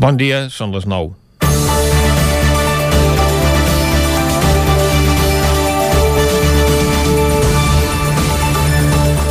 Bon 0.00 0.16
dia, 0.16 0.46
són 0.48 0.70
les 0.72 0.86
9. 0.88 1.10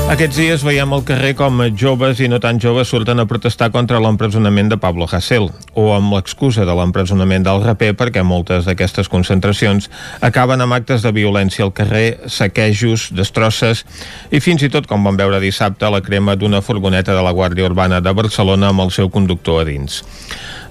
Aquests 0.09 0.39
dies 0.39 0.63
veiem 0.65 0.89
al 0.95 1.03
carrer 1.05 1.35
com 1.37 1.59
joves 1.77 2.17
i 2.17 2.27
no 2.31 2.39
tan 2.41 2.57
joves 2.57 2.89
surten 2.89 3.21
a 3.21 3.27
protestar 3.29 3.67
contra 3.69 3.99
l'empresonament 4.01 4.71
de 4.71 4.77
Pablo 4.81 5.05
Hasél 5.05 5.45
o 5.77 5.83
amb 5.93 6.15
l'excusa 6.15 6.65
de 6.65 6.73
l'empresonament 6.73 7.45
del 7.45 7.61
raper 7.61 7.91
perquè 7.99 8.23
moltes 8.25 8.65
d'aquestes 8.65 9.05
concentracions 9.13 9.85
acaben 10.25 10.65
amb 10.65 10.73
actes 10.79 11.05
de 11.05 11.11
violència 11.13 11.67
al 11.67 11.75
carrer, 11.77 12.25
saquejos, 12.25 13.11
destrosses 13.13 13.83
i 14.33 14.41
fins 14.41 14.65
i 14.65 14.71
tot, 14.73 14.89
com 14.89 15.05
vam 15.05 15.19
veure 15.19 15.43
dissabte, 15.45 15.85
la 15.93 16.01
crema 16.01 16.33
d'una 16.33 16.63
furgoneta 16.65 17.13
de 17.13 17.21
la 17.21 17.35
Guàrdia 17.37 17.69
Urbana 17.69 18.01
de 18.01 18.15
Barcelona 18.17 18.73
amb 18.73 18.87
el 18.87 18.89
seu 18.89 19.13
conductor 19.13 19.61
a 19.61 19.69
dins. 19.69 20.01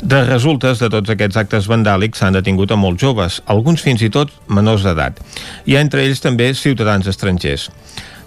De 0.02 0.24
resultes 0.26 0.82
de 0.82 0.90
tots 0.90 1.14
aquests 1.14 1.38
actes 1.38 1.70
vandàlics 1.70 2.18
s'han 2.18 2.34
detingut 2.34 2.74
a 2.74 2.82
molts 2.82 3.06
joves, 3.06 3.38
alguns 3.46 3.86
fins 3.86 4.02
i 4.02 4.10
tot 4.10 4.34
menors 4.50 4.82
d'edat. 4.82 5.22
Hi 5.62 5.78
ha 5.78 5.86
entre 5.86 6.02
ells 6.02 6.26
també 6.26 6.50
ciutadans 6.58 7.06
estrangers. 7.06 7.70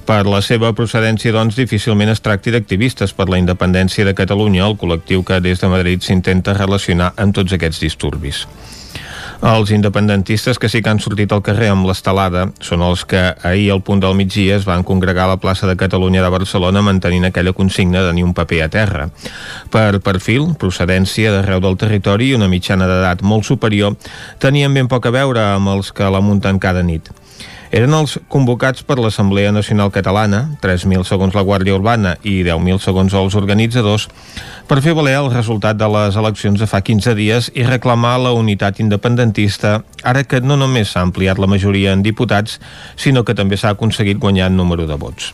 Per 0.05 0.23
la 0.26 0.41
seva 0.41 0.72
procedència, 0.73 1.34
doncs, 1.36 1.55
difícilment 1.60 2.09
es 2.12 2.23
tracti 2.26 2.52
d'activistes 2.52 3.14
per 3.14 3.30
la 3.30 3.40
independència 3.42 4.05
de 4.08 4.16
Catalunya, 4.18 4.66
el 4.66 4.78
col·lectiu 4.82 5.23
que 5.23 5.40
des 5.40 5.62
de 5.62 5.70
Madrid 5.72 6.02
s'intenta 6.02 6.58
relacionar 6.58 7.14
amb 7.22 7.38
tots 7.38 7.54
aquests 7.54 7.84
disturbis. 7.86 8.45
Els 9.42 9.72
independentistes 9.73 10.59
que 10.62 10.70
sí 10.70 10.84
que 10.86 10.90
han 10.92 11.00
sortit 11.02 11.32
al 11.34 11.42
carrer 11.42 11.72
amb 11.73 11.88
l'estelada 11.90 12.44
són 12.62 12.84
els 12.86 13.02
que 13.09 13.22
ahir 13.42 13.72
al 13.73 13.82
punt 13.82 14.04
del 14.04 14.14
migdia 14.20 14.59
es 14.59 14.68
van 14.70 14.84
congregar 14.86 15.26
a 15.26 15.32
la 15.32 15.40
plaça 15.42 15.66
de 15.66 15.78
Catalunya 15.78 16.22
de 16.22 16.30
Barcelona 16.30 16.84
mantenint 16.86 17.26
aquella 17.26 17.54
consigna 17.58 18.04
de 18.06 18.14
ni 18.14 18.22
un 18.22 18.36
paper 18.38 18.62
a 18.62 18.70
terra. 18.70 19.08
Per 19.73 20.02
perfil, 20.06 20.52
procedència 20.62 21.34
d'arreu 21.34 21.62
del 21.62 21.78
territori 21.81 22.30
i 22.30 22.38
una 22.38 22.52
mitjana 22.52 22.86
d'edat 22.86 23.26
molt 23.26 23.50
superior, 23.50 23.98
tenien 24.38 24.78
ben 24.78 24.92
poc 24.92 25.09
a 25.09 25.16
veure 25.18 25.42
amb 25.56 25.73
els 25.73 25.90
que 25.90 26.09
la 26.09 26.22
munten 26.22 26.62
cada 26.62 26.86
nit. 26.86 27.09
Eren 27.72 27.94
els 27.95 28.17
convocats 28.27 28.83
per 28.83 28.97
l'Assemblea 29.00 29.53
Nacional 29.55 29.94
Catalana, 29.95 30.41
3.000 30.59 31.05
segons 31.08 31.36
la 31.38 31.44
Guàrdia 31.47 31.78
Urbana 31.78 32.17
i 32.28 32.41
10.000 32.44 32.81
segons 32.83 33.13
els 33.16 33.38
organitzadors, 33.39 34.09
per 34.67 34.81
fer 34.83 34.91
valer 34.97 35.13
el 35.22 35.30
resultat 35.31 35.80
de 35.80 35.88
les 35.94 36.17
eleccions 36.19 36.59
de 36.59 36.67
fa 36.67 36.81
15 36.83 37.16
dies 37.16 37.47
i 37.55 37.63
reclamar 37.63 38.17
la 38.19 38.33
unitat 38.36 38.81
independentista, 38.83 39.78
ara 40.03 40.25
que 40.28 40.41
no 40.44 40.59
només 40.59 40.91
s'ha 40.91 41.05
ampliat 41.08 41.39
la 41.39 41.47
majoria 41.47 41.95
en 41.95 42.03
diputats, 42.03 42.59
sinó 43.00 43.23
que 43.23 43.38
també 43.39 43.55
s'ha 43.55 43.72
aconseguit 43.72 44.19
guanyar 44.19 44.52
en 44.52 44.59
número 44.59 44.89
de 44.91 45.00
vots. 45.00 45.31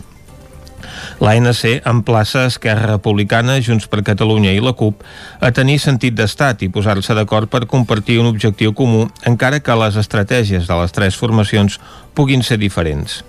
L'ANC 1.17 1.81
emplaça 1.89 2.45
Esquerra 2.45 2.85
Republicana, 2.91 3.55
Junts 3.57 3.87
per 3.89 4.03
Catalunya 4.05 4.51
i 4.53 4.61
la 4.61 4.75
CUP 4.77 5.01
a 5.41 5.49
tenir 5.49 5.79
sentit 5.81 6.13
d'estat 6.13 6.61
i 6.61 6.69
posar-se 6.69 7.15
d'acord 7.17 7.49
per 7.49 7.65
compartir 7.65 8.19
un 8.21 8.29
objectiu 8.29 8.75
comú, 8.77 9.07
encara 9.25 9.59
que 9.59 9.77
les 9.81 9.97
estratègies 9.97 10.69
de 10.69 10.77
les 10.77 10.93
tres 10.93 11.17
formacions 11.17 11.79
puguin 12.13 12.45
ser 12.45 12.59
diferents. 12.61 13.23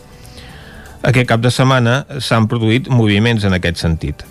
Aquest 1.00 1.30
cap 1.30 1.40
de 1.40 1.52
setmana 1.54 2.02
s'han 2.20 2.48
produït 2.50 2.90
moviments 2.92 3.48
en 3.48 3.56
aquest 3.56 3.80
sentit. 3.80 4.26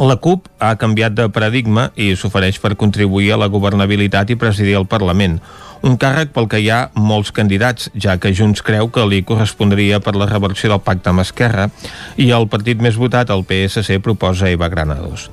La 0.00 0.16
CUP 0.16 0.48
ha 0.58 0.72
canviat 0.80 1.12
de 1.12 1.28
paradigma 1.28 1.90
i 2.00 2.14
s'ofereix 2.16 2.56
per 2.62 2.78
contribuir 2.80 3.34
a 3.34 3.40
la 3.42 3.50
governabilitat 3.52 4.32
i 4.32 4.38
presidir 4.40 4.78
el 4.78 4.88
Parlament, 4.88 5.36
un 5.82 5.98
càrrec 5.98 6.30
pel 6.34 6.48
que 6.48 6.60
hi 6.62 6.70
ha 6.70 6.80
molts 6.94 7.32
candidats, 7.34 7.90
ja 7.94 8.16
que 8.22 8.32
Junts 8.36 8.62
creu 8.62 8.88
que 8.94 9.04
li 9.08 9.22
correspondria 9.26 10.00
per 10.00 10.14
la 10.16 10.28
reversió 10.30 10.70
del 10.70 10.82
pacte 10.84 11.10
amb 11.10 11.24
Esquerra 11.24 11.68
i 12.16 12.30
el 12.30 12.48
partit 12.52 12.82
més 12.82 12.98
votat, 13.00 13.30
el 13.34 13.44
PSC, 13.48 13.98
proposa 14.02 14.50
Eva 14.50 14.70
Granados. 14.72 15.28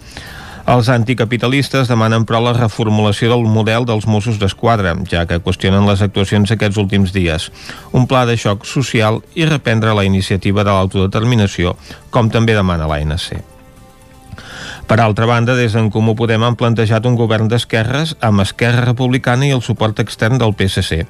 Els 0.70 0.90
anticapitalistes 0.94 1.90
demanen 1.90 2.28
però 2.30 2.44
la 2.46 2.54
reformulació 2.54 3.32
del 3.32 3.48
model 3.50 3.88
dels 3.90 4.06
Mossos 4.06 4.38
d'Esquadra, 4.38 4.94
ja 5.10 5.26
que 5.26 5.42
qüestionen 5.42 5.88
les 5.90 6.04
actuacions 6.06 6.54
aquests 6.54 6.78
últims 6.78 7.14
dies, 7.16 7.50
un 7.92 8.06
pla 8.06 8.26
de 8.30 8.38
xoc 8.38 8.68
social 8.70 9.24
i 9.34 9.50
reprendre 9.50 9.96
la 9.98 10.06
iniciativa 10.06 10.66
de 10.66 10.76
l'autodeterminació, 10.76 11.74
com 12.14 12.30
també 12.30 12.58
demana 12.58 12.90
l'ANC. 12.90 13.59
Per 14.90 14.98
altra 14.98 15.28
banda, 15.30 15.54
des 15.54 15.76
d'en 15.78 15.92
Comú 15.94 16.16
Podem 16.18 16.42
han 16.42 16.56
plantejat 16.58 17.06
un 17.06 17.14
govern 17.14 17.46
d'esquerres 17.46 18.16
amb 18.26 18.42
Esquerra 18.42 18.88
Republicana 18.88 19.46
i 19.46 19.52
el 19.54 19.62
suport 19.62 20.00
extern 20.02 20.40
del 20.42 20.56
PSC. 20.58 21.04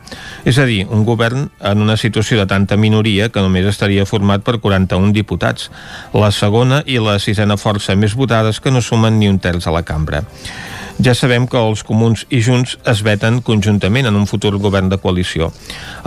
És 0.44 0.60
a 0.60 0.66
dir, 0.68 0.82
un 0.92 1.06
govern 1.08 1.46
en 1.64 1.86
una 1.86 1.96
situació 1.96 2.42
de 2.42 2.46
tanta 2.52 2.76
minoria 2.76 3.30
que 3.32 3.40
només 3.40 3.70
estaria 3.72 4.04
format 4.10 4.44
per 4.44 4.58
41 4.60 5.14
diputats, 5.16 5.70
la 6.12 6.34
segona 6.36 6.82
i 6.86 7.00
la 7.00 7.16
sisena 7.24 7.56
força 7.56 7.96
més 7.96 8.18
votades 8.20 8.60
que 8.60 8.76
no 8.76 8.84
sumen 8.84 9.16
ni 9.16 9.32
un 9.32 9.40
terç 9.40 9.72
a 9.72 9.76
la 9.78 9.86
cambra. 9.88 10.26
Ja 11.00 11.14
sabem 11.16 11.46
que 11.48 11.56
els 11.56 11.80
comuns 11.88 12.26
i 12.28 12.42
Junts 12.44 12.74
es 12.92 13.00
veten 13.08 13.38
conjuntament 13.48 14.10
en 14.10 14.18
un 14.20 14.26
futur 14.28 14.58
govern 14.60 14.90
de 14.92 14.98
coalició. 15.00 15.48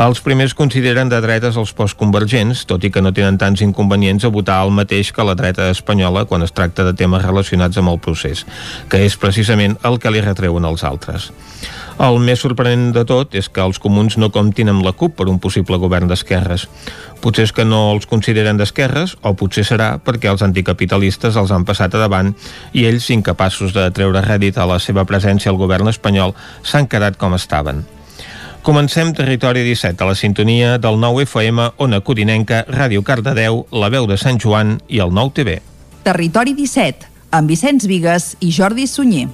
Els 0.04 0.20
primers 0.20 0.52
consideren 0.52 1.08
de 1.08 1.20
dretes 1.24 1.56
els 1.56 1.72
postconvergents, 1.78 2.66
tot 2.68 2.84
i 2.84 2.90
que 2.92 3.00
no 3.00 3.14
tenen 3.16 3.38
tants 3.40 3.62
inconvenients 3.64 4.26
a 4.28 4.32
votar 4.34 4.58
el 4.66 4.74
mateix 4.76 5.08
que 5.16 5.24
la 5.24 5.32
dreta 5.38 5.70
espanyola 5.72 6.26
quan 6.28 6.44
es 6.44 6.52
tracta 6.52 6.84
de 6.84 6.92
temes 6.92 7.24
relacionats 7.24 7.80
amb 7.80 7.94
el 7.94 8.02
procés, 8.04 8.44
que 8.92 9.00
és 9.06 9.16
precisament 9.16 9.78
el 9.88 9.96
que 9.96 10.12
li 10.12 10.20
retreuen 10.20 10.68
els 10.68 10.84
altres. 10.84 11.30
El 12.00 12.18
més 12.24 12.40
sorprenent 12.40 12.90
de 12.96 13.04
tot 13.08 13.34
és 13.36 13.48
que 13.52 13.60
els 13.60 13.78
comuns 13.82 14.16
no 14.16 14.30
comptin 14.32 14.70
amb 14.72 14.84
la 14.84 14.94
CUP 14.96 15.16
per 15.18 15.28
un 15.28 15.38
possible 15.42 15.76
govern 15.82 16.08
d'esquerres. 16.08 16.66
Potser 17.22 17.46
és 17.48 17.52
que 17.52 17.66
no 17.68 17.92
els 17.92 18.08
consideren 18.10 18.56
d'esquerres, 18.58 19.16
o 19.22 19.34
potser 19.38 19.64
serà 19.68 19.96
perquè 20.02 20.30
els 20.32 20.42
anticapitalistes 20.42 21.36
els 21.36 21.52
han 21.52 21.66
passat 21.68 21.94
a 21.94 22.02
davant 22.02 22.32
i 22.72 22.86
ells, 22.88 23.10
incapaços 23.12 23.74
de 23.76 23.88
treure 23.94 24.24
rèdit 24.24 24.58
a 24.58 24.66
la 24.66 24.80
seva 24.80 25.04
presència 25.04 25.52
al 25.52 25.60
govern 25.60 25.90
espanyol, 25.92 26.34
s'han 26.62 26.88
quedat 26.88 27.20
com 27.20 27.36
estaven. 27.36 27.84
Comencem 28.62 29.10
Territori 29.10 29.64
17 29.66 30.04
a 30.04 30.06
la 30.06 30.14
sintonia 30.14 30.76
del 30.78 31.00
9 31.02 31.24
FM, 31.26 31.72
Ona 31.82 31.98
Codinenca, 32.00 32.62
Ràdio 32.70 33.02
Cardedeu, 33.02 33.64
La 33.72 33.90
Veu 33.90 34.06
de 34.06 34.16
Sant 34.16 34.38
Joan 34.38 34.76
i 34.86 35.02
el 35.02 35.10
9 35.10 35.34
TV. 35.34 35.58
Territori 36.06 36.54
17, 36.54 37.10
amb 37.34 37.50
Vicenç 37.50 37.90
Vigues 37.90 38.36
i 38.38 38.54
Jordi 38.54 38.86
Sunyer. 38.86 39.26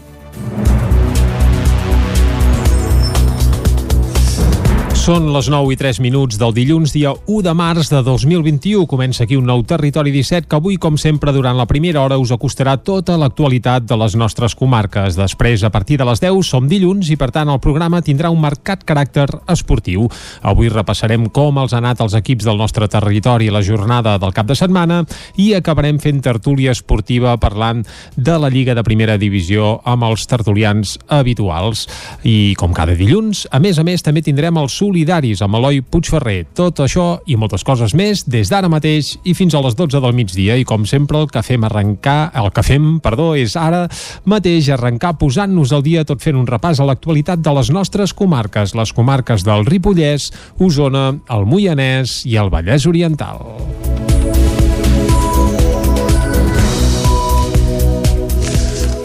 Són 5.08 5.30
les 5.32 5.46
9 5.48 5.72
i 5.72 5.76
3 5.80 6.02
minuts 6.04 6.36
del 6.36 6.50
dilluns, 6.52 6.92
dia 6.92 7.14
1 7.16 7.38
de 7.40 7.52
març 7.56 7.88
de 7.88 8.02
2021. 8.04 8.82
Comença 8.84 9.22
aquí 9.24 9.38
un 9.40 9.46
nou 9.48 9.62
Territori 9.64 10.10
17 10.12 10.44
que 10.44 10.56
avui, 10.58 10.74
com 10.76 10.98
sempre, 11.00 11.32
durant 11.32 11.56
la 11.56 11.64
primera 11.64 12.02
hora 12.02 12.18
us 12.20 12.28
acostarà 12.34 12.74
tota 12.76 13.16
l'actualitat 13.16 13.86
de 13.88 13.96
les 13.96 14.12
nostres 14.20 14.52
comarques. 14.52 15.16
Després, 15.16 15.64
a 15.64 15.70
partir 15.72 15.96
de 15.96 16.04
les 16.04 16.20
10, 16.20 16.42
som 16.44 16.66
dilluns 16.68 17.08
i, 17.08 17.16
per 17.16 17.30
tant, 17.32 17.48
el 17.48 17.56
programa 17.64 18.02
tindrà 18.04 18.28
un 18.28 18.42
marcat 18.42 18.84
caràcter 18.84 19.30
esportiu. 19.48 20.10
Avui 20.42 20.68
repassarem 20.68 21.24
com 21.32 21.56
els 21.64 21.72
han 21.72 21.88
anat 21.88 22.04
els 22.04 22.18
equips 22.20 22.44
del 22.44 22.60
nostre 22.60 22.84
territori 22.92 23.48
la 23.48 23.64
jornada 23.64 24.18
del 24.20 24.36
cap 24.36 24.44
de 24.44 24.58
setmana 24.60 25.06
i 25.40 25.54
acabarem 25.56 26.02
fent 26.04 26.20
tertúlia 26.20 26.76
esportiva 26.76 27.38
parlant 27.40 27.80
de 28.12 28.36
la 28.36 28.52
Lliga 28.52 28.76
de 28.76 28.84
Primera 28.84 29.16
Divisió 29.16 29.78
amb 29.88 30.04
els 30.04 30.28
tertulians 30.28 30.98
habituals. 31.08 31.88
I, 32.28 32.52
com 32.60 32.76
cada 32.76 32.92
dilluns, 32.92 33.46
a 33.48 33.56
més 33.56 33.80
a 33.80 33.88
més, 33.88 34.04
també 34.04 34.20
tindrem 34.20 34.60
el 34.60 34.68
Sol 34.68 34.97
solidaris 34.98 35.42
amb 35.42 35.54
Eloi 35.54 35.80
Puigferrer. 35.80 36.48
Tot 36.58 36.80
això 36.82 37.20
i 37.30 37.36
moltes 37.38 37.62
coses 37.64 37.94
més 37.94 38.24
des 38.26 38.50
d'ara 38.50 38.68
mateix 38.68 39.14
i 39.24 39.34
fins 39.34 39.54
a 39.54 39.62
les 39.62 39.76
12 39.78 40.00
del 40.02 40.14
migdia 40.14 40.56
i 40.58 40.64
com 40.66 40.86
sempre 40.86 41.20
el 41.20 41.28
que 41.30 41.42
fem 41.42 41.64
arrencar, 41.64 42.32
el 42.34 42.50
que 42.50 42.64
fem, 42.66 42.98
perdó, 43.00 43.34
és 43.38 43.54
ara 43.56 43.86
mateix 44.26 44.68
arrencar 44.74 45.14
posant-nos 45.20 45.72
al 45.72 45.84
dia 45.86 46.04
tot 46.04 46.22
fent 46.22 46.38
un 46.38 46.48
repàs 46.48 46.80
a 46.80 46.88
l'actualitat 46.88 47.38
de 47.38 47.54
les 47.54 47.70
nostres 47.70 48.12
comarques, 48.12 48.74
les 48.74 48.92
comarques 48.92 49.46
del 49.46 49.66
Ripollès, 49.68 50.32
Osona, 50.58 51.12
el 51.30 51.46
Moianès 51.46 52.24
i 52.26 52.36
el 52.40 52.50
Vallès 52.50 52.88
Oriental. 52.90 53.87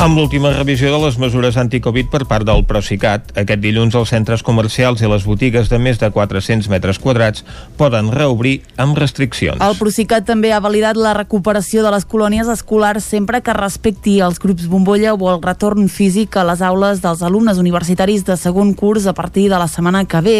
Amb 0.01 0.17
l'última 0.17 0.49
revisió 0.51 0.89
de 0.91 0.97
les 0.99 1.15
mesures 1.21 1.55
anticovid 1.59 2.09
per 2.11 2.23
part 2.27 2.43
del 2.47 2.63
Procicat, 2.67 3.29
aquest 3.39 3.61
dilluns 3.63 3.95
els 3.95 4.09
centres 4.11 4.41
comercials 4.43 4.99
i 5.03 5.07
les 5.07 5.23
botigues 5.23 5.69
de 5.71 5.77
més 5.79 5.99
de 6.01 6.09
400 6.11 6.67
metres 6.71 6.99
quadrats 6.99 7.45
poden 7.79 8.09
reobrir 8.11 8.57
amb 8.81 8.97
restriccions. 8.99 9.61
El 9.63 9.77
Procicat 9.79 10.25
també 10.27 10.51
ha 10.51 10.59
validat 10.63 10.99
la 10.99 11.13
recuperació 11.15 11.85
de 11.85 11.91
les 11.93 12.03
colònies 12.09 12.49
escolars 12.51 13.07
sempre 13.13 13.39
que 13.45 13.55
respecti 13.55 14.17
els 14.25 14.41
grups 14.43 14.65
bombolla 14.71 15.13
o 15.13 15.29
el 15.31 15.39
retorn 15.43 15.87
físic 15.87 16.35
a 16.35 16.43
les 16.49 16.65
aules 16.65 16.99
dels 17.03 17.23
alumnes 17.23 17.61
universitaris 17.61 18.25
de 18.27 18.35
segon 18.37 18.73
curs 18.73 19.07
a 19.07 19.15
partir 19.15 19.47
de 19.53 19.61
la 19.61 19.69
setmana 19.71 20.03
que 20.03 20.23
ve. 20.25 20.37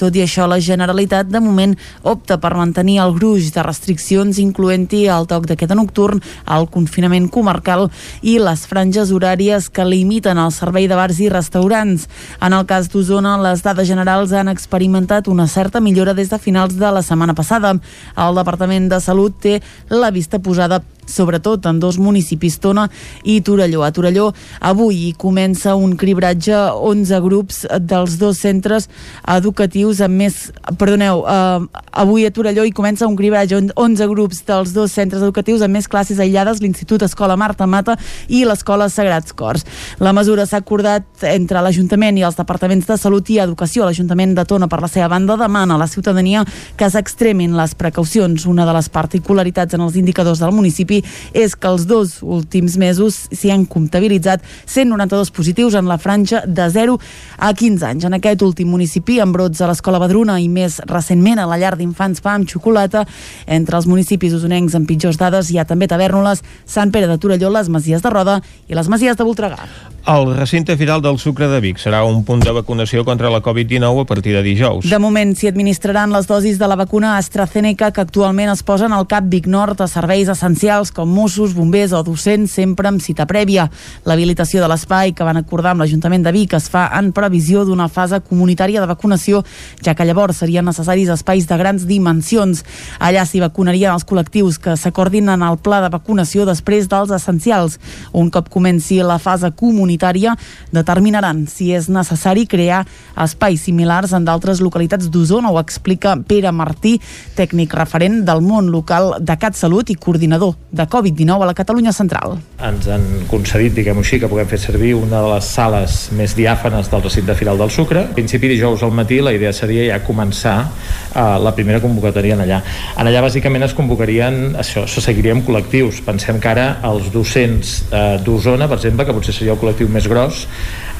Tot 0.00 0.16
i 0.16 0.24
això, 0.24 0.48
la 0.50 0.58
Generalitat 0.58 1.30
de 1.30 1.44
moment 1.44 1.76
opta 2.02 2.40
per 2.40 2.54
mantenir 2.58 2.98
el 3.04 3.14
gruix 3.20 3.52
de 3.54 3.62
restriccions 3.62 4.42
incloent-hi 4.42 5.06
el 5.12 5.30
toc 5.30 5.46
de 5.46 5.60
queda 5.60 5.78
nocturn, 5.78 6.22
el 6.50 6.70
confinament 6.72 7.30
comarcal 7.30 7.90
i 8.22 8.38
les 8.42 8.66
franges 8.66 9.03
franges 9.04 9.12
horàries 9.12 9.68
que 9.70 9.84
limiten 9.84 10.38
el 10.38 10.52
servei 10.52 10.86
de 10.88 10.96
bars 10.96 11.18
i 11.20 11.28
restaurants. 11.28 12.08
En 12.40 12.52
el 12.52 12.64
cas 12.66 12.88
d'Osona, 12.88 13.36
les 13.42 13.62
dades 13.62 13.86
generals 13.88 14.32
han 14.32 14.48
experimentat 14.48 15.28
una 15.28 15.46
certa 15.46 15.80
millora 15.80 16.14
des 16.14 16.30
de 16.30 16.38
finals 16.38 16.76
de 16.76 16.90
la 16.90 17.02
setmana 17.02 17.34
passada. 17.34 17.74
El 18.16 18.34
Departament 18.34 18.88
de 18.88 19.00
Salut 19.00 19.34
té 19.40 19.60
la 19.90 20.10
vista 20.10 20.38
posada 20.38 20.80
sobretot 21.06 21.66
en 21.66 21.80
dos 21.80 21.98
municipis, 21.98 22.58
Tona 22.58 22.88
i 23.24 23.40
Torelló. 23.40 23.84
A 23.84 23.92
Torelló 23.92 24.32
avui 24.60 25.14
comença 25.18 25.74
un 25.74 25.96
cribratge 25.96 26.54
11 26.54 27.20
grups 27.24 27.64
dels 27.80 28.18
dos 28.18 28.38
centres 28.38 28.88
educatius 29.36 30.00
amb 30.04 30.18
més... 30.24 30.50
Perdoneu, 30.78 31.24
eh, 31.28 31.82
avui 31.92 32.26
a 32.26 32.32
Torelló 32.34 32.64
hi 32.64 32.72
comença 32.74 33.08
un 33.08 33.16
cribratge 33.16 33.60
11 33.74 34.08
grups 34.10 34.42
dels 34.46 34.74
dos 34.74 34.92
centres 34.92 35.22
educatius 35.22 35.62
amb 35.62 35.76
més 35.76 35.88
classes 35.88 36.20
aïllades, 36.20 36.60
l'Institut 36.62 37.02
Escola 37.06 37.36
Marta 37.36 37.66
Mata 37.66 37.96
i 38.28 38.44
l'Escola 38.44 38.88
Sagrats 38.88 39.34
Cors. 39.36 39.64
La 40.00 40.12
mesura 40.16 40.46
s'ha 40.46 40.60
acordat 40.62 41.24
entre 41.28 41.62
l'Ajuntament 41.64 42.18
i 42.18 42.24
els 42.26 42.38
departaments 42.38 42.88
de 42.88 42.98
Salut 43.00 43.30
i 43.30 43.40
Educació. 43.42 43.84
L'Ajuntament 43.86 44.34
de 44.36 44.44
Tona, 44.48 44.68
per 44.70 44.80
la 44.82 44.90
seva 44.90 45.08
banda, 45.12 45.36
demana 45.40 45.76
a 45.76 45.80
la 45.80 45.88
ciutadania 45.90 46.44
que 46.78 46.90
s'extremin 46.90 47.56
les 47.56 47.74
precaucions. 47.78 48.46
Una 48.50 48.66
de 48.66 48.74
les 48.76 48.88
particularitats 48.92 49.74
en 49.74 49.84
els 49.84 49.98
indicadors 50.00 50.42
del 50.42 50.54
municipi 50.54 50.93
és 51.32 51.56
que 51.56 51.70
els 51.70 51.86
dos 51.90 52.18
últims 52.22 52.76
mesos 52.80 53.24
s'hi 53.32 53.52
han 53.54 53.64
comptabilitzat 53.70 54.44
192 54.66 55.32
positius 55.34 55.78
en 55.80 55.88
la 55.90 55.98
franja 55.98 56.44
de 56.46 56.68
0 56.70 56.98
a 57.38 57.52
15 57.54 57.88
anys. 57.88 58.04
En 58.04 58.18
aquest 58.18 58.44
últim 58.46 58.70
municipi, 58.70 59.18
amb 59.22 59.34
brots 59.36 59.62
a 59.62 59.70
l'Escola 59.70 60.02
Badruna 60.02 60.38
i 60.42 60.48
més 60.52 60.80
recentment 60.90 61.40
a 61.40 61.48
la 61.50 61.58
llar 61.60 61.74
d'infants 61.80 62.22
Pa 62.24 62.36
amb 62.36 62.48
Xocolata, 62.50 63.06
entre 63.46 63.80
els 63.80 63.88
municipis 63.90 64.36
usonencs 64.36 64.76
amb 64.76 64.88
pitjors 64.88 65.20
dades 65.20 65.50
hi 65.50 65.58
ha 65.58 65.68
també 65.68 65.88
Tavernoles, 65.90 66.44
Sant 66.66 66.92
Pere 66.94 67.10
de 67.10 67.18
Torelló, 67.18 67.52
les 67.54 67.72
Masies 67.72 68.04
de 68.04 68.14
Roda 68.14 68.40
i 68.68 68.78
les 68.78 68.90
Masies 68.90 69.16
de 69.16 69.26
Voltregà. 69.26 69.93
El 70.06 70.36
recinte 70.36 70.76
firal 70.76 71.00
del 71.00 71.18
Sucre 71.18 71.46
de 71.48 71.62
Vic 71.64 71.78
serà 71.80 72.02
un 72.04 72.26
punt 72.28 72.42
de 72.44 72.52
vacunació 72.52 73.06
contra 73.08 73.30
la 73.32 73.38
Covid-19 73.40 74.02
a 74.02 74.04
partir 74.04 74.34
de 74.36 74.42
dijous. 74.44 74.84
De 74.84 74.98
moment 75.00 75.30
s'hi 75.32 75.48
administraran 75.48 76.12
les 76.12 76.26
dosis 76.28 76.58
de 76.60 76.66
la 76.68 76.76
vacuna 76.76 77.14
AstraZeneca 77.16 77.88
que 77.90 78.02
actualment 78.02 78.52
es 78.52 78.60
posen 78.62 78.92
al 78.92 79.06
CAP 79.08 79.30
Vic 79.32 79.48
Nord 79.48 79.80
a 79.80 79.86
serveis 79.88 80.28
essencials 80.28 80.92
com 80.92 81.08
Mossos, 81.08 81.54
bombers 81.56 81.94
o 81.96 82.02
docents, 82.04 82.52
sempre 82.52 82.90
amb 82.90 83.00
cita 83.00 83.24
prèvia. 83.24 83.70
L'habilitació 84.04 84.60
de 84.60 84.68
l'espai 84.68 85.14
que 85.16 85.24
van 85.24 85.40
acordar 85.40 85.72
amb 85.72 85.86
l'Ajuntament 85.86 86.28
de 86.28 86.34
Vic 86.36 86.52
es 86.60 86.68
fa 86.68 86.84
en 87.00 87.08
previsió 87.16 87.64
d'una 87.64 87.88
fase 87.88 88.20
comunitària 88.28 88.84
de 88.84 88.92
vacunació, 88.92 89.40
ja 89.80 89.96
que 89.96 90.04
llavors 90.04 90.44
serien 90.44 90.68
necessaris 90.68 91.14
espais 91.16 91.48
de 91.48 91.56
grans 91.56 91.88
dimensions. 91.88 92.60
Allà 93.00 93.24
s'hi 93.24 93.40
vacunarien 93.40 93.96
els 93.96 94.04
col·lectius 94.04 94.60
que 94.60 94.76
s'acordin 94.76 95.32
en 95.32 95.48
el 95.48 95.56
pla 95.56 95.80
de 95.80 95.88
vacunació 95.96 96.44
després 96.44 96.92
dels 96.92 97.16
essencials. 97.22 97.80
Un 98.12 98.28
cop 98.28 98.52
comenci 98.52 99.00
la 99.00 99.16
fase 99.16 99.48
comunitària 99.56 99.93
comunitària 99.94 100.34
determinaran 100.72 101.46
si 101.46 101.72
és 101.74 101.88
necessari 101.88 102.46
crear 102.46 102.84
espais 103.16 103.62
similars 103.62 104.12
en 104.12 104.24
d'altres 104.24 104.60
localitats 104.60 105.08
d'Osona, 105.10 105.50
ho 105.50 105.58
explica 105.60 106.16
Pere 106.26 106.50
Martí, 106.52 106.98
tècnic 107.36 107.74
referent 107.74 108.24
del 108.26 108.42
món 108.42 108.70
local 108.70 109.14
de 109.20 109.36
CatSalut 109.36 109.90
i 109.90 109.96
coordinador 109.96 110.54
de 110.70 110.86
Covid-19 110.86 111.42
a 111.42 111.46
la 111.46 111.54
Catalunya 111.54 111.92
Central. 111.92 112.38
Ens 112.58 112.88
han 112.88 113.04
concedit, 113.30 113.74
diguem-ho 113.74 114.02
així, 114.02 114.18
que 114.18 114.28
puguem 114.28 114.48
fer 114.48 114.58
servir 114.58 114.94
una 114.94 115.22
de 115.22 115.30
les 115.34 115.44
sales 115.46 115.98
més 116.12 116.34
diàfanes 116.34 116.90
del 116.90 117.04
recinte 117.04 117.34
Firal 117.38 117.58
del 117.58 117.70
Sucre. 117.70 118.08
A 118.10 118.16
principi 118.16 118.50
dijous 118.50 118.82
al 118.82 118.94
matí 118.94 119.20
la 119.22 119.32
idea 119.34 119.52
seria 119.52 119.86
ja 119.92 120.00
començar 120.04 120.56
uh, 120.64 121.36
la 121.42 121.54
primera 121.54 121.80
convocatòria 121.82 122.34
en 122.34 122.44
allà. 122.44 122.60
En 122.98 123.10
allà 123.10 123.22
bàsicament 123.24 123.66
es 123.68 123.76
convocarien, 123.76 124.56
això, 124.58 124.88
se 124.90 125.04
seguiria 125.04 125.34
amb 125.36 125.46
col·lectius. 125.46 126.02
Pensem 126.06 126.40
que 126.42 126.50
ara 126.50 126.66
els 126.90 127.10
docents 127.14 127.76
uh, 127.90 128.16
d'Osona, 128.24 128.68
per 128.70 128.80
exemple, 128.80 129.06
que 129.06 129.14
potser 129.16 129.36
seria 129.36 129.54
el 129.54 129.60
col·lectiu 129.60 129.83
més 129.92 130.08
gros, 130.10 130.44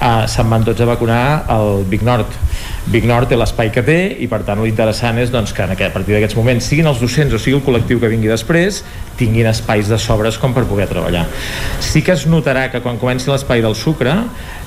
eh, 0.00 0.26
se'n 0.28 0.50
van 0.50 0.64
tots 0.64 0.81
a 0.81 0.88
vacunar 0.88 1.44
al 1.48 1.84
Vic 1.88 2.02
Nord. 2.02 2.36
Vic 2.92 3.06
Nord 3.08 3.31
té 3.31 3.36
l'espai 3.40 3.70
que 3.72 3.82
té 3.84 3.98
i 4.20 4.28
per 4.28 4.42
tant 4.44 4.60
l'interessant 4.60 5.19
és 5.22 5.32
doncs, 5.32 5.54
que 5.56 5.64
en 5.64 5.72
aquest, 5.72 5.90
a 5.90 5.94
partir 5.94 6.16
d'aquests 6.16 6.36
moments 6.36 6.69
siguin 6.69 6.90
els 6.90 7.00
docents 7.00 7.32
o 7.32 7.40
sigui 7.40 7.56
el 7.56 7.64
col·lectiu 7.64 8.00
que 8.02 8.10
vingui 8.12 8.28
després 8.28 8.82
tinguin 9.16 9.48
espais 9.48 9.88
de 9.88 9.98
sobres 9.98 10.36
com 10.42 10.52
per 10.52 10.66
poder 10.69 10.88
treballar. 10.90 11.25
Sí 11.81 12.02
que 12.04 12.12
es 12.12 12.26
notarà 12.28 12.66
que 12.72 12.82
quan 12.84 12.98
comenci 13.00 13.31
l'espai 13.31 13.62
del 13.64 13.76
sucre 13.78 14.16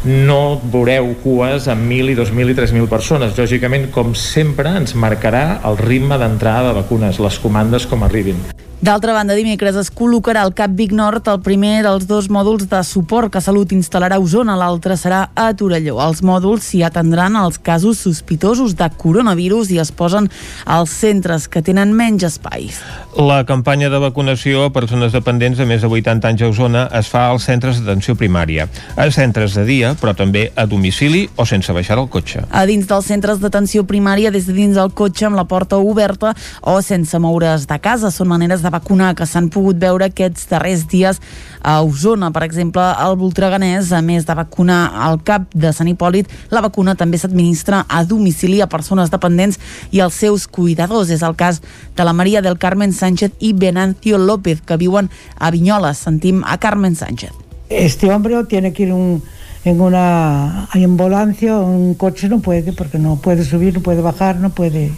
no 0.05 0.59
veureu 0.63 1.13
cues 1.23 1.67
amb 1.71 1.85
1.000 1.89 2.15
i 2.15 2.19
2.000 2.19 2.53
i 2.53 2.57
3.000 2.57 2.89
persones. 2.89 3.35
Lògicament, 3.37 3.89
com 3.91 4.15
sempre, 4.15 4.71
ens 4.79 4.95
marcarà 4.95 5.59
el 5.67 5.77
ritme 5.81 6.17
d'entrada 6.17 6.71
de 6.71 6.79
vacunes, 6.81 7.21
les 7.21 7.41
comandes 7.43 7.85
com 7.89 8.07
arribin. 8.07 8.41
D'altra 8.77 9.09
banda, 9.09 9.33
dimecres 9.33 9.73
es 9.81 9.87
col·locarà 9.89 10.43
al 10.45 10.51
Cap 10.53 10.69
Vic 10.77 10.91
Nord 10.93 11.25
el 11.31 11.39
primer 11.41 11.79
dels 11.81 12.03
dos 12.05 12.27
mòduls 12.29 12.67
de 12.69 12.77
suport 12.85 13.31
que 13.33 13.41
Salut 13.41 13.71
instal·larà 13.73 14.19
a 14.19 14.21
Osona, 14.21 14.53
l'altre 14.53 14.93
serà 15.01 15.23
a 15.33 15.47
Torelló. 15.57 15.95
Els 16.03 16.21
mòduls 16.21 16.67
s'hi 16.69 16.83
atendran 16.85 17.33
als 17.35 17.57
casos 17.57 18.03
sospitosos 18.05 18.75
de 18.77 18.85
coronavirus 19.01 19.71
i 19.73 19.79
es 19.81 19.89
posen 19.89 20.29
als 20.69 20.93
centres 20.93 21.47
que 21.49 21.63
tenen 21.65 21.95
menys 21.97 22.27
espais. 22.29 22.77
La 23.17 23.39
campanya 23.49 23.89
de 23.89 23.97
vacunació 23.97 24.67
a 24.67 24.69
persones 24.75 25.09
dependents 25.15 25.57
de 25.57 25.65
més 25.65 25.81
de 25.81 25.89
80 25.89 26.29
anys 26.29 26.45
a 26.45 26.51
Osona 26.53 26.85
es 27.01 27.09
fa 27.09 27.25
als 27.31 27.49
centres 27.49 27.81
d'atenció 27.81 28.13
primària, 28.13 28.69
a 28.93 29.09
centres 29.09 29.57
de 29.57 29.65
dia, 29.65 29.95
però 29.97 30.13
també 30.13 30.51
a 30.53 30.67
domicili 30.69 31.23
o 31.33 31.47
sense 31.49 31.73
baixar 31.73 31.97
el 31.97 32.11
cotxe. 32.13 32.45
A 32.53 32.67
dins 32.69 32.85
dels 32.85 33.09
centres 33.09 33.41
d'atenció 33.41 33.87
primària, 33.89 34.29
des 34.29 34.45
de 34.45 34.53
dins 34.53 34.77
del 34.77 34.93
cotxe 34.93 35.25
amb 35.25 35.41
la 35.41 35.49
porta 35.49 35.81
oberta 35.81 36.35
o 36.61 36.77
sense 36.85 37.17
moure's 37.17 37.65
de 37.65 37.81
casa, 37.81 38.13
són 38.13 38.29
maneres 38.29 38.61
de 38.61 38.66
de 38.67 38.73
vacunar 38.73 39.13
que 39.15 39.25
s'han 39.25 39.47
pogut 39.53 39.79
veure 39.79 40.09
aquests 40.09 40.49
darrers 40.51 40.85
dies 40.91 41.21
a 41.63 41.79
Osona. 41.81 42.29
Per 42.35 42.43
exemple, 42.45 42.83
al 42.83 43.17
Voltreganès, 43.19 43.93
a 43.95 44.01
més 44.03 44.27
de 44.27 44.35
vacunar 44.37 44.81
al 45.07 45.21
cap 45.23 45.47
de 45.55 45.71
Sant 45.73 45.89
Hipòlit, 45.89 46.29
la 46.51 46.63
vacuna 46.65 46.97
també 46.99 47.19
s'administra 47.19 47.85
a 47.87 48.03
domicili 48.07 48.61
a 48.61 48.69
persones 48.71 49.11
dependents 49.13 49.59
i 49.91 50.03
als 50.03 50.19
seus 50.19 50.47
cuidadors. 50.47 51.11
És 51.13 51.23
el 51.23 51.37
cas 51.39 51.61
de 51.95 52.07
la 52.07 52.13
Maria 52.13 52.43
del 52.43 52.59
Carmen 52.59 52.93
Sánchez 52.93 53.39
i 53.39 53.53
Venancio 53.53 54.19
López, 54.19 54.61
que 54.61 54.77
viuen 54.77 55.09
a 55.39 55.51
Vinyoles. 55.51 55.97
Sentim 55.97 56.43
a 56.45 56.57
Carmen 56.59 56.95
Sánchez. 56.95 57.31
Este 57.69 58.11
hombre 58.11 58.43
tiene 58.45 58.71
que 58.71 58.83
ir 58.83 58.93
un, 58.93 59.23
en 59.65 59.81
una 59.81 60.67
ambulancia 60.71 61.57
un 61.57 61.95
coche, 61.95 62.29
no 62.29 62.39
puede, 62.39 62.73
porque 62.73 62.99
no 62.99 63.17
puede 63.17 63.43
subir, 63.43 63.73
no 63.73 63.81
puede 63.81 64.01
bajar, 64.01 64.37
no 64.37 64.49
puede... 64.51 64.91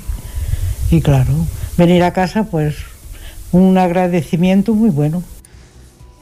Y 0.92 1.02
claro, 1.02 1.34
venir 1.78 2.02
a 2.04 2.14
casa, 2.14 2.46
pues 2.46 2.89
un 3.52 3.78
agradecimiento 3.78 4.74
muy 4.74 4.90
bueno. 4.90 5.24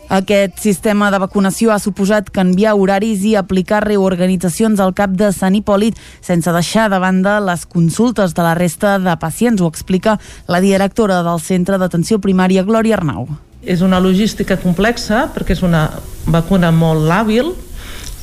Aquest 0.10 0.60
sistema 0.64 1.10
de 1.12 1.20
vacunació 1.20 1.74
ha 1.74 1.82
suposat 1.84 2.30
canviar 2.32 2.78
horaris 2.80 3.26
i 3.28 3.34
aplicar 3.36 3.82
reorganitzacions 3.84 4.80
al 4.80 4.94
cap 4.96 5.12
de 5.20 5.34
Sant 5.36 5.58
Hipòlit 5.58 5.98
sense 6.24 6.54
deixar 6.56 6.86
de 6.94 7.00
banda 7.04 7.42
les 7.44 7.66
consultes 7.68 8.32
de 8.34 8.46
la 8.46 8.54
resta 8.56 8.96
de 9.04 9.18
pacients, 9.20 9.60
ho 9.60 9.68
explica 9.68 10.16
la 10.48 10.62
directora 10.64 11.20
del 11.28 11.44
Centre 11.44 11.76
d'Atenció 11.78 12.22
Primària, 12.24 12.64
Glòria 12.64 12.96
Arnau. 12.96 13.28
És 13.68 13.84
una 13.84 14.00
logística 14.00 14.56
complexa 14.62 15.26
perquè 15.36 15.58
és 15.58 15.64
una 15.66 15.90
vacuna 16.24 16.72
molt 16.72 17.04
làbil 17.04 17.52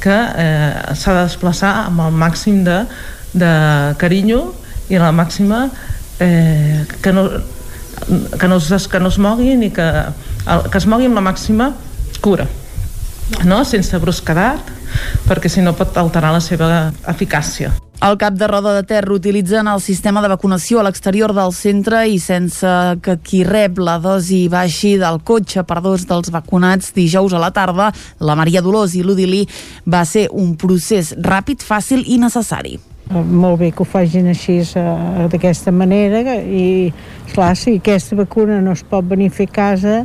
que 0.01 0.15
eh, 0.15 0.95
s'ha 0.97 1.19
de 1.19 1.27
desplaçar 1.27 1.75
amb 1.91 2.01
el 2.07 2.17
màxim 2.17 2.63
de, 2.65 2.81
de 3.37 3.53
carinyo 4.01 4.55
i 4.89 4.97
la 5.01 5.13
màxima 5.13 5.67
eh, 6.21 6.85
que 7.03 7.13
no, 7.13 7.29
que 8.41 8.49
no 8.49 8.59
es, 8.59 8.89
que 8.89 9.01
no 9.01 9.13
es 9.13 9.19
moguin 9.19 9.63
i 9.67 9.71
que, 9.75 9.89
que 10.71 10.79
es 10.79 10.87
mogui 10.91 11.09
amb 11.11 11.21
la 11.21 11.25
màxima 11.31 11.73
cura 12.25 12.49
no? 13.45 13.63
sense 13.65 13.99
brusquedat 14.01 14.73
perquè 15.29 15.51
si 15.51 15.65
no 15.65 15.75
pot 15.77 15.97
alterar 15.99 16.33
la 16.35 16.43
seva 16.45 16.69
eficàcia. 17.11 17.73
El 18.05 18.19
cap 18.21 18.35
de 18.37 18.47
Roda 18.51 18.75
de 18.75 18.83
Ter 18.85 19.07
utilitzen 19.11 19.69
el 19.71 19.81
sistema 19.81 20.21
de 20.21 20.29
vacunació 20.29 20.81
a 20.81 20.85
l'exterior 20.85 21.33
del 21.33 21.55
centre 21.57 22.03
i 22.11 22.19
sense 22.21 22.69
que 23.01 23.17
qui 23.25 23.45
rep 23.49 23.79
la 23.81 23.97
dosi 24.03 24.45
baixi 24.53 24.97
del 25.01 25.23
cotxe 25.25 25.65
per 25.65 25.81
dos 25.81 26.05
dels 26.11 26.33
vacunats 26.35 26.93
dijous 26.93 27.33
a 27.33 27.41
la 27.41 27.53
tarda, 27.55 27.93
la 28.21 28.37
Maria 28.37 28.61
Dolors 28.63 28.99
i 28.99 29.05
l'Udilí 29.07 29.47
va 29.89 30.05
ser 30.05 30.27
un 30.33 30.53
procés 30.61 31.15
ràpid, 31.17 31.65
fàcil 31.65 32.05
i 32.05 32.19
necessari. 32.21 32.77
Eh, 33.11 33.21
molt 33.21 33.59
bé 33.61 33.71
que 33.71 33.83
ho 33.83 33.85
facin 33.85 34.31
així 34.33 34.63
uh, 34.81 35.27
d'aquesta 35.29 35.69
manera 35.69 36.39
i 36.41 36.89
clar, 37.35 37.51
si 37.53 37.75
aquesta 37.77 38.17
vacuna 38.17 38.63
no 38.65 38.73
es 38.73 38.81
pot 38.89 39.05
venir 39.05 39.29
a 39.29 39.35
fer 39.35 39.45
a 39.51 39.53
casa 39.53 39.97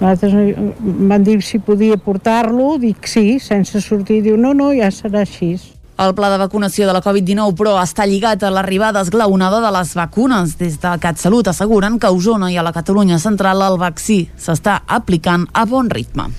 nosaltres 0.00 0.56
van 0.80 1.26
dir 1.26 1.36
si 1.44 1.60
podia 1.60 1.98
portar-lo 2.00 2.78
dic 2.80 3.04
sí, 3.04 3.36
sense 3.44 3.82
sortir 3.84 4.22
diu 4.24 4.38
no, 4.40 4.54
no, 4.56 4.70
ja 4.72 4.88
serà 4.88 5.26
així 5.26 5.52
el 6.00 6.14
pla 6.16 6.30
de 6.32 6.38
vacunació 6.40 6.86
de 6.88 6.94
la 6.96 7.02
Covid-19, 7.04 7.52
però, 7.58 7.74
està 7.76 8.06
lligat 8.08 8.40
a 8.40 8.48
l'arribada 8.48 9.02
esglaonada 9.04 9.58
de 9.60 9.72
les 9.74 9.90
vacunes. 9.92 10.54
Des 10.56 10.78
de 10.80 10.94
CatSalut 10.96 11.50
asseguren 11.52 11.98
que 12.00 12.08
a 12.08 12.14
Osona 12.16 12.48
i 12.48 12.56
a 12.56 12.64
la 12.64 12.72
Catalunya 12.72 13.18
central 13.20 13.60
el 13.66 13.76
vaccí 13.76 14.22
s'està 14.40 14.78
aplicant 14.88 15.44
a 15.52 15.66
bon 15.68 15.92
ritme. 15.92 16.30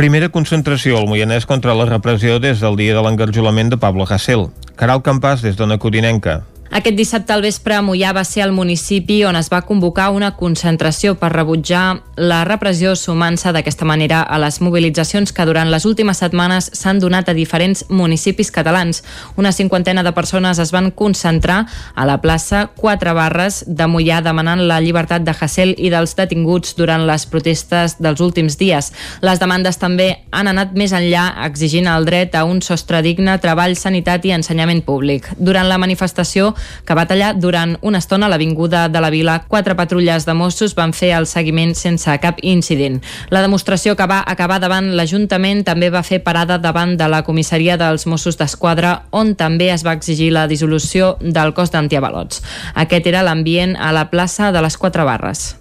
Primera 0.00 0.30
concentració 0.32 0.96
al 0.96 1.10
Moianès 1.10 1.44
contra 1.44 1.74
la 1.76 1.84
repressió 1.84 2.38
des 2.40 2.62
del 2.64 2.78
dia 2.78 2.94
de 2.96 3.02
l'engarjolament 3.04 3.68
de 3.68 3.76
Pablo 3.76 4.06
Hasél. 4.08 4.46
Caral 4.80 5.02
Campàs, 5.04 5.42
des 5.44 5.58
d'Ona 5.58 5.76
Codinenca. 5.76 6.38
Aquest 6.70 6.94
dissabte 6.94 7.32
al 7.34 7.42
vespre 7.42 7.74
a 7.74 7.82
Mollà 7.82 8.12
va 8.14 8.22
ser 8.22 8.44
el 8.44 8.52
municipi 8.54 9.16
on 9.26 9.34
es 9.34 9.48
va 9.50 9.58
convocar 9.66 10.12
una 10.14 10.28
concentració 10.38 11.16
per 11.18 11.32
rebutjar 11.32 11.96
la 12.14 12.44
repressió 12.46 12.92
sumant-se 12.94 13.50
d'aquesta 13.50 13.88
manera 13.88 14.20
a 14.22 14.38
les 14.38 14.60
mobilitzacions 14.62 15.32
que 15.34 15.46
durant 15.48 15.66
les 15.72 15.82
últimes 15.88 16.22
setmanes 16.22 16.68
s'han 16.78 17.00
donat 17.02 17.26
a 17.26 17.34
diferents 17.34 17.82
municipis 17.88 18.52
catalans. 18.54 19.02
Una 19.34 19.50
cinquantena 19.50 20.04
de 20.06 20.12
persones 20.14 20.60
es 20.62 20.70
van 20.70 20.92
concentrar 20.92 21.64
a 21.96 22.06
la 22.06 22.20
plaça 22.22 22.68
Quatre 22.76 23.16
Barres 23.18 23.64
de 23.66 23.90
Mollà 23.90 24.20
demanant 24.22 24.62
la 24.62 24.78
llibertat 24.78 25.26
de 25.26 25.34
Hassel 25.34 25.74
i 25.74 25.90
dels 25.90 26.14
detinguts 26.14 26.78
durant 26.78 27.02
les 27.10 27.26
protestes 27.26 27.98
dels 27.98 28.22
últims 28.22 28.60
dies. 28.62 28.92
Les 29.26 29.42
demandes 29.42 29.82
també 29.82 30.20
han 30.30 30.46
anat 30.46 30.78
més 30.78 30.94
enllà 30.94 31.26
exigint 31.50 31.90
el 31.90 32.06
dret 32.06 32.38
a 32.38 32.46
un 32.46 32.62
sostre 32.62 33.02
digne, 33.02 33.40
treball, 33.42 33.74
sanitat 33.74 34.30
i 34.30 34.36
ensenyament 34.38 34.86
públic. 34.86 35.26
Durant 35.34 35.66
la 35.66 35.82
manifestació 35.82 36.54
que 36.84 36.96
va 36.96 37.06
tallar 37.06 37.34
durant 37.38 37.76
una 37.82 38.00
estona 38.02 38.26
a 38.26 38.32
l'Avinguda 38.32 38.88
de 38.88 39.00
la 39.00 39.10
Vila. 39.10 39.38
Quatre 39.48 39.76
patrulles 39.78 40.26
de 40.26 40.34
Mossos 40.34 40.74
van 40.74 40.92
fer 40.96 41.12
el 41.18 41.28
seguiment 41.30 41.74
sense 41.74 42.16
cap 42.22 42.40
incident. 42.42 43.00
La 43.30 43.42
demostració 43.44 43.96
que 43.96 44.08
va 44.10 44.22
acabar 44.26 44.60
davant 44.60 44.92
l'Ajuntament 44.96 45.64
també 45.64 45.90
va 45.90 46.02
fer 46.06 46.22
parada 46.24 46.58
davant 46.58 46.96
de 46.96 47.08
la 47.08 47.22
comissaria 47.22 47.78
dels 47.80 48.06
Mossos 48.06 48.38
d'Esquadra, 48.40 49.04
on 49.10 49.34
també 49.36 49.70
es 49.70 49.86
va 49.86 49.94
exigir 49.96 50.32
la 50.34 50.48
dissolució 50.50 51.16
del 51.20 51.54
cos 51.54 51.70
d'antiavalots. 51.70 52.42
Aquest 52.74 53.06
era 53.06 53.22
l'ambient 53.22 53.76
a 53.76 53.92
la 53.92 54.08
plaça 54.10 54.52
de 54.52 54.62
les 54.64 54.76
Quatre 54.80 55.04
Barres. 55.04 55.59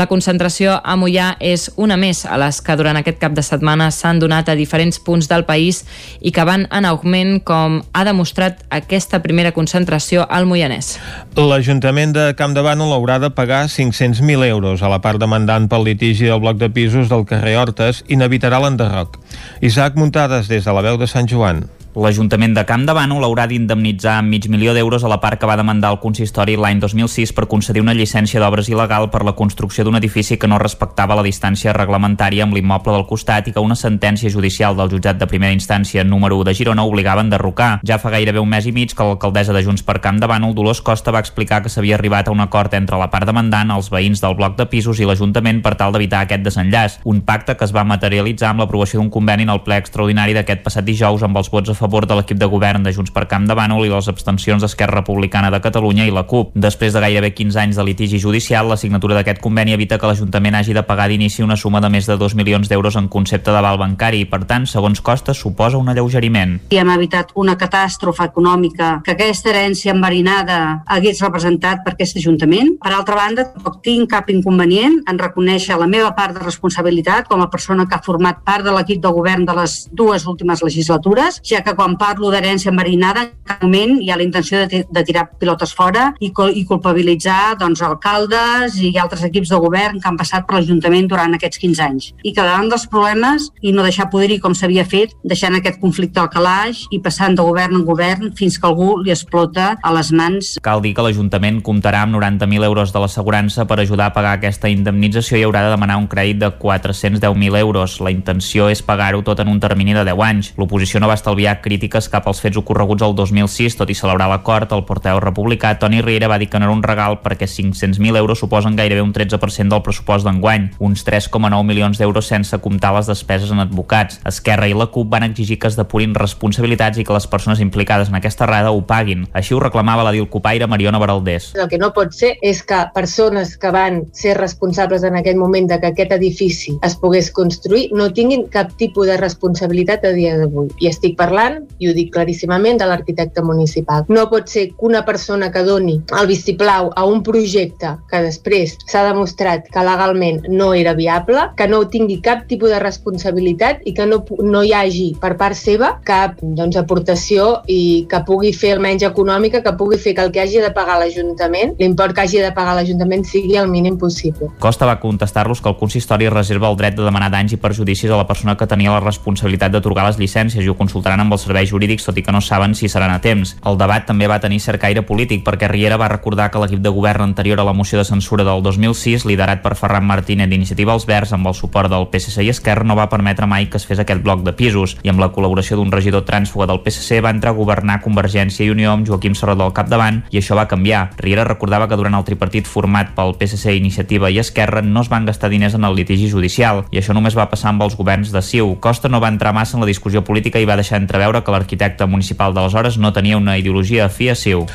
La 0.00 0.06
concentració 0.08 0.78
a 0.80 0.94
Mollà 0.96 1.34
és 1.44 1.66
una 1.76 1.98
més 2.00 2.22
a 2.24 2.38
les 2.40 2.62
que 2.64 2.72
durant 2.80 2.96
aquest 2.96 3.18
cap 3.20 3.34
de 3.36 3.42
setmana 3.44 3.90
s'han 3.92 4.16
donat 4.22 4.48
a 4.48 4.54
diferents 4.56 4.96
punts 5.04 5.26
del 5.28 5.42
país 5.44 5.82
i 6.24 6.30
que 6.32 6.46
van 6.48 6.62
en 6.72 6.86
augment 6.88 7.34
com 7.44 7.74
ha 7.92 8.04
demostrat 8.08 8.62
aquesta 8.72 9.20
primera 9.20 9.52
concentració 9.52 10.24
al 10.24 10.48
Moianès. 10.48 10.94
L'Ajuntament 11.36 12.14
de 12.16 12.24
Camp 12.38 12.56
de 12.56 12.64
Bànol 12.64 12.94
haurà 12.96 13.18
de 13.20 13.28
pagar 13.28 13.66
500.000 13.68 14.46
euros 14.48 14.80
a 14.80 14.88
la 14.88 15.02
part 15.04 15.20
demandant 15.20 15.68
pel 15.68 15.84
litigi 15.90 16.30
del 16.32 16.40
bloc 16.40 16.56
de 16.62 16.70
pisos 16.72 17.12
del 17.12 17.26
carrer 17.28 17.58
Hortes 17.60 18.00
i 18.08 18.16
n'evitarà 18.16 18.62
l'enderroc. 18.64 19.20
Isaac 19.60 20.00
Muntades 20.00 20.48
des 20.48 20.64
de 20.64 20.76
la 20.78 20.86
veu 20.88 20.96
de 20.96 21.10
Sant 21.12 21.28
Joan. 21.28 21.66
L'Ajuntament 21.90 22.52
de 22.54 22.62
Camp 22.62 22.84
de 22.86 22.94
Bànol 22.94 23.24
haurà 23.26 23.48
d'indemnitzar 23.50 24.12
amb 24.20 24.30
mig 24.30 24.44
milió 24.46 24.70
d'euros 24.76 25.02
a 25.02 25.08
la 25.10 25.16
part 25.18 25.40
que 25.40 25.46
va 25.50 25.56
demandar 25.58 25.88
el 25.90 25.98
consistori 25.98 26.54
l'any 26.54 26.78
2006 26.78 27.32
per 27.34 27.48
concedir 27.50 27.82
una 27.82 27.96
llicència 27.98 28.38
d'obres 28.38 28.68
il·legal 28.70 29.08
per 29.10 29.24
la 29.26 29.32
construcció 29.34 29.82
d'un 29.82 29.98
edifici 29.98 30.38
que 30.38 30.46
no 30.46 30.60
respectava 30.62 31.16
la 31.18 31.24
distància 31.26 31.74
reglamentària 31.74 32.44
amb 32.46 32.54
l'immoble 32.54 32.94
del 32.94 33.08
costat 33.08 33.48
i 33.48 33.54
que 33.56 33.64
una 33.64 33.74
sentència 33.74 34.30
judicial 34.30 34.78
del 34.78 34.92
jutjat 34.92 35.18
de 35.18 35.26
primera 35.26 35.50
instància 35.50 36.04
número 36.04 36.38
1 36.38 36.46
de 36.46 36.54
Girona 36.54 36.84
obligava 36.86 37.24
a. 37.26 37.80
Ja 37.82 37.98
fa 37.98 38.14
gairebé 38.14 38.38
un 38.38 38.48
mes 38.48 38.66
i 38.66 38.72
mig 38.72 38.94
que 38.94 39.02
l'alcaldessa 39.02 39.52
de 39.52 39.64
Junts 39.64 39.82
per 39.82 39.98
Camp 40.00 40.20
de 40.20 40.28
Bànol, 40.30 40.54
Dolors 40.54 40.82
Costa, 40.82 41.10
va 41.10 41.18
explicar 41.18 41.60
que 41.60 41.68
s'havia 41.68 41.96
arribat 41.96 42.28
a 42.28 42.30
un 42.30 42.40
acord 42.40 42.72
entre 42.74 42.98
la 42.98 43.10
part 43.10 43.26
demandant, 43.26 43.74
els 43.74 43.90
veïns 43.90 44.22
del 44.22 44.38
bloc 44.38 44.56
de 44.56 44.68
pisos 44.70 45.00
i 45.00 45.10
l'Ajuntament 45.10 45.58
per 45.60 45.74
tal 45.74 45.90
d'evitar 45.90 46.22
aquest 46.22 46.46
desenllaç. 46.46 47.00
Un 47.04 47.22
pacte 47.26 47.56
que 47.56 47.64
es 47.64 47.74
va 47.74 47.82
materialitzar 47.82 48.54
amb 48.54 48.62
l'aprovació 48.62 49.00
d'un 49.00 49.10
conveni 49.10 49.42
en 49.42 49.50
el 49.50 49.64
ple 49.66 49.82
extraordinari 49.82 50.38
d'aquest 50.38 50.62
passat 50.62 50.86
dijous 50.86 51.26
amb 51.26 51.36
els 51.36 51.50
vots 51.50 51.74
a 51.74 51.79
favor 51.80 52.06
de 52.06 52.16
l'equip 52.18 52.38
de 52.38 52.48
govern 52.50 52.84
de 52.84 52.92
Junts 52.92 53.12
per 53.14 53.26
Camp 53.30 53.46
de 53.48 53.56
Bànol 53.56 53.86
i 53.86 53.92
les 53.92 54.08
abstencions 54.12 54.62
d'Esquerra 54.62 55.00
Republicana 55.00 55.50
de 55.52 55.60
Catalunya 55.64 56.06
i 56.06 56.14
la 56.14 56.26
CUP. 56.28 56.52
Després 56.54 56.92
de 56.94 57.02
gairebé 57.02 57.32
15 57.34 57.60
anys 57.62 57.80
de 57.80 57.86
litigi 57.88 58.20
judicial, 58.20 58.68
la 58.68 58.78
signatura 58.80 59.16
d'aquest 59.16 59.40
conveni 59.40 59.74
evita 59.76 59.98
que 59.98 60.10
l'Ajuntament 60.10 60.58
hagi 60.60 60.76
de 60.76 60.84
pagar 60.86 61.08
d'inici 61.08 61.42
una 61.46 61.56
suma 61.56 61.80
de 61.80 61.90
més 61.92 62.06
de 62.06 62.18
2 62.20 62.36
milions 62.38 62.68
d'euros 62.68 62.98
en 63.00 63.08
concepte 63.08 63.52
d'aval 63.54 63.80
bancari 63.80 64.24
i, 64.24 64.28
per 64.28 64.42
tant, 64.44 64.66
segons 64.68 65.00
Costa, 65.00 65.34
suposa 65.34 65.80
un 65.80 65.88
alleugeriment. 65.88 66.58
I 66.70 66.80
hem 66.82 66.92
evitat 66.92 67.32
una 67.40 67.56
catàstrofe 67.58 68.26
econòmica 68.28 68.92
que 69.04 69.14
aquesta 69.16 69.50
herència 69.52 69.94
enverinada 69.96 70.60
hagués 70.86 71.22
representat 71.24 71.84
per 71.84 71.94
aquest 71.94 72.18
Ajuntament. 72.20 72.74
Per 72.82 72.92
altra 72.92 73.16
banda, 73.16 73.46
tampoc 73.54 73.80
tinc 73.86 74.10
cap 74.10 74.28
inconvenient 74.32 74.98
en 75.08 75.18
reconèixer 75.20 75.78
la 75.80 75.88
meva 75.88 76.10
part 76.16 76.36
de 76.36 76.42
responsabilitat 76.44 77.28
com 77.30 77.40
a 77.40 77.48
persona 77.52 77.86
que 77.88 77.96
ha 77.96 78.04
format 78.04 78.42
part 78.44 78.66
de 78.66 78.74
l'equip 78.74 79.00
de 79.00 79.12
govern 79.14 79.46
de 79.48 79.54
les 79.56 79.76
dues 79.96 80.26
últimes 80.26 80.62
legislatures, 80.66 81.40
ja 81.46 81.62
que 81.64 81.69
quan 81.78 81.96
parlo 82.00 82.30
d'herència 82.32 82.70
enverinada, 82.72 83.26
en 83.28 83.46
cap 83.50 83.62
moment 83.64 83.98
hi 84.00 84.10
ha 84.10 84.18
la 84.18 84.24
intenció 84.24 84.64
de, 84.66 84.82
de 84.88 85.02
tirar 85.04 85.26
pilotes 85.40 85.72
fora 85.76 86.10
i, 86.20 86.30
i 86.30 86.64
culpabilitzar 86.68 87.56
doncs, 87.60 87.82
alcaldes 87.86 88.78
i 88.80 88.92
altres 88.98 89.24
equips 89.26 89.52
de 89.52 89.60
govern 89.62 90.00
que 90.00 90.08
han 90.08 90.18
passat 90.18 90.46
per 90.46 90.58
l'Ajuntament 90.58 91.08
durant 91.10 91.34
aquests 91.36 91.60
15 91.62 91.84
anys. 91.84 92.10
I 92.22 92.32
que 92.34 92.42
davant 92.42 92.70
dels 92.70 92.86
problemes 92.90 93.50
i 93.60 93.74
no 93.74 93.84
deixar 93.86 94.08
poder-hi 94.12 94.40
com 94.42 94.54
s'havia 94.56 94.84
fet, 94.88 95.14
deixant 95.24 95.56
aquest 95.58 95.80
conflicte 95.82 96.22
al 96.22 96.30
calaix 96.32 96.86
i 96.90 97.00
passant 97.02 97.36
de 97.36 97.46
govern 97.46 97.80
en 97.80 97.86
govern 97.88 98.32
fins 98.38 98.58
que 98.58 98.68
algú 98.68 98.96
li 99.04 99.12
explota 99.14 99.74
a 99.82 99.94
les 99.94 100.12
mans. 100.12 100.54
Cal 100.64 100.82
dir 100.84 100.94
que 100.96 101.04
l'Ajuntament 101.04 101.60
comptarà 101.66 102.04
amb 102.06 102.16
90.000 102.16 102.66
euros 102.66 102.94
de 102.94 103.02
l'assegurança 103.02 103.66
per 103.68 103.80
ajudar 103.80 104.10
a 104.10 104.16
pagar 104.16 104.36
aquesta 104.38 104.70
indemnització 104.72 105.38
i 105.38 105.44
haurà 105.46 105.64
de 105.66 105.74
demanar 105.74 105.98
un 106.00 106.08
crèdit 106.10 106.40
de 106.42 106.50
410.000 106.58 107.58
euros. 107.60 107.98
La 108.00 108.12
intenció 108.14 108.68
és 108.72 108.82
pagar-ho 108.82 109.22
tot 109.26 109.40
en 109.40 109.48
un 109.52 109.60
termini 109.60 109.94
de 109.96 110.04
10 110.08 110.24
anys. 110.26 110.52
L'oposició 110.58 111.00
no 111.00 111.10
va 111.10 111.18
estalviar 111.18 111.59
crítiques 111.62 112.08
cap 112.12 112.26
als 112.28 112.40
fets 112.42 112.58
ocorreguts 112.60 113.04
el 113.06 113.14
2006, 113.18 113.76
tot 113.78 113.90
i 113.90 113.96
celebrar 113.98 114.28
l'acord, 114.30 114.72
el 114.72 114.84
porteu 114.88 115.20
republicà 115.22 115.74
Toni 115.78 116.02
Riera 116.02 116.28
va 116.28 116.38
dir 116.38 116.48
que 116.50 116.58
no 116.58 116.68
era 116.68 116.74
un 116.74 116.82
regal 116.82 117.20
perquè 117.24 117.48
500.000 117.48 118.16
euros 118.16 118.40
suposen 118.40 118.76
gairebé 118.76 119.02
un 119.02 119.12
13% 119.12 119.68
del 119.70 119.82
pressupost 119.86 120.26
d'enguany, 120.26 120.70
uns 120.78 121.04
3,9 121.06 121.62
milions 121.66 121.98
d'euros 122.00 122.26
sense 122.26 122.58
comptar 122.58 122.92
les 122.96 123.10
despeses 123.10 123.50
en 123.50 123.60
advocats. 123.62 124.20
Esquerra 124.28 124.68
i 124.68 124.76
la 124.76 124.88
CUP 124.92 125.10
van 125.10 125.26
exigir 125.28 125.58
que 125.58 125.68
es 125.70 125.78
depurin 125.78 126.14
responsabilitats 126.14 126.98
i 126.98 127.04
que 127.04 127.16
les 127.16 127.26
persones 127.30 127.60
implicades 127.60 128.08
en 128.08 128.18
aquesta 128.18 128.46
errada 128.46 128.72
ho 128.72 128.82
paguin. 128.86 129.26
Així 129.32 129.54
ho 129.54 129.60
reclamava 129.62 130.04
la 130.06 130.14
Dilcopaire 130.16 130.68
Mariona 130.70 131.00
Baraldés. 131.02 131.52
El 131.54 131.68
que 131.68 131.80
no 131.80 131.92
pot 131.96 132.14
ser 132.16 132.36
és 132.42 132.62
que 132.62 132.80
persones 132.94 133.56
que 133.60 133.72
van 133.74 134.04
ser 134.16 134.36
responsables 134.38 135.04
en 135.04 135.18
aquell 135.18 135.38
moment 135.40 135.68
de 135.70 135.80
que 135.80 135.90
aquest 135.92 136.14
edifici 136.16 136.76
es 136.86 136.96
pogués 137.00 137.30
construir 137.34 137.88
no 137.96 138.10
tinguin 138.14 138.46
cap 138.52 138.72
tipus 138.78 139.08
de 139.10 139.16
responsabilitat 139.20 140.04
a 140.06 140.14
dia 140.16 140.36
d'avui. 140.38 140.70
I 140.80 140.90
estic 140.90 141.16
parlant, 141.18 141.49
i 141.78 141.88
ho 141.88 141.94
dic 141.96 142.12
claríssimament, 142.14 142.80
de 142.80 142.88
l'arquitecte 142.88 143.42
municipal. 143.44 144.06
No 144.08 144.26
pot 144.30 144.48
ser 144.52 144.68
que 144.70 144.86
una 144.90 145.04
persona 145.04 145.50
que 145.52 145.64
doni 145.66 145.98
el 146.20 146.28
vistiplau 146.30 146.90
a 146.96 147.04
un 147.08 147.22
projecte 147.26 147.94
que 148.10 148.22
després 148.24 148.76
s'ha 148.86 149.04
demostrat 149.06 149.68
que 149.70 149.84
legalment 149.84 150.42
no 150.48 150.72
era 150.74 150.94
viable, 150.94 151.48
que 151.56 151.68
no 151.68 151.82
tingui 151.90 152.20
cap 152.24 152.46
tipus 152.50 152.70
de 152.72 152.80
responsabilitat 152.82 153.84
i 153.86 153.94
que 153.96 154.06
no, 154.06 154.22
no 154.42 154.62
hi 154.64 154.72
hagi 154.76 155.08
per 155.20 155.34
part 155.40 155.58
seva 155.58 155.92
cap 156.06 156.38
doncs, 156.42 156.78
aportació 156.80 157.50
i 157.70 158.06
que 158.10 158.22
pugui 158.26 158.52
fer 158.56 158.74
almenys 158.76 159.04
econòmica, 159.08 159.62
que 159.64 159.74
pugui 159.78 159.98
fer 160.00 160.14
que 160.16 160.24
el 160.26 160.32
que 160.34 160.42
hagi 160.42 160.62
de 160.62 160.72
pagar 160.74 160.98
l'Ajuntament, 161.00 161.76
l'import 161.80 162.16
que 162.16 162.24
hagi 162.24 162.42
de 162.42 162.52
pagar 162.56 162.76
l'Ajuntament 162.78 163.24
sigui 163.28 163.56
el 163.60 163.70
mínim 163.70 163.98
possible. 163.98 164.50
Costa 164.60 164.88
va 164.88 164.98
contestar-los 165.00 165.60
que 165.60 165.70
el 165.70 165.78
consistori 165.80 166.28
reserva 166.30 166.70
el 166.70 166.78
dret 166.80 166.96
de 166.98 167.06
demanar 167.06 167.30
danys 167.32 167.54
i 167.56 167.60
perjudicis 167.60 168.10
a 168.10 168.20
la 168.20 168.26
persona 168.28 168.56
que 168.56 168.68
tenia 168.70 168.94
la 168.94 169.02
responsabilitat 169.04 169.74
d'atorgar 169.74 170.06
les 170.08 170.18
llicències 170.20 170.64
i 170.64 170.70
ho 170.70 170.76
consultaran 170.78 171.22
amb 171.24 171.36
els 171.36 171.39
serveis 171.42 171.70
jurídics, 171.70 172.04
tot 172.06 172.18
i 172.18 172.24
que 172.26 172.32
no 172.32 172.40
saben 172.40 172.74
si 172.74 172.88
seran 172.88 173.12
a 173.14 173.20
temps. 173.20 173.56
El 173.66 173.78
debat 173.80 174.06
també 174.06 174.28
va 174.30 174.40
tenir 174.40 174.60
cert 174.60 174.80
caire 174.82 175.02
polític 175.06 175.44
perquè 175.46 175.68
Riera 175.70 175.98
va 176.00 176.10
recordar 176.12 176.50
que 176.50 176.60
l'equip 176.62 176.82
de 176.84 176.92
govern 176.94 177.24
anterior 177.24 177.60
a 177.60 177.66
la 177.66 177.74
moció 177.76 177.98
de 177.98 178.04
censura 178.04 178.44
del 178.44 178.62
2006, 178.62 179.26
liderat 179.28 179.62
per 179.62 179.76
Ferran 179.78 180.06
Martínez 180.06 180.48
d'Iniciativa 180.50 180.92
als 180.92 181.06
Verds 181.06 181.32
amb 181.36 181.50
el 181.50 181.56
suport 181.58 181.90
del 181.90 182.08
PSC 182.12 182.44
i 182.44 182.50
Esquerra, 182.52 182.84
no 182.84 182.96
va 182.98 183.08
permetre 183.12 183.46
mai 183.46 183.68
que 183.70 183.78
es 183.80 183.86
fes 183.86 184.00
aquest 184.02 184.22
bloc 184.24 184.42
de 184.46 184.54
pisos 184.56 184.96
i 185.02 185.12
amb 185.12 185.22
la 185.22 185.30
col·laboració 185.34 185.78
d'un 185.78 185.92
regidor 185.92 186.24
trànsfuga 186.28 186.66
del 186.70 186.82
PSC 186.84 187.20
va 187.24 187.32
entrar 187.34 187.54
a 187.54 187.58
governar 187.58 188.00
Convergència 188.04 188.66
i 188.66 188.72
Unió 188.74 188.92
amb 188.92 189.06
Joaquim 189.06 189.36
Serrador 189.38 189.70
al 189.70 189.76
capdavant 189.76 190.22
i 190.30 190.40
això 190.40 190.58
va 190.58 190.66
canviar. 190.68 191.10
Riera 191.20 191.46
recordava 191.46 191.88
que 191.88 191.98
durant 192.00 192.16
el 192.18 192.26
tripartit 192.26 192.66
format 192.66 193.14
pel 193.14 193.36
PSC, 193.38 193.76
Iniciativa 193.76 194.30
i 194.30 194.40
Esquerra 194.42 194.82
no 194.82 195.04
es 195.04 195.10
van 195.12 195.28
gastar 195.28 195.50
diners 195.52 195.76
en 195.78 195.86
el 195.86 195.94
litigi 195.94 196.28
judicial 196.30 196.84
i 196.90 196.98
això 196.98 197.14
només 197.14 197.38
va 197.38 197.48
passar 197.50 197.70
amb 197.70 197.86
els 197.86 197.96
governs 197.96 198.32
de 198.34 198.42
Ciu. 198.42 198.74
Costa 198.82 199.08
no 199.08 199.20
va 199.22 199.30
entrar 199.30 199.54
massa 199.54 199.76
en 199.76 199.84
la 199.84 199.90
discussió 199.90 200.24
política 200.26 200.58
i 200.58 200.66
va 200.66 200.78
deixar 200.80 200.98
entreveure 200.98 201.29
que 201.38 201.54
l'arquitecte 201.54 202.08
municipal 202.10 202.56
d'aleshores 202.56 202.98
no 202.98 203.12
tenia 203.14 203.38
una 203.38 203.54
ideologia 203.60 204.08
afí 204.08 204.28
a 204.28 204.34
Ciu. 204.34 204.66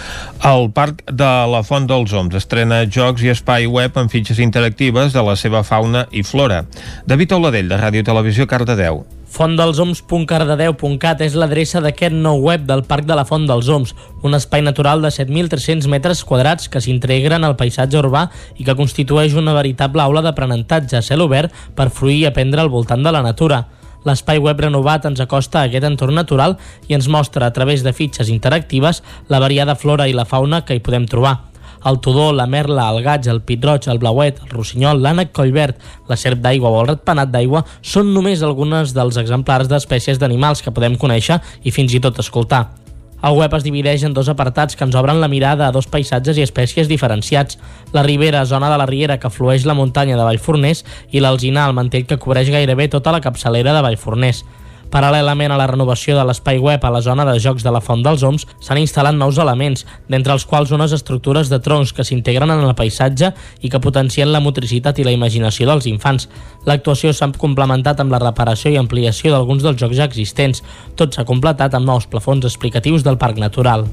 El 0.47 0.71
Parc 0.71 1.03
de 1.11 1.31
la 1.51 1.61
Font 1.67 1.89
dels 1.91 2.15
Oms 2.15 2.39
estrena 2.39 2.85
jocs 2.87 3.27
i 3.27 3.33
espai 3.35 3.67
web 3.67 3.99
amb 3.99 4.11
fitxes 4.11 4.39
interactives 4.39 5.11
de 5.11 5.25
la 5.27 5.35
seva 5.35 5.65
fauna 5.67 6.07
i 6.15 6.23
flora. 6.23 6.63
David 7.05 7.35
Oladell, 7.35 7.67
de 7.67 7.83
Ràdio 7.83 8.07
Televisió, 8.07 8.47
Cardedeu. 8.47 9.03
Fontdelsoms.cardedeu.cat 9.35 11.19
és 11.25 11.33
l'adreça 11.35 11.81
d'aquest 11.83 12.15
nou 12.15 12.39
web 12.45 12.63
del 12.69 12.85
Parc 12.87 13.03
de 13.09 13.17
la 13.19 13.25
Font 13.27 13.43
dels 13.49 13.67
Oms, 13.67 13.91
un 14.23 14.37
espai 14.37 14.63
natural 14.63 15.03
de 15.03 15.11
7.300 15.11 15.89
metres 15.91 16.23
quadrats 16.23 16.69
que 16.71 16.79
s'integren 16.79 17.43
al 17.43 17.57
paisatge 17.59 17.99
urbà 17.99 18.29
i 18.55 18.63
que 18.63 18.77
constitueix 18.79 19.35
una 19.35 19.57
veritable 19.57 20.05
aula 20.05 20.23
d'aprenentatge 20.23 20.95
a 20.95 21.03
cel 21.03 21.25
obert 21.25 21.51
per 21.75 21.91
fruir 21.91 22.21
i 22.21 22.29
aprendre 22.29 22.63
al 22.63 22.71
voltant 22.71 23.03
de 23.03 23.11
la 23.11 23.25
natura. 23.25 23.65
L'espai 24.05 24.37
web 24.37 24.61
renovat 24.61 25.07
ens 25.09 25.23
acosta 25.23 25.63
a 25.63 25.69
aquest 25.69 25.87
entorn 25.87 26.15
natural 26.15 26.59
i 26.87 26.93
ens 26.97 27.09
mostra 27.09 27.49
a 27.49 27.53
través 27.53 27.83
de 27.83 27.93
fitxes 27.93 28.29
interactives 28.29 29.01
la 29.29 29.41
variada 29.41 29.75
flora 29.75 30.07
i 30.07 30.13
la 30.13 30.29
fauna 30.29 30.61
que 30.65 30.77
hi 30.77 30.83
podem 30.85 31.09
trobar 31.09 31.39
el 31.85 31.99
tudó, 31.99 32.31
la 32.33 32.47
merla, 32.47 32.89
el 32.89 33.03
gaig, 33.05 33.27
el 33.29 33.43
pitroig, 33.45 33.85
el 33.91 33.99
blauet, 34.01 34.39
el 34.41 34.49
rossinyol, 34.49 35.03
l'ànec 35.05 35.29
collverd, 35.37 35.77
la 36.09 36.17
serp 36.17 36.41
d'aigua 36.41 36.71
o 36.71 36.79
el 36.81 36.89
ratpenat 36.89 37.29
d'aigua 37.33 37.61
són 37.81 38.09
només 38.15 38.41
algunes 38.41 38.95
dels 38.97 39.21
exemplars 39.21 39.69
d'espècies 39.69 40.17
d'animals 40.21 40.65
que 40.65 40.73
podem 40.73 40.97
conèixer 40.97 41.37
i 41.63 41.75
fins 41.75 41.93
i 41.93 42.01
tot 42.01 42.17
escoltar. 42.25 42.84
El 43.25 43.33
web 43.33 43.55
es 43.57 43.63
divideix 43.65 44.03
en 44.05 44.13
dos 44.13 44.27
apartats 44.29 44.77
que 44.77 44.85
ens 44.85 44.95
obren 44.99 45.17
la 45.17 45.29
mirada 45.31 45.65
a 45.65 45.73
dos 45.73 45.87
paisatges 45.89 46.37
i 46.37 46.43
espècies 46.45 46.85
diferenciats. 46.91 47.57
La 47.95 48.03
ribera, 48.05 48.43
zona 48.45 48.69
de 48.69 48.77
la 48.77 48.85
riera 48.85 49.17
que 49.17 49.31
flueix 49.33 49.65
la 49.65 49.73
muntanya 49.73 50.19
de 50.19 50.27
Vallforners, 50.27 50.83
i 51.09 51.23
l'alzinar, 51.23 51.63
el 51.65 51.73
mantell 51.73 52.05
que 52.05 52.19
cobreix 52.21 52.51
gairebé 52.53 52.85
tota 52.93 53.15
la 53.15 53.23
capçalera 53.25 53.73
de 53.73 53.81
Vallforners. 53.81 54.43
Paral·lelament 54.91 55.51
a 55.51 55.57
la 55.59 55.67
renovació 55.69 56.15
de 56.17 56.23
l'espai 56.27 56.59
web 56.61 56.83
a 56.85 56.91
la 56.93 57.01
zona 57.01 57.25
de 57.27 57.35
jocs 57.41 57.63
de 57.65 57.71
la 57.73 57.81
Font 57.83 58.03
dels 58.05 58.23
Oms, 58.23 58.45
s'han 58.63 58.79
instal·lat 58.81 59.17
nous 59.17 59.39
elements, 59.41 59.85
d'entre 60.09 60.35
els 60.35 60.45
quals 60.45 60.71
unes 60.75 60.93
estructures 60.95 61.49
de 61.51 61.59
troncs 61.59 61.93
que 61.93 62.05
s'integren 62.07 62.51
en 62.53 62.63
el 62.63 62.75
paisatge 62.77 63.31
i 63.61 63.71
que 63.71 63.81
potencien 63.81 64.31
la 64.31 64.43
motricitat 64.43 64.99
i 64.99 65.07
la 65.07 65.15
imaginació 65.15 65.67
dels 65.69 65.89
infants. 65.91 66.29
L'actuació 66.65 67.13
s'ha 67.13 67.31
complementat 67.37 67.99
amb 68.01 68.13
la 68.13 68.21
reparació 68.23 68.71
i 68.71 68.79
ampliació 68.81 69.33
d'alguns 69.33 69.65
dels 69.65 69.81
jocs 69.81 69.97
ja 69.99 70.09
existents. 70.09 70.63
Tot 70.95 71.13
s'ha 71.13 71.27
completat 71.27 71.73
amb 71.73 71.89
nous 71.89 72.07
plafons 72.07 72.45
explicatius 72.45 73.03
del 73.03 73.17
Parc 73.21 73.41
Natural. 73.41 73.87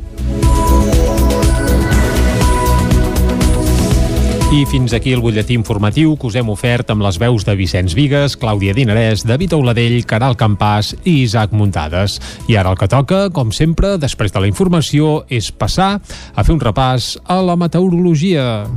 I 4.53 4.67
fins 4.69 4.93
aquí 4.93 5.15
el 5.17 5.23
butlletí 5.25 5.55
informatiu 5.57 6.11
que 6.21 6.27
us 6.29 6.35
hem 6.37 6.51
ofert 6.53 6.91
amb 6.93 7.01
les 7.07 7.17
veus 7.17 7.47
de 7.49 7.55
Vicenç 7.57 7.95
Vigues, 7.97 8.35
Clàudia 8.37 8.75
Dinarès, 8.77 9.25
David 9.25 9.55
Auladell, 9.57 10.03
Caral 10.05 10.37
Campàs 10.37 10.91
i 11.09 11.23
Isaac 11.23 11.55
Muntades. 11.57 12.19
I 12.53 12.61
ara 12.61 12.75
el 12.75 12.77
que 12.77 12.91
toca, 12.93 13.23
com 13.33 13.49
sempre, 13.57 13.95
després 13.97 14.37
de 14.37 14.45
la 14.45 14.53
informació, 14.53 15.23
és 15.33 15.49
passar 15.57 15.95
a 15.97 16.45
fer 16.45 16.53
un 16.53 16.61
repàs 16.61 17.15
a 17.25 17.41
la 17.41 17.57
meteorologia. 17.57 18.69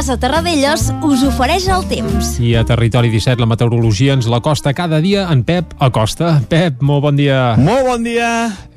Casa 0.00 0.16
Terradellos 0.16 0.86
us 1.04 1.20
ofereix 1.28 1.66
el 1.68 1.82
temps. 1.84 2.30
I 2.40 2.54
a 2.56 2.62
Territori 2.64 3.10
17 3.12 3.36
la 3.36 3.44
meteorologia 3.50 4.14
ens 4.16 4.24
l'acosta 4.32 4.72
cada 4.72 4.96
dia 5.04 5.26
en 5.28 5.42
Pep 5.44 5.74
Acosta. 5.76 6.38
Pep, 6.48 6.78
molt 6.80 7.02
bon 7.04 7.18
dia. 7.18 7.50
Molt 7.60 7.84
bon 7.84 8.06
dia. 8.06 8.30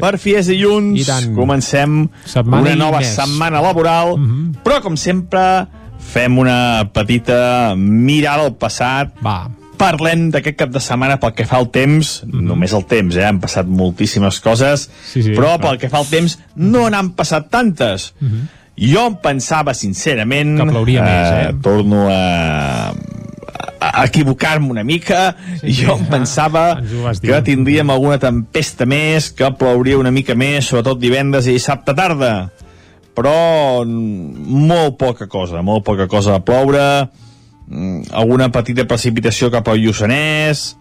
Per 0.04 0.18
fi 0.20 0.34
és 0.36 0.50
dilluns. 0.52 0.98
I 1.00 1.06
tant. 1.08 1.30
Comencem 1.38 2.10
Setmana 2.28 2.66
una 2.66 2.76
nova 2.76 3.00
més. 3.00 3.14
setmana 3.16 3.62
laboral, 3.64 4.18
Mhm. 4.18 4.58
però 4.66 4.82
com 4.84 4.98
sempre 5.00 5.66
fem 5.98 6.38
una 6.44 6.90
petita 6.92 7.74
mirada 7.78 8.44
al 8.44 8.56
passat. 8.58 9.14
Va. 9.24 9.48
Parlem 9.78 10.30
d'aquest 10.30 10.58
cap 10.58 10.70
de 10.76 10.82
setmana 10.82 11.22
pel 11.22 11.34
que 11.34 11.46
fa 11.46 11.56
al 11.56 11.72
temps, 11.72 12.24
només 12.28 12.74
el 12.74 12.84
temps, 12.86 13.16
eh? 13.16 13.24
han 13.26 13.40
passat 13.40 13.66
moltíssimes 13.66 14.42
coses. 14.42 14.90
Sí, 15.06 15.24
sí, 15.24 15.30
però 15.32 15.56
clar. 15.58 15.62
pel 15.70 15.78
que 15.80 15.90
fa 15.90 16.00
al 16.00 16.06
temps 16.06 16.38
no 16.58 16.90
n'han 16.90 17.14
passat 17.16 17.50
tantes. 17.50 18.14
Jo 18.80 19.08
em 19.12 19.16
pensava, 19.22 19.74
sincerament... 19.78 20.56
Que 20.58 20.66
plouria 20.72 21.04
més, 21.06 21.28
eh? 21.38 21.50
Torno 21.62 22.08
a, 22.10 22.94
a 23.84 24.06
equivocar-me 24.08 24.72
una 24.72 24.84
mica. 24.84 25.36
Sí, 25.60 25.68
sí. 25.68 25.84
jo 25.84 25.98
em 26.00 26.06
pensava 26.10 26.66
dir. 26.82 27.22
que 27.22 27.42
tindríem 27.46 27.94
alguna 27.94 28.18
tempesta 28.22 28.88
més, 28.90 29.30
que 29.38 29.52
plouria 29.60 30.00
una 30.02 30.12
mica 30.12 30.36
més, 30.36 30.70
sobretot 30.70 31.02
divendres 31.02 31.48
i 31.48 31.58
dissabte 31.60 31.94
tarda. 31.98 32.34
Però 33.14 33.84
molt 33.86 34.98
poca 34.98 35.28
cosa, 35.30 35.62
molt 35.62 35.86
poca 35.86 36.08
cosa 36.10 36.40
de 36.40 36.46
ploure, 36.48 36.86
mm, 37.70 38.10
alguna 38.18 38.50
petita 38.50 38.88
precipitació 38.90 39.52
cap 39.54 39.70
al 39.70 39.84
Lluçanès, 39.84 40.72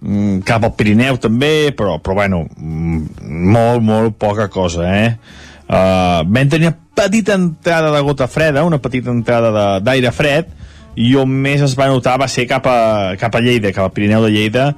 mm, 0.00 0.38
cap 0.48 0.64
al 0.64 0.72
Pirineu 0.72 1.20
també, 1.20 1.74
però, 1.76 1.98
però 2.00 2.16
bueno, 2.22 2.46
mm, 2.56 3.26
molt, 3.52 3.84
molt 3.84 4.16
poca 4.16 4.48
cosa, 4.48 4.88
eh? 4.88 5.18
Uh, 5.66 6.22
vam 6.30 6.48
tenir 6.48 6.70
una 6.70 6.78
petita 6.96 7.34
entrada 7.34 7.90
de 7.90 8.02
gota 8.06 8.28
freda, 8.30 8.64
una 8.64 8.78
petita 8.78 9.10
entrada 9.10 9.80
d'aire 9.82 10.12
fred, 10.14 10.52
i 10.96 11.12
on 11.18 11.28
més 11.28 11.60
es 11.64 11.74
va 11.76 11.90
notar 11.92 12.16
va 12.22 12.28
ser 12.30 12.46
cap 12.48 12.66
a, 12.70 12.78
cap 13.20 13.34
a 13.34 13.42
Lleida, 13.44 13.72
cap 13.74 13.88
al 13.88 13.94
Pirineu 13.94 14.24
de 14.24 14.32
Lleida, 14.32 14.70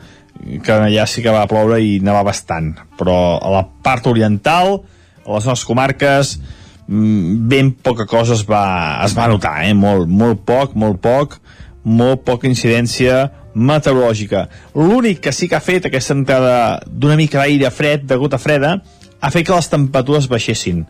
que 0.65 0.75
allà 0.75 1.07
sí 1.07 1.23
que 1.23 1.35
va 1.35 1.47
ploure 1.51 1.79
i 1.83 1.99
nevava 2.03 2.31
bastant. 2.31 2.73
Però 2.99 3.39
a 3.39 3.53
la 3.53 3.65
part 3.85 4.07
oriental, 4.11 4.81
a 5.25 5.37
les 5.37 5.47
nostres 5.47 5.67
comarques, 5.69 6.39
mm, 6.89 7.49
ben 7.53 7.73
poca 7.73 8.07
cosa 8.07 8.35
es 8.35 8.45
va, 8.49 8.99
es 9.05 9.15
va 9.17 9.29
notar, 9.31 9.61
eh? 9.69 9.75
molt, 9.75 10.09
molt 10.09 10.43
poc, 10.49 10.75
molt 10.75 11.03
poc, 11.05 11.39
molt 11.85 12.25
poca 12.27 12.49
incidència 12.49 13.29
meteorològica. 13.55 14.47
L'únic 14.75 15.23
que 15.25 15.33
sí 15.33 15.49
que 15.49 15.59
ha 15.59 15.65
fet 15.65 15.87
aquesta 15.89 16.15
entrada 16.15 16.81
d'una 16.87 17.17
mica 17.19 17.43
d'aire 17.43 17.71
fred, 17.75 18.07
de 18.09 18.19
gota 18.19 18.39
freda, 18.39 18.79
ha 19.21 19.31
fet 19.35 19.47
que 19.47 19.57
les 19.57 19.71
temperatures 19.71 20.29
baixessin. 20.31 20.85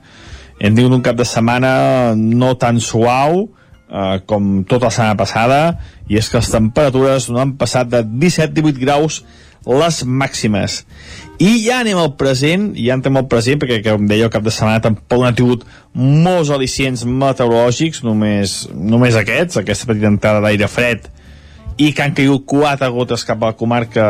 Hem 0.59 0.75
tingut 0.75 0.97
un 0.97 1.05
cap 1.07 1.19
de 1.19 1.27
setmana 1.29 2.15
no 2.19 2.55
tan 2.59 2.81
suau 2.83 3.45
eh, 3.47 4.21
com 4.27 4.63
tota 4.69 4.89
la 4.89 4.95
setmana 4.95 5.19
passada, 5.19 5.61
i 6.09 6.19
és 6.19 6.29
que 6.29 6.41
les 6.41 6.51
temperatures 6.53 7.29
no 7.33 7.43
han 7.43 7.55
passat 7.61 7.91
de 7.93 8.03
17-18 8.05 8.81
graus 8.83 9.23
les 9.69 10.01
màximes. 10.07 10.83
I 11.43 11.51
ja 11.63 11.81
anem 11.83 11.99
al 12.01 12.15
present, 12.19 12.71
ja 12.79 12.97
entrem 12.97 13.19
al 13.21 13.29
present, 13.31 13.61
perquè, 13.61 13.81
com 13.85 14.07
deia, 14.11 14.29
el 14.29 14.33
cap 14.33 14.47
de 14.47 14.55
setmana 14.55 14.83
tampoc 14.85 15.21
no 15.21 15.29
ha 15.29 15.35
tingut 15.37 15.67
molts 15.95 16.51
al·licients 16.55 17.05
meteorològics, 17.07 18.03
només, 18.07 18.61
només 18.73 19.19
aquests, 19.19 19.61
aquesta 19.61 19.91
petita 19.91 20.11
entrada 20.11 20.43
d'aire 20.45 20.71
fred, 20.73 21.11
i 21.79 21.93
que 21.95 22.03
han 22.03 22.15
caigut 22.17 22.43
quatre 22.51 22.89
gotes 22.91 23.23
cap 23.27 23.43
a 23.43 23.53
la 23.53 23.57
comarca 23.59 24.05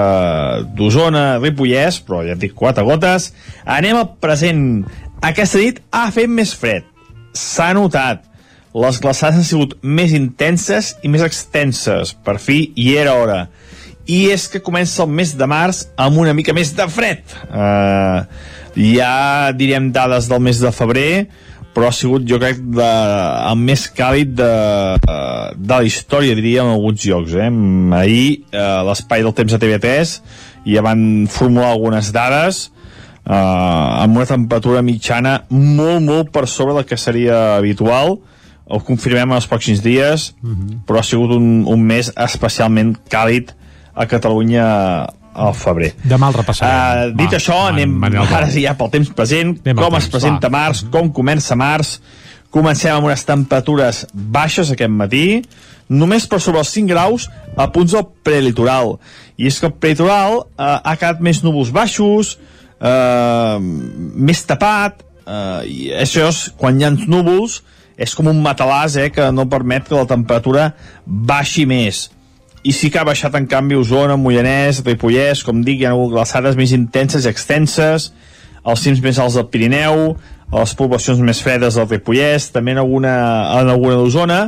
d'Osona, 0.76 1.36
Ripollès, 1.42 2.00
però 2.04 2.22
ja 2.24 2.32
et 2.32 2.40
dic 2.40 2.54
quatre 2.56 2.84
gotes. 2.86 3.30
Anem 3.68 4.00
al 4.00 4.08
present. 4.22 4.62
Aquesta 5.24 5.60
nit 5.60 5.82
ha 5.92 6.06
fet 6.14 6.32
més 6.32 6.54
fred. 6.56 6.88
S'ha 7.36 7.74
notat. 7.76 8.24
Les 8.78 9.00
glaçades 9.04 9.36
han 9.36 9.46
sigut 9.46 9.74
més 9.82 10.14
intenses 10.16 10.94
i 11.04 11.12
més 11.12 11.24
extenses. 11.24 12.14
Per 12.24 12.38
fi, 12.40 12.70
i 12.76 12.94
era 12.96 13.18
hora. 13.20 13.42
I 14.08 14.30
és 14.32 14.46
que 14.48 14.64
comença 14.64 15.04
el 15.04 15.12
mes 15.12 15.34
de 15.36 15.48
març 15.50 15.84
amb 16.00 16.16
una 16.24 16.32
mica 16.36 16.56
més 16.56 16.72
de 16.76 16.88
fred. 16.88 17.20
Uh, 17.52 18.24
ja 18.78 19.52
direm 19.52 19.90
dades 19.92 20.30
del 20.30 20.40
mes 20.40 20.60
de 20.64 20.72
febrer, 20.72 21.28
però 21.78 21.92
ha 21.92 21.94
sigut, 21.94 22.24
jo 22.26 22.40
crec, 22.42 22.58
de, 22.74 22.86
el 23.46 23.60
més 23.62 23.84
càlid 23.94 24.32
de, 24.34 24.46
de 25.54 25.70
la 25.70 25.84
història, 25.86 26.34
diria, 26.34 26.64
en 26.64 26.72
alguns 26.72 27.04
llocs. 27.06 27.36
Eh? 27.38 27.46
Ahir, 27.94 28.24
eh, 28.50 28.80
l'espai 28.88 29.22
del 29.22 29.34
temps 29.38 29.54
de 29.54 29.60
TV3, 29.62 30.14
ja 30.66 30.82
van 30.82 31.28
formular 31.30 31.68
algunes 31.70 32.10
dades 32.10 32.64
eh, 32.66 33.30
amb 33.30 34.18
una 34.18 34.26
temperatura 34.26 34.82
mitjana 34.82 35.36
molt, 35.54 36.02
molt 36.02 36.34
per 36.34 36.48
sobre 36.50 36.74
del 36.80 36.88
que 36.90 36.98
seria 36.98 37.60
habitual. 37.60 38.18
Ho 38.66 38.82
confirmem 38.82 39.30
en 39.30 39.38
els 39.38 39.46
pròxims 39.46 39.78
dies, 39.84 40.32
però 40.88 40.98
ha 40.98 41.06
sigut 41.06 41.36
un, 41.38 41.62
un 41.62 41.86
mes 41.86 42.10
especialment 42.26 42.96
càlid 43.06 43.54
a 43.94 44.10
Catalunya 44.10 44.66
al 45.34 45.54
febrer. 45.54 45.92
Demà 46.04 46.30
el 46.32 46.38
repassarem. 46.38 47.12
Uh, 47.12 47.16
dit 47.18 47.30
Va, 47.30 47.38
això, 47.38 47.58
anem 47.70 47.92
Manel 48.04 48.26
ara 48.26 48.48
sí 48.52 48.64
ja 48.64 48.74
pel 48.78 48.90
temps 48.94 49.10
present, 49.16 49.54
Anem 49.64 49.78
com 49.78 49.96
es 49.98 50.06
temps, 50.06 50.12
presenta 50.16 50.50
va. 50.50 50.58
març, 50.58 50.84
com 50.92 51.12
comença 51.14 51.58
març. 51.58 51.98
Comencem 52.54 52.94
amb 52.94 53.10
unes 53.10 53.26
temperatures 53.28 54.06
baixes 54.12 54.70
aquest 54.72 54.92
matí, 54.92 55.42
només 55.92 56.24
per 56.28 56.38
sobre 56.40 56.62
els 56.62 56.70
5 56.72 56.88
graus 56.88 57.26
a 57.56 57.66
punts 57.74 57.92
del 57.92 58.06
prelitoral. 58.24 58.96
I 59.36 59.50
és 59.50 59.58
que 59.60 59.68
el 59.68 59.74
prelitoral 59.76 60.40
eh, 60.40 60.64
ha 60.64 60.94
quedat 60.96 61.20
més 61.20 61.42
núvols 61.44 61.68
baixos, 61.76 62.38
eh, 62.80 63.58
més 63.60 64.40
tapat, 64.48 65.04
eh, 65.26 65.60
i 65.68 65.90
això 65.92 66.30
és, 66.32 66.46
quan 66.56 66.80
hi 66.80 66.88
ha 66.88 66.94
núvols, 66.96 67.60
és 68.00 68.14
com 68.16 68.30
un 68.32 68.40
matalàs 68.40 68.96
eh, 68.96 69.10
que 69.12 69.28
no 69.34 69.48
permet 69.52 69.84
que 69.84 69.98
la 69.98 70.08
temperatura 70.08 70.70
baixi 71.04 71.66
més 71.68 72.06
i 72.62 72.72
sí 72.74 72.90
que 72.90 73.00
ha 73.00 73.06
baixat 73.06 73.36
en 73.38 73.46
canvi 73.50 73.76
Osona, 73.78 74.16
Mollanès, 74.18 74.82
Ripollès, 74.86 75.44
com 75.46 75.62
dic, 75.64 75.82
hi 75.82 75.86
ha 75.86 75.92
hagut 75.94 76.12
glaçades 76.14 76.58
més 76.58 76.72
intenses 76.74 77.26
i 77.26 77.30
extenses, 77.30 78.10
als 78.64 78.82
cims 78.84 79.00
més 79.04 79.18
alts 79.22 79.38
del 79.38 79.46
Pirineu, 79.52 80.16
a 80.48 80.62
les 80.62 80.72
poblacions 80.74 81.20
més 81.20 81.40
fredes 81.44 81.76
del 81.78 81.88
Ripollès, 81.88 82.50
també 82.52 82.74
en 82.74 82.82
alguna, 82.82 83.14
en 83.60 83.70
alguna 83.74 83.98
d'Osona, 84.00 84.40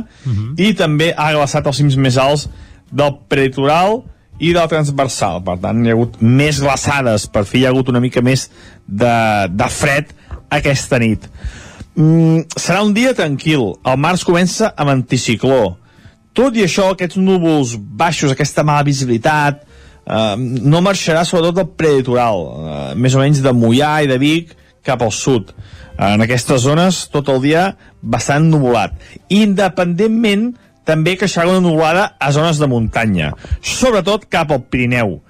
i 0.57 0.73
també 0.77 1.11
ha 1.15 1.31
glaçat 1.37 1.67
els 1.69 1.77
cims 1.77 1.95
més 1.95 2.17
alts 2.17 2.49
del 2.91 3.15
prelitoral 3.29 4.01
i 4.41 4.51
del 4.53 4.67
transversal. 4.67 5.41
Per 5.45 5.57
tant, 5.61 5.85
hi 5.85 5.91
ha 5.91 5.95
hagut 5.95 6.17
més 6.21 6.59
glaçades, 6.59 7.27
per 7.27 7.45
fi 7.45 7.61
hi 7.61 7.65
ha 7.65 7.73
hagut 7.73 7.89
una 7.93 8.01
mica 8.01 8.21
més 8.21 8.49
de, 8.87 9.15
de 9.49 9.67
fred 9.69 10.11
aquesta 10.49 10.99
nit. 10.99 11.27
Mm, 11.95 12.47
serà 12.57 12.81
un 12.83 12.93
dia 12.93 13.13
tranquil. 13.13 13.75
El 13.85 13.99
març 14.01 14.25
comença 14.27 14.73
amb 14.75 14.93
anticicló 14.95 15.77
Tot 16.37 16.55
i 16.55 16.63
això, 16.63 16.91
aquests 16.93 17.19
núvols 17.19 17.75
baixos, 17.75 18.31
aquesta 18.31 18.63
mala 18.63 18.85
visibilitat, 18.87 19.63
eh, 20.05 20.35
no 20.37 20.81
marxarà 20.81 21.25
sobretot 21.27 21.55
del 21.59 21.69
preditoral, 21.75 22.45
eh, 22.47 22.95
més 22.95 23.15
o 23.15 23.19
menys 23.19 23.41
de 23.41 23.51
Mollà 23.51 24.03
i 24.03 24.07
de 24.07 24.17
Vic 24.17 24.55
cap 24.83 25.01
al 25.01 25.11
sud. 25.11 25.53
En 25.97 26.21
aquestes 26.21 26.61
zones, 26.61 27.09
tot 27.13 27.27
el 27.29 27.41
dia, 27.41 27.75
bastant 28.01 28.49
nuvolat. 28.49 28.93
Independentment, 29.29 30.55
també 30.83 31.17
que 31.17 31.27
una 31.43 31.59
nuvolada 31.59 32.15
a 32.19 32.31
zones 32.31 32.57
de 32.57 32.67
muntanya, 32.67 33.33
sobretot 33.61 34.25
cap 34.29 34.51
al 34.51 34.63
Pirineu. 34.63 35.21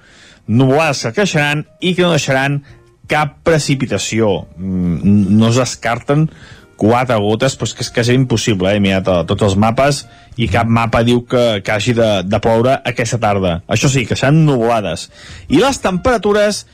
Nuvolades 0.46 1.02
que 1.02 1.12
creixeran 1.12 1.66
i 1.80 1.94
que 1.94 2.02
no 2.02 2.10
deixaran 2.10 2.62
cap 3.06 3.42
precipitació. 3.44 4.46
Mm, 4.56 5.36
no 5.36 5.48
es 5.48 5.56
descarten 5.56 6.30
quatre 6.82 7.16
gotes, 7.22 7.54
però 7.54 7.68
és 7.68 7.74
que 7.78 7.84
és 7.86 7.90
quasi 7.94 8.16
impossible, 8.18 8.72
eh? 8.72 8.80
he 8.80 8.82
mirat 8.82 9.08
a, 9.08 9.18
tots 9.28 9.46
els 9.46 9.54
mapes 9.60 10.02
i 10.40 10.48
cap 10.50 10.66
mapa 10.66 11.04
diu 11.06 11.22
que, 11.28 11.62
que 11.62 11.74
hagi 11.74 11.94
de, 11.94 12.10
de 12.26 12.40
ploure 12.42 12.78
aquesta 12.88 13.20
tarda. 13.22 13.60
Això 13.70 13.90
sí, 13.92 14.02
que 14.08 14.18
seran 14.18 14.42
nuvolades. 14.46 15.08
I 15.52 15.62
les 15.62 15.78
temperatures 15.84 16.64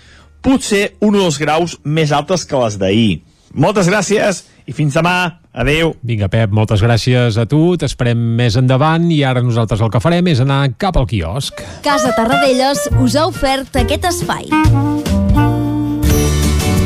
potser 0.45 0.95
un 1.05 1.19
o 1.19 1.27
dos 1.27 1.41
graus 1.43 1.77
més 1.85 2.15
altes 2.15 2.47
que 2.49 2.63
les 2.63 2.79
d'ahir. 2.81 3.11
Moltes 3.59 3.89
gràcies 3.89 4.45
i 4.69 4.75
fins 4.77 4.97
demà. 4.97 5.41
Adeu. 5.59 5.95
Vinga, 6.07 6.29
Pep, 6.31 6.53
moltes 6.55 6.85
gràcies 6.85 7.39
a 7.41 7.47
tu. 7.51 7.75
T'esperem 7.81 8.21
més 8.39 8.57
endavant 8.61 9.09
i 9.11 9.25
ara 9.27 9.43
nosaltres 9.43 9.83
el 9.83 9.91
que 9.91 10.03
farem 10.05 10.31
és 10.31 10.45
anar 10.45 10.61
cap 10.79 11.01
al 11.01 11.09
quiosc. 11.11 11.65
Casa 11.83 12.15
Tarradellas 12.15 12.87
us 13.03 13.19
ha 13.19 13.27
ofert 13.33 13.81
aquest 13.83 14.07
espai. 14.13 14.53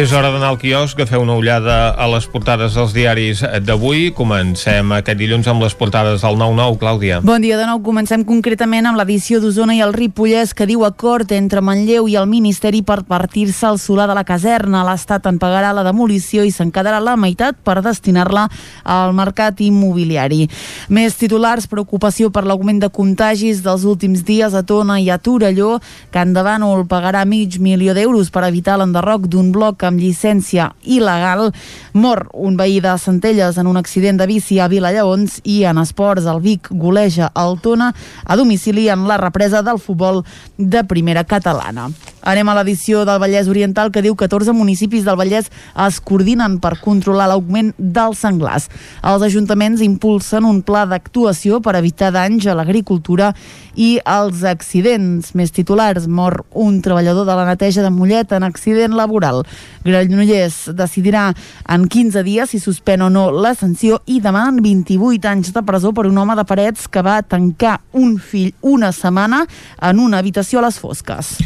És 0.00 0.14
hora 0.16 0.30
d'anar 0.32 0.54
al 0.54 0.56
quiosc 0.56 0.96
a 1.02 1.04
fer 1.04 1.18
una 1.20 1.34
ullada 1.36 1.90
a 1.92 2.06
les 2.08 2.24
portades 2.32 2.72
dels 2.72 2.94
diaris 2.96 3.42
d'avui. 3.66 4.06
Comencem 4.16 4.94
aquest 4.96 5.18
dilluns 5.20 5.48
amb 5.50 5.60
les 5.60 5.74
portades 5.76 6.22
del 6.24 6.38
9-9, 6.40 6.78
Clàudia. 6.80 7.18
Bon 7.20 7.42
dia 7.44 7.58
de 7.60 7.66
nou. 7.68 7.82
Comencem 7.84 8.24
concretament 8.24 8.88
amb 8.88 8.96
l'edició 8.96 9.42
d'Osona 9.42 9.74
i 9.76 9.82
el 9.84 9.92
Ripollès 9.92 10.54
que 10.56 10.64
diu 10.64 10.86
acord 10.88 11.34
entre 11.36 11.60
Manlleu 11.60 12.08
i 12.08 12.16
el 12.16 12.30
Ministeri 12.30 12.80
per 12.80 13.02
partir-se 13.04 13.66
al 13.68 13.76
solar 13.82 14.06
de 14.08 14.16
la 14.16 14.22
caserna. 14.24 14.86
L'Estat 14.88 15.28
en 15.28 15.36
pagarà 15.42 15.74
la 15.76 15.84
demolició 15.84 16.46
i 16.48 16.54
se'n 16.54 16.72
quedarà 16.72 17.02
la 17.04 17.18
meitat 17.20 17.60
per 17.60 17.82
destinar-la 17.84 18.46
al 18.88 19.12
mercat 19.12 19.60
immobiliari. 19.60 20.46
Més 20.88 21.20
titulars, 21.20 21.68
preocupació 21.68 22.32
per 22.32 22.46
l'augment 22.48 22.80
de 22.80 22.88
contagis 22.88 23.60
dels 23.60 23.84
últims 23.84 24.24
dies 24.24 24.56
a 24.56 24.64
Tona 24.64 24.96
i 24.96 25.12
a 25.12 25.20
Torelló. 25.20 25.76
Can 26.08 26.32
Davànol 26.32 26.88
pagarà 26.88 27.26
mig 27.28 27.60
milió 27.60 27.92
d'euros 27.92 28.32
per 28.32 28.48
evitar 28.48 28.80
l'enderroc 28.80 29.28
d'un 29.28 29.52
bloc 29.52 29.89
amb 29.90 30.00
llicència 30.00 30.70
il·legal. 30.86 31.50
Mor 31.92 32.28
un 32.32 32.56
veí 32.58 32.78
de 32.80 32.94
Centelles 33.02 33.58
en 33.58 33.68
un 33.70 33.80
accident 33.80 34.20
de 34.20 34.28
bici 34.30 34.60
a 34.62 34.68
Vilallaons 34.70 35.40
i 35.44 35.64
en 35.68 35.82
esports 35.82 36.28
el 36.30 36.40
Vic 36.44 36.70
goleja 36.70 37.32
el 37.34 37.58
Tona 37.60 37.90
a 38.24 38.38
domicili 38.38 38.88
en 38.88 39.06
la 39.10 39.18
represa 39.20 39.64
del 39.66 39.82
futbol 39.82 40.24
de 40.56 40.84
primera 40.84 41.24
catalana. 41.24 41.90
Anem 42.20 42.50
a 42.52 42.54
l'edició 42.58 43.06
del 43.08 43.20
Vallès 43.20 43.48
Oriental 43.48 43.88
que 43.92 44.02
diu 44.04 44.14
14 44.18 44.52
municipis 44.52 45.06
del 45.06 45.16
Vallès 45.16 45.48
es 45.86 46.00
coordinen 46.04 46.58
per 46.60 46.74
controlar 46.82 47.30
l'augment 47.30 47.72
dels 47.78 48.20
senglars. 48.20 48.68
Els 49.00 49.24
ajuntaments 49.24 49.80
impulsen 49.80 50.44
un 50.44 50.60
pla 50.62 50.84
d'actuació 50.88 51.62
per 51.64 51.78
evitar 51.78 52.12
danys 52.12 52.46
a 52.46 52.56
l'agricultura 52.58 53.32
i 53.74 53.94
als 54.04 54.44
accidents. 54.44 55.32
Més 55.34 55.54
titulars, 55.56 56.06
mor 56.08 56.42
un 56.52 56.80
treballador 56.84 57.24
de 57.24 57.36
la 57.38 57.46
neteja 57.48 57.84
de 57.86 57.92
Mollet 57.94 58.32
en 58.36 58.44
accident 58.44 58.96
laboral. 58.96 59.46
Granollers 59.84 60.70
decidirà 60.76 61.30
en 61.68 61.86
15 61.88 62.24
dies 62.26 62.52
si 62.52 62.60
suspèn 62.60 63.04
o 63.06 63.10
no 63.12 63.28
la 63.32 63.54
sanció 63.56 64.00
i 64.06 64.20
demanen 64.20 64.60
28 64.64 65.30
anys 65.30 65.54
de 65.56 65.64
presó 65.66 65.94
per 65.96 66.06
un 66.10 66.18
home 66.20 66.36
de 66.36 66.44
parets 66.48 66.88
que 66.88 67.04
va 67.04 67.20
tancar 67.22 67.78
un 67.96 68.18
fill 68.18 68.52
una 68.60 68.92
setmana 68.92 69.46
en 69.80 70.00
una 70.00 70.20
habitació 70.20 70.60
a 70.60 70.68
les 70.68 70.78
fosques. 70.80 71.38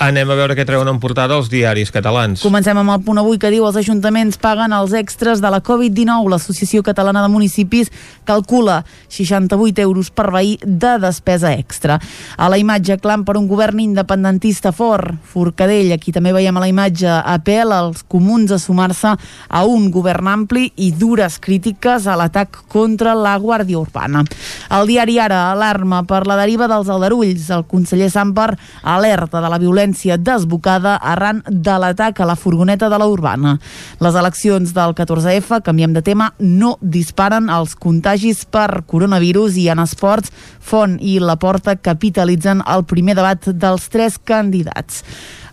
Anem 0.00 0.30
a 0.32 0.34
veure 0.34 0.54
què 0.56 0.64
treuen 0.64 0.88
en 0.88 0.96
portada 0.98 1.36
els 1.36 1.50
diaris 1.52 1.90
catalans. 1.92 2.40
Comencem 2.40 2.78
amb 2.80 2.94
el 2.94 3.02
punt 3.04 3.20
avui 3.20 3.36
que 3.38 3.50
diu 3.52 3.66
els 3.68 3.76
ajuntaments 3.76 4.38
paguen 4.40 4.72
els 4.72 4.94
extras 4.96 5.42
de 5.44 5.50
la 5.52 5.60
Covid-19. 5.60 6.30
L'Associació 6.32 6.80
Catalana 6.82 7.20
de 7.20 7.28
Municipis 7.28 7.90
calcula 8.24 8.80
68 9.12 9.82
euros 9.84 10.08
per 10.10 10.30
veí 10.32 10.54
de 10.64 10.94
despesa 11.02 11.52
extra. 11.52 11.98
A 12.36 12.48
la 12.48 12.56
imatge 12.58 12.96
clam 13.04 13.26
per 13.28 13.36
un 13.36 13.46
govern 13.50 13.82
independentista 13.84 14.72
fort. 14.72 15.12
Forcadell, 15.28 15.92
aquí 15.92 16.10
també 16.10 16.32
veiem 16.32 16.56
a 16.56 16.64
la 16.64 16.72
imatge, 16.72 17.12
apel 17.12 17.76
als 17.76 18.00
comuns 18.08 18.56
a 18.56 18.58
sumar-se 18.58 19.12
a 19.12 19.62
un 19.68 19.90
govern 19.92 20.32
ampli 20.32 20.70
i 20.80 20.90
dures 20.96 21.36
crítiques 21.36 22.08
a 22.08 22.16
l'atac 22.16 22.62
contra 22.72 23.12
la 23.14 23.36
Guàrdia 23.36 23.78
Urbana. 23.78 24.24
El 24.72 24.88
diari 24.88 25.20
Ara 25.20 25.50
alarma 25.52 26.02
per 26.08 26.24
la 26.26 26.40
deriva 26.40 26.66
dels 26.66 26.88
aldarulls. 26.88 27.50
El 27.52 27.68
conseller 27.68 28.08
Samper 28.10 28.54
alerta 28.82 29.44
de 29.44 29.52
la 29.52 29.60
violència 29.60 29.81
violència 29.82 30.16
desbocada 30.16 30.96
arran 30.96 31.42
de 31.48 31.74
l'atac 31.78 32.20
a 32.20 32.26
la 32.26 32.36
furgoneta 32.36 32.88
de 32.88 32.98
la 32.98 33.06
Urbana. 33.06 33.58
Les 34.00 34.14
eleccions 34.14 34.72
del 34.72 34.94
14F, 34.94 35.62
canviem 35.62 35.92
de 35.92 36.02
tema, 36.02 36.32
no 36.38 36.78
disparen 36.80 37.50
els 37.50 37.74
contagis 37.74 38.44
per 38.44 38.84
coronavirus 38.86 39.56
i 39.58 39.68
en 39.68 39.82
esports 39.82 40.30
Font 40.62 40.98
i 41.00 41.18
La 41.18 41.36
Porta 41.36 41.74
capitalitzen 41.74 42.62
el 42.62 42.84
primer 42.84 43.16
debat 43.16 43.48
dels 43.48 43.88
tres 43.90 44.18
candidats. 44.18 45.02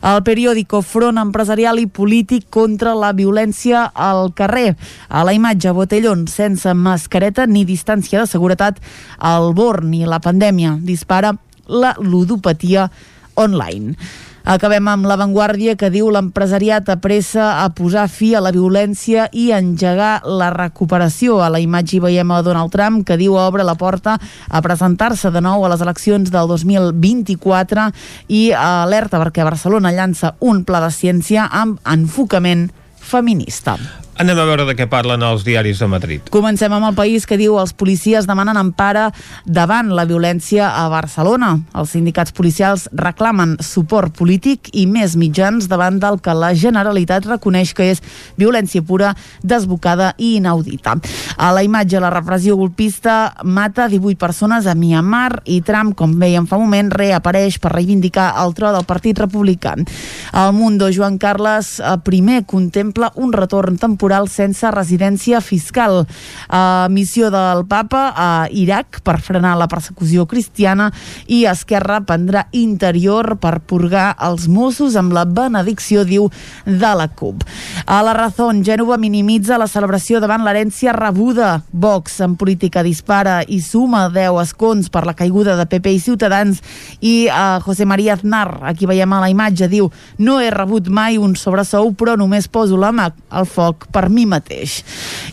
El 0.06 0.22
periòdico 0.24 0.84
Front 0.86 1.18
Empresarial 1.18 1.80
i 1.82 1.88
Polític 1.88 2.46
contra 2.54 2.94
la 2.94 3.12
violència 3.12 3.90
al 3.94 4.30
carrer. 4.34 4.76
A 5.10 5.26
la 5.26 5.34
imatge, 5.34 5.74
botellón 5.74 6.28
sense 6.30 6.72
mascareta 6.74 7.48
ni 7.48 7.66
distància 7.66 8.22
de 8.22 8.30
seguretat. 8.30 8.78
El 9.20 9.54
born 9.58 9.94
i 9.98 10.06
la 10.06 10.22
pandèmia 10.22 10.78
dispara 10.80 11.34
la 11.68 11.96
ludopatia 12.00 12.90
online. 13.40 13.96
Acabem 14.50 14.88
amb 14.90 15.06
l'avantguàrdia 15.06 15.76
que 15.78 15.92
diu 15.94 16.08
l'empresariat 16.10 16.88
apressa 16.90 17.60
a 17.62 17.68
posar 17.76 18.08
fi 18.10 18.32
a 18.34 18.42
la 18.42 18.54
violència 18.56 19.28
i 19.36 19.50
engegar 19.54 20.24
la 20.26 20.50
recuperació. 20.56 21.38
A 21.44 21.52
la 21.54 21.62
imatge 21.62 21.98
hi 21.98 22.02
veiem 22.02 22.32
a 22.34 22.42
Donald 22.42 22.74
Trump 22.74 23.04
que 23.06 23.20
diu 23.20 23.38
obre 23.38 23.68
la 23.68 23.78
porta 23.78 24.18
a 24.18 24.64
presentar-se 24.66 25.30
de 25.30 25.44
nou 25.46 25.66
a 25.66 25.70
les 25.70 25.86
eleccions 25.86 26.34
del 26.34 26.50
2024 26.50 27.90
i 28.28 28.44
alerta 28.58 29.22
perquè 29.22 29.46
Barcelona 29.46 29.94
llança 29.94 30.34
un 30.40 30.64
pla 30.66 30.82
de 30.82 30.94
ciència 30.98 31.46
amb 31.46 31.78
enfocament 31.86 32.72
feminista. 32.98 33.78
Anem 34.20 34.36
a 34.36 34.44
veure 34.44 34.66
de 34.68 34.74
què 34.76 34.84
parlen 34.92 35.22
els 35.24 35.46
diaris 35.48 35.80
de 35.80 35.88
Madrid. 35.88 36.26
Comencem 36.28 36.74
amb 36.76 36.90
el 36.90 36.96
país 36.98 37.24
que 37.24 37.38
diu 37.40 37.54
els 37.56 37.72
policies 37.72 38.26
demanen 38.28 38.58
empara 38.60 39.06
davant 39.48 39.94
la 39.96 40.04
violència 40.04 40.74
a 40.76 40.90
Barcelona. 40.92 41.54
Els 41.72 41.94
sindicats 41.96 42.36
policials 42.36 42.90
reclamen 42.92 43.54
suport 43.64 44.12
polític 44.18 44.68
i 44.76 44.84
més 44.92 45.16
mitjans 45.16 45.70
davant 45.72 46.02
del 46.04 46.20
que 46.20 46.36
la 46.36 46.50
Generalitat 46.52 47.30
reconeix 47.30 47.72
que 47.78 47.88
és 47.94 48.04
violència 48.36 48.84
pura, 48.84 49.14
desbocada 49.40 50.10
i 50.18 50.34
inaudita. 50.42 50.98
A 51.40 51.54
la 51.56 51.64
imatge, 51.64 52.04
la 52.04 52.12
repressió 52.12 52.58
golpista 52.60 53.38
mata 53.48 53.88
18 53.88 54.20
persones 54.20 54.68
a 54.68 54.76
Myanmar 54.76 55.46
i 55.48 55.62
Trump, 55.64 55.96
com 55.96 56.18
veiem 56.20 56.44
fa 56.44 56.60
un 56.60 56.68
moment, 56.68 56.92
reapareix 56.92 57.62
per 57.64 57.72
reivindicar 57.78 58.34
el 58.44 58.52
tro 58.60 58.76
del 58.76 58.84
Partit 58.84 59.24
Republicà. 59.24 59.78
El 59.80 60.54
Mundo, 60.60 60.92
Joan 60.92 61.16
Carles 61.24 61.78
primer 62.04 62.44
contempla 62.44 63.14
un 63.16 63.32
retorn 63.32 63.80
temporal 63.80 64.09
temporal 64.10 64.28
sense 64.28 64.66
residència 64.74 65.40
fiscal. 65.42 66.08
Uh, 66.50 66.90
missió 66.90 67.30
del 67.30 67.66
papa 67.70 68.10
a 68.18 68.48
Iraq 68.50 69.04
per 69.06 69.20
frenar 69.22 69.54
la 69.60 69.68
persecució 69.70 70.26
cristiana 70.26 70.90
i 71.28 71.44
Esquerra 71.46 72.00
prendrà 72.02 72.48
interior 72.58 73.38
per 73.38 73.60
purgar 73.62 74.16
els 74.26 74.48
Mossos 74.50 74.96
amb 74.98 75.14
la 75.14 75.26
benedicció, 75.26 76.04
diu, 76.04 76.30
de 76.66 76.94
la 76.98 77.08
CUP. 77.08 77.44
A 77.86 78.02
la 78.02 78.16
Razón, 78.18 78.64
Gènova 78.66 78.98
minimitza 78.98 79.60
la 79.60 79.68
celebració 79.70 80.20
davant 80.20 80.42
l'herència 80.42 80.96
rebuda. 80.96 81.62
Vox 81.72 82.20
en 82.26 82.34
política 82.36 82.82
dispara 82.82 83.44
i 83.46 83.62
suma 83.62 84.08
10 84.10 84.42
escons 84.42 84.90
per 84.90 85.06
la 85.06 85.14
caiguda 85.14 85.54
de 85.60 85.68
PP 85.70 85.94
i 85.94 86.02
Ciutadans 86.02 86.64
i 87.02 87.14
uh, 87.30 87.62
José 87.62 87.86
María 87.86 88.18
Aznar, 88.18 88.64
aquí 88.66 88.90
veiem 88.90 89.14
a 89.14 89.22
la 89.22 89.30
imatge, 89.30 89.70
diu 89.70 89.92
no 90.18 90.40
he 90.42 90.50
rebut 90.50 90.90
mai 90.90 91.20
un 91.22 91.36
sobresou 91.38 91.94
però 91.94 92.18
només 92.18 92.50
poso 92.50 92.80
la 92.80 92.90
mà 92.96 93.10
al 93.30 93.46
foc 93.46 93.89
per 93.92 94.08
mi 94.10 94.26
mateix. 94.30 94.80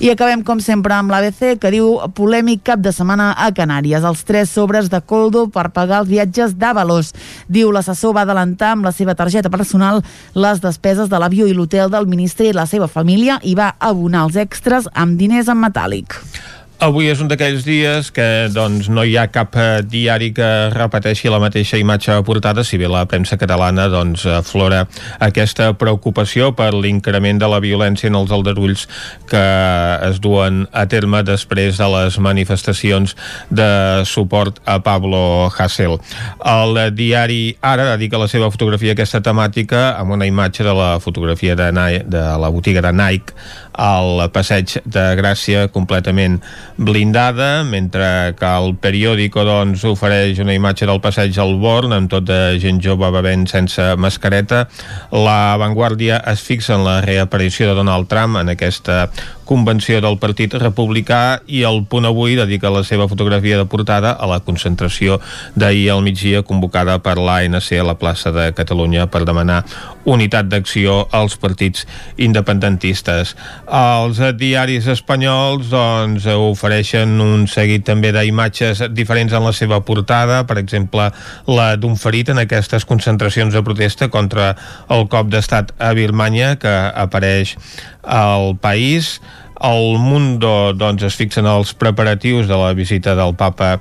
I 0.00 0.10
acabem, 0.12 0.42
com 0.46 0.60
sempre, 0.64 0.94
amb 0.96 1.12
l'ABC, 1.12 1.56
que 1.60 1.72
diu 1.74 1.92
polèmic 2.16 2.64
cap 2.66 2.82
de 2.82 2.92
setmana 2.94 3.32
a 3.36 3.50
Canàries. 3.54 4.04
Els 4.04 4.24
tres 4.28 4.52
sobres 4.52 4.90
de 4.92 5.00
Coldo 5.00 5.46
per 5.52 5.68
pagar 5.76 6.02
els 6.02 6.10
viatges 6.10 6.56
d'Avalos. 6.58 7.12
Diu 7.48 7.72
l'assessor 7.74 8.16
va 8.16 8.26
adelantar 8.26 8.74
amb 8.74 8.88
la 8.88 8.94
seva 8.96 9.14
targeta 9.14 9.52
personal 9.52 10.02
les 10.34 10.60
despeses 10.64 11.10
de 11.12 11.20
l'avió 11.20 11.46
i 11.46 11.54
l'hotel 11.56 11.92
del 11.92 12.08
ministre 12.10 12.48
i 12.48 12.56
la 12.56 12.66
seva 12.66 12.88
família 12.88 13.40
i 13.42 13.54
va 13.54 13.74
abonar 13.78 14.26
els 14.26 14.36
extras 14.40 14.90
amb 14.94 15.18
diners 15.20 15.52
en 15.52 15.60
metàl·lic. 15.62 16.20
Avui 16.76 17.06
és 17.08 17.22
un 17.24 17.28
d'aquells 17.30 17.62
dies 17.64 18.10
que 18.12 18.24
doncs, 18.52 18.90
no 18.92 19.00
hi 19.00 19.14
ha 19.16 19.30
cap 19.32 19.54
eh, 19.56 19.80
diari 19.80 20.26
que 20.36 20.44
repeteixi 20.74 21.30
la 21.32 21.38
mateixa 21.40 21.78
imatge 21.80 22.18
portada, 22.28 22.60
si 22.68 22.76
bé 22.76 22.84
la 22.92 23.06
premsa 23.08 23.38
catalana 23.40 23.86
doncs, 23.88 24.26
aflora 24.28 24.82
aquesta 25.24 25.70
preocupació 25.80 26.50
per 26.58 26.74
l'increment 26.76 27.40
de 27.40 27.48
la 27.48 27.62
violència 27.64 28.10
en 28.10 28.18
els 28.20 28.34
aldarulls 28.36 28.84
que 29.30 29.42
es 30.10 30.20
duen 30.20 30.66
a 30.76 30.84
terme 30.84 31.22
després 31.24 31.80
de 31.80 31.88
les 31.94 32.20
manifestacions 32.20 33.16
de 33.48 33.70
suport 34.04 34.60
a 34.68 34.76
Pablo 34.84 35.48
Hasél. 35.56 35.96
El 36.44 36.76
diari 36.92 37.56
Ara 37.64 37.88
dedica 37.94 38.20
la 38.20 38.28
seva 38.28 38.50
fotografia 38.52 38.92
a 38.92 38.98
aquesta 38.98 39.22
temàtica 39.24 39.94
amb 39.96 40.12
una 40.12 40.28
imatge 40.28 40.68
de 40.68 40.76
la 40.76 40.98
fotografia 41.00 41.56
de, 41.56 41.72
Nike, 41.72 42.04
de 42.04 42.28
la 42.36 42.52
botiga 42.52 42.84
de 42.84 42.92
Nike 42.92 43.32
al 43.76 44.24
passeig 44.32 44.78
de 44.84 45.04
Gràcia 45.18 45.66
completament 45.72 46.40
blindada, 46.76 47.64
mentre 47.64 48.34
que 48.38 48.50
el 48.60 48.74
periòdico 48.80 49.44
doncs, 49.46 49.84
ofereix 49.88 50.40
una 50.42 50.56
imatge 50.56 50.88
del 50.88 51.00
passeig 51.04 51.36
al 51.40 51.56
Born 51.60 51.94
amb 51.96 52.10
tot 52.12 52.26
de 52.28 52.56
gent 52.62 52.80
jove 52.84 53.10
bevent 53.14 53.46
sense 53.50 53.92
mascareta. 54.00 54.66
La 55.12 55.56
Vanguardia 55.60 56.22
es 56.32 56.42
fixa 56.44 56.74
en 56.76 56.84
la 56.88 57.00
reaparició 57.04 57.68
de 57.68 57.78
Donald 57.78 58.08
Trump 58.08 58.40
en 58.40 58.52
aquesta 58.52 59.06
convenció 59.46 60.00
del 60.02 60.18
Partit 60.18 60.56
Republicà 60.58 61.40
i 61.46 61.62
el 61.68 61.84
Punt 61.86 62.08
Avui 62.08 62.34
dedica 62.36 62.72
la 62.74 62.82
seva 62.84 63.06
fotografia 63.08 63.60
de 63.60 63.68
portada 63.70 64.10
a 64.12 64.26
la 64.26 64.40
concentració 64.42 65.20
d'ahir 65.54 65.92
al 65.94 66.02
migdia 66.02 66.42
convocada 66.42 66.98
per 66.98 67.16
l'ANC 67.16 67.70
a 67.78 67.86
la 67.86 67.94
plaça 68.00 68.34
de 68.34 68.50
Catalunya 68.58 69.06
per 69.06 69.22
demanar 69.24 69.62
unitat 70.06 70.48
d'acció 70.48 71.02
als 71.14 71.36
partits 71.40 71.84
independentistes. 72.16 73.34
Els 73.66 74.20
diaris 74.38 74.86
espanyols 74.90 75.70
doncs, 75.72 76.28
ofereixen 76.30 77.18
un 77.22 77.46
seguit 77.50 77.84
també 77.86 78.12
d'imatges 78.14 78.86
diferents 78.94 79.34
en 79.36 79.44
la 79.46 79.54
seva 79.56 79.82
portada, 79.84 80.44
per 80.46 80.58
exemple 80.62 81.10
la 81.50 81.68
d'un 81.76 81.98
ferit 82.00 82.30
en 82.32 82.42
aquestes 82.42 82.86
concentracions 82.88 83.54
de 83.54 83.64
protesta 83.66 84.08
contra 84.08 84.54
el 84.88 85.08
cop 85.12 85.30
d'estat 85.32 85.74
a 85.78 85.92
Birmania 85.98 86.54
que 86.60 86.76
apareix 86.94 87.56
al 88.02 88.54
país 88.62 89.18
el 89.60 89.98
Mundo 89.98 90.72
doncs, 90.76 91.06
es 91.06 91.16
fixen 91.16 91.46
els 91.48 91.72
preparatius 91.74 92.48
de 92.48 92.58
la 92.58 92.74
visita 92.76 93.14
del 93.16 93.34
papa 93.36 93.76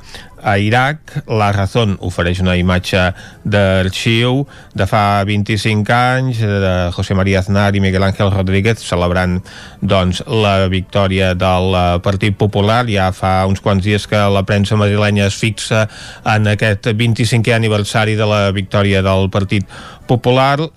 a 0.45 0.59
Iraq. 0.61 1.23
La 1.27 1.49
Razón 1.51 1.95
ofereix 2.05 2.39
una 2.43 2.53
imatge 2.55 3.01
d'arxiu 3.43 4.43
de 4.77 4.85
fa 4.87 5.23
25 5.25 5.95
anys 5.95 6.39
de 6.39 6.73
José 6.93 7.17
María 7.17 7.41
Aznar 7.41 7.73
i 7.75 7.81
Miguel 7.81 8.05
Ángel 8.05 8.29
Rodríguez 8.31 8.83
celebrant 8.85 9.39
doncs, 9.81 10.21
la 10.27 10.67
victòria 10.69 11.33
del 11.33 11.73
Partit 12.05 12.37
Popular. 12.37 12.83
Ja 12.87 13.09
fa 13.15 13.33
uns 13.49 13.63
quants 13.65 13.83
dies 13.83 14.05
que 14.07 14.21
la 14.21 14.45
premsa 14.45 14.77
madrilenya 14.77 15.25
es 15.31 15.39
fixa 15.41 15.87
en 16.35 16.47
aquest 16.53 16.93
25è 16.93 17.57
aniversari 17.57 18.15
de 18.15 18.29
la 18.29 18.43
victòria 18.53 19.01
del 19.01 19.31
Partit 19.33 19.65
Popular. 19.65 19.94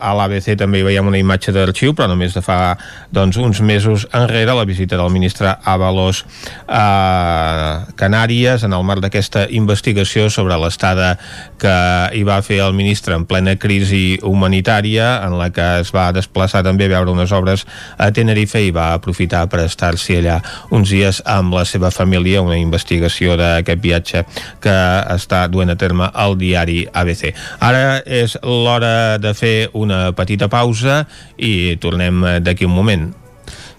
A 0.01 0.15
l'ABC 0.17 0.55
també 0.57 0.81
hi 0.81 0.87
veiem 0.87 1.09
una 1.11 1.19
imatge 1.21 1.53
d'arxiu, 1.53 1.93
però 1.93 2.09
només 2.09 2.33
de 2.33 2.41
fa 2.41 2.79
doncs, 3.13 3.37
uns 3.37 3.61
mesos 3.61 4.07
enrere 4.17 4.55
la 4.57 4.65
visita 4.65 4.97
del 4.97 5.11
ministre 5.13 5.53
Avalos 5.69 6.23
a 6.65 7.85
Canàries 7.99 8.65
en 8.65 8.73
el 8.73 8.87
marc 8.89 9.03
d'aquesta 9.05 9.45
investigació 9.53 10.31
sobre 10.33 10.57
l'estada 10.57 11.19
que 11.61 11.75
hi 12.17 12.23
va 12.25 12.41
fer 12.43 12.63
el 12.65 12.73
ministre 12.73 13.17
en 13.19 13.27
plena 13.29 13.57
crisi 13.61 14.19
humanitària 14.23 15.19
en 15.27 15.37
la 15.37 15.51
que 15.53 15.67
es 15.83 15.93
va 15.93 16.09
desplaçar 16.17 16.65
també 16.65 16.89
a 16.89 16.95
veure 16.97 17.13
unes 17.13 17.33
obres 17.37 17.67
a 17.99 18.09
Tenerife 18.15 18.63
i 18.65 18.73
va 18.73 18.95
aprofitar 18.97 19.45
per 19.53 19.61
estar-s'hi 19.67 20.19
allà 20.23 20.39
uns 20.73 20.89
dies 20.95 21.21
amb 21.29 21.53
la 21.53 21.67
seva 21.69 21.93
família, 21.93 22.41
una 22.41 22.57
investigació 22.57 23.37
d'aquest 23.37 23.85
viatge 23.85 24.25
que 24.65 24.79
està 25.13 25.45
duent 25.53 25.75
a 25.75 25.77
terme 25.77 26.09
el 26.17 26.39
diari 26.41 26.81
ABC. 26.89 27.35
Ara 27.61 28.01
és 28.07 28.39
l'hora 28.43 29.18
de 29.21 29.35
fer 29.35 29.57
una 29.79 30.13
petita 30.17 30.49
pausa 30.49 31.03
i 31.37 31.77
tornem 31.83 32.25
d'aquí 32.45 32.69
un 32.69 32.77
moment. 32.77 33.09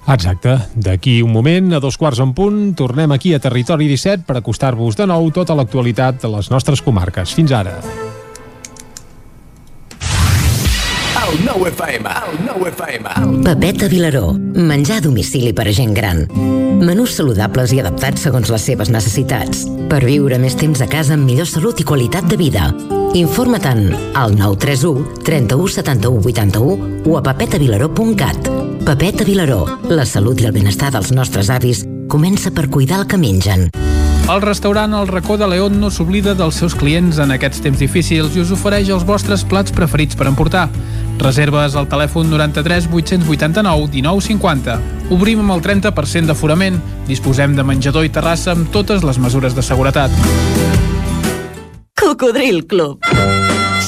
Exacte. 0.10 0.56
D'aquí 0.74 1.22
un 1.22 1.32
moment, 1.32 1.74
a 1.74 1.82
dos 1.84 1.98
quarts 2.02 2.22
en 2.24 2.34
punt, 2.34 2.74
tornem 2.76 3.12
aquí 3.14 3.36
a 3.36 3.42
Territori 3.44 3.90
17 3.92 4.26
per 4.26 4.40
acostar-vos 4.40 4.98
de 4.98 5.10
nou 5.10 5.30
tota 5.36 5.58
l'actualitat 5.58 6.24
de 6.24 6.34
les 6.38 6.50
nostres 6.50 6.82
comarques. 6.82 7.36
Fins 7.38 7.54
ara. 7.54 7.78
El 11.30 11.44
nou 11.46 11.62
FM, 11.68 12.10
el 12.10 12.38
nou 12.42 12.64
FM. 12.66 13.12
Papeta 13.46 13.86
Vilaró, 13.92 14.32
menjar 14.34 14.96
a 14.98 15.04
domicili 15.04 15.52
per 15.54 15.68
a 15.70 15.74
gent 15.78 15.92
gran. 15.94 16.24
Menús 16.82 17.14
saludables 17.20 17.70
i 17.76 17.82
adaptats 17.84 18.24
segons 18.26 18.50
les 18.50 18.66
seves 18.66 18.90
necessitats. 18.90 19.62
Per 19.92 20.00
viure 20.02 20.40
més 20.42 20.58
temps 20.58 20.82
a 20.82 20.88
casa 20.90 21.14
amb 21.14 21.30
millor 21.30 21.46
salut 21.46 21.78
i 21.78 21.86
qualitat 21.86 22.26
de 22.32 22.40
vida. 22.40 22.72
Informa-te'n 23.20 23.84
al 24.18 24.34
931 24.40 25.22
31 25.28 25.70
71 25.76 26.26
81 26.34 27.06
o 27.06 27.20
a 27.20 27.22
papetavilaró.cat. 27.30 28.50
Papeta 28.88 29.28
Vilaró, 29.28 29.68
la 29.86 30.10
salut 30.10 30.42
i 30.42 30.50
el 30.50 30.58
benestar 30.58 30.90
dels 30.98 31.14
nostres 31.14 31.54
avis 31.54 31.86
comença 32.10 32.50
per 32.50 32.72
cuidar 32.74 33.04
el 33.04 33.08
que 33.12 33.22
mengen. 33.22 33.70
El 34.30 34.44
restaurant 34.44 34.94
El 34.94 35.08
Racó 35.08 35.40
de 35.42 35.48
León 35.50 35.80
no 35.82 35.90
s'oblida 35.90 36.36
dels 36.38 36.60
seus 36.62 36.76
clients 36.78 37.18
en 37.18 37.32
aquests 37.34 37.64
temps 37.66 37.80
difícils 37.82 38.36
i 38.38 38.44
us 38.44 38.52
ofereix 38.54 38.92
els 38.94 39.06
vostres 39.08 39.42
plats 39.42 39.74
preferits 39.74 40.18
per 40.18 40.28
emportar. 40.30 40.68
Reserves 41.20 41.76
al 41.76 41.90
telèfon 41.92 42.30
93 42.32 42.88
889 42.88 43.92
1950. 43.92 44.80
Obrim 45.12 45.44
amb 45.44 45.58
el 45.58 45.64
30% 45.66 46.32
d'aforament. 46.32 46.80
Disposem 47.10 47.58
de 47.58 47.68
menjador 47.68 48.08
i 48.08 48.14
terrassa 48.14 48.56
amb 48.56 48.72
totes 48.72 49.04
les 49.04 49.20
mesures 49.20 49.56
de 49.56 49.66
seguretat. 49.66 50.16
Cocodril 52.00 52.66
Club. 52.66 53.04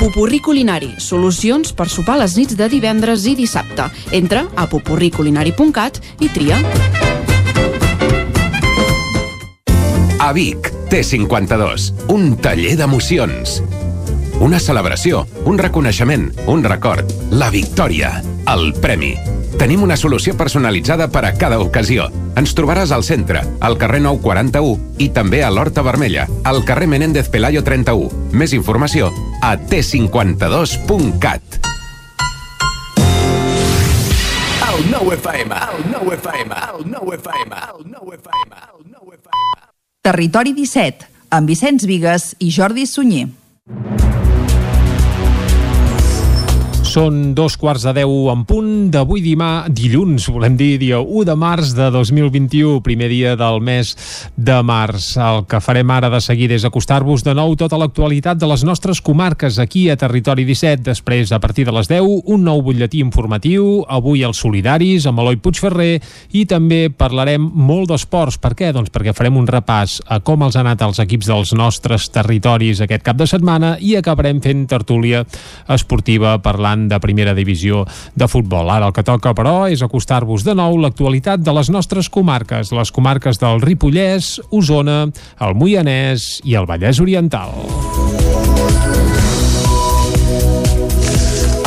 Pupurri 0.00 0.38
Culinari, 0.40 0.94
solucions 0.96 1.74
per 1.76 1.84
sopar 1.92 2.14
les 2.16 2.32
nits 2.38 2.56
de 2.56 2.70
divendres 2.72 3.26
i 3.28 3.34
dissabte. 3.36 3.84
Entra 4.16 4.46
a 4.56 4.64
pupurriculinari.cat 4.64 5.98
i 6.24 6.30
tria. 6.32 6.56
A 10.24 10.30
Vic, 10.32 10.70
T52, 10.88 11.90
un 12.16 12.32
taller 12.40 12.78
d'emocions. 12.80 13.58
Una 14.40 14.56
celebració, 14.56 15.26
un 15.44 15.60
reconeixement, 15.60 16.30
un 16.48 16.64
record, 16.64 17.12
la 17.28 17.50
victòria, 17.52 18.22
el 18.48 18.70
premi. 18.80 19.12
Tenim 19.60 19.82
una 19.84 19.98
solució 20.00 20.32
personalitzada 20.32 21.10
per 21.12 21.26
a 21.28 21.34
cada 21.36 21.58
ocasió. 21.60 22.08
Ens 22.40 22.56
trobaràs 22.56 22.94
al 22.96 23.04
centre, 23.04 23.44
al 23.60 23.76
carrer 23.76 24.00
941 24.06 24.96
i 24.96 25.10
també 25.12 25.42
a 25.44 25.52
l'Horta 25.52 25.84
Vermella, 25.84 26.24
al 26.48 26.64
carrer 26.64 26.88
Menéndez 26.88 27.28
Pelayo 27.28 27.60
31. 27.60 28.32
Més 28.32 28.56
informació 28.56 29.12
a 29.40 29.56
t52.cat. 29.56 31.42
El 34.70 34.90
nou 34.90 35.10
FM, 35.12 35.56
el 35.74 35.86
nou 35.90 36.12
FM, 36.14 36.54
el 36.74 36.86
nou 36.88 37.12
FM, 37.16 37.56
el 37.72 37.88
nou 37.90 38.12
FM, 38.14 38.60
el 38.70 38.84
nou 38.92 39.16
FM. 39.16 39.66
Territori 40.04 40.54
17, 40.56 41.08
amb 41.36 41.50
Vicenç 41.50 41.84
Vigues 41.88 42.32
i 42.38 42.52
Jordi 42.54 42.86
Sunyer. 42.88 43.28
Són 46.90 47.36
dos 47.38 47.54
quarts 47.54 47.84
de 47.86 47.92
deu 48.00 48.10
en 48.32 48.40
punt 48.48 48.88
d'avui 48.90 49.20
dimà, 49.22 49.68
dilluns, 49.70 50.24
volem 50.34 50.56
dir, 50.58 50.72
dia 50.80 50.98
1 50.98 51.22
de 51.28 51.36
març 51.38 51.70
de 51.78 51.86
2021, 51.94 52.80
primer 52.82 53.06
dia 53.12 53.36
del 53.38 53.60
mes 53.62 53.92
de 54.34 54.56
març. 54.66 55.12
El 55.14 55.44
que 55.46 55.60
farem 55.62 55.92
ara 55.94 56.10
de 56.10 56.18
seguida 56.24 56.56
és 56.56 56.64
acostar-vos 56.66 57.22
de 57.22 57.34
nou 57.38 57.54
tota 57.54 57.78
l'actualitat 57.78 58.40
de 58.40 58.48
les 58.50 58.64
nostres 58.66 58.98
comarques 59.06 59.60
aquí 59.62 59.84
a 59.86 59.94
Territori 60.00 60.42
17. 60.48 60.82
Després, 60.88 61.30
a 61.30 61.38
partir 61.38 61.68
de 61.68 61.76
les 61.76 61.86
10, 61.86 62.26
un 62.26 62.42
nou 62.48 62.64
butlletí 62.66 63.04
informatiu, 63.04 63.84
avui 63.86 64.24
els 64.26 64.42
solidaris, 64.42 65.06
amb 65.06 65.22
Eloi 65.22 65.38
Puigferrer, 65.38 66.00
i 66.34 66.42
també 66.50 66.88
parlarem 66.90 67.46
molt 67.54 67.92
d'esports. 67.92 68.40
Per 68.42 68.56
què? 68.58 68.72
Doncs 68.74 68.90
perquè 68.90 69.14
farem 69.14 69.38
un 69.38 69.46
repàs 69.46 70.00
a 70.10 70.18
com 70.26 70.42
els 70.42 70.58
han 70.58 70.66
anat 70.66 70.82
els 70.88 70.98
equips 71.06 71.30
dels 71.30 71.54
nostres 71.54 72.10
territoris 72.10 72.82
aquest 72.82 73.06
cap 73.06 73.20
de 73.20 73.30
setmana 73.30 73.76
i 73.78 73.94
acabarem 73.94 74.42
fent 74.42 74.66
tertúlia 74.66 75.22
esportiva 75.70 76.34
parlant 76.42 76.79
de 76.88 77.00
primera 77.02 77.34
divisió 77.36 77.84
de 78.14 78.28
futbol. 78.30 78.70
Ara 78.70 78.88
el 78.88 78.96
que 78.96 79.04
toca, 79.06 79.34
però, 79.36 79.68
és 79.70 79.82
acostar-vos 79.84 80.46
de 80.46 80.54
nou 80.56 80.78
l'actualitat 80.80 81.44
de 81.44 81.54
les 81.56 81.70
nostres 81.70 82.08
comarques, 82.08 82.72
les 82.72 82.94
comarques 82.94 83.40
del 83.42 83.60
Ripollès, 83.60 84.38
Osona, 84.50 85.02
el 85.40 85.58
Moianès 85.58 86.38
i 86.44 86.56
el 86.56 86.70
Vallès 86.70 87.02
Oriental. 87.02 87.52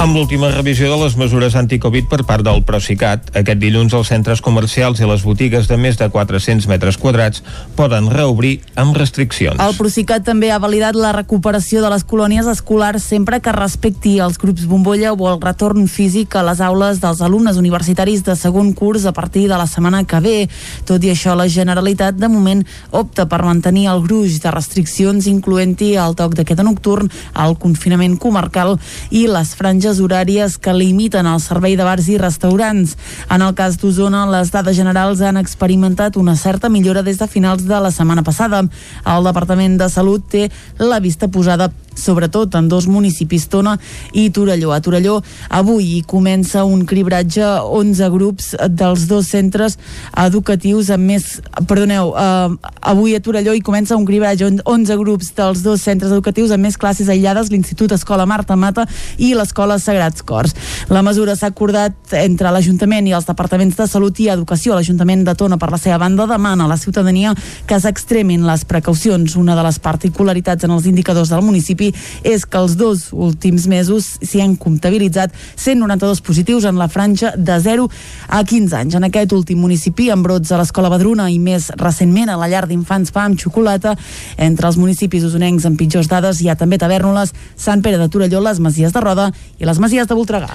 Amb 0.04 0.18
l'última 0.18 0.50
revisió 0.52 0.90
de 0.92 0.98
les 1.00 1.14
mesures 1.16 1.54
anticovid 1.56 2.10
per 2.12 2.26
part 2.28 2.44
del 2.44 2.58
Procicat, 2.68 3.30
aquest 3.40 3.60
dilluns 3.62 3.94
els 3.96 4.10
centres 4.12 4.42
comercials 4.44 5.00
i 5.00 5.08
les 5.08 5.22
botigues 5.24 5.70
de 5.70 5.78
més 5.80 5.96
de 5.96 6.10
400 6.12 6.66
metres 6.68 6.98
quadrats 7.00 7.40
poden 7.78 8.10
reobrir 8.12 8.58
amb 8.76 8.98
restriccions. 9.00 9.62
El 9.64 9.78
Procicat 9.78 10.26
també 10.28 10.50
ha 10.52 10.58
validat 10.60 11.00
la 11.00 11.14
recuperació 11.16 11.80
de 11.80 11.92
les 11.94 12.04
colònies 12.04 12.50
escolars 12.52 13.06
sempre 13.14 13.40
que 13.40 13.54
respecti 13.56 14.18
els 14.20 14.36
grups 14.42 14.66
bombolla 14.68 15.14
o 15.14 15.30
el 15.32 15.40
retorn 15.40 15.88
físic 15.88 16.36
a 16.36 16.44
les 16.50 16.60
aules 16.60 17.00
dels 17.00 17.24
alumnes 17.24 17.62
universitaris 17.64 18.26
de 18.28 18.36
segon 18.36 18.74
curs 18.76 19.08
a 19.08 19.16
partir 19.16 19.46
de 19.48 19.56
la 19.56 19.70
setmana 19.72 20.04
que 20.04 20.20
ve. 20.20 20.36
Tot 20.84 21.00
i 21.08 21.14
això, 21.16 21.38
la 21.40 21.48
Generalitat 21.48 22.20
de 22.20 22.28
moment 22.28 22.66
opta 22.92 23.30
per 23.32 23.40
mantenir 23.48 23.88
el 23.94 24.04
gruix 24.04 24.42
de 24.44 24.52
restriccions 24.52 25.32
incloent-hi 25.32 25.94
el 25.96 26.20
toc 26.20 26.36
de 26.36 26.44
queda 26.44 26.68
nocturn, 26.68 27.08
el 27.40 27.56
confinament 27.56 28.20
comarcal 28.20 28.76
i 29.16 29.30
les 29.32 29.56
franges 29.56 29.93
horàries 30.02 30.58
que 30.58 30.74
limiten 30.74 31.28
el 31.30 31.42
servei 31.44 31.76
de 31.78 31.86
bars 31.86 32.08
i 32.10 32.18
restaurants. 32.18 32.96
En 33.30 33.42
el 33.46 33.54
cas 33.58 33.78
d'Osona, 33.82 34.26
les 34.32 34.52
dades 34.54 34.78
generals 34.78 35.22
han 35.22 35.38
experimentat 35.38 36.18
una 36.18 36.36
certa 36.36 36.70
millora 36.70 37.04
des 37.04 37.20
de 37.20 37.28
finals 37.28 37.68
de 37.68 37.80
la 37.80 37.92
setmana 37.92 38.24
passada. 38.24 38.64
El 39.06 39.30
Departament 39.30 39.78
de 39.78 39.90
Salut 39.90 40.26
té 40.30 40.50
la 40.80 41.00
vista 41.00 41.28
posada 41.28 41.72
sobretot 41.96 42.56
en 42.56 42.68
dos 42.70 42.88
municipis, 42.88 43.48
Tona 43.48 43.78
i 44.14 44.30
Torelló. 44.30 44.74
A 44.74 44.82
Torelló 44.82 45.20
avui 45.50 45.98
hi 45.98 46.02
comença 46.08 46.64
un 46.66 46.86
cribratge 46.90 47.44
11 47.44 48.10
grups 48.14 48.54
dels 48.70 49.08
dos 49.08 49.28
centres 49.28 49.78
educatius 50.26 50.90
amb 50.94 51.10
més... 51.12 51.40
Perdoneu, 51.68 52.14
eh, 52.18 52.72
avui 52.94 53.16
a 53.16 53.22
Torelló 53.24 53.54
hi 53.54 53.62
comença 53.62 53.98
un 53.98 54.06
cribratge 54.06 54.50
11 54.64 54.98
grups 55.00 55.34
dels 55.38 55.64
dos 55.64 55.82
centres 55.82 56.12
educatius 56.12 56.52
amb 56.52 56.66
més 56.68 56.78
classes 56.78 57.10
aïllades, 57.10 57.52
l'Institut 57.52 57.92
Escola 57.96 58.26
Marta 58.30 58.56
Mata 58.56 58.88
i 59.18 59.34
l'Escola 59.38 59.80
Sagrats 59.80 60.24
Cors. 60.24 60.56
La 60.90 61.04
mesura 61.06 61.36
s'ha 61.36 61.52
acordat 61.52 62.16
entre 62.20 62.52
l'Ajuntament 62.54 63.08
i 63.08 63.16
els 63.16 63.28
departaments 63.28 63.78
de 63.78 63.88
Salut 63.90 64.20
i 64.24 64.30
Educació. 64.34 64.76
L'Ajuntament 64.78 65.26
de 65.28 65.36
Tona, 65.38 65.58
per 65.60 65.72
la 65.74 65.80
seva 65.82 66.00
banda, 66.02 66.28
demana 66.30 66.66
a 66.66 66.72
la 66.72 66.80
ciutadania 66.80 67.34
que 67.68 67.80
s'extremin 67.80 68.46
les 68.48 68.66
precaucions. 68.70 69.36
Una 69.40 69.58
de 69.58 69.66
les 69.66 69.80
particularitats 69.84 70.64
en 70.68 70.76
els 70.76 70.88
indicadors 70.90 71.32
del 71.34 71.44
municipi 71.46 71.83
és 72.24 72.46
que 72.46 72.62
els 72.62 72.78
dos 72.80 73.10
últims 73.12 73.68
mesos 73.68 74.14
s'hi 74.22 74.44
han 74.44 74.56
comptabilitzat 74.60 75.34
192 75.56 76.22
positius 76.22 76.68
en 76.70 76.80
la 76.80 76.88
franja 76.88 77.34
de 77.36 77.60
0 77.60 77.90
a 78.30 78.44
15 78.44 78.78
anys. 78.78 78.96
En 78.96 79.08
aquest 79.10 79.34
últim 79.34 79.60
municipi, 79.60 80.10
amb 80.14 80.26
brots 80.28 80.52
a 80.52 80.62
l'Escola 80.62 80.92
Badruna 80.94 81.30
i 81.32 81.40
més 81.40 81.72
recentment 81.80 82.30
a 82.30 82.38
la 82.40 82.50
llar 82.52 82.66
d'infants 82.70 83.12
Pa 83.14 83.26
amb 83.28 83.40
xocolata, 83.40 83.96
entre 84.38 84.70
els 84.70 84.78
municipis 84.80 85.26
usonencs 85.28 85.68
amb 85.68 85.78
pitjors 85.80 86.10
dades 86.12 86.42
hi 86.42 86.50
ha 86.50 86.58
també 86.60 86.80
Tavernoles, 86.82 87.34
Sant 87.56 87.82
Pere 87.84 88.00
de 88.02 88.10
Torelló, 88.10 88.42
les 88.44 88.60
Masies 88.64 88.94
de 88.94 89.02
Roda 89.02 89.30
i 89.60 89.68
les 89.68 89.80
Masies 89.80 90.08
de 90.08 90.18
Voltregà. 90.18 90.50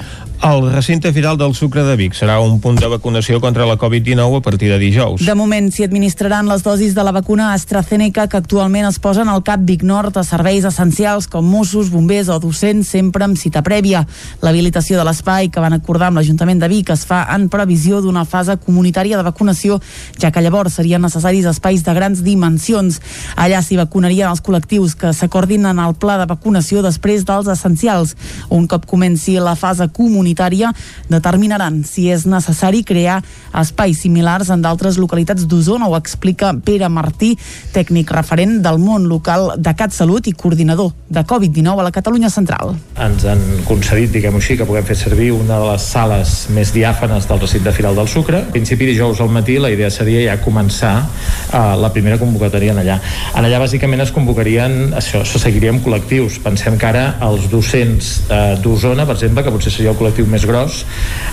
El 0.44 0.68
recinte 0.70 1.12
firal 1.12 1.38
del 1.38 1.54
Sucre 1.58 1.82
de 1.82 1.96
Vic 1.98 2.14
serà 2.14 2.38
un 2.38 2.60
punt 2.62 2.78
de 2.78 2.86
vacunació 2.90 3.40
contra 3.42 3.66
la 3.66 3.74
Covid-19 3.78 4.38
a 4.38 4.42
partir 4.44 4.70
de 4.70 4.78
dijous. 4.78 5.24
De 5.26 5.34
moment 5.34 5.70
s'hi 5.74 5.86
administraran 5.86 6.46
les 6.50 6.62
dosis 6.62 6.94
de 6.94 7.02
la 7.02 7.12
vacuna 7.12 7.52
AstraZeneca 7.54 8.28
que 8.28 8.38
actualment 8.38 8.86
es 8.86 9.00
posen 9.02 9.28
al 9.28 9.42
CAP 9.42 9.64
Vic 9.66 9.82
Nord 9.82 10.16
a 10.16 10.22
serveis 10.22 10.66
essencials 10.68 11.17
com 11.26 11.42
Mossos, 11.42 11.90
bombers 11.90 12.28
o 12.28 12.38
docents 12.38 12.92
sempre 12.94 13.24
amb 13.24 13.38
cita 13.40 13.62
prèvia. 13.66 14.04
L'habilitació 14.44 14.98
de 14.98 15.06
l'espai 15.08 15.48
que 15.50 15.62
van 15.64 15.74
acordar 15.74 16.12
amb 16.12 16.20
l'Ajuntament 16.20 16.60
de 16.62 16.68
Vic 16.70 16.92
es 16.94 17.02
fa 17.08 17.24
en 17.34 17.48
previsió 17.50 17.98
d'una 18.04 18.22
fase 18.28 18.58
comunitària 18.62 19.16
de 19.18 19.26
vacunació, 19.26 19.80
ja 20.20 20.30
que 20.30 20.42
llavors 20.44 20.76
serien 20.78 21.02
necessaris 21.02 21.48
espais 21.50 21.82
de 21.82 21.94
grans 21.96 22.22
dimensions. 22.22 23.00
Allà 23.34 23.62
s'hi 23.64 23.80
vacunarien 23.80 24.30
els 24.30 24.44
col·lectius 24.44 24.94
que 24.94 25.12
s'acordin 25.16 25.66
en 25.66 25.82
el 25.82 25.96
pla 25.98 26.18
de 26.20 26.28
vacunació 26.30 26.84
després 26.84 27.24
dels 27.26 27.48
essencials. 27.48 28.14
Un 28.54 28.68
cop 28.70 28.86
comenci 28.86 29.38
la 29.42 29.56
fase 29.56 29.88
comunitària, 29.88 30.70
determinaran 31.08 31.82
si 31.88 32.08
és 32.12 32.26
necessari 32.28 32.84
crear 32.84 33.22
espais 33.56 34.04
similars 34.04 34.52
en 34.52 34.62
d'altres 34.62 34.98
localitats 35.00 35.48
d'Osona, 35.48 35.88
ho 35.88 35.96
explica 35.96 36.52
Pere 36.64 36.88
Martí, 36.92 37.34
tècnic 37.72 38.12
referent 38.14 38.58
del 38.62 38.78
món 38.82 39.08
local 39.08 39.54
de 39.56 39.74
CatSalut 39.74 40.28
i 40.28 40.36
coordinador 40.36 40.92
de 41.08 41.24
Covid-19 41.24 41.80
a 41.80 41.82
la 41.82 41.90
Catalunya 41.90 42.28
Central. 42.28 42.74
Ens 43.00 43.24
han 43.24 43.40
concedit, 43.64 44.10
diguem-ho 44.12 44.40
així, 44.42 44.58
que 44.60 44.66
puguem 44.68 44.84
fer 44.84 44.96
servir 45.00 45.30
una 45.32 45.56
de 45.56 45.70
les 45.70 45.86
sales 45.94 46.34
més 46.52 46.72
diàfanes 46.74 47.28
del 47.30 47.40
recinte 47.40 47.72
Firal 47.72 47.96
del 47.96 48.10
Sucre. 48.12 48.42
A 48.44 48.52
principi 48.52 48.86
dijous 48.90 49.22
al 49.24 49.32
matí 49.32 49.56
la 49.58 49.70
idea 49.72 49.88
seria 49.90 50.20
ja 50.26 50.36
començar 50.44 50.92
uh, 51.00 51.72
la 51.80 51.90
primera 51.94 52.18
convocatòria 52.20 52.74
en 52.76 52.82
allà. 52.82 52.98
En 53.32 53.48
allà 53.48 53.62
bàsicament 53.62 54.04
es 54.04 54.12
convocarien, 54.12 54.92
això, 55.00 55.22
se 55.24 55.40
seguiríem 55.40 55.80
col·lectius. 55.84 56.40
Pensem 56.44 56.76
que 56.76 56.90
ara 56.90 57.06
els 57.24 57.48
docents 57.48 58.12
uh, 58.28 58.52
d'Osona, 58.60 59.08
per 59.08 59.16
exemple, 59.16 59.46
que 59.46 59.54
potser 59.54 59.72
seria 59.72 59.94
el 59.94 59.98
col·lectiu 60.00 60.28
més 60.28 60.44
gros, 60.48 60.82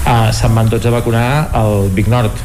uh, 0.05 0.31
se'n 0.31 0.55
van 0.55 0.71
tots 0.71 0.87
a 0.87 0.95
vacunar 0.95 1.27
al 1.51 1.89
Vic 1.95 2.07
Nord. 2.11 2.39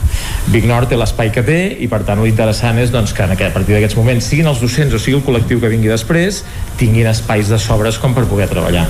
Vic 0.50 0.66
Nord 0.66 0.90
té 0.90 0.98
l'espai 0.98 1.30
que 1.30 1.46
té 1.46 1.60
i 1.78 1.86
per 1.90 2.02
tant 2.08 2.18
l'interessant 2.24 2.82
és 2.82 2.90
doncs, 2.90 3.14
que 3.14 3.22
en 3.22 3.36
a 3.38 3.52
partir 3.54 3.76
d'aquests 3.76 3.96
moments 3.96 4.26
siguin 4.26 4.50
els 4.50 4.58
docents 4.62 4.94
o 4.94 4.98
sigui 4.98 5.20
el 5.20 5.24
col·lectiu 5.24 5.62
que 5.62 5.70
vingui 5.70 5.90
després 5.92 6.42
tinguin 6.80 7.06
espais 7.20 7.52
de 7.52 7.60
sobres 7.60 8.00
com 8.00 8.16
per 8.16 8.26
poder 8.30 8.48
treballar. 8.50 8.86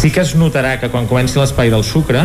Sí 0.00 0.10
que 0.14 0.24
es 0.24 0.34
notarà 0.38 0.76
que 0.80 0.90
quan 0.90 1.06
comenci 1.10 1.38
l'espai 1.38 1.70
del 1.70 1.84
sucre 1.86 2.24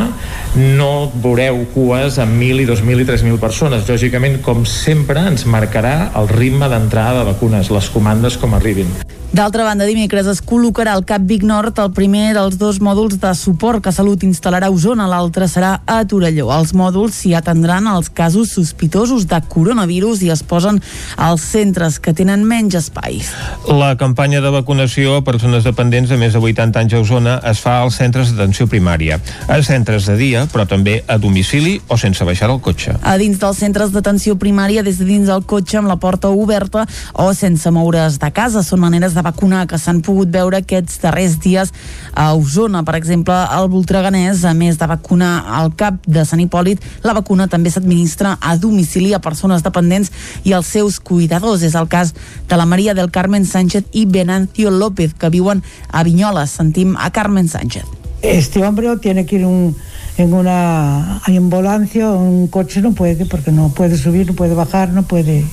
no 0.55 1.11
veureu 1.13 1.65
cues 1.75 2.19
amb 2.23 2.39
1.000 2.39 2.63
i 2.63 2.69
2.000 2.69 3.03
i 3.03 3.09
3.000 3.13 3.41
persones. 3.43 3.89
Lògicament, 3.89 4.39
com 4.45 4.65
sempre, 4.65 5.27
ens 5.29 5.45
marcarà 5.45 6.13
el 6.19 6.31
ritme 6.31 6.71
d'entrada 6.71 7.21
de 7.21 7.33
vacunes, 7.33 7.73
les 7.73 7.91
comandes 7.93 8.39
com 8.41 8.55
arribin. 8.57 8.89
D'altra 9.33 9.63
banda, 9.65 9.87
dimecres 9.89 10.27
es 10.29 10.43
col·locarà 10.45 10.91
al 10.93 11.01
CAP 11.09 11.23
Vic 11.25 11.41
Nord 11.49 11.79
el 11.81 11.87
primer 11.97 12.35
dels 12.35 12.53
dos 12.61 12.77
mòduls 12.85 13.15
de 13.17 13.31
suport 13.33 13.81
que 13.81 13.89
Salut 13.89 14.21
instal·larà 14.21 14.67
a 14.69 14.73
Osona, 14.75 15.07
l'altre 15.09 15.47
serà 15.49 15.71
a 15.89 15.95
Torelló. 16.05 16.51
Els 16.53 16.75
mòduls 16.77 17.17
s'hi 17.17 17.31
atendran 17.33 17.89
als 17.89 18.11
casos 18.13 18.51
sospitosos 18.53 19.25
de 19.31 19.39
coronavirus 19.49 20.21
i 20.21 20.29
es 20.29 20.43
posen 20.45 20.77
als 21.17 21.47
centres 21.49 21.97
que 21.97 22.13
tenen 22.13 22.43
menys 22.45 22.77
espais. 22.77 23.31
La 23.65 23.95
campanya 23.97 24.43
de 24.45 24.51
vacunació 24.53 25.15
a 25.17 25.23
persones 25.25 25.65
dependents 25.65 26.13
de 26.13 26.19
més 26.21 26.37
de 26.37 26.43
80 26.51 26.83
anys 26.83 26.93
a 26.93 27.01
Osona 27.01 27.39
es 27.49 27.63
fa 27.65 27.79
als 27.79 27.97
centres 27.97 28.35
d'atenció 28.35 28.69
primària, 28.69 29.17
a 29.49 29.57
centres 29.65 30.11
de 30.11 30.19
dia, 30.21 30.45
però 30.53 30.67
també 30.69 30.99
a 31.07 31.17
domicili 31.17 31.79
o 31.89 31.97
sense 31.97 32.21
baixar 32.21 32.51
el 32.53 32.61
cotxe. 32.61 32.99
A 33.01 33.17
dins 33.17 33.41
dels 33.41 33.65
centres 33.65 33.97
d'atenció 33.97 34.37
primària, 34.37 34.85
des 34.85 35.01
de 35.01 35.09
dins 35.09 35.25
del 35.25 35.41
cotxe 35.41 35.81
amb 35.81 35.89
la 35.89 35.97
porta 35.97 36.29
oberta 36.29 36.85
o 37.17 37.31
sense 37.33 37.73
moure's 37.73 38.21
de 38.21 38.29
casa, 38.29 38.61
són 38.61 38.85
maneres 38.85 39.17
de 39.17 39.22
de 39.23 39.29
vacunar 39.31 39.67
que 39.67 39.79
s'han 39.79 40.01
pogut 40.03 40.27
veure 40.31 40.59
aquests 40.59 40.99
darrers 41.01 41.37
dies 41.39 41.71
a 42.13 42.33
Osona. 42.35 42.83
Per 42.83 42.95
exemple, 42.97 43.33
al 43.33 43.69
Voltreganès, 43.71 44.43
a 44.43 44.53
més 44.53 44.77
de 44.77 44.87
vacunar 44.89 45.45
al 45.47 45.71
cap 45.79 46.01
de 46.05 46.25
Sant 46.27 46.41
Hipòlit, 46.43 46.83
la 47.03 47.15
vacuna 47.15 47.47
també 47.47 47.71
s'administra 47.71 48.35
a 48.41 48.57
domicili 48.57 49.13
a 49.13 49.21
persones 49.23 49.63
dependents 49.63 50.11
i 50.43 50.53
als 50.53 50.67
seus 50.67 50.99
cuidadors. 50.99 51.63
És 51.63 51.75
el 51.79 51.87
cas 51.87 52.13
de 52.49 52.59
la 52.59 52.67
Maria 52.67 52.93
del 52.93 53.11
Carmen 53.11 53.45
Sánchez 53.45 53.87
i 53.93 54.05
Venancio 54.05 54.71
López, 54.71 55.13
que 55.15 55.31
viuen 55.31 55.63
a 55.89 56.03
Vinyoles. 56.03 56.51
Sentim 56.51 56.97
a 56.97 57.11
Carmen 57.11 57.47
Sánchez. 57.47 57.85
Este 58.21 58.63
hombre 58.63 58.95
tiene 58.97 59.25
que 59.25 59.37
ir 59.37 59.45
un, 59.45 59.75
en 60.17 60.33
una 60.33 61.19
ambulancia 61.25 62.11
o 62.11 62.19
un 62.19 62.47
coche, 62.47 62.81
no 62.81 62.93
puede, 62.93 63.25
porque 63.25 63.51
no 63.51 63.69
puede 63.69 63.97
subir, 63.97 64.27
no 64.27 64.33
puede 64.33 64.53
bajar, 64.53 64.89
no 64.89 65.03
puede. 65.03 65.43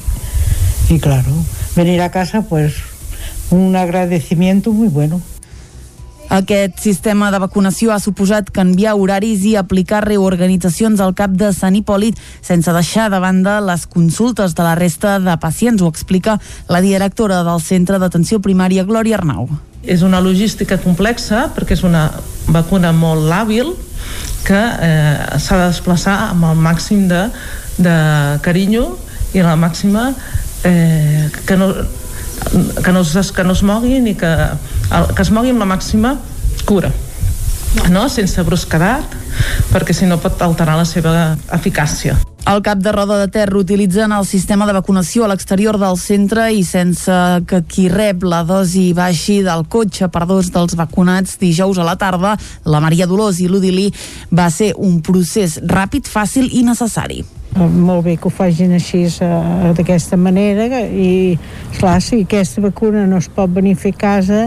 Y 0.89 0.99
claro, 0.99 1.31
venir 1.77 2.01
a 2.01 2.11
casa, 2.11 2.43
pues 2.43 2.90
un 3.51 3.77
agradecimiento 3.77 4.73
muy 4.73 4.89
bueno. 4.89 5.21
Aquest 6.31 6.79
sistema 6.79 7.33
de 7.35 7.41
vacunació 7.43 7.91
ha 7.91 7.99
suposat 7.99 8.53
canviar 8.55 8.93
horaris 8.95 9.43
i 9.51 9.57
aplicar 9.59 10.05
reorganitzacions 10.05 11.01
al 11.03 11.17
cap 11.19 11.33
de 11.35 11.49
Sant 11.51 11.75
Hipòlit 11.75 12.21
sense 12.47 12.71
deixar 12.71 13.09
de 13.11 13.19
banda 13.19 13.57
les 13.67 13.89
consultes 13.91 14.55
de 14.55 14.63
la 14.63 14.77
resta 14.79 15.19
de 15.19 15.35
pacients, 15.43 15.83
ho 15.83 15.91
explica 15.91 16.39
la 16.69 16.81
directora 16.81 17.43
del 17.43 17.59
Centre 17.59 17.99
d'Atenció 17.99 18.39
Primària, 18.39 18.87
Glòria 18.87 19.19
Arnau. 19.19 19.49
És 19.83 20.05
una 20.07 20.21
logística 20.23 20.79
complexa 20.79 21.49
perquè 21.57 21.75
és 21.75 21.83
una 21.83 22.07
vacuna 22.47 22.93
molt 22.95 23.27
làbil 23.27 23.75
que 24.47 24.61
eh, 24.61 25.39
s'ha 25.43 25.59
de 25.59 25.71
desplaçar 25.73 26.19
amb 26.31 26.47
el 26.53 26.63
màxim 26.63 27.09
de, 27.11 27.27
de 27.83 27.97
carinyo 28.47 28.93
i 29.35 29.43
la 29.43 29.57
màxima 29.59 30.13
eh, 30.63 31.27
que 31.43 31.59
no, 31.59 31.73
que 32.85 32.93
no, 32.93 33.03
es, 33.03 33.33
que 33.33 33.45
no 33.45 33.53
es 33.53 33.63
moguin 33.63 34.09
i 34.11 34.17
que, 34.19 34.33
que 35.15 35.23
es 35.23 35.31
mogui 35.35 35.53
amb 35.55 35.63
la 35.63 35.69
màxima 35.75 36.17
cura 36.69 36.91
no? 37.93 38.09
sense 38.09 38.43
brusquedat 38.47 39.17
perquè 39.71 39.95
si 39.95 40.09
no 40.11 40.19
pot 40.23 40.41
alterar 40.43 40.77
la 40.81 40.89
seva 40.89 41.37
eficàcia 41.55 42.19
el 42.51 42.63
cap 42.67 42.79
de 42.83 42.91
Roda 42.91 43.19
de 43.21 43.29
Ter 43.31 43.55
utilitzen 43.55 44.13
el 44.17 44.25
sistema 44.27 44.67
de 44.67 44.73
vacunació 44.75 45.25
a 45.25 45.29
l'exterior 45.31 45.77
del 45.79 45.99
centre 46.01 46.49
i 46.51 46.65
sense 46.67 47.15
que 47.47 47.61
qui 47.69 47.89
rep 47.93 48.25
la 48.27 48.41
dosi 48.49 48.89
baixi 48.97 49.41
del 49.47 49.67
cotxe 49.71 50.09
per 50.11 50.25
dos 50.27 50.49
dels 50.55 50.75
vacunats 50.79 51.37
dijous 51.39 51.79
a 51.79 51.87
la 51.87 51.99
tarda, 52.01 52.37
la 52.65 52.81
Maria 52.81 53.07
Dolors 53.07 53.39
i 53.45 53.47
l'Udilí 53.47 53.91
va 54.33 54.49
ser 54.51 54.73
un 54.79 54.99
procés 55.05 55.61
ràpid, 55.63 56.09
fàcil 56.09 56.49
i 56.51 56.65
necessari. 56.67 57.21
Molt 57.59 58.05
bé 58.07 58.15
que 58.17 58.29
ho 58.29 58.31
facin 58.31 58.73
així 58.77 59.03
uh, 59.27 59.73
d'aquesta 59.75 60.17
manera 60.17 60.85
i, 60.87 61.37
clar, 61.81 61.97
si 62.01 62.23
aquesta 62.23 62.63
vacuna 62.63 63.09
no 63.11 63.19
es 63.19 63.27
pot 63.35 63.51
venir 63.51 63.75
a 63.75 63.81
fer 63.81 63.91
a 63.97 64.01
casa 64.05 64.43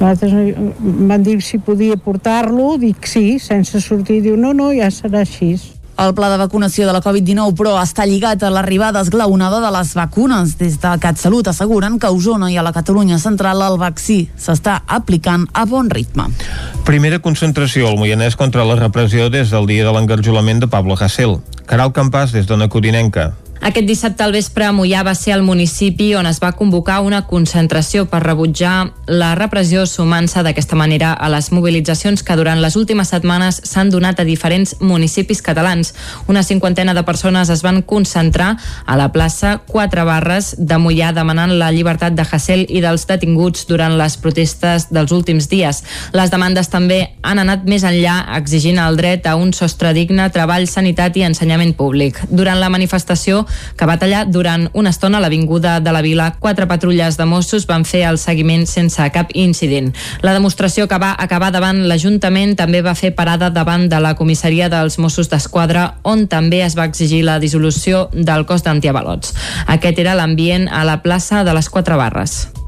nosaltres 0.00 0.32
van 0.80 1.22
dir 1.22 1.36
si 1.44 1.58
podia 1.60 1.98
portar-lo, 2.00 2.78
dic 2.80 3.04
sí, 3.04 3.36
sense 3.38 3.82
sortir, 3.84 4.22
diu 4.24 4.38
no, 4.40 4.54
no, 4.56 4.70
ja 4.72 4.88
serà 4.88 5.20
així. 5.26 5.52
El 6.00 6.14
pla 6.16 6.30
de 6.32 6.38
vacunació 6.40 6.86
de 6.88 6.94
la 6.96 7.02
Covid-19, 7.04 7.52
però, 7.58 7.74
està 7.76 8.06
lligat 8.08 8.40
a 8.40 8.48
l'arribada 8.48 9.02
esglaonada 9.04 9.58
de 9.60 9.72
les 9.74 9.90
vacunes. 9.98 10.54
Des 10.56 10.78
de 10.80 10.94
CatSalut 11.02 11.50
asseguren 11.52 11.98
que 12.00 12.08
a 12.08 12.14
Osona 12.16 12.48
i 12.48 12.56
a 12.56 12.64
la 12.64 12.72
Catalunya 12.72 13.18
central 13.20 13.60
el 13.66 13.76
vaccí 13.76 14.22
s'està 14.32 14.78
aplicant 14.88 15.44
a 15.52 15.66
bon 15.68 15.92
ritme. 15.92 16.30
Primera 16.88 17.20
concentració 17.20 17.90
al 17.90 18.00
Moianès 18.00 18.38
contra 18.40 18.64
la 18.64 18.78
repressió 18.80 19.28
des 19.28 19.52
del 19.52 19.68
dia 19.68 19.84
de 19.84 19.92
l'engarjolament 19.92 20.64
de 20.64 20.72
Pablo 20.72 20.96
Hasél. 20.96 21.36
Caral 21.68 21.92
Campàs, 21.92 22.32
des 22.32 22.48
d'Ona 22.48 22.72
Codinenca. 22.72 23.34
Aquest 23.60 23.84
dissabte 23.84 24.24
al 24.24 24.32
vespre 24.32 24.64
a 24.64 24.72
Mollà 24.72 25.02
va 25.04 25.12
ser 25.12 25.34
el 25.34 25.42
municipi 25.44 26.14
on 26.16 26.24
es 26.24 26.38
va 26.40 26.54
convocar 26.56 27.02
una 27.04 27.26
concentració 27.28 28.06
per 28.08 28.22
rebutjar 28.24 28.94
la 29.04 29.34
repressió 29.36 29.82
sumant-se 29.84 30.40
d'aquesta 30.40 30.78
manera 30.80 31.10
a 31.12 31.28
les 31.28 31.50
mobilitzacions 31.52 32.22
que 32.24 32.36
durant 32.40 32.62
les 32.64 32.78
últimes 32.80 33.12
setmanes 33.12 33.58
s'han 33.68 33.90
donat 33.92 34.22
a 34.22 34.24
diferents 34.24 34.78
municipis 34.80 35.42
catalans. 35.44 35.92
Una 36.26 36.42
cinquantena 36.42 36.94
de 36.96 37.02
persones 37.04 37.50
es 37.52 37.60
van 37.60 37.82
concentrar 37.82 38.54
a 38.86 38.96
la 38.96 39.10
plaça 39.12 39.58
Quatre 39.68 40.06
Barres 40.08 40.54
de 40.56 40.80
Mollà 40.80 41.12
demanant 41.12 41.52
la 41.52 41.68
llibertat 41.70 42.16
de 42.16 42.24
Hassel 42.24 42.64
i 42.64 42.80
dels 42.80 43.04
detinguts 43.12 43.68
durant 43.68 43.98
les 44.00 44.16
protestes 44.16 44.88
dels 44.88 45.12
últims 45.12 45.50
dies. 45.52 45.82
Les 46.16 46.32
demandes 46.32 46.72
també 46.72 47.02
han 47.20 47.44
anat 47.44 47.68
més 47.68 47.84
enllà 47.84 48.22
exigint 48.40 48.80
el 48.80 48.96
dret 48.96 49.28
a 49.28 49.36
un 49.36 49.52
sostre 49.52 49.92
digne, 49.92 50.30
treball, 50.32 50.64
sanitat 50.64 51.20
i 51.20 51.28
ensenyament 51.28 51.76
públic. 51.76 52.24
Durant 52.32 52.56
la 52.56 52.72
manifestació 52.72 53.44
que 53.76 53.88
va 53.88 53.98
tallar 53.98 54.26
durant 54.30 54.68
una 54.72 54.92
estona 54.94 55.18
a 55.18 55.24
l'Avinguda 55.24 55.78
de 55.80 55.92
la 55.92 56.02
Vila. 56.02 56.30
Quatre 56.38 56.66
patrulles 56.70 57.16
de 57.16 57.26
Mossos 57.26 57.66
van 57.66 57.84
fer 57.84 58.04
el 58.08 58.18
seguiment 58.18 58.66
sense 58.66 59.10
cap 59.14 59.32
incident. 59.34 59.92
La 60.22 60.34
demostració 60.36 60.88
que 60.88 61.00
va 61.00 61.14
acabar 61.18 61.50
davant 61.54 61.82
l'Ajuntament 61.88 62.56
també 62.58 62.84
va 62.86 62.94
fer 62.94 63.14
parada 63.16 63.50
davant 63.50 63.88
de 63.90 64.00
la 64.00 64.14
comissaria 64.14 64.70
dels 64.72 64.98
Mossos 64.98 65.30
d'Esquadra, 65.32 65.96
on 66.02 66.26
també 66.28 66.62
es 66.64 66.76
va 66.78 66.88
exigir 66.88 67.24
la 67.24 67.40
dissolució 67.42 68.08
del 68.12 68.46
cos 68.46 68.64
d'antiavalots. 68.66 69.34
Aquest 69.66 69.98
era 69.98 70.16
l'ambient 70.18 70.68
a 70.68 70.84
la 70.84 71.00
plaça 71.02 71.44
de 71.44 71.54
les 71.56 71.68
Quatre 71.70 71.96
Barres. 71.96 72.59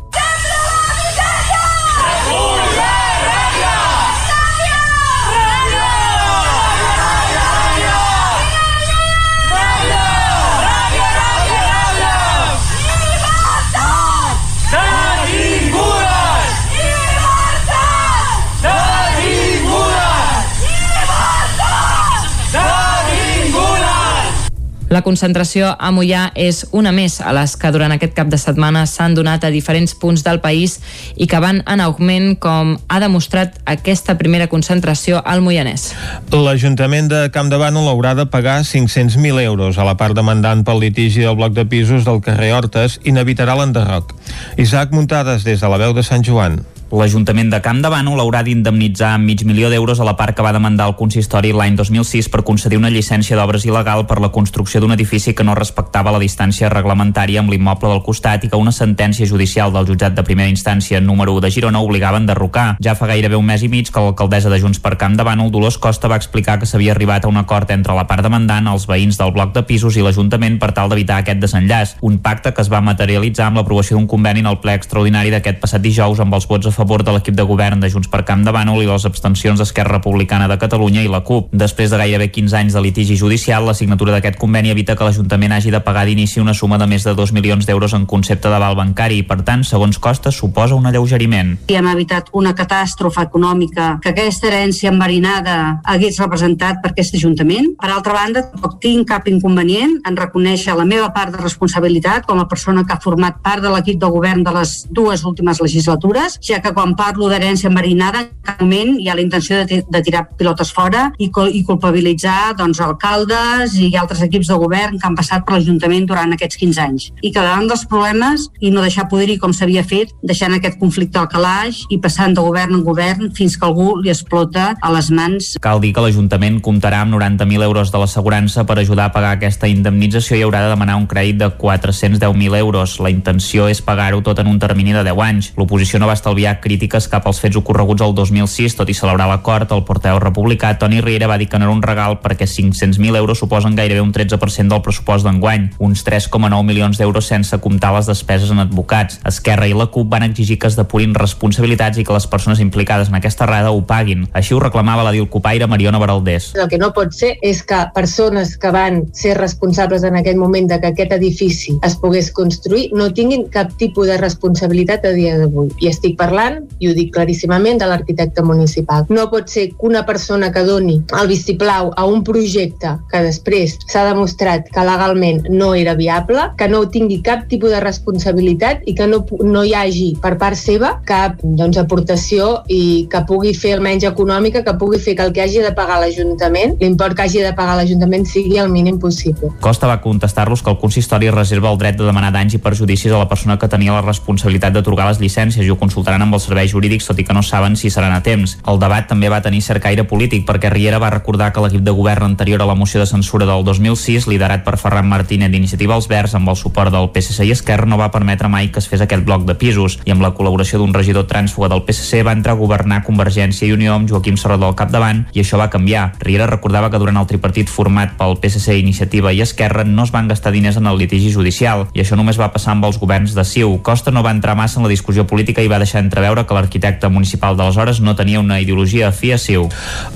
La 24.92 25.00
concentració 25.00 25.70
a 25.72 25.88
Mollà 25.88 26.26
és 26.36 26.66
una 26.76 26.90
més 26.92 27.14
a 27.24 27.30
les 27.32 27.54
que 27.56 27.70
durant 27.72 27.94
aquest 27.94 28.12
cap 28.12 28.28
de 28.28 28.36
setmana 28.36 28.82
s'han 28.84 29.14
donat 29.16 29.46
a 29.46 29.50
diferents 29.54 29.94
punts 29.96 30.20
del 30.26 30.42
país 30.44 30.74
i 31.16 31.24
que 31.30 31.40
van 31.40 31.62
en 31.64 31.80
augment 31.80 32.34
com 32.36 32.74
ha 32.92 32.98
demostrat 33.00 33.56
aquesta 33.64 34.18
primera 34.20 34.50
concentració 34.52 35.22
al 35.24 35.40
Moianès. 35.40 35.86
L'Ajuntament 36.28 37.08
de 37.08 37.22
Camp 37.32 37.48
de 37.48 37.56
Bànol 37.62 37.88
haurà 37.88 38.12
de 38.18 38.28
pagar 38.28 38.58
500.000 38.68 39.40
euros 39.46 39.80
a 39.80 39.88
la 39.88 39.96
part 39.96 40.18
demandant 40.18 40.60
pel 40.66 40.84
litigi 40.84 41.24
del 41.24 41.40
bloc 41.40 41.56
de 41.56 41.64
pisos 41.64 42.04
del 42.04 42.20
carrer 42.20 42.52
Hortes 42.58 43.00
i 43.08 43.16
n'evitarà 43.16 43.56
l'enderroc. 43.56 44.12
Isaac 44.60 44.92
Muntades 44.92 45.48
des 45.48 45.64
de 45.64 45.72
la 45.72 45.80
veu 45.80 45.96
de 45.96 46.04
Sant 46.04 46.20
Joan. 46.20 46.60
L'Ajuntament 46.92 47.48
de 47.48 47.56
Camp 47.64 47.78
de 47.80 47.88
Bànol 47.88 48.20
haurà 48.20 48.42
d'indemnitzar 48.44 49.14
amb 49.16 49.24
mig 49.24 49.40
milió 49.48 49.70
d'euros 49.72 50.00
a 50.02 50.04
la 50.04 50.12
part 50.12 50.36
que 50.36 50.44
va 50.44 50.50
demandar 50.52 50.90
el 50.90 50.94
consistori 50.98 51.48
l'any 51.56 51.72
2006 51.78 52.26
per 52.28 52.42
concedir 52.44 52.76
una 52.76 52.90
llicència 52.92 53.38
d'obres 53.38 53.64
il·legal 53.64 54.02
per 54.04 54.18
la 54.20 54.28
construcció 54.28 54.82
d'un 54.82 54.92
edifici 54.92 55.32
que 55.32 55.46
no 55.48 55.54
respectava 55.56 56.12
la 56.12 56.20
distància 56.20 56.68
reglamentària 56.68 57.40
amb 57.40 57.48
l'immoble 57.48 57.88
del 57.88 58.02
costat 58.04 58.44
i 58.44 58.50
que 58.52 58.60
una 58.60 58.74
sentència 58.76 59.24
judicial 59.24 59.72
del 59.72 59.88
jutjat 59.88 60.12
de 60.12 60.24
primera 60.26 60.52
instància 60.52 61.00
número 61.00 61.32
1 61.32 61.46
de 61.46 61.50
Girona 61.54 61.80
obligava 61.80 62.18
a 62.18 62.20
enderrocar. 62.20 62.66
Ja 62.84 62.92
fa 62.92 63.08
gairebé 63.08 63.40
un 63.40 63.48
mes 63.48 63.64
i 63.64 63.72
mig 63.72 63.88
que 63.88 64.04
l'alcaldessa 64.04 64.52
de 64.52 64.60
Junts 64.60 64.82
per 64.84 64.98
Camp 65.00 65.16
de 65.16 65.24
Bànol, 65.24 65.48
Dolors 65.48 65.80
Costa, 65.80 66.12
va 66.12 66.20
explicar 66.20 66.58
que 66.60 66.68
s'havia 66.68 66.92
arribat 66.92 67.24
a 67.24 67.32
un 67.32 67.40
acord 67.40 67.72
entre 67.72 67.96
la 67.96 68.04
part 68.04 68.20
demandant, 68.20 68.68
els 68.68 68.84
veïns 68.84 69.16
del 69.16 69.32
bloc 69.32 69.56
de 69.56 69.64
pisos 69.64 69.96
i 69.96 70.04
l'Ajuntament 70.04 70.60
per 70.60 70.74
tal 70.76 70.92
d'evitar 70.92 71.22
aquest 71.24 71.40
desenllaç. 71.40 71.96
Un 72.02 72.20
pacte 72.20 72.52
que 72.52 72.60
es 72.60 72.68
va 72.68 72.84
materialitzar 72.84 73.48
amb 73.48 73.62
l'aprovació 73.62 73.96
d'un 73.96 74.10
conveni 74.12 74.44
en 74.44 74.52
el 74.52 74.60
ple 74.60 74.76
extraordinari 74.76 75.32
d'aquest 75.32 75.64
passat 75.64 75.80
dijous 75.80 76.20
amb 76.20 76.36
els 76.36 76.44
vots 76.44 76.68
a 76.68 76.68
favor 76.68 76.81
de 76.82 77.12
l'equip 77.14 77.34
de 77.34 77.44
govern 77.46 77.80
de 77.80 77.88
Junts 77.88 78.08
per 78.10 78.24
Camp 78.28 78.42
de 78.44 78.52
Bànol 78.52 78.82
i 78.82 78.88
les 78.88 79.04
abstencions 79.06 79.58
d'Esquerra 79.58 79.96
Republicana 79.98 80.48
de 80.50 80.58
Catalunya 80.58 81.02
i 81.02 81.08
la 81.08 81.22
CUP. 81.22 81.50
Després 81.52 81.90
de 81.90 81.98
gairebé 82.00 82.30
15 82.30 82.56
anys 82.58 82.74
de 82.74 82.82
litigi 82.82 83.16
judicial, 83.16 83.64
la 83.66 83.74
signatura 83.74 84.12
d'aquest 84.12 84.38
conveni 84.40 84.70
evita 84.70 84.96
que 84.96 85.04
l'Ajuntament 85.06 85.52
hagi 85.52 85.70
de 85.70 85.80
pagar 85.80 86.04
d'inici 86.06 86.40
una 86.40 86.54
suma 86.54 86.78
de 86.78 86.86
més 86.90 87.04
de 87.04 87.14
2 87.14 87.32
milions 87.32 87.66
d'euros 87.66 87.94
en 87.94 88.06
concepte 88.06 88.50
d'aval 88.50 88.76
bancari 88.76 89.22
i, 89.22 89.26
per 89.26 89.40
tant, 89.46 89.64
segons 89.64 89.98
Costa, 90.02 90.32
suposa 90.32 90.74
un 90.74 90.86
alleugeriment. 90.90 91.56
I 91.70 91.78
hem 91.78 91.88
evitat 91.92 92.28
una 92.32 92.54
catàstrofe 92.58 93.22
econòmica 93.28 93.98
que 94.02 94.12
aquesta 94.12 94.50
herència 94.50 94.90
enverinada 94.92 95.78
hagués 95.84 96.18
representat 96.20 96.82
per 96.82 96.92
aquest 96.92 97.14
Ajuntament. 97.22 97.74
Per 97.78 97.90
altra 97.92 98.14
banda, 98.16 98.42
tampoc 98.50 98.78
tinc 98.82 99.06
cap 99.10 99.28
inconvenient 99.30 99.98
en 100.08 100.16
reconèixer 100.18 100.74
la 100.74 100.86
meva 100.88 101.10
part 101.14 101.34
de 101.34 101.42
responsabilitat 101.42 102.26
com 102.26 102.40
a 102.40 102.48
persona 102.48 102.84
que 102.86 102.96
ha 102.96 103.00
format 103.02 103.38
part 103.44 103.62
de 103.62 103.70
l'equip 103.70 104.00
de 104.00 104.10
govern 104.10 104.42
de 104.42 104.54
les 104.56 104.72
dues 104.90 105.24
últimes 105.28 105.60
legislatures, 105.62 106.38
ja 106.42 106.60
que 106.64 106.71
quan 106.76 106.96
parlo 106.98 107.28
d'herència 107.30 107.70
enverinada, 107.70 108.24
en 108.26 108.46
cap 108.46 108.62
moment 108.62 108.96
hi 108.98 109.08
ha 109.08 109.16
la 109.16 109.22
intenció 109.24 109.62
de, 109.62 109.82
de 109.88 110.02
tirar 110.02 110.24
pilotes 110.38 110.72
fora 110.74 111.08
i, 111.18 111.28
i 111.28 111.62
culpabilitzar 111.68 112.54
doncs, 112.58 112.80
alcaldes 112.82 113.76
i 113.78 113.92
altres 113.98 114.22
equips 114.26 114.50
de 114.50 114.58
govern 114.58 114.98
que 114.98 115.06
han 115.06 115.18
passat 115.18 115.46
per 115.46 115.56
l'Ajuntament 115.56 116.08
durant 116.10 116.34
aquests 116.34 116.58
15 116.60 116.82
anys. 116.82 117.08
I 117.22 117.30
que 117.30 117.40
davant 117.40 117.68
dels 117.70 117.86
problemes 117.88 118.48
i 118.60 118.72
no 118.74 118.84
deixar 118.84 119.08
poder-hi 119.10 119.38
com 119.42 119.54
s'havia 119.54 119.84
fet, 119.86 120.12
deixant 120.22 120.54
aquest 120.56 120.78
conflicte 120.82 121.20
al 121.20 121.30
calaix 121.32 121.84
i 121.90 122.00
passant 122.02 122.34
de 122.34 122.44
govern 122.44 122.78
en 122.78 122.84
govern 122.86 123.30
fins 123.36 123.56
que 123.56 123.68
algú 123.68 123.94
li 124.02 124.10
explota 124.12 124.72
a 124.80 124.92
les 124.94 125.10
mans 125.14 125.52
Cal 125.62 125.80
dir 125.82 125.92
que 125.94 126.02
l'Ajuntament 126.02 126.58
comptarà 126.64 127.02
amb 127.04 127.14
90.000 127.14 127.62
euros 127.62 127.92
de 127.92 128.00
l'assegurança 128.00 128.64
per 128.66 128.78
ajudar 128.80 129.08
a 129.08 129.12
pagar 129.14 129.34
aquesta 129.36 129.68
indemnització 129.70 130.38
i 130.38 130.42
haurà 130.46 130.62
de 130.64 130.72
demanar 130.72 130.96
un 130.98 131.06
crèdit 131.10 131.38
de 131.40 131.48
410.000 131.58 132.58
euros. 132.58 132.98
La 133.02 133.12
intenció 133.12 133.68
és 133.70 133.82
pagar-ho 133.84 134.22
tot 134.26 134.40
en 134.42 134.50
un 134.50 134.58
termini 134.62 134.94
de 134.96 135.04
10 135.06 135.22
anys. 135.26 135.52
L'oposició 135.58 136.00
no 136.00 136.08
va 136.10 136.16
estalviar 136.18 136.56
crítiques 136.62 137.08
cap 137.10 137.26
als 137.26 137.42
fets 137.42 137.58
ocorreguts 137.58 138.04
el 138.06 138.14
2006, 138.16 138.76
tot 138.78 138.88
i 138.88 138.96
celebrar 138.96 139.26
l'acord, 139.28 139.70
el 139.74 139.84
porteu 139.84 140.20
republicà 140.22 140.72
Toni 140.78 141.02
Riera 141.02 141.28
va 141.28 141.38
dir 141.40 141.48
que 141.50 141.58
no 141.58 141.66
era 141.66 141.74
un 141.74 141.82
regal 141.82 142.20
perquè 142.22 142.46
500.000 142.48 143.18
euros 143.18 143.42
suposen 143.42 143.76
gairebé 143.76 144.00
un 144.00 144.12
13% 144.14 144.70
del 144.70 144.82
pressupost 144.86 145.26
d'enguany, 145.26 145.68
uns 145.82 146.04
3,9 146.06 146.62
milions 146.64 146.98
d'euros 146.98 147.28
sense 147.28 147.58
comptar 147.60 147.92
les 147.96 148.08
despeses 148.08 148.50
en 148.54 148.62
advocats. 148.62 149.18
Esquerra 149.28 149.68
i 149.68 149.74
la 149.76 149.88
CUP 149.92 150.08
van 150.12 150.26
exigir 150.26 150.58
que 150.62 150.70
es 150.70 150.78
depurin 150.78 151.16
responsabilitats 151.18 151.98
i 151.98 152.06
que 152.06 152.14
les 152.14 152.26
persones 152.30 152.60
implicades 152.62 153.10
en 153.10 153.18
aquesta 153.18 153.44
errada 153.44 153.72
ho 153.74 153.82
paguin. 153.86 154.28
Així 154.32 154.54
ho 154.54 154.60
reclamava 154.62 155.04
la 155.06 155.12
Dilcopaire 155.14 155.66
Mariona 155.66 156.00
Baraldés. 156.02 156.52
El 156.54 156.68
que 156.70 156.80
no 156.80 156.92
pot 156.94 157.14
ser 157.16 157.34
és 157.42 157.62
que 157.66 157.80
persones 157.94 158.56
que 158.60 158.70
van 158.74 159.02
ser 159.16 159.36
responsables 159.38 160.04
en 160.06 160.16
aquell 160.20 160.38
moment 160.38 160.68
de 160.70 160.78
que 160.80 160.92
aquest 160.92 161.16
edifici 161.16 161.78
es 161.82 161.96
pogués 161.98 162.30
construir 162.32 162.90
no 162.96 163.10
tinguin 163.14 163.48
cap 163.52 163.72
tipus 163.80 164.10
de 164.10 164.18
responsabilitat 164.20 165.06
a 165.08 165.14
dia 165.16 165.38
d'avui. 165.40 165.70
I 165.80 165.90
estic 165.90 166.18
parlant, 166.20 166.51
i 166.78 166.88
ho 166.88 166.94
dic 166.96 167.12
claríssimament, 167.14 167.80
de 167.80 167.88
l'arquitecte 167.88 168.44
municipal. 168.46 169.06
No 169.10 169.28
pot 169.30 169.50
ser 169.52 169.68
que 169.70 169.88
una 169.88 170.04
persona 170.06 170.52
que 170.52 170.64
doni 170.66 171.00
el 171.20 171.28
vistiplau 171.30 171.92
a 171.96 172.06
un 172.06 172.22
projecte 172.24 172.96
que 173.10 173.22
després 173.24 173.76
s'ha 173.86 174.04
demostrat 174.08 174.68
que 174.72 174.86
legalment 174.86 175.46
no 175.50 175.72
era 175.74 175.94
viable, 175.98 176.48
que 176.58 176.68
no 176.68 176.84
tingui 176.90 177.20
cap 177.24 177.46
tipus 177.50 177.72
de 177.72 177.80
responsabilitat 177.82 178.86
i 178.86 178.94
que 178.98 179.06
no, 179.08 179.22
no 179.42 179.64
hi 179.64 179.74
hagi 179.76 180.10
per 180.22 180.36
part 180.40 180.58
seva 180.58 180.94
cap 181.08 181.40
doncs, 181.42 181.78
aportació 181.80 182.62
i 182.68 183.08
que 183.12 183.22
pugui 183.28 183.54
fer 183.56 183.76
almenys 183.76 184.06
econòmica, 184.08 184.64
que 184.66 184.76
pugui 184.80 185.00
fer 185.02 185.16
que 185.18 185.26
el 185.26 185.32
que 185.34 185.44
hagi 185.44 185.62
de 185.64 185.72
pagar 185.76 186.00
l'Ajuntament, 186.02 186.76
l'import 186.80 187.16
que 187.16 187.26
hagi 187.26 187.44
de 187.44 187.52
pagar 187.56 187.76
l'Ajuntament 187.78 188.26
sigui 188.28 188.58
el 188.62 188.70
mínim 188.72 188.98
possible. 189.02 189.52
Costa 189.64 189.90
va 189.90 190.00
contestar-los 190.02 190.62
que 190.62 190.70
el 190.72 190.78
consistori 190.80 191.30
reserva 191.30 191.72
el 191.72 191.80
dret 191.80 191.98
de 191.98 192.08
demanar 192.08 192.32
danys 192.34 192.56
i 192.56 192.62
perjudicis 192.62 193.12
a 193.12 193.22
la 193.22 193.28
persona 193.30 193.58
que 193.58 193.70
tenia 193.70 193.94
la 193.96 194.04
responsabilitat 194.04 194.76
d'atorgar 194.76 195.08
les 195.10 195.20
llicències 195.22 195.66
i 195.66 195.72
ho 195.72 195.78
consultaran 195.80 196.22
amb 196.24 196.31
els 196.34 196.46
serveis 196.48 196.72
jurídics, 196.72 197.06
tot 197.08 197.18
i 197.18 197.24
que 197.24 197.36
no 197.36 197.42
saben 197.42 197.76
si 197.76 197.90
seran 197.90 198.14
a 198.14 198.22
temps. 198.22 198.58
El 198.68 198.80
debat 198.82 199.08
també 199.08 199.30
va 199.32 199.42
tenir 199.44 199.62
cert 199.62 199.82
caire 199.82 200.04
polític 200.08 200.46
perquè 200.48 200.70
Riera 200.72 201.00
va 201.02 201.12
recordar 201.14 201.52
que 201.52 201.62
l'equip 201.64 201.82
de 201.84 201.94
govern 201.96 202.26
anterior 202.26 202.62
a 202.62 202.68
la 202.68 202.76
moció 202.78 203.00
de 203.00 203.06
censura 203.06 203.46
del 203.46 203.64
2006, 203.64 204.28
liderat 204.30 204.64
per 204.64 204.78
Ferran 204.80 205.08
Martínez 205.08 205.50
d'Iniciativa 205.52 205.94
als 205.94 206.08
Verds 206.08 206.36
amb 206.38 206.48
el 206.48 206.56
suport 206.56 206.92
del 206.92 207.10
PSC 207.14 207.46
i 207.48 207.52
Esquerra, 207.54 207.88
no 207.88 207.98
va 208.00 208.10
permetre 208.14 208.48
mai 208.48 208.70
que 208.72 208.80
es 208.82 208.88
fes 208.88 209.02
aquest 209.04 209.24
bloc 209.26 209.46
de 209.48 209.56
pisos 209.58 209.98
i 210.04 210.14
amb 210.14 210.22
la 210.24 210.32
col·laboració 210.36 210.80
d'un 210.80 210.94
regidor 210.94 211.26
trànsfuga 211.30 211.70
del 211.72 211.84
PSC 211.86 212.22
va 212.26 212.34
entrar 212.36 212.56
a 212.56 212.60
governar 212.60 213.02
Convergència 213.06 213.68
i 213.68 213.74
Unió 213.74 213.96
amb 213.96 214.08
Joaquim 214.10 214.38
Serrador 214.40 214.72
al 214.72 214.78
capdavant 214.78 215.24
i 215.32 215.42
això 215.42 215.60
va 215.60 215.70
canviar. 215.72 216.12
Riera 216.22 216.48
recordava 216.50 216.90
que 216.90 217.00
durant 217.02 217.18
el 217.20 217.28
tripartit 217.30 217.70
format 217.70 218.16
pel 218.18 218.38
PSC, 218.40 218.78
Iniciativa 218.78 219.32
i 219.32 219.42
Esquerra 219.44 219.84
no 219.84 220.06
es 220.06 220.12
van 220.14 220.28
gastar 220.30 220.52
diners 220.54 220.78
en 220.80 220.88
el 220.90 220.98
litigi 220.98 221.32
judicial 221.32 221.86
i 221.92 222.02
això 222.02 222.18
només 222.18 222.40
va 222.40 222.52
passar 222.54 222.76
amb 222.76 222.86
els 222.88 222.98
governs 223.00 223.36
de 223.36 223.44
CiU. 223.44 223.78
Costa 223.82 224.12
no 224.14 224.24
va 224.24 224.34
entrar 224.34 224.56
massa 224.58 224.80
en 224.80 224.86
la 224.86 224.92
discussió 224.92 225.26
política 225.26 225.62
i 225.62 225.70
va 225.70 225.80
deixar 225.82 226.02
entreveure 226.22 226.46
que 226.46 226.54
l'arquitecte 226.54 227.08
municipal 227.10 227.56
d'aleshores 227.58 228.00
no 228.00 228.14
tenia 228.14 228.40
una 228.40 228.60
ideologia 228.60 229.08
afí 229.08 229.32
a 229.32 229.38
CiU. 229.38 229.68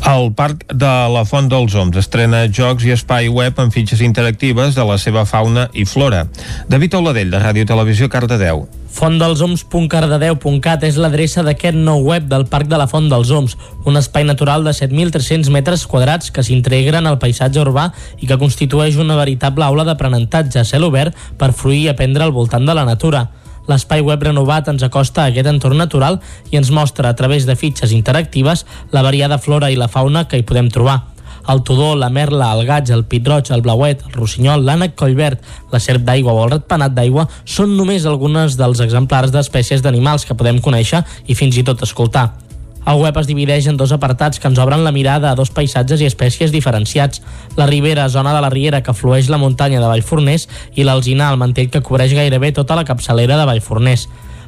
El 0.06 0.32
Parc 0.38 0.62
de 0.70 0.92
la 1.10 1.24
Font 1.26 1.48
dels 1.50 1.74
Oms 1.74 1.98
estrena 1.98 2.46
jocs 2.46 2.86
i 2.86 2.92
espai 2.94 3.26
web 3.28 3.58
amb 3.58 3.74
fitxes 3.74 4.00
interactives 4.06 4.76
de 4.78 4.84
la 4.86 4.98
seva 5.02 5.24
fauna 5.26 5.66
i 5.74 5.84
flora. 5.84 6.26
David 6.70 6.94
Oladell, 6.94 7.32
de 7.34 7.40
Ràdio 7.42 7.66
Televisió, 7.66 8.08
Cardedeu. 8.08 8.68
Fontdelsoms.cardedeu.cat 8.96 10.86
és 10.86 10.96
l'adreça 10.96 11.42
d'aquest 11.44 11.76
nou 11.76 12.06
web 12.06 12.28
del 12.30 12.46
Parc 12.46 12.70
de 12.70 12.78
la 12.78 12.86
Font 12.86 13.10
dels 13.10 13.32
Oms, 13.34 13.56
un 13.84 13.98
espai 13.98 14.24
natural 14.24 14.62
de 14.64 14.72
7.300 14.72 15.50
metres 15.50 15.84
quadrats 15.90 16.30
que 16.30 16.44
s'integren 16.46 17.10
al 17.10 17.18
paisatge 17.18 17.60
urbà 17.60 17.90
i 18.22 18.30
que 18.30 18.38
constitueix 18.38 18.96
una 18.96 19.18
veritable 19.18 19.66
aula 19.66 19.84
d'aprenentatge 19.84 20.62
a 20.62 20.64
cel 20.64 20.86
obert 20.86 21.18
per 21.36 21.50
fruir 21.52 21.82
i 21.82 21.90
aprendre 21.90 22.24
al 22.24 22.32
voltant 22.32 22.64
de 22.64 22.78
la 22.78 22.86
natura. 22.86 23.26
L'espai 23.66 24.04
web 24.06 24.22
renovat 24.22 24.70
ens 24.72 24.84
acosta 24.86 25.24
a 25.24 25.32
aquest 25.32 25.50
entorn 25.50 25.80
natural 25.80 26.20
i 26.52 26.60
ens 26.60 26.70
mostra 26.70 27.10
a 27.10 27.18
través 27.18 27.46
de 27.46 27.56
fitxes 27.58 27.92
interactives 27.92 28.66
la 28.92 29.02
variada 29.02 29.38
flora 29.38 29.70
i 29.70 29.76
la 29.76 29.90
fauna 29.90 30.26
que 30.28 30.38
hi 30.38 30.46
podem 30.46 30.70
trobar 30.70 31.02
el 31.48 31.62
tudor, 31.62 31.96
la 31.96 32.08
merla, 32.10 32.52
el 32.54 32.66
gaig, 32.66 32.90
el 32.90 33.04
pit-roig, 33.06 33.50
el 33.54 33.62
blauet, 33.62 34.02
el 34.06 34.16
rossinyol, 34.16 34.64
l'ànec 34.66 34.96
collverd, 34.98 35.42
la 35.72 35.78
serp 35.82 36.02
d'aigua 36.06 36.34
o 36.34 36.42
el 36.46 36.56
ratpenat 36.56 36.96
d'aigua 36.96 37.28
són 37.44 37.76
només 37.78 38.06
algunes 38.06 38.58
dels 38.58 38.82
exemplars 38.82 39.34
d'espècies 39.34 39.84
d'animals 39.84 40.26
que 40.26 40.34
podem 40.38 40.58
conèixer 40.62 41.04
i 41.26 41.38
fins 41.38 41.58
i 41.58 41.64
tot 41.66 41.86
escoltar. 41.86 42.45
El 42.86 43.00
web 43.02 43.16
es 43.18 43.26
divideix 43.26 43.66
en 43.66 43.76
dos 43.80 43.90
apartats 43.90 44.38
que 44.38 44.46
ens 44.46 44.60
obren 44.62 44.84
la 44.86 44.92
mirada 44.94 45.32
a 45.32 45.38
dos 45.38 45.50
paisatges 45.50 46.04
i 46.04 46.06
espècies 46.06 46.52
diferenciats. 46.54 47.18
La 47.58 47.66
ribera, 47.66 48.06
zona 48.08 48.34
de 48.36 48.42
la 48.44 48.50
riera 48.52 48.82
que 48.86 48.94
flueix 48.94 49.26
la 49.26 49.40
muntanya 49.42 49.80
de 49.82 49.88
Vallforners, 49.90 50.46
i 50.78 50.86
l'alzinar, 50.86 51.32
el 51.32 51.40
mantell 51.42 51.72
que 51.72 51.82
cobreix 51.82 52.14
gairebé 52.14 52.52
tota 52.54 52.78
la 52.78 52.86
capçalera 52.86 53.40
de 53.40 53.48
Vallforners. 53.50 54.06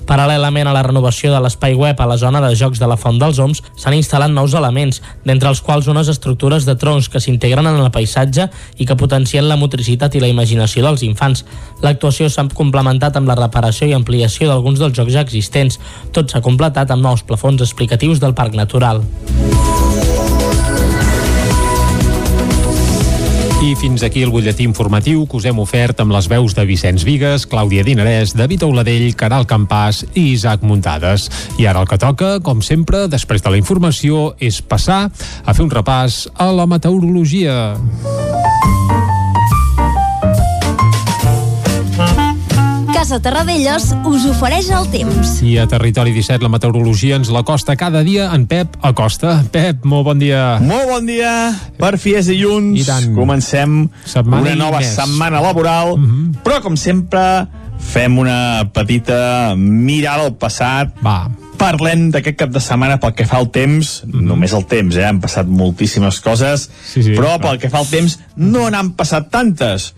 Paral·lelament 0.08 0.70
a 0.70 0.72
la 0.72 0.82
renovació 0.86 1.34
de 1.34 1.40
l'espai 1.44 1.74
web 1.76 1.98
a 2.00 2.06
la 2.08 2.16
zona 2.16 2.40
de 2.40 2.54
jocs 2.56 2.80
de 2.80 2.86
la 2.88 2.96
Font 2.96 3.18
dels 3.20 3.38
Oms, 3.44 3.60
s'han 3.76 3.96
instal·lat 3.98 4.32
nous 4.32 4.54
elements, 4.56 5.02
d'entre 5.28 5.52
els 5.52 5.60
quals 5.64 5.90
unes 5.92 6.08
estructures 6.08 6.64
de 6.64 6.74
troncs 6.80 7.10
que 7.12 7.20
s'integren 7.20 7.68
en 7.68 7.76
el 7.82 7.90
paisatge 7.92 8.48
i 8.80 8.88
que 8.88 8.96
potencien 8.96 9.44
la 9.50 9.60
motricitat 9.60 10.16
i 10.16 10.24
la 10.24 10.32
imaginació 10.32 10.86
dels 10.86 11.04
infants. 11.04 11.44
L'actuació 11.84 12.30
s'ha 12.32 12.48
complementat 12.56 13.20
amb 13.20 13.28
la 13.28 13.36
reparació 13.36 13.90
i 13.90 13.96
ampliació 13.96 14.48
d'alguns 14.48 14.80
dels 14.80 14.96
jocs 14.96 15.12
ja 15.12 15.26
existents. 15.26 15.76
Tot 16.16 16.32
s'ha 16.32 16.40
completat 16.40 16.90
amb 16.90 17.04
nous 17.04 17.26
plafons 17.28 17.60
explicatius 17.60 18.24
del 18.24 18.32
Parc 18.32 18.56
Natural. 18.56 19.04
I 23.58 23.74
fins 23.74 24.04
aquí 24.06 24.22
el 24.22 24.30
butlletí 24.30 24.62
informatiu 24.62 25.24
que 25.26 25.34
us 25.40 25.46
hem 25.50 25.58
ofert 25.58 25.98
amb 25.98 26.14
les 26.14 26.28
veus 26.30 26.54
de 26.54 26.62
Vicenç 26.62 27.02
Vigues, 27.02 27.42
Clàudia 27.50 27.82
Dinarès, 27.82 28.36
David 28.38 28.62
Auladell, 28.62 29.08
Caral 29.18 29.48
Campàs 29.50 30.04
i 30.12 30.28
Isaac 30.36 30.62
Muntades. 30.62 31.26
I 31.58 31.66
ara 31.66 31.82
el 31.82 31.90
que 31.90 31.98
toca, 31.98 32.36
com 32.38 32.62
sempre, 32.62 33.08
després 33.10 33.42
de 33.42 33.50
la 33.50 33.58
informació, 33.58 34.36
és 34.38 34.62
passar 34.62 35.08
a 35.10 35.54
fer 35.58 35.66
un 35.66 35.74
repàs 35.74 36.28
a 36.38 36.52
la 36.54 36.70
meteorologia. 36.70 37.74
Casa 42.98 43.20
Terradellos 43.22 43.92
us 44.10 44.24
ofereix 44.26 44.72
el 44.74 44.88
temps. 44.90 45.36
I 45.46 45.52
a 45.62 45.68
Territori 45.70 46.10
17 46.16 46.42
la 46.42 46.50
meteorologia 46.50 47.14
ens 47.14 47.28
la 47.30 47.44
costa 47.46 47.76
cada 47.78 48.00
dia 48.02 48.24
en 48.34 48.48
Pep 48.50 48.74
Acosta. 48.82 49.36
Pep, 49.54 49.84
molt 49.86 50.02
bon 50.08 50.18
dia. 50.18 50.56
Molt 50.58 50.88
bon 50.90 51.06
dia. 51.06 51.30
Per 51.78 51.92
fi 52.02 52.16
és 52.18 52.26
dilluns. 52.26 52.74
I 52.80 52.86
tant. 52.88 53.06
Comencem 53.14 53.84
Setmana 54.02 54.42
una 54.48 54.56
nova 54.58 54.80
més. 54.82 54.90
setmana 54.98 55.38
laboral, 55.44 55.94
però 56.42 56.58
com 56.64 56.74
sempre 56.74 57.22
fem 57.78 58.18
una 58.18 58.66
petita 58.74 59.54
mirada 59.54 60.26
al 60.26 60.34
passat. 60.34 60.90
Va. 60.98 61.28
Parlem 61.58 62.08
d'aquest 62.10 62.38
cap 62.42 62.50
de 62.50 62.58
setmana 62.62 62.98
pel 62.98 63.14
que 63.14 63.28
fa 63.30 63.38
al 63.38 63.46
temps, 63.54 64.00
només 64.10 64.52
el 64.58 64.66
temps, 64.66 64.98
eh? 64.98 65.06
han 65.06 65.22
passat 65.22 65.46
moltíssimes 65.46 66.18
coses, 66.22 66.66
Sí, 66.82 67.02
sí, 67.06 67.14
però 67.14 67.36
clar. 67.38 67.40
pel 67.46 67.62
que 67.62 67.70
fa 67.70 67.78
al 67.78 67.86
temps 67.94 68.18
no 68.36 68.66
n'han 68.74 68.92
passat 68.98 69.30
tantes. 69.30 69.92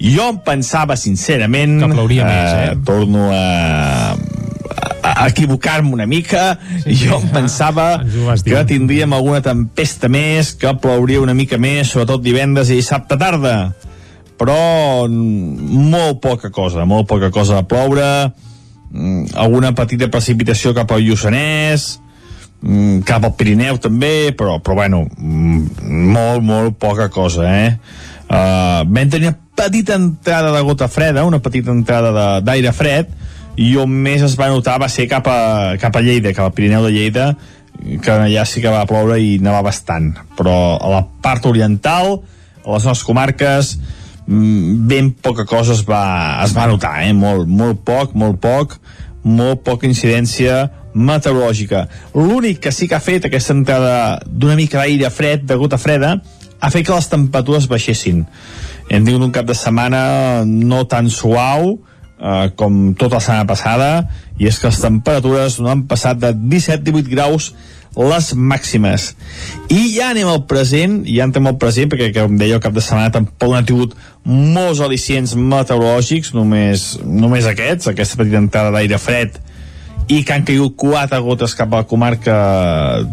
Jo 0.00 0.30
em 0.32 0.38
pensava, 0.40 0.96
sincerament... 0.96 1.76
Que 1.82 1.90
plouria 1.92 2.24
més, 2.24 2.52
eh? 2.56 2.76
Torno 2.88 3.26
a, 3.34 4.16
a 5.02 5.26
equivocar-me 5.28 5.92
una 5.92 6.06
mica. 6.08 6.54
Sí, 6.84 6.96
jo 7.02 7.18
em 7.20 7.28
pensava 7.34 8.00
dir. 8.04 8.54
que 8.54 8.64
tindríem 8.72 9.12
alguna 9.12 9.42
tempesta 9.44 10.08
més, 10.08 10.54
que 10.56 10.72
plouria 10.80 11.20
una 11.20 11.36
mica 11.36 11.60
més, 11.60 11.92
sobretot 11.92 12.24
divendres 12.24 12.72
i 12.72 12.80
dissabte 12.80 13.18
tarda. 13.20 13.56
Però 14.40 14.56
molt 15.10 16.22
poca 16.24 16.48
cosa, 16.48 16.86
molt 16.88 17.08
poca 17.10 17.28
cosa 17.34 17.60
a 17.60 17.66
ploure, 17.68 18.30
mm, 18.88 19.34
alguna 19.36 19.74
petita 19.76 20.08
precipitació 20.08 20.72
cap 20.72 20.96
al 20.96 21.04
Lluçanès, 21.04 21.90
cap 23.08 23.24
al 23.24 23.34
Pirineu 23.38 23.78
també, 23.80 24.32
però, 24.36 24.58
però 24.60 24.76
bueno, 24.82 25.04
mm, 25.16 25.90
molt, 26.12 26.44
molt 26.44 26.76
poca 26.80 27.08
cosa, 27.08 27.46
eh? 27.48 27.70
Uh, 28.30 28.84
vam 28.86 29.08
tenir 29.10 29.30
una 29.32 29.38
petita 29.56 29.96
entrada 29.98 30.52
de 30.54 30.60
gota 30.62 30.88
freda, 30.88 31.24
una 31.24 31.40
petita 31.42 31.72
entrada 31.72 32.40
d'aire 32.44 32.72
fred, 32.76 33.08
i 33.60 33.72
on 33.80 33.90
més 33.90 34.22
es 34.22 34.36
va 34.38 34.50
notar 34.52 34.78
va 34.80 34.88
ser 34.88 35.08
cap 35.10 35.26
a, 35.28 35.40
cap 35.80 35.96
a 35.96 36.04
Lleida, 36.04 36.34
cap 36.36 36.46
al 36.46 36.54
Pirineu 36.56 36.84
de 36.86 36.92
Lleida, 36.94 37.32
que 37.80 38.12
allà 38.12 38.44
sí 38.46 38.62
que 38.62 38.72
va 38.72 38.86
ploure 38.88 39.16
i 39.20 39.38
nevava 39.42 39.70
bastant. 39.70 40.12
Però 40.36 40.54
a 40.76 40.92
la 40.92 41.02
part 41.24 41.48
oriental, 41.48 42.20
a 42.60 42.68
les 42.76 42.86
nostres 42.86 43.06
comarques, 43.08 43.74
mm, 44.26 44.86
ben 44.88 45.10
poca 45.12 45.44
cosa 45.48 45.74
es 45.74 45.82
va, 45.88 46.40
es 46.44 46.54
va 46.56 46.68
notar, 46.70 47.00
eh? 47.04 47.12
molt, 47.16 47.48
molt 47.48 47.82
poc, 47.84 48.14
molt 48.14 48.40
poc, 48.40 48.78
molt 49.22 49.64
poca 49.66 49.88
incidència 49.88 50.68
meteorològica. 50.94 51.84
L'únic 52.14 52.60
que 52.64 52.72
sí 52.72 52.88
que 52.88 52.96
ha 52.96 53.04
fet 53.04 53.28
aquesta 53.28 53.54
entrada 53.54 53.94
d'una 54.26 54.56
mica 54.58 54.80
d'aire 54.80 55.10
fred, 55.14 55.44
de 55.46 55.58
gota 55.60 55.78
freda, 55.78 56.16
ha 56.60 56.70
fet 56.72 56.86
que 56.86 56.94
les 56.94 57.08
temperatures 57.08 57.68
baixessin. 57.70 58.24
Hem 58.90 59.06
tingut 59.06 59.24
un 59.28 59.32
cap 59.34 59.46
de 59.48 59.56
setmana 59.56 60.42
no 60.44 60.82
tan 60.90 61.08
suau 61.12 61.76
eh, 62.20 62.50
com 62.56 62.92
tota 62.98 63.18
la 63.18 63.24
setmana 63.24 63.48
passada 63.48 63.90
i 64.38 64.48
és 64.50 64.58
que 64.58 64.68
les 64.68 64.80
temperatures 64.82 65.60
no 65.60 65.70
han 65.72 65.86
passat 65.90 66.20
de 66.20 66.34
17-18 66.34 67.12
graus 67.12 67.52
les 67.96 68.30
màximes. 68.34 69.10
I 69.72 69.80
ja 69.96 70.10
anem 70.14 70.30
al 70.30 70.44
present, 70.50 71.00
ja 71.08 71.26
entrem 71.26 71.50
al 71.50 71.58
present, 71.58 71.90
perquè, 71.90 72.12
com 72.14 72.38
deia, 72.38 72.60
el 72.60 72.64
cap 72.64 72.74
de 72.76 72.84
setmana 72.84 73.12
tampoc 73.14 73.50
no 73.50 73.58
ha 73.58 73.66
tingut 73.66 73.96
molts 74.24 74.82
al·licients 74.84 75.34
meteorològics, 75.34 76.34
només, 76.36 76.92
només 77.04 77.48
aquests, 77.50 77.90
aquesta 77.90 78.20
petita 78.20 78.42
entrada 78.42 78.74
d'aire 78.76 79.00
fred 79.00 79.40
i 80.10 80.24
que 80.26 80.34
han 80.34 80.42
caigut 80.46 80.74
quatre 80.80 81.20
gotes 81.22 81.54
cap 81.54 81.70
a 81.70 81.84
la 81.84 81.86
comarca 81.86 82.34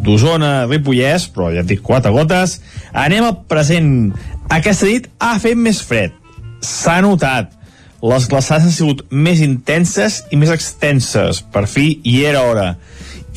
d'Osona, 0.02 0.66
Ripollès, 0.66 1.28
però 1.30 1.52
ja 1.54 1.62
et 1.62 1.70
dic 1.70 1.84
quatre 1.86 2.10
gotes. 2.14 2.58
Anem 2.90 3.28
al 3.28 3.36
present. 3.50 3.92
Aquesta 4.50 4.90
nit 4.90 5.06
ha 5.22 5.36
fet 5.44 5.60
més 5.62 5.84
fred. 5.86 6.16
S'ha 6.66 6.98
notat. 7.06 7.54
Les 8.02 8.26
glaçades 8.30 8.66
han 8.66 8.74
sigut 8.74 9.04
més 9.14 9.44
intenses 9.46 10.24
i 10.34 10.42
més 10.42 10.50
extenses. 10.54 11.44
Per 11.54 11.68
fi 11.70 12.00
hi 12.02 12.24
era 12.30 12.42
hora. 12.50 12.72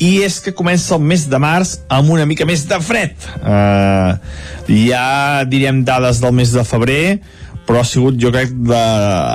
I 0.01 0.23
és 0.25 0.39
que 0.41 0.53
comença 0.57 0.95
el 0.97 1.03
mes 1.05 1.27
de 1.29 1.37
març 1.37 1.75
amb 1.91 2.09
una 2.09 2.25
mica 2.25 2.45
més 2.49 2.65
de 2.69 2.79
fred. 2.81 3.13
Uh, 3.41 4.17
ja 4.65 5.43
diríem 5.45 5.83
dades 5.85 6.21
del 6.23 6.33
mes 6.33 6.53
de 6.55 6.63
febrer, 6.65 7.19
però 7.67 7.81
ha 7.81 7.87
sigut, 7.87 8.17
jo 8.19 8.31
crec, 8.33 8.51
de, 8.67 8.79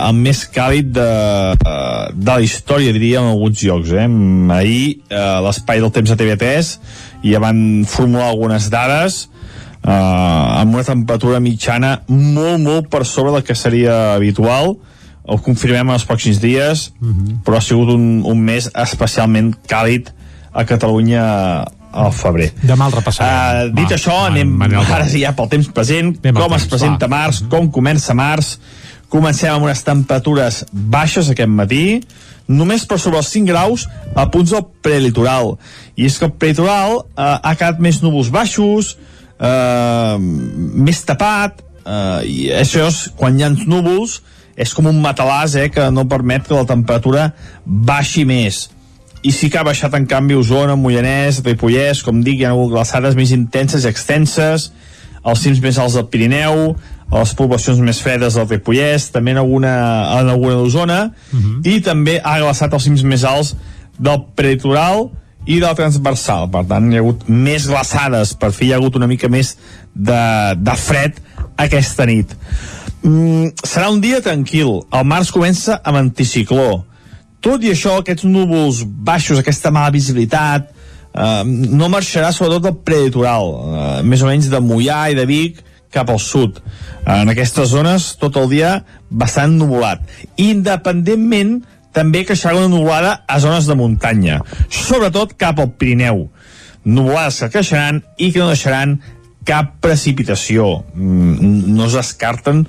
el 0.08 0.18
més 0.18 0.42
càlid 0.52 0.90
de, 0.96 1.06
de 2.12 2.32
la 2.32 2.42
història, 2.44 2.92
diria, 2.92 3.22
en 3.22 3.30
alguns 3.30 3.62
llocs. 3.64 3.94
Eh? 3.94 4.08
Ahir, 4.56 4.82
eh, 5.08 5.22
l'espai 5.46 5.80
del 5.80 5.92
temps 5.94 6.10
de 6.10 6.18
TV3, 6.20 6.72
ja 7.30 7.40
van 7.40 7.60
formular 7.88 8.26
algunes 8.32 8.68
dades, 8.72 9.22
eh, 9.78 9.94
amb 9.94 10.74
una 10.74 10.84
temperatura 10.84 11.40
mitjana 11.40 12.00
molt, 12.10 12.60
molt 12.60 12.90
per 12.92 13.06
sobre 13.08 13.32
del 13.38 13.46
que 13.46 13.56
seria 13.56 14.16
habitual, 14.18 14.76
ho 15.26 15.40
confirmem 15.42 15.88
en 15.88 15.96
els 15.96 16.06
pròxims 16.06 16.42
dies, 16.42 16.90
uh 17.00 17.08
-huh. 17.08 17.40
però 17.46 17.56
ha 17.56 17.64
sigut 17.64 17.88
un, 17.94 18.22
un 18.24 18.38
mes 18.38 18.70
especialment 18.74 19.54
càlid 19.66 20.12
a 20.56 20.64
Catalunya 20.68 21.22
al 21.96 22.12
febrer. 22.12 22.50
Demà 22.64 22.88
el 22.90 22.96
repassarem. 22.96 23.70
Uh, 23.70 23.74
dit 23.76 23.88
Va, 23.88 23.96
això, 23.96 24.16
Man- 24.16 24.32
anem 24.34 24.50
Manel 24.64 24.90
ara 24.92 25.06
sí 25.08 25.22
ja 25.22 25.32
pel 25.36 25.48
temps 25.52 25.68
present, 25.72 26.14
Anem 26.22 26.34
com 26.36 26.52
es 26.56 26.62
temps, 26.64 26.70
presenta 26.74 27.06
va. 27.08 27.16
març, 27.22 27.42
com 27.52 27.70
comença 27.72 28.14
març. 28.16 28.56
Comencem 29.08 29.52
amb 29.54 29.64
unes 29.68 29.84
temperatures 29.86 30.64
baixes 30.72 31.28
aquest 31.30 31.48
matí, 31.48 32.00
només 32.48 32.84
per 32.90 32.98
sobre 32.98 33.20
els 33.22 33.28
5 33.30 33.46
graus 33.46 33.84
a 34.18 34.24
punts 34.34 34.50
del 34.50 34.64
prelitoral. 34.82 35.54
I 35.94 36.08
és 36.08 36.18
que 36.18 36.26
el 36.26 36.32
prelitoral 36.34 36.98
eh, 37.04 37.22
ha 37.22 37.54
quedat 37.54 37.78
més 37.80 38.00
núvols 38.02 38.32
baixos, 38.34 38.96
eh, 39.38 40.16
més 40.18 41.04
tapat, 41.06 41.62
eh, 41.86 42.20
i 42.26 42.48
això 42.50 42.88
és, 42.90 43.04
quan 43.16 43.38
hi 43.38 43.46
ha 43.46 43.52
núvols, 43.54 44.20
és 44.56 44.72
com 44.74 44.88
un 44.90 44.98
matalàs 45.04 45.54
eh, 45.54 45.68
que 45.70 45.86
no 45.94 46.08
permet 46.10 46.48
que 46.48 46.54
la 46.58 46.66
temperatura 46.66 47.30
baixi 47.64 48.24
més 48.26 48.66
i 49.22 49.32
sí 49.32 49.50
que 49.50 49.58
ha 49.58 49.66
baixat 49.66 49.94
en 49.98 50.06
canvi 50.06 50.36
Osona, 50.38 50.76
Moianès, 50.76 51.40
Ripollès, 51.44 52.02
com 52.04 52.20
dic, 52.24 52.40
hi 52.40 52.46
ha 52.46 52.52
hagut 52.54 52.72
glaçades 52.74 53.16
més 53.18 53.32
intenses 53.34 53.84
i 53.84 53.90
extenses, 53.90 54.70
als 55.26 55.42
cims 55.42 55.60
més 55.62 55.78
alts 55.82 55.96
del 55.98 56.06
Pirineu, 56.12 56.76
a 57.10 57.20
les 57.22 57.32
poblacions 57.38 57.80
més 57.82 58.00
fredes 58.02 58.34
del 58.38 58.48
Ripollès, 58.48 59.10
també 59.14 59.34
en 59.34 59.42
alguna, 59.42 59.74
en 60.20 60.30
alguna 60.30 60.58
d'Osona, 60.58 61.00
i 61.64 61.80
també 61.80 62.20
ha 62.22 62.38
glaçat 62.42 62.72
els 62.74 62.86
cims 62.86 63.02
més 63.02 63.24
alts 63.24 63.54
del 63.98 64.22
prelitoral 64.36 65.08
i 65.46 65.60
del 65.62 65.76
transversal. 65.78 66.48
Per 66.50 66.64
tant, 66.66 66.90
hi 66.90 66.98
ha 66.98 67.02
hagut 67.04 67.28
més 67.28 67.66
glaçades, 67.70 68.34
per 68.34 68.52
fi 68.52 68.68
hi 68.68 68.72
ha 68.72 68.80
hagut 68.80 68.96
una 68.98 69.06
mica 69.06 69.28
més 69.28 69.56
de, 69.94 70.22
de 70.58 70.76
fred 70.76 71.20
aquesta 71.56 72.06
nit. 72.06 72.34
Mm, 73.02 73.54
serà 73.62 73.90
un 73.90 74.00
dia 74.02 74.20
tranquil. 74.20 74.82
El 74.92 75.06
març 75.06 75.30
comença 75.30 75.80
amb 75.84 76.02
anticicló. 76.02 76.84
Tot 77.44 77.62
i 77.64 77.72
això, 77.72 77.98
aquests 78.00 78.26
núvols 78.28 78.82
baixos, 78.86 79.38
aquesta 79.38 79.70
mala 79.74 79.92
visibilitat, 79.94 80.70
eh, 81.12 81.42
no 81.46 81.88
marxarà 81.92 82.32
sobretot 82.32 82.62
del 82.62 82.76
prelitoral, 82.84 83.52
eh, 83.52 84.02
més 84.02 84.22
o 84.22 84.26
menys 84.26 84.50
de 84.50 84.60
Mollà 84.60 85.10
i 85.12 85.14
de 85.14 85.26
Vic 85.26 85.62
cap 85.90 86.10
al 86.10 86.18
sud. 86.18 86.60
Eh, 87.06 87.20
en 87.22 87.28
aquestes 87.28 87.68
zones, 87.68 88.16
tot 88.20 88.36
el 88.36 88.48
dia 88.50 88.84
bastant 89.10 89.56
nuvolat. 89.56 90.02
Independentment, 90.36 91.62
també 91.96 92.26
creixerà 92.28 92.58
una 92.58 92.68
nuvolada 92.68 93.22
a 93.26 93.38
zones 93.40 93.66
de 93.66 93.74
muntanya, 93.74 94.42
sobretot 94.68 95.32
cap 95.40 95.60
al 95.62 95.72
Pirineu. 95.80 96.26
Nuvolades 96.84 97.40
que 97.40 97.48
creixeran 97.54 98.02
i 98.18 98.32
que 98.32 98.42
no 98.42 98.50
deixaran 98.52 98.98
cap 99.48 99.78
precipitació. 99.80 100.84
Mm, 100.94 101.72
no 101.72 101.86
es 101.86 101.96
descarten 101.96 102.66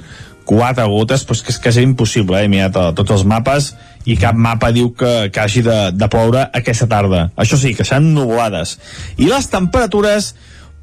quatre 0.48 0.86
gotes, 0.88 1.26
però 1.28 1.36
és 1.36 1.44
que 1.44 1.52
és 1.52 1.60
quasi 1.60 1.84
impossible, 1.84 2.40
eh? 2.40 2.46
he 2.46 2.52
mirat 2.52 2.78
a 2.80 2.86
tots 2.96 3.12
els 3.18 3.26
mapes 3.28 3.74
i 4.08 4.16
cap 4.20 4.38
mapa 4.40 4.72
diu 4.72 4.94
que, 4.96 5.30
que 5.34 5.44
hagi 5.44 5.64
de, 5.66 5.78
de 5.92 6.10
ploure 6.12 6.48
aquesta 6.56 6.88
tarda. 6.90 7.28
Això 7.36 7.60
sí, 7.60 7.74
que 7.76 7.86
seran 7.88 8.14
nuvolades. 8.16 8.78
I 9.20 9.28
les 9.28 9.50
temperatures 9.52 10.34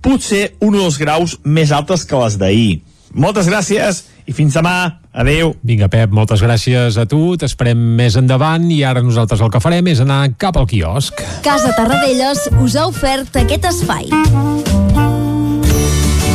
potser 0.04 0.50
un 0.60 0.76
o 0.76 0.84
dos 0.84 0.98
graus 1.00 1.38
més 1.44 1.72
altes 1.72 2.04
que 2.04 2.20
les 2.20 2.36
d'ahir. 2.40 2.82
Moltes 3.14 3.48
gràcies 3.48 4.04
i 4.26 4.34
fins 4.36 4.56
demà. 4.58 5.00
Adeu. 5.14 5.54
Vinga, 5.62 5.86
Pep, 5.88 6.10
moltes 6.12 6.42
gràcies 6.42 6.98
a 6.98 7.06
tu. 7.08 7.36
T'esperem 7.40 7.78
més 7.98 8.18
endavant 8.20 8.66
i 8.74 8.82
ara 8.84 9.04
nosaltres 9.04 9.44
el 9.44 9.52
que 9.54 9.62
farem 9.62 9.92
és 9.94 10.02
anar 10.04 10.24
cap 10.36 10.58
al 10.58 10.68
quiosc. 10.68 11.22
Casa 11.46 11.72
Tarradellas 11.78 12.48
us 12.58 12.76
ha 12.76 12.88
ofert 12.90 13.44
aquest 13.44 13.70
espai. 13.70 14.10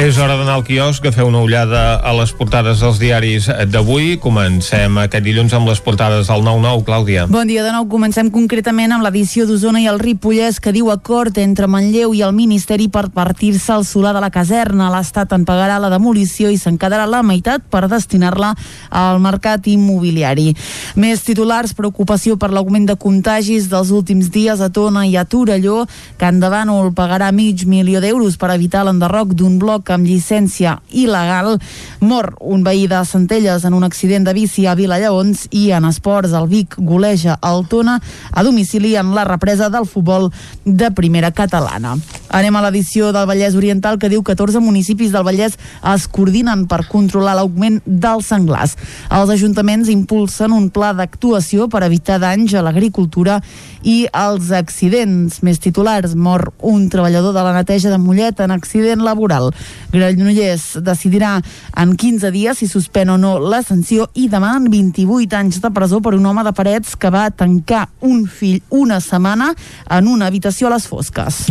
És 0.00 0.16
hora 0.16 0.32
d'anar 0.32 0.54
al 0.56 0.62
quiosc 0.64 1.04
a 1.04 1.10
fer 1.12 1.26
una 1.28 1.42
ullada 1.44 1.98
a 2.00 2.14
les 2.16 2.30
portades 2.32 2.80
dels 2.80 2.96
diaris 2.96 3.50
d'avui. 3.68 4.14
Comencem 4.16 4.94
aquest 4.96 5.26
dilluns 5.26 5.52
amb 5.52 5.68
les 5.68 5.82
portades 5.84 6.30
del 6.30 6.40
9-9, 6.40 6.86
Clàudia. 6.86 7.26
Bon 7.28 7.44
dia 7.44 7.60
de 7.60 7.74
nou. 7.74 7.84
Comencem 7.92 8.30
concretament 8.32 8.94
amb 8.96 9.04
l'edició 9.04 9.44
d'Osona 9.44 9.82
i 9.82 9.90
el 9.92 10.00
Ripollès 10.00 10.56
que 10.56 10.72
diu 10.72 10.88
acord 10.88 11.36
entre 11.42 11.68
Manlleu 11.68 12.14
i 12.16 12.22
el 12.24 12.32
Ministeri 12.32 12.86
per 12.88 13.10
partir-se 13.12 13.74
el 13.76 13.84
solar 13.84 14.14
de 14.16 14.22
la 14.24 14.30
caserna. 14.32 14.88
L'Estat 14.94 15.34
en 15.36 15.44
pagarà 15.44 15.76
la 15.76 15.92
demolició 15.92 16.48
i 16.48 16.56
se'n 16.56 16.80
quedarà 16.80 17.04
la 17.04 17.20
meitat 17.20 17.68
per 17.68 17.84
destinar-la 17.92 18.54
al 18.88 19.20
mercat 19.20 19.68
immobiliari. 19.68 20.54
Més 20.96 21.26
titulars, 21.28 21.76
preocupació 21.76 22.38
per 22.40 22.54
l'augment 22.56 22.88
de 22.88 22.96
contagis 22.96 23.68
dels 23.68 23.92
últims 23.92 24.32
dies 24.32 24.64
a 24.64 24.72
Tona 24.72 25.04
i 25.04 25.18
a 25.20 25.28
Torelló. 25.28 25.84
Can 26.16 26.40
Davànol 26.40 26.94
pagarà 26.96 27.28
mig 27.36 27.68
milió 27.68 28.00
d'euros 28.00 28.40
per 28.40 28.54
evitar 28.56 28.88
l'enderroc 28.88 29.36
d'un 29.36 29.60
bloc 29.60 29.89
amb 29.94 30.06
llicència 30.06 30.76
il·legal. 30.90 31.58
Mor 32.00 32.34
un 32.40 32.64
veí 32.66 32.86
de 32.90 33.02
Centelles 33.04 33.64
en 33.64 33.74
un 33.74 33.84
accident 33.84 34.24
de 34.26 34.34
bici 34.36 34.66
a 34.66 34.74
Vilallaons 34.78 35.46
i 35.50 35.70
en 35.76 35.88
esports 35.88 36.34
el 36.36 36.48
Vic 36.50 36.76
goleja 36.78 37.38
el 37.46 37.66
Tona 37.68 37.98
a 38.30 38.44
domicili 38.46 38.96
en 38.96 39.14
la 39.14 39.24
represa 39.24 39.70
del 39.70 39.86
futbol 39.86 40.30
de 40.64 40.90
primera 40.90 41.32
catalana. 41.32 41.96
Anem 42.30 42.56
a 42.56 42.62
l'edició 42.62 43.10
del 43.12 43.26
Vallès 43.26 43.56
Oriental 43.58 43.98
que 43.98 44.10
diu 44.12 44.22
14 44.22 44.60
municipis 44.62 45.10
del 45.10 45.26
Vallès 45.26 45.56
es 45.94 46.06
coordinen 46.06 46.66
per 46.70 46.84
controlar 46.88 47.34
l'augment 47.38 47.80
dels 47.84 48.30
senglars. 48.30 48.76
Els 49.10 49.32
ajuntaments 49.34 49.90
impulsen 49.90 50.54
un 50.54 50.68
pla 50.70 50.92
d'actuació 50.94 51.66
per 51.68 51.82
evitar 51.86 52.20
danys 52.22 52.54
a 52.54 52.62
l'agricultura 52.62 53.40
i 53.82 54.04
als 54.12 54.52
accidents. 54.54 55.40
Més 55.42 55.58
titulars, 55.62 56.14
mor 56.14 56.52
un 56.62 56.88
treballador 56.92 57.34
de 57.34 57.44
la 57.44 57.54
neteja 57.56 57.90
de 57.90 57.98
Mollet 57.98 58.40
en 58.40 58.54
accident 58.54 59.02
laboral. 59.02 59.50
Granollers 59.92 60.78
decidirà 60.86 61.36
en 61.82 61.94
15 61.98 62.30
dies 62.34 62.60
si 62.60 62.68
suspèn 62.70 63.10
o 63.10 63.16
no 63.18 63.36
la 63.42 63.62
sanció 63.66 64.06
i 64.14 64.28
demanen 64.30 64.70
28 64.70 65.38
anys 65.38 65.60
de 65.62 65.70
presó 65.74 66.00
per 66.04 66.14
un 66.14 66.26
home 66.26 66.44
de 66.46 66.54
parets 66.56 66.94
que 66.96 67.10
va 67.10 67.28
tancar 67.30 67.88
un 68.06 68.26
fill 68.30 68.60
una 68.70 69.00
setmana 69.02 69.52
en 69.90 70.08
una 70.08 70.30
habitació 70.30 70.68
a 70.68 70.76
les 70.76 70.86
fosques. 70.86 71.46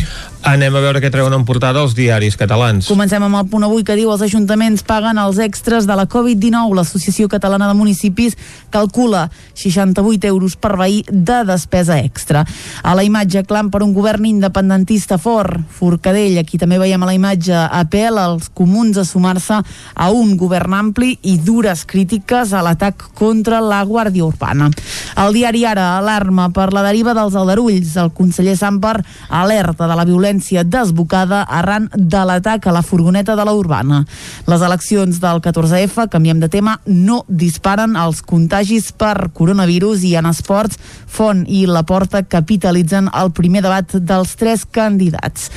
Anem 0.47 0.71
a 0.71 0.79
veure 0.79 1.01
què 1.03 1.09
treuen 1.11 1.33
en 1.35 1.41
portada 1.43 1.81
els 1.83 1.91
diaris 1.97 2.37
catalans. 2.39 2.87
Comencem 2.87 3.23
amb 3.25 3.35
el 3.35 3.47
punt 3.51 3.65
avui 3.67 3.83
que 3.83 3.97
diu 3.99 4.07
els 4.13 4.21
ajuntaments 4.23 4.85
paguen 4.87 5.17
els 5.19 5.35
extras 5.43 5.83
de 5.83 5.97
la 5.99 6.05
Covid-19. 6.07 6.77
L'Associació 6.77 7.27
Catalana 7.27 7.67
de 7.67 7.75
Municipis 7.75 8.37
calcula 8.71 9.25
68 9.59 10.29
euros 10.31 10.55
per 10.55 10.77
veí 10.79 11.01
de 11.11 11.41
despesa 11.43 11.97
extra. 11.99 12.45
A 12.83 12.93
la 12.95 13.03
imatge 13.03 13.43
clam 13.43 13.67
per 13.67 13.81
un 13.83 13.91
govern 13.93 14.29
independentista 14.29 15.17
fort. 15.19 15.59
Forcadell, 15.75 16.39
aquí 16.39 16.57
també 16.57 16.79
veiem 16.79 17.03
a 17.03 17.11
la 17.11 17.17
imatge, 17.17 17.59
apel 17.67 18.17
als 18.17 18.47
comuns 18.55 18.95
a 18.95 19.03
sumar-se 19.03 19.59
a 19.59 20.09
un 20.15 20.37
govern 20.39 20.77
ampli 20.77 21.17
i 21.27 21.35
dures 21.43 21.83
crítiques 21.83 22.55
a 22.55 22.63
l'atac 22.63 23.09
contra 23.19 23.59
la 23.59 23.83
Guàrdia 23.83 24.23
Urbana. 24.23 24.71
El 25.19 25.35
diari 25.35 25.67
Ara 25.67 25.97
alarma 25.97 26.47
per 26.55 26.71
la 26.71 26.87
deriva 26.87 27.11
dels 27.17 27.35
aldarulls. 27.35 27.97
El 27.99 28.15
conseller 28.15 28.55
Samper 28.55 28.95
alerta 29.27 29.83
de 29.83 29.99
la 29.99 30.07
violència 30.07 30.28
desbocada 30.65 31.43
arran 31.43 31.89
de 31.95 32.25
l'atac 32.25 32.67
a 32.67 32.71
la 32.71 32.81
furgoneta 32.81 33.35
de 33.35 33.45
la 33.45 33.53
Urbana. 33.53 34.05
Les 34.45 34.61
eleccions 34.61 35.19
del 35.19 35.41
14F, 35.41 36.07
canviem 36.09 36.39
de 36.39 36.49
tema, 36.49 36.79
no 36.85 37.25
disparen 37.27 37.95
els 37.95 38.21
contagis 38.21 38.91
per 38.91 39.31
coronavirus 39.33 40.03
i 40.03 40.15
en 40.15 40.25
esports 40.25 40.77
Font 41.09 41.45
i 41.47 41.65
La 41.65 41.83
Porta 41.83 42.21
capitalitzen 42.23 43.09
el 43.17 43.31
primer 43.31 43.63
debat 43.65 43.95
dels 43.97 44.35
tres 44.37 44.65
candidats. 44.65 45.49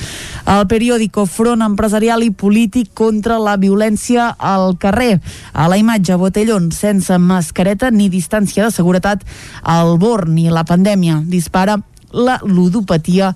El 0.49 0.65
periòdico 0.67 1.27
Front 1.29 1.61
Empresarial 1.61 2.23
i 2.25 2.31
Polític 2.31 2.93
contra 2.97 3.37
la 3.39 3.55
violència 3.57 4.33
al 4.37 4.77
carrer. 4.81 5.19
A 5.53 5.69
la 5.69 5.77
imatge 5.77 6.17
Botellón 6.17 6.71
sense 6.73 7.17
mascareta 7.17 7.91
ni 7.91 8.09
distància 8.09 8.65
de 8.65 8.73
seguretat, 8.73 9.23
el 9.63 9.97
born 10.01 10.37
i 10.41 10.49
la 10.49 10.65
pandèmia 10.65 11.21
dispara 11.23 11.77
la 12.13 12.39
ludopatia 12.43 13.33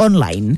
online. 0.00 0.56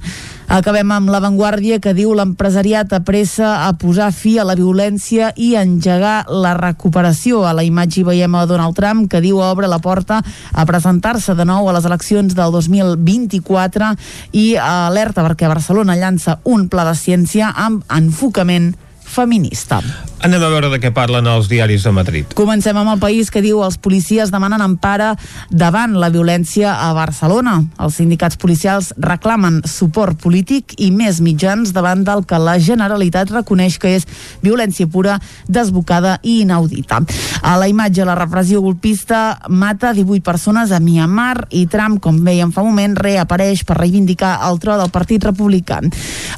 Acabem 0.52 0.90
amb 0.92 1.08
l'avantguàrdia 1.08 1.78
que 1.80 1.94
diu 1.96 2.12
l'empresariat 2.12 2.90
apressa 2.92 3.62
a 3.64 3.70
posar 3.80 4.10
fi 4.12 4.34
a 4.36 4.44
la 4.44 4.56
violència 4.58 5.30
i 5.40 5.54
engegar 5.56 6.26
la 6.28 6.52
recuperació. 6.58 7.40
A 7.48 7.54
la 7.56 7.64
imatge 7.64 8.02
hi 8.02 8.06
veiem 8.10 8.36
a 8.36 8.44
Donald 8.50 8.76
Trump 8.76 9.08
que 9.08 9.22
diu 9.24 9.40
obre 9.40 9.70
la 9.70 9.80
porta 9.80 10.20
a 10.52 10.66
presentar-se 10.68 11.36
de 11.38 11.48
nou 11.48 11.70
a 11.70 11.76
les 11.78 11.88
eleccions 11.88 12.36
del 12.36 12.52
2024 12.52 13.94
i 14.36 14.46
alerta 14.60 15.24
perquè 15.24 15.48
Barcelona 15.48 15.96
llança 15.96 16.40
un 16.44 16.68
pla 16.68 16.84
de 16.90 16.96
ciència 17.00 17.54
amb 17.56 17.86
enfocament 17.88 18.74
feminista. 19.02 19.80
Anem 20.22 20.38
a 20.38 20.48
veure 20.52 20.68
de 20.70 20.78
què 20.78 20.92
parlen 20.94 21.26
els 21.26 21.48
diaris 21.50 21.82
de 21.82 21.90
Madrid. 21.90 22.34
Comencem 22.38 22.76
amb 22.78 22.92
el 22.92 23.00
país 23.02 23.26
que 23.34 23.40
diu 23.42 23.58
els 23.66 23.74
policies 23.82 24.30
demanen 24.30 24.62
empara 24.62 25.16
davant 25.50 25.96
la 25.98 26.12
violència 26.14 26.76
a 26.78 26.92
Barcelona. 26.94 27.56
Els 27.82 27.96
sindicats 27.98 28.38
policials 28.38 28.92
reclamen 29.02 29.56
suport 29.66 30.20
polític 30.22 30.76
i 30.78 30.92
més 30.94 31.18
mitjans 31.18 31.72
davant 31.74 32.04
del 32.06 32.22
que 32.22 32.38
la 32.38 32.54
Generalitat 32.62 33.32
reconeix 33.34 33.80
que 33.82 33.96
és 33.96 34.06
violència 34.44 34.86
pura, 34.86 35.16
desbocada 35.50 36.20
i 36.22 36.36
inaudita. 36.44 37.00
A 37.42 37.56
la 37.58 37.66
imatge, 37.66 38.06
la 38.06 38.14
repressió 38.14 38.62
golpista 38.62 39.40
mata 39.50 39.90
18 39.90 40.22
persones 40.22 40.70
a 40.70 40.78
Myanmar 40.78 41.48
i 41.50 41.64
Trump, 41.66 41.98
com 41.98 42.22
veiem 42.22 42.54
fa 42.54 42.62
un 42.62 42.70
moment, 42.70 42.94
reapareix 42.94 43.64
per 43.66 43.80
reivindicar 43.80 44.36
el 44.46 44.62
tro 44.62 44.78
del 44.78 44.94
Partit 44.94 45.26
Republicà. 45.26 45.82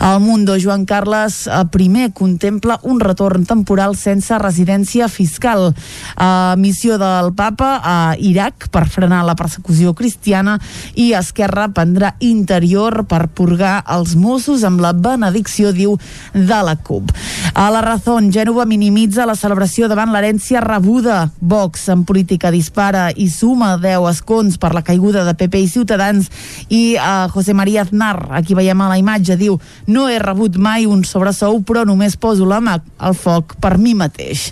Al 0.00 0.24
Mundo, 0.24 0.56
Joan 0.56 0.88
Carles 0.88 1.42
eh, 1.44 1.60
primer 1.68 2.14
contempla 2.16 2.80
un 2.88 3.04
retorn 3.04 3.44
temporal 3.44 3.73
sense 3.98 4.38
residència 4.38 5.08
fiscal. 5.08 5.72
Uh, 6.14 6.54
missió 6.56 6.98
del 6.98 7.32
papa 7.34 7.80
a 7.82 8.14
Iraq 8.18 8.68
per 8.70 8.86
frenar 8.88 9.24
la 9.24 9.34
persecució 9.34 9.94
cristiana 9.94 10.58
i 10.94 11.12
Esquerra 11.14 11.68
prendrà 11.74 12.14
interior 12.20 13.04
per 13.08 13.28
purgar 13.28 13.82
els 13.90 14.14
Mossos 14.16 14.64
amb 14.64 14.80
la 14.80 14.92
benedicció, 14.92 15.72
diu, 15.72 15.96
de 16.32 16.60
la 16.62 16.76
CUP. 16.76 17.12
A 17.54 17.68
la 17.70 17.82
Razón, 17.82 18.30
Gènova 18.32 18.64
minimitza 18.64 19.26
la 19.26 19.36
celebració 19.36 19.88
davant 19.88 20.12
l'herència 20.12 20.62
rebuda. 20.64 21.30
Vox 21.40 21.88
en 21.92 22.04
política 22.04 22.50
dispara 22.54 23.10
i 23.16 23.28
suma 23.30 23.76
10 23.78 24.08
escons 24.10 24.58
per 24.58 24.72
la 24.74 24.82
caiguda 24.82 25.24
de 25.24 25.34
PP 25.38 25.64
i 25.64 25.68
Ciutadans 25.68 26.30
i 26.68 26.96
uh, 26.96 27.28
José 27.34 27.54
María 27.54 27.82
Aznar, 27.82 28.30
aquí 28.30 28.54
veiem 28.54 28.80
a 28.80 28.90
la 28.90 28.98
imatge, 28.98 29.36
diu 29.36 29.58
no 29.86 30.08
he 30.08 30.18
rebut 30.18 30.56
mai 30.56 30.86
un 30.86 31.04
sobresou 31.04 31.60
però 31.66 31.84
només 31.86 32.16
poso 32.20 32.46
la 32.48 32.60
mà 32.64 32.78
al 32.98 33.16
foc 33.18 33.56
per 33.64 33.78
mi 33.80 33.94
mateix. 33.96 34.50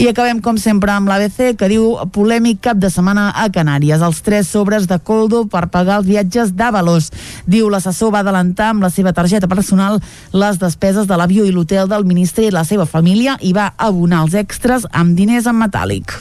I 0.00 0.10
acabem, 0.10 0.42
com 0.44 0.58
sempre, 0.60 0.92
amb 0.92 1.08
l'ABC, 1.08 1.54
que 1.56 1.70
diu 1.72 1.96
polèmic 2.12 2.60
cap 2.68 2.80
de 2.80 2.92
setmana 2.92 3.30
a 3.32 3.48
Canàries. 3.52 4.04
Els 4.04 4.20
tres 4.26 4.52
sobres 4.52 4.86
de 4.90 5.00
Coldo 5.00 5.46
per 5.50 5.66
pagar 5.72 6.00
els 6.00 6.08
viatges 6.10 6.52
d'Avalos. 6.56 7.10
Diu 7.48 7.72
l'assessor 7.72 8.12
va 8.12 8.22
adelantar 8.24 8.70
amb 8.74 8.84
la 8.84 8.92
seva 8.92 9.14
targeta 9.16 9.48
personal 9.48 10.00
les 10.36 10.60
despeses 10.60 11.08
de 11.08 11.16
l'avió 11.16 11.48
i 11.48 11.54
l'hotel 11.54 11.88
del 11.88 12.04
ministre 12.04 12.46
i 12.46 12.54
la 12.54 12.66
seva 12.68 12.86
família 12.86 13.38
i 13.40 13.54
va 13.56 13.72
abonar 13.78 14.26
els 14.26 14.36
extras 14.36 14.88
amb 14.92 15.16
diners 15.16 15.48
en 15.48 15.56
metàl·lic. 15.64 16.18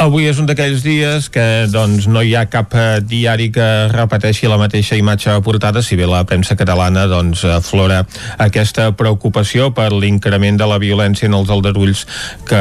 Avui 0.00 0.24
és 0.24 0.38
un 0.40 0.46
d'aquells 0.48 0.80
dies 0.80 1.26
que 1.28 1.42
doncs, 1.68 2.06
no 2.08 2.22
hi 2.24 2.30
ha 2.32 2.46
cap 2.48 2.72
eh, 2.72 3.02
diari 3.04 3.50
que 3.52 3.64
repeteixi 3.92 4.48
la 4.48 4.56
mateixa 4.56 4.96
imatge 4.96 5.34
portada, 5.44 5.82
si 5.84 5.98
bé 5.98 6.06
la 6.08 6.22
premsa 6.24 6.54
catalana 6.56 7.02
doncs, 7.04 7.42
aflora 7.44 7.98
aquesta 8.40 8.86
preocupació 8.96 9.66
per 9.76 9.90
l'increment 9.92 10.56
de 10.56 10.68
la 10.70 10.78
violència 10.80 11.28
en 11.28 11.36
els 11.36 11.52
aldarulls 11.52 12.06
que 12.48 12.60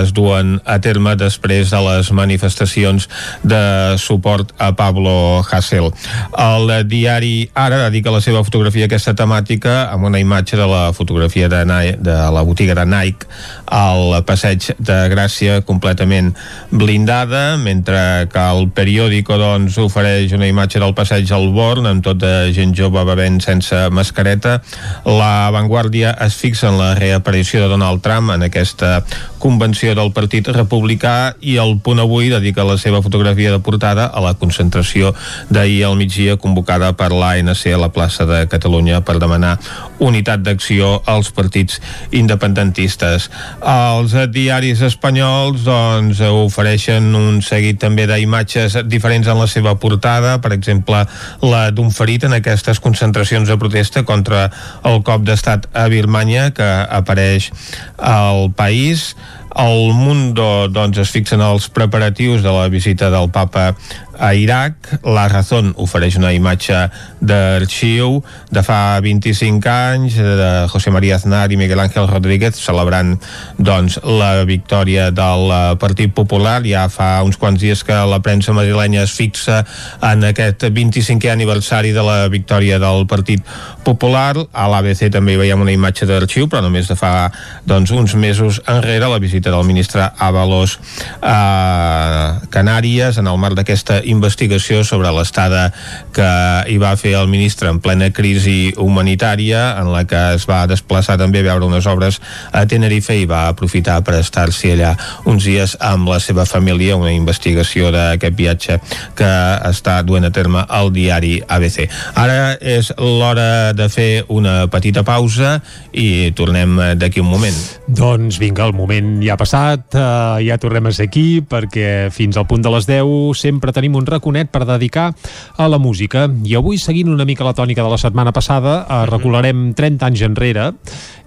es 0.00 0.10
duen 0.16 0.56
a 0.66 0.80
terme 0.82 1.12
després 1.14 1.70
de 1.70 1.82
les 1.86 2.10
manifestacions 2.10 3.06
de 3.46 3.62
suport 4.02 4.50
a 4.58 4.72
Pablo 4.74 5.44
Hasél. 5.46 5.92
El 6.34 6.74
diari 6.90 7.52
Ara 7.54 7.84
dedica 7.84 8.10
la 8.10 8.24
seva 8.24 8.42
fotografia 8.42 8.88
a 8.88 8.90
aquesta 8.90 9.14
temàtica 9.14 9.76
amb 9.92 10.10
una 10.10 10.18
imatge 10.18 10.58
de 10.58 10.66
la 10.66 10.90
fotografia 10.90 11.46
de, 11.46 11.62
Nike, 11.70 12.02
de 12.02 12.18
la 12.34 12.42
botiga 12.42 12.74
de 12.82 12.88
Nike 12.96 13.30
al 13.70 14.18
passeig 14.26 14.72
de 14.82 15.00
Gràcia 15.14 15.62
completament 15.62 16.34
blindada, 16.70 17.56
mentre 17.56 18.28
que 18.32 18.42
el 18.42 18.68
periòdico 18.74 19.36
doncs, 19.40 19.76
ofereix 19.82 20.32
una 20.36 20.48
imatge 20.48 20.80
del 20.82 20.94
passeig 20.96 21.30
al 21.34 21.50
Born 21.54 21.86
amb 21.90 22.04
tota 22.04 22.50
gent 22.54 22.74
jove 22.76 23.04
bevent 23.06 23.40
sense 23.44 23.84
mascareta. 23.94 24.60
La 25.04 25.50
Vanguardia 25.54 26.14
es 26.24 26.36
fixa 26.40 26.70
en 26.70 26.78
la 26.80 26.94
reaparició 26.98 27.62
de 27.62 27.68
Donald 27.74 28.02
Trump 28.02 28.32
en 28.34 28.46
aquesta 28.46 29.04
convenció 29.38 29.92
del 29.94 30.12
Partit 30.16 30.48
Republicà 30.48 31.34
i 31.44 31.58
el 31.60 31.76
punt 31.84 32.00
avui 32.00 32.30
dedica 32.32 32.64
la 32.64 32.78
seva 32.80 33.02
fotografia 33.04 33.52
de 33.52 33.60
portada 33.60 34.06
a 34.08 34.22
la 34.24 34.32
concentració 34.40 35.12
d'ahir 35.52 35.82
al 35.84 35.98
migdia 36.00 36.38
convocada 36.40 36.94
per 36.96 37.10
l'ANC 37.12 37.66
a 37.74 37.80
la 37.80 37.90
plaça 37.92 38.24
de 38.24 38.46
Catalunya 38.48 39.02
per 39.04 39.18
demanar 39.20 39.58
unitat 40.00 40.40
d'acció 40.46 41.02
als 41.04 41.28
partits 41.34 41.80
independentistes. 42.10 43.28
Els 43.60 44.16
diaris 44.32 44.80
espanyols 44.84 45.64
doncs, 45.66 46.24
ofereixen 46.54 47.10
un 47.18 47.40
seguit 47.42 47.80
també 47.82 48.06
d'imatges 48.06 48.78
diferents 48.86 49.26
en 49.26 49.40
la 49.42 49.48
seva 49.50 49.74
portada, 49.82 50.38
per 50.38 50.54
exemple 50.54 51.02
la 51.42 51.64
d'un 51.74 51.90
ferit 51.90 52.28
en 52.28 52.38
aquestes 52.38 52.78
concentracions 52.80 53.50
de 53.50 53.58
protesta 53.58 54.04
contra 54.06 54.46
el 54.86 55.02
cop 55.02 55.26
d'estat 55.26 55.66
a 55.74 55.88
Birmania 55.90 56.52
que 56.54 56.68
apareix 56.86 57.50
al 57.98 58.52
país. 58.54 59.14
El 59.54 59.92
Mundo 59.94 60.66
doncs, 60.66 60.98
es 60.98 61.10
fixen 61.14 61.42
els 61.42 61.68
preparatius 61.70 62.42
de 62.42 62.50
la 62.54 62.66
visita 62.70 63.10
del 63.10 63.30
papa 63.30 63.74
a 64.18 64.34
Iraq. 64.34 65.00
La 65.04 65.26
Razón 65.28 65.72
ofereix 65.80 66.16
una 66.20 66.32
imatge 66.34 66.76
d'arxiu 67.24 68.20
de 68.54 68.62
fa 68.66 69.00
25 69.02 69.70
anys 69.70 70.18
de 70.18 70.50
José 70.72 70.92
María 70.94 71.16
Aznar 71.16 71.50
i 71.52 71.58
Miguel 71.60 71.80
Ángel 71.80 72.08
Rodríguez 72.08 72.58
celebrant 72.60 73.16
doncs, 73.58 73.98
la 74.04 74.44
victòria 74.44 75.10
del 75.10 75.52
Partit 75.80 76.14
Popular. 76.14 76.60
Ja 76.66 76.86
fa 76.92 77.22
uns 77.24 77.38
quants 77.40 77.60
dies 77.60 77.84
que 77.84 77.96
la 78.10 78.20
premsa 78.22 78.54
madrilenya 78.56 79.04
es 79.04 79.14
fixa 79.16 79.62
en 80.02 80.24
aquest 80.30 80.68
25è 80.68 81.32
aniversari 81.32 81.92
de 81.96 82.04
la 82.04 82.28
victòria 82.28 82.78
del 82.82 83.06
Partit 83.10 83.42
Popular. 83.84 84.36
A 84.52 84.68
l'ABC 84.70 85.10
també 85.12 85.34
hi 85.34 85.42
veiem 85.42 85.64
una 85.64 85.74
imatge 85.74 86.06
d'arxiu, 86.08 86.48
però 86.48 86.62
només 86.64 86.88
de 86.90 86.96
fa 86.98 87.30
doncs, 87.66 87.90
uns 87.90 88.14
mesos 88.14 88.60
enrere 88.70 89.08
la 89.10 89.18
visita 89.18 89.50
del 89.50 89.66
ministre 89.66 90.06
Avalos 90.18 90.78
a 91.22 92.40
Canàries 92.50 93.18
en 93.18 93.28
el 93.30 93.38
marc 93.40 93.58
d'aquesta 93.58 94.00
investigació 94.10 94.82
sobre 94.84 95.12
l'estada 95.14 95.70
que 96.14 96.28
hi 96.70 96.76
va 96.80 96.94
fer 97.00 97.14
el 97.18 97.28
ministre 97.28 97.70
en 97.70 97.80
plena 97.84 98.10
crisi 98.14 98.72
humanitària 98.80 99.74
en 99.80 99.90
la 99.92 100.04
que 100.08 100.20
es 100.36 100.46
va 100.48 100.64
desplaçar 100.70 101.16
també 101.20 101.42
a 101.42 101.48
veure 101.48 101.68
unes 101.68 101.86
obres 101.90 102.20
a 102.52 102.64
Tenerife 102.70 103.16
i 103.16 103.28
va 103.30 103.46
aprofitar 103.50 104.00
per 104.04 104.18
estar-s'hi 104.20 104.74
allà 104.74 104.94
uns 105.30 105.46
dies 105.48 105.76
amb 105.80 106.08
la 106.08 106.20
seva 106.20 106.46
família, 106.48 106.96
una 106.96 107.12
investigació 107.12 107.90
d'aquest 107.94 108.36
viatge 108.38 108.78
que 109.18 109.30
està 109.70 110.00
duent 110.06 110.28
a 110.28 110.32
terme 110.34 110.64
el 110.78 110.92
diari 110.94 111.36
ABC. 111.48 111.88
Ara 112.20 112.54
és 112.60 112.92
l'hora 112.98 113.72
de 113.76 113.88
fer 113.92 114.24
una 114.28 114.64
petita 114.72 115.04
pausa 115.06 115.58
i 115.92 116.32
tornem 116.36 116.76
d'aquí 116.98 117.22
un 117.22 117.30
moment. 117.30 117.56
Doncs 117.88 118.38
vinga, 118.42 118.66
el 118.68 118.76
moment 118.76 119.18
ja 119.24 119.34
ha 119.34 119.40
passat, 119.40 119.86
uh, 119.96 120.38
ja 120.44 120.58
tornem 120.60 120.88
a 120.88 120.94
ser 120.94 121.08
aquí 121.08 121.40
perquè 121.44 122.10
fins 122.14 122.38
al 122.38 122.48
punt 122.50 122.64
de 122.64 122.72
les 122.72 122.88
10 122.88 123.38
sempre 123.38 123.74
tenim 123.74 123.93
un 123.96 124.06
raconet 124.06 124.50
per 124.50 124.64
dedicar 124.68 125.12
a 125.56 125.68
la 125.68 125.78
música. 125.78 126.26
I 126.44 126.56
avui, 126.56 126.78
seguint 126.78 127.08
una 127.12 127.24
mica 127.24 127.44
la 127.44 127.54
tònica 127.54 127.82
de 127.82 127.90
la 127.90 127.98
setmana 127.98 128.32
passada, 128.32 128.86
eh, 128.88 129.00
recularem 129.10 129.72
30 129.74 130.06
anys 130.06 130.22
enrere 130.22 130.72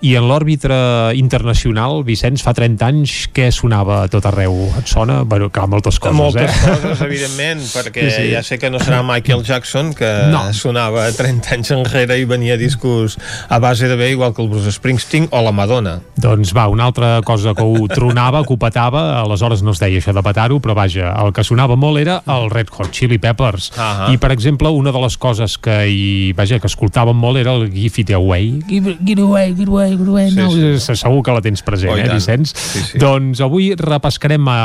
i 0.01 0.13
en 0.15 0.27
l'òrbita 0.29 1.11
internacional, 1.17 2.03
Vicenç, 2.05 2.43
fa 2.45 2.53
30 2.53 2.85
anys, 2.85 3.13
què 3.33 3.47
sonava 3.51 4.03
a 4.03 4.07
tot 4.11 4.25
arreu? 4.29 4.53
Et 4.77 4.87
sona? 4.89 5.23
Bueno, 5.25 5.49
clar, 5.49 5.67
moltes 5.71 5.97
coses, 5.99 6.15
Moltes 6.17 6.51
eh? 6.51 6.69
coses, 6.69 7.01
evidentment, 7.01 7.63
perquè 7.75 8.05
Sí, 8.07 8.11
sí, 8.13 8.27
ja 8.31 8.43
sé 8.45 8.59
que 8.61 8.69
no 8.69 8.79
serà 8.79 9.01
Michael 9.05 9.43
Jackson, 9.43 9.93
que 9.97 10.07
No. 10.31 10.45
sonava 10.53 11.07
30 11.11 11.55
anys 11.57 11.71
enrere 11.75 12.17
i 12.21 12.25
venia 12.29 12.57
discos 12.57 13.17
a 13.49 13.59
base 13.59 13.87
de 13.89 13.95
bé, 13.95 14.11
igual 14.11 14.33
que 14.33 14.41
el 14.43 14.49
Bruce 14.49 14.71
Springsteen 14.71 15.27
o 15.31 15.41
la 15.41 15.51
Madonna. 15.51 15.97
Doncs 16.15 16.53
va, 16.55 16.67
una 16.69 16.85
altra 16.85 17.21
cosa 17.25 17.53
que 17.57 17.63
ho 17.65 17.87
tronava, 17.89 18.43
que 18.45 18.53
ho 18.53 18.57
petava, 18.61 19.19
aleshores 19.21 19.63
no 19.65 19.71
es 19.73 19.79
deia 19.81 19.99
això 19.99 20.13
de 20.13 20.23
petar-ho, 20.23 20.59
però 20.61 20.75
vaja, 20.77 21.11
el 21.25 21.33
que 21.33 21.43
sonava 21.43 21.75
molt 21.75 21.99
era 22.01 22.21
el 22.27 22.49
Red 22.57 22.73
Hot 22.77 22.91
Chili 22.91 23.19
Peppers. 23.21 23.69
Ahà. 23.77 24.09
I, 24.13 24.17
per 24.21 24.31
exemple, 24.33 24.69
una 24.73 24.91
de 24.91 25.01
les 25.03 25.17
coses 25.21 25.57
que 25.61 25.77
hi, 25.91 26.33
vaja, 26.37 26.57
que 26.59 26.67
escoltàvem 26.69 27.15
molt 27.17 27.37
era 27.39 27.53
el 27.57 27.67
Give 27.71 28.01
It 28.03 28.11
Away. 28.17 28.49
Give, 28.67 28.97
give 29.05 29.17
it 29.21 29.25
away, 29.25 29.53
give 29.53 29.63
it 29.67 29.69
away, 29.69 29.91
give 29.93 30.03
it 30.03 30.09
away. 30.09 30.31
Sí, 30.31 30.39
no, 30.41 30.49
sí. 30.79 30.95
Segur 30.97 31.21
que 31.23 31.35
la 31.35 31.41
tens 31.45 31.61
present, 31.63 31.93
Oh, 31.93 31.97
eh. 31.97 32.07
Vicenç? 32.13 32.51
Sí, 32.57 32.81
sí. 32.91 32.99
Doncs 33.01 33.39
avui 33.45 33.69
repescarem 33.77 34.47
a, 34.49 34.57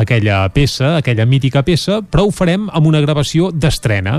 aquella 0.00 0.42
peça, 0.54 0.96
aquella 1.00 1.24
mítica 1.26 1.62
peça, 1.64 2.00
però 2.04 2.26
ho 2.28 2.32
farem 2.34 2.68
amb 2.68 2.86
una 2.90 3.00
gravació 3.04 3.48
d'estrena. 3.52 4.18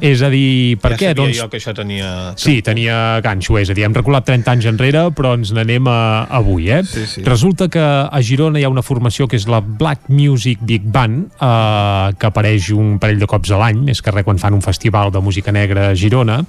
És 0.00 0.22
a 0.22 0.30
dir, 0.30 0.78
per 0.80 0.92
Mhm. 0.92 0.96
ja 0.96 1.00
què? 1.00 1.08
sabia 1.10 1.14
Doncs 1.24 1.38
jo 1.40 1.48
que 1.50 1.58
això 1.58 1.74
tenia... 1.74 2.32
Sí, 2.36 2.60
tenia 2.62 3.20
ganxo, 3.24 3.58
és 3.58 3.70
a 3.70 3.74
dir, 3.74 3.84
hem 3.84 3.94
reculat 3.96 4.24
30 4.28 4.52
anys 4.52 4.66
enrere, 4.70 5.08
però 5.16 5.34
ens 5.34 5.50
n'anem 5.56 5.86
a, 5.90 6.24
avui, 6.30 6.70
eh? 6.70 6.82
Sí, 6.84 7.06
sí. 7.06 7.22
Resulta 7.26 7.68
que 7.68 7.80
a 7.82 8.20
Girona 8.22 8.60
hi 8.60 8.64
ha 8.64 8.68
una 8.70 8.82
formació 8.86 9.26
que 9.28 9.36
és 9.40 9.46
la 9.50 9.60
Black 9.60 10.08
Music 10.08 10.58
Big 10.62 10.82
Band, 10.84 11.30
eh, 11.40 12.12
que 12.18 12.26
apareix 12.28 12.59
un 12.74 12.98
parell 13.00 13.20
de 13.22 13.28
cops 13.30 13.50
a 13.50 13.58
l'any, 13.60 13.80
més 13.88 14.02
que 14.04 14.12
res 14.12 14.26
quan 14.26 14.38
fan 14.38 14.54
un 14.56 14.62
festival 14.64 15.10
de 15.14 15.22
música 15.24 15.52
negra 15.52 15.88
a 15.90 15.96
Girona, 15.96 16.40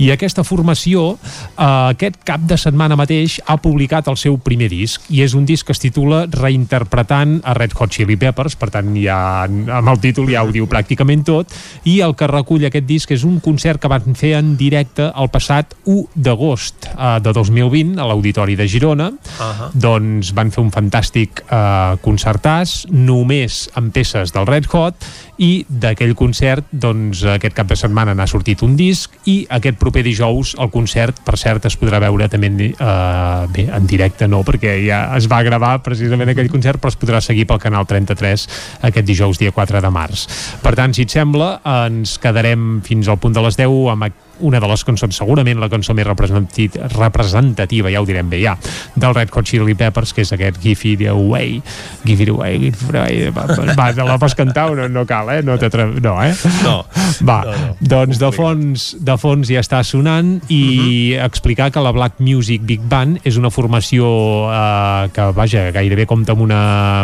i 0.00 0.10
aquesta 0.14 0.44
formació, 0.46 1.18
eh, 1.20 1.64
aquest 1.64 2.22
cap 2.24 2.40
de 2.48 2.56
setmana 2.56 2.96
mateix, 2.96 3.38
ha 3.46 3.58
publicat 3.60 4.08
el 4.08 4.16
seu 4.16 4.38
primer 4.40 4.70
disc, 4.72 5.04
i 5.12 5.22
és 5.26 5.34
un 5.34 5.44
disc 5.44 5.66
que 5.66 5.76
es 5.76 5.82
titula 5.82 6.24
Reinterpretant 6.32 7.38
a 7.44 7.54
Red 7.58 7.76
Hot 7.76 7.92
Chili 7.92 8.16
Peppers, 8.16 8.56
per 8.56 8.70
tant, 8.74 8.94
ja, 8.96 9.44
amb 9.44 9.92
el 9.92 10.00
títol 10.00 10.30
ja 10.32 10.44
ho 10.44 10.52
diu 10.54 10.68
pràcticament 10.70 11.26
tot, 11.28 11.52
i 11.84 12.00
el 12.04 12.16
que 12.18 12.30
recull 12.30 12.64
aquest 12.68 12.86
disc 12.88 13.12
és 13.12 13.24
un 13.28 13.38
concert 13.44 13.82
que 13.82 13.90
van 13.92 14.16
fer 14.18 14.34
en 14.38 14.54
directe 14.58 15.10
el 15.14 15.30
passat 15.32 15.74
1 15.84 16.22
d'agost 16.24 16.88
eh, 16.94 17.18
de 17.24 17.34
2020 17.36 17.98
a 18.00 18.08
l'Auditori 18.08 18.56
de 18.58 18.68
Girona. 18.70 19.10
Ahà. 19.42 19.70
Doncs 19.74 20.32
van 20.36 20.52
fer 20.54 20.62
un 20.64 20.72
fantàstic 20.74 21.42
eh, 21.44 21.96
concertàs, 22.04 22.84
només 22.92 23.66
amb 23.78 23.92
peces 23.94 24.34
del 24.34 24.48
Red 24.48 24.68
Hot, 24.72 25.08
i 25.38 25.64
d'aquell 25.68 26.14
concert, 26.18 26.66
doncs, 26.72 27.22
aquest 27.30 27.54
cap 27.54 27.68
de 27.70 27.76
setmana 27.78 28.14
n'ha 28.14 28.26
sortit 28.26 28.62
un 28.66 28.74
disc, 28.76 29.12
i 29.30 29.46
aquest 29.54 29.78
proper 29.78 30.02
dijous 30.02 30.54
el 30.58 30.70
concert, 30.74 31.20
per 31.24 31.36
cert, 31.38 31.64
es 31.70 31.76
podrà 31.78 32.00
veure 32.02 32.26
també 32.28 32.50
eh, 32.68 33.46
bé, 33.54 33.68
en 33.74 33.86
directe 33.86 34.26
no, 34.28 34.42
perquè 34.46 34.76
ja 34.86 35.00
es 35.16 35.28
va 35.30 35.42
gravar 35.46 35.76
precisament 35.86 36.32
aquell 36.34 36.50
concert, 36.50 36.80
però 36.82 36.90
es 36.90 36.98
podrà 36.98 37.20
seguir 37.22 37.46
pel 37.46 37.60
canal 37.62 37.86
33 37.86 38.48
aquest 38.90 39.06
dijous, 39.06 39.38
dia 39.38 39.52
4 39.54 39.80
de 39.84 39.90
març. 39.94 40.26
Per 40.62 40.74
tant, 40.74 40.94
si 40.94 41.06
et 41.06 41.14
sembla, 41.14 41.60
ens 41.86 42.18
quedarem 42.22 42.80
fins 42.86 43.08
al 43.08 43.18
punt 43.22 43.34
de 43.36 43.44
les 43.46 43.56
10 43.58 43.92
amb 43.94 44.08
ac- 44.10 44.24
una 44.40 44.60
de 44.60 44.68
les 44.70 44.84
cançons, 44.84 45.16
segurament 45.16 45.60
la 45.60 45.68
cançó 45.72 45.94
més 45.96 46.06
representativa, 46.06 47.90
ja 47.90 48.02
ho 48.02 48.06
direm 48.08 48.28
bé 48.30 48.42
ja, 48.42 48.56
del 48.94 49.14
Red 49.16 49.32
Hot 49.34 49.48
Chili 49.48 49.74
Peppers, 49.78 50.14
que 50.14 50.24
és 50.26 50.32
aquest 50.34 50.60
Give 50.62 50.92
It 50.92 51.06
Away. 51.10 51.60
Give 52.04 52.24
It 52.24 52.32
Away, 52.34 52.58
Give 52.58 52.76
It 52.88 52.94
Away. 52.94 53.30
Va, 53.34 53.46
va, 53.76 53.90
la 54.08 54.18
pots 54.20 54.36
cantar 54.38 54.68
o 54.72 54.76
no? 54.78 54.88
No 54.92 55.04
cal, 55.08 55.30
eh? 55.34 55.42
No, 55.42 55.56
no 55.58 56.14
eh? 56.22 56.34
No. 56.64 56.76
Va, 57.24 57.38
No, 57.48 57.52
no. 57.52 57.76
doncs 57.80 58.18
de 58.20 58.30
fons, 58.34 58.88
de 59.04 59.16
fons 59.20 59.48
ja 59.50 59.62
està 59.62 59.80
sonant 59.86 60.36
i 60.52 61.16
explicar 61.22 61.70
que 61.74 61.82
la 61.82 61.92
Black 61.94 62.20
Music 62.22 62.64
Big 62.68 62.82
Band 62.88 63.22
és 63.28 63.38
una 63.40 63.50
formació 63.54 64.08
eh, 64.52 65.08
que, 65.14 65.28
vaja, 65.36 65.68
gairebé 65.74 66.06
compta 66.08 66.34
amb 66.34 66.44
una 66.44 66.60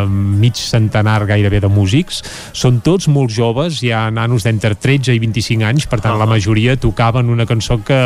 mig 0.09 0.59
centenar 0.61 1.25
gairebé 1.29 1.61
de 1.65 1.71
músics. 1.73 2.23
Són 2.53 2.81
tots 2.85 3.09
molt 3.09 3.33
joves, 3.35 3.81
hi 3.83 3.93
ha 3.95 4.07
nanos 4.15 4.47
d'entre 4.47 4.75
13 4.75 5.15
i 5.15 5.23
25 5.23 5.67
anys, 5.69 5.89
per 5.91 6.01
tant 6.05 6.19
la 6.21 6.29
majoria 6.29 6.77
tocaven 6.81 7.24
una 7.31 7.47
cançó 7.47 7.79
que 7.85 7.99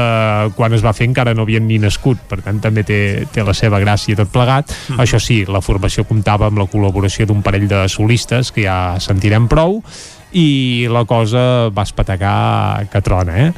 quan 0.57 0.75
es 0.77 0.85
va 0.85 0.95
fer 0.97 1.09
encara 1.09 1.35
no 1.35 1.47
havien 1.47 1.67
ni 1.69 1.79
nascut, 1.83 2.21
per 2.29 2.41
tant 2.45 2.61
també 2.63 2.85
té, 2.87 3.01
té 3.33 3.45
la 3.47 3.55
seva 3.57 3.81
gràcia 3.83 4.19
tot 4.19 4.31
plegat. 4.35 4.75
Això 4.99 5.21
sí, 5.23 5.45
la 5.49 5.63
formació 5.65 6.05
comptava 6.09 6.49
amb 6.49 6.61
la 6.61 6.69
col·laboració 6.71 7.29
d'un 7.29 7.43
parell 7.43 7.69
de 7.71 7.87
solistes 7.89 8.53
que 8.53 8.67
ja 8.67 8.79
sentirem 9.03 9.49
prou 9.51 9.83
i 10.33 10.87
la 10.93 11.05
cosa 11.09 11.71
va 11.73 11.85
espetegar 11.87 12.87
que 12.93 13.01
trona, 13.05 13.49
eh? 13.49 13.53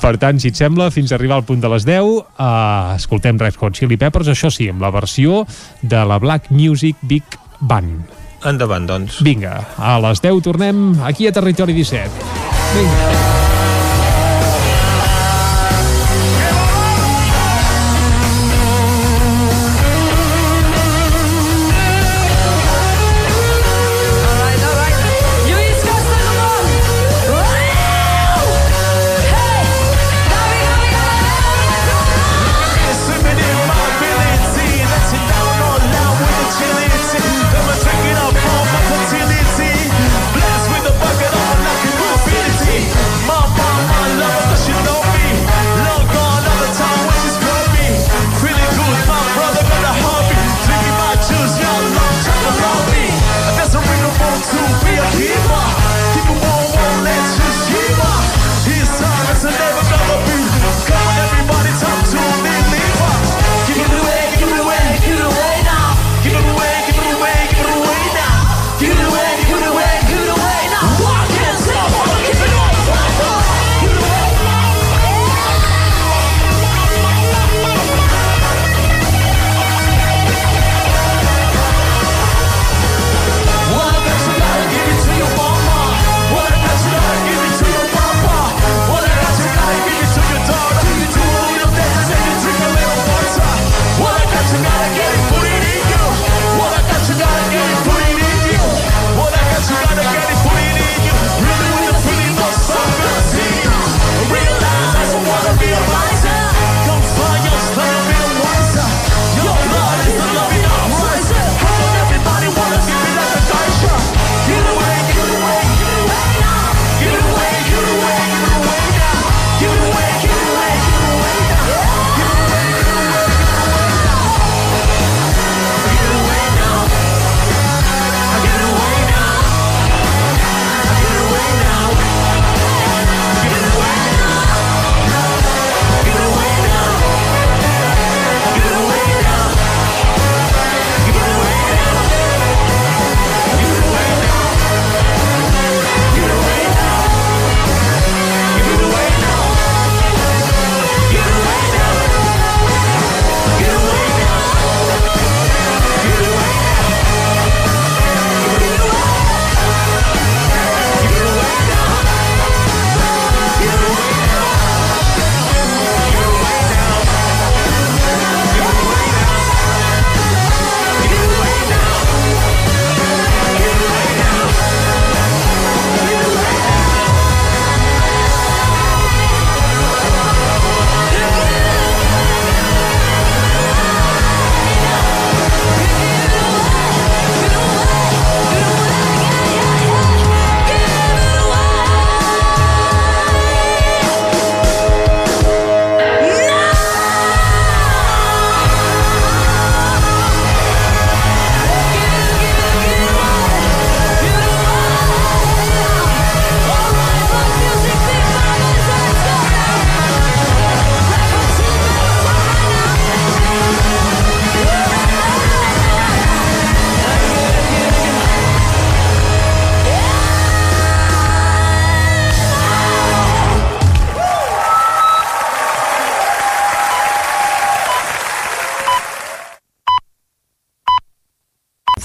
Per 0.00 0.14
tant, 0.20 0.40
si 0.40 0.52
et 0.52 0.58
sembla, 0.58 0.90
fins 0.94 1.12
a 1.12 1.18
arribar 1.18 1.40
al 1.40 1.46
punt 1.48 1.60
de 1.60 1.70
les 1.72 1.84
10 1.84 2.00
eh, 2.00 2.96
escoltem 2.96 3.40
Red 3.40 3.60
Hot 3.60 3.76
Chili 3.76 4.00
Peppers, 4.00 4.32
això 4.32 4.52
sí, 4.52 4.70
amb 4.72 4.84
la 4.84 4.92
versió 4.94 5.44
de 5.82 6.04
la 6.08 6.18
Black 6.22 6.50
Music 6.50 6.96
Big 7.02 7.38
Band. 7.60 8.22
Endavant, 8.44 8.88
doncs. 8.88 9.22
Vinga, 9.24 9.56
a 9.76 9.96
les 10.04 10.20
10 10.24 10.42
tornem 10.44 10.90
aquí 11.04 11.28
a 11.28 11.32
Territori 11.32 11.76
17. 11.76 12.28
Vinga. 12.74 13.33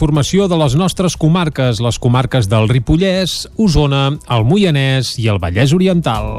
Informació 0.10 0.48
de 0.50 0.58
les 0.58 0.74
nostres 0.74 1.14
comarques, 1.22 1.78
les 1.86 2.00
comarques 2.02 2.50
del 2.50 2.66
Ripollès, 2.72 3.44
Osona, 3.62 4.08
el 4.34 4.48
Moianès 4.50 5.14
i 5.22 5.30
el 5.30 5.38
Vallès 5.38 5.70
Oriental. 5.78 6.34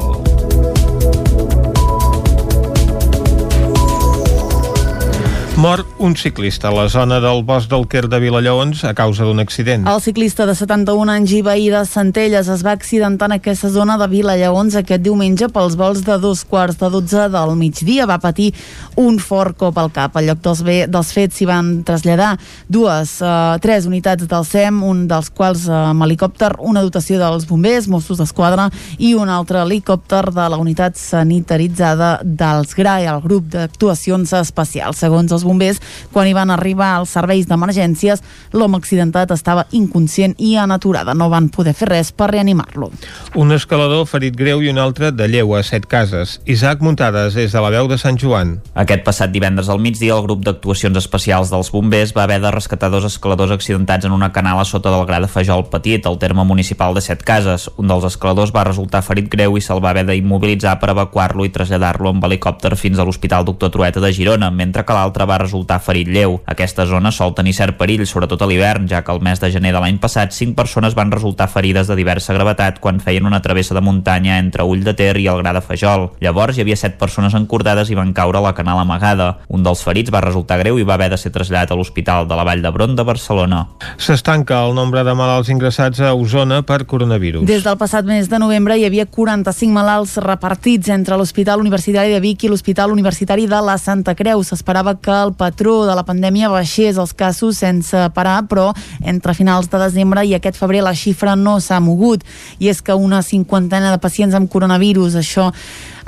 Mor 5.61 5.85
un 5.99 6.17
ciclista 6.17 6.69
a 6.69 6.73
la 6.73 6.89
zona 6.89 7.19
del 7.21 7.43
bosc 7.45 7.69
del 7.69 7.83
Quer 7.85 8.09
de 8.09 8.17
Vilallaons 8.17 8.81
a 8.89 8.95
causa 8.97 9.27
d'un 9.29 9.43
accident. 9.43 9.83
El 9.93 9.99
ciclista 10.01 10.47
de 10.49 10.55
71 10.57 11.13
anys 11.13 11.35
i 11.37 11.41
veí 11.45 11.67
de 11.69 11.83
Centelles 11.85 12.49
es 12.49 12.63
va 12.65 12.73
accidentar 12.73 13.29
en 13.29 13.35
aquesta 13.37 13.69
zona 13.69 13.99
de 14.01 14.09
Vilallaons 14.09 14.79
aquest 14.81 15.05
diumenge 15.05 15.51
pels 15.53 15.77
vols 15.77 16.01
de 16.07 16.17
dos 16.23 16.47
quarts 16.49 16.81
de 16.81 16.89
12 16.89 17.29
del 17.35 17.53
migdia. 17.61 18.09
Va 18.09 18.17
patir 18.23 18.55
un 19.01 19.19
fort 19.19 19.57
cop 19.57 19.79
al 19.81 19.91
cap. 19.95 20.17
Al 20.17 20.29
lloc 20.29 20.43
dels, 20.45 20.61
ve, 20.67 20.77
dels 20.91 21.13
fets 21.17 21.39
s'hi 21.41 21.47
van 21.49 21.71
traslladar 21.87 22.35
dues, 22.69 23.17
eh, 23.25 23.57
tres 23.65 23.87
unitats 23.89 24.29
del 24.29 24.45
SEM, 24.45 24.83
un 24.85 25.07
dels 25.11 25.31
quals 25.33 25.65
eh, 25.69 25.75
amb 25.75 26.05
helicòpter, 26.05 26.53
una 26.59 26.83
dotació 26.85 27.19
dels 27.21 27.47
bombers, 27.49 27.89
Mossos 27.89 28.21
d'Esquadra 28.21 28.69
i 28.99 29.15
un 29.17 29.33
altre 29.33 29.63
helicòpter 29.65 30.27
de 30.37 30.49
la 30.53 30.61
unitat 30.61 30.99
sanitaritzada 31.01 32.13
dels 32.25 32.77
GRAE, 32.77 33.09
el 33.11 33.23
grup 33.25 33.49
d'actuacions 33.55 34.35
especials. 34.37 35.01
Segons 35.01 35.33
els 35.33 35.47
bombers, 35.49 35.81
quan 36.13 36.29
hi 36.29 36.37
van 36.37 36.53
arribar 36.53 36.93
als 36.99 37.17
serveis 37.17 37.49
d'emergències, 37.49 38.21
l'home 38.53 38.81
accidentat 38.81 39.33
estava 39.33 39.67
inconscient 39.73 40.37
i 40.39 40.57
en 40.61 40.77
aturada. 40.77 41.15
No 41.15 41.31
van 41.33 41.49
poder 41.49 41.75
fer 41.75 41.89
res 41.91 42.13
per 42.13 42.31
reanimar-lo. 42.35 42.91
Un 43.31 43.53
escalador 43.55 44.09
ferit 44.11 44.35
greu 44.35 44.59
i 44.59 44.73
un 44.73 44.79
altre 44.83 45.13
de 45.15 45.27
lleu 45.31 45.53
a 45.55 45.61
set 45.63 45.85
cases. 45.87 46.41
Isaac 46.51 46.81
Muntades, 46.83 47.37
des 47.39 47.53
de 47.55 47.61
la 47.63 47.69
veu 47.71 47.87
de 47.87 47.95
Sant 47.95 48.17
Joan. 48.19 48.57
Aquest 48.75 49.05
passat 49.07 49.31
divendres 49.31 49.69
al 49.71 49.79
migdia, 49.79 50.17
el 50.17 50.25
grup 50.25 50.41
d'actuacions 50.43 50.99
especials 50.99 51.53
dels 51.53 51.71
bombers 51.71 52.11
va 52.17 52.25
haver 52.25 52.41
de 52.43 52.51
rescatar 52.51 52.91
dos 52.91 53.07
escaladors 53.07 53.53
accidentats 53.55 54.09
en 54.09 54.17
una 54.17 54.33
canala 54.35 54.65
sota 54.67 54.91
del 54.91 55.07
gra 55.07 55.21
de 55.23 55.29
Fajol 55.31 55.69
Petit, 55.71 56.09
al 56.11 56.19
terme 56.19 56.43
municipal 56.45 56.93
de 56.93 57.05
Set 57.07 57.23
Cases. 57.23 57.69
Un 57.79 57.87
dels 57.87 58.09
escaladors 58.09 58.51
va 58.51 58.65
resultar 58.67 59.05
ferit 59.07 59.31
greu 59.31 59.55
i 59.55 59.63
se'l 59.63 59.85
va 59.85 59.95
haver 59.95 60.09
d'immobilitzar 60.11 60.75
per 60.83 60.91
evacuar-lo 60.97 61.47
i 61.47 61.55
traslladar-lo 61.55 62.11
amb 62.11 62.27
helicòpter 62.27 62.75
fins 62.75 62.99
a 62.99 63.07
l'Hospital 63.07 63.47
Doctor 63.47 63.71
Trueta 63.71 64.03
de 64.03 64.11
Girona, 64.11 64.51
mentre 64.51 64.83
que 64.83 64.99
l'altre 64.99 65.29
va 65.31 65.39
resultar 65.39 65.79
ferit 65.79 66.11
lleu. 66.11 66.41
Aquesta 66.51 66.83
zona 66.91 67.15
sol 67.15 67.39
tenir 67.39 67.55
cert 67.55 67.79
perill, 67.79 68.03
sobretot 68.11 68.43
a 68.43 68.51
l'hivern, 68.51 68.91
ja 68.91 69.05
que 69.07 69.15
el 69.15 69.23
mes 69.23 69.39
de 69.39 69.55
gener 69.55 69.71
de 69.71 69.87
l'any 69.87 70.03
passat 70.03 70.35
cinc 70.35 70.59
persones 70.59 70.99
van 70.99 71.15
resultar 71.15 71.47
ferides 71.47 71.87
de 71.87 71.95
diversa 71.95 72.35
gravetat 72.35 72.83
quan 72.83 72.99
feien 72.99 73.20
una 73.27 73.43
travessa 73.43 73.75
de 73.75 73.81
muntanya 73.81 74.39
entre 74.39 74.65
Ull 74.65 74.85
de 74.85 74.95
Ter 74.95 75.17
i 75.21 75.27
el 75.31 75.43
Gra 75.43 75.53
de 75.57 75.63
Fajol. 75.65 76.11
Llavors 76.21 76.57
hi 76.57 76.65
havia 76.65 76.77
set 76.77 76.99
persones 77.01 77.35
encordades 77.35 77.91
i 77.91 77.99
van 77.99 78.13
caure 78.17 78.39
a 78.39 78.45
la 78.45 78.55
canal 78.55 78.79
amagada. 78.79 79.31
Un 79.49 79.65
dels 79.67 79.83
ferits 79.85 80.13
va 80.13 80.23
resultar 80.25 80.59
greu 80.61 80.79
i 80.79 80.87
va 80.87 80.95
haver 80.95 81.11
de 81.13 81.19
ser 81.21 81.33
traslladat 81.35 81.73
a 81.73 81.79
l'Hospital 81.79 82.29
de 82.29 82.37
la 82.39 82.45
Vall 82.47 82.63
d'Hebron 82.63 82.97
de 82.97 83.07
Barcelona. 83.07 83.65
S'estanca 83.99 84.63
el 84.67 84.75
nombre 84.75 85.05
de 85.05 85.15
malalts 85.15 85.51
ingressats 85.53 86.01
a 86.01 86.15
Osona 86.15 86.63
per 86.67 86.85
coronavirus. 86.87 87.47
Des 87.49 87.65
del 87.65 87.79
passat 87.81 88.07
mes 88.09 88.29
de 88.29 88.39
novembre 88.43 88.77
hi 88.79 88.87
havia 88.89 89.07
45 89.07 89.73
malalts 89.75 90.17
repartits 90.25 90.91
entre 90.93 91.17
l'Hospital 91.17 91.61
Universitari 91.61 92.13
de 92.13 92.21
Vic 92.21 92.45
i 92.45 92.53
l'Hospital 92.53 92.93
Universitari 92.93 93.47
de 93.51 93.61
la 93.65 93.77
Santa 93.79 94.15
Creu. 94.19 94.43
S'esperava 94.45 94.97
que 95.01 95.15
el 95.15 95.35
patró 95.35 95.85
de 95.89 95.95
la 95.97 96.05
pandèmia 96.07 96.51
baixés 96.53 96.99
els 97.01 97.15
casos 97.15 97.61
sense 97.61 98.07
parar, 98.15 98.45
però 98.49 98.71
entre 99.01 99.35
finals 99.35 99.71
de 99.71 99.81
desembre 99.83 100.25
i 100.27 100.35
aquest 100.37 100.59
febrer 100.61 100.83
la 100.85 100.95
xifra 100.97 101.37
no 101.37 101.59
s'ha 101.61 101.81
mogut. 101.81 102.25
I 102.59 102.71
és 102.73 102.83
que 102.83 102.97
una 103.11 103.25
cinquantena 103.27 103.91
de 103.91 104.03
pacients 104.03 104.37
amb 104.39 104.51
coronavirus, 104.51 105.19
això 105.21 105.51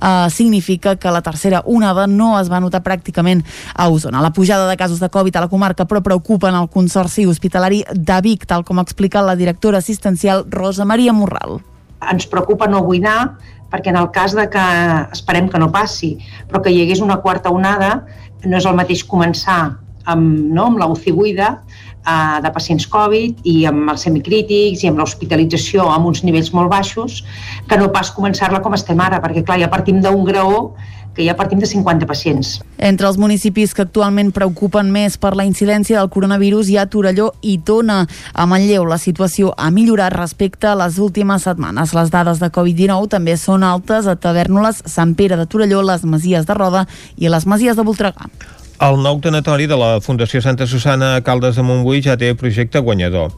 Uh, 0.03 0.27
significa 0.35 0.97
que 0.97 1.11
la 1.15 1.21
tercera 1.23 1.61
onada 1.65 2.09
no 2.09 2.33
es 2.41 2.49
va 2.51 2.59
notar 2.59 2.81
pràcticament 2.83 3.45
a 3.71 3.85
Osona. 3.87 4.19
La 4.19 4.33
pujada 4.35 4.67
de 4.67 4.75
casos 4.77 4.99
de 4.99 5.07
Covid 5.07 5.37
a 5.39 5.45
la 5.45 5.49
comarca 5.53 5.87
però 5.87 6.01
preocupa 6.03 6.49
en 6.51 6.57
el 6.59 6.67
Consorci 6.67 7.23
Hospitalari 7.31 7.85
de 7.87 8.17
Vic, 8.25 8.43
tal 8.51 8.65
com 8.67 8.81
ha 8.81 8.83
explicat 8.83 9.23
la 9.23 9.37
directora 9.39 9.79
assistencial 9.79 10.43
Rosa 10.51 10.83
Maria 10.85 11.15
Morral. 11.15 11.61
Ens 12.11 12.27
preocupa 12.27 12.67
no 12.67 12.83
buidar 12.83 13.37
perquè 13.71 13.95
en 13.95 14.01
el 14.01 14.11
cas 14.11 14.35
de 14.35 14.49
que 14.51 14.67
esperem 15.15 15.47
que 15.49 15.63
no 15.63 15.71
passi, 15.71 16.17
però 16.51 16.65
que 16.65 16.75
hi 16.75 16.83
hagués 16.83 17.05
una 17.05 17.21
quarta 17.23 17.55
onada, 17.55 18.01
no 18.43 18.59
és 18.59 18.67
el 18.67 18.75
mateix 18.75 19.07
començar 19.07 19.77
amb, 20.03 20.51
no, 20.51 20.67
amb 20.67 20.83
la 20.83 20.91
UCI 20.91 21.15
buida 21.15 21.55
eh, 22.07 22.41
de 22.45 22.53
pacients 22.55 22.87
Covid 22.91 23.45
i 23.49 23.63
amb 23.71 23.93
els 23.95 24.07
semicrítics 24.09 24.85
i 24.85 24.91
amb 24.91 25.03
l'hospitalització 25.03 25.89
amb 25.91 26.11
uns 26.13 26.25
nivells 26.27 26.53
molt 26.57 26.73
baixos 26.73 27.23
que 27.69 27.79
no 27.81 27.93
pas 27.95 28.13
començar-la 28.15 28.63
com 28.63 28.75
estem 28.79 29.01
ara, 29.01 29.23
perquè 29.23 29.45
clar, 29.47 29.61
ja 29.63 29.71
partim 29.73 30.03
d'un 30.03 30.25
graó 30.29 30.73
que 31.15 31.25
ja 31.25 31.37
partim 31.37 31.59
de 31.59 31.67
50 31.67 32.07
pacients. 32.07 32.61
Entre 32.79 33.07
els 33.07 33.19
municipis 33.21 33.75
que 33.77 33.85
actualment 33.85 34.33
preocupen 34.33 34.91
més 34.93 35.19
per 35.21 35.35
la 35.37 35.45
incidència 35.45 35.99
del 35.99 36.11
coronavirus 36.13 36.71
hi 36.71 36.79
ha 36.81 36.87
Torelló 36.89 37.33
i 37.43 37.59
Tona. 37.59 38.03
A 38.33 38.47
Manlleu 38.49 38.87
la 38.89 38.99
situació 38.99 39.53
ha 39.57 39.71
millorat 39.71 40.15
respecte 40.17 40.71
a 40.71 40.79
les 40.79 40.99
últimes 40.99 41.45
setmanes. 41.45 41.93
Les 41.93 42.11
dades 42.15 42.41
de 42.41 42.49
Covid-19 42.49 43.13
també 43.13 43.37
són 43.37 43.67
altes 43.69 44.09
a 44.09 44.17
Tavernoles, 44.17 44.83
Sant 44.87 45.15
Pere 45.19 45.37
de 45.37 45.47
Torelló, 45.47 45.85
les 45.85 46.05
Masies 46.05 46.49
de 46.49 46.57
Roda 46.57 46.87
i 47.17 47.29
les 47.29 47.47
Masies 47.47 47.77
de 47.77 47.87
Voltregà. 47.87 48.31
El 48.83 48.97
nou 48.99 49.21
tanatori 49.23 49.69
de 49.71 49.77
la 49.79 50.01
Fundació 50.03 50.41
Santa 50.43 50.67
Susana 50.67 51.13
a 51.15 51.21
Caldes 51.23 51.55
de 51.55 51.63
Montbui 51.63 52.01
ja 52.03 52.17
té 52.19 52.33
projecte 52.35 52.83
guanyador. 52.83 53.31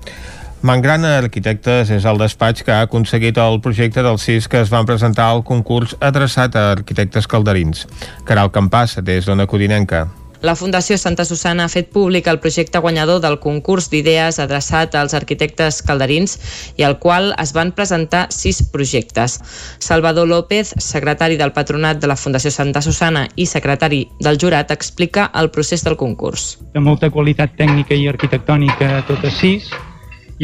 Mangrana 0.65 1.19
Arquitectes 1.19 1.93
és 1.93 2.09
el 2.09 2.23
despatx 2.23 2.65
que 2.65 2.73
ha 2.73 2.89
aconseguit 2.89 3.37
el 3.45 3.61
projecte 3.61 4.01
dels 4.09 4.25
sis 4.25 4.49
que 4.49 4.65
es 4.65 4.73
van 4.73 4.89
presentar 4.89 5.29
al 5.29 5.45
concurs 5.45 5.93
adreçat 6.01 6.57
a 6.57 6.71
arquitectes 6.79 7.29
calderins. 7.29 7.85
Caral 8.25 8.55
Campàs, 8.57 9.03
des 9.05 9.29
d'Ona 9.29 9.45
Codinenca. 9.45 10.07
La 10.45 10.53
Fundació 10.55 10.99
Santa 11.01 11.25
Susana 11.25 11.65
ha 11.65 11.73
fet 11.73 11.87
públic 11.89 12.27
el 12.29 12.37
projecte 12.37 12.81
guanyador 12.85 13.23
del 13.25 13.39
concurs 13.41 13.87
d'idees 13.89 14.37
adreçat 14.43 14.93
als 15.01 15.15
arquitectes 15.17 15.79
calderins 15.89 16.35
i 16.77 16.85
al 16.85 16.99
qual 17.01 17.31
es 17.41 17.55
van 17.57 17.71
presentar 17.73 18.27
sis 18.29 18.61
projectes. 18.75 19.39
Salvador 19.81 20.29
López, 20.29 20.75
secretari 20.77 21.41
del 21.41 21.55
Patronat 21.57 22.03
de 22.03 22.13
la 22.13 22.19
Fundació 22.21 22.53
Santa 22.53 22.85
Susana 22.85 23.25
i 23.41 23.49
secretari 23.49 24.03
del 24.21 24.37
jurat, 24.37 24.69
explica 24.69 25.31
el 25.33 25.49
procés 25.49 25.87
del 25.89 25.97
concurs. 25.97 26.59
De 26.77 26.85
molta 26.91 27.09
qualitat 27.09 27.57
tècnica 27.57 27.97
i 27.97 28.05
arquitectònica 28.13 29.01
totes 29.09 29.41
sis 29.41 29.73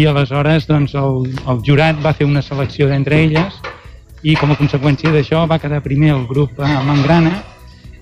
i 0.01 0.09
aleshores 0.09 0.65
doncs, 0.65 0.97
el, 0.97 1.29
el 1.45 1.65
jurat 1.69 2.01
va 2.01 2.17
fer 2.17 2.25
una 2.25 2.41
selecció 2.41 2.89
d'entre 2.89 3.21
elles 3.21 3.61
i 4.25 4.33
com 4.41 4.49
a 4.49 4.57
conseqüència 4.57 5.13
d'això 5.13 5.45
va 5.45 5.61
quedar 5.61 5.85
primer 5.85 6.15
el 6.17 6.25
grup 6.33 6.57
Mangrana 6.57 7.50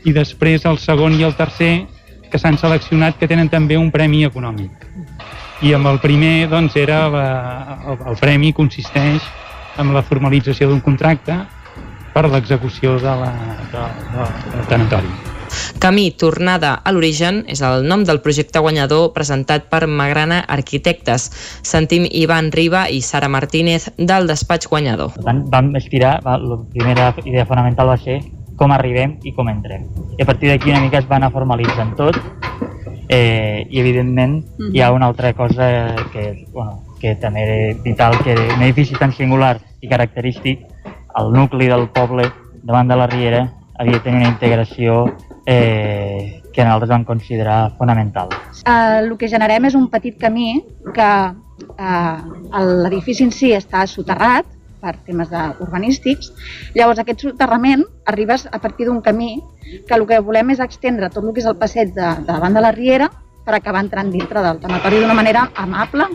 i 0.05 0.15
després 0.15 0.67
el 0.69 0.79
segon 0.79 1.17
i 1.19 1.25
el 1.27 1.35
tercer 1.39 1.87
que 2.31 2.39
s'han 2.39 2.59
seleccionat 2.61 3.19
que 3.19 3.29
tenen 3.29 3.49
també 3.49 3.79
un 3.81 3.91
premi 3.91 4.25
econòmic. 4.29 4.87
I 5.65 5.73
amb 5.75 5.91
el 5.91 5.99
primer 5.99 6.49
doncs, 6.51 6.77
era 6.77 7.07
la, 7.11 7.29
el, 7.89 7.99
el 8.13 8.19
premi 8.21 8.53
consisteix 8.55 9.25
en 9.79 9.95
la 9.95 10.05
formalització 10.07 10.69
d'un 10.69 10.83
contracte 10.85 11.41
per 12.15 12.29
l'execució 12.31 12.99
de 12.99 13.17
la, 13.23 13.33
de, 13.73 13.89
de, 14.13 14.29
del 14.53 14.71
tanatori. 14.71 15.11
Camí 15.81 16.11
Tornada 16.19 16.75
a 16.85 16.93
l'origen 16.93 17.43
és 17.49 17.63
el 17.65 17.87
nom 17.89 18.03
del 18.05 18.21
projecte 18.25 18.61
guanyador 18.61 19.13
presentat 19.17 19.69
per 19.73 19.87
Magrana 19.87 20.43
Arquitectes. 20.57 21.29
Sentim 21.65 22.05
Ivan 22.05 22.51
Riba 22.53 22.89
i 22.93 23.01
Sara 23.01 23.31
Martínez 23.33 23.89
del 23.97 24.29
despatx 24.29 24.69
guanyador. 24.69 25.15
Per 25.17 25.25
tant, 25.25 25.45
vam 25.53 25.71
estirar, 25.81 26.19
la 26.25 26.59
primera 26.75 27.13
idea 27.25 27.47
fonamental 27.49 27.95
va 27.95 27.97
ser 28.03 28.21
com 28.59 28.75
arribem 28.75 29.17
i 29.23 29.33
com 29.33 29.49
entrem. 29.49 29.87
I 30.19 30.23
a 30.23 30.27
partir 30.27 30.51
d'aquí 30.51 30.71
una 30.71 30.83
mica 30.83 30.99
es 30.99 31.09
va 31.09 31.17
anar 31.17 31.31
formalitzant 31.33 31.95
tot 31.97 32.19
eh, 33.09 33.67
i 33.71 33.81
evidentment 33.81 34.45
mm 34.45 34.67
-hmm. 34.67 34.75
hi 34.75 34.81
ha 34.83 34.93
una 34.93 35.07
altra 35.07 35.33
cosa 35.33 35.95
que, 36.13 36.47
bueno, 36.53 36.83
que 37.01 37.15
també 37.17 37.43
era 37.43 37.81
vital, 37.83 38.19
que 38.25 38.35
un 38.35 38.63
edifici 38.63 38.95
tan 38.95 39.13
singular 39.13 39.59
i 39.81 39.89
característic, 39.89 40.67
el 41.19 41.33
nucli 41.33 41.69
del 41.69 41.89
poble 41.89 42.31
davant 42.63 42.89
de 42.89 42.97
la 42.97 43.07
Riera 43.07 43.53
havia 43.79 43.93
de 43.93 44.01
tenir 44.01 44.19
una 44.19 44.29
integració 44.29 45.15
eh, 45.47 46.43
que 46.53 46.65
nosaltres 46.65 46.91
vam 46.91 47.05
considerar 47.05 47.73
fonamental. 47.79 48.29
Uh, 48.67 48.99
el 49.05 49.17
que 49.17 49.29
generem 49.31 49.69
és 49.69 49.77
un 49.79 49.87
petit 49.89 50.17
camí 50.19 50.65
que 50.95 51.11
uh, 51.31 52.17
l'edifici 52.83 53.23
en 53.25 53.31
si 53.31 53.53
està 53.55 53.87
soterrat, 53.87 54.58
per 54.81 54.95
temes 55.07 55.33
urbanístics. 55.61 56.33
Llavors, 56.75 57.01
aquest 57.03 57.27
soterrament 57.27 57.85
arribes 58.07 58.47
a 58.51 58.61
partir 58.63 58.89
d'un 58.89 59.01
camí 59.03 59.37
que 59.87 59.97
el 59.97 60.07
que 60.09 60.21
volem 60.25 60.55
és 60.55 60.65
extendre 60.65 61.11
tot 61.11 61.25
el 61.25 61.33
que 61.35 61.45
és 61.45 61.51
el 61.51 61.59
passeig 61.61 61.95
de, 61.95 62.13
de 62.25 62.33
davant 62.33 62.55
de 62.55 62.65
la 62.65 62.75
Riera 62.77 63.11
per 63.45 63.57
acabar 63.57 63.85
entrant 63.85 64.13
dintre 64.13 64.43
del 64.45 64.61
tanatori 64.61 65.01
d'una 65.01 65.17
manera 65.17 65.49
amable 65.57 66.09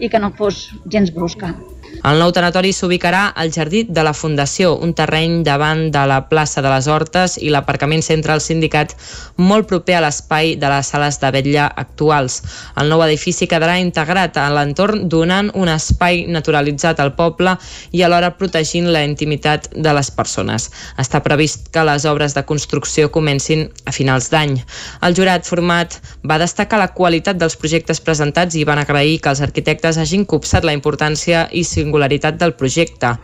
i 0.00 0.08
que 0.08 0.20
no 0.22 0.32
fos 0.36 0.68
gens 0.88 1.12
brusca. 1.12 1.54
El 2.00 2.16
nou 2.16 2.30
tanatori 2.32 2.70
s'ubicarà 2.72 3.26
al 3.36 3.50
jardí 3.52 3.82
de 3.84 4.00
la 4.00 4.14
Fundació, 4.16 4.70
un 4.80 4.94
terreny 4.96 5.42
davant 5.44 5.90
de 5.92 6.00
la 6.08 6.22
plaça 6.30 6.62
de 6.64 6.70
les 6.72 6.86
Hortes 6.88 7.34
i 7.36 7.50
l'aparcament 7.52 8.00
central 8.00 8.40
sindicat 8.40 8.94
molt 9.36 9.68
proper 9.68 9.98
a 9.98 10.00
l'espai 10.06 10.54
de 10.56 10.70
les 10.72 10.88
sales 10.94 11.18
de 11.20 11.30
vetlla 11.34 11.66
actuals. 11.82 12.38
El 12.80 12.88
nou 12.88 13.04
edifici 13.04 13.48
quedarà 13.50 13.74
integrat 13.82 14.38
a 14.40 14.46
l'entorn 14.54 15.10
donant 15.12 15.50
un 15.52 15.68
espai 15.68 16.24
naturalitzat 16.24 17.02
al 17.04 17.12
poble 17.18 17.52
i 17.92 18.00
alhora 18.06 18.32
protegint 18.38 18.88
la 18.94 19.04
intimitat 19.04 19.68
de 19.76 19.92
les 19.92 20.10
persones. 20.10 20.70
Està 20.96 21.20
previst 21.20 21.68
que 21.74 21.84
les 21.84 22.08
obres 22.08 22.32
de 22.32 22.46
construcció 22.48 23.10
comencin 23.12 23.66
a 23.84 23.92
finals 23.92 24.30
d'any. 24.32 24.56
El 25.04 25.18
jurat 25.20 25.44
format 25.44 25.98
va 26.24 26.40
destacar 26.40 26.80
la 26.80 26.88
qualitat 26.96 27.36
dels 27.36 27.60
projectes 27.60 28.00
presentats 28.00 28.56
i 28.56 28.64
van 28.64 28.80
agrair 28.80 29.20
que 29.20 29.36
els 29.36 29.44
arquitectes 29.44 30.00
hagin 30.00 30.24
copsat 30.24 30.64
la 30.64 30.72
importància 30.72 31.44
i 31.52 31.64
singularitat 31.80 32.40
del 32.40 32.56
projecte. 32.60 33.16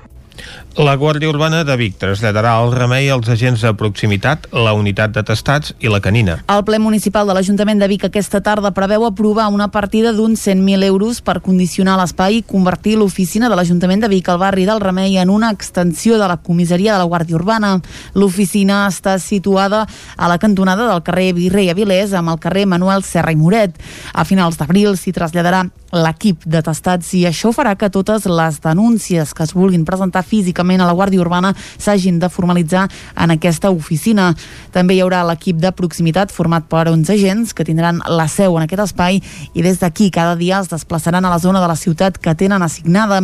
La 0.76 0.93
Guàrdia 1.01 1.30
Urbana 1.30 1.62
de 1.64 1.72
Vic 1.80 1.95
traslladarà 1.97 2.51
el 2.61 2.74
remei 2.74 3.07
als 3.09 3.30
agents 3.32 3.62
de 3.64 3.70
proximitat, 3.80 4.45
la 4.53 4.74
unitat 4.76 5.14
de 5.14 5.22
testats 5.24 5.72
i 5.80 5.89
la 5.89 6.03
canina. 6.05 6.34
El 6.53 6.64
ple 6.68 6.76
municipal 6.82 7.24
de 7.24 7.32
l'Ajuntament 7.32 7.80
de 7.80 7.89
Vic 7.89 8.05
aquesta 8.05 8.43
tarda 8.45 8.74
preveu 8.76 9.07
aprovar 9.07 9.47
una 9.49 9.70
partida 9.72 10.12
d'uns 10.12 10.43
100.000 10.45 10.84
euros 10.84 11.22
per 11.24 11.39
condicionar 11.41 11.95
l'espai 11.97 12.43
i 12.43 12.45
convertir 12.45 12.99
l'oficina 13.01 13.49
de 13.49 13.57
l'Ajuntament 13.57 14.05
de 14.05 14.11
Vic 14.12 14.28
al 14.28 14.43
barri 14.43 14.66
del 14.68 14.82
Remei 14.84 15.16
en 15.16 15.32
una 15.32 15.51
extensió 15.55 16.20
de 16.20 16.28
la 16.28 16.37
comissaria 16.37 16.93
de 16.93 17.01
la 17.01 17.09
Guàrdia 17.09 17.41
Urbana. 17.41 17.78
L'oficina 18.12 18.84
està 18.91 19.16
situada 19.16 19.87
a 20.16 20.28
la 20.28 20.37
cantonada 20.37 20.91
del 20.91 21.03
carrer 21.09 21.32
Virrei 21.41 21.72
Avilés 21.72 22.12
amb 22.12 22.34
el 22.34 22.43
carrer 22.43 22.66
Manuel 22.68 23.01
Serra 23.01 23.32
i 23.32 23.41
Moret. 23.41 23.80
A 24.12 24.28
finals 24.28 24.61
d'abril 24.61 25.01
s'hi 25.01 25.16
traslladarà 25.16 25.64
l'equip 25.97 26.45
de 26.45 26.61
testats 26.66 27.14
i 27.16 27.24
això 27.28 27.53
farà 27.55 27.76
que 27.78 27.89
totes 27.89 28.26
les 28.28 28.61
denúncies 28.61 29.32
que 29.32 29.45
es 29.47 29.55
vulguin 29.57 29.87
presentar 29.89 30.26
físicament 30.27 30.83
a 30.83 30.89
la 30.89 30.95
Guàrdia 30.97 31.22
Urbana 31.22 31.55
s'hagin 31.79 32.18
de 32.18 32.29
formalitzar 32.29 32.87
en 33.16 33.35
aquesta 33.35 33.70
oficina. 33.70 34.33
També 34.74 34.97
hi 34.97 35.03
haurà 35.05 35.22
l'equip 35.27 35.61
de 35.62 35.72
proximitat 35.72 36.33
format 36.35 36.66
per 36.68 36.87
11 36.91 37.12
agents 37.14 37.55
que 37.55 37.64
tindran 37.64 38.03
la 38.07 38.29
seu 38.29 38.57
en 38.59 38.66
aquest 38.66 38.83
espai 38.89 39.20
i 39.55 39.62
des 39.64 39.81
d'aquí 39.81 40.11
cada 40.11 40.37
dia 40.37 40.61
es 40.61 40.70
desplaçaran 40.72 41.24
a 41.24 41.31
la 41.31 41.39
zona 41.39 41.61
de 41.62 41.68
la 41.68 41.77
ciutat 41.77 42.18
que 42.18 42.35
tenen 42.35 42.62
assignada. 42.62 43.20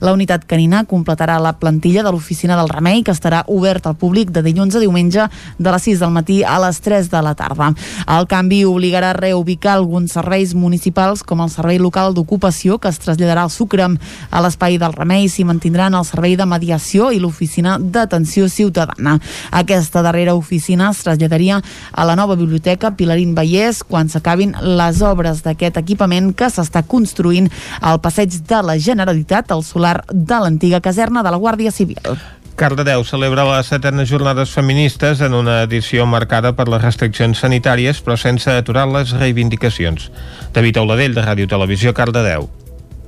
La 0.00 0.12
unitat 0.12 0.46
canina 0.46 0.84
completarà 0.84 1.38
la 1.40 1.56
plantilla 1.60 2.02
de 2.02 2.12
l'oficina 2.12 2.56
del 2.56 2.70
Remei 2.72 3.02
que 3.02 3.14
estarà 3.14 3.44
obert 3.46 3.86
al 3.86 3.96
públic 3.96 4.30
de 4.30 4.42
dilluns 4.42 4.76
a 4.76 4.82
diumenge 4.82 5.28
de 5.58 5.72
les 5.72 5.82
6 5.82 6.00
del 6.00 6.14
matí 6.14 6.42
a 6.44 6.58
les 6.62 6.80
3 6.80 7.10
de 7.10 7.22
la 7.22 7.34
tarda. 7.34 7.72
El 8.06 8.26
canvi 8.30 8.64
obligarà 8.64 9.10
a 9.10 9.18
reubicar 9.18 9.76
alguns 9.76 10.16
serveis 10.16 10.54
municipals 10.54 11.22
com 11.22 11.42
el 11.44 11.50
servei 11.50 11.78
local 11.78 12.14
d'ocupació 12.14 12.78
que 12.78 12.88
es 12.88 13.00
traslladarà 13.02 13.46
al 13.46 13.50
Sucre. 13.50 13.86
A 14.30 14.40
l'espai 14.42 14.78
del 14.80 14.94
Remei 14.96 15.28
s'hi 15.28 15.44
mantindran 15.44 15.94
el 15.94 16.06
servei 16.08 16.36
mediació 16.46 17.10
i 17.12 17.20
l'oficina 17.20 17.76
d'atenció 17.80 18.48
ciutadana. 18.48 19.18
Aquesta 19.50 20.02
darrera 20.06 20.34
oficina 20.34 20.90
es 20.90 21.02
traslladaria 21.04 21.60
a 21.92 22.06
la 22.08 22.16
nova 22.16 22.36
biblioteca 22.36 22.94
Pilarín 22.96 23.34
Vallès 23.36 23.82
quan 23.84 24.08
s'acabin 24.08 24.54
les 24.62 25.02
obres 25.02 25.42
d'aquest 25.44 25.76
equipament 25.82 26.32
que 26.36 26.50
s'està 26.50 26.82
construint 26.86 27.50
al 27.80 28.00
passeig 28.00 28.40
de 28.48 28.62
la 28.62 28.78
Generalitat, 28.78 29.52
al 29.52 29.64
solar 29.64 30.00
de 30.12 30.40
l'antiga 30.40 30.80
caserna 30.80 31.22
de 31.22 31.30
la 31.34 31.42
Guàrdia 31.42 31.74
Civil. 31.74 32.16
Cardedeu 32.56 33.02
celebra 33.04 33.44
les 33.44 33.68
setenes 33.68 34.08
jornades 34.08 34.54
feministes 34.56 35.20
en 35.20 35.36
una 35.36 35.58
edició 35.66 36.06
marcada 36.08 36.54
per 36.56 36.70
les 36.72 36.80
restriccions 36.80 37.44
sanitàries 37.44 38.00
però 38.00 38.16
sense 38.16 38.48
aturar 38.48 38.88
les 38.88 39.12
reivindicacions. 39.12 40.08
David 40.56 40.80
Auladell, 40.80 41.12
de 41.12 41.26
Ràdio 41.26 41.52
Televisió, 41.52 41.92
Cardedeu. 41.92 42.48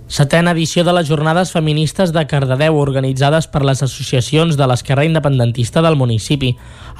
Setena 0.08 0.54
edició 0.54 0.86
de 0.88 0.92
les 0.96 1.04
Jornades 1.04 1.50
Feministes 1.52 2.14
de 2.16 2.22
Cardedeu, 2.24 2.78
organitzades 2.80 3.44
per 3.52 3.60
les 3.68 3.82
associacions 3.84 4.56
de 4.56 4.64
l'esquerra 4.70 5.04
independentista 5.04 5.82
del 5.84 5.98
municipi. 6.00 6.54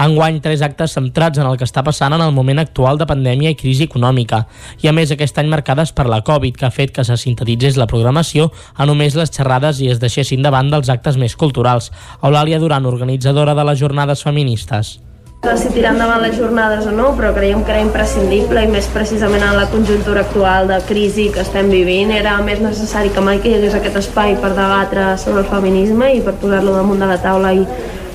Enguany, 0.05 0.43
tres 0.45 0.61
actes 0.61 0.93
centrats 0.99 1.41
en 1.41 1.49
el 1.49 1.57
que 1.57 1.65
està 1.65 1.81
passant 1.87 2.13
en 2.13 2.21
el 2.21 2.37
moment 2.37 2.61
actual 2.61 3.01
de 3.01 3.09
pandèmia 3.09 3.55
i 3.55 3.57
crisi 3.57 3.89
econòmica. 3.89 4.43
I 4.85 4.93
a 4.93 4.93
més, 4.93 5.09
aquest 5.09 5.41
any 5.41 5.49
marcades 5.49 5.97
per 5.97 6.05
la 6.05 6.21
Covid, 6.21 6.61
que 6.61 6.69
ha 6.69 6.73
fet 6.75 6.93
que 6.93 7.09
se 7.09 7.17
sintetitzés 7.17 7.81
la 7.81 7.89
programació 7.89 8.53
a 8.77 8.85
només 8.85 9.17
les 9.17 9.33
xerrades 9.33 9.81
i 9.81 9.89
es 9.89 10.05
deixessin 10.05 10.45
davant 10.45 10.69
dels 10.69 10.93
actes 10.93 11.17
més 11.17 11.33
culturals. 11.33 11.89
Eulàlia 12.21 12.61
Duran, 12.61 12.85
organitzadora 12.85 13.57
de 13.57 13.71
les 13.73 13.81
Jornades 13.81 14.29
Feministes 14.29 14.99
si 15.39 15.71
tirar 15.71 15.93
endavant 15.95 16.19
les 16.23 16.35
jornades 16.37 16.87
o 16.87 16.93
no, 16.93 17.13
però 17.17 17.31
creiem 17.35 17.61
que 17.63 17.71
era 17.71 17.83
imprescindible 17.85 18.65
i 18.65 18.71
més 18.71 18.89
precisament 18.91 19.45
en 19.47 19.55
la 19.55 19.69
conjuntura 19.71 20.25
actual 20.27 20.67
de 20.67 20.79
crisi 20.89 21.29
que 21.35 21.45
estem 21.45 21.71
vivint 21.71 22.11
era 22.11 22.37
més 22.43 22.59
necessari 22.59 23.13
que 23.15 23.23
mai 23.23 23.39
que 23.39 23.53
hi 23.53 23.55
hagués 23.59 23.77
aquest 23.79 24.01
espai 24.03 24.35
per 24.43 24.51
debatre 24.57 25.13
sobre 25.23 25.45
el 25.45 25.51
feminisme 25.53 26.11
i 26.17 26.25
per 26.27 26.35
posar-lo 26.43 26.75
damunt 26.75 26.99
de 26.99 27.11
la 27.11 27.21
taula 27.23 27.55
i, 27.55 27.63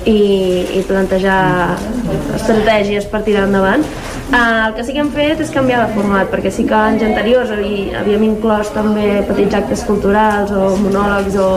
i, 0.04 0.18
i 0.78 0.84
plantejar 0.84 1.40
estratègies 2.36 3.08
per 3.08 3.24
tirar 3.24 3.48
endavant. 3.48 3.88
El 4.34 4.74
que 4.74 4.82
sí 4.82 4.94
que 4.94 4.98
hem 4.98 5.10
fet 5.14 5.38
és 5.44 5.50
canviar 5.54 5.84
de 5.84 5.92
format, 5.94 6.26
perquè 6.32 6.50
sí 6.50 6.64
que 6.66 6.74
anys 6.74 7.04
anteriors 7.06 7.52
havíem 7.54 8.24
inclòs 8.26 8.72
també 8.74 9.20
petits 9.28 9.54
actes 9.60 9.84
culturals 9.86 10.50
o 10.50 10.72
monòlegs 10.82 11.38
o 11.38 11.48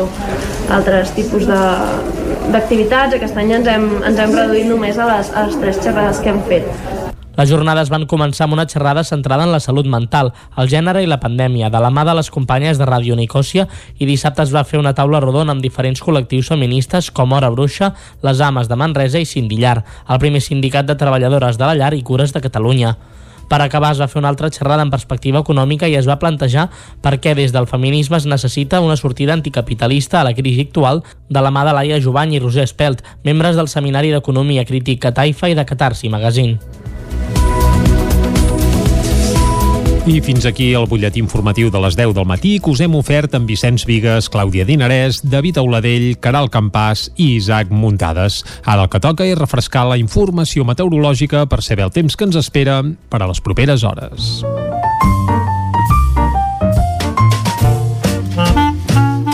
altres 0.77 1.15
tipus 1.17 1.49
d'activitats. 1.49 3.17
Aquest 3.17 3.41
any 3.41 3.57
ens 3.57 3.73
hem, 3.73 3.89
ens 4.03 4.21
hem 4.21 4.37
reduït 4.43 4.69
només 4.69 5.01
a 5.01 5.09
les, 5.15 5.33
a 5.33 5.49
les 5.49 5.61
tres 5.65 5.81
xerrades 5.81 6.21
que 6.21 6.35
hem 6.35 6.43
fet. 6.53 7.06
Les 7.37 7.51
jornades 7.53 7.91
van 7.93 8.07
començar 8.09 8.47
amb 8.47 8.55
una 8.55 8.65
xerrada 8.65 9.03
centrada 9.05 9.43
en 9.45 9.51
la 9.53 9.59
salut 9.61 9.85
mental, 9.85 10.31
el 10.57 10.69
gènere 10.71 11.03
i 11.03 11.09
la 11.09 11.19
pandèmia, 11.21 11.67
de 11.69 11.81
la 11.83 11.91
mà 11.93 12.01
de 12.07 12.15
les 12.17 12.31
companyes 12.33 12.79
de 12.81 12.85
Ràdio 12.89 13.13
Nicòsia, 13.19 13.67
i 14.01 14.07
dissabte 14.09 14.41
es 14.41 14.53
va 14.55 14.63
fer 14.65 14.79
una 14.81 14.95
taula 14.97 15.21
rodona 15.21 15.53
amb 15.53 15.61
diferents 15.61 16.01
col·lectius 16.01 16.49
feministes 16.49 17.11
com 17.13 17.35
Hora 17.37 17.51
Bruixa, 17.53 17.91
les 18.25 18.41
Ames 18.41 18.71
de 18.71 18.79
Manresa 18.81 19.21
i 19.21 19.29
Sindillar, 19.29 19.83
el 20.09 20.19
primer 20.23 20.41
sindicat 20.41 20.89
de 20.89 20.97
treballadores 20.97 21.61
de 21.61 21.69
la 21.69 21.77
llar 21.77 21.93
i 21.93 22.01
cures 22.01 22.33
de 22.33 22.41
Catalunya. 22.41 22.95
Per 23.47 23.61
acabar 23.61 23.93
es 23.93 24.01
va 24.01 24.09
fer 24.09 24.17
una 24.17 24.33
altra 24.33 24.49
xerrada 24.49 24.81
en 24.81 24.89
perspectiva 24.89 25.45
econòmica 25.45 25.85
i 25.87 25.93
es 25.95 26.09
va 26.09 26.17
plantejar 26.17 26.67
per 27.05 27.19
què 27.21 27.37
des 27.37 27.53
del 27.53 27.69
feminisme 27.69 28.17
es 28.17 28.25
necessita 28.25 28.81
una 28.81 28.97
sortida 28.97 29.37
anticapitalista 29.37 30.19
a 30.19 30.25
la 30.25 30.33
crisi 30.33 30.65
actual 30.65 31.05
de 31.29 31.45
la 31.45 31.53
mà 31.53 31.69
de 31.69 31.77
Laia 31.77 32.01
Jovany 32.01 32.33
i 32.33 32.41
Roser 32.41 32.65
Espelt, 32.65 33.05
membres 33.23 33.55
del 33.55 33.69
Seminari 33.69 34.09
d'Economia 34.09 34.65
Crítica 34.65 35.13
Taifa 35.13 35.53
i 35.53 35.55
de 35.55 35.69
Catarsi 35.69 36.09
Magazine. 36.09 36.96
I 40.07 40.21
fins 40.23 40.45
aquí 40.47 40.69
el 40.71 40.85
butlletí 40.87 41.19
informatiu 41.19 41.67
de 41.67 41.81
les 41.83 41.97
10 41.99 42.13
del 42.15 42.25
matí 42.29 42.53
que 42.63 42.71
us 42.71 42.79
hem 42.79 42.93
ofert 42.95 43.35
amb 43.35 43.49
Vicenç 43.51 43.83
Vigues, 43.89 44.29
Clàudia 44.31 44.63
Dinarès, 44.63 45.19
David 45.19 45.59
Auladell, 45.59 46.13
Caral 46.23 46.47
Campàs 46.47 47.09
i 47.17 47.33
Isaac 47.35 47.75
Muntades. 47.75 48.39
Ara 48.63 48.87
el 48.87 48.93
que 48.93 49.03
toca 49.03 49.27
és 49.27 49.35
refrescar 49.35 49.83
la 49.89 49.99
informació 49.99 50.63
meteorològica 50.63 51.43
per 51.51 51.59
saber 51.59 51.89
el 51.89 51.91
temps 51.91 52.15
que 52.15 52.29
ens 52.29 52.39
espera 52.39 52.79
per 53.11 53.19
a 53.21 53.27
les 53.27 53.43
properes 53.43 53.83
hores. 53.83 54.37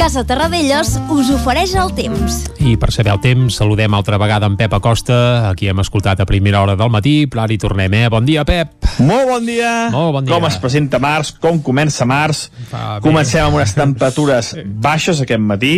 Casa 0.04 0.26
Terradellos 0.28 0.98
us 1.16 1.30
ofereix 1.32 1.78
el 1.80 1.94
temps. 1.96 2.42
I 2.60 2.74
per 2.76 2.90
saber 2.92 3.14
el 3.14 3.22
temps, 3.24 3.56
saludem 3.56 3.94
altra 3.96 4.18
vegada 4.20 4.50
en 4.52 4.58
Pep 4.60 4.74
Acosta, 4.76 5.16
a 5.48 5.52
qui 5.56 5.70
hem 5.72 5.80
escoltat 5.80 6.20
a 6.20 6.26
primera 6.28 6.60
hora 6.60 6.74
del 6.76 6.90
matí, 6.92 7.14
però 7.32 7.46
ara 7.46 7.56
hi 7.56 7.58
tornem, 7.62 7.94
eh? 7.96 8.10
Bon 8.12 8.28
dia, 8.28 8.44
Pep! 8.44 8.74
Molt 9.00 9.30
bon 9.30 9.48
dia! 9.48 9.70
Molt 9.94 10.12
bon 10.18 10.28
dia! 10.28 10.34
Com 10.36 10.48
es 10.50 10.58
presenta 10.60 11.00
març, 11.00 11.32
com 11.40 11.62
comença 11.64 12.04
març. 12.04 12.50
Va, 12.74 12.98
bé. 12.98 13.06
Comencem 13.06 13.46
amb 13.46 13.56
unes 13.62 13.72
temperatures 13.80 14.50
baixes 14.84 15.24
aquest 15.24 15.40
matí, 15.54 15.78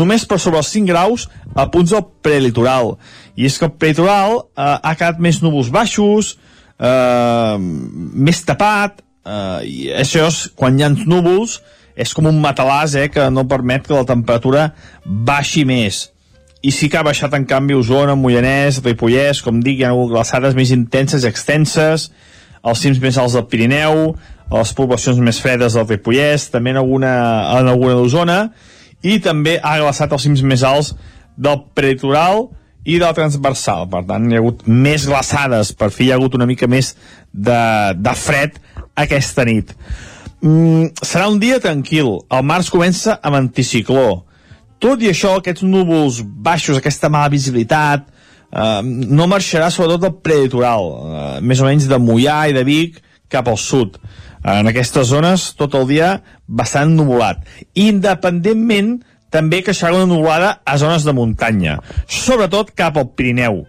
només 0.00 0.24
per 0.24 0.40
sobre 0.40 0.62
els 0.64 0.72
5 0.72 0.88
graus 0.88 1.28
a 1.52 1.68
punts 1.68 1.92
del 1.92 2.08
prelitoral. 2.24 2.94
I 3.36 3.50
és 3.50 3.60
que 3.60 3.68
el 3.68 3.76
prelitoral 3.76 4.38
eh, 4.46 4.64
ha 4.80 4.94
quedat 4.96 5.20
més 5.20 5.42
núvols 5.44 5.68
baixos, 5.76 6.38
eh, 6.80 7.60
més 7.60 8.42
tapat, 8.48 9.04
eh, 9.28 9.60
i 9.68 9.78
això 9.92 10.24
és 10.32 10.42
quan 10.56 10.80
hi 10.80 10.88
ha 10.88 10.92
núvols, 10.96 11.60
és 11.96 12.14
com 12.16 12.28
un 12.30 12.40
matalàs 12.40 12.96
eh, 12.96 13.08
que 13.12 13.28
no 13.30 13.48
permet 13.48 13.86
que 13.86 13.96
la 13.96 14.08
temperatura 14.08 14.70
baixi 15.04 15.66
més 15.68 16.06
i 16.62 16.70
sí 16.70 16.88
que 16.88 17.00
ha 17.00 17.06
baixat 17.06 17.34
en 17.34 17.44
canvi 17.48 17.74
Osona, 17.74 18.14
Mollanès, 18.14 18.78
Ripollès, 18.84 19.42
com 19.42 19.58
dic, 19.60 19.80
hi 19.80 19.86
ha 19.86 19.90
hagut 19.90 20.12
glaçades 20.12 20.54
més 20.54 20.70
intenses 20.70 21.24
i 21.24 21.28
extenses, 21.28 22.06
els 22.62 22.84
cims 22.84 23.00
més 23.02 23.18
alts 23.18 23.34
del 23.34 23.48
Pirineu, 23.50 24.12
les 24.52 24.74
poblacions 24.78 25.18
més 25.26 25.40
fredes 25.42 25.74
del 25.74 25.88
Ripollès, 25.88 26.46
també 26.54 26.70
en 26.70 26.78
alguna, 26.84 27.12
en 27.58 27.70
alguna 27.72 27.96
d'Osona, 27.98 28.38
i 29.02 29.18
també 29.24 29.56
ha 29.58 29.74
glaçat 29.80 30.14
els 30.14 30.28
cims 30.28 30.44
més 30.46 30.62
alts 30.62 30.92
del 31.34 31.64
prelitoral 31.74 32.46
i 32.86 33.00
del 33.02 33.18
transversal. 33.18 33.88
Per 33.90 34.04
tant, 34.06 34.30
hi 34.30 34.38
ha 34.38 34.44
hagut 34.44 34.62
més 34.70 35.08
glaçades, 35.10 35.74
per 35.74 35.90
fi 35.90 36.06
hi 36.06 36.12
ha 36.12 36.20
hagut 36.20 36.38
una 36.38 36.46
mica 36.46 36.70
més 36.70 36.94
de, 37.32 37.58
de 37.98 38.14
fred 38.18 38.62
aquesta 39.02 39.48
nit. 39.48 39.74
Mm, 40.42 40.90
serà 41.06 41.28
un 41.30 41.38
dia 41.38 41.60
tranquil. 41.62 42.16
El 42.26 42.42
març 42.42 42.70
comença 42.74 43.14
amb 43.22 43.38
anticicló. 43.38 44.24
Tot 44.82 45.02
i 45.04 45.12
això, 45.12 45.36
aquests 45.38 45.62
núvols 45.62 46.18
baixos, 46.26 46.80
aquesta 46.80 47.08
mala 47.08 47.30
visibilitat, 47.30 48.08
eh, 48.50 48.80
no 48.82 49.28
marxarà 49.30 49.70
sobretot 49.70 50.00
del 50.00 50.16
prelitoral, 50.20 50.82
eh, 50.90 51.40
més 51.40 51.60
o 51.60 51.64
menys 51.64 51.86
de 51.86 51.98
Mollà 51.98 52.48
i 52.50 52.52
de 52.52 52.64
Vic 52.64 53.00
cap 53.28 53.46
al 53.48 53.56
sud. 53.56 53.98
En 54.44 54.66
aquestes 54.66 55.06
zones, 55.06 55.54
tot 55.54 55.74
el 55.74 55.86
dia 55.86 56.22
bastant 56.48 56.90
nuvolat. 56.96 57.46
Independentment 57.74 59.04
també 59.30 59.62
queixarà 59.62 59.94
una 59.94 60.06
nuvolada 60.06 60.60
a 60.66 60.76
zones 60.76 61.04
de 61.04 61.12
muntanya, 61.12 61.78
sobretot 62.08 62.74
cap 62.74 62.96
al 62.96 63.12
Pirineu. 63.14 63.66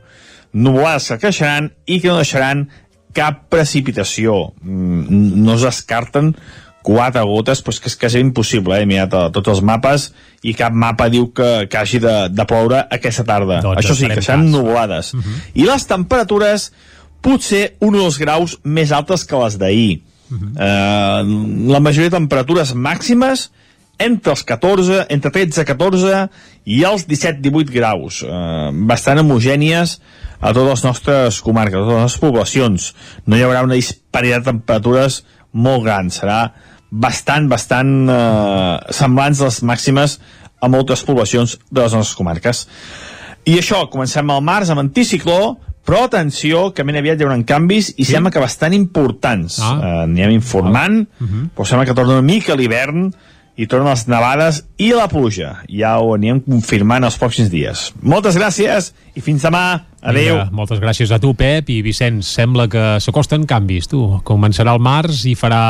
Nuvolades 0.53 1.07
que 1.07 1.19
creixeran 1.19 1.71
i 1.85 2.01
que 2.01 2.07
no 2.07 2.17
deixaran 2.17 2.69
cap 3.13 3.45
precipitació. 3.49 4.53
Mm, 4.61 5.43
No 5.45 5.53
es 5.53 5.61
descarten 5.61 6.35
quatre 6.83 7.23
gotes, 7.27 7.61
però 7.63 7.73
és 7.73 7.79
que 7.81 7.89
és 7.91 7.97
quasi 7.99 8.21
impossible, 8.23 8.77
eh? 8.77 8.83
he 8.83 8.89
mirat 8.89 9.13
a 9.15 9.23
tots 9.33 9.53
els 9.55 9.61
mapes 9.65 10.09
i 10.43 10.53
cap 10.57 10.75
mapa 10.75 11.09
diu 11.11 11.29
que, 11.35 11.67
que 11.71 11.79
hagi 11.79 12.01
de, 12.03 12.15
de 12.29 12.45
ploure 12.49 12.83
aquesta 12.91 13.25
tarda. 13.27 13.61
Doncs 13.63 13.81
Això 13.81 13.95
sí, 13.97 14.09
que 14.11 14.21
seran 14.21 14.45
cas. 14.47 14.53
nuvolades. 14.57 15.13
I 15.55 15.67
les 15.69 15.87
temperatures 15.89 16.69
potser 17.23 17.75
un 17.79 17.95
o 17.95 18.03
dos 18.03 18.19
graus 18.19 18.57
més 18.63 18.91
altes 18.91 19.23
que 19.25 19.39
les 19.45 19.57
d'ahir. 19.61 20.01
eh, 20.33 21.21
la 21.71 21.79
majoria 21.79 22.09
de 22.09 22.17
temperatures 22.17 22.73
màximes 22.75 23.49
entre 24.01 24.33
els 24.33 24.43
14, 24.43 25.05
entre 25.13 25.31
13 25.31 25.61
i 25.61 25.67
14 25.69 26.21
i 26.65 26.81
els 26.87 27.05
17-18 27.07 27.71
graus, 27.71 28.23
eh, 28.25 28.71
bastant 28.89 29.21
homogènies 29.21 29.99
a 30.41 30.51
totes 30.51 30.69
les 30.69 30.83
nostres 30.83 31.39
comarques, 31.45 31.79
a 31.79 31.85
totes 31.87 32.03
les 32.09 32.19
poblacions. 32.19 32.89
No 33.25 33.37
hi 33.37 33.45
haurà 33.45 33.63
una 33.63 33.77
disparitat 33.79 34.43
de 34.43 34.51
temperatures 34.51 35.21
molt 35.53 35.85
gran, 35.85 36.09
serà 36.11 36.51
bastant, 36.93 37.49
bastant 37.49 37.91
eh, 38.09 38.93
semblants 38.93 39.41
a 39.41 39.49
les 39.49 39.59
màximes 39.65 40.17
a 40.63 40.69
moltes 40.71 41.03
poblacions 41.03 41.57
de 41.69 41.81
les 41.81 41.93
nostres 41.95 42.15
comarques. 42.17 42.67
I 43.49 43.57
això, 43.59 43.83
comencem 43.91 44.29
al 44.31 44.43
març 44.45 44.71
amb 44.71 44.83
anticicló, 44.85 45.57
però 45.83 46.05
atenció, 46.05 46.69
que 46.71 46.85
ben 46.87 46.95
aviat 46.95 47.19
hi 47.19 47.25
haurà 47.25 47.35
canvis 47.47 47.91
i 47.99 48.05
sembla 48.07 48.31
que 48.31 48.39
bastant 48.39 48.75
importants. 48.77 49.59
Ah. 49.59 49.73
Uh, 49.73 50.01
Anem 50.05 50.37
informant, 50.37 51.01
ah. 51.03 51.23
uh 51.23 51.29
-huh. 51.29 51.49
però 51.55 51.67
sembla 51.67 51.85
que 51.85 51.93
torna 51.93 52.19
una 52.19 52.21
mica 52.21 52.55
l'hivern 52.55 53.11
i 53.55 53.67
tornen 53.67 53.89
les 53.89 54.07
nevades 54.07 54.63
i 54.77 54.93
la 54.93 55.07
pluja. 55.07 55.63
Ja 55.69 55.99
ho 55.99 56.13
anirem 56.15 56.41
confirmant 56.41 57.03
els 57.03 57.19
pròxims 57.19 57.49
dies. 57.49 57.91
Moltes 58.01 58.37
gràcies 58.37 58.93
i 59.13 59.21
fins 59.21 59.41
demà. 59.41 59.85
Adéu. 60.03 60.35
Vinga, 60.35 60.49
moltes 60.51 60.81
gràcies 60.83 61.11
a 61.15 61.17
tu, 61.23 61.31
Pep, 61.37 61.69
i 61.71 61.77
Vicenç, 61.83 62.27
sembla 62.27 62.65
que 62.67 62.81
s'acosten 63.03 63.45
canvis, 63.47 63.87
tu. 63.87 64.01
Començarà 64.27 64.73
el 64.75 64.81
març 64.83 65.21
i 65.31 65.35
farà 65.39 65.61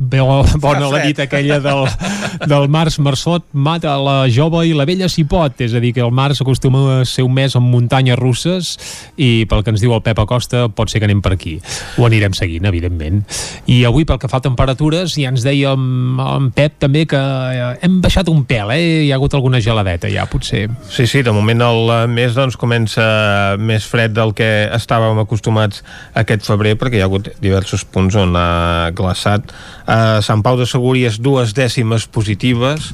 bo, 0.00 0.40
bona 0.62 0.88
la 0.88 1.02
dita 1.04 1.26
aquella 1.26 1.58
del, 1.60 1.84
del 2.50 2.68
març 2.72 2.96
marçot, 3.04 3.44
mata 3.52 3.98
la 4.00 4.16
jove 4.32 4.62
i 4.64 4.72
la 4.76 4.86
vella 4.88 5.10
si 5.12 5.26
pot, 5.28 5.60
és 5.60 5.74
a 5.76 5.82
dir, 5.84 5.92
que 5.96 6.04
el 6.04 6.14
març 6.16 6.40
acostuma 6.40 7.00
a 7.00 7.04
ser 7.08 7.26
un 7.26 7.34
mes 7.36 7.56
amb 7.58 7.68
muntanyes 7.68 8.16
russes 8.16 8.72
i 9.20 9.44
pel 9.50 9.60
que 9.66 9.74
ens 9.74 9.84
diu 9.84 9.92
el 9.92 10.00
Pep 10.06 10.24
Acosta 10.24 10.64
pot 10.72 10.88
ser 10.88 11.02
que 11.02 11.10
anem 11.10 11.20
per 11.24 11.34
aquí. 11.36 11.58
Ho 11.98 12.08
anirem 12.08 12.32
seguint, 12.38 12.64
evidentment. 12.72 13.20
I 13.68 13.82
avui, 13.84 14.08
pel 14.08 14.20
que 14.22 14.32
fa 14.32 14.40
a 14.40 14.46
temperatures, 14.48 15.18
ja 15.20 15.28
ens 15.28 15.44
deia 15.44 15.74
en, 15.76 16.16
en 16.24 16.48
Pep 16.56 16.80
també 16.80 17.04
que 17.10 17.20
eh, 17.20 17.68
hem 17.84 18.00
baixat 18.00 18.32
un 18.32 18.46
pèl, 18.48 18.72
eh? 18.72 18.80
Hi 19.04 19.12
ha 19.12 19.20
hagut 19.20 19.36
alguna 19.36 19.60
geladeta 19.60 20.08
ja, 20.08 20.24
potser. 20.30 20.64
Sí, 20.88 21.04
sí, 21.04 21.20
de 21.26 21.36
moment 21.36 21.68
el 21.68 21.92
eh, 21.92 22.02
mes 22.16 22.32
doncs, 22.38 22.56
comença 22.56 23.57
més 23.58 23.86
fred 23.86 24.14
del 24.16 24.32
que 24.38 24.68
estàvem 24.74 25.18
acostumats 25.20 25.82
aquest 26.18 26.46
febrer 26.48 26.76
perquè 26.78 26.98
hi 26.98 27.02
ha 27.04 27.08
hagut 27.10 27.30
diversos 27.42 27.84
punts 27.84 28.16
on 28.18 28.36
ha 28.38 28.90
glaçat. 28.96 29.52
A 29.86 30.20
Sant 30.24 30.44
Pau 30.46 30.58
de 30.60 30.66
Segúries 30.68 31.18
dues 31.20 31.54
dècimes 31.56 32.06
positives, 32.06 32.92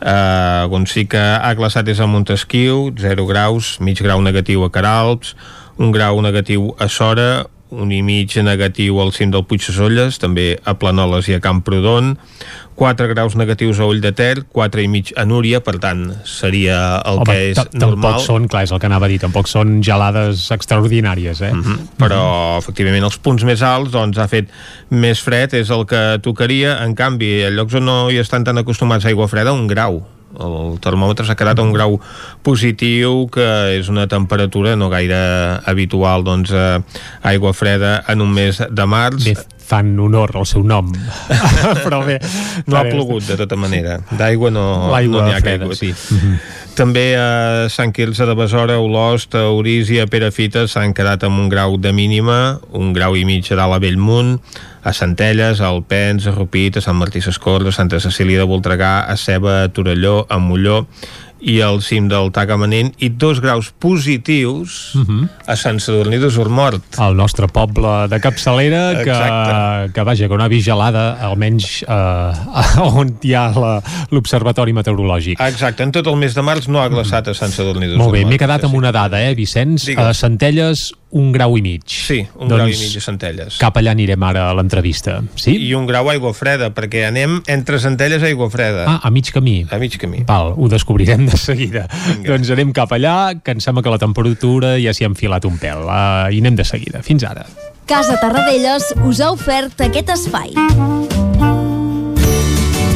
eh, 0.00 0.66
on 0.70 0.86
sí 0.90 1.06
que 1.06 1.20
ha 1.20 1.54
glaçat 1.54 1.88
és 1.88 2.00
a 2.00 2.08
Montesquieu, 2.10 2.90
0 2.98 3.26
graus, 3.30 3.78
mig 3.80 4.02
grau 4.02 4.22
negatiu 4.22 4.64
a 4.66 4.70
Caralps, 4.72 5.36
un 5.78 5.92
grau 5.92 6.20
negatiu 6.20 6.74
a 6.78 6.88
Sora, 6.88 7.46
un 7.70 7.92
i 7.94 8.02
mig 8.02 8.34
negatiu 8.42 9.00
al 9.00 9.12
cim 9.14 9.30
del 9.30 9.44
Puig 9.46 9.62
Solles, 9.62 10.18
també 10.22 10.58
a 10.64 10.74
Planoles 10.78 11.28
i 11.30 11.36
a 11.36 11.40
Camprodon, 11.42 12.16
4 12.80 13.08
graus 13.10 13.34
negatius 13.36 13.78
a 13.78 13.86
Ull 13.90 14.00
de 14.00 14.12
Ter, 14.16 14.44
4 14.56 14.80
i 14.80 14.88
mig 14.88 15.10
a 15.20 15.26
Núria, 15.28 15.60
per 15.60 15.76
tant, 15.82 16.06
seria 16.24 16.78
el 17.04 17.20
Home, 17.20 17.26
que 17.28 17.50
és 17.50 17.60
normal. 17.76 18.14
Tampoc 18.16 18.24
són, 18.24 18.46
clar, 18.48 18.64
és 18.64 18.72
el 18.72 18.80
que 18.80 18.88
anava 18.88 19.04
a 19.04 19.12
dir, 19.12 19.18
tampoc 19.20 19.50
són 19.52 19.82
gelades 19.84 20.46
extraordinàries, 20.56 21.42
eh? 21.44 21.52
Mm 21.52 21.62
-hmm. 21.62 21.90
Però, 22.00 22.22
efectivament, 22.58 23.04
els 23.04 23.18
punts 23.18 23.44
més 23.44 23.62
alts 23.62 23.92
doncs, 23.92 24.18
ha 24.18 24.28
fet 24.28 24.48
més 24.88 25.20
fred, 25.20 25.52
és 25.54 25.70
el 25.70 25.84
que 25.84 26.18
tocaria. 26.22 26.82
En 26.84 26.94
canvi, 26.94 27.44
a 27.44 27.50
llocs 27.50 27.74
on 27.74 27.84
no 27.84 28.10
hi 28.10 28.18
estan 28.18 28.44
tan 28.44 28.58
acostumats 28.58 29.04
a 29.04 29.08
aigua 29.08 29.28
freda, 29.28 29.52
un 29.52 29.66
grau. 29.66 30.02
El 30.38 30.76
termòmetre 30.82 31.26
s'ha 31.26 31.34
quedat 31.38 31.58
a 31.58 31.64
un 31.66 31.72
grau 31.74 31.98
positiu, 32.46 33.24
que 33.32 33.46
és 33.78 33.90
una 33.90 34.06
temperatura 34.10 34.76
no 34.78 34.90
gaire 34.92 35.18
habitual, 35.66 36.22
doncs, 36.26 36.52
a 36.54 36.82
aigua 37.32 37.52
freda 37.56 37.98
en 38.08 38.22
un 38.22 38.30
mes 38.36 38.62
de 38.70 38.86
març. 38.86 39.26
Bé, 39.26 39.34
fan 39.70 39.92
honor 40.02 40.34
al 40.34 40.46
seu 40.50 40.64
nom. 40.66 40.88
Però 41.84 42.02
bé... 42.06 42.18
No 42.66 42.78
ha 42.80 42.86
plogut, 42.88 43.22
de 43.28 43.36
tota 43.38 43.58
manera. 43.60 44.00
D'aigua 44.10 44.50
no 44.50 44.64
L'aigua 44.90 45.22
no 45.22 45.28
n'hi 45.28 45.36
ha 45.36 45.44
caigut. 45.44 45.78
sí. 45.78 45.94
També 46.78 47.12
a 47.18 47.68
Sant 47.70 47.92
Quirze 47.92 48.24
de 48.26 48.34
Besora, 48.38 48.78
Olost, 48.80 49.34
a 49.36 49.48
Orís 49.52 49.90
i 49.92 49.98
a 50.00 50.06
Perafita 50.10 50.64
s'han 50.70 50.94
quedat 50.96 51.26
amb 51.26 51.42
un 51.42 51.48
grau 51.52 51.76
de 51.82 51.92
mínima, 51.92 52.58
un 52.78 52.94
grau 52.96 53.18
i 53.18 53.24
mig 53.28 53.50
a 53.50 53.58
dalt 53.58 53.76
a 53.76 53.80
Bellmunt, 53.82 54.38
a 54.82 54.94
Centelles, 54.96 55.60
a 55.60 55.68
Alpens, 55.68 56.26
a 56.26 56.32
Rupit, 56.32 56.78
a 56.78 56.84
Sant 56.84 56.96
Martí 56.96 57.20
Sescorre, 57.20 57.68
a 57.68 57.76
Santa 57.76 58.00
Cecília 58.00 58.40
de 58.40 58.48
Voltregà, 58.48 59.00
a 59.02 59.16
Ceba, 59.20 59.64
a 59.64 59.72
Torelló, 59.74 60.24
a 60.30 60.38
Molló 60.38 60.86
i 61.40 61.60
al 61.64 61.80
cim 61.84 62.08
del 62.10 62.30
Tagamanent 62.34 62.92
i 63.00 63.10
dos 63.10 63.40
graus 63.40 63.70
positius 63.80 64.94
a 65.46 65.56
Sant 65.56 65.80
Sadurní 65.80 66.20
d'Usormort. 66.20 66.98
El 67.00 67.16
nostre 67.16 67.48
poble 67.48 68.08
de 68.12 68.20
capçalera 68.20 68.82
que, 69.00 69.08
Exacte. 69.08 69.92
que 69.96 70.04
vaja, 70.06 70.28
que 70.28 70.48
vist 70.52 70.66
gelada 70.66 71.04
almenys 71.30 71.82
eh, 71.82 72.80
on 73.00 73.16
hi 73.24 73.34
ha 73.34 73.46
l'observatori 74.12 74.74
meteorològic. 74.76 75.40
Exacte, 75.40 75.86
en 75.86 75.92
tot 75.96 76.06
el 76.06 76.18
mes 76.20 76.36
de 76.36 76.44
març 76.44 76.68
no 76.68 76.82
ha 76.82 76.88
glaçat 76.92 77.32
a 77.32 77.36
Sant 77.36 77.52
Sadurní 77.54 77.88
d'Usormort. 77.88 78.10
Molt 78.10 78.18
bé, 78.18 78.24
m'he 78.28 78.40
quedat 78.40 78.66
amb 78.68 78.76
una 78.76 78.92
dada, 78.92 79.22
eh, 79.24 79.34
Vicenç? 79.38 79.90
A 79.96 80.12
Centelles, 80.16 80.90
un 81.10 81.32
grau 81.32 81.56
i 81.58 81.62
mig. 81.62 81.84
Sí, 81.90 82.20
un 82.38 82.50
grau 82.50 82.68
i 82.70 82.76
mig 82.78 82.96
a 82.96 83.02
Centelles. 83.02 83.58
Cap 83.60 83.76
allà 83.80 83.94
anirem 83.96 84.22
ara 84.26 84.48
a 84.50 84.54
l'entrevista, 84.56 85.18
sí? 85.34 85.56
I 85.68 85.72
un 85.78 85.88
grau 85.88 86.08
a 86.08 86.14
aigua 86.14 86.32
freda, 86.36 86.70
perquè 86.74 87.06
anem 87.08 87.40
entre 87.50 87.80
Centelles 87.82 88.22
i 88.22 88.30
aigua 88.30 88.50
freda. 88.52 88.86
Ah, 88.86 88.98
a 89.02 89.10
mig 89.10 89.32
camí. 89.34 89.64
A 89.70 89.78
mig 89.82 89.96
camí. 90.00 90.24
Val, 90.28 90.54
ho 90.56 90.70
descobrirem 90.70 91.26
de 91.26 91.38
seguida. 91.40 91.86
Vinga. 91.90 92.32
Doncs 92.32 92.54
anem 92.54 92.74
cap 92.76 92.94
allà, 92.96 93.34
que 93.42 93.56
em 93.56 93.62
sembla 93.62 93.82
que 93.82 93.94
la 93.94 94.00
temperatura 94.02 94.76
ja 94.82 94.94
s'hi 94.94 95.06
ha 95.06 95.12
enfilat 95.12 95.46
un 95.48 95.58
pèl. 95.60 95.86
Uh, 95.86 96.30
I 96.30 96.42
anem 96.44 96.58
de 96.60 96.66
seguida. 96.68 97.02
Fins 97.06 97.26
ara. 97.26 97.46
Casa 97.90 98.20
Tarradellas 98.22 98.92
us 99.02 99.18
ha 99.18 99.32
ofert 99.34 99.82
aquest 99.82 100.14
espai. 100.14 100.54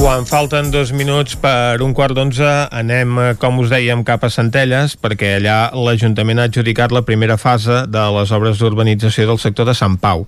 Quan 0.00 0.24
falten 0.24 0.70
dos 0.72 0.94
minuts 0.96 1.34
per 1.36 1.82
un 1.84 1.90
quart 1.92 2.16
d'onze 2.16 2.46
anem, 2.72 3.18
eh, 3.20 3.32
com 3.36 3.58
us 3.60 3.68
dèiem, 3.68 4.00
cap 4.00 4.22
a 4.24 4.30
Centelles 4.32 4.94
perquè 4.96 5.34
allà 5.36 5.56
l'Ajuntament 5.76 6.40
ha 6.40 6.46
adjudicat 6.48 6.94
la 6.96 7.02
primera 7.04 7.36
fase 7.36 7.82
de 7.84 8.04
les 8.16 8.32
obres 8.32 8.56
d'urbanització 8.56 9.26
del 9.28 9.38
sector 9.38 9.68
de 9.68 9.74
Sant 9.76 9.98
Pau. 10.00 10.24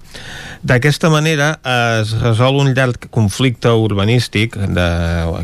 D'aquesta 0.60 1.08
manera 1.08 1.54
es 1.64 2.12
resol 2.20 2.60
un 2.60 2.74
llarg 2.76 3.08
conflicte 3.08 3.72
urbanístic 3.72 4.60
de, 4.60 4.88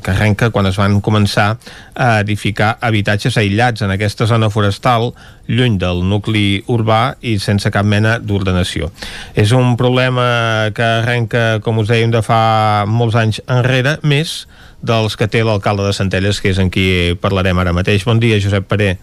que 0.05 0.13
arrenca 0.13 0.51
quan 0.53 0.69
es 0.69 0.77
van 0.77 1.01
començar 1.01 1.55
a 1.97 2.21
edificar 2.21 2.77
habitatges 2.85 3.41
aïllats 3.41 3.81
en 3.81 3.97
aquesta 3.97 4.29
zona 4.29 4.53
forestal 4.53 5.15
lluny 5.49 5.79
del 5.81 6.05
nucli 6.07 6.63
urbà 6.69 7.17
i 7.25 7.39
sense 7.43 7.73
cap 7.75 7.87
mena 7.89 8.19
d'ordenació. 8.21 8.93
És 9.35 9.53
un 9.57 9.77
problema 9.81 10.71
que 10.77 10.85
arrenca, 11.01 11.59
com 11.65 11.81
us 11.83 11.89
dèiem, 11.89 12.13
de 12.13 12.23
fa 12.23 12.85
molts 12.87 13.17
anys 13.19 13.41
enrere, 13.49 13.97
més 14.03 14.45
dels 14.85 15.17
que 15.19 15.27
té 15.27 15.43
l'alcalde 15.43 15.89
de 15.89 15.97
Centelles, 15.97 16.41
que 16.41 16.53
és 16.53 16.61
en 16.63 16.71
qui 16.71 17.17
parlarem 17.21 17.59
ara 17.59 17.75
mateix. 17.75 18.05
Bon 18.07 18.21
dia, 18.21 18.39
Josep 18.39 18.69
Paré. 18.69 18.95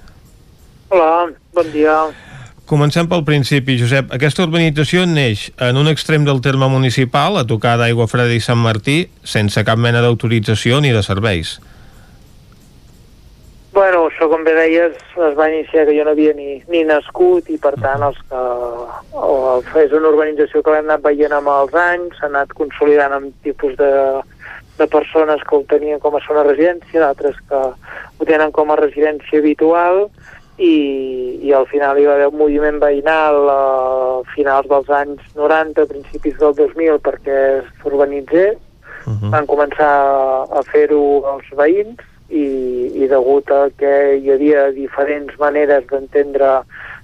Hola, 0.93 1.33
bon 1.53 1.73
dia. 1.73 1.97
Comencem 2.65 3.05
pel 3.05 3.21
principi, 3.25 3.75
Josep. 3.77 4.09
Aquesta 4.15 4.45
urbanització 4.45 5.03
neix 5.05 5.51
en 5.61 5.77
un 5.77 5.89
extrem 5.91 6.23
del 6.25 6.41
terme 6.41 6.69
municipal, 6.71 7.37
a 7.37 7.45
tocar 7.45 7.75
d'Aigua 7.77 8.07
Freda 8.09 8.33
i 8.33 8.41
Sant 8.41 8.61
Martí, 8.61 9.03
sense 9.21 9.61
cap 9.67 9.77
mena 9.77 10.01
d'autorització 10.01 10.79
ni 10.81 10.93
de 10.95 11.03
serveis. 11.05 11.59
Bueno, 13.75 14.05
això 14.07 14.29
com 14.31 14.45
bé 14.47 14.53
deies, 14.55 14.93
es 15.19 15.33
va 15.35 15.49
iniciar 15.51 15.83
que 15.83 15.93
jo 15.97 16.05
no 16.07 16.13
havia 16.13 16.31
ni, 16.37 16.61
ni 16.71 16.85
nascut 16.87 17.49
i 17.51 17.57
per 17.59 17.73
tant 17.83 18.05
els 18.07 18.21
que, 18.29 18.43
o, 19.19 19.33
és 19.81 19.91
una 19.97 20.13
urbanització 20.13 20.61
que 20.63 20.71
l'hem 20.71 20.87
anat 20.87 21.03
veient 21.03 21.35
amb 21.35 21.51
els 21.51 21.75
anys, 21.81 22.15
s'ha 22.15 22.29
anat 22.29 22.53
consolidant 22.55 23.17
amb 23.17 23.35
tipus 23.43 23.75
de, 23.81 23.91
de 24.79 24.87
persones 24.95 25.43
que 25.43 25.59
ho 25.59 25.61
tenien 25.73 25.99
com 25.99 26.15
a 26.15 26.23
zona 26.23 26.45
residència, 26.47 27.03
d'altres 27.03 27.35
que 27.51 27.61
ho 27.75 28.29
tenen 28.31 28.55
com 28.55 28.71
a 28.71 28.79
residència 28.79 29.43
habitual 29.43 30.05
i, 30.55 30.73
i 31.43 31.51
al 31.51 31.67
final 31.67 31.99
hi 31.99 32.07
va 32.07 32.15
haver 32.15 32.31
un 32.31 32.39
moviment 32.45 32.79
veïnal 32.79 33.43
a 33.51 33.61
finals 34.37 34.71
dels 34.71 34.95
anys 35.03 35.35
90, 35.35 35.89
principis 35.91 36.39
del 36.39 36.55
2000 36.63 37.03
perquè 37.03 37.39
s'urbanitzés, 37.83 38.55
uh 38.55 39.11
-huh. 39.11 39.35
van 39.35 39.45
començar 39.45 39.95
a 40.47 40.63
fer-ho 40.71 41.03
els 41.35 41.55
veïns 41.59 42.14
i, 42.29 42.45
i 42.95 43.07
degut 43.11 43.51
a 43.53 43.67
que 43.77 43.93
hi 44.17 44.31
havia 44.33 44.69
diferents 44.75 45.35
maneres 45.41 45.85
d'entendre 45.91 46.59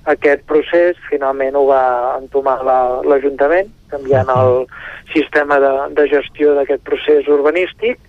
aquest 0.09 0.45
procés, 0.49 0.97
finalment 1.09 1.55
ho 1.55 1.65
va 1.69 1.83
entomar 2.17 2.57
l'Ajuntament, 2.65 3.69
la, 3.69 3.89
canviant 3.95 4.31
el 4.33 4.53
sistema 5.13 5.59
de, 5.61 5.71
de 5.97 6.07
gestió 6.09 6.55
d'aquest 6.57 6.81
procés 6.87 7.27
urbanístic 7.29 7.99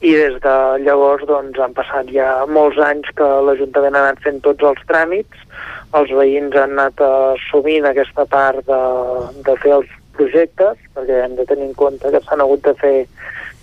i 0.00 0.12
des 0.16 0.36
de 0.44 0.56
llavors 0.84 1.24
doncs, 1.28 1.58
han 1.60 1.76
passat 1.76 2.08
ja 2.12 2.44
molts 2.48 2.80
anys 2.80 3.08
que 3.16 3.28
l'Ajuntament 3.46 3.96
ha 3.96 4.04
anat 4.08 4.20
fent 4.24 4.40
tots 4.44 4.64
els 4.64 4.84
tràmits, 4.88 5.46
els 5.96 6.12
veïns 6.16 6.56
han 6.56 6.76
anat 6.76 7.00
assumint 7.04 7.88
aquesta 7.88 8.24
part 8.28 8.64
de, 8.68 8.82
de 9.46 9.56
fer 9.64 9.74
els 9.80 9.96
projectes, 10.16 10.76
perquè 10.96 11.24
hem 11.24 11.36
de 11.38 11.46
tenir 11.48 11.70
en 11.70 11.76
compte 11.78 12.12
que 12.12 12.20
s'han 12.24 12.44
hagut 12.44 12.64
de 12.64 12.74
fer 12.80 12.96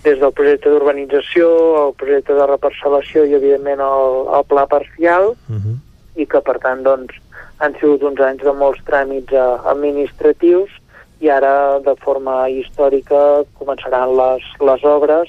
des 0.04 0.18
del 0.20 0.32
projecte 0.32 0.70
d'urbanització, 0.70 1.48
el 1.84 1.94
projecte 1.98 2.34
de 2.38 2.46
reparcel·lació 2.46 3.24
i, 3.26 3.34
evidentment, 3.38 3.80
el, 3.82 4.20
el 4.38 4.44
pla 4.50 4.66
parcial, 4.66 5.34
uh 5.34 5.56
-huh. 5.56 5.76
i 6.16 6.26
que, 6.26 6.40
per 6.40 6.58
tant, 6.58 6.82
doncs, 6.82 7.14
han 7.58 7.74
sigut 7.80 8.02
uns 8.02 8.20
anys 8.20 8.42
de 8.42 8.52
molts 8.52 8.82
tràmits 8.86 9.32
eh, 9.32 9.70
administratius 9.72 10.70
i 11.20 11.28
ara, 11.28 11.80
de 11.82 11.94
forma 12.04 12.48
històrica, 12.48 13.44
començaran 13.58 14.14
les, 14.20 14.42
les 14.60 14.84
obres 14.84 15.28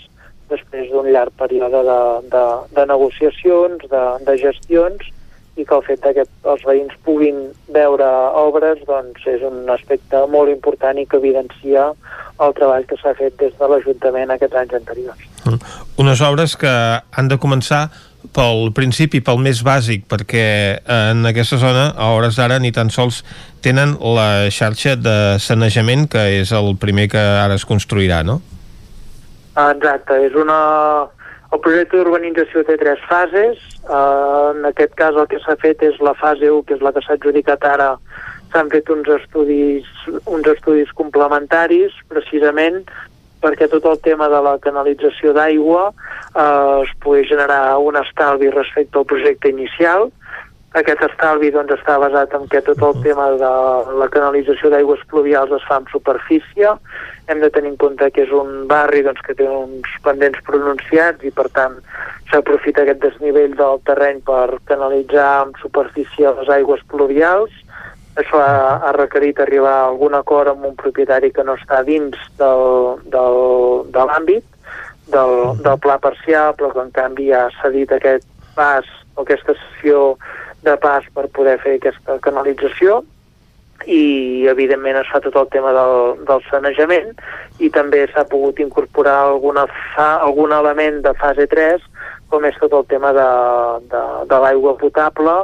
després 0.49 0.89
d'un 0.91 1.09
llarg 1.13 1.33
període 1.37 1.81
de, 1.89 2.01
de, 2.33 2.43
de 2.77 2.85
negociacions, 2.85 3.85
de, 3.89 4.03
de 4.25 4.37
gestions, 4.37 5.01
i 5.59 5.65
que 5.67 5.75
el 5.75 5.85
fet 5.85 6.05
que 6.15 6.25
els 6.25 6.65
veïns 6.65 6.95
puguin 7.05 7.49
veure 7.75 8.07
obres 8.39 8.81
doncs, 8.87 9.25
és 9.27 9.43
un 9.45 9.69
aspecte 9.73 10.23
molt 10.31 10.51
important 10.51 10.97
i 10.97 11.05
que 11.05 11.19
evidencia 11.19 11.91
el 12.39 12.53
treball 12.55 12.85
que 12.87 12.97
s'ha 13.01 13.13
fet 13.17 13.35
des 13.41 13.55
de 13.59 13.67
l'Ajuntament 13.67 14.31
aquests 14.31 14.61
anys 14.61 14.77
anteriors. 14.79 15.25
Mm. 15.45 15.59
Unes 15.99 16.21
obres 16.23 16.55
que 16.59 16.71
han 16.71 17.27
de 17.27 17.37
començar 17.41 17.89
pel 18.35 18.69
principi, 18.75 19.21
pel 19.23 19.39
més 19.41 19.61
bàsic, 19.63 20.05
perquè 20.11 20.45
en 20.91 21.25
aquesta 21.29 21.59
zona, 21.61 21.89
a 21.95 22.11
hores 22.15 22.39
d'ara, 22.39 22.59
ni 22.59 22.71
tan 22.75 22.91
sols 22.91 23.21
tenen 23.63 23.95
la 24.15 24.49
xarxa 24.53 24.95
de 24.99 25.17
sanejament, 25.39 26.07
que 26.11 26.25
és 26.41 26.51
el 26.55 26.75
primer 26.79 27.07
que 27.11 27.19
ara 27.19 27.55
es 27.59 27.65
construirà, 27.67 28.21
no? 28.27 28.39
Exacte, 29.59 30.19
és 30.27 30.35
una, 30.39 30.59
el 31.49 31.61
projecte 31.65 31.97
d'urbanització 31.97 32.63
té 32.67 32.77
tres 32.77 33.01
fases. 33.09 33.61
Uh, 33.87 34.53
en 34.53 34.67
aquest 34.69 34.93
cas 34.99 35.17
el 35.17 35.29
que 35.31 35.39
s'ha 35.41 35.55
fet 35.61 35.81
és 35.85 35.97
la 36.05 36.13
fase 36.19 36.49
1, 36.49 36.65
que 36.67 36.77
és 36.77 36.83
la 36.85 36.93
que 36.93 37.01
s'ha 37.05 37.17
adjudicat 37.17 37.65
ara. 37.65 37.93
S'han 38.53 38.69
fet 38.73 38.89
uns 38.93 39.09
estudis, 39.13 39.87
uns 40.25 40.49
estudis 40.53 40.91
complementaris, 40.97 41.95
precisament 42.09 42.83
perquè 43.39 43.69
tot 43.71 43.85
el 43.87 43.99
tema 44.03 44.27
de 44.27 44.39
la 44.43 44.57
canalització 44.59 45.31
d'aigua 45.37 45.89
uh, 45.89 46.81
es 46.83 46.91
pugui 46.99 47.23
generar 47.29 47.77
un 47.79 47.95
estalvi 47.95 48.49
respecte 48.51 48.99
al 48.99 49.07
projecte 49.07 49.49
inicial. 49.53 50.09
Aquest 50.77 51.01
estalvi 51.01 51.49
doncs, 51.49 51.71
està 51.73 51.95
basat 51.97 52.33
en 52.37 52.43
que 52.49 52.59
tot 52.61 52.81
el 52.85 52.99
tema 53.01 53.31
de 53.41 53.53
la 53.97 54.07
canalització 54.13 54.69
d'aigües 54.69 55.01
pluvials 55.09 55.53
es 55.57 55.63
fa 55.65 55.79
en 55.81 55.87
superfície. 55.89 56.75
Hem 57.25 57.41
de 57.41 57.49
tenir 57.49 57.71
en 57.71 57.79
compte 57.81 58.11
que 58.13 58.21
és 58.27 58.33
un 58.35 58.67
barri 58.69 59.01
doncs, 59.05 59.23
que 59.25 59.33
té 59.33 59.47
uns 59.49 59.95
pendents 60.05 60.37
pronunciats 60.45 61.25
i 61.25 61.31
per 61.33 61.47
tant 61.57 61.79
s'aprofita 62.29 62.83
aquest 62.85 63.01
desnivell 63.01 63.55
del 63.57 63.81
terreny 63.89 64.21
per 64.27 64.59
canalitzar 64.69 65.31
amb 65.39 65.57
superfície 65.63 66.35
les 66.37 66.53
aigües 66.59 66.85
pluvials. 66.93 67.49
Això 68.21 68.37
ha, 68.37 68.77
ha 68.85 68.93
requerit 68.93 69.41
arribar 69.41 69.73
a 69.73 69.87
algun 69.87 70.13
acord 70.13 70.53
amb 70.53 70.69
un 70.69 70.77
propietari 70.77 71.31
que 71.33 71.45
no 71.47 71.57
està 71.57 71.81
dins 71.87 72.13
del, 72.37 73.01
del, 73.09 73.41
de 73.89 74.05
l'àmbit 74.05 74.45
del, 75.09 75.35
del 75.65 75.81
pla 75.81 75.97
parcial, 75.97 76.53
però 76.53 76.69
que 76.75 76.85
en 76.85 76.93
canvi 76.93 77.31
ha 77.33 77.47
cedit 77.63 77.95
aquest 77.95 78.27
pas 78.53 78.85
o 79.15 79.25
aquesta 79.25 79.55
sessió 79.57 80.13
de 80.65 80.75
pas 80.81 81.05
per 81.15 81.29
poder 81.35 81.57
fer 81.63 81.77
aquesta 81.77 82.19
canalització 82.23 83.01
i 83.87 84.45
evidentment 84.51 84.97
es 84.99 85.07
fa 85.07 85.21
tot 85.23 85.35
el 85.39 85.47
tema 85.53 85.71
del, 85.75 86.19
del 86.27 86.43
sanejament 86.49 87.13
i 87.63 87.69
també 87.71 88.03
s'ha 88.11 88.25
pogut 88.27 88.59
incorporar 88.59 89.15
alguna 89.29 89.65
fa, 89.95 90.17
algun 90.19 90.51
element 90.51 90.99
de 91.05 91.13
fase 91.21 91.47
3 91.47 91.85
com 92.29 92.45
és 92.45 92.57
tot 92.61 92.75
el 92.75 92.85
tema 92.91 93.13
de, 93.15 93.29
de, 93.91 94.03
de 94.29 94.41
l'aigua 94.43 94.75
potable 94.77 95.35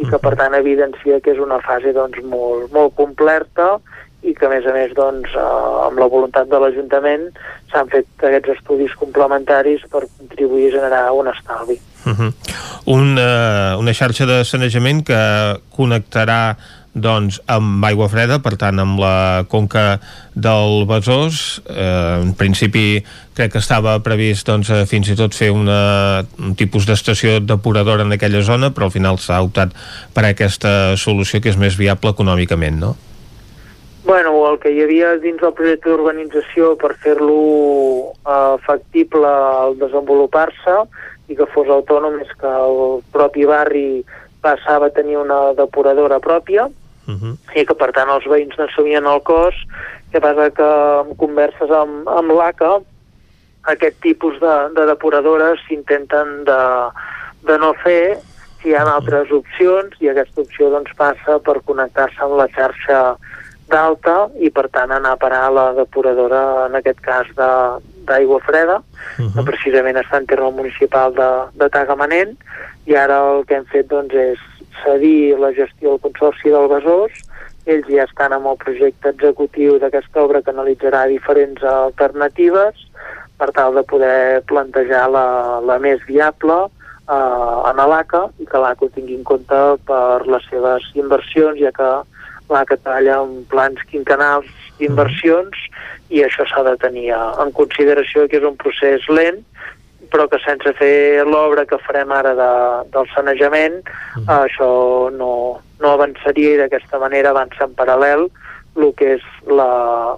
i 0.00 0.08
que 0.08 0.18
per 0.18 0.34
tant 0.40 0.56
evidencia 0.56 1.20
que 1.20 1.34
és 1.34 1.42
una 1.42 1.60
fase 1.62 1.92
doncs, 1.92 2.18
molt, 2.24 2.72
molt 2.72 2.96
completa 2.96 3.76
i 4.22 4.34
que 4.38 4.46
a 4.46 4.50
més 4.52 4.66
a 4.66 4.74
més 4.74 4.92
doncs, 4.96 5.30
eh, 5.34 5.46
amb 5.86 5.98
la 5.98 6.08
voluntat 6.10 6.50
de 6.50 6.58
l'Ajuntament 6.62 7.28
s'han 7.72 7.90
fet 7.92 8.26
aquests 8.28 8.56
estudis 8.56 8.94
complementaris 8.98 9.84
per 9.92 10.06
contribuir 10.18 10.70
a 10.70 10.76
generar 10.78 11.06
un 11.18 11.30
estalvi. 11.32 11.78
Uh 12.04 12.12
-huh. 12.12 12.32
un, 12.86 13.18
uh, 13.18 13.78
una 13.78 13.92
xarxa 13.94 14.26
de 14.26 14.44
sanejament 14.44 15.04
que 15.06 15.60
connectarà 15.70 16.56
doncs, 16.92 17.40
amb 17.48 17.84
aigua 17.88 18.08
freda, 18.12 18.38
per 18.44 18.54
tant 18.60 18.78
amb 18.82 19.00
la 19.00 19.44
conca 19.48 19.98
del 20.34 20.84
Besòs 20.88 21.62
eh, 21.64 22.20
en 22.20 22.34
principi 22.36 23.00
crec 23.36 23.54
que 23.54 23.62
estava 23.62 23.96
previst 24.04 24.46
doncs, 24.48 24.68
eh, 24.70 24.84
fins 24.88 25.08
i 25.08 25.16
tot 25.16 25.32
fer 25.36 25.50
una, 25.56 26.22
un 26.38 26.52
tipus 26.58 26.86
d'estació 26.88 27.38
depuradora 27.40 28.04
en 28.04 28.12
aquella 28.12 28.42
zona, 28.44 28.72
però 28.72 28.90
al 28.90 28.94
final 28.94 29.18
s'ha 29.18 29.40
optat 29.40 29.72
per 30.12 30.26
aquesta 30.28 30.98
solució 31.00 31.40
que 31.40 31.48
és 31.52 31.56
més 31.56 31.80
viable 31.80 32.12
econòmicament, 32.12 32.78
no? 32.84 32.94
Bueno, 34.04 34.34
el 34.50 34.58
que 34.58 34.72
hi 34.74 34.82
havia 34.82 35.14
dins 35.22 35.38
del 35.40 35.54
projecte 35.54 35.88
d'urbanització 35.88 36.74
per 36.76 36.92
fer-lo 37.00 38.12
eh, 38.12 38.56
factible 38.66 39.30
al 39.30 39.78
desenvolupar-se 39.80 40.76
i 41.28 41.36
que 41.38 41.46
fos 41.54 41.68
autònom 41.68 42.18
és 42.20 42.30
que 42.40 42.50
el 42.50 43.02
propi 43.12 43.46
barri 43.46 44.04
passava 44.42 44.86
a 44.86 44.94
tenir 44.94 45.16
una 45.20 45.52
depuradora 45.54 46.18
pròpia, 46.18 46.66
uh 46.66 47.14
-huh. 47.14 47.36
i 47.54 47.66
que 47.66 47.74
per 47.74 47.92
tant 47.92 48.08
els 48.10 48.26
veïns 48.26 48.58
n'assumien 48.58 49.06
el 49.06 49.22
cost 49.22 49.58
que 50.12 50.20
passa? 50.20 50.50
Que 50.50 50.68
en 51.02 51.14
converses 51.16 51.70
amb, 51.70 52.08
amb 52.08 52.34
l'ACA 52.36 52.82
aquest 53.72 54.00
tipus 54.02 54.38
de, 54.42 54.54
de 54.76 54.86
depuradores 54.86 55.62
s'intenten 55.66 56.44
de, 56.44 56.60
de 57.48 57.58
no 57.62 57.72
fer. 57.84 58.18
Si 58.60 58.70
hi 58.70 58.76
ha 58.78 58.84
altres 58.86 59.32
opcions 59.34 59.96
i 60.04 60.10
aquesta 60.10 60.42
opció 60.44 60.70
doncs, 60.70 60.92
passa 60.98 61.38
per 61.42 61.62
connectar-se 61.66 62.20
amb 62.22 62.36
la 62.38 62.48
xarxa 62.54 63.00
d'alta 63.72 64.16
i 64.38 64.50
per 64.54 64.68
tant 64.74 64.92
anar 64.92 65.16
a 65.16 65.20
parar 65.22 65.46
a 65.46 65.54
la 65.54 65.66
depuradora 65.78 66.42
en 66.66 66.76
aquest 66.78 67.00
cas 67.02 67.30
d'aigua 68.08 68.40
freda 68.40 68.78
uh 68.78 68.84
-huh. 69.18 69.32
que 69.34 69.42
precisament 69.50 69.96
està 69.96 70.18
en 70.18 70.26
terme 70.26 70.50
municipal 70.50 71.14
de, 71.14 71.30
de 71.54 71.68
Tagamanent 71.68 72.36
i 72.86 72.96
ara 72.96 73.18
el 73.32 73.46
que 73.46 73.56
hem 73.56 73.64
fet 73.64 73.86
doncs, 73.88 74.14
és 74.14 74.38
cedir 74.84 75.38
la 75.38 75.52
gestió 75.52 75.92
al 75.92 76.00
Consorci 76.00 76.50
del 76.50 76.68
Besòs. 76.68 77.12
Ells 77.66 77.86
ja 77.86 78.04
estan 78.04 78.32
amb 78.32 78.46
el 78.46 78.56
projecte 78.56 79.08
executiu 79.08 79.78
d'aquesta 79.78 80.22
obra 80.22 80.42
que 80.42 80.50
analitzarà 80.50 81.06
diferents 81.06 81.62
alternatives 81.62 82.74
per 83.38 83.50
tal 83.52 83.74
de 83.74 83.82
poder 83.82 84.42
plantejar 84.50 85.08
la, 85.10 85.60
la 85.60 85.78
més 85.78 86.02
viable 86.08 86.58
eh, 87.08 87.70
en 87.70 87.82
l'ACA 87.92 88.24
i 88.38 88.46
que 88.46 88.58
l'ACA 88.58 88.86
ho 88.86 88.90
tingui 88.94 89.18
en 89.18 89.24
compte 89.24 89.60
per 89.86 90.26
les 90.26 90.48
seves 90.50 90.90
inversions, 90.94 91.58
ja 91.60 91.72
que 91.76 91.90
l'ACA 92.50 92.78
treballa 92.80 93.20
en 93.22 93.42
plans 93.52 93.80
quinquenals 93.90 94.48
d'inversions 94.80 95.56
i 96.10 96.24
això 96.26 96.46
s'ha 96.48 96.64
de 96.66 96.76
tenir 96.82 97.10
en 97.14 97.52
consideració 97.56 98.26
que 98.28 98.40
és 98.40 98.46
un 98.48 98.58
procés 98.60 99.06
lent 99.08 99.42
però 100.12 100.26
que 100.28 100.40
sense 100.44 100.74
fer 100.76 101.24
l'obra 101.24 101.64
que 101.64 101.78
farem 101.86 102.10
ara 102.12 102.34
de, 102.36 102.48
del 102.92 103.06
sanejament, 103.14 103.78
mm. 104.18 104.26
uh, 104.26 104.42
això 104.44 104.68
no, 105.16 105.32
no 105.80 105.92
avançaria 105.96 106.56
i 106.56 106.60
d'aquesta 106.60 107.00
manera 107.00 107.32
avança 107.32 107.64
en 107.64 107.72
paral·lel 107.78 108.26
el 108.76 108.92
que 108.98 109.14
és 109.16 109.24
la, 109.48 109.70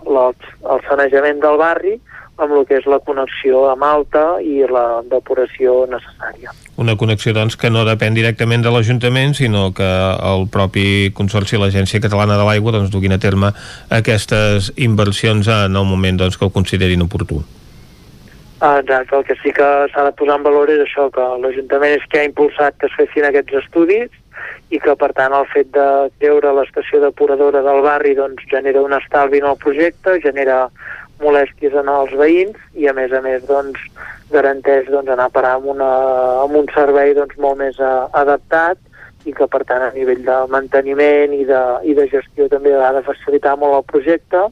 la, 0.06 0.26
el 0.74 0.82
sanejament 0.88 1.40
del 1.42 1.58
barri 1.62 1.94
amb 2.36 2.52
el 2.58 2.64
que 2.66 2.78
és 2.80 2.86
la 2.90 2.98
connexió 3.04 3.64
amb 3.70 3.84
alta 3.86 4.24
i 4.42 4.64
la 4.66 5.02
depuració 5.10 5.84
necessària. 5.90 6.54
Una 6.80 6.96
connexió, 6.98 7.34
doncs, 7.36 7.54
que 7.60 7.70
no 7.70 7.84
depèn 7.86 8.16
directament 8.16 8.64
de 8.64 8.72
l'Ajuntament, 8.74 9.36
sinó 9.38 9.68
que 9.76 9.86
el 9.86 10.48
propi 10.50 11.12
Consorci 11.14 11.54
i 11.54 11.60
l'Agència 11.62 12.02
Catalana 12.02 12.38
de 12.40 12.46
l'Aigua 12.48 12.74
doncs, 12.74 12.90
duguin 12.90 13.14
a 13.14 13.20
terme 13.22 13.52
aquestes 13.94 14.72
inversions 14.74 15.46
en 15.46 15.78
el 15.78 15.86
moment 15.86 16.18
doncs, 16.24 16.38
que 16.38 16.48
ho 16.48 16.54
considerin 16.54 17.06
oportú. 17.06 17.44
Ah, 18.64 18.78
exacte, 18.80 19.14
el 19.14 19.24
que 19.28 19.34
sí 19.42 19.52
que 19.52 19.66
s'ha 19.92 20.04
de 20.06 20.12
posar 20.16 20.38
en 20.38 20.44
valor 20.46 20.70
és 20.72 20.82
això, 20.82 21.10
que 21.14 21.24
l'Ajuntament 21.42 21.98
és 21.98 22.04
que 22.10 22.22
ha 22.22 22.26
impulsat 22.26 22.78
que 22.80 22.88
es 22.88 22.94
fessin 22.96 23.26
aquests 23.28 23.58
estudis 23.60 24.10
i 24.72 24.80
que, 24.80 24.94
per 24.98 25.10
tant, 25.14 25.34
el 25.36 25.46
fet 25.52 25.68
de 25.74 25.86
treure 26.18 26.54
l'estació 26.56 27.02
depuradora 27.02 27.62
del 27.66 27.82
barri 27.84 28.14
doncs, 28.18 28.42
genera 28.50 28.82
un 28.82 28.96
estalvi 28.96 29.42
en 29.42 29.50
el 29.50 29.58
projecte, 29.60 30.16
genera 30.24 30.64
molèsties 31.22 31.76
en 31.78 31.90
els 31.90 32.14
veïns 32.18 32.58
i, 32.74 32.88
a 32.88 32.94
més 32.96 33.12
a 33.12 33.20
més, 33.24 33.44
doncs, 33.48 33.78
garanteix 34.32 34.88
doncs, 34.90 35.10
anar 35.12 35.28
a 35.28 35.34
parar 35.34 35.54
amb, 35.58 35.70
una, 35.74 35.90
amb 36.42 36.58
un 36.58 36.68
servei 36.74 37.14
doncs, 37.16 37.36
molt 37.38 37.60
més 37.60 37.78
a, 37.80 38.08
adaptat 38.24 38.80
i 39.24 39.32
que, 39.32 39.46
per 39.48 39.62
tant, 39.68 39.82
a 39.84 39.92
nivell 39.94 40.24
de 40.26 40.38
manteniment 40.52 41.32
i 41.36 41.44
de, 41.48 41.62
i 41.88 41.94
de 41.96 42.08
gestió 42.12 42.48
també 42.52 42.74
ha 42.76 42.92
de 42.96 43.04
facilitar 43.06 43.56
molt 43.60 43.78
el 43.78 43.88
projecte 43.92 44.44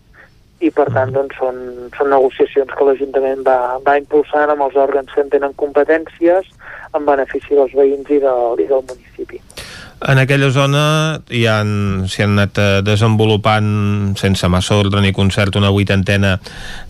i 0.62 0.70
per 0.70 0.86
tant 0.94 1.10
doncs, 1.14 1.34
són, 1.40 1.58
són 1.96 2.12
negociacions 2.14 2.70
que 2.76 2.86
l'Ajuntament 2.86 3.42
va, 3.46 3.58
va 3.86 3.98
impulsant 3.98 4.52
amb 4.52 4.68
els 4.68 4.78
òrgans 4.78 5.10
que 5.12 5.24
en 5.24 5.32
tenen 5.32 5.58
competències 5.58 6.52
en 6.94 7.08
benefici 7.08 7.58
dels 7.58 7.74
veïns 7.74 8.14
i 8.14 8.22
del, 8.22 8.62
i 8.62 8.70
del 8.70 8.86
municipi. 8.86 9.42
En 10.02 10.18
aquella 10.18 10.48
zona 10.50 10.84
hi 11.30 11.44
han, 11.46 11.68
s'hi 12.10 12.24
han 12.24 12.32
anat 12.34 12.58
eh, 12.58 12.70
desenvolupant 12.82 14.16
sense 14.18 14.48
massa 14.50 14.74
ordre 14.80 15.02
ni 15.04 15.12
concert 15.14 15.54
una 15.60 15.70
vuitantena 15.70 16.38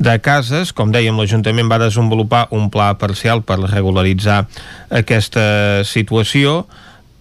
de 0.01 0.14
cases. 0.24 0.72
Com 0.72 0.94
dèiem, 0.94 1.18
l'Ajuntament 1.20 1.68
va 1.68 1.80
desenvolupar 1.82 2.47
un 2.56 2.70
pla 2.72 2.94
parcial 2.97 3.44
per 3.44 3.59
regularitzar 3.66 4.47
aquesta 5.02 5.44
situació 5.84 6.62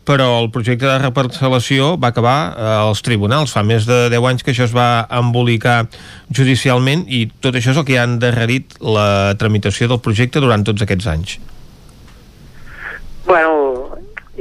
però 0.08 0.42
el 0.42 0.50
projecte 0.52 0.88
de 0.88 0.98
reparcel·lació 0.98 1.94
va 2.02 2.10
acabar 2.10 2.38
eh, 2.52 2.70
als 2.88 3.04
tribunals. 3.06 3.54
Fa 3.54 3.64
més 3.64 3.86
de 3.88 4.08
10 4.12 4.28
anys 4.32 4.44
que 4.44 4.52
això 4.56 4.66
es 4.68 4.76
va 4.76 5.06
embolicar 5.20 5.86
judicialment 6.34 7.06
i 7.08 7.28
tot 7.44 7.56
això 7.56 7.76
és 7.76 7.82
el 7.82 7.88
que 7.88 8.00
ha 8.00 8.08
endarrerit 8.10 8.76
la 8.82 9.36
tramitació 9.40 9.92
del 9.92 10.02
projecte 10.04 10.42
durant 10.44 10.66
tots 10.68 10.84
aquests 10.84 11.08
anys. 11.12 11.38
Bueno, 13.28 13.81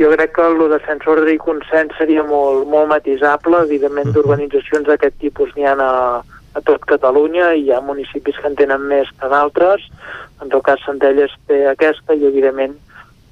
jo 0.00 0.10
crec 0.14 0.32
que 0.34 0.46
el 0.48 0.58
de 0.72 0.80
sense 0.86 1.08
ordre 1.12 1.34
i 1.34 1.40
consens 1.40 1.92
seria 1.98 2.24
molt, 2.24 2.66
molt 2.72 2.88
matisable. 2.88 3.64
Evidentment, 3.68 4.12
d'organitzacions 4.14 4.88
d'aquest 4.88 5.18
tipus 5.20 5.52
n'hi 5.56 5.66
ha 5.68 5.74
a, 5.76 5.90
a 6.56 6.62
tot 6.64 6.86
Catalunya 6.88 7.52
i 7.52 7.66
hi 7.66 7.74
ha 7.74 7.82
municipis 7.84 8.38
que 8.40 8.48
en 8.48 8.56
tenen 8.56 8.86
més 8.88 9.10
que 9.20 9.28
d'altres. 9.28 9.84
En 10.40 10.48
tot 10.48 10.64
cas, 10.64 10.80
Centelles 10.86 11.34
té 11.50 11.66
aquesta 11.68 12.16
i, 12.16 12.24
evidentment, 12.30 12.78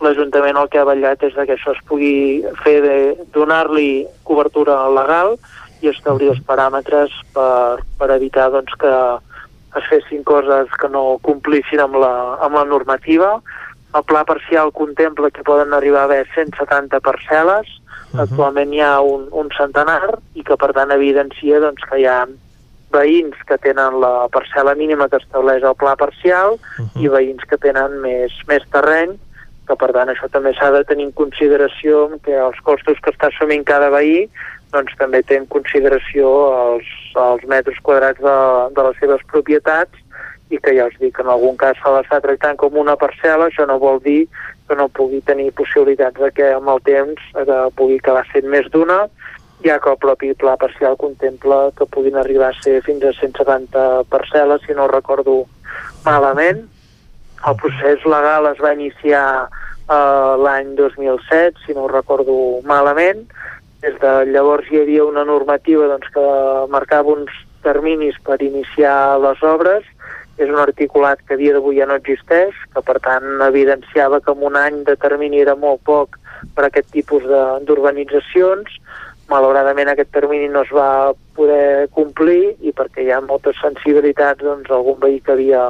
l'Ajuntament 0.05 0.59
el 0.61 0.69
que 0.71 0.79
ha 0.79 0.87
vetllat 0.87 1.25
és 1.27 1.35
que 1.39 1.57
això 1.57 1.73
es 1.75 1.81
pugui 1.89 2.45
fer 2.63 2.77
de 2.85 2.99
donar-li 3.35 4.05
cobertura 4.29 4.77
legal 4.93 5.35
i 5.83 5.91
establir 5.91 6.31
els 6.35 6.43
paràmetres 6.47 7.15
per, 7.35 7.81
per 7.99 8.11
evitar 8.15 8.51
doncs, 8.55 8.77
que 8.79 8.93
es 9.79 9.89
fessin 9.91 10.23
coses 10.27 10.71
que 10.81 10.89
no 10.93 11.19
complissin 11.25 11.83
amb 11.83 11.99
la, 12.03 12.13
amb 12.45 12.61
la 12.61 12.65
normativa. 12.69 13.39
El 13.95 14.05
pla 14.05 14.25
parcial 14.25 14.73
contempla 14.73 15.31
que 15.31 15.45
poden 15.45 15.73
arribar 15.73 16.03
a 16.03 16.05
haver 16.05 16.27
170 16.35 17.01
parcel·les, 17.01 17.67
uh 17.69 18.13
-huh. 18.13 18.23
actualment 18.23 18.73
hi 18.73 18.81
ha 18.81 19.01
un, 19.01 19.29
un 19.31 19.49
centenar 19.57 20.19
i 20.35 20.43
que 20.43 20.57
per 20.57 20.73
tant 20.73 20.91
evidencia 20.91 21.61
doncs, 21.61 21.83
que 21.89 21.99
hi 22.01 22.07
ha 22.07 22.27
veïns 22.91 23.37
que 23.47 23.59
tenen 23.59 24.01
la 24.01 24.29
parcel·la 24.33 24.75
mínima 24.75 25.09
que 25.09 25.17
estableix 25.17 25.63
el 25.63 25.75
pla 25.75 25.97
parcial 25.97 26.53
uh 26.53 26.59
-huh. 26.85 27.03
i 27.05 27.09
veïns 27.09 27.45
que 27.49 27.57
tenen 27.57 28.01
més, 28.01 28.33
més 28.47 28.63
terreny 28.71 29.19
que 29.69 29.77
per 29.77 29.93
tant 29.93 30.09
això 30.09 30.29
també 30.33 30.55
s'ha 30.55 30.71
de 30.71 30.85
tenir 30.85 31.05
en 31.05 31.13
consideració 31.13 32.09
que 32.25 32.33
els 32.33 32.59
costos 32.65 32.99
que 33.03 33.11
està 33.11 33.29
assumint 33.29 33.65
cada 33.65 33.91
veí 33.91 34.29
doncs 34.73 34.97
també 35.01 35.23
té 35.23 35.37
en 35.37 35.47
consideració 35.47 36.29
els, 36.75 36.89
els 37.15 37.45
metres 37.49 37.79
quadrats 37.83 38.21
de, 38.21 38.37
de 38.77 38.83
les 38.89 38.97
seves 39.01 39.25
propietats 39.33 39.93
i 40.51 40.61
que 40.63 40.75
ja 40.77 40.87
us 40.89 40.97
dic 41.01 41.17
que 41.17 41.25
en 41.25 41.33
algun 41.33 41.57
cas 41.61 41.77
se 41.83 41.93
l'està 41.93 42.21
tractant 42.25 42.57
com 42.61 42.79
una 42.81 42.97
parcel·la, 43.01 43.49
això 43.49 43.67
no 43.69 43.79
vol 43.83 44.01
dir 44.05 44.23
que 44.69 44.77
no 44.77 44.89
pugui 44.89 45.21
tenir 45.25 45.51
possibilitats 45.57 46.21
de 46.21 46.31
que 46.37 46.53
amb 46.55 46.69
el 46.73 46.81
temps 46.87 47.29
eh, 47.41 47.67
pugui 47.77 47.99
acabar 47.99 48.25
sent 48.33 48.49
més 48.49 48.69
d'una, 48.73 49.05
ja 49.65 49.79
que 49.83 49.91
el 49.91 49.99
propi 49.99 50.33
pla 50.39 50.57
parcial 50.57 50.97
contempla 50.97 51.71
que 51.77 51.87
puguin 51.87 52.17
arribar 52.17 52.53
a 52.53 52.59
ser 52.63 52.81
fins 52.87 53.05
a 53.05 53.15
170 53.21 53.87
parcel·les, 54.13 54.65
si 54.67 54.77
no 54.77 54.89
recordo 54.91 55.41
malament, 56.05 56.67
el 57.47 57.57
procés 57.57 58.05
legal 58.07 58.49
es 58.51 58.61
va 58.63 58.75
iniciar 58.75 59.25
eh, 59.47 60.33
l'any 60.45 60.75
2007, 60.79 61.67
si 61.67 61.75
no 61.75 61.89
recordo 61.89 62.61
malament. 62.65 63.27
Des 63.83 63.95
de 64.03 64.13
llavors 64.33 64.67
hi 64.71 64.81
havia 64.83 65.05
una 65.07 65.25
normativa 65.25 65.87
doncs, 65.87 66.09
que 66.15 66.25
marcava 66.73 67.15
uns 67.15 67.35
terminis 67.63 68.19
per 68.27 68.41
iniciar 68.43 69.19
les 69.23 69.43
obres. 69.43 69.87
És 70.39 70.49
un 70.49 70.61
articulat 70.63 71.21
que 71.27 71.35
a 71.35 71.41
dia 71.41 71.53
d'avui 71.57 71.81
ja 71.81 71.87
no 71.91 71.97
existeix, 71.99 72.55
que 72.75 72.83
per 72.87 72.99
tant 73.03 73.43
evidenciava 73.49 74.21
que 74.23 74.35
en 74.35 74.45
un 74.47 74.57
any 74.57 74.85
de 74.87 74.95
termini 74.97 75.43
era 75.43 75.57
molt 75.59 75.83
poc 75.87 76.19
per 76.55 76.65
a 76.65 76.69
aquest 76.71 76.93
tipus 76.95 77.27
d'urbanitzacions. 77.67 78.79
Malauradament 79.29 79.91
aquest 79.91 80.13
termini 80.15 80.47
no 80.49 80.63
es 80.65 80.71
va 80.73 81.13
poder 81.37 81.89
complir 81.97 82.55
i 82.65 82.73
perquè 82.73 83.05
hi 83.05 83.11
ha 83.13 83.21
moltes 83.21 83.59
sensibilitats, 83.61 84.41
doncs 84.47 84.71
algun 84.71 85.01
veí 85.03 85.19
que 85.21 85.35
havia 85.35 85.67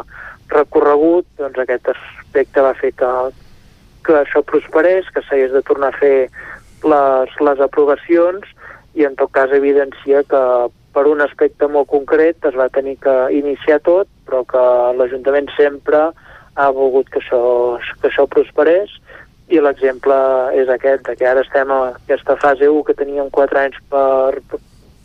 recorregut, 0.52 1.26
doncs 1.40 1.58
aquest 1.64 1.88
aspecte 1.94 2.64
va 2.64 2.76
fer 2.78 2.92
que, 3.00 3.12
que 4.04 4.20
això 4.20 4.44
prosperés, 4.44 5.08
que 5.14 5.24
s'hagués 5.24 5.52
de 5.56 5.64
tornar 5.64 5.90
a 5.94 5.98
fer 5.98 6.28
les, 6.84 7.40
les 7.40 7.60
aprovacions 7.64 8.44
i 8.94 9.04
en 9.08 9.16
tot 9.18 9.32
cas 9.32 9.52
evidencia 9.54 10.22
que 10.28 10.42
per 10.98 11.06
un 11.06 11.20
aspecte 11.22 11.68
molt 11.70 11.86
concret 11.86 12.42
es 12.48 12.56
va 12.58 12.66
tenir 12.74 12.96
que 12.98 13.12
iniciar 13.38 13.78
tot, 13.86 14.08
però 14.26 14.42
que 14.50 14.62
l'Ajuntament 14.98 15.46
sempre 15.54 16.08
ha 16.58 16.70
volgut 16.74 17.06
que 17.14 17.20
això, 17.22 17.42
que 18.02 18.10
això 18.10 18.24
prosperés 18.26 18.96
i 19.54 19.62
l'exemple 19.62 20.16
és 20.58 20.66
aquest, 20.74 21.06
que 21.20 21.28
ara 21.28 21.44
estem 21.46 21.70
a 21.70 21.78
aquesta 21.92 22.34
fase 22.42 22.66
1 22.66 22.82
que 22.88 22.98
teníem 22.98 23.30
4 23.30 23.60
anys 23.62 23.78
per, 23.94 24.42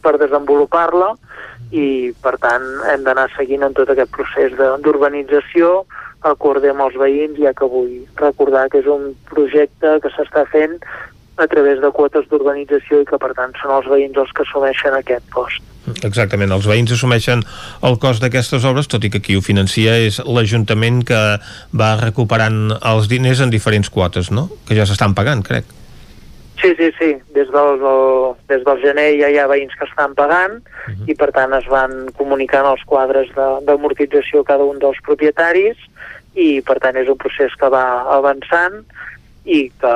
per 0.01 0.15
desenvolupar-la 0.17 1.13
i 1.69 2.09
per 2.25 2.39
tant 2.41 2.65
hem 2.89 3.05
d'anar 3.05 3.29
seguint 3.37 3.61
en 3.69 3.77
tot 3.77 3.93
aquest 3.93 4.09
procés 4.17 4.57
d'urbanització 4.57 5.83
acorde 6.25 6.73
amb 6.73 6.87
els 6.87 6.97
veïns, 6.97 7.37
ja 7.37 7.53
que 7.53 7.69
vull 7.69 7.93
recordar 8.17 8.65
que 8.73 8.81
és 8.81 8.89
un 8.89 9.11
projecte 9.29 9.99
que 10.01 10.11
s'està 10.17 10.47
fent 10.49 10.79
a 11.38 11.47
través 11.47 11.81
de 11.81 11.89
quotes 11.91 12.27
d'urbanització 12.30 13.01
i 13.01 13.05
que 13.10 13.18
per 13.18 13.31
tant 13.38 13.53
són 13.61 13.73
els 13.77 13.88
veïns 13.89 14.18
els 14.22 14.34
que 14.35 14.45
assumeixen 14.45 14.97
aquest 14.97 15.26
cost. 15.34 15.61
Exactament, 16.07 16.51
els 16.55 16.68
veïns 16.69 16.93
assumeixen 16.95 17.41
el 17.84 17.97
cost 17.99 18.23
d'aquestes 18.23 18.64
obres, 18.69 18.88
tot 18.88 19.03
i 19.03 19.11
que 19.11 19.19
qui 19.23 19.35
ho 19.35 19.43
financia 19.43 19.97
és 19.99 20.22
l'Ajuntament 20.23 21.01
que 21.07 21.22
va 21.76 21.93
recuperant 21.99 22.77
els 22.80 23.10
diners 23.11 23.41
en 23.43 23.51
diferents 23.51 23.89
quotes, 23.89 24.31
no? 24.31 24.47
Que 24.68 24.77
ja 24.77 24.85
s'estan 24.88 25.18
pagant, 25.18 25.43
crec. 25.43 25.65
Sí, 26.61 26.72
sí, 26.77 26.91
sí. 26.97 27.10
Des 27.35 27.49
del, 27.51 27.80
del, 27.81 28.35
des 28.47 28.64
del 28.64 28.80
gener 28.80 29.10
ja 29.19 29.27
hi 29.27 29.39
ha 29.41 29.49
veïns 29.51 29.73
que 29.76 29.84
estan 29.89 30.14
pagant 30.15 30.61
uh 30.61 30.93
-huh. 30.93 31.10
i 31.11 31.15
per 31.15 31.34
tant 31.35 31.53
es 31.53 31.65
van 31.68 32.07
comunicant 32.15 32.65
els 32.65 32.84
quadres 32.85 33.27
d'amortització 33.35 34.41
a 34.41 34.47
cada 34.51 34.64
un 34.64 34.80
dels 34.80 35.01
propietaris 35.03 35.76
i 36.34 36.61
per 36.61 36.80
tant 36.80 36.95
és 36.95 37.10
un 37.10 37.18
procés 37.18 37.51
que 37.60 37.69
va 37.69 38.05
avançant 38.15 38.85
i 39.45 39.67
que 39.79 39.93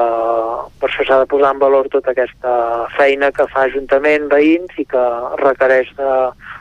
per 0.79 0.89
això 0.89 1.05
s'ha 1.07 1.19
de 1.21 1.27
posar 1.31 1.53
en 1.55 1.59
valor 1.61 1.87
tota 1.91 2.11
aquesta 2.11 2.53
feina 2.97 3.31
que 3.31 3.47
fa 3.51 3.63
Ajuntament, 3.67 4.27
veïns 4.31 4.73
i 4.77 4.85
que 4.85 5.03
requereix 5.41 5.93
de, 5.97 6.09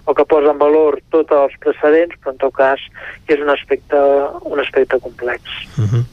o 0.07 0.15
que 0.15 0.27
posa 0.29 0.53
en 0.55 0.61
valor 0.61 1.01
tots 1.11 1.35
els 1.35 1.57
precedents, 1.63 2.15
però 2.23 2.35
en 2.35 2.43
tot 2.45 2.55
cas 2.55 2.83
és 3.27 3.43
un 3.43 3.51
aspecte, 3.51 4.03
un 4.47 4.63
aspecte 4.63 5.01
complex. 5.03 5.43
Uh 5.79 5.89
-huh. 5.91 6.05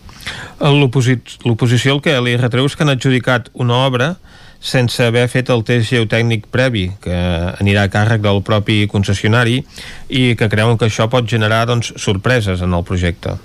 L'oposició 1.46 1.96
el 1.96 2.02
que 2.02 2.20
li 2.22 2.38
retreu 2.38 2.66
és 2.66 2.76
que 2.76 2.84
han 2.84 2.90
adjudicat 2.90 3.50
una 3.54 3.86
obra 3.86 4.16
sense 4.64 5.04
haver 5.04 5.28
fet 5.28 5.50
el 5.50 5.64
test 5.68 5.92
geotècnic 5.92 6.46
previ, 6.48 6.86
que 7.04 7.14
anirà 7.60 7.84
a 7.84 7.92
càrrec 7.92 8.22
del 8.22 8.42
propi 8.48 8.88
concessionari, 8.88 9.66
i 10.08 10.36
que 10.40 10.50
creuen 10.50 10.78
que 10.78 10.86
això 10.86 11.10
pot 11.12 11.28
generar 11.28 11.66
doncs, 11.68 11.94
sorpreses 11.98 12.62
en 12.62 12.74
el 12.74 12.84
projecte. 12.84 13.36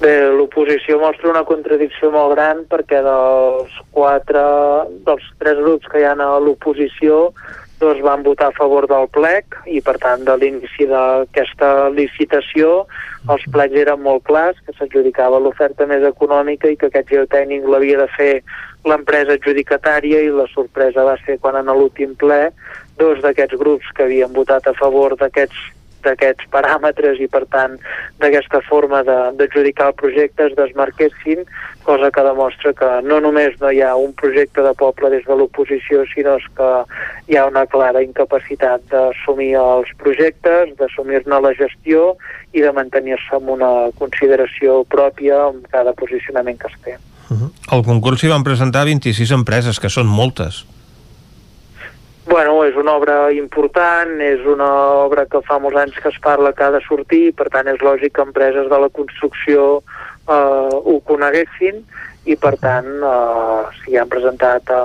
Bé, 0.00 0.12
l'oposició 0.32 0.96
mostra 0.96 1.28
una 1.28 1.42
contradicció 1.44 2.08
molt 2.14 2.32
gran 2.32 2.62
perquè 2.70 3.02
dels 3.04 3.72
quatre, 3.92 4.44
dels 5.04 5.26
tres 5.42 5.58
grups 5.60 5.90
que 5.92 6.00
hi 6.00 6.06
ha 6.08 6.14
a 6.16 6.38
l'oposició 6.40 7.26
dos 7.80 8.00
van 8.04 8.22
votar 8.24 8.48
a 8.48 8.56
favor 8.56 8.86
del 8.88 9.08
plec 9.12 9.58
i 9.68 9.82
per 9.84 9.98
tant 10.00 10.24
de 10.24 10.36
l'inici 10.40 10.86
d'aquesta 10.88 11.90
licitació 11.92 12.86
els 13.28 13.44
plecs 13.52 13.76
eren 13.82 14.00
molt 14.04 14.24
clars, 14.28 14.56
que 14.64 14.72
s'adjudicava 14.78 15.40
l'oferta 15.40 15.84
més 15.88 16.04
econòmica 16.08 16.72
i 16.72 16.78
que 16.80 16.88
aquest 16.88 17.12
geotècnic 17.12 17.66
l'havia 17.68 17.98
de 18.00 18.06
fer 18.14 18.32
l'empresa 18.88 19.36
adjudicatària 19.36 20.22
i 20.24 20.32
la 20.32 20.48
sorpresa 20.54 21.04
va 21.04 21.18
ser 21.26 21.36
quan 21.44 21.60
en 21.60 21.68
l'últim 21.76 22.16
ple 22.20 22.40
dos 22.96 23.20
d'aquests 23.20 23.60
grups 23.60 23.92
que 23.96 24.08
havien 24.08 24.32
votat 24.32 24.68
a 24.68 24.76
favor 24.80 25.16
d'aquests 25.20 25.60
d'aquests 26.04 26.48
paràmetres 26.52 27.20
i 27.20 27.28
per 27.28 27.44
tant 27.52 27.76
d'aquesta 28.20 28.60
forma 28.68 29.02
d'adjudicar 29.04 29.90
el 29.90 29.98
projecte 29.98 30.46
es 30.46 30.56
desmarquessin, 30.56 31.44
cosa 31.84 32.10
que 32.10 32.24
demostra 32.24 32.72
que 32.76 32.90
no 33.02 33.20
només 33.20 33.56
no 33.60 33.70
hi 33.70 33.80
ha 33.82 33.94
un 33.96 34.12
projecte 34.14 34.62
de 34.62 34.72
poble 34.78 35.10
des 35.10 35.24
de 35.26 35.36
l'oposició, 35.36 36.04
sinó 36.14 36.36
que 36.56 36.70
hi 37.28 37.36
ha 37.36 37.46
una 37.48 37.66
clara 37.66 38.02
incapacitat 38.02 38.84
d'assumir 38.92 39.54
els 39.60 39.92
projectes, 39.98 40.74
d'assumir-ne 40.78 41.40
la 41.40 41.54
gestió 41.58 42.16
i 42.52 42.64
de 42.64 42.72
mantenir-se 42.72 43.36
amb 43.36 43.54
una 43.56 43.70
consideració 43.98 44.82
pròpia 44.90 45.46
amb 45.48 45.66
cada 45.70 45.94
posicionament 45.94 46.58
que 46.58 46.68
es 46.68 46.76
té. 46.84 46.98
Uh 47.30 47.36
-huh. 47.38 47.84
Concurs 47.84 48.20
s'hi 48.20 48.28
van 48.28 48.42
presentar 48.42 48.84
26 48.84 49.30
empreses, 49.30 49.78
que 49.78 49.88
són 49.88 50.06
moltes. 50.06 50.66
Bueno, 52.30 52.60
és 52.62 52.76
una 52.78 52.92
obra 52.94 53.14
important, 53.34 54.12
és 54.22 54.44
una 54.46 54.68
obra 55.02 55.24
que 55.26 55.40
fa 55.42 55.56
molts 55.58 55.80
anys 55.80 55.96
que 55.98 56.12
es 56.12 56.18
parla 56.22 56.52
que 56.54 56.62
ha 56.62 56.70
de 56.70 56.78
sortir, 56.84 57.32
per 57.34 57.48
tant 57.50 57.66
és 57.72 57.82
lògic 57.82 58.14
que 58.14 58.22
empreses 58.22 58.68
de 58.70 58.78
la 58.78 58.88
construcció 58.98 59.64
eh, 59.80 60.76
ho 60.78 60.94
coneguessin 61.08 61.80
i 62.30 62.36
per 62.38 62.52
tant 62.62 62.86
eh, 62.86 63.64
s'hi 63.80 63.98
han 63.98 64.12
presentat 64.14 64.70
eh, 64.70 64.84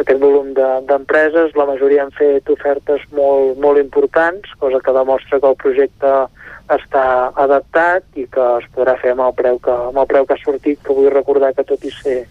aquest 0.00 0.24
volum 0.24 0.54
d'empreses, 0.56 1.52
de, 1.52 1.60
la 1.60 1.68
majoria 1.68 2.06
han 2.06 2.16
fet 2.16 2.48
ofertes 2.56 3.04
molt, 3.12 3.60
molt 3.60 3.76
importants, 3.76 4.56
cosa 4.64 4.80
que 4.80 4.96
demostra 4.96 5.42
que 5.44 5.52
el 5.52 5.60
projecte 5.60 6.16
està 6.72 7.06
adaptat 7.36 8.08
i 8.16 8.24
que 8.32 8.48
es 8.62 8.72
podrà 8.72 8.96
fer 9.04 9.12
amb 9.12 9.26
el 9.28 9.36
preu 9.36 9.60
que, 9.60 9.76
amb 9.92 10.00
el 10.00 10.08
preu 10.08 10.24
que 10.24 10.40
ha 10.40 10.44
sortit, 10.46 10.80
que 10.80 10.96
vull 10.96 11.12
recordar 11.12 11.52
que 11.52 11.68
tot 11.68 11.84
i 11.84 11.92
ser 12.00 12.22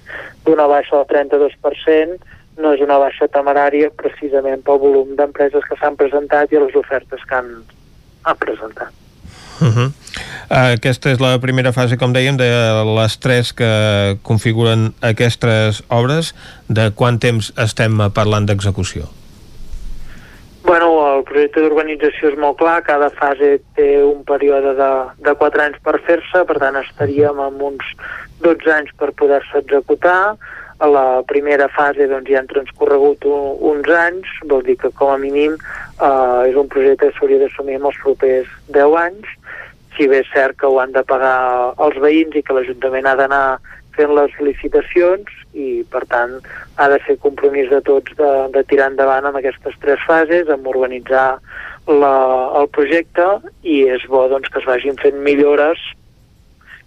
d'una 0.48 0.66
baixa 0.66 0.98
del 0.98 1.30
32%, 1.30 2.40
no 2.62 2.74
és 2.78 2.82
una 2.86 3.00
baixa 3.02 3.28
temerària 3.34 3.92
precisament 3.98 4.64
pel 4.66 4.82
volum 4.82 5.16
d'empreses 5.20 5.66
que 5.68 5.78
s'han 5.80 6.00
presentat 6.00 6.54
i 6.54 6.62
les 6.62 6.76
ofertes 6.80 7.24
que 7.28 7.40
han, 7.40 7.54
han 8.24 8.38
presentat. 8.42 8.92
Uh 9.62 9.68
-huh. 9.68 9.90
Aquesta 10.50 11.12
és 11.12 11.20
la 11.20 11.38
primera 11.40 11.72
fase, 11.72 11.98
com 11.98 12.14
dèiem, 12.14 12.36
de 12.36 12.50
les 12.98 13.20
tres 13.20 13.54
que 13.54 14.18
configuren 14.22 14.94
aquestes 15.02 15.84
obres. 15.88 16.34
De 16.68 16.92
quant 16.92 17.20
temps 17.20 17.54
estem 17.58 17.98
parlant 18.14 18.46
d'execució? 18.46 19.08
Bueno, 20.64 21.18
el 21.18 21.24
projecte 21.24 21.62
d'urbanització 21.62 22.30
és 22.30 22.38
molt 22.38 22.58
clar, 22.58 22.84
cada 22.84 23.10
fase 23.10 23.60
té 23.76 24.04
un 24.04 24.24
període 24.24 24.76
de, 24.78 24.92
de 25.26 25.34
4 25.36 25.64
anys 25.64 25.80
per 25.84 25.98
fer-se, 26.06 26.44
per 26.46 26.60
tant 26.60 26.76
estaríem 26.76 27.40
amb 27.40 27.62
uns 27.62 27.84
12 28.46 28.70
anys 28.72 28.92
per 28.98 29.12
poder-se 29.18 29.58
executar. 29.58 30.36
A 30.82 30.88
la 30.90 31.06
primera 31.30 31.68
fase 31.70 32.08
doncs, 32.10 32.30
ja 32.32 32.40
han 32.42 32.50
transcorregut 32.50 33.28
un, 33.30 33.52
uns 33.72 33.90
anys, 33.94 34.30
vol 34.50 34.64
dir 34.66 34.78
que 34.82 34.90
com 34.98 35.12
a 35.14 35.20
mínim 35.22 35.58
eh, 35.58 36.50
és 36.50 36.58
un 36.58 36.72
projecte 36.74 37.10
que 37.10 37.18
s'hauria 37.20 37.44
d'assumir 37.44 37.78
en 37.78 37.86
els 37.92 38.00
propers 38.02 38.50
10 38.74 38.98
anys, 39.04 39.36
si 39.98 40.08
bé 40.10 40.24
és 40.24 40.32
cert 40.34 40.58
que 40.58 40.70
ho 40.70 40.80
han 40.82 40.96
de 40.96 41.04
pagar 41.06 41.76
els 41.86 42.00
veïns 42.02 42.34
i 42.36 42.42
que 42.42 42.56
l'Ajuntament 42.58 43.10
ha 43.10 43.16
d'anar 43.20 43.46
fent 43.96 44.14
les 44.16 44.34
licitacions 44.40 45.30
i 45.54 45.84
per 45.92 46.04
tant 46.10 46.38
ha 46.80 46.88
de 46.90 47.00
ser 47.06 47.18
compromís 47.24 47.70
de 47.70 47.82
tots 47.86 48.16
de, 48.18 48.32
de 48.56 48.64
tirar 48.72 48.90
endavant 48.92 49.28
en 49.28 49.38
aquestes 49.38 49.76
tres 49.84 50.02
fases, 50.08 50.50
amb 50.50 50.70
organitzar 50.72 51.28
la, 51.92 52.16
el 52.62 52.70
projecte 52.74 53.28
i 53.62 53.84
és 53.92 54.06
bo 54.10 54.28
doncs, 54.32 54.50
que 54.50 54.62
es 54.62 54.70
vagin 54.70 55.00
fent 55.02 55.20
millores 55.26 55.82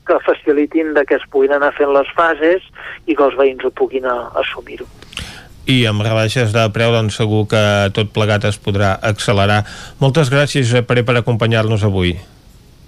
que 0.06 0.18
facilitin 0.26 0.92
de 0.94 1.04
que 1.08 1.16
es 1.16 1.24
puguin 1.32 1.54
anar 1.56 1.72
fent 1.76 1.92
les 1.94 2.10
fases 2.16 2.64
i 3.06 3.16
que 3.16 3.24
els 3.24 3.36
veïns 3.38 3.64
ho 3.64 3.72
puguin 3.72 4.06
assumir-ho. 4.10 4.86
I 5.64 5.86
amb 5.88 6.04
rebaixes 6.04 6.52
de 6.52 6.66
preu, 6.76 6.92
doncs 6.92 7.16
segur 7.16 7.46
que 7.48 7.64
tot 7.96 8.12
plegat 8.12 8.44
es 8.44 8.58
podrà 8.60 8.98
accelerar. 9.00 9.62
Moltes 10.02 10.28
gràcies, 10.32 10.68
Josep 10.68 10.90
Pere, 10.90 11.06
per 11.08 11.16
acompanyar-nos 11.16 11.86
avui. 11.88 12.18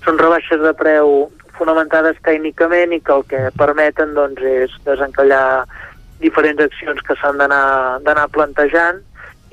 Són 0.04 0.20
rebaixes 0.20 0.60
de 0.60 0.74
preu 0.76 1.30
fonamentades 1.56 2.20
tècnicament 2.26 2.92
i 2.92 3.00
que 3.00 3.14
el 3.16 3.24
que 3.30 3.42
permeten 3.56 4.12
doncs, 4.16 4.44
és 4.44 4.74
desencallar 4.84 5.64
diferents 6.20 6.62
accions 6.68 7.00
que 7.04 7.16
s'han 7.20 7.40
d'anar 7.40 8.28
plantejant 8.32 9.00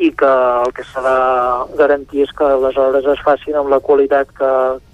i 0.03 0.09
que 0.11 0.27
el 0.65 0.73
que 0.75 0.83
s'ha 0.89 1.03
de 1.05 1.77
garantir 1.79 2.23
és 2.25 2.31
que 2.35 2.47
les 2.65 2.77
obres 2.81 3.07
es 3.13 3.23
facin 3.23 3.55
amb 3.59 3.71
la 3.71 3.79
qualitat 3.79 4.31
que, 4.35 4.51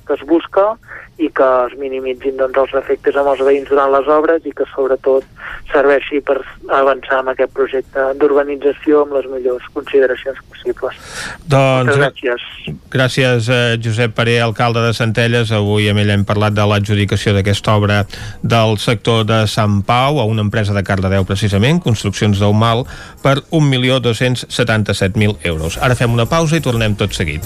que 0.09 0.17
es 0.17 0.25
busca 0.25 0.73
i 1.19 1.27
que 1.35 1.47
es 1.67 1.75
minimitzin 1.77 2.37
doncs, 2.39 2.57
els 2.57 2.73
efectes 2.79 3.17
amb 3.19 3.29
els 3.33 3.41
veïns 3.43 3.67
durant 3.69 3.91
les 3.91 4.07
obres 4.09 4.45
i 4.47 4.53
que 4.55 4.65
sobretot 4.71 5.25
serveixi 5.69 6.21
per 6.25 6.37
avançar 6.73 7.19
en 7.21 7.31
aquest 7.33 7.51
projecte 7.53 8.05
d'urbanització 8.21 9.03
amb 9.03 9.17
les 9.17 9.27
millors 9.29 9.65
consideracions 9.75 10.39
possibles. 10.47 10.95
Doncs, 11.43 11.91
Moltes 11.91 11.99
gràcies. 11.99 12.47
Gràcies, 12.95 13.49
eh, 13.53 13.77
Josep 13.83 14.15
Paré, 14.17 14.39
alcalde 14.41 14.81
de 14.87 14.93
Centelles. 14.97 15.51
Avui 15.51 15.89
amb 15.91 16.01
ell 16.01 16.15
hem 16.15 16.25
parlat 16.25 16.55
de 16.57 16.65
l'adjudicació 16.65 17.35
d'aquesta 17.35 17.75
obra 17.75 18.05
del 18.41 18.79
sector 18.79 19.27
de 19.29 19.45
Sant 19.47 19.83
Pau 19.85 20.19
a 20.19 20.25
una 20.25 20.41
empresa 20.41 20.73
de 20.73 20.83
Cardedeu, 20.83 21.27
precisament, 21.27 21.83
Construccions 21.83 22.39
d'Eumal, 22.39 22.85
per 23.21 23.43
1.277.000 23.51 25.37
euros. 25.43 25.77
Ara 25.77 25.99
fem 25.99 26.13
una 26.13 26.25
pausa 26.25 26.57
i 26.57 26.65
tornem 26.65 26.95
tot 26.95 27.13
seguit. 27.13 27.45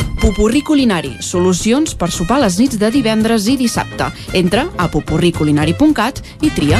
Pupurri 0.21 0.61
Culinari, 0.61 1.15
solucions 1.25 1.95
per 1.97 2.11
sopar 2.13 2.37
les 2.43 2.59
nits 2.61 2.77
de 2.77 2.91
divendres 2.93 3.47
i 3.49 3.55
dissabte. 3.57 4.11
Entra 4.37 4.67
a 4.77 4.85
pupurriculinari.cat 4.93 6.21
i 6.45 6.51
tria. 6.53 6.77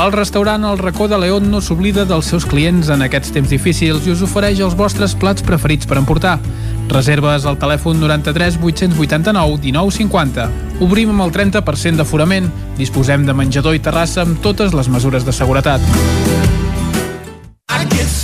El 0.00 0.12
restaurant 0.12 0.64
El 0.64 0.80
Racó 0.80 1.10
de 1.12 1.18
León 1.20 1.50
no 1.52 1.60
s'oblida 1.60 2.06
dels 2.08 2.32
seus 2.32 2.48
clients 2.48 2.88
en 2.92 3.04
aquests 3.04 3.36
temps 3.36 3.52
difícils 3.52 4.08
i 4.08 4.14
us 4.16 4.24
ofereix 4.24 4.64
els 4.64 4.76
vostres 4.80 5.12
plats 5.12 5.44
preferits 5.44 5.88
per 5.88 6.00
emportar. 6.00 6.38
Reserves 6.88 7.44
al 7.44 7.60
telèfon 7.60 8.00
93 8.00 8.56
889 8.56 9.60
1950. 9.60 10.50
Obrim 10.88 11.12
amb 11.12 11.28
el 11.28 11.36
30% 11.36 12.00
d'aforament. 12.00 12.48
Disposem 12.80 13.28
de 13.28 13.36
menjador 13.36 13.76
i 13.76 13.84
terrassa 13.84 14.24
amb 14.24 14.40
totes 14.40 14.72
les 14.72 14.88
mesures 14.88 15.28
de 15.28 15.36
seguretat. 15.36 16.45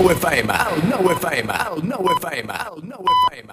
11 0.00 0.08
97. 0.08 0.08
Pradell.cat. 0.08 0.08
El 0.08 0.08
nou 0.08 0.14
FM, 0.16 0.52
el 0.60 0.78
nou 0.88 1.04
FM, 1.16 1.50
el 1.60 1.80
nou 1.84 2.02
FM, 2.16 2.50
el 2.66 2.80
nou 2.88 3.04
FM. 3.04 3.50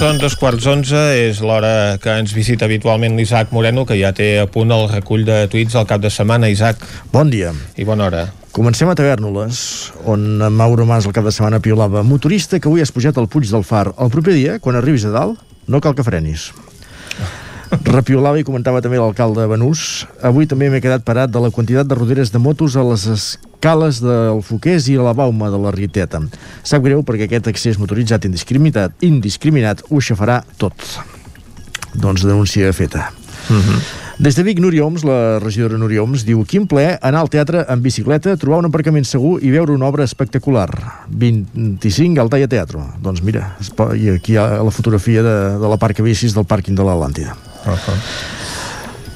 Són 0.00 0.16
dos 0.16 0.32
quarts 0.36 0.64
onze, 0.64 0.96
és 0.96 1.40
l'hora 1.44 1.98
que 2.00 2.10
ens 2.16 2.32
visita 2.32 2.64
habitualment 2.64 3.16
l'Isaac 3.16 3.52
Moreno, 3.52 3.84
que 3.84 3.96
ja 4.00 4.12
té 4.16 4.38
a 4.40 4.46
punt 4.48 4.72
el 4.72 4.88
recull 4.92 5.24
de 5.28 5.46
tuits 5.52 5.76
del 5.76 5.88
cap 5.88 6.00
de 6.00 6.10
setmana. 6.12 6.48
Isaac. 6.48 6.76
Bon 7.12 7.28
dia. 7.32 7.52
I 7.76 7.84
bona 7.84 8.08
hora. 8.08 8.39
Comencem 8.50 8.88
a 8.90 8.96
Tavèrnoles, 8.98 9.92
on 10.10 10.42
Mauro 10.50 10.82
Mas 10.82 11.06
el 11.06 11.12
cap 11.14 11.22
de 11.22 11.30
setmana 11.30 11.60
piolava 11.62 12.02
motorista 12.02 12.58
que 12.58 12.66
avui 12.66 12.82
has 12.82 12.90
pujat 12.90 13.14
al 13.20 13.28
Puig 13.30 13.46
del 13.46 13.62
Far. 13.62 13.92
El 13.94 14.10
proper 14.10 14.34
dia, 14.34 14.56
quan 14.58 14.74
arribis 14.74 15.04
a 15.06 15.12
dalt, 15.14 15.38
no 15.70 15.78
cal 15.78 15.94
que 15.94 16.02
frenis. 16.02 16.48
Repiolava 17.94 18.40
i 18.40 18.46
comentava 18.46 18.82
també 18.82 18.98
l'alcalde 18.98 19.46
Benús. 19.52 20.02
Avui 20.26 20.50
també 20.50 20.66
m'he 20.66 20.82
quedat 20.82 21.06
parat 21.06 21.30
de 21.30 21.44
la 21.44 21.52
quantitat 21.54 21.86
de 21.86 21.94
roderes 21.94 22.34
de 22.34 22.42
motos 22.42 22.74
a 22.74 22.82
les 22.90 23.06
escales 23.14 24.02
del 24.02 24.42
Foqués 24.42 24.90
i 24.90 24.98
a 24.98 25.06
la 25.06 25.14
Bauma 25.14 25.52
de 25.54 25.62
la 25.62 25.70
Rieteta. 25.70 26.18
Sap 26.66 26.82
greu 26.82 27.06
perquè 27.06 27.30
aquest 27.30 27.54
accés 27.54 27.78
motoritzat 27.78 28.26
indiscriminat, 28.26 28.98
indiscriminat 29.06 29.86
ho 29.86 30.02
aixafarà 30.02 30.42
tot. 30.58 30.74
Doncs 31.94 32.26
denúncia 32.26 32.74
feta. 32.74 33.12
Uh 33.46 33.62
-huh. 33.62 34.09
Des 34.20 34.34
de 34.36 34.42
Vic, 34.44 34.58
Núria 34.60 34.84
Oms, 34.84 35.00
la 35.08 35.38
regidora 35.40 35.78
Núria 35.80 36.02
Oms, 36.04 36.26
diu 36.28 36.42
quin 36.44 36.66
ple 36.68 36.82
anar 37.00 37.22
al 37.22 37.30
teatre 37.32 37.62
en 37.72 37.80
bicicleta, 37.80 38.34
trobar 38.36 38.58
un 38.60 38.66
aparcament 38.68 39.06
segur 39.08 39.38
i 39.40 39.48
veure 39.48 39.72
una 39.72 39.86
obra 39.88 40.04
espectacular. 40.04 40.66
25 41.08 42.20
al 42.20 42.28
Talla 42.28 42.50
Teatro. 42.52 42.82
Doncs 43.00 43.22
mira, 43.24 43.46
i 43.96 44.10
aquí 44.12 44.34
hi 44.34 44.36
ha 44.36 44.44
la 44.60 44.74
fotografia 44.76 45.22
de, 45.24 45.32
de 45.62 45.70
la 45.72 45.78
parca 45.80 46.04
bicis 46.04 46.36
del 46.36 46.44
pàrquing 46.44 46.76
de 46.76 46.84
l'Atlàntida. 46.84 47.32
Uh 47.64 47.72
-huh. 47.72 47.96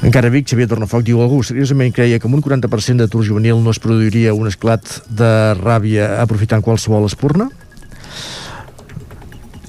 Encara 0.08 0.30
Vic, 0.30 0.48
Xavier 0.48 0.68
Tornafoc 0.68 1.04
diu 1.04 1.20
algú 1.20 1.42
seriosament 1.42 1.92
creia 1.92 2.18
que 2.18 2.26
amb 2.26 2.36
un 2.36 2.42
40% 2.42 2.96
d'atur 2.96 3.26
juvenil 3.26 3.62
no 3.62 3.70
es 3.70 3.78
produiria 3.78 4.32
un 4.32 4.46
esclat 4.46 5.02
de 5.10 5.52
ràbia 5.52 6.22
aprofitant 6.22 6.62
qualsevol 6.62 7.04
espurna? 7.04 7.50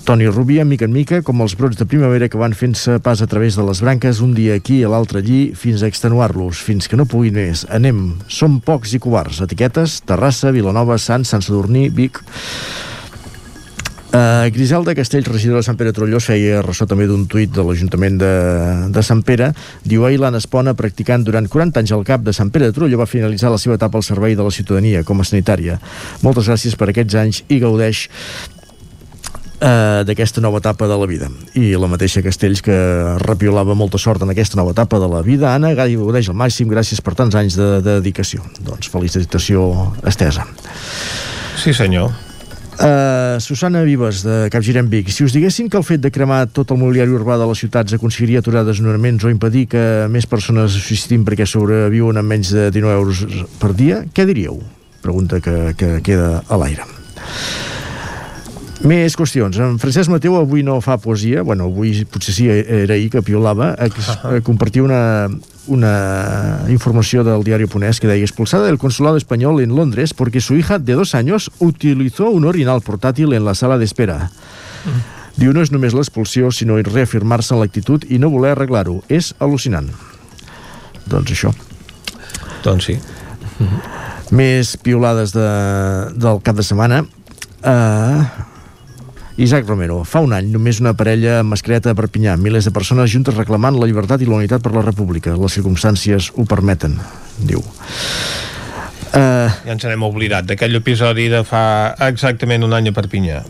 Toni 0.06 0.27
Rubia, 0.27 0.64
mica 0.64 0.86
en 0.86 0.91
mica, 0.94 1.23
com 1.26 1.40
els 1.41 1.56
brots 1.57 1.80
de 1.80 1.86
primavera 1.90 2.27
que 2.30 2.38
van 2.38 2.53
fent-se 2.53 2.99
pas 3.02 3.23
a 3.23 3.26
través 3.26 3.56
de 3.57 3.64
les 3.65 3.80
branques, 3.82 4.19
un 4.22 4.36
dia 4.38 4.53
aquí 4.53 4.76
i 4.84 4.86
l'altre 4.86 5.23
allí, 5.23 5.40
fins 5.57 5.82
a 5.82 5.90
extenuar-los, 5.90 6.61
fins 6.61 6.86
que 6.86 6.99
no 6.99 7.07
puguin 7.10 7.34
més. 7.34 7.64
Anem, 7.73 8.19
som 8.30 8.60
pocs 8.61 8.94
i 8.94 8.99
covards. 9.02 9.41
Etiquetes, 9.41 10.03
Terrassa, 10.06 10.53
Vilanova, 10.53 10.99
Sant, 11.02 11.26
Sant 11.26 11.41
Sadurní, 11.41 11.90
Vic... 11.90 12.22
Uh, 14.15 14.48
Griselda 14.53 14.94
Castells, 14.95 15.27
regidora 15.27 15.60
de 15.60 15.68
Sant 15.68 15.76
Pere 15.76 15.91
Trollós, 15.91 16.30
feia 16.30 16.61
ressò 16.64 16.86
també 16.88 17.03
d'un 17.10 17.26
tuit 17.27 17.49
de 17.52 17.65
l'Ajuntament 17.65 18.22
de, 18.22 18.30
de 18.94 19.03
Sant 19.03 19.26
Pere. 19.26 19.49
Diu, 19.84 20.06
ahir 20.06 20.22
l'Anna 20.22 20.40
Espona, 20.40 20.72
practicant 20.77 21.26
durant 21.26 21.49
40 21.52 21.82
anys 21.82 21.95
al 21.98 22.06
cap 22.07 22.23
de 22.23 22.32
Sant 22.32 22.53
Pere 22.53 22.69
de 22.69 22.77
Trolló, 22.77 23.02
va 23.02 23.10
finalitzar 23.10 23.52
la 23.52 23.60
seva 23.60 23.76
etapa 23.76 23.99
al 23.99 24.06
servei 24.07 24.38
de 24.38 24.45
la 24.45 24.53
ciutadania 24.53 25.03
com 25.03 25.19
a 25.19 25.27
sanitària. 25.27 25.82
Moltes 26.23 26.48
gràcies 26.48 26.77
per 26.80 26.94
aquests 26.94 27.18
anys 27.26 27.41
i 27.49 27.60
gaudeix 27.65 28.06
eh, 29.66 30.04
d'aquesta 30.06 30.42
nova 30.42 30.62
etapa 30.62 30.88
de 30.88 30.98
la 30.98 31.08
vida. 31.10 31.30
I 31.58 31.74
la 31.80 31.90
mateixa 31.92 32.24
Castells 32.26 32.62
que 32.66 32.76
repiolava 33.24 33.76
molta 33.78 34.00
sort 34.02 34.24
en 34.24 34.34
aquesta 34.34 34.60
nova 34.60 34.76
etapa 34.76 35.00
de 35.02 35.10
la 35.12 35.24
vida. 35.26 35.54
Anna, 35.54 35.74
gaudeix 35.78 36.30
al 36.30 36.38
màxim, 36.38 36.70
gràcies 36.72 37.02
per 37.02 37.16
tants 37.18 37.36
anys 37.36 37.58
de, 37.60 37.80
de 37.82 38.00
dedicació. 38.00 38.46
Doncs 38.62 38.92
felicitació 38.94 39.72
estesa. 40.06 40.48
Sí, 41.62 41.74
senyor. 41.74 42.14
Uh, 42.76 43.40
Susana 43.40 43.86
Vives, 43.88 44.20
de 44.26 44.50
Capgirem 44.52 44.90
Vic. 44.92 45.08
Si 45.08 45.24
us 45.24 45.32
diguessin 45.32 45.70
que 45.72 45.80
el 45.80 45.86
fet 45.88 46.02
de 46.04 46.12
cremar 46.12 46.42
tot 46.52 46.74
el 46.76 46.80
mobiliari 46.82 47.14
urbà 47.16 47.38
de 47.40 47.48
les 47.48 47.62
ciutats 47.64 47.96
aconseguiria 47.96 48.42
aturar 48.44 48.66
desnonaments 48.68 49.24
o 49.24 49.32
impedir 49.32 49.70
que 49.72 49.84
més 50.12 50.28
persones 50.28 50.76
es 50.76 50.84
suïcidin 50.84 51.24
perquè 51.24 51.48
sobreviuen 51.48 52.20
amb 52.20 52.36
menys 52.36 52.52
de 52.52 52.68
19 52.76 53.00
euros 53.00 53.48
per 53.62 53.72
dia, 53.80 54.04
què 54.12 54.28
diríeu? 54.28 54.60
Pregunta 55.06 55.40
que, 55.40 55.72
que 55.80 56.02
queda 56.04 56.42
a 56.50 56.60
l'aire. 56.60 56.84
Més 58.86 59.16
qüestions. 59.18 59.57
En 59.57 59.80
Francesc 59.82 60.12
Mateu 60.14 60.36
avui 60.38 60.62
no 60.62 60.78
fa 60.84 60.99
poesia, 61.02 61.41
bueno, 61.41 61.72
avui 61.72 62.03
potser 62.06 62.36
sí, 62.36 62.45
era 62.49 62.94
ahir 62.94 63.10
que 63.10 63.24
piolava, 63.26 63.72
a, 63.74 63.88
a 64.30 64.41
compartir 64.45 64.84
una, 64.86 65.26
una 65.74 65.94
informació 66.70 67.24
del 67.26 67.44
diario 67.44 67.68
Punès 67.72 67.99
que 67.99 68.10
deia 68.12 68.28
expulsada 68.28 68.70
del 68.70 68.78
consulado 68.78 69.18
español 69.18 69.62
en 69.64 69.74
Londres 69.76 70.14
porque 70.14 70.41
su 70.41 70.56
hija 70.56 70.78
de 70.78 70.94
dos 70.94 71.16
años 71.16 71.49
utilizó 71.57 72.30
un 72.30 72.45
orinal 72.45 72.82
portátil 72.82 73.34
en 73.34 73.45
la 73.45 73.56
sala 73.56 73.80
d'espera. 73.82 74.30
Diu, 75.36 75.52
no 75.52 75.66
és 75.66 75.74
només 75.74 75.98
l'expulsió, 75.98 76.53
sinó 76.53 76.78
reafirmar-se 76.78 77.56
en 77.56 77.66
l'actitud 77.66 78.06
i 78.07 78.22
no 78.22 78.30
voler 78.32 78.53
arreglar-ho. 78.53 79.02
És 79.10 79.34
al·lucinant. 79.41 79.90
Doncs 81.10 81.34
això. 81.34 81.52
Doncs 82.64 82.88
sí. 82.88 82.99
Més 84.30 84.78
piolades 84.78 85.34
de, 85.36 85.49
del 86.16 86.40
cap 86.45 86.56
de 86.56 86.64
setmana. 86.64 87.03
Uh, 87.66 88.53
Isaac 89.38 89.68
Romero, 89.68 89.98
fa 90.07 90.22
un 90.24 90.32
any 90.32 90.48
només 90.48 90.78
una 90.80 90.94
parella 90.95 91.41
amb 91.41 91.52
mascareta 91.52 91.91
a 91.91 91.98
Perpinyà, 91.98 92.38
milers 92.40 92.70
de 92.70 92.72
persones 92.72 93.12
juntes 93.12 93.36
reclamant 93.36 93.76
la 93.76 93.90
llibertat 93.90 94.24
i 94.24 94.30
la 94.30 94.38
unitat 94.38 94.64
per 94.64 94.72
la 94.72 94.84
república. 94.86 95.36
Les 95.36 95.57
circumstàncies 95.60 96.30
ho 96.40 96.45
permeten, 96.48 96.95
diu. 97.44 97.60
Uh, 99.16 99.52
Ja 99.68 99.76
ens 99.76 99.84
n'hem 99.88 100.07
oblidat 100.07 100.48
d'aquell 100.48 100.80
episodi 100.80 101.28
de 101.32 101.44
fa 101.48 101.95
exactament 102.07 102.64
un 102.64 102.74
any 102.76 102.90
a 102.91 102.95
Perpinyà. 102.95 103.44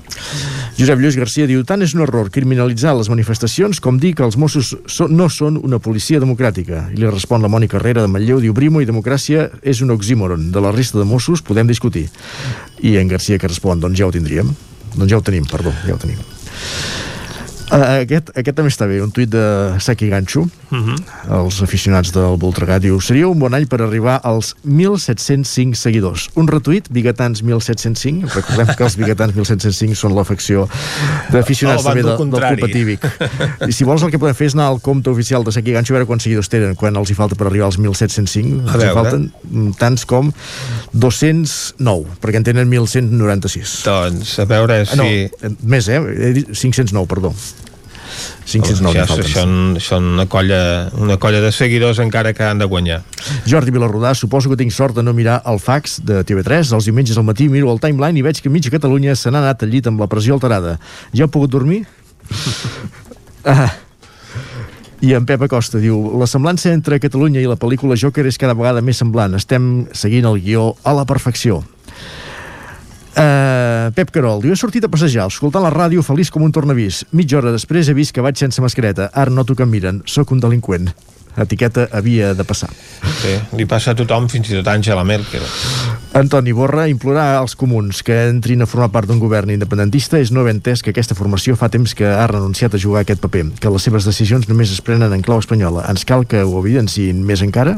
Josep 0.75 0.99
Lluís 0.99 1.17
Garcia 1.21 1.45
diu 1.49 1.61
tant 1.65 1.85
és 1.85 1.93
un 1.93 2.01
error 2.01 2.33
criminalitzar 2.33 2.97
les 2.97 3.09
manifestacions 3.13 3.77
com 3.81 4.01
dir 4.01 4.15
que 4.17 4.25
els 4.25 4.41
Mossos 4.41 4.73
so 4.89 5.07
no 5.07 5.29
són 5.29 5.61
una 5.61 5.77
policia 5.77 6.21
democràtica. 6.21 6.87
I 6.93 7.01
li 7.01 7.09
respon 7.09 7.45
la 7.45 7.49
Mònica 7.49 7.77
Herrera 7.77 8.01
de 8.01 8.09
Manlleu, 8.09 8.41
diu 8.41 8.57
Brimo 8.57 8.81
i 8.81 8.89
democràcia 8.89 9.51
és 9.61 9.85
un 9.85 9.93
oxímoron. 9.93 10.49
De 10.49 10.65
la 10.65 10.73
resta 10.73 10.97
de 10.97 11.05
Mossos 11.05 11.45
podem 11.45 11.69
discutir. 11.69 12.07
I 12.81 12.97
en 12.97 13.13
Garcia 13.13 13.37
que 13.37 13.53
respon, 13.53 13.85
doncs 13.85 14.01
ja 14.01 14.09
ho 14.09 14.13
tindríem. 14.13 14.49
Doncs 14.95 15.11
ja 15.11 15.19
ho 15.19 15.25
tenim, 15.25 15.45
perdó, 15.51 15.73
ja 15.85 15.95
ho 15.95 15.99
tenim. 15.99 16.19
Uh, 17.65 18.03
aquest, 18.03 18.29
aquest 18.37 18.57
també 18.59 18.69
està 18.69 18.85
bé, 18.85 18.99
un 19.01 19.09
tuit 19.13 19.29
de 19.31 19.41
Saki 19.81 20.05
Gancho, 20.11 20.43
uh 20.45 20.77
-huh. 20.77 20.97
els 21.39 21.61
aficionats 21.65 22.11
del 22.13 22.37
Voltregà, 22.37 22.77
diu 22.79 22.99
seria 23.01 23.27
un 23.27 23.39
bon 23.39 23.53
any 23.53 23.65
per 23.65 23.81
arribar 23.81 24.19
als 24.23 24.55
1.705 24.65 25.73
seguidors. 25.73 26.29
Un 26.35 26.47
retuit, 26.47 26.85
Bigatans 26.89 27.43
1.705, 27.43 28.29
recordem 28.35 28.75
que 28.75 28.83
els 28.83 28.95
Bigatans 28.97 29.33
1.705 29.33 29.95
són 29.95 30.15
l'afecció 30.15 30.69
d'aficionats 31.31 31.83
també 31.83 32.03
de, 32.03 32.17
del. 32.17 32.29
Club 32.29 32.63
Atívic. 32.63 32.99
I 33.67 33.71
si 33.71 33.83
vols 33.83 34.03
el 34.03 34.11
que 34.11 34.19
podem 34.19 34.35
fer 34.35 34.47
és 34.47 34.53
anar 34.53 34.67
al 34.67 34.79
compte 34.79 35.09
oficial 35.09 35.43
de 35.43 35.51
Saki 35.51 35.71
Gancho 35.71 35.93
a 35.93 35.97
veure 35.97 36.05
quants 36.05 36.23
seguidors 36.23 36.49
tenen, 36.49 36.75
quan 36.75 36.95
els 36.95 37.09
hi 37.09 37.15
falta 37.15 37.35
per 37.35 37.47
arribar 37.47 37.65
als 37.65 37.79
1.705. 37.79 38.69
A 38.69 38.73
Els 38.75 38.83
hi 38.83 38.93
falten 38.93 39.73
tants 39.79 40.05
com 40.05 40.31
209, 40.93 42.05
perquè 42.21 42.37
en 42.37 42.43
tenen 42.43 42.69
1.196. 42.69 43.83
Doncs, 43.85 44.39
a 44.39 44.45
veure 44.45 44.85
si... 44.85 44.91
Ah, 44.91 44.95
no, 44.95 45.03
eh, 45.05 45.55
més, 45.63 45.89
eh? 45.89 45.99
He 45.99 46.33
dit 46.33 46.53
509, 46.53 47.07
perdó. 47.07 47.33
509 48.45 48.93
ja, 48.93 49.03
n'hi 49.03 49.09
falten. 49.09 49.31
són, 49.31 49.53
són 49.81 50.09
una, 50.15 50.25
colla, 50.31 50.59
una 51.01 51.17
colla 51.21 51.41
de 51.43 51.51
seguidors 51.55 51.99
encara 52.03 52.33
que 52.37 52.45
han 52.45 52.61
de 52.61 52.67
guanyar. 52.69 53.01
Jordi 53.49 53.73
Vilarrodà, 53.75 54.13
suposo 54.15 54.51
que 54.51 54.59
tinc 54.59 54.73
sort 54.75 54.97
de 54.97 55.03
no 55.03 55.13
mirar 55.17 55.41
el 55.49 55.59
fax 55.59 55.99
de 56.05 56.23
TV3. 56.27 56.73
Els 56.77 56.89
diumenges 56.89 57.17
al 57.17 57.27
matí 57.27 57.49
miro 57.51 57.71
el 57.73 57.81
timeline 57.83 58.21
i 58.21 58.25
veig 58.25 58.41
que 58.41 58.51
mitja 58.53 58.73
Catalunya 58.73 59.15
se 59.15 59.33
n'ha 59.33 59.43
anat 59.43 59.65
al 59.65 59.73
llit 59.73 59.89
amb 59.91 60.01
la 60.01 60.09
pressió 60.11 60.37
alterada. 60.37 60.77
Ja 61.13 61.25
heu 61.25 61.33
pogut 61.33 61.53
dormir? 61.53 61.83
ah. 63.55 63.71
I 65.05 65.11
en 65.13 65.25
Pep 65.27 65.43
Acosta 65.45 65.77
diu 65.77 66.15
La 66.17 66.25
semblança 66.25 66.71
entre 66.73 66.97
Catalunya 67.03 67.41
i 67.43 67.49
la 67.49 67.59
pel·lícula 67.59 67.97
Joker 67.99 68.23
és 68.25 68.39
cada 68.41 68.55
vegada 68.57 68.81
més 68.81 68.97
semblant. 69.01 69.35
Estem 69.37 69.87
seguint 69.93 70.25
el 70.29 70.39
guió 70.41 70.71
a 70.83 70.95
la 70.97 71.05
perfecció. 71.05 71.61
Uh, 73.15 73.93
Pep 73.95 74.11
Carol 74.11 74.41
diu, 74.43 74.51
he 74.51 74.59
sortit 74.59 74.83
a 74.83 74.91
passejar, 74.91 75.29
escoltant 75.31 75.63
la 75.63 75.71
ràdio 75.71 76.03
feliç 76.03 76.31
com 76.33 76.43
un 76.43 76.51
tornavís. 76.51 77.05
Mitja 77.15 77.39
hora 77.39 77.53
després 77.55 77.87
he 77.87 77.95
vist 77.95 78.11
que 78.15 78.23
vaig 78.23 78.35
sense 78.39 78.59
mascareta. 78.63 79.07
Ara 79.13 79.31
noto 79.31 79.55
que 79.55 79.63
em 79.63 79.71
miren. 79.71 80.01
Sóc 80.09 80.35
un 80.35 80.43
delinqüent. 80.43 80.91
Etiqueta 81.35 81.89
havia 81.91 82.33
de 82.33 82.43
passar. 82.47 82.69
Sí, 83.19 83.33
li 83.59 83.65
passa 83.67 83.91
a 83.91 83.97
tothom, 83.97 84.29
fins 84.31 84.49
i 84.51 84.55
tot 84.55 84.67
a 84.71 84.75
Angela 84.77 85.03
Merkel. 85.03 85.43
Antoni 86.15 86.53
Borra 86.55 86.85
implorar 86.87 87.41
als 87.41 87.57
comuns 87.59 87.99
que 88.07 88.15
entrin 88.29 88.63
a 88.63 88.67
formar 88.69 88.87
part 88.93 89.09
d'un 89.09 89.19
govern 89.19 89.51
independentista 89.51 90.19
és 90.23 90.31
no 90.31 90.45
haver 90.45 90.53
entès 90.55 90.83
que 90.83 90.93
aquesta 90.93 91.17
formació 91.17 91.57
fa 91.59 91.67
temps 91.71 91.91
que 91.95 92.07
ha 92.07 92.23
renunciat 92.31 92.75
a 92.75 92.79
jugar 92.79 93.03
aquest 93.03 93.19
paper, 93.23 93.49
que 93.59 93.71
les 93.73 93.83
seves 93.83 94.07
decisions 94.07 94.47
només 94.47 94.71
es 94.71 94.79
prenen 94.79 95.11
en 95.11 95.25
clau 95.25 95.43
espanyola. 95.43 95.83
Ens 95.91 96.07
cal 96.07 96.23
que 96.23 96.43
ho 96.43 96.55
evidenciïn 96.61 97.19
més 97.27 97.43
encara? 97.43 97.75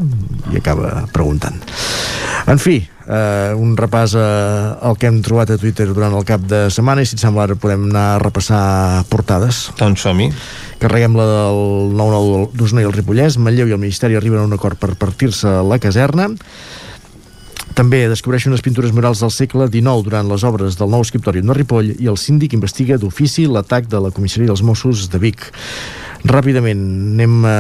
I 0.54 0.62
acaba 0.62 1.08
preguntant. 1.14 1.58
En 2.46 2.62
fi, 2.62 2.84
eh, 3.08 3.54
un 3.56 3.76
repàs 3.80 4.16
al 4.20 4.98
que 5.00 5.10
hem 5.10 5.22
trobat 5.26 5.52
a 5.54 5.58
Twitter 5.60 5.88
durant 5.90 6.14
el 6.18 6.26
cap 6.28 6.44
de 6.44 6.68
setmana 6.74 7.04
i 7.04 7.10
si 7.10 7.18
et 7.18 7.24
sembla 7.24 7.48
ara 7.48 7.58
podem 7.60 7.88
anar 7.90 8.08
a 8.16 8.20
repassar 8.24 9.06
portades. 9.12 9.68
Doncs 9.80 10.04
som-hi. 10.06 10.30
Carreguem 10.82 11.16
la 11.18 11.26
del 11.26 11.62
9-9 11.98 12.52
d'Osona 12.58 12.84
i 12.84 12.90
el 12.90 12.94
Ripollès. 12.94 13.40
Manlleu 13.42 13.70
i 13.70 13.78
el 13.78 13.82
Ministeri 13.82 14.20
arriben 14.20 14.44
a 14.44 14.50
un 14.50 14.54
acord 14.54 14.78
per 14.80 14.94
partir-se 15.00 15.62
la 15.66 15.80
caserna. 15.82 16.30
També 17.78 18.08
descobreixen 18.10 18.50
unes 18.50 18.64
pintures 18.66 18.94
murals 18.96 19.20
del 19.22 19.30
segle 19.30 19.68
XIX 19.70 20.02
durant 20.06 20.30
les 20.32 20.44
obres 20.48 20.80
del 20.80 20.90
nou 20.90 21.04
escriptori 21.06 21.44
de 21.46 21.54
Ripoll 21.54 21.92
i 21.94 22.10
el 22.10 22.18
síndic 22.18 22.56
investiga 22.58 22.98
d'ofici 22.98 23.46
l'atac 23.46 23.86
de 23.92 24.02
la 24.02 24.10
comissaria 24.10 24.50
dels 24.50 24.64
Mossos 24.66 25.10
de 25.14 25.22
Vic. 25.22 25.52
Ràpidament 26.26 26.80
anem 27.14 27.44
a 27.46 27.58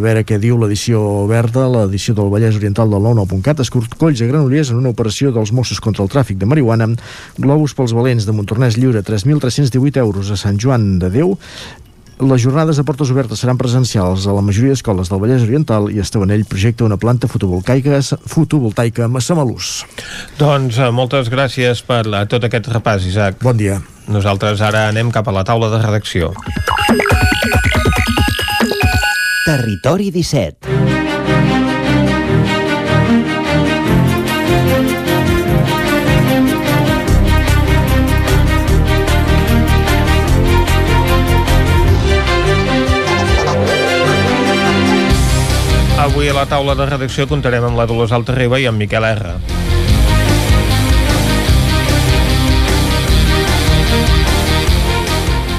veure 0.00 0.22
què 0.24 0.38
diu 0.40 0.56
l'edició 0.60 1.00
verda, 1.28 1.66
l'edició 1.68 2.14
del 2.16 2.30
Vallès 2.32 2.56
Oriental 2.56 2.88
del 2.92 3.04
99.cat, 3.04 3.60
escorcolls 3.64 4.22
a 4.22 4.30
Granollers 4.30 4.72
en 4.72 4.80
una 4.80 4.94
operació 4.94 5.32
dels 5.34 5.52
Mossos 5.52 5.82
contra 5.84 6.04
el 6.06 6.12
tràfic 6.12 6.38
de 6.40 6.48
marihuana, 6.48 6.88
globus 7.36 7.76
pels 7.76 7.92
valents 7.96 8.24
de 8.24 8.32
Montornès 8.32 8.78
Lliure, 8.78 9.04
3.318 9.04 10.00
euros 10.00 10.32
a 10.32 10.40
Sant 10.40 10.56
Joan 10.62 10.96
de 11.02 11.12
Déu, 11.12 11.36
les 12.18 12.42
jornades 12.42 12.76
de 12.76 12.82
portes 12.82 13.12
obertes 13.14 13.38
seran 13.38 13.58
presencials 13.60 14.26
a 14.26 14.32
la 14.34 14.42
majoria 14.42 14.74
d'escoles 14.74 15.10
del 15.10 15.20
Vallès 15.22 15.44
Oriental 15.46 15.86
i 15.94 16.00
Estevanell 16.02 16.42
projecta 16.50 16.86
una 16.88 16.98
planta 16.98 17.30
fotovoltaica, 17.30 18.00
fotovoltaica 18.26 19.06
a 19.06 19.12
Massamalús. 19.12 19.84
Doncs 20.40 20.80
eh, 20.82 20.90
moltes 20.90 21.30
gràcies 21.30 21.84
per 21.86 22.06
la, 22.10 22.24
tot 22.26 22.48
aquest 22.48 22.72
repàs, 22.74 23.06
Isaac. 23.06 23.38
Bon 23.44 23.56
dia. 23.58 23.78
Nosaltres 24.10 24.64
ara 24.64 24.88
anem 24.88 25.12
cap 25.14 25.30
a 25.30 25.36
la 25.36 25.46
taula 25.46 25.70
de 25.70 25.82
redacció. 25.84 26.32
Territori 29.44 30.10
17 30.10 30.78
Avui 45.98 46.28
a 46.28 46.34
la 46.34 46.46
taula 46.46 46.74
de 46.78 46.86
redacció 46.86 47.26
comptarem 47.28 47.64
amb 47.68 47.76
la 47.78 47.84
Dolors 47.90 48.12
Altarriba 48.14 48.60
i 48.62 48.68
amb 48.70 48.78
Miquel 48.80 49.04
R. 49.04 49.34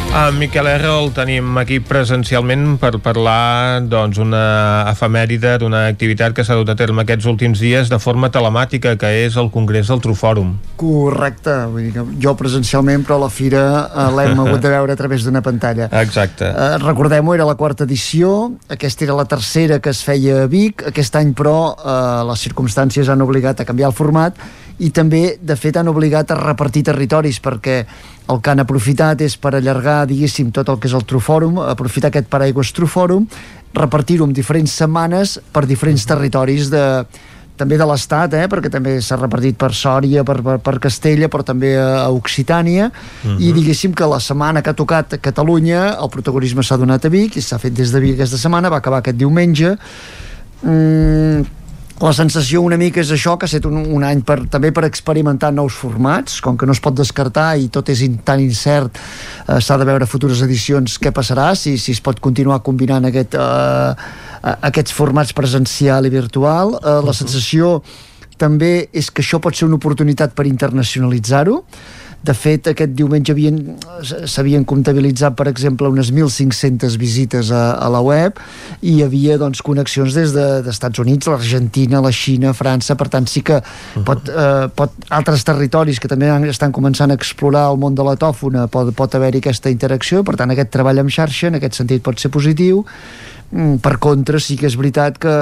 En 0.09 0.39
Miquel 0.41 0.65
R 0.65 0.87
el 0.89 1.11
tenim 1.13 1.57
aquí 1.61 1.77
presencialment 1.85 2.79
per 2.81 2.95
parlar 2.97 3.79
doncs, 3.85 4.17
una 4.17 4.41
efemèride 4.89 5.51
d'una 5.61 5.83
activitat 5.91 6.33
que 6.33 6.41
s'ha 6.45 6.57
dut 6.57 6.71
a 6.73 6.75
terme 6.77 7.03
aquests 7.03 7.27
últims 7.29 7.61
dies 7.61 7.91
de 7.91 7.99
forma 8.01 8.31
telemàtica, 8.33 8.95
que 8.97 9.11
és 9.27 9.37
el 9.37 9.51
Congrés 9.53 9.91
del 9.91 10.01
Trufòrum. 10.01 10.55
Correcte, 10.81 11.53
vull 11.69 11.85
dir 11.85 11.93
que 11.93 12.05
jo 12.25 12.33
presencialment, 12.39 13.05
però 13.05 13.19
la 13.21 13.29
fira 13.29 13.61
eh, 13.85 14.07
l'hem 14.17 14.39
hagut 14.43 14.65
de 14.65 14.71
veure 14.73 14.95
a 14.97 14.99
través 14.99 15.27
d'una 15.27 15.43
pantalla. 15.45 15.91
Exacte. 16.01 16.49
Eh, 16.49 16.79
Recordem-ho, 16.81 17.37
era 17.37 17.45
la 17.45 17.57
quarta 17.59 17.85
edició, 17.85 18.55
aquesta 18.67 19.05
era 19.05 19.19
la 19.19 19.27
tercera 19.29 19.77
que 19.77 19.93
es 19.93 20.01
feia 20.03 20.47
a 20.47 20.49
Vic, 20.49 20.87
aquest 20.89 21.21
any 21.21 21.35
però 21.37 21.59
eh, 21.77 21.99
les 22.31 22.47
circumstàncies 22.49 23.13
han 23.13 23.21
obligat 23.21 23.61
a 23.61 23.69
canviar 23.69 23.93
el 23.93 23.97
format 24.01 24.41
i 24.79 24.89
també, 24.95 25.37
de 25.41 25.55
fet, 25.59 25.77
han 25.77 25.91
obligat 25.91 26.31
a 26.31 26.39
repartir 26.39 26.85
territoris 26.87 27.39
perquè 27.43 27.79
el 28.29 28.41
que 28.41 28.51
han 28.51 28.61
aprofitat 28.63 29.21
és 29.25 29.35
per 29.41 29.55
allargar, 29.57 30.05
diguéssim, 30.07 30.53
tot 30.55 30.69
el 30.69 30.77
que 30.79 30.87
és 30.87 30.95
el 30.95 31.05
Trufòrum, 31.09 31.59
aprofitar 31.65 32.13
aquest 32.13 32.29
paraigües 32.31 32.71
Trufòrum, 32.77 33.25
repartir-ho 33.75 34.25
en 34.25 34.33
diferents 34.33 34.71
setmanes 34.81 35.39
per 35.53 35.65
diferents 35.69 36.05
territoris 36.07 36.69
de, 36.71 36.85
també 37.59 37.77
de 37.79 37.87
l'Estat, 37.89 38.33
eh, 38.37 38.47
perquè 38.51 38.71
també 38.71 38.95
s'ha 39.03 39.17
repartit 39.19 39.57
per 39.59 39.73
Sòria, 39.75 40.23
per, 40.27 40.37
per, 40.45 40.57
per 40.63 40.75
Castella, 40.85 41.27
però 41.31 41.43
també 41.45 41.73
a, 41.77 42.07
Occitània, 42.15 42.87
uh 42.89 43.27
-huh. 43.27 43.37
i 43.39 43.51
diguéssim 43.53 43.93
que 43.93 44.07
la 44.07 44.19
setmana 44.19 44.61
que 44.61 44.69
ha 44.69 44.77
tocat 44.77 45.19
Catalunya 45.21 45.97
el 45.99 46.09
protagonisme 46.09 46.63
s'ha 46.63 46.77
donat 46.77 47.05
a 47.05 47.09
Vic, 47.09 47.35
i 47.35 47.41
s'ha 47.41 47.59
fet 47.59 47.73
des 47.73 47.91
de 47.91 47.99
Vic 47.99 48.13
aquesta 48.15 48.37
setmana, 48.37 48.69
va 48.69 48.77
acabar 48.77 48.99
aquest 48.99 49.17
diumenge. 49.17 49.77
Mm, 50.61 51.58
la 51.99 52.13
sensació 52.15 52.61
una 52.63 52.77
mica 52.79 53.01
és 53.01 53.09
això, 53.11 53.33
que 53.35 53.43
ha 53.43 53.49
estat 53.49 53.65
un, 53.67 53.81
un 53.97 54.03
any 54.07 54.21
per, 54.23 54.37
també 54.51 54.71
per 54.75 54.85
experimentar 54.87 55.51
nous 55.51 55.75
formats, 55.75 56.37
com 56.43 56.55
que 56.57 56.67
no 56.67 56.75
es 56.75 56.79
pot 56.83 56.95
descartar 56.95 57.49
i 57.59 57.67
tot 57.73 57.91
és 57.91 58.03
in, 58.05 58.15
tan 58.23 58.39
incert, 58.39 58.95
eh, 58.95 59.59
s'ha 59.59 59.77
de 59.81 59.87
veure 59.89 60.07
futures 60.07 60.39
edicions 60.45 60.95
què 61.01 61.11
passarà, 61.15 61.51
si, 61.59 61.75
si 61.77 61.91
es 61.95 61.99
pot 62.03 62.21
continuar 62.23 62.61
combinant 62.63 63.09
aquest, 63.09 63.35
eh, 63.35 64.11
aquests 64.71 64.95
formats 64.95 65.35
presencial 65.35 66.07
i 66.07 66.13
virtual. 66.13 66.77
Eh, 66.79 66.99
la 67.03 67.15
sensació 67.15 67.81
també 68.39 68.87
és 68.95 69.11
que 69.11 69.25
això 69.25 69.41
pot 69.43 69.55
ser 69.55 69.67
una 69.67 69.75
oportunitat 69.75 70.31
per 70.37 70.47
internacionalitzar-ho, 70.47 71.59
de 72.23 72.33
fet, 72.35 72.67
aquest 72.67 72.91
diumenge 72.97 73.31
havien- 73.31 73.77
s'havien 74.27 74.65
comptabilitzat, 74.67 75.35
per 75.39 75.47
exemple, 75.47 75.87
unes 75.87 76.09
1.500 76.11 76.97
visites 76.99 77.51
a, 77.51 77.71
a 77.79 77.87
la 77.89 78.01
web 78.03 78.37
i 78.81 78.97
hi 78.97 79.03
havia 79.05 79.37
doncs, 79.39 79.61
connexions 79.63 80.13
des 80.13 80.33
de- 80.35 80.61
d'Estats 80.65 80.99
de, 80.99 81.01
Units, 81.05 81.27
l'Argentina, 81.31 82.01
la 82.03 82.11
Xina, 82.11 82.51
França, 82.53 82.95
per 82.99 83.07
tant 83.09 83.25
sí 83.31 83.41
que 83.41 83.61
pot, 84.03 84.27
eh, 84.27 84.67
pot, 84.75 84.91
altres 85.09 85.43
territoris 85.47 85.99
que 85.99 86.11
també 86.11 86.27
estan 86.49 86.71
començant 86.75 87.09
a 87.11 87.15
explorar 87.15 87.69
el 87.71 87.77
món 87.79 87.95
de 87.95 88.03
la 88.03 88.17
tòfona 88.19 88.67
pot, 88.67 88.91
pot 88.93 89.15
haver-hi 89.15 89.39
aquesta 89.39 89.71
interacció, 89.71 90.23
per 90.27 90.35
tant 90.35 90.51
aquest 90.51 90.69
treball 90.75 90.99
en 90.99 91.09
xarxa 91.09 91.47
en 91.47 91.55
aquest 91.55 91.79
sentit 91.79 92.03
pot 92.03 92.19
ser 92.19 92.29
positiu. 92.31 92.83
Mm, 93.51 93.79
per 93.81 93.95
contra 93.97 94.39
sí 94.39 94.57
que 94.59 94.67
és 94.67 94.75
veritat 94.77 95.17
que 95.17 95.33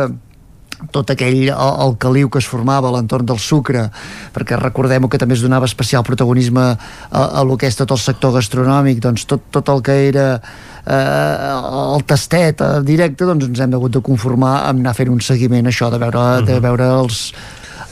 tot 0.93 1.09
aquell 1.13 1.49
el, 1.49 1.95
caliu 2.01 2.29
que 2.29 2.41
es 2.41 2.47
formava 2.49 2.89
a 2.89 2.93
l'entorn 2.95 3.25
del 3.25 3.39
sucre 3.41 3.87
perquè 4.35 4.59
recordem 4.59 5.07
que 5.09 5.19
també 5.21 5.37
es 5.37 5.43
donava 5.43 5.65
especial 5.69 6.05
protagonisme 6.05 6.63
a, 6.63 7.23
a 7.23 7.43
lo 7.47 7.57
que 7.57 7.69
és 7.69 7.77
tot 7.79 7.91
el 7.95 8.01
sector 8.01 8.35
gastronòmic 8.37 9.01
doncs 9.03 9.25
tot, 9.29 9.47
tot 9.51 9.69
el 9.73 9.81
que 9.85 9.97
era 10.07 10.27
eh, 10.37 11.93
el 11.97 12.05
tastet 12.07 12.61
eh, 12.61 12.73
directe 12.85 13.25
doncs 13.25 13.49
ens 13.49 13.63
hem 13.65 13.77
hagut 13.77 13.97
de 13.97 14.03
conformar 14.05 14.59
amb 14.67 14.85
anar 14.85 14.93
fent 14.97 15.13
un 15.13 15.23
seguiment 15.23 15.69
això 15.69 15.89
de 15.93 16.01
veure, 16.01 16.27
de 16.45 16.59
veure 16.63 16.91
els 17.01 17.31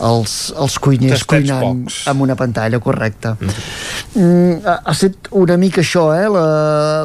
els, 0.03 0.34
els 0.59 0.76
cuiners 0.81 1.22
Tastets 1.22 1.30
cuinant 1.30 1.85
pocs. 1.85 1.99
amb 2.11 2.23
una 2.26 2.35
pantalla, 2.35 2.80
correcte. 2.84 3.35
Mm, 3.39 4.59
ha, 4.65 4.76
ha 4.84 4.93
estat 4.93 5.30
una 5.39 5.55
mica 5.61 5.81
això, 5.84 6.07
eh? 6.15 6.27
la, 6.31 6.45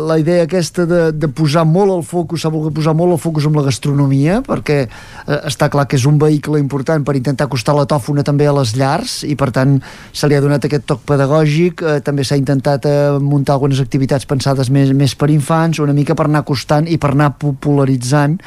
la 0.02 0.18
idea 0.20 0.44
aquesta 0.46 0.86
de, 0.90 1.02
de 1.12 1.30
posar 1.30 1.64
molt 1.68 1.94
el 1.94 2.02
focus, 2.06 2.42
s'ha 2.42 2.52
volgut 2.52 2.74
posar 2.74 2.94
molt 2.98 3.14
el 3.14 3.20
focus 3.22 3.46
amb 3.46 3.60
la 3.60 3.66
gastronomia, 3.68 4.40
perquè 4.46 4.80
eh, 4.86 5.38
està 5.50 5.70
clar 5.72 5.86
que 5.90 5.98
és 6.00 6.06
un 6.10 6.18
vehicle 6.20 6.60
important 6.62 7.06
per 7.06 7.16
intentar 7.18 7.46
acostar 7.46 7.76
la 7.78 7.86
tòfona 7.90 8.26
també 8.26 8.48
a 8.50 8.56
les 8.58 8.74
llars, 8.78 9.20
i 9.28 9.36
per 9.38 9.52
tant 9.54 9.78
se 10.12 10.30
li 10.30 10.38
ha 10.38 10.42
donat 10.42 10.66
aquest 10.66 10.88
toc 10.90 11.06
pedagògic, 11.08 11.84
eh, 11.84 12.00
també 12.06 12.26
s'ha 12.26 12.40
intentat 12.40 12.90
eh, 12.90 12.98
muntar 13.22 13.58
algunes 13.58 13.80
activitats 13.82 14.26
pensades 14.26 14.72
més, 14.74 14.90
més 14.96 15.14
per 15.14 15.30
infants, 15.30 15.78
una 15.78 15.94
mica 15.96 16.18
per 16.18 16.26
anar 16.26 16.42
acostant 16.44 16.90
i 16.90 16.98
per 16.98 17.14
anar 17.14 17.34
popularitzant 17.38 18.40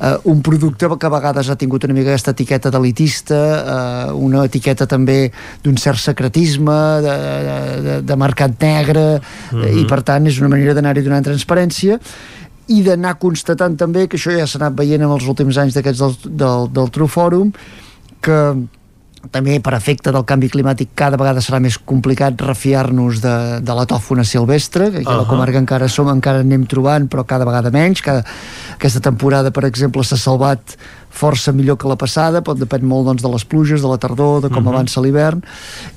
eh, 0.00 0.16
un 0.24 0.42
producte 0.42 0.88
que 0.98 1.06
a 1.06 1.12
vegades 1.12 1.50
ha 1.50 1.56
tingut 1.56 1.84
una 1.84 1.94
mica 1.94 2.10
aquesta 2.12 2.34
etiqueta 2.36 2.70
d'elitista, 2.70 3.40
eh, 3.56 4.12
una 4.12 4.44
etiqueta 4.44 4.86
també 4.86 5.30
d'un 5.64 5.76
cert 5.76 6.00
secretisme, 6.02 6.78
de, 7.04 7.16
de, 7.86 8.00
de 8.02 8.16
mercat 8.16 8.60
negre, 8.60 9.20
mm 9.20 9.60
-hmm. 9.60 9.78
i 9.80 9.84
per 9.86 10.02
tant 10.02 10.26
és 10.26 10.40
una 10.40 10.48
manera 10.48 10.74
d'anar-hi 10.74 11.02
donant 11.02 11.24
transparència 11.24 12.00
i 12.68 12.82
d'anar 12.82 13.18
constatant 13.18 13.76
també, 13.76 14.08
que 14.08 14.16
això 14.16 14.32
ja 14.34 14.46
s'ha 14.46 14.58
anat 14.58 14.74
veient 14.78 15.02
en 15.02 15.10
els 15.10 15.26
últims 15.26 15.56
anys 15.56 15.74
d'aquests 15.74 15.98
del, 15.98 16.16
del, 16.42 16.72
del 16.72 16.90
True 16.90 17.08
Forum, 17.08 17.52
que 18.20 18.38
també 19.32 19.58
per 19.60 19.74
efecte 19.76 20.12
del 20.12 20.24
canvi 20.24 20.48
climàtic 20.52 20.94
cada 20.94 21.16
vegada 21.20 21.40
serà 21.44 21.60
més 21.62 21.78
complicat 21.78 22.40
refiar-nos 22.40 23.20
de, 23.22 23.36
de 23.60 23.76
la 23.78 23.86
tòfona 23.86 24.24
silvestre, 24.24 24.90
que 24.90 24.98
aquí 24.98 25.06
uh 25.06 25.12
-huh. 25.12 25.18
a 25.18 25.22
la 25.22 25.28
comarca 25.28 25.58
encara 25.58 25.88
som, 25.88 26.08
encara 26.08 26.40
anem 26.40 26.66
trobant, 26.66 27.08
però 27.08 27.24
cada 27.24 27.44
vegada 27.44 27.70
menys. 27.70 28.00
Cada, 28.00 28.24
aquesta 28.74 29.00
temporada, 29.00 29.50
per 29.50 29.64
exemple, 29.64 30.04
s'ha 30.04 30.16
salvat 30.16 30.76
força 31.16 31.52
millor 31.52 31.78
que 31.78 31.88
la 31.88 31.96
passada, 31.96 32.42
pot 32.42 32.58
depèn 32.58 32.84
molt 32.84 33.06
doncs, 33.06 33.22
de 33.22 33.28
les 33.32 33.44
pluges, 33.44 33.80
de 33.80 33.88
la 33.88 33.96
tardor, 33.96 34.42
de 34.42 34.48
com 34.48 34.58
uh 34.58 34.70
-huh. 34.70 34.74
avança 34.74 35.00
l'hivern, 35.00 35.42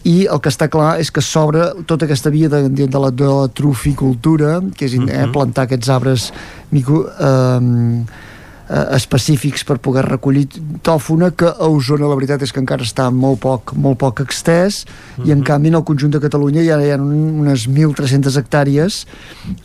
i 0.03 0.27
el 0.31 0.39
que 0.39 0.49
està 0.49 0.69
clar 0.69 0.99
és 0.99 1.11
que 1.11 1.21
s'obre 1.21 1.73
tota 1.85 2.05
aquesta 2.05 2.29
via 2.29 2.49
de, 2.49 2.69
de, 2.69 2.87
de, 2.87 2.99
la, 2.99 3.11
de 3.11 3.25
la 3.25 3.47
troficultura, 3.47 4.61
que 4.75 4.85
és 4.85 4.93
uh 4.93 5.03
-huh. 5.03 5.09
eh, 5.09 5.31
plantar 5.31 5.63
aquests 5.63 5.89
arbres 5.89 6.33
micro, 6.71 7.07
eh, 7.07 7.25
eh, 7.25 8.05
específics 8.69 9.63
per 9.65 9.79
poder 9.81 10.03
recollir 10.05 10.45
tòfona 10.85 11.31
que 11.33 11.49
a 11.49 11.69
Osona 11.69 12.09
la 12.09 12.17
veritat 12.17 12.43
és 12.45 12.53
que 12.53 12.61
encara 12.61 12.85
està 12.85 13.07
molt 13.09 13.41
poc, 13.41 13.73
molt 13.73 13.97
poc 13.97 14.21
extès 14.21 14.83
uh 14.85 14.89
-huh. 14.89 15.27
i 15.27 15.31
en 15.31 15.41
canvi 15.43 15.69
en 15.69 15.75
el 15.75 15.83
conjunt 15.83 16.13
de 16.13 16.19
Catalunya 16.19 16.63
ja 16.63 16.77
hi 16.77 16.91
ha 16.91 16.97
unes 16.97 17.67
1.300 17.67 18.37
hectàrees 18.37 19.05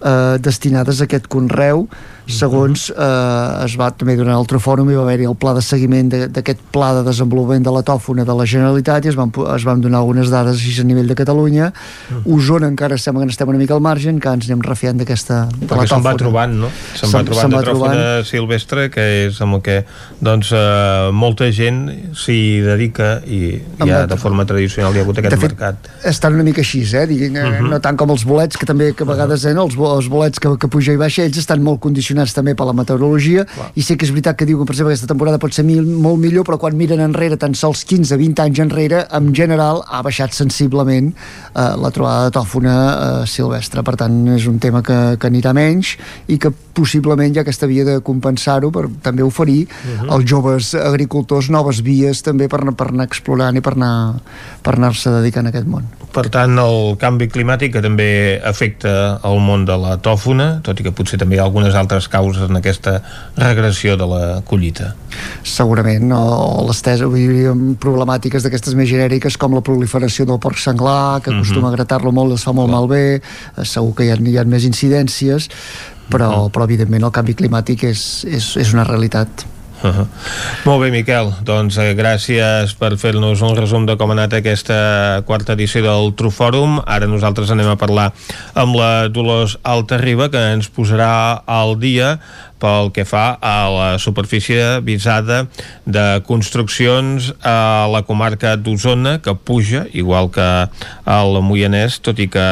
eh, 0.00 0.38
destinades 0.40 1.00
a 1.00 1.04
aquest 1.04 1.28
conreu 1.28 1.88
segons 2.30 2.88
eh, 2.90 3.64
es 3.64 3.74
va 3.76 3.90
també 3.92 4.16
durant 4.16 4.34
l'altre 4.34 4.58
fòrum 4.62 4.88
hi 4.90 4.96
va 4.96 5.02
haver-hi 5.04 5.26
el 5.28 5.36
pla 5.36 5.52
de 5.56 5.62
seguiment 5.64 6.08
d'aquest 6.08 6.62
pla 6.72 6.92
de 6.98 7.02
desenvolupament 7.06 7.64
de 7.66 7.72
la 7.74 7.82
tòfona 7.86 8.24
de 8.24 8.36
la 8.36 8.46
Generalitat 8.48 9.04
i 9.04 9.12
es 9.12 9.18
van, 9.18 9.32
es 9.54 9.66
van 9.66 9.82
donar 9.84 10.00
algunes 10.00 10.32
dades 10.32 10.56
així 10.56 10.80
a 10.80 10.86
nivell 10.88 11.10
de 11.10 11.16
Catalunya 11.18 11.70
mm. 11.70 12.24
Osona 12.34 12.70
encara 12.72 12.96
sembla 12.98 13.24
que 13.24 13.30
n'estem 13.30 13.52
una 13.52 13.60
mica 13.60 13.76
al 13.76 13.84
marge 13.84 14.08
encara 14.12 14.38
ens 14.40 14.48
anem 14.48 14.64
refiant 14.64 15.00
d'aquesta 15.00 15.40
de 15.52 15.68
Perquè 15.68 15.88
se'n 15.92 16.04
va 16.04 16.14
trobant, 16.20 16.56
no? 16.64 16.70
Se'n 16.96 17.12
va 17.12 17.22
trobant 17.28 17.50
se 17.50 17.56
de 17.56 17.62
tròfona 17.68 17.92
trobant... 17.92 18.28
silvestre 18.30 18.88
que 18.94 19.06
és 19.26 19.40
amb 19.44 19.58
el 19.58 19.64
que 19.66 19.76
doncs, 20.24 20.54
eh, 20.56 21.10
molta 21.12 21.50
gent 21.52 21.84
s'hi 22.16 22.40
dedica 22.64 23.18
i 23.28 23.58
ja 23.84 24.04
de 24.08 24.20
forma 24.20 24.48
tradicional 24.48 24.96
hi 24.96 25.02
ha 25.02 25.06
hagut 25.06 25.20
aquest 25.20 25.36
de 25.36 25.42
fet, 25.44 25.52
mercat 25.52 25.92
estan 26.08 26.38
una 26.38 26.46
mica 26.46 26.64
així, 26.64 26.82
eh? 26.88 27.06
Digui, 27.10 27.28
uh 27.28 27.36
mhm. 27.36 27.60
-huh. 27.60 27.70
no 27.74 27.80
tant 27.84 27.96
com 28.00 28.10
els 28.10 28.24
bolets 28.24 28.56
que 28.56 28.66
també 28.66 28.92
que 28.94 29.04
a 29.04 29.06
vegades 29.06 29.44
eh, 29.44 29.54
no? 29.54 29.68
els, 29.68 29.76
els 29.76 30.08
bolets 30.08 30.40
que, 30.40 30.56
que 30.56 30.68
puja 30.68 30.92
i 30.92 30.96
baixa 30.96 31.22
ells 31.22 31.36
estan 31.38 31.62
molt 31.62 31.80
condicionats 31.80 32.13
condicionats 32.14 32.34
també 32.34 32.54
per 32.54 32.66
la 32.66 32.74
meteorologia 32.74 33.44
Clar. 33.44 33.70
i 33.74 33.82
sé 33.82 33.96
que 33.96 34.06
és 34.06 34.12
veritat 34.12 34.38
que 34.38 34.46
diu 34.46 34.58
que 34.58 34.66
per 34.66 34.74
exemple 34.74 34.92
aquesta 34.94 35.10
temporada 35.10 35.38
pot 35.38 35.52
ser 35.52 35.64
mil, 35.64 35.84
molt 35.84 36.18
millor 36.18 36.44
però 36.46 36.58
quan 36.58 36.76
miren 36.76 37.00
enrere 37.00 37.36
tan 37.36 37.54
sols 37.54 37.84
15-20 37.84 38.42
anys 38.44 38.60
enrere 38.60 39.04
en 39.10 39.32
general 39.34 39.82
ha 39.86 40.02
baixat 40.02 40.34
sensiblement 40.34 41.12
eh, 41.12 41.74
la 41.76 41.90
trobada 41.90 42.28
de 42.28 42.34
tòfona 42.34 42.74
eh, 42.74 43.26
silvestre 43.26 43.82
per 43.82 43.96
tant 43.96 44.14
és 44.34 44.46
un 44.46 44.58
tema 44.58 44.82
que, 44.82 45.16
que 45.18 45.30
anirà 45.30 45.54
menys 45.54 45.96
i 46.28 46.38
que 46.38 46.52
possiblement 46.74 47.32
hi 47.32 47.38
ha 47.38 47.44
aquesta 47.44 47.68
via 47.70 47.84
de 47.86 48.00
compensar-ho 48.04 48.70
per 48.74 48.88
també 49.02 49.22
oferir 49.22 49.64
uh 49.64 49.68
mhm. 49.68 50.00
-huh. 50.00 50.12
als 50.14 50.24
joves 50.24 50.74
agricultors 50.74 51.50
noves 51.50 51.82
vies 51.82 52.22
també 52.22 52.48
per, 52.48 52.60
per 52.74 52.88
anar 52.88 53.04
explorant 53.04 53.56
i 53.56 53.60
per 53.60 53.74
anar 53.74 54.20
per 54.62 54.74
anar-se 54.78 55.10
dedicant 55.10 55.46
a 55.46 55.52
aquest 55.52 55.66
món. 55.68 55.84
Per 56.14 56.28
tant, 56.30 56.54
el 56.62 56.94
canvi 57.00 57.26
climàtic 57.28 57.72
que 57.74 57.82
també 57.82 58.40
afecta 58.46 59.18
el 59.26 59.40
món 59.42 59.64
de 59.66 59.76
la 59.76 59.96
tòfona, 59.98 60.60
tot 60.62 60.78
i 60.78 60.86
que 60.86 60.92
potser 60.94 61.18
també 61.18 61.36
hi 61.36 61.40
ha 61.42 61.46
algunes 61.48 61.74
altres 61.74 62.03
causes 62.08 62.48
en 62.48 62.56
aquesta 62.56 63.00
regressió 63.36 63.96
de 63.96 64.06
la 64.08 64.22
collita. 64.46 64.94
Segurament, 65.46 66.12
o 66.12 66.64
l'estesa, 66.68 67.08
vull 67.10 67.32
dir, 67.32 67.54
problemàtiques 67.80 68.44
d'aquestes 68.44 68.76
més 68.78 68.90
genèriques 68.90 69.38
com 69.40 69.54
la 69.56 69.62
proliferació 69.64 70.26
del 70.28 70.40
porc 70.42 70.58
senglar, 70.58 71.22
que 71.22 71.30
acostuma 71.30 71.68
uh 71.68 71.70
-huh. 71.70 71.74
a 71.74 71.76
gratar-lo 71.76 72.12
molt, 72.12 72.34
es 72.34 72.44
fa 72.44 72.52
molt 72.52 72.68
Clar. 72.68 72.80
malbé, 72.80 73.14
eh, 73.16 73.64
segur 73.64 73.94
que 73.94 74.04
hi 74.04 74.10
ha, 74.10 74.16
hi 74.16 74.38
ha 74.38 74.44
més 74.44 74.64
incidències, 74.64 75.48
però, 76.10 76.30
-huh. 76.30 76.50
però 76.50 76.64
evidentment 76.64 77.04
el 77.04 77.10
canvi 77.10 77.34
climàtic 77.34 77.84
és, 77.84 78.24
és, 78.24 78.56
és 78.56 78.72
una 78.72 78.84
realitat. 78.84 79.53
Uh 79.84 79.90
-huh. 79.90 80.06
Molt 80.64 80.80
bé, 80.80 80.90
Miquel. 80.90 81.28
Doncs 81.44 81.76
eh, 81.76 81.92
gràcies 81.94 82.72
per 82.78 82.96
fer-nos 82.96 83.42
un 83.42 83.54
resum 83.54 83.84
de 83.84 83.96
com 83.96 84.08
ha 84.08 84.12
anat 84.14 84.32
aquesta 84.32 85.20
quarta 85.26 85.52
edició 85.52 85.82
del 85.82 86.14
Trufòrum. 86.14 86.80
Ara 86.86 87.06
nosaltres 87.06 87.50
anem 87.50 87.68
a 87.68 87.76
parlar 87.76 88.12
amb 88.54 88.74
la 88.74 89.08
Dolors 89.08 89.58
Altarriba, 89.62 90.30
que 90.30 90.52
ens 90.52 90.70
posarà 90.70 91.42
al 91.44 91.78
dia 91.78 92.18
pel 92.64 92.88
que 92.96 93.04
fa 93.04 93.36
a 93.44 93.68
la 93.68 93.88
superfície 94.00 94.80
visada 94.80 95.44
de 95.84 96.04
construccions 96.24 97.28
a 97.44 97.84
la 97.92 98.00
comarca 98.08 98.54
d'Osona, 98.56 99.18
que 99.20 99.34
puja, 99.36 99.84
igual 99.92 100.30
que 100.32 100.48
al 101.04 101.36
Moianès, 101.44 101.98
tot 102.00 102.22
i 102.24 102.28
que 102.32 102.46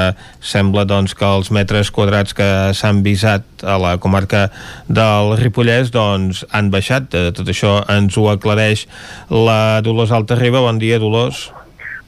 sembla 0.45 0.85
doncs, 0.89 1.17
que 1.17 1.25
els 1.25 1.49
metres 1.55 1.91
quadrats 1.95 2.37
que 2.37 2.49
s'han 2.77 3.01
visat 3.07 3.65
a 3.65 3.79
la 3.81 3.97
comarca 4.03 4.51
del 4.89 5.37
Ripollès 5.41 5.93
doncs, 5.95 6.45
han 6.53 6.69
baixat. 6.75 7.09
De 7.13 7.33
tot 7.33 7.49
això 7.49 7.79
ens 7.93 8.19
ho 8.19 8.29
aclareix 8.33 8.85
la 9.33 9.81
Dolors 9.85 10.13
Altarriba. 10.13 10.61
Bon 10.61 10.79
dia, 10.83 11.01
Dolors. 11.01 11.49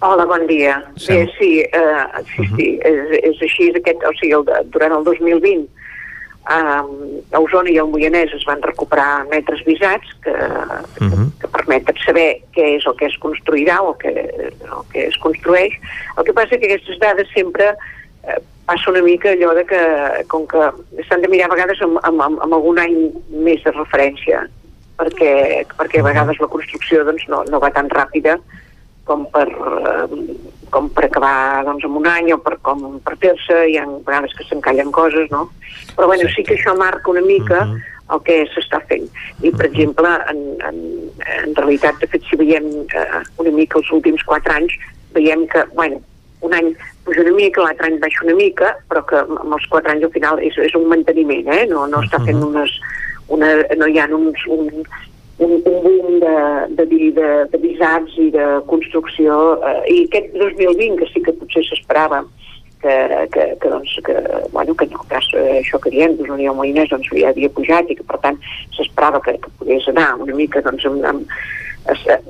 Hola, 0.05 0.27
bon 0.29 0.45
dia. 0.47 0.83
Sí. 1.01 1.15
Bé, 1.15 1.23
sí, 1.39 1.51
uh, 1.65 2.21
sí, 2.35 2.43
uh 2.43 2.45
-huh. 2.45 2.57
sí 2.57 2.67
és, 2.85 3.01
és 3.31 3.43
així, 3.43 3.73
aquest, 3.73 4.05
o 4.05 4.13
sigui, 4.21 4.35
el 4.37 4.45
durant 4.71 4.93
el 4.93 5.05
2020 5.05 5.65
um, 5.65 5.84
a 6.45 7.41
Osona 7.41 7.71
i 7.73 7.79
al 7.81 7.89
Moianès 7.89 8.33
es 8.37 8.45
van 8.45 8.63
recuperar 8.63 9.25
metres 9.31 9.63
visats 9.65 10.09
que, 10.23 10.31
uh 10.31 11.09
-huh. 11.09 11.29
que, 11.41 11.49
permeten 11.49 11.97
saber 12.05 12.43
què 12.55 12.77
és 12.77 12.87
el 12.87 12.97
que 12.97 13.07
es 13.07 13.17
construirà 13.19 13.81
o 13.81 13.97
què, 13.97 14.13
el 14.13 14.83
que 14.93 15.07
es 15.07 15.17
construeix. 15.19 15.73
El 16.19 16.25
que 16.25 16.33
passa 16.33 16.59
que 16.59 16.67
aquestes 16.67 16.99
dades 16.99 17.29
sempre 17.33 17.75
eh, 18.29 18.41
passa 18.67 18.91
una 18.91 19.03
mica 19.03 19.31
allò 19.31 19.55
de 19.55 19.65
que, 19.65 19.81
com 20.29 20.47
que 20.47 20.71
s'han 21.09 21.23
de 21.23 21.29
mirar 21.29 21.47
a 21.47 21.55
vegades 21.55 21.81
amb, 21.81 21.99
amb, 22.03 22.21
amb, 22.21 22.41
amb 22.43 22.55
algun 22.55 22.79
any 22.79 23.13
més 23.31 23.63
de 23.65 23.73
referència, 23.73 24.49
perquè, 24.99 25.65
perquè 25.77 26.01
a 26.01 26.09
vegades 26.09 26.41
la 26.41 26.49
construcció 26.49 27.05
doncs, 27.05 27.27
no, 27.29 27.45
no 27.45 27.61
va 27.61 27.71
tan 27.71 27.89
ràpida 27.89 28.39
com 29.05 29.27
per, 29.33 29.49
eh, 29.49 30.07
com 30.75 30.91
per 30.91 31.07
acabar 31.07 31.65
doncs, 31.69 31.87
en 31.87 31.97
un 32.01 32.07
any 32.11 32.33
o 32.35 32.39
per, 32.43 32.57
com 32.67 32.85
per 33.07 33.17
fer-se, 33.23 33.61
hi 33.71 33.77
ha 33.79 33.87
vegades 33.87 34.35
que 34.37 34.47
s'encallen 34.49 34.91
coses, 34.95 35.31
no? 35.31 35.47
Però 35.95 36.09
bueno, 36.11 36.29
sí 36.35 36.43
que 36.47 36.57
això 36.59 36.75
marca 36.79 37.13
una 37.13 37.23
mica 37.23 37.63
uh 37.63 37.75
-huh. 37.75 38.15
el 38.15 38.23
que 38.27 38.37
s'està 38.55 38.81
fent. 38.89 39.07
I, 39.43 39.51
per 39.51 39.67
exemple, 39.67 40.11
en, 40.31 40.41
en, 40.69 40.77
en 41.45 41.55
realitat, 41.55 42.01
de 42.01 42.07
fet, 42.07 42.23
si 42.29 42.37
veiem 42.37 42.67
eh, 43.01 43.23
una 43.39 43.51
mica 43.51 43.79
els 43.79 43.91
últims 43.91 44.23
quatre 44.25 44.53
anys, 44.53 44.73
veiem 45.15 45.47
que, 45.47 45.65
bueno, 45.75 46.03
un 46.41 46.53
any 46.55 46.75
puja 47.05 47.21
una 47.21 47.33
mica, 47.33 47.63
l'altre 47.63 47.87
any 47.87 47.99
baixa 47.99 48.25
una 48.25 48.35
mica, 48.35 48.77
però 48.89 49.05
que 49.09 49.17
amb 49.17 49.55
els 49.57 49.67
quatre 49.73 49.93
anys 49.93 50.05
al 50.05 50.15
final 50.17 50.39
és, 50.41 50.57
és 50.59 50.75
un 50.75 50.87
manteniment, 50.89 51.49
eh? 51.49 51.67
No, 51.71 51.87
no 51.87 52.03
està 52.03 52.21
fent 52.25 52.43
unes, 52.43 52.71
una, 53.29 53.49
no 53.77 53.87
hi 53.87 53.99
ha 53.99 54.09
uns, 54.13 54.47
un, 54.47 54.85
un, 55.39 55.53
un 55.53 55.83
boom 55.83 56.21
de, 56.21 56.37
de, 56.77 56.87
de, 56.87 57.29
de 57.51 57.59
visats 57.59 58.17
i 58.23 58.31
de 58.35 58.47
construcció 58.71 59.59
eh, 59.59 59.81
i 59.91 59.99
aquest 60.07 60.35
2020 60.39 61.01
que 61.01 61.11
sí 61.11 61.23
que 61.25 61.37
potser 61.41 61.65
s'esperava 61.67 62.23
que, 62.85 62.95
que, 63.33 63.45
que, 63.61 63.69
doncs, 63.69 63.97
que, 64.05 64.15
bueno, 64.53 64.75
que 64.75 64.85
en 64.85 64.93
el 64.93 65.09
cas 65.09 65.27
eh, 65.33 65.61
això 65.63 65.81
que 65.81 65.91
diem, 65.95 66.19
doncs, 66.19 66.35
Unió 66.37 66.53
Molinès 66.55 66.93
doncs, 66.93 67.09
ja 67.17 67.33
havia 67.33 67.51
pujat 67.57 67.91
i 67.91 67.97
que 67.99 68.07
per 68.07 68.21
tant 68.23 68.39
s'esperava 68.77 69.23
que, 69.25 69.39
que 69.41 69.55
pogués 69.59 69.89
anar 69.91 70.13
una 70.21 70.37
mica 70.37 70.63
doncs, 70.63 70.85
amb, 70.91 71.09
amb, 71.09 71.35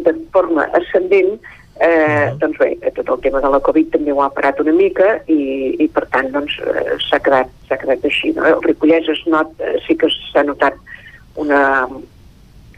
de 0.06 0.14
forma 0.35 0.64
ascendent 0.78 1.36
eh, 1.82 2.31
doncs 2.39 2.59
bé, 2.59 2.70
tot 2.94 3.10
el 3.16 3.20
tema 3.26 3.43
de 3.43 3.51
la 3.51 3.60
Covid 3.66 3.90
també 3.94 4.14
ho 4.14 4.22
ha 4.22 4.31
parat 4.35 4.62
una 4.62 4.72
mica 4.78 5.18
i, 5.26 5.74
i 5.82 5.89
per 5.90 6.06
tant 6.14 6.31
doncs, 6.35 6.56
eh, 6.62 6.97
s'ha 7.09 7.20
quedat, 7.22 7.51
quedat 7.68 8.06
així. 8.06 8.32
No? 8.36 8.47
El 8.47 8.62
Ripollès 8.64 9.10
es 9.10 9.22
not, 9.26 9.51
eh, 9.59 9.76
sí 9.86 9.98
que 9.98 10.10
s'ha 10.31 10.47
notat 10.47 10.78
una, 11.43 11.89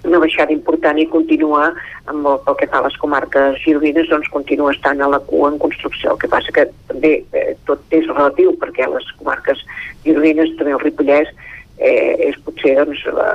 una 0.07 0.21
baixada 0.23 0.55
important 0.55 0.99
i 0.99 1.09
continua, 1.11 1.73
amb 2.11 2.29
el, 2.31 2.39
pel 2.47 2.59
que 2.61 2.69
fa 2.71 2.81
a 2.81 2.87
les 2.87 2.97
comarques 3.03 3.59
gironines, 3.65 4.09
doncs 4.11 4.31
continua 4.33 4.73
estant 4.75 5.03
a 5.03 5.11
la 5.13 5.21
cua 5.31 5.51
en 5.53 5.59
construcció. 5.63 6.15
El 6.15 6.23
que 6.23 6.31
passa 6.33 6.55
que 6.55 6.67
també 6.91 7.13
eh, 7.33 7.53
tot 7.69 7.83
és 7.97 8.07
relatiu, 8.13 8.55
perquè 8.61 8.89
les 8.91 9.11
comarques 9.19 9.63
gironines, 10.05 10.55
també 10.59 10.77
el 10.77 10.83
Ripollès, 10.85 11.33
eh, 11.79 12.31
és 12.31 12.39
potser, 12.45 12.77
doncs, 12.79 13.03
la, 13.17 13.31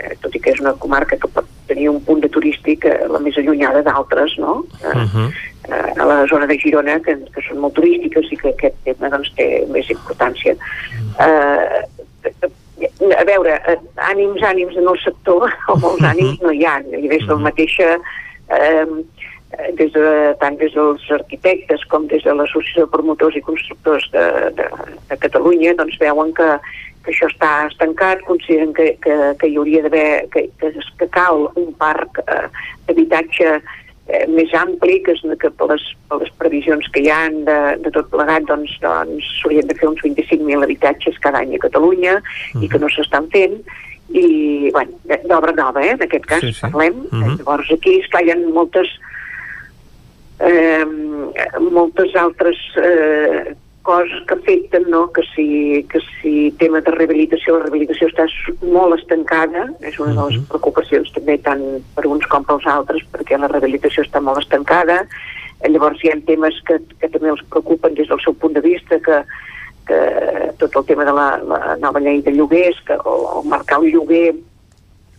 eh, 0.00 0.14
tot 0.22 0.34
i 0.34 0.40
que 0.40 0.54
és 0.54 0.62
una 0.62 0.74
comarca 0.80 1.18
que 1.20 1.30
pot 1.30 1.48
tenir 1.68 1.90
un 1.90 2.00
punt 2.04 2.22
de 2.24 2.30
turístic 2.32 2.86
eh, 2.88 3.00
la 3.10 3.20
més 3.24 3.36
allunyada 3.40 3.82
d'altres, 3.86 4.38
no? 4.38 4.62
Eh, 4.82 4.96
uh 4.96 5.08
-huh. 5.14 5.28
eh, 5.68 6.00
a 6.00 6.04
la 6.04 6.26
zona 6.26 6.46
de 6.46 6.58
Girona, 6.58 7.00
que, 7.00 7.16
que 7.34 7.42
són 7.48 7.58
molt 7.58 7.74
turístiques 7.74 8.32
i 8.32 8.36
que 8.36 8.48
aquest 8.48 8.76
tema 8.84 9.08
doncs, 9.08 9.32
té 9.34 9.66
més 9.68 9.90
importància. 9.90 10.56
Eh, 11.20 11.84
a 13.18 13.24
veure, 13.28 13.58
eh, 13.70 13.78
ànims, 14.10 14.42
ànims 14.42 14.76
en 14.80 14.88
el 14.90 14.98
sector, 15.02 15.48
o 15.72 15.78
molts 15.82 16.04
ànims 16.14 16.40
no 16.44 16.54
hi 16.54 16.64
ha, 16.68 16.78
i 16.98 17.08
des 17.10 17.26
del 17.28 17.42
mateixa 17.44 17.94
eh, 17.94 18.86
des 19.78 19.92
de, 19.94 20.06
tant 20.40 20.56
des 20.58 20.72
dels 20.74 21.04
arquitectes 21.14 21.84
com 21.90 22.08
des 22.10 22.24
de 22.26 22.32
l'Associació 22.34 22.86
de 22.86 22.92
Promotors 22.94 23.36
i 23.38 23.44
Constructors 23.46 24.08
de, 24.14 24.24
de, 24.58 24.66
de 25.10 25.18
Catalunya 25.22 25.76
doncs 25.78 25.98
veuen 26.00 26.32
que, 26.34 26.48
que 27.04 27.12
això 27.12 27.28
està 27.30 27.52
estancat, 27.68 28.24
consideren 28.26 28.74
que, 28.76 28.90
que, 29.04 29.16
que 29.40 29.50
hi 29.50 29.58
hauria 29.60 29.84
d'haver, 29.84 30.26
que, 30.34 30.46
que, 30.60 30.72
que 30.98 31.08
cal 31.14 31.46
un 31.60 31.70
parc 31.80 32.20
eh, 32.24 32.46
d'habitatge 32.88 33.58
eh, 34.08 34.26
més 34.28 34.52
ampli, 34.58 35.00
que, 35.04 35.14
és, 35.16 35.22
que 35.40 35.50
per, 35.50 35.68
les, 35.72 35.86
per 36.08 36.20
les 36.22 36.32
previsions 36.40 36.88
que 36.92 37.04
hi 37.04 37.10
han 37.12 37.40
de, 37.48 37.58
de 37.84 37.94
tot 37.94 38.10
plegat 38.12 38.46
doncs, 38.50 38.76
doncs 38.82 39.30
s'haurien 39.40 39.66
de 39.70 39.78
fer 39.78 39.88
uns 39.88 40.04
25.000 40.04 40.66
habitatges 40.66 41.18
cada 41.24 41.42
any 41.44 41.56
a 41.56 41.64
Catalunya 41.66 42.18
uh 42.18 42.22
-huh. 42.22 42.64
i 42.64 42.68
que 42.68 42.78
no 42.78 42.88
s'estan 42.88 43.28
fent 43.30 43.60
i, 44.10 44.70
bueno, 44.72 44.92
d'obra 45.24 45.52
nova, 45.52 45.82
eh, 45.82 45.90
en 45.96 46.02
aquest 46.02 46.26
cas 46.26 46.40
sí, 46.40 46.52
sí. 46.52 46.60
parlem. 46.60 46.94
Uh 47.10 47.10
-huh. 47.10 47.36
Llavors 47.38 47.70
aquí, 47.72 47.98
esclar, 48.00 48.24
hi 48.24 48.30
ha 48.30 48.36
moltes 48.36 48.88
eh, 50.40 50.84
moltes 51.70 52.14
altres 52.14 52.56
eh, 52.76 53.54
coses 53.84 54.24
que 54.26 54.34
afecten, 54.34 54.88
no? 54.88 55.06
que, 55.12 55.22
si, 55.34 55.84
que 55.92 56.00
si 56.08 56.50
tema 56.58 56.80
de 56.80 56.90
rehabilitació, 56.94 57.58
la 57.58 57.66
rehabilitació 57.66 58.08
està 58.08 58.26
molt 58.64 58.96
estancada, 58.98 59.68
és 59.84 60.00
una 60.00 60.16
de 60.16 60.26
les 60.30 60.48
preocupacions 60.48 61.12
també 61.12 61.36
tant 61.44 61.62
per 61.94 62.06
uns 62.08 62.26
com 62.32 62.44
pels 62.48 62.66
altres, 62.66 63.04
perquè 63.12 63.38
la 63.38 63.52
rehabilitació 63.52 64.06
està 64.06 64.24
molt 64.24 64.40
estancada, 64.40 65.04
Eh, 65.64 65.70
llavors 65.72 66.02
hi 66.04 66.10
ha 66.12 66.16
temes 66.28 66.56
que, 66.68 66.78
que 67.00 67.08
també 67.08 67.30
els 67.32 67.42
preocupen 67.52 67.94
des 67.96 68.08
del 68.10 68.20
seu 68.20 68.34
punt 68.40 68.56
de 68.56 68.62
vista, 68.64 68.98
que, 69.04 69.20
que 69.88 70.00
tot 70.60 70.76
el 70.76 70.84
tema 70.90 71.06
de 71.08 71.14
la, 71.16 71.28
la 71.48 71.76
nova 71.80 72.02
llei 72.04 72.20
de 72.26 72.34
lloguers, 72.34 72.80
que, 72.88 72.98
o, 73.00 73.14
o 73.38 73.44
marcar 73.48 73.80
el 73.80 73.94
lloguer 73.94 74.34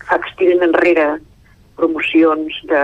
fa 0.05 0.19
que 0.21 0.29
es 0.29 0.35
tiren 0.37 0.67
enrere 0.67 1.07
promocions 1.79 2.59
de 2.69 2.83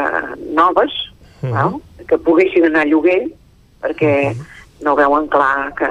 noves, 0.57 0.95
uh 1.43 1.49
-huh. 1.49 1.53
no? 1.53 1.81
que 2.07 2.17
poguessin 2.17 2.65
anar 2.65 2.81
a 2.81 2.89
lloguer, 2.89 3.29
perquè 3.81 4.31
uh 4.31 4.33
-huh. 4.33 4.60
No 4.81 4.95
veuen 4.95 5.27
clar 5.31 5.71
que, 5.77 5.89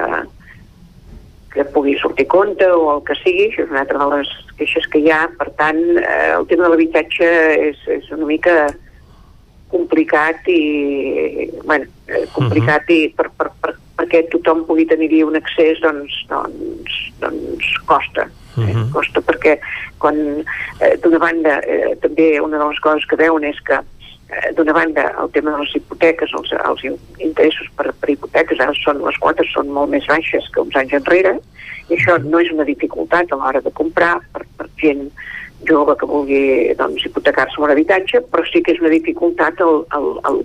que 1.53 1.65
pugui 1.73 1.97
sortir 1.99 2.27
compte 2.31 2.67
o 2.67 2.97
el 2.97 3.03
que 3.07 3.17
sigui, 3.23 3.49
això 3.49 3.65
és 3.65 3.73
una 3.73 3.83
altra 3.83 3.99
de 4.03 4.07
les 4.15 4.31
queixes 4.59 4.87
que 4.91 5.01
hi 5.01 5.11
ha, 5.11 5.25
per 5.39 5.49
tant, 5.59 5.81
eh, 5.99 6.31
el 6.37 6.47
tema 6.47 6.65
de 6.65 6.73
l'habitatge 6.73 7.29
és, 7.71 7.83
és 7.99 8.09
una 8.15 8.29
mica 8.29 8.55
complicat 9.71 10.47
i 10.51 11.49
bueno, 11.63 11.85
eh, 12.07 12.25
complicat 12.35 12.83
uh 12.83 12.91
-huh. 12.91 12.99
i 13.07 13.13
per, 13.15 13.29
per, 13.37 13.51
per, 13.61 13.75
perquè 13.97 14.27
tothom 14.31 14.65
pugui 14.65 14.85
tenir 14.85 15.23
un 15.23 15.35
accés 15.35 15.79
doncs, 15.81 16.13
doncs, 16.27 16.91
doncs 17.19 17.65
costa 17.85 18.27
uh 18.27 18.63
-huh. 18.63 18.69
eh? 18.69 18.91
costa 18.91 19.21
perquè 19.21 19.59
quan 19.97 20.15
eh, 20.79 20.97
d'una 21.01 21.19
banda 21.19 21.59
eh, 21.63 21.95
també 22.01 22.39
una 22.41 22.57
de 22.57 22.67
les 22.69 22.79
coses 22.79 23.05
que 23.05 23.15
veuen 23.15 23.43
és 23.43 23.59
que 23.61 23.75
eh, 23.75 23.90
d'una 24.55 24.73
banda 24.73 25.09
el 25.21 25.31
tema 25.35 25.55
de 25.55 25.63
les 25.63 25.75
hipoteques 25.75 26.31
els, 26.37 26.53
els 26.55 26.83
interessos 27.19 27.67
per, 27.75 27.91
per 27.99 28.13
hipoteques 28.13 28.61
ara 28.63 28.75
són, 28.79 29.01
les 29.03 29.17
quotes 29.23 29.49
són 29.51 29.71
molt 29.75 29.91
més 29.91 30.07
baixes 30.07 30.47
que 30.53 30.63
uns 30.63 30.77
anys 30.79 30.95
enrere 31.01 31.35
i 31.89 31.97
això 31.97 32.17
no 32.23 32.39
és 32.39 32.51
una 32.53 32.67
dificultat 32.67 33.31
a 33.31 33.39
l'hora 33.39 33.61
de 33.65 33.73
comprar 33.75 34.13
per, 34.31 34.45
per 34.57 34.69
gent 34.79 35.09
jove 35.67 35.95
que 35.99 36.07
vulgui 36.09 36.43
doncs, 36.77 37.03
hipotecar-se 37.05 37.61
un 37.61 37.69
habitatge, 37.69 38.23
però 38.31 38.45
sí 38.49 38.63
que 38.65 38.73
és 38.73 38.81
una 38.81 38.93
dificultat 38.93 39.59
el, 39.61 39.83
el, 39.97 40.07
el, 40.29 40.39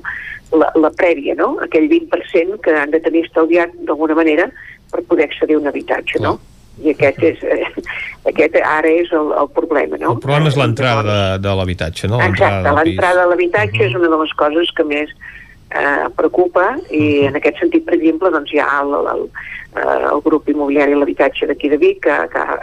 la, 0.60 0.72
la 0.76 0.90
prèvia, 0.98 1.36
no? 1.38 1.54
aquell 1.64 1.88
20% 1.92 2.60
que 2.64 2.74
han 2.76 2.92
de 2.92 3.00
tenir 3.04 3.24
estalviat 3.24 3.72
d'alguna 3.88 4.18
manera 4.18 4.50
per 4.92 5.04
poder 5.08 5.30
accedir 5.30 5.56
a 5.56 5.62
un 5.62 5.70
habitatge. 5.72 6.20
No? 6.22 6.36
I 6.82 6.92
aquest, 6.92 7.22
és, 7.24 7.42
eh, 7.42 7.84
aquest 8.28 8.58
ara 8.60 8.90
és 8.90 9.12
el, 9.16 9.32
el 9.40 9.48
problema. 9.56 9.96
No? 9.96 10.12
El 10.16 10.20
problema 10.24 10.50
és 10.50 10.58
l'entrada 10.60 11.02
de, 11.06 11.20
de 11.46 11.54
l'habitatge, 11.56 12.10
no? 12.12 12.20
Exacte, 12.24 12.74
l'entrada 12.78 13.24
a 13.24 13.30
l'habitatge 13.30 13.78
uh 13.78 13.84
-huh. 13.84 13.88
és 13.88 13.94
una 13.96 14.08
de 14.12 14.18
les 14.22 14.32
coses 14.42 14.72
que 14.76 14.84
més 14.84 15.08
eh, 15.70 16.06
preocupa 16.16 16.76
i 16.90 17.00
uh 17.00 17.22
-huh. 17.22 17.28
en 17.28 17.36
aquest 17.36 17.58
sentit, 17.58 17.84
per 17.84 17.94
exemple, 17.94 18.30
doncs 18.30 18.52
hi 18.52 18.58
ha 18.58 18.82
el, 18.82 18.92
el, 19.00 19.06
el, 19.14 19.22
eh, 19.80 20.04
el 20.12 20.20
grup 20.24 20.48
immobiliari 20.48 20.92
i 20.92 20.94
l'habitatge 20.94 21.46
d'aquí 21.46 21.68
de 21.68 21.76
Vic 21.76 22.00
que, 22.00 22.16
que 22.32 22.38
ha, 22.38 22.58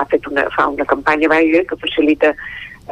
ha 0.00 0.04
fet 0.06 0.26
una, 0.26 0.44
fa 0.56 0.66
una 0.68 0.84
campanya 0.84 1.28
vaja 1.28 1.64
que 1.68 1.76
facilita 1.76 2.34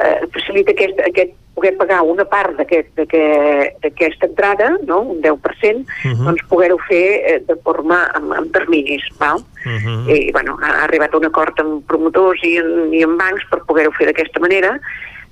eh, 0.03 0.21
facilita 0.33 0.71
aquest, 0.73 1.01
aquest 1.01 1.33
poder 1.61 1.77
pagar 1.77 2.01
una 2.09 2.25
part 2.25 2.57
d'aquesta 2.57 3.05
aquest, 3.05 4.25
entrada, 4.25 4.71
no? 4.89 5.01
un 5.13 5.21
10%, 5.21 5.29
uh 5.29 5.85
-huh. 5.85 6.25
doncs 6.25 6.43
poder-ho 6.49 6.79
fer 6.89 7.09
eh, 7.21 7.43
de 7.47 7.57
forma 7.65 8.09
amb, 8.17 8.33
amb 8.33 8.53
terminis. 8.53 9.05
Val? 9.19 9.45
Uh 9.67 9.79
-huh. 9.83 10.17
I 10.17 10.33
bueno, 10.33 10.57
ha 10.63 10.85
arribat 10.85 11.13
a 11.13 11.19
un 11.19 11.25
acord 11.25 11.61
amb 11.61 11.87
promotors 11.87 12.41
i, 12.43 12.57
en, 12.57 12.95
i 12.95 13.03
amb 13.03 13.19
bancs 13.21 13.45
per 13.51 13.61
poder-ho 13.67 13.93
fer 13.93 14.07
d'aquesta 14.07 14.41
manera 14.41 14.81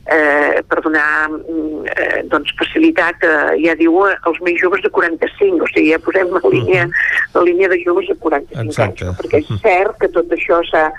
eh, 0.09 0.63
per 0.67 0.81
donar 0.83 1.29
mm, 1.29 1.87
eh, 1.87 2.23
doncs 2.33 2.53
facilitat, 2.57 3.17
eh, 3.23 3.61
ja 3.65 3.75
diu, 3.75 4.01
als 4.05 4.41
més 4.41 4.61
joves 4.61 4.83
de 4.83 4.91
45, 4.91 5.65
o 5.65 5.69
sigui, 5.73 5.93
ja 5.93 5.99
posem 5.99 6.29
la 6.33 6.41
línia, 6.49 6.85
uh 6.85 6.91
-huh. 6.91 7.35
la 7.35 7.43
línia 7.43 7.69
de 7.69 7.79
joves 7.85 8.09
de 8.09 8.17
45 8.17 8.65
Exacte. 8.65 9.05
anys, 9.05 9.19
perquè 9.19 9.39
és 9.39 9.61
cert 9.61 9.99
que 10.01 10.09
tot 10.09 10.29
això 10.33 10.63
s'ha 10.71 10.93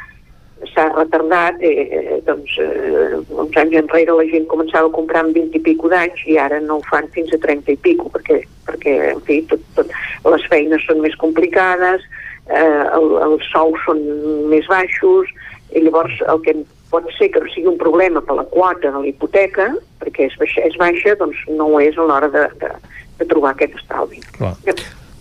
s'ha 0.68 0.90
retardat, 0.95 1.61
eh, 1.61 1.88
eh, 1.91 2.22
doncs 2.27 2.57
eh, 2.60 3.19
uns 3.30 3.57
anys 3.57 3.77
enrere 3.80 4.15
la 4.15 4.26
gent 4.27 4.48
començava 4.52 4.90
a 4.90 4.95
comprar 4.95 5.23
amb 5.23 5.36
20 5.36 5.56
i 5.56 5.61
pico 5.64 5.91
d'anys 5.91 6.26
i 6.27 6.38
ara 6.38 6.60
no 6.60 6.80
ho 6.80 6.88
fan 6.90 7.07
fins 7.15 7.31
a 7.34 7.40
30 7.40 7.72
i 7.72 7.77
pico 7.77 8.10
perquè, 8.11 8.41
perquè 8.68 8.95
en 9.14 9.22
fi, 9.27 9.41
tot, 9.52 9.64
tot, 9.77 9.94
les 10.27 10.48
feines 10.52 10.84
són 10.88 10.99
més 11.06 11.15
complicades, 11.22 12.03
eh, 12.49 12.84
el, 12.98 13.07
els 13.30 13.48
sous 13.53 13.86
són 13.86 14.03
més 14.52 14.68
baixos 14.68 15.31
i 15.72 15.86
llavors 15.86 16.19
el 16.27 16.44
que 16.44 16.57
pot 16.90 17.06
ser 17.18 17.30
que 17.31 17.44
no 17.44 17.52
sigui 17.53 17.69
un 17.72 17.77
problema 17.77 18.22
per 18.26 18.36
la 18.40 18.48
quota 18.49 18.90
de 18.90 18.98
la 18.98 19.07
hipoteca, 19.07 19.69
perquè 20.02 20.27
és 20.27 20.36
baixa, 20.41 20.65
és 20.65 20.76
baixa 20.81 21.15
doncs 21.19 21.45
no 21.53 21.69
ho 21.69 21.84
és 21.84 21.98
a 21.98 22.07
l'hora 22.10 22.31
de, 22.34 22.48
de, 22.64 22.73
de 23.22 23.30
trobar 23.30 23.53
aquest 23.53 23.77
estalvi. 23.77 24.23
Clar. 24.38 24.56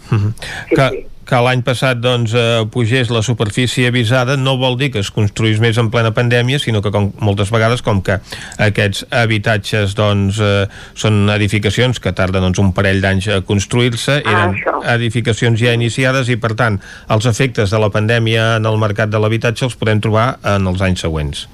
Uh 0.08 0.16
-huh. 0.16 0.32
sí, 0.68 0.74
que, 0.74 0.88
sí. 0.88 1.06
Que 1.28 1.40
l'any 1.44 1.60
passat 1.64 2.00
doncs, 2.00 2.32
eh, 2.32 2.64
pugés 2.72 3.10
la 3.12 3.20
superfície 3.22 3.90
avisada 3.92 4.38
no 4.40 4.56
vol 4.56 4.78
dir 4.80 4.90
que 4.94 5.02
es 5.04 5.10
construís 5.12 5.60
més 5.60 5.76
en 5.80 5.90
plena 5.92 6.14
pandèmia, 6.16 6.58
sinó 6.62 6.80
que 6.80 6.92
com, 6.94 7.10
moltes 7.20 7.52
vegades 7.52 7.84
com 7.84 8.00
que 8.04 8.16
aquests 8.64 9.04
habitatges 9.12 9.94
doncs, 9.98 10.40
eh, 10.40 10.64
són 10.96 11.28
edificacions 11.34 12.00
que 12.00 12.14
tarden 12.16 12.46
doncs, 12.48 12.62
un 12.64 12.72
parell 12.72 13.02
d'anys 13.04 13.28
a 13.28 13.40
construir-se, 13.44 14.22
eren 14.24 14.56
ah, 14.72 14.80
edificacions 14.96 15.60
ja 15.60 15.76
iniciades 15.76 16.32
i 16.32 16.38
per 16.40 16.54
tant 16.56 16.80
els 17.12 17.28
efectes 17.28 17.70
de 17.70 17.82
la 17.82 17.92
pandèmia 17.92 18.54
en 18.56 18.66
el 18.66 18.80
mercat 18.80 19.12
de 19.12 19.20
l'habitatge 19.20 19.68
els 19.68 19.76
podem 19.76 20.00
trobar 20.00 20.38
en 20.56 20.66
els 20.66 20.80
anys 20.80 21.04
següents. 21.04 21.46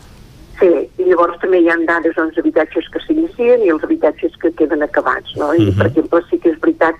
Sí, 0.60 0.70
i 1.02 1.08
llavors 1.08 1.40
també 1.42 1.58
hi 1.58 1.70
ha 1.72 1.80
dades 1.88 2.14
dels 2.14 2.38
habitatges 2.38 2.86
que 2.94 3.02
s'inicien 3.02 3.64
i 3.66 3.72
els 3.74 3.82
habitatges 3.82 4.36
que 4.38 4.54
queden 4.54 4.86
acabats, 4.86 5.34
no? 5.34 5.50
I, 5.52 5.64
uh 5.64 5.66
-huh. 5.66 5.78
per 5.78 5.86
exemple, 5.90 6.22
sí 6.30 6.38
que 6.38 6.50
és 6.50 6.60
veritat 6.62 6.94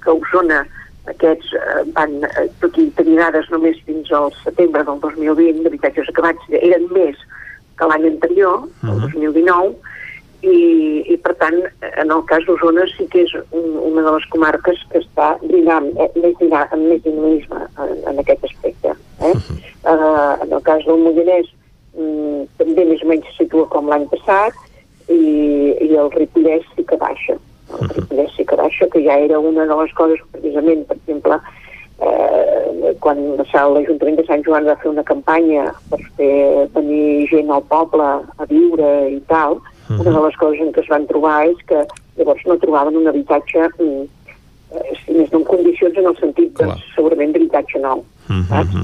que 0.00 0.10
Osona 0.10 0.62
aquests 1.10 1.52
eh, 1.58 1.82
van, 1.96 2.16
eh, 2.24 2.48
tenir 2.96 3.18
dades 3.18 3.50
només 3.52 3.78
fins 3.86 4.10
al 4.16 4.32
setembre 4.42 4.84
del 4.88 5.00
2020 5.04 5.64
d'habitatges 5.66 6.10
acabats, 6.12 6.50
eren 6.60 6.86
més 6.94 7.18
que 7.78 7.88
l'any 7.88 8.06
anterior, 8.06 8.64
uh 8.64 8.68
-huh. 8.82 8.92
el 8.92 9.00
2019, 9.00 9.74
i, 10.42 11.04
i 11.12 11.16
per 11.20 11.34
tant, 11.40 11.58
en 12.00 12.10
el 12.10 12.22
cas 12.30 12.44
d'Osona 12.46 12.86
sí 12.96 13.06
que 13.12 13.24
és 13.26 13.32
un, 13.50 13.66
una 13.90 14.02
de 14.06 14.12
les 14.16 14.26
comarques 14.32 14.78
que 14.92 15.02
està 15.02 15.36
dinam, 15.42 15.90
eh, 15.96 16.10
més, 16.16 16.34
dinam, 16.40 16.66
amb 16.72 16.88
més 16.88 17.02
dinamisme 17.04 17.60
en, 17.76 17.92
en 18.08 18.22
aquest 18.24 18.44
aspecte. 18.44 18.94
Eh? 19.20 19.34
Uh 19.34 19.36
-huh. 19.36 19.58
uh, 19.92 20.34
en 20.44 20.52
el 20.52 20.62
cas 20.62 20.84
del 20.86 21.02
Moianès 21.04 21.46
mm, 21.98 22.42
també 22.56 22.84
més 22.84 23.02
o 23.02 23.06
menys 23.06 23.26
se 23.26 23.44
situa 23.44 23.68
com 23.68 23.88
l'any 23.88 24.08
passat 24.08 24.54
i, 25.08 25.22
i 25.80 25.96
el 25.96 26.10
Ripollès 26.10 26.64
sí 26.76 26.84
que 26.84 26.96
baixa 26.96 27.36
el 27.82 27.88
Ripollès 27.94 28.36
sí 28.36 28.44
que 28.44 28.56
baixa, 28.56 28.88
que 28.92 29.02
ja 29.04 29.18
era 29.18 29.38
una 29.38 29.66
de 29.66 29.76
les 29.82 29.92
coses 29.98 30.20
precisament, 30.32 30.86
per 30.88 30.96
exemple 30.96 31.40
eh, 32.00 32.94
quan 33.00 33.18
l'Ajuntament 33.36 34.16
de 34.16 34.24
Sant 34.28 34.44
Joan 34.46 34.68
va 34.68 34.78
fer 34.82 34.90
una 34.90 35.04
campanya 35.04 35.68
per 35.90 36.00
fer 36.16 36.68
venir 36.76 37.28
gent 37.32 37.50
al 37.50 37.64
poble 37.68 38.06
a 38.06 38.48
viure 38.48 38.90
i 39.10 39.20
tal, 39.28 39.60
uh 39.60 39.60
-huh. 39.88 40.00
una 40.00 40.10
de 40.18 40.24
les 40.26 40.36
coses 40.36 40.60
en 40.60 40.72
què 40.72 40.80
es 40.80 40.88
van 40.88 41.06
trobar 41.06 41.46
és 41.46 41.58
que 41.66 41.86
llavors 42.16 42.46
no 42.46 42.56
trobaven 42.56 42.96
un 42.96 43.08
habitatge 43.08 43.68
mm, 43.78 44.02
eh, 44.74 44.92
si 45.04 45.12
més 45.12 45.30
no 45.32 45.38
en 45.38 45.44
condicions 45.44 45.96
en 45.96 46.06
el 46.06 46.16
sentit 46.16 46.58
de, 46.58 46.66
segurament 46.94 47.32
d'habitatge 47.32 47.78
nou 47.78 47.98
uh 47.98 48.04
-huh. 48.28 48.48
saps? 48.48 48.74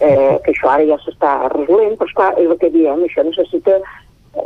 eh, 0.00 0.38
que 0.44 0.52
això 0.52 0.70
ara 0.70 0.86
ja 0.86 0.98
s'està 1.02 1.32
resolent, 1.54 1.96
però 1.98 2.06
esclar, 2.06 2.32
és 2.38 2.50
el 2.50 2.58
que 2.58 2.70
diem, 2.70 3.02
això 3.02 3.24
necessita 3.24 3.80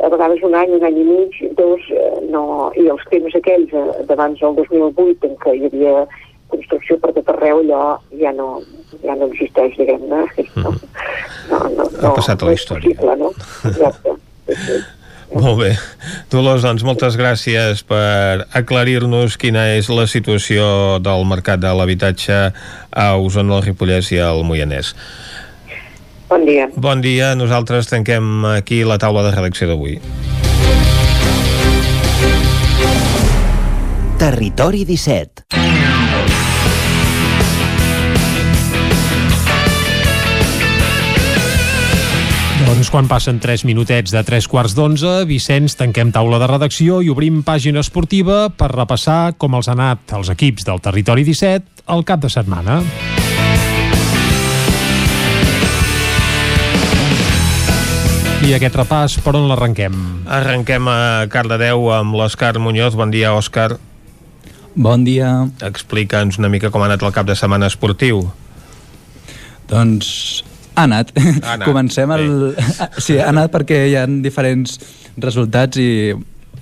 a 0.01 0.09
vegades 0.09 0.43
un 0.43 0.55
any, 0.57 0.73
un 0.77 0.85
any 0.87 0.99
i 1.01 1.05
mig, 1.07 1.39
dos, 1.57 1.87
eh, 1.91 2.11
no, 2.33 2.71
i 2.79 2.87
els 2.93 3.03
temps 3.11 3.35
aquells 3.39 3.73
eh, 3.73 3.87
d'abans 4.09 4.39
del 4.41 4.55
2008 4.61 5.29
en 5.29 5.37
què 5.43 5.55
hi 5.57 5.69
havia 5.69 6.05
construcció 6.53 6.97
per 7.01 7.13
tot 7.15 7.29
arreu, 7.33 7.61
allò 7.63 7.83
ja 8.19 8.33
no, 8.35 8.49
ja 9.03 9.15
no 9.17 9.29
existeix, 9.31 9.77
diguem-ne. 9.79 10.25
No, 10.55 10.73
no, 10.73 11.61
no, 11.77 11.85
no, 11.85 12.09
ha 12.09 12.17
passat 12.17 12.43
a 12.43 12.51
la 12.51 12.57
història. 12.57 12.93
Possible, 12.93 13.15
no? 13.21 13.31
Exacte. 13.71 14.17
Molt 15.33 15.57
bé. 15.57 15.71
Dolors, 16.29 16.61
doncs 16.61 16.83
moltes 16.85 17.15
gràcies 17.17 17.81
per 17.89 18.45
aclarir-nos 18.53 19.37
quina 19.41 19.65
és 19.73 19.89
la 19.89 20.05
situació 20.09 20.99
del 21.01 21.25
mercat 21.25 21.61
de 21.63 21.71
l'habitatge 21.73 22.39
a 22.53 23.07
Osona, 23.17 23.57
el 23.57 23.65
Ripollès 23.65 24.11
i 24.13 24.21
al 24.21 24.43
Moianès. 24.45 24.93
Bon 26.29 26.45
dia. 26.45 26.69
Bon 26.75 27.01
dia. 27.01 27.33
Nosaltres 27.35 27.89
tanquem 27.91 28.45
aquí 28.55 28.83
la 28.87 28.97
taula 28.97 29.25
de 29.25 29.33
redacció 29.35 29.69
d'avui. 29.69 29.99
Territori 34.23 34.85
17 34.87 35.43
Doncs 42.83 42.89
quan 42.89 43.05
passen 43.05 43.37
3 43.39 43.65
minutets 43.69 44.11
de 44.11 44.21
3 44.25 44.47
quarts 44.51 44.73
d'11, 44.73 45.27
Vicenç, 45.29 45.75
tanquem 45.79 46.09
taula 46.11 46.39
de 46.41 46.47
redacció 46.49 46.97
i 46.99 47.11
obrim 47.13 47.43
pàgina 47.45 47.79
esportiva 47.79 48.47
per 48.49 48.73
repassar 48.73 49.35
com 49.37 49.55
els 49.55 49.69
han 49.71 49.79
anat 49.79 50.15
els 50.17 50.31
equips 50.33 50.65
del 50.67 50.81
Territori 50.83 51.23
17 51.27 51.85
al 51.87 52.03
cap 52.03 52.19
de 52.23 52.31
setmana. 52.33 52.81
I 58.43 58.51
aquest 58.57 58.75
repàs, 58.75 59.15
per 59.23 59.33
on 59.39 59.45
l'arrenquem? 59.47 59.93
Arrenquem 60.27 60.87
a 60.91 60.97
Cardedeu 61.31 61.85
amb 61.95 62.15
l'Òscar 62.19 62.57
Muñoz. 62.59 62.95
Bon 62.99 63.11
dia, 63.13 63.31
Òscar. 63.37 63.77
Bon 64.75 65.03
dia. 65.05 65.29
Explica'ns 65.63 66.39
una 66.41 66.49
mica 66.51 66.71
com 66.73 66.83
ha 66.83 66.89
anat 66.89 67.05
el 67.05 67.13
cap 67.15 67.27
de 67.29 67.37
setmana 67.39 67.69
esportiu. 67.71 68.25
Doncs 69.69 70.43
ha 70.75 70.83
anat. 70.89 71.13
Ha 71.15 71.53
anat, 71.55 71.65
Comencem 71.69 72.11
el... 72.17 72.27
Sí, 73.05 73.15
ha 73.21 73.29
anat 73.31 73.53
perquè 73.53 73.85
hi 73.91 73.95
ha 74.01 74.03
diferents 74.09 74.75
resultats 75.23 75.79
i 75.79 75.89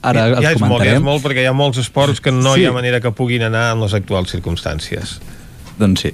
ara 0.02 0.28
ja, 0.28 0.42
ja 0.42 0.52
els 0.54 0.62
és 0.62 0.62
molt, 0.62 0.62
ja 0.62 0.68
comentarem. 0.68 1.00
és 1.02 1.06
molt, 1.08 1.24
perquè 1.26 1.46
hi 1.46 1.50
ha 1.50 1.56
molts 1.58 1.82
esports 1.82 2.22
que 2.22 2.34
no 2.36 2.54
Sí. 2.58 2.62
hi 2.66 2.70
ha 2.70 2.76
manera 2.78 3.02
que 3.02 3.12
puguin 3.16 3.48
anar 3.50 3.72
en 3.74 3.82
les 3.88 3.96
actuals 3.98 4.30
circumstàncies. 4.36 5.18
Doncs 5.80 6.02
sí. 6.02 6.12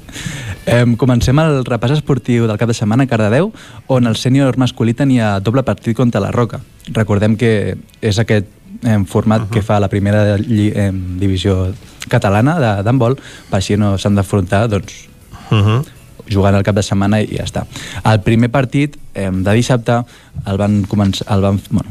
Eh, 0.65 0.85
comencem 0.97 1.37
el 1.39 1.63
repàs 1.65 1.91
esportiu 1.91 2.47
del 2.47 2.57
cap 2.57 2.67
de 2.69 2.73
setmana 2.73 3.03
a 3.03 3.07
Cardedeu, 3.07 3.51
on 3.87 4.07
el 4.07 4.15
sènior 4.15 4.57
masculí 4.57 4.93
tenia 4.93 5.39
doble 5.39 5.63
partit 5.63 5.95
contra 5.97 6.21
la 6.21 6.31
Roca. 6.31 6.59
Recordem 6.93 7.35
que 7.37 7.77
és 8.01 8.19
aquest 8.19 8.45
eh, 8.83 8.97
format 9.07 9.41
uh 9.41 9.45
-huh. 9.47 9.49
que 9.53 9.61
fa 9.61 9.79
la 9.79 9.87
primera 9.89 10.37
lli- 10.37 10.71
eh, 10.75 10.91
divisió 10.93 11.73
catalana 12.07 12.59
de- 12.59 12.83
d'handbol, 12.83 13.15
per 13.49 13.57
així 13.57 13.77
no 13.77 13.97
s'han 13.97 14.15
d'afrontar 14.15 14.67
doncs, 14.69 15.07
Uh 15.49 15.57
-huh. 15.57 15.85
jugant 16.29 16.55
el 16.55 16.63
cap 16.63 16.75
de 16.75 16.83
setmana 16.83 17.21
i 17.21 17.27
ja 17.37 17.43
està. 17.45 17.65
El 18.03 18.19
primer 18.21 18.49
partit 18.51 18.97
eh, 19.13 19.29
de 19.31 19.53
dissabte 19.53 20.03
el 20.45 20.57
van, 20.57 20.83
començar, 20.85 21.25
el 21.33 21.41
van, 21.41 21.59
bueno, 21.69 21.89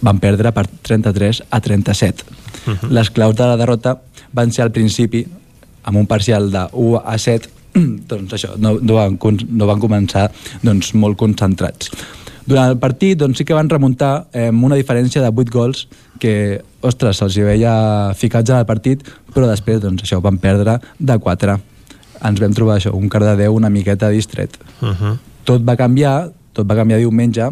van 0.00 0.18
perdre 0.18 0.52
per 0.52 0.66
33 0.82 1.44
a 1.50 1.60
37. 1.60 2.24
Uh 2.66 2.72
-huh. 2.72 2.88
Les 2.90 3.10
claus 3.10 3.36
de 3.36 3.44
la 3.44 3.56
derrota 3.56 3.98
van 4.32 4.50
ser 4.52 4.62
al 4.64 4.72
principi 4.72 5.26
amb 5.86 6.02
un 6.02 6.06
parcial 6.10 6.50
de 6.50 6.66
1 6.72 7.02
a 7.04 7.16
7 7.18 7.56
doncs 8.10 8.36
això, 8.36 8.54
no, 8.58 8.76
no, 8.80 8.96
van, 8.98 9.18
no 9.48 9.68
van 9.68 9.82
començar 9.82 10.28
doncs, 10.64 10.92
molt 10.98 11.18
concentrats. 11.20 11.92
Durant 12.46 12.70
el 12.70 12.78
partit 12.78 13.18
doncs, 13.18 13.40
sí 13.40 13.46
que 13.46 13.56
van 13.56 13.70
remuntar 13.70 14.28
eh, 14.32 14.48
amb 14.52 14.66
una 14.68 14.78
diferència 14.78 15.22
de 15.22 15.30
8 15.32 15.52
gols 15.52 15.86
que, 16.22 16.62
ostres, 16.86 17.18
se'ls 17.18 17.36
hi 17.36 17.46
veia 17.46 17.72
ficats 18.16 18.52
en 18.52 18.60
el 18.60 18.68
partit, 18.68 19.02
però 19.34 19.48
després 19.50 19.80
doncs, 19.82 20.04
això 20.06 20.20
van 20.22 20.38
perdre 20.42 20.78
de 20.98 21.18
4. 21.22 21.56
Ens 22.26 22.42
vam 22.42 22.54
trobar 22.56 22.78
això, 22.78 22.94
un 22.96 23.10
Cardedeu 23.12 23.54
una 23.54 23.70
miqueta 23.70 24.08
distret. 24.14 24.56
Uh 24.80 24.94
-huh. 24.94 25.16
Tot 25.44 25.62
va 25.62 25.76
canviar, 25.76 26.30
tot 26.52 26.66
va 26.70 26.76
canviar 26.76 26.98
diumenge, 26.98 27.50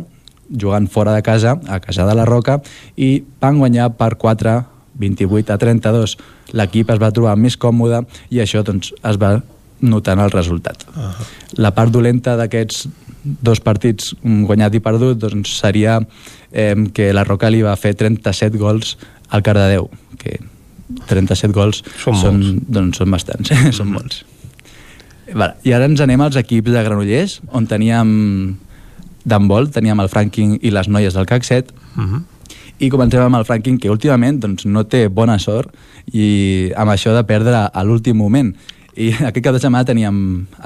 jugant 0.51 0.87
fora 0.89 1.15
de 1.15 1.23
casa, 1.23 1.59
a 1.69 1.81
casa 1.81 2.07
de 2.07 2.15
la 2.15 2.25
Roca, 2.25 2.61
i 2.97 3.25
van 3.41 3.59
guanyar 3.59 3.97
per 3.97 4.17
4, 4.17 4.65
28 5.01 5.53
a 5.53 5.59
32. 5.59 6.17
L'equip 6.53 6.91
es 6.91 7.01
va 7.03 7.13
trobar 7.15 7.37
més 7.41 7.57
còmode 7.61 8.05
i 8.31 8.41
això 8.45 8.63
doncs, 8.67 8.93
es 9.03 9.21
va 9.21 9.37
notant 9.85 10.21
el 10.21 10.31
resultat. 10.31 10.87
Uh 10.95 11.03
-huh. 11.03 11.27
La 11.57 11.75
part 11.75 11.91
dolenta 11.91 12.37
d'aquests 12.37 12.89
dos 13.25 13.61
partits 13.61 14.15
guanyat 14.23 14.75
i 14.75 14.81
perdut 14.81 15.19
doncs, 15.19 15.59
seria 15.61 16.01
eh, 16.53 16.77
que 16.93 17.13
la 17.13 17.25
Roca 17.25 17.51
li 17.51 17.63
va 17.63 17.77
fer 17.77 17.95
37 17.95 18.59
gols 18.59 18.97
al 19.29 19.43
Cardedeu, 19.43 19.91
que 20.19 20.39
37 21.09 21.53
gols 21.53 21.83
Són 21.97 22.17
són, 22.17 22.61
doncs, 22.69 22.99
són 22.99 23.11
bastants, 23.11 23.51
són 23.79 23.93
molts. 23.93 24.25
Vale. 25.33 25.55
I 25.65 25.73
ara 25.73 25.85
ens 25.85 26.01
anem 26.01 26.21
als 26.21 26.37
equips 26.37 26.71
de 26.71 26.83
Granollers, 26.83 27.41
on 27.51 27.67
teníem 27.67 28.59
d'handbol, 29.25 29.71
teníem 29.71 30.01
el 30.01 30.09
Franking 30.09 30.59
i 30.63 30.71
les 30.71 30.89
noies 30.89 31.15
del 31.15 31.27
CAC 31.27 31.45
7, 31.45 31.75
Uh 31.95 32.03
-huh. 32.03 32.23
I 32.83 32.91
comencem 32.91 33.23
amb 33.23 33.39
el 33.39 33.47
Franking, 33.47 33.79
que 33.79 33.93
últimament 33.93 34.41
doncs, 34.43 34.67
no 34.67 34.85
té 34.89 35.07
bona 35.09 35.39
sort 35.39 35.75
i 36.13 36.71
amb 36.77 36.91
això 36.95 37.15
de 37.15 37.23
perdre 37.27 37.67
a 37.71 37.85
l'últim 37.87 38.19
moment. 38.19 38.53
I 38.95 39.11
aquest 39.29 39.45
cap 39.45 39.57
de 39.57 39.63
setmana 39.63 39.87
teníem 39.87 40.17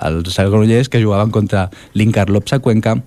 els 0.05 0.37
Granollers 0.39 0.89
que 0.89 1.03
jugaven 1.03 1.33
contra 1.35 1.69
l'Incar 1.95 2.29
Lopsa 2.31 2.61
Cuenca 2.65 2.99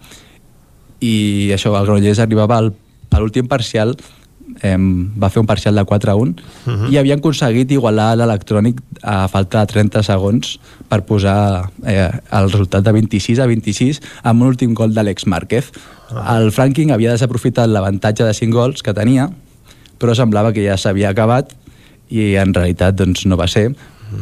i 1.01 1.49
això, 1.53 1.73
el 1.73 1.85
Granollers 1.87 2.21
arribava 2.21 2.59
al, 2.61 2.73
a 3.11 3.19
l'últim 3.19 3.49
parcial 3.49 3.95
eh, 4.61 4.77
va 4.79 5.29
fer 5.29 5.39
un 5.41 5.47
parcial 5.47 5.75
de 5.75 5.83
4 5.85 6.11
a 6.11 6.15
1 6.15 6.35
Mhm. 6.65 6.91
i 6.91 6.97
havien 6.97 7.19
aconseguit 7.19 7.71
igualar 7.71 8.15
l'electrònic 8.17 8.81
a 9.03 9.27
falta 9.27 9.59
de 9.61 9.67
30 9.73 10.03
segons 10.03 10.59
per 10.89 11.03
posar 11.05 11.69
eh, 11.85 12.09
el 12.31 12.51
resultat 12.51 12.83
de 12.83 12.91
26 12.91 13.39
a 13.39 13.45
26 13.47 14.01
amb 14.23 14.41
un 14.41 14.47
últim 14.47 14.73
gol 14.73 14.93
d'Àlex 14.93 15.25
Márquez. 15.25 15.71
El 16.11 16.51
Franking 16.51 16.91
havia 16.91 17.11
desaprofitat 17.11 17.69
l'avantatge 17.69 18.23
de 18.23 18.33
5 18.33 18.51
gols 18.53 18.83
que 18.83 18.93
tenia, 18.93 19.29
però 19.97 20.13
semblava 20.15 20.51
que 20.53 20.63
ja 20.65 20.77
s'havia 20.77 21.09
acabat 21.09 21.53
i 22.09 22.35
en 22.35 22.53
realitat 22.53 22.95
doncs, 22.95 23.25
no 23.25 23.37
va 23.37 23.47
ser. 23.47 23.73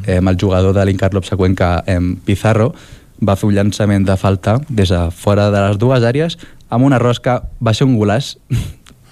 Eh, 0.06 0.20
el 0.22 0.38
jugador 0.40 0.74
de 0.76 0.86
l'Incarlop 0.86 1.26
Secuenca, 1.26 1.84
eh, 1.88 1.98
Pizarro, 2.26 2.74
va 3.20 3.36
fer 3.36 3.48
un 3.50 3.56
llançament 3.56 4.06
de 4.06 4.16
falta 4.18 4.60
des 4.70 4.90
de 4.90 5.10
fora 5.12 5.50
de 5.52 5.60
les 5.68 5.78
dues 5.80 6.04
àrees 6.04 6.38
amb 6.70 6.86
una 6.86 7.00
rosca, 7.00 7.42
va 7.60 7.74
ser 7.74 7.88
un 7.88 7.98
golaç 7.98 8.38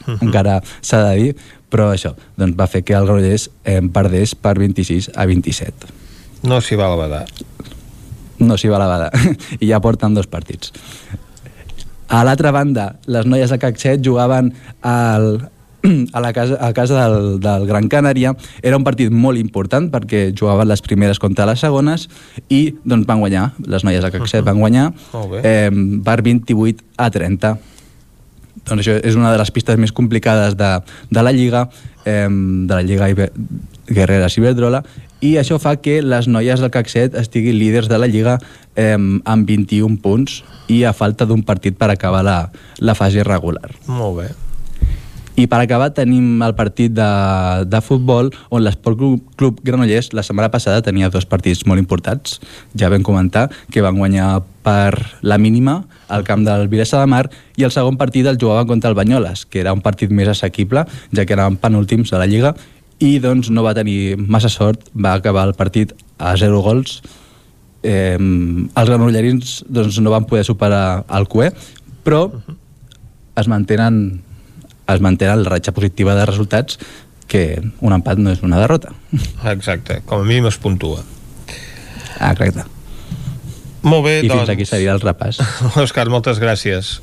encara 0.26 0.60
s'ha 0.82 1.04
de 1.10 1.14
dir, 1.20 1.36
però 1.72 1.92
això 1.94 2.14
doncs 2.40 2.58
va 2.58 2.70
fer 2.72 2.84
que 2.88 2.96
el 2.98 3.08
Granollers 3.08 3.50
eh, 3.66 3.82
perdés 3.94 4.36
per 4.36 4.58
26 4.60 5.12
a 5.16 5.28
27. 5.30 5.94
No 6.48 6.62
s'hi 6.62 6.78
va 6.80 6.90
la 6.94 7.00
badar. 7.00 7.24
No 8.40 8.58
s'hi 8.58 8.70
va 8.70 8.80
la 8.82 8.88
bada. 8.90 9.12
I 9.64 9.70
ja 9.72 9.82
porten 9.82 10.14
dos 10.14 10.30
partits. 10.30 10.72
A 12.08 12.24
l'altra 12.24 12.54
banda, 12.56 12.96
les 13.10 13.26
noies 13.28 13.52
de 13.52 13.58
7 13.60 14.00
jugaven 14.06 14.54
al, 14.82 15.50
a 16.14 16.22
la 16.22 16.32
casa, 16.34 16.58
a 16.62 16.72
casa 16.74 17.02
del, 17.02 17.40
del 17.44 17.66
Gran 17.68 17.90
Canària. 17.90 18.36
Era 18.62 18.78
un 18.78 18.86
partit 18.86 19.12
molt 19.12 19.42
important 19.42 19.90
perquè 19.92 20.30
jugaven 20.32 20.70
les 20.70 20.84
primeres 20.86 21.20
contra 21.20 21.48
les 21.50 21.60
segones 21.60 22.08
i 22.48 22.78
doncs 22.86 23.08
van 23.10 23.20
guanyar. 23.20 23.50
Les 23.66 23.84
noies 23.84 24.04
de 24.04 24.12
CAC 24.14 24.28
7 24.28 24.46
van 24.48 24.62
guanyar 24.62 24.92
eh, 25.44 25.72
per 26.06 26.22
28 26.22 26.86
a 26.98 27.10
30 27.12 27.58
doncs 28.66 28.82
això 28.82 28.98
és 29.04 29.18
una 29.20 29.32
de 29.34 29.42
les 29.42 29.52
pistes 29.54 29.78
més 29.78 29.94
complicades 29.94 30.58
de, 30.58 30.72
de 31.12 31.24
la 31.24 31.34
Lliga, 31.36 31.68
eh, 32.06 32.28
de 32.30 32.74
la 32.74 32.84
Lliga 32.86 33.10
Iber 33.12 33.32
Guerreres 33.88 34.38
Iberdrola, 34.40 34.84
i 35.22 35.36
això 35.42 35.58
fa 35.62 35.76
que 35.82 36.02
les 36.06 36.28
noies 36.30 36.62
del 36.62 36.74
CAC 36.74 36.92
7 36.92 37.22
estiguin 37.22 37.58
líders 37.58 37.90
de 37.90 37.98
la 37.98 38.10
Lliga 38.10 38.38
eh, 38.76 38.98
amb 38.98 39.48
21 39.50 39.98
punts 40.04 40.44
i 40.70 40.84
a 40.86 40.94
falta 40.94 41.26
d'un 41.26 41.42
partit 41.44 41.78
per 41.78 41.90
acabar 41.94 42.26
la, 42.26 42.40
la 42.80 42.98
fase 42.98 43.24
regular. 43.26 43.72
Molt 43.88 44.22
bé. 44.22 44.28
I 45.38 45.46
per 45.46 45.60
acabar 45.62 45.92
tenim 45.94 46.42
el 46.42 46.56
partit 46.58 46.96
de, 46.98 47.08
de 47.70 47.80
futbol 47.86 48.32
on 48.50 48.64
l'Esport 48.66 48.98
Club, 48.98 49.20
Club 49.38 49.60
Granollers 49.62 50.10
la 50.18 50.24
setmana 50.26 50.50
passada 50.50 50.82
tenia 50.82 51.12
dos 51.14 51.28
partits 51.30 51.62
molt 51.70 51.78
importants. 51.78 52.40
Ja 52.74 52.90
vam 52.90 53.06
comentar 53.06 53.46
que 53.70 53.84
van 53.86 54.00
guanyar 54.02 54.40
per 54.66 54.98
la 55.22 55.38
mínima 55.38 55.84
al 56.10 56.26
camp 56.26 56.42
del 56.48 56.66
Vilesa 56.74 57.04
de 57.04 57.12
Mar 57.14 57.28
i 57.54 57.68
el 57.68 57.76
segon 57.76 58.02
partit 58.02 58.26
el 58.26 58.42
jugaven 58.42 58.66
contra 58.66 58.90
el 58.90 58.98
Banyoles, 58.98 59.46
que 59.46 59.62
era 59.62 59.78
un 59.78 59.86
partit 59.86 60.10
més 60.10 60.34
assequible, 60.34 60.88
ja 61.14 61.26
que 61.30 61.38
eren 61.38 61.62
penúltims 61.62 62.10
de 62.10 62.18
la 62.18 62.26
Lliga 62.26 62.56
i 62.98 63.20
doncs 63.22 63.54
no 63.54 63.62
va 63.62 63.78
tenir 63.78 64.18
massa 64.18 64.50
sort, 64.50 64.90
va 64.98 65.14
acabar 65.14 65.46
el 65.46 65.54
partit 65.54 65.94
a 66.18 66.34
0 66.34 66.66
gols. 66.66 67.04
Eh, 67.86 68.18
els 68.18 68.90
granollerins 68.90 69.60
doncs, 69.70 70.02
no 70.02 70.18
van 70.18 70.26
poder 70.26 70.48
superar 70.50 71.04
el 71.14 71.30
CUE, 71.30 71.54
però 72.02 72.32
es 73.38 73.46
mantenen 73.46 74.26
es 74.88 75.04
mantenen 75.04 75.44
la 75.44 75.54
ratxa 75.56 75.74
positiva 75.76 76.16
de 76.16 76.26
resultats 76.30 76.80
que 77.28 77.60
un 77.84 77.94
empat 77.94 78.22
no 78.24 78.32
és 78.32 78.42
una 78.44 78.60
derrota. 78.62 78.94
Exacte, 79.52 80.02
com 80.08 80.24
a 80.24 80.28
mínim 80.28 80.48
es 80.48 80.58
puntua. 80.64 81.04
Ah, 82.20 82.34
correcte. 82.34 82.64
Molt 83.88 84.06
bé, 84.08 84.16
I 84.24 84.30
doncs... 84.30 84.42
fins 84.42 84.54
aquí 84.56 84.66
seria 84.68 84.96
el 84.96 85.04
repàs. 85.04 85.42
Òscar, 85.84 86.08
moltes 86.12 86.42
gràcies. 86.44 86.98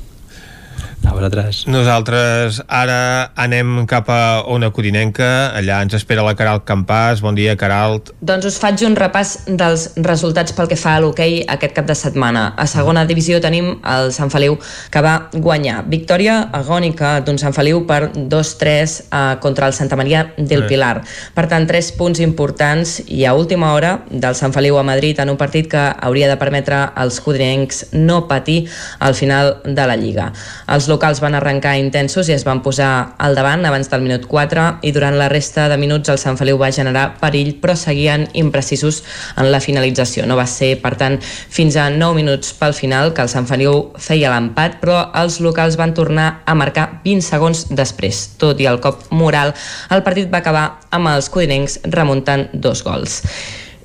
A 1.05 1.13
vosaltres. 1.13 1.63
Nosaltres 1.69 2.61
ara 2.67 3.31
anem 3.35 3.85
cap 3.87 4.09
a 4.09 4.43
Ona 4.51 4.71
Codinenca, 4.73 5.51
allà 5.55 5.81
ens 5.85 5.93
espera 5.97 6.23
la 6.25 6.33
Caral 6.35 6.63
Campàs. 6.65 7.21
Bon 7.21 7.35
dia, 7.37 7.55
Caralt. 7.59 8.09
Doncs 8.25 8.45
us 8.49 8.57
faig 8.61 8.81
un 8.87 8.95
repàs 8.97 9.35
dels 9.47 9.87
resultats 10.03 10.55
pel 10.57 10.67
que 10.71 10.77
fa 10.79 10.95
a 10.97 11.03
l'hoquei 11.03 11.43
aquest 11.47 11.75
cap 11.77 11.85
de 11.85 11.95
setmana. 11.95 12.47
A 12.57 12.65
segona 12.67 13.05
divisió 13.05 13.39
tenim 13.43 13.75
el 13.85 14.11
Sant 14.15 14.31
Feliu 14.33 14.57
que 14.91 15.01
va 15.05 15.29
guanyar. 15.33 15.83
Victòria 15.91 16.39
agònica 16.57 17.19
d'un 17.25 17.37
Sant 17.41 17.53
Feliu 17.55 17.83
per 17.87 18.09
2-3 18.15 18.95
eh, 19.05 19.23
contra 19.43 19.67
el 19.69 19.73
Santa 19.77 19.95
Maria 19.95 20.25
del 20.37 20.63
Eh. 20.63 20.67
Pilar. 20.67 21.03
Per 21.35 21.45
tant, 21.47 21.67
tres 21.69 21.91
punts 21.93 22.19
importants 22.19 22.97
i 23.07 23.25
a 23.25 23.33
última 23.37 23.73
hora 23.73 23.99
del 24.09 24.35
Sant 24.35 24.53
Feliu 24.53 24.77
a 24.79 24.83
Madrid 24.83 25.19
en 25.19 25.29
un 25.29 25.37
partit 25.37 25.69
que 25.69 25.77
hauria 26.01 26.27
de 26.27 26.37
permetre 26.37 26.81
als 26.95 27.19
codinencs 27.21 27.93
no 27.93 28.27
patir 28.27 28.67
al 28.99 29.13
final 29.13 29.57
de 29.63 29.85
la 29.87 29.95
Lliga. 29.95 30.31
Els 30.75 30.89
locals 30.91 31.21
van 31.23 31.37
arrencar 31.37 31.77
intensos 31.79 32.27
i 32.27 32.33
es 32.35 32.43
van 32.43 32.59
posar 32.59 33.15
al 33.23 33.37
davant 33.37 33.61
abans 33.63 33.87
del 33.87 34.01
minut 34.03 34.25
4 34.27 34.65
i 34.83 34.91
durant 34.91 35.15
la 35.15 35.29
resta 35.31 35.69
de 35.71 35.77
minuts 35.79 36.11
el 36.11 36.19
Sant 36.19 36.35
Feliu 36.35 36.59
va 36.59 36.67
generar 36.75 37.05
perill 37.21 37.53
però 37.63 37.77
seguien 37.79 38.25
imprecisos 38.35 38.99
en 39.39 39.53
la 39.53 39.61
finalització. 39.63 40.25
No 40.27 40.35
va 40.35 40.47
ser, 40.51 40.73
per 40.83 40.97
tant, 40.99 41.15
fins 41.23 41.79
a 41.79 41.87
9 41.93 42.19
minuts 42.19 42.51
pel 42.59 42.75
final 42.75 43.13
que 43.15 43.23
el 43.23 43.31
Sant 43.31 43.47
Feliu 43.47 43.93
feia 43.95 44.33
l'empat 44.35 44.81
però 44.83 44.99
els 45.23 45.39
locals 45.39 45.79
van 45.79 45.95
tornar 45.95 46.41
a 46.43 46.59
marcar 46.59 46.89
20 47.05 47.23
segons 47.23 47.67
després. 47.71 48.25
Tot 48.41 48.59
i 48.59 48.67
el 48.67 48.83
cop 48.83 49.07
moral, 49.15 49.55
el 49.95 50.03
partit 50.03 50.27
va 50.27 50.43
acabar 50.43 50.65
amb 50.91 51.15
els 51.15 51.31
codinencs 51.31 51.85
remuntant 51.87 52.49
dos 52.51 52.83
gols. 52.83 53.21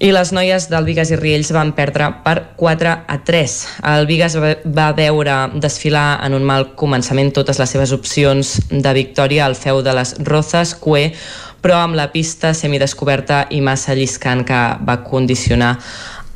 I 0.00 0.12
les 0.16 0.30
noies 0.32 0.70
del 0.72 0.86
Vigas 0.88 1.10
i 1.12 1.16
Riells 1.18 1.50
van 1.52 1.74
perdre 1.76 2.06
per 2.24 2.54
4 2.56 2.92
a 3.06 3.16
3. 3.24 3.56
El 3.84 4.06
Vigas 4.08 4.36
va- 4.40 4.92
veure 4.96 5.34
desfilar 5.60 6.20
en 6.24 6.32
un 6.38 6.44
mal 6.48 6.70
començament 6.74 7.32
totes 7.36 7.58
les 7.60 7.68
seves 7.68 7.92
opcions 7.92 8.54
de 8.70 8.92
victòria 8.96 9.44
al 9.44 9.54
feu 9.54 9.82
de 9.84 9.92
les 9.92 10.14
Rozas, 10.24 10.72
Cue, 10.74 11.12
però 11.60 11.82
amb 11.84 11.94
la 11.94 12.08
pista 12.12 12.54
semidescoberta 12.54 13.46
i 13.50 13.60
massa 13.60 13.94
lliscant 13.94 14.46
que 14.48 14.60
va 14.88 15.02
condicionar 15.04 15.74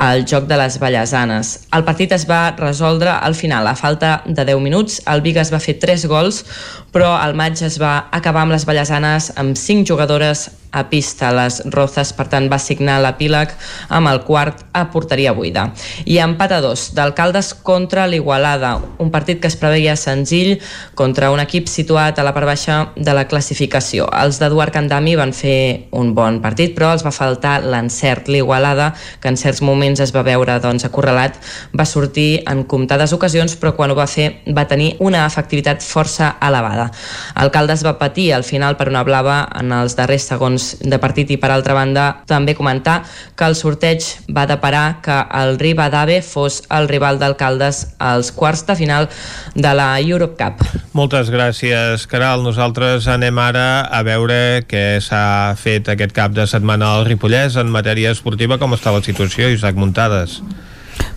el 0.04 0.26
joc 0.26 0.44
de 0.44 0.56
les 0.58 0.76
Ballasanes. 0.78 1.54
El 1.72 1.84
partit 1.84 2.12
es 2.12 2.26
va 2.28 2.50
resoldre 2.58 3.08
al 3.08 3.34
final, 3.34 3.66
a 3.66 3.76
falta 3.76 4.22
de 4.26 4.44
10 4.44 4.60
minuts. 4.60 5.00
El 5.06 5.22
Vigas 5.22 5.50
va 5.54 5.60
fer 5.60 5.78
3 5.80 6.04
gols, 6.10 6.44
però 6.92 7.14
el 7.24 7.32
maig 7.34 7.62
es 7.62 7.80
va 7.80 8.08
acabar 8.12 8.42
amb 8.42 8.52
les 8.52 8.66
Ballasanes 8.66 9.32
amb 9.36 9.56
5 9.56 9.86
jugadores 9.88 10.50
a 10.74 10.88
pista. 10.90 11.30
Les 11.34 11.60
Rozas, 11.70 12.12
per 12.12 12.26
tant, 12.32 12.50
va 12.50 12.58
signar 12.58 12.98
l'epíleg 13.02 13.54
amb 13.94 14.10
el 14.10 14.20
quart 14.26 14.64
a 14.74 14.84
porteria 14.92 15.32
buida. 15.32 15.68
I 16.04 16.18
empat 16.24 16.56
a 16.56 16.60
dos, 16.64 16.88
d'Alcaldes 16.96 17.52
contra 17.64 18.08
l'Igualada, 18.10 18.74
un 18.98 19.12
partit 19.14 19.40
que 19.40 19.48
es 19.48 19.56
preveia 19.60 19.94
senzill 19.96 20.58
contra 20.98 21.30
un 21.30 21.40
equip 21.42 21.70
situat 21.70 22.18
a 22.18 22.26
la 22.26 22.34
part 22.34 22.50
baixa 22.50 22.80
de 22.96 23.14
la 23.16 23.26
classificació. 23.30 24.08
Els 24.10 24.40
d'Eduard 24.42 24.74
Candami 24.74 25.14
van 25.16 25.32
fer 25.36 25.86
un 25.94 26.12
bon 26.16 26.40
partit, 26.42 26.74
però 26.76 26.92
els 26.94 27.06
va 27.06 27.14
faltar 27.14 27.60
l'encert. 27.62 28.28
L'Igualada, 28.28 28.90
que 29.22 29.30
en 29.30 29.38
certs 29.38 29.62
moments 29.62 30.02
es 30.02 30.14
va 30.14 30.24
veure 30.26 30.58
doncs, 30.60 30.84
acorralat, 30.88 31.38
va 31.76 31.86
sortir 31.86 32.42
en 32.50 32.64
comptades 32.68 33.14
ocasions, 33.14 33.54
però 33.60 33.74
quan 33.76 33.92
ho 33.92 33.98
va 33.98 34.08
fer 34.10 34.30
va 34.56 34.66
tenir 34.68 34.94
una 35.04 35.24
efectivitat 35.26 35.84
força 35.84 36.34
elevada. 36.42 36.90
Alcaldes 37.34 37.84
va 37.86 37.96
patir 38.00 38.32
al 38.34 38.44
final 38.44 38.76
per 38.76 38.88
una 38.90 39.04
blava 39.06 39.44
en 39.60 39.72
els 39.72 39.96
darrers 39.98 40.26
segons 40.32 40.63
de 40.80 40.98
partit 41.02 41.30
i 41.34 41.38
per 41.40 41.50
altra 41.54 41.76
banda 41.76 42.06
també 42.30 42.54
comentar 42.58 43.00
que 43.36 43.46
el 43.48 43.56
sorteig 43.58 44.06
va 44.34 44.46
deparar 44.50 45.00
que 45.04 45.16
el 45.40 45.58
Rivadave 45.60 46.20
fos 46.22 46.62
el 46.74 46.88
rival 46.88 47.20
d'alcaldes 47.20 47.84
als 47.98 48.32
quarts 48.32 48.64
de 48.68 48.76
final 48.78 49.08
de 49.54 49.74
la 49.74 49.88
Europe 50.00 50.38
Cup. 50.40 50.64
Moltes 50.94 51.30
gràcies, 51.32 52.06
Caral. 52.10 52.44
Nosaltres 52.46 53.08
anem 53.10 53.38
ara 53.42 53.84
a 53.90 54.02
veure 54.06 54.64
què 54.70 55.00
s'ha 55.04 55.54
fet 55.58 55.90
aquest 55.90 56.14
cap 56.16 56.34
de 56.36 56.46
setmana 56.50 56.94
al 56.94 57.08
Ripollès 57.08 57.58
en 57.60 57.72
matèria 57.74 58.14
esportiva. 58.14 58.58
Com 58.62 58.76
està 58.76 58.94
la 58.94 59.02
situació, 59.04 59.50
Isaac 59.50 59.78
Muntades? 59.78 60.40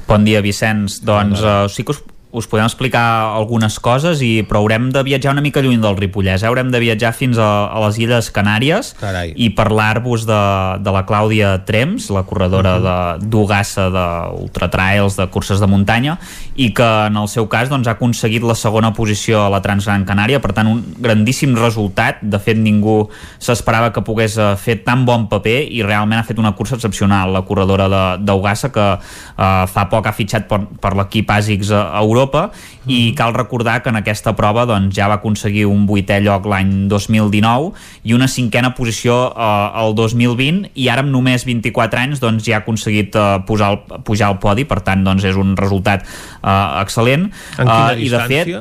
Bon 0.08 0.24
dia, 0.24 0.42
Vicenç. 0.42 1.02
Doncs 1.06 1.44
uh, 1.44 1.66
sí 1.70 1.84
que 1.84 1.94
us 1.94 2.04
us 2.32 2.48
podem 2.48 2.66
explicar 2.68 3.32
algunes 3.32 3.78
coses 3.80 4.20
i 4.26 4.44
però 4.48 4.60
haurem 4.60 4.90
de 4.92 5.00
viatjar 5.08 5.32
una 5.32 5.42
mica 5.44 5.62
lluny 5.64 5.80
del 5.80 5.96
Ripollès 5.96 6.44
eh? 6.44 6.50
haurem 6.50 6.68
de 6.74 6.82
viatjar 6.84 7.14
fins 7.16 7.40
a, 7.40 7.70
a 7.72 7.80
les 7.86 8.00
Illes 8.04 8.28
Canàries 8.36 8.92
Carai. 9.00 9.32
i 9.40 9.48
parlar-vos 9.56 10.26
de, 10.28 10.40
de 10.84 10.92
la 10.92 11.06
Clàudia 11.08 11.54
Trems 11.68 12.10
la 12.12 12.26
corredora 12.28 12.76
uh 12.78 12.84
-huh. 12.84 13.24
d'Ugassa 13.24 13.88
d'ultratrails, 13.90 15.16
de 15.16 15.28
curses 15.28 15.60
de 15.60 15.68
muntanya 15.68 16.18
i 16.56 16.74
que 16.74 16.84
en 16.84 17.16
el 17.16 17.28
seu 17.28 17.48
cas 17.48 17.70
doncs, 17.70 17.88
ha 17.88 17.92
aconseguit 17.92 18.44
la 18.44 18.56
segona 18.56 18.94
posició 18.94 19.46
a 19.46 19.50
la 19.50 19.62
Transgran 19.62 20.06
Canària 20.06 20.42
per 20.42 20.52
tant 20.52 20.68
un 20.68 20.84
grandíssim 21.00 21.56
resultat 21.56 22.18
de 22.22 22.40
fet 22.40 22.58
ningú 22.58 23.10
s'esperava 23.40 23.94
que 23.94 24.02
pogués 24.02 24.38
eh, 24.38 24.56
fer 24.58 24.84
tan 24.84 25.06
bon 25.06 25.30
paper 25.30 25.64
i 25.72 25.82
realment 25.82 26.20
ha 26.20 26.24
fet 26.24 26.40
una 26.40 26.52
cursa 26.52 26.76
excepcional 26.76 27.32
la 27.32 27.44
corredora 27.44 28.18
d'Ugassa 28.18 28.70
que 28.70 29.00
eh, 29.38 29.66
fa 29.68 29.86
poc 29.90 30.08
ha 30.08 30.12
fitxat 30.12 30.48
per, 30.48 30.68
per 30.82 30.94
l'equip 30.94 31.32
ASICS 31.32 31.72
a 31.72 32.00
Europa 32.02 32.17
Europa 32.18 32.48
mm. 32.50 32.90
i 32.90 33.00
cal 33.18 33.36
recordar 33.38 33.80
que 33.84 33.94
en 33.94 34.00
aquesta 34.02 34.34
prova 34.38 34.66
doncs, 34.70 34.96
ja 34.98 35.08
va 35.12 35.20
aconseguir 35.22 35.68
un 35.70 35.86
vuitè 35.90 36.20
lloc 36.26 36.48
l'any 36.50 36.88
2019 36.90 37.72
i 38.10 38.18
una 38.18 38.28
cinquena 38.32 38.74
posició 38.78 39.20
eh, 39.30 39.82
el 39.84 39.96
2020 39.98 40.74
i 40.76 40.90
ara 40.90 41.06
amb 41.06 41.14
només 41.14 41.46
24 41.48 42.04
anys 42.04 42.24
doncs, 42.24 42.46
ja 42.48 42.60
ha 42.60 42.64
aconseguit 42.66 43.16
eh, 43.16 43.28
posar 43.48 43.76
el, 43.76 44.02
pujar 44.08 44.32
al 44.32 44.42
podi, 44.42 44.66
per 44.68 44.82
tant 44.86 45.06
doncs, 45.06 45.28
és 45.28 45.38
un 45.38 45.56
resultat 45.60 46.04
eh, 46.04 46.82
excel·lent. 46.82 47.30
En 47.58 47.66
quina 47.66 47.94
uh, 47.94 48.02
i 48.02 48.12
de 48.12 48.24
fet, 48.32 48.54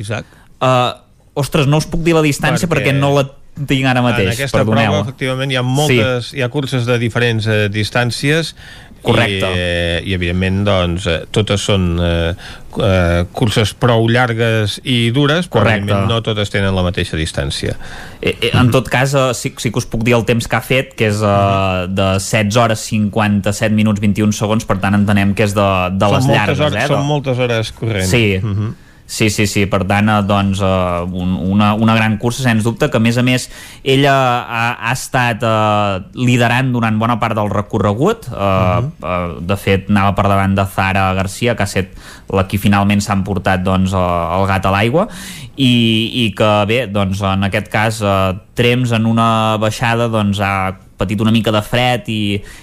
Isaac? 0.00 0.38
Uh, 0.60 0.92
ostres, 1.40 1.68
no 1.70 1.80
us 1.80 1.88
puc 1.88 2.02
dir 2.04 2.16
la 2.16 2.24
distància 2.24 2.68
perquè, 2.68 2.92
perquè 2.92 2.98
no 3.00 3.14
la 3.16 3.24
tinc 3.68 3.88
ara 3.88 4.02
mateix, 4.04 4.30
en 4.30 4.36
aquesta 4.36 4.60
perdoneu. 4.60 4.92
prova 4.92 5.04
efectivament 5.04 5.52
hi 5.52 5.58
ha 5.58 5.64
moltes, 5.66 6.30
sí. 6.30 6.38
hi 6.38 6.44
ha 6.44 6.48
curses 6.52 6.86
de 6.88 6.96
diferents 7.02 7.48
eh, 7.50 7.66
distàncies 7.72 8.54
Correcte. 9.02 9.48
I, 9.48 10.10
i 10.10 10.16
evidentment 10.16 10.64
doncs, 10.66 11.06
eh, 11.08 11.22
totes 11.32 11.62
són 11.64 11.86
eh, 12.04 12.34
eh, 12.78 13.22
curses 13.36 13.72
prou 13.80 14.06
llargues 14.10 14.78
i 14.84 15.10
dures 15.14 15.48
però 15.48 15.64
Correcte. 15.64 16.00
no 16.10 16.20
totes 16.26 16.52
tenen 16.52 16.76
la 16.76 16.84
mateixa 16.86 17.18
distància 17.18 17.76
eh, 18.20 18.34
eh, 18.34 18.52
en 18.52 18.70
tot 18.74 18.90
cas 18.92 19.14
eh, 19.14 19.30
sí, 19.34 19.54
sí 19.56 19.72
que 19.72 19.80
us 19.80 19.88
puc 19.90 20.04
dir 20.06 20.16
el 20.18 20.26
temps 20.28 20.46
que 20.46 20.58
ha 20.58 20.62
fet 20.64 20.92
que 20.98 21.08
és 21.10 21.22
eh, 21.24 21.88
de 21.88 22.10
16 22.20 22.60
hores 22.60 22.84
57 22.90 23.74
minuts 23.76 24.02
21 24.02 24.36
segons 24.36 24.68
per 24.68 24.80
tant 24.82 24.98
entenem 24.98 25.34
que 25.34 25.48
és 25.48 25.56
de, 25.56 25.70
de 25.96 26.12
són 26.12 26.18
les 26.18 26.30
llargues 26.34 26.64
hores, 26.68 26.84
eh, 26.84 26.92
són 26.92 27.08
moltes 27.08 27.40
hores 27.40 27.74
corrent 27.76 28.08
Sí, 28.10 28.38
uh 28.38 28.46
-huh. 28.52 28.72
Sí, 29.10 29.26
sí, 29.28 29.48
sí, 29.50 29.64
per 29.66 29.82
tant, 29.90 30.06
eh, 30.06 30.20
doncs, 30.22 30.60
eh, 30.62 31.02
un, 31.18 31.32
una, 31.34 31.72
una 31.74 31.96
gran 31.98 32.14
cursa, 32.22 32.44
sens 32.44 32.62
dubte, 32.62 32.86
que 32.92 33.00
a 33.00 33.02
més 33.02 33.16
a 33.18 33.24
més 33.26 33.48
ella 33.82 34.12
ha, 34.14 34.60
ha 34.78 34.92
estat 34.94 35.42
eh, 35.42 35.96
liderant 36.14 36.70
durant 36.70 37.00
bona 37.00 37.16
part 37.18 37.34
del 37.34 37.50
recorregut, 37.50 38.28
eh, 38.30 38.36
uh 38.36 38.86
-huh. 38.86 38.92
eh, 39.02 39.40
de 39.42 39.56
fet 39.58 39.90
anava 39.90 40.14
per 40.14 40.28
davant 40.30 40.54
de 40.54 40.64
Zara 40.64 41.12
Garcia, 41.18 41.56
que 41.56 41.62
ha 41.62 41.66
estat 41.66 41.90
la 42.30 42.46
qui 42.46 42.58
finalment 42.58 43.00
s'ha 43.00 43.18
emportat 43.18 43.64
doncs, 43.66 43.92
el 43.92 44.46
gat 44.46 44.66
a 44.66 44.70
l'aigua, 44.70 45.08
i, 45.56 46.24
i 46.24 46.30
que 46.30 46.64
bé, 46.66 46.86
doncs, 46.86 47.20
en 47.20 47.42
aquest 47.42 47.68
cas, 47.68 48.00
eh, 48.02 48.38
Trems 48.54 48.92
en 48.92 49.06
una 49.06 49.56
baixada 49.56 50.06
doncs, 50.08 50.38
ha 50.38 50.76
patit 51.00 51.20
una 51.24 51.32
mica 51.34 51.52
de 51.54 51.62
fred 51.64 52.08
i, 52.12 52.20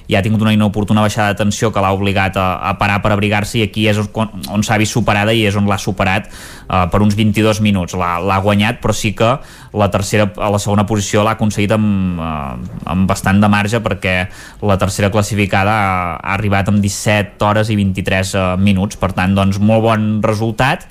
i 0.08 0.18
ha 0.18 0.22
tingut 0.26 0.44
una 0.46 0.54
inoportuna 0.56 1.04
baixada 1.04 1.34
de 1.34 1.42
tensió 1.42 1.72
que 1.74 1.84
l'ha 1.84 1.94
obligat 1.96 2.38
a, 2.38 2.48
a 2.70 2.76
parar 2.80 3.02
per 3.04 3.12
abrigar-se 3.16 3.60
i 3.60 3.66
aquí 3.66 3.88
és 3.90 4.00
on, 4.06 4.32
on 4.54 4.66
s'ha 4.66 4.78
vist 4.82 4.96
superada 4.96 5.34
i 5.34 5.44
és 5.50 5.58
on 5.58 5.68
l'ha 5.70 5.80
superat 5.82 6.30
uh, 6.30 6.86
per 6.92 7.02
uns 7.04 7.18
22 7.18 7.62
minuts. 7.66 7.98
L'ha 7.98 8.40
guanyat 8.44 8.82
però 8.84 8.96
sí 8.96 9.14
que 9.18 9.34
la 9.78 9.90
tercera 9.94 10.30
a 10.38 10.52
la 10.54 10.62
segona 10.62 10.88
posició 10.90 11.26
l'ha 11.26 11.36
aconseguit 11.38 11.74
amb, 11.76 12.22
uh, 12.22 12.56
amb 12.94 13.10
bastant 13.10 13.42
de 13.42 13.52
marge 13.52 13.82
perquè 13.84 14.16
la 14.62 14.78
tercera 14.80 15.12
classificada 15.14 15.74
ha, 15.74 16.00
ha 16.18 16.38
arribat 16.38 16.72
amb 16.72 16.84
17 16.84 17.44
hores 17.46 17.72
i 17.74 17.78
23 17.80 18.34
uh, 18.38 18.48
minuts. 18.62 19.00
Per 19.02 19.12
tant 19.18 19.36
doncs 19.38 19.60
molt 19.60 19.86
bon 19.86 20.10
resultat 20.26 20.88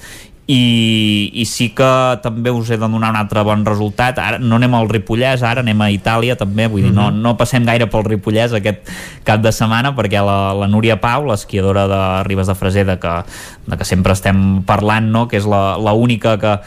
i, 0.46 1.30
i 1.34 1.44
sí 1.44 1.72
que 1.74 1.88
també 2.22 2.52
us 2.54 2.68
he 2.70 2.76
de 2.78 2.86
donar 2.86 3.10
un 3.10 3.18
altre 3.18 3.42
bon 3.42 3.64
resultat 3.66 4.18
ara 4.22 4.38
no 4.38 4.60
anem 4.60 4.76
al 4.78 4.88
Ripollès, 4.88 5.42
ara 5.42 5.64
anem 5.64 5.80
a 5.82 5.90
Itàlia 5.90 6.36
també, 6.38 6.68
vull 6.70 6.82
dir, 6.82 6.92
mm 6.92 6.94
-hmm. 6.94 7.02
no, 7.02 7.10
Mhm. 7.10 7.22
no 7.22 7.36
passem 7.36 7.64
gaire 7.64 7.86
pel 7.90 8.04
Ripollès 8.04 8.52
aquest 8.52 8.88
cap 9.24 9.40
de 9.40 9.50
setmana 9.52 9.94
perquè 9.96 10.24
la, 10.24 10.54
la 10.54 10.68
Núria 10.68 11.00
Pau, 11.00 11.24
l'esquiadora 11.26 11.88
de 11.88 12.22
Ribes 12.24 12.46
de 12.46 12.54
Freser 12.54 12.86
de 12.86 12.98
que, 12.98 13.24
de 13.66 13.76
que 13.76 13.84
sempre 13.84 14.12
estem 14.12 14.62
parlant, 14.62 15.10
no? 15.10 15.26
que 15.26 15.36
és 15.36 15.44
la, 15.44 15.76
la 15.78 15.92
única 15.92 16.38
que 16.38 16.60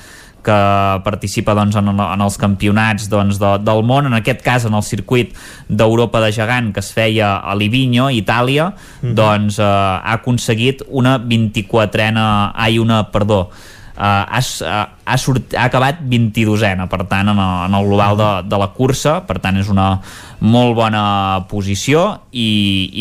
que 0.43 0.59
participa 1.05 1.55
doncs, 1.57 1.77
en, 1.79 1.89
en 1.93 2.23
els 2.25 2.37
campionats 2.41 3.09
doncs, 3.11 3.39
de, 3.41 3.53
del 3.65 3.83
món, 3.87 4.09
en 4.09 4.17
aquest 4.17 4.43
cas 4.45 4.65
en 4.65 4.77
el 4.77 4.85
circuit 4.85 5.35
d'Europa 5.69 6.21
de 6.23 6.31
gegant 6.35 6.71
que 6.73 6.83
es 6.83 6.91
feia 6.95 7.35
a 7.39 7.55
Livigno, 7.55 8.09
Itàlia, 8.09 8.71
mm 8.71 9.09
-hmm. 9.09 9.13
doncs 9.13 9.59
eh, 9.59 9.63
ha 9.63 10.13
aconseguit 10.13 10.83
una 10.87 11.17
24ena, 11.19 12.51
ai, 12.55 12.79
una, 12.79 13.03
perdó, 13.11 13.49
Uh, 13.99 14.23
ha, 14.31 14.39
ha, 15.03 15.15
sort, 15.19 15.51
ha 15.51 15.65
acabat 15.67 15.99
22ena 16.07 16.85
per 16.87 17.01
tant 17.11 17.27
en 17.33 17.35
el, 17.35 17.55
en 17.67 17.73
el 17.75 17.87
global 17.89 18.15
de, 18.15 18.29
de 18.47 18.59
la 18.61 18.69
cursa. 18.71 19.17
Per 19.27 19.35
tant 19.43 19.59
és 19.59 19.67
una 19.71 19.89
molt 20.39 20.77
bona 20.77 21.03
posició. 21.51 22.05
I, 22.31 22.47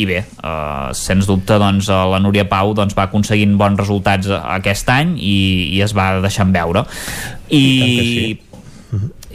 i 0.03 0.09
bé 0.11 0.25
uh, 0.25 0.91
sens 0.99 1.31
dubte 1.31 1.61
doncs, 1.63 1.87
la 1.87 2.19
Núria 2.19 2.49
Pau 2.51 2.75
doncs, 2.75 2.99
va 2.99 3.07
aconseguint 3.07 3.55
bons 3.61 3.79
resultats 3.79 4.33
aquest 4.59 4.91
any 4.91 5.15
i, 5.23 5.39
i 5.79 5.87
es 5.87 5.95
va 5.95 6.17
deixant 6.25 6.51
veure. 6.55 6.83
I, 7.49 7.63
I 7.63 8.37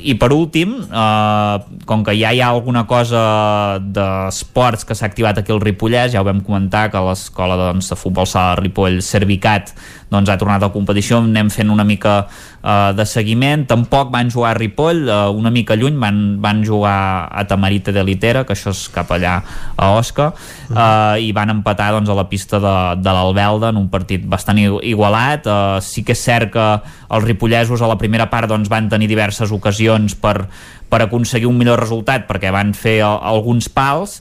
i 0.03 0.15
per 0.19 0.33
últim, 0.35 0.75
eh, 0.83 1.55
com 1.87 2.03
que 2.03 2.15
ja 2.17 2.33
hi 2.33 2.41
ha 2.43 2.49
alguna 2.51 2.83
cosa 2.89 3.79
d'esports 3.79 4.83
que 4.83 4.95
s'ha 4.97 5.07
activat 5.07 5.39
aquí 5.39 5.53
al 5.55 5.61
Ripollès, 5.63 6.11
ja 6.13 6.21
ho 6.21 6.27
vam 6.27 6.41
comentar 6.43 6.89
que 6.91 7.01
l'escola 7.07 7.55
doncs, 7.59 7.89
de 7.93 7.97
futbol 7.99 8.27
sala 8.27 8.57
Ripoll 8.59 8.99
Servicat 9.01 9.71
doncs, 10.13 10.29
ha 10.29 10.37
tornat 10.39 10.63
a 10.63 10.71
competició, 10.73 11.19
anem 11.23 11.49
fent 11.53 11.71
una 11.73 11.85
mica 11.87 12.13
eh, 12.23 12.91
de 12.95 13.05
seguiment, 13.09 13.65
tampoc 13.69 14.11
van 14.13 14.29
jugar 14.33 14.53
a 14.53 14.57
Ripoll, 14.59 15.03
eh, 15.07 15.17
una 15.33 15.51
mica 15.53 15.77
lluny 15.79 15.97
van, 15.99 16.21
van 16.43 16.63
jugar 16.65 17.27
a 17.31 17.45
Tamarita 17.49 17.91
de 17.95 18.03
Litera 18.05 18.45
que 18.47 18.55
això 18.55 18.71
és 18.73 18.85
cap 18.93 19.11
allà 19.15 19.39
a 19.75 19.91
Osca 19.97 20.31
eh, 20.69 21.25
i 21.25 21.31
van 21.35 21.51
empatar 21.57 21.91
doncs, 21.97 22.11
a 22.11 22.17
la 22.17 22.27
pista 22.29 22.61
de, 22.63 22.75
de 23.01 23.15
l'Albelda 23.15 23.73
en 23.73 23.81
un 23.81 23.89
partit 23.91 24.23
bastant 24.29 24.61
igualat. 24.61 25.49
Eh, 25.49 25.81
sí 25.85 26.05
que 26.05 26.15
és 26.15 26.23
cert 26.23 26.53
que 26.53 26.67
els 27.13 27.25
ripollesos 27.25 27.81
a 27.81 27.89
la 27.89 27.97
primera 27.99 28.29
part 28.31 28.49
doncs, 28.51 28.71
van 28.71 28.89
tenir 28.91 29.09
diverses 29.11 29.51
ocasions 29.53 30.15
per, 30.19 30.47
per 30.93 31.03
aconseguir 31.07 31.49
un 31.49 31.57
millor 31.57 31.81
resultat 31.81 32.27
perquè 32.29 32.51
van 32.53 32.73
fer 32.77 32.99
a, 33.01 33.15
alguns 33.33 33.69
pals 33.73 34.19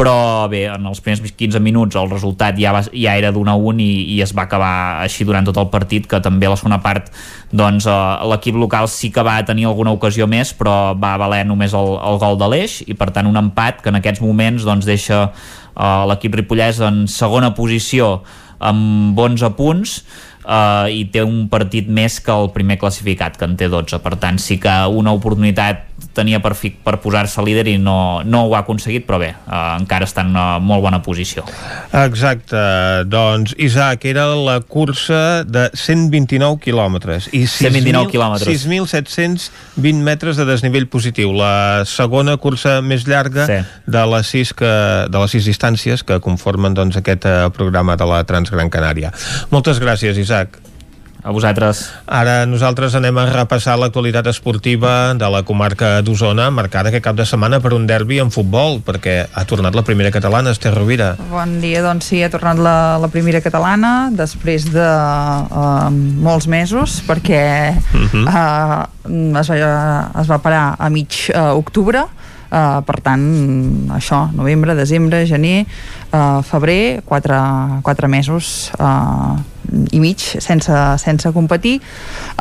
però 0.00 0.48
bé, 0.48 0.62
en 0.72 0.86
els 0.88 1.02
primers 1.04 1.34
15 1.36 1.60
minuts 1.60 1.98
el 2.00 2.08
resultat 2.08 2.56
ja, 2.56 2.72
va, 2.72 2.80
ja 2.88 3.18
era 3.20 3.28
d'un 3.36 3.50
a 3.52 3.56
un 3.58 3.82
i, 3.84 3.90
i 4.14 4.20
es 4.24 4.32
va 4.36 4.46
acabar 4.46 5.02
així 5.04 5.26
durant 5.28 5.44
tot 5.44 5.58
el 5.60 5.68
partit 5.68 6.06
que 6.08 6.22
també 6.24 6.48
a 6.48 6.54
la 6.54 6.56
segona 6.56 6.78
part 6.80 7.10
doncs, 7.52 7.84
eh, 7.84 8.28
l'equip 8.32 8.56
local 8.56 8.88
sí 8.88 9.10
que 9.12 9.24
va 9.26 9.36
tenir 9.44 9.68
alguna 9.68 9.92
ocasió 9.92 10.24
més 10.30 10.54
però 10.56 10.94
va 10.96 11.18
valer 11.20 11.42
només 11.44 11.76
el, 11.76 11.92
el 12.00 12.20
gol 12.22 12.40
de 12.40 12.48
l'Eix 12.48 12.78
i 12.88 12.96
per 12.96 13.10
tant 13.12 13.28
un 13.28 13.36
empat 13.36 13.84
que 13.84 13.92
en 13.92 14.00
aquests 14.00 14.24
moments 14.24 14.64
doncs, 14.64 14.88
deixa 14.88 15.26
eh, 15.26 16.04
l'equip 16.08 16.40
ripollès 16.40 16.80
en 16.86 17.04
segona 17.10 17.52
posició 17.58 18.22
amb 18.60 19.18
11 19.20 19.52
punts 19.56 20.00
eh, 20.50 20.90
i 21.00 21.04
té 21.12 21.22
un 21.22 21.46
partit 21.52 21.88
més 21.88 22.18
que 22.20 22.34
el 22.34 22.50
primer 22.54 22.78
classificat 22.82 23.38
que 23.38 23.46
en 23.46 23.56
té 23.60 23.70
12, 23.70 24.02
per 24.02 24.16
tant 24.20 24.40
sí 24.42 24.58
que 24.62 24.74
una 24.90 25.14
oportunitat 25.16 25.86
tenia 26.16 26.40
per, 26.42 26.54
fi, 26.58 26.70
per 26.72 26.96
posar-se 27.02 27.42
líder 27.44 27.66
i 27.70 27.76
no, 27.78 28.22
no 28.24 28.46
ho 28.48 28.54
ha 28.56 28.62
aconseguit, 28.64 29.04
però 29.06 29.18
bé, 29.20 29.28
eh, 29.36 29.58
encara 29.78 30.06
està 30.08 30.24
en 30.24 30.32
una 30.32 30.58
molt 30.58 30.82
bona 30.82 31.02
posició. 31.04 31.44
Exacte, 32.00 32.58
doncs 33.10 33.52
Isaac, 33.60 34.06
era 34.08 34.24
la 34.34 34.58
cursa 34.64 35.44
de 35.44 35.68
129 35.76 36.58
quilòmetres 36.64 37.28
i 37.36 37.44
129 37.46 38.10
quilòmetres. 38.10 38.48
6.720 38.64 40.00
metres 40.06 40.40
de 40.40 40.46
desnivell 40.48 40.88
positiu, 40.90 41.34
la 41.36 41.84
segona 41.88 42.36
cursa 42.40 42.78
més 42.82 43.06
llarga 43.08 43.46
Sí. 43.46 43.60
de 43.86 44.06
les 44.14 44.26
sis, 44.26 44.54
que, 44.56 44.72
de 45.10 45.18
les 45.18 45.30
sis 45.36 45.46
distàncies 45.46 46.02
que 46.02 46.18
conformen 46.24 46.74
doncs, 46.74 46.96
aquest 46.96 47.26
eh, 47.28 47.36
programa 47.54 47.96
de 48.00 48.08
la 48.08 48.24
Transgran 48.24 48.70
Canària. 48.72 49.12
Moltes 49.52 49.80
gràcies, 49.82 50.16
Isaac. 50.16 50.39
A 51.20 51.34
vosaltres. 51.36 51.82
Ara 52.08 52.46
nosaltres 52.48 52.94
anem 52.96 53.18
a 53.20 53.26
repassar 53.28 53.74
l'actualitat 53.76 54.24
esportiva 54.30 55.12
de 55.12 55.28
la 55.28 55.42
comarca 55.44 55.98
d'Osona, 56.00 56.46
marcada 56.48 56.88
aquest 56.88 57.04
cap 57.04 57.18
de 57.18 57.26
setmana 57.28 57.58
per 57.60 57.74
un 57.76 57.84
derbi 57.84 58.22
en 58.22 58.30
futbol, 58.32 58.78
perquè 58.80 59.26
ha 59.28 59.44
tornat 59.44 59.76
la 59.76 59.82
primera 59.84 60.08
catalana, 60.14 60.54
Esther 60.56 60.72
Rovira. 60.72 61.10
Bon 61.28 61.58
dia, 61.60 61.82
doncs 61.84 62.08
sí, 62.08 62.22
ha 62.24 62.30
tornat 62.32 62.56
la, 62.56 62.96
la 63.02 63.10
primera 63.12 63.42
catalana 63.44 64.08
després 64.16 64.70
de 64.72 64.86
uh, 64.86 65.90
molts 65.92 66.48
mesos 66.48 67.02
perquè 67.04 67.76
Mhm. 67.92 68.24
uh, 68.24 69.40
es, 69.44 69.50
va, 69.52 70.10
es 70.22 70.30
va 70.30 70.38
parar 70.40 70.64
a 70.78 70.88
mig 70.88 71.28
uh, 71.34 71.52
octubre 71.52 72.06
Uh, 72.50 72.80
per 72.82 72.96
tant, 72.98 73.22
això, 73.94 74.24
novembre, 74.34 74.74
desembre, 74.74 75.22
gener, 75.30 75.66
uh, 76.10 76.42
febrer, 76.42 77.00
quatre, 77.06 77.38
quatre 77.86 78.08
mesos 78.10 78.72
uh, 78.80 79.38
i 79.94 80.00
mig 80.02 80.18
sense, 80.18 80.74
sense 80.98 81.30
competir 81.30 81.76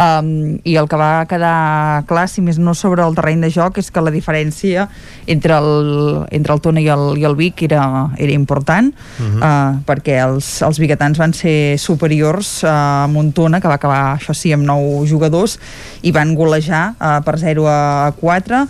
um, 0.02 0.58
i 0.66 0.74
el 0.82 0.88
que 0.90 0.98
va 0.98 1.28
quedar 1.30 2.02
clar, 2.10 2.26
si 2.26 2.42
més 2.42 2.58
no 2.58 2.74
sobre 2.74 3.06
el 3.06 3.14
terreny 3.14 3.44
de 3.46 3.52
joc, 3.54 3.78
és 3.78 3.92
que 3.94 4.02
la 4.02 4.10
diferència 4.10 4.88
entre 5.30 5.60
el, 5.62 6.26
entre 6.34 6.56
el 6.58 6.64
Tona 6.66 6.82
i 6.82 6.90
el, 6.90 7.06
i 7.22 7.28
el 7.30 7.38
Vic 7.38 7.62
era, 7.70 8.10
era 8.18 8.34
important 8.34 8.90
Mhm. 9.20 9.42
uh, 9.44 9.80
perquè 9.86 10.18
els, 10.26 10.48
els 10.66 10.80
biguetans 10.82 11.20
van 11.22 11.34
ser 11.38 11.78
superiors 11.78 12.64
a 12.66 13.06
Montona, 13.12 13.62
que 13.62 13.70
va 13.70 13.78
acabar, 13.78 14.18
això 14.18 14.34
sí, 14.34 14.54
amb 14.56 14.66
nou 14.66 15.06
jugadors 15.06 15.60
i 16.02 16.12
van 16.16 16.34
golejar 16.34 16.96
uh, 16.98 17.20
per 17.22 17.38
0 17.38 17.68
a 17.70 18.12
4 18.18 18.66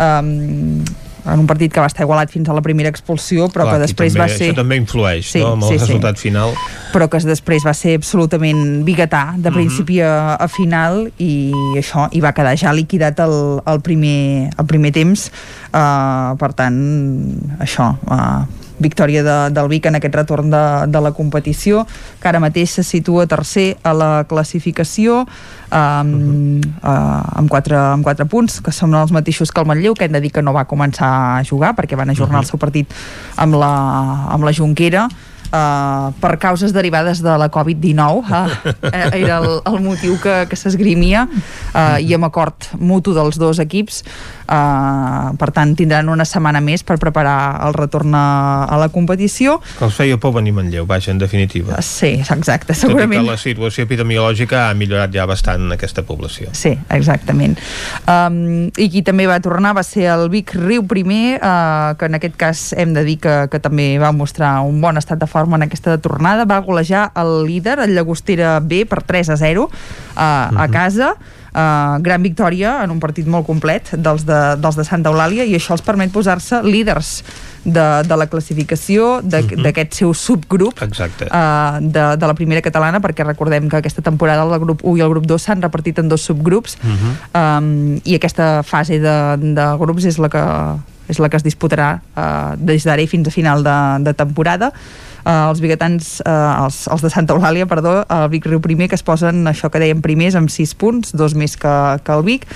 um, 0.00 0.82
en 1.30 1.38
un 1.38 1.46
partit 1.46 1.68
que 1.70 1.82
va 1.82 1.86
estar 1.90 2.06
igualat 2.06 2.30
fins 2.32 2.48
a 2.48 2.54
la 2.56 2.62
primera 2.64 2.88
expulsió 2.88 3.50
però 3.52 3.66
Clar, 3.66 3.74
que 3.74 3.80
després 3.84 4.14
també, 4.14 4.22
va 4.24 4.28
ser 4.38 4.46
Això 4.48 4.56
també 4.56 4.76
influeix, 4.80 5.26
Sí, 5.34 5.42
no?, 5.44 5.50
amb 5.52 5.66
el 5.66 5.68
sí, 5.68 5.74
sí. 5.78 5.84
resultat 5.84 6.16
final. 6.18 6.54
però 6.94 7.08
que 7.12 7.18
després 7.28 7.62
va 7.66 7.74
ser 7.76 7.94
absolutament 8.00 8.82
biguetà 8.86 9.34
Mhm. 9.36 9.42
de 9.44 9.52
principi 9.52 10.00
a, 10.00 10.34
a 10.40 10.48
final 10.48 11.12
i 11.18 11.52
això, 11.76 12.08
i 12.12 12.20
va 12.24 12.32
quedar 12.32 12.56
ja 12.56 12.72
liquidat 12.72 13.20
el, 13.20 13.60
el, 13.66 13.80
primer, 13.84 14.50
el 14.58 14.66
primer 14.66 14.92
temps 14.92 15.30
uh, 15.74 16.34
per 16.40 16.52
tant 16.54 16.80
això 17.60 17.92
uh, 18.08 18.46
victòria 18.80 19.22
de, 19.22 19.36
del 19.54 19.68
Vic 19.70 19.86
en 19.86 19.98
aquest 20.00 20.16
retorn 20.16 20.50
de, 20.50 20.64
de 20.90 21.00
la 21.04 21.12
competició 21.16 21.84
que 22.20 22.30
ara 22.30 22.42
mateix 22.42 22.78
se 22.80 22.84
situa 22.86 23.28
tercer 23.30 23.76
a 23.84 23.94
la 23.94 24.10
classificació 24.28 25.22
um, 25.22 26.60
uh, 26.82 26.90
amb, 27.38 27.48
quatre, 27.52 27.78
amb 27.78 28.06
quatre 28.06 28.26
punts 28.30 28.60
que 28.64 28.74
són 28.74 28.96
els 28.98 29.12
mateixos 29.14 29.52
que 29.52 29.62
el 29.62 29.68
Manlleu 29.70 29.94
que 29.94 30.08
hem 30.08 30.16
de 30.16 30.24
dir 30.24 30.32
que 30.34 30.44
no 30.44 30.56
va 30.56 30.66
començar 30.68 31.10
a 31.38 31.42
jugar 31.46 31.74
perquè 31.78 31.98
van 31.98 32.10
ajornar 32.10 32.42
el 32.42 32.48
seu 32.50 32.60
partit 32.60 32.90
amb 33.36 33.60
la, 33.60 33.74
amb 34.32 34.48
la 34.48 34.56
Junquera 34.56 35.08
Uh, 35.50 36.14
per 36.22 36.36
causes 36.38 36.70
derivades 36.70 37.18
de 37.24 37.32
la 37.34 37.48
Covid-19 37.50 38.22
uh, 38.22 38.52
era 39.18 39.40
el, 39.40 39.56
el 39.66 39.80
motiu 39.82 40.14
que, 40.22 40.44
que 40.46 40.54
s'esgrimia 40.54 41.24
uh, 41.26 41.98
i 41.98 42.14
amb 42.14 42.28
acord 42.28 42.68
mutu 42.78 43.10
dels 43.16 43.34
dos 43.34 43.58
equips 43.58 44.04
uh, 44.50 45.30
per 45.38 45.50
tant 45.54 45.74
tindran 45.78 46.10
una 46.12 46.26
setmana 46.28 46.60
més 46.64 46.84
per 46.86 46.98
preparar 47.02 47.60
el 47.66 47.76
retorn 47.76 48.14
a, 48.18 48.66
a 48.66 48.80
la 48.80 48.90
competició 48.92 49.60
Que 49.78 49.86
els 49.86 49.96
feia 49.96 50.18
por 50.20 50.34
venir 50.36 50.52
a 50.54 50.58
Manlleu, 50.60 50.86
vaja, 50.86 51.12
en 51.14 51.22
definitiva. 51.22 51.80
sí, 51.82 52.18
exacte, 52.20 52.74
Tot 52.74 52.76
i 52.76 52.80
segurament 52.82 53.22
que 53.22 53.30
la 53.30 53.38
situació 53.40 53.86
epidemiològica 53.86 54.66
ha 54.68 54.74
millorat 54.74 55.12
ja 55.14 55.26
bastant 55.28 55.66
en 55.66 55.74
aquesta 55.76 56.04
població. 56.06 56.50
Sí, 56.56 56.74
exactament. 56.90 57.56
Um, 58.08 58.68
I 58.76 58.88
qui 58.92 59.02
també 59.06 59.26
va 59.30 59.40
tornar 59.44 59.74
va 59.76 59.84
ser 59.86 60.08
el 60.12 60.28
Vic 60.32 60.54
Riu 60.56 60.84
primer, 60.90 61.38
uh, 61.38 61.96
que 61.98 62.10
en 62.10 62.18
aquest 62.18 62.36
cas 62.40 62.64
hem 62.76 62.94
de 62.96 63.04
dir 63.06 63.18
que, 63.22 63.36
que 63.52 63.60
també 63.62 63.92
va 64.02 64.12
mostrar 64.16 64.58
un 64.66 64.80
bon 64.82 64.98
estat 65.00 65.20
de 65.20 65.28
forma 65.30 65.58
en 65.60 65.68
aquesta 65.68 65.96
tornada. 66.02 66.46
Va 66.48 66.60
golejar 66.64 67.10
el 67.20 67.44
líder, 67.46 67.78
el 67.84 67.94
Llagostera 67.96 68.58
B, 68.60 68.84
per 68.88 69.02
3 69.06 69.34
a 69.34 69.38
0 69.40 69.68
uh, 69.68 69.70
a 70.16 70.66
casa. 70.72 71.14
Uh, 71.50 71.98
gran 71.98 72.22
victòria 72.22 72.76
en 72.84 72.92
un 72.94 73.00
partit 73.02 73.26
molt 73.26 73.42
complet 73.48 73.88
dels 73.98 74.22
de, 74.22 74.36
dels 74.62 74.76
de 74.78 74.84
Santa 74.86 75.10
Eulàlia 75.10 75.42
i 75.42 75.56
això 75.58 75.74
els 75.74 75.82
permet 75.82 76.12
posar-se 76.14 76.60
líders 76.62 77.24
de, 77.64 77.86
de 78.06 78.16
la 78.16 78.28
classificació 78.30 79.16
de- 79.22 79.42
d'aquest 79.58 79.98
seu 79.98 80.14
subgrup 80.14 80.78
Exacte. 80.86 81.26
uh, 81.26 81.80
de, 81.82 82.04
de 82.22 82.26
la 82.30 82.36
primera 82.38 82.62
catalana 82.62 83.00
perquè 83.02 83.26
recordem 83.26 83.66
que 83.68 83.80
aquesta 83.80 84.00
temporada 84.00 84.46
el 84.46 84.60
grup 84.62 84.84
1 84.86 84.96
i 85.00 85.02
el 85.02 85.10
grup 85.10 85.26
2 85.26 85.42
s'han 85.42 85.60
repartit 85.66 85.98
en 85.98 86.08
dos 86.08 86.22
subgrups 86.22 86.78
um, 87.34 87.98
i 88.04 88.14
aquesta 88.14 88.62
fase 88.62 89.00
de, 89.02 89.16
de 89.42 89.66
grups 89.82 90.06
és 90.06 90.18
la 90.22 90.30
que 90.30 90.44
és 91.10 91.18
la 91.18 91.26
que 91.28 91.36
es 91.40 91.42
disputarà 91.42 91.96
uh, 92.14 92.54
des 92.54 92.84
d'ara 92.86 93.02
i 93.02 93.08
fins 93.10 93.26
a 93.26 93.32
final 93.34 93.64
de, 93.66 93.76
de 94.06 94.14
temporada 94.14 94.70
uh, 95.24 95.50
els 95.50 95.60
biguetans, 95.62 96.12
uh, 96.24 96.64
els, 96.66 96.82
els 96.90 97.04
de 97.04 97.10
Santa 97.12 97.36
Eulàlia, 97.36 97.68
perdó, 97.70 98.00
el 98.08 98.28
Vic 98.32 98.48
Riu 98.50 98.62
primer 98.64 98.90
que 98.90 98.98
es 98.98 99.06
posen, 99.06 99.44
això 99.50 99.70
que 99.72 99.82
dèiem 99.82 100.02
primers 100.04 100.38
amb 100.38 100.52
6 100.52 100.76
punts, 100.80 101.14
dos 101.16 101.36
més 101.38 101.56
que, 101.60 101.74
que 102.04 102.16
el 102.16 102.26
Vic 102.26 102.48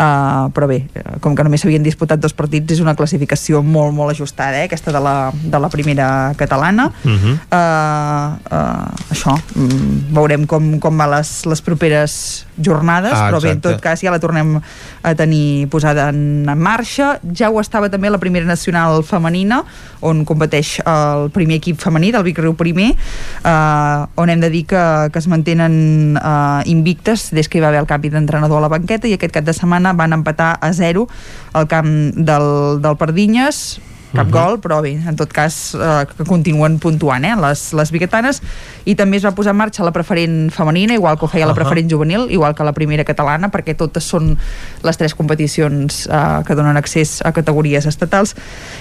Uh, 0.00 0.48
però 0.56 0.64
bé, 0.64 0.78
eh, 0.96 1.18
com 1.20 1.34
que 1.36 1.44
només 1.44 1.60
s'havien 1.60 1.84
disputat 1.84 2.20
dos 2.22 2.32
partits 2.32 2.72
és 2.72 2.80
una 2.80 2.94
classificació 2.96 3.60
molt 3.60 3.92
molt 3.92 4.14
ajustada, 4.14 4.62
eh, 4.62 4.64
aquesta 4.64 4.94
de 4.96 5.02
la, 5.04 5.30
de 5.30 5.58
la 5.60 5.68
primera 5.68 6.32
catalana. 6.40 6.88
Mhm. 7.04 7.34
uh, 7.52 8.30
uh, 8.48 9.12
això 9.12 9.36
mm, 9.36 10.14
veurem 10.16 10.46
com, 10.48 10.78
com 10.80 10.96
va 10.96 11.06
les, 11.18 11.44
les 11.44 11.60
properes 11.60 12.46
jornades 12.56 13.12
Ah, 13.12 13.28
però 13.28 13.40
bé, 13.42 13.52
en 13.56 13.60
tot 13.60 13.80
cas 13.80 14.00
ja 14.00 14.12
la 14.12 14.20
tornem 14.20 14.56
a 14.56 15.14
tenir 15.14 15.68
posada 15.72 16.08
en, 16.10 16.48
en 16.48 16.58
marxa. 16.58 17.18
Ja 17.36 17.50
ho 17.50 17.60
estava 17.60 17.90
també 17.92 18.10
la 18.10 18.20
primera 18.22 18.46
nacional 18.46 19.02
femenina 19.04 19.62
on 20.00 20.24
competeix 20.24 20.78
el 20.88 21.28
primer 21.34 21.58
equip 21.60 21.80
femení 21.80 22.12
del 22.12 22.24
Vic 22.24 22.40
Riu 22.40 22.54
primer 22.56 22.90
uh, 22.94 24.08
on 24.20 24.32
hem 24.32 24.40
de 24.40 24.50
dir 24.52 24.64
que, 24.68 24.84
que 25.12 25.20
es 25.20 25.28
mantenen 25.28 26.16
uh, 26.16 26.62
invictes 26.64 27.28
des 27.36 27.48
que 27.48 27.58
hi 27.58 27.64
va 27.64 27.68
haver 27.68 27.82
el 27.82 27.88
canvi 27.90 28.12
d'entrenador 28.12 28.60
a 28.60 28.64
la 28.64 28.72
banqueta 28.72 29.08
i 29.08 29.16
aquest 29.16 29.34
cap 29.36 29.44
de 29.44 29.54
setmana 29.56 29.89
van 29.96 30.12
empatar 30.12 30.58
a 30.60 30.72
0 30.72 31.08
al 31.52 31.66
camp 31.68 31.88
del, 32.14 32.80
del 32.82 32.96
Pardinyes 32.96 33.80
cap 34.10 34.26
Mhm. 34.26 34.32
gol, 34.34 34.56
però 34.58 34.80
bé, 34.82 34.98
en 35.06 35.14
tot 35.14 35.30
cas 35.30 35.72
eh, 35.72 36.04
que 36.18 36.24
continuen 36.26 36.80
puntuant, 36.82 37.22
eh, 37.24 37.36
les, 37.38 37.72
les 37.78 37.92
biguetanes 37.94 38.40
i 38.84 38.96
també 38.98 39.18
es 39.18 39.24
va 39.24 39.30
posar 39.38 39.52
en 39.54 39.58
marxa 39.60 39.84
la 39.86 39.92
preferent 39.94 40.50
femenina, 40.50 40.94
igual 40.98 41.14
que 41.16 41.26
ho 41.26 41.28
feia 41.30 41.46
la 41.46 41.52
Ahà. 41.52 41.60
preferent 41.60 41.86
juvenil 41.88 42.26
igual 42.28 42.56
que 42.56 42.64
la 42.66 42.72
primera 42.72 43.04
catalana, 43.04 43.52
perquè 43.52 43.76
totes 43.78 44.02
són 44.02 44.36
les 44.82 44.98
tres 44.98 45.14
competicions 45.14 46.08
eh, 46.10 46.42
que 46.44 46.56
donen 46.58 46.76
accés 46.76 47.20
a 47.24 47.30
categories 47.30 47.86
estatals 47.86 48.34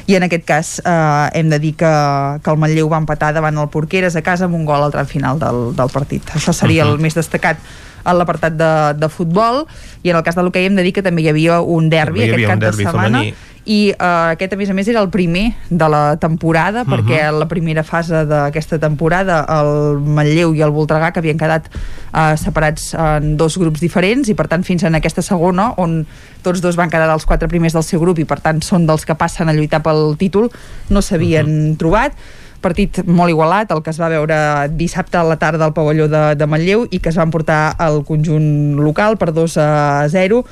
i 0.08 0.16
en 0.18 0.24
aquest 0.26 0.46
cas 0.50 0.82
eh, 0.84 1.30
hem 1.38 1.50
de 1.54 1.60
dir 1.60 1.76
que, 1.76 1.94
que 2.42 2.50
el 2.50 2.58
Manlleu 2.58 2.90
va 2.90 2.98
empatar 2.98 3.30
davant 3.38 3.56
el 3.62 3.70
Porqueres 3.70 4.16
a 4.18 4.24
casa 4.26 4.46
amb 4.50 4.56
un 4.58 4.66
gol 4.66 4.82
al 4.82 4.92
tram 4.92 5.06
final 5.06 5.38
del, 5.38 5.76
del 5.78 5.90
partit 5.94 6.26
això 6.34 6.54
seria 6.58 6.86
Mhm. 6.86 6.92
el 6.92 6.98
més 7.06 7.14
destacat 7.14 7.58
en 8.06 8.18
l'apartat 8.18 8.54
de, 8.58 8.72
de 9.00 9.10
futbol 9.10 9.66
i 10.04 10.10
en 10.12 10.16
el 10.18 10.24
cas 10.24 10.36
de 10.36 10.44
l'hoquei 10.44 10.66
hem 10.70 10.76
de 10.76 10.84
dir 10.84 10.94
que 10.94 11.04
també 11.06 11.22
hi 11.26 11.30
havia 11.30 11.62
un 11.62 11.90
derbi 11.90 12.22
hi 12.24 12.30
aquest 12.30 12.38
havia 12.40 12.48
cap 12.56 12.60
de 12.60 12.72
setmana 12.74 13.20
femení. 13.24 13.34
i 13.70 13.80
uh, 13.92 14.32
aquest 14.34 14.54
a 14.54 14.58
més 14.58 14.70
a 14.72 14.74
més 14.74 14.88
era 14.88 15.02
el 15.04 15.10
primer 15.14 15.54
de 15.70 15.90
la 15.92 16.16
temporada 16.18 16.84
Mhm. 16.86 16.90
perquè 16.94 17.20
la 17.32 17.48
primera 17.48 17.84
fase 17.84 18.24
d'aquesta 18.26 18.80
temporada 18.80 19.44
el 19.60 20.00
Manlleu 20.00 20.56
i 20.56 20.62
el 20.66 20.72
Voltregà 20.72 21.12
que 21.12 21.20
havien 21.20 21.38
quedat 21.38 21.68
uh, 21.70 22.36
separats 22.40 22.94
en 22.96 23.36
dos 23.38 23.58
grups 23.58 23.80
diferents 23.84 24.30
i 24.30 24.34
per 24.34 24.48
tant 24.48 24.64
fins 24.64 24.84
en 24.84 24.96
aquesta 24.96 25.22
segona 25.22 25.74
on 25.78 26.06
tots 26.42 26.62
dos 26.62 26.76
van 26.80 26.90
quedar 26.90 27.08
dels 27.12 27.26
quatre 27.26 27.48
primers 27.52 27.74
del 27.74 27.84
seu 27.84 28.00
grup 28.00 28.18
i 28.20 28.26
per 28.26 28.40
tant 28.40 28.62
són 28.64 28.88
dels 28.88 29.06
que 29.06 29.16
passen 29.16 29.50
a 29.50 29.54
lluitar 29.54 29.84
pel 29.84 30.16
títol 30.18 30.50
no 30.90 31.02
s'havien 31.02 31.76
trobat 31.78 32.14
partit 32.62 33.02
molt 33.08 33.30
igualat, 33.34 33.72
el 33.72 33.82
que 33.84 33.90
es 33.94 34.00
va 34.02 34.10
veure 34.12 34.38
dissabte 34.78 35.18
a 35.18 35.24
la 35.24 35.38
tarda 35.42 35.66
al 35.66 35.74
pavelló 35.74 36.08
de, 36.12 36.36
de 36.36 36.48
Manlleu 36.48 36.88
i 36.92 37.00
que 37.00 37.10
es 37.10 37.18
van 37.20 37.32
portar 37.32 37.76
al 37.78 38.04
conjunt 38.08 38.76
local 38.80 39.18
per 39.18 39.32
2 39.34 39.58
a 39.58 39.70
0 40.10 40.44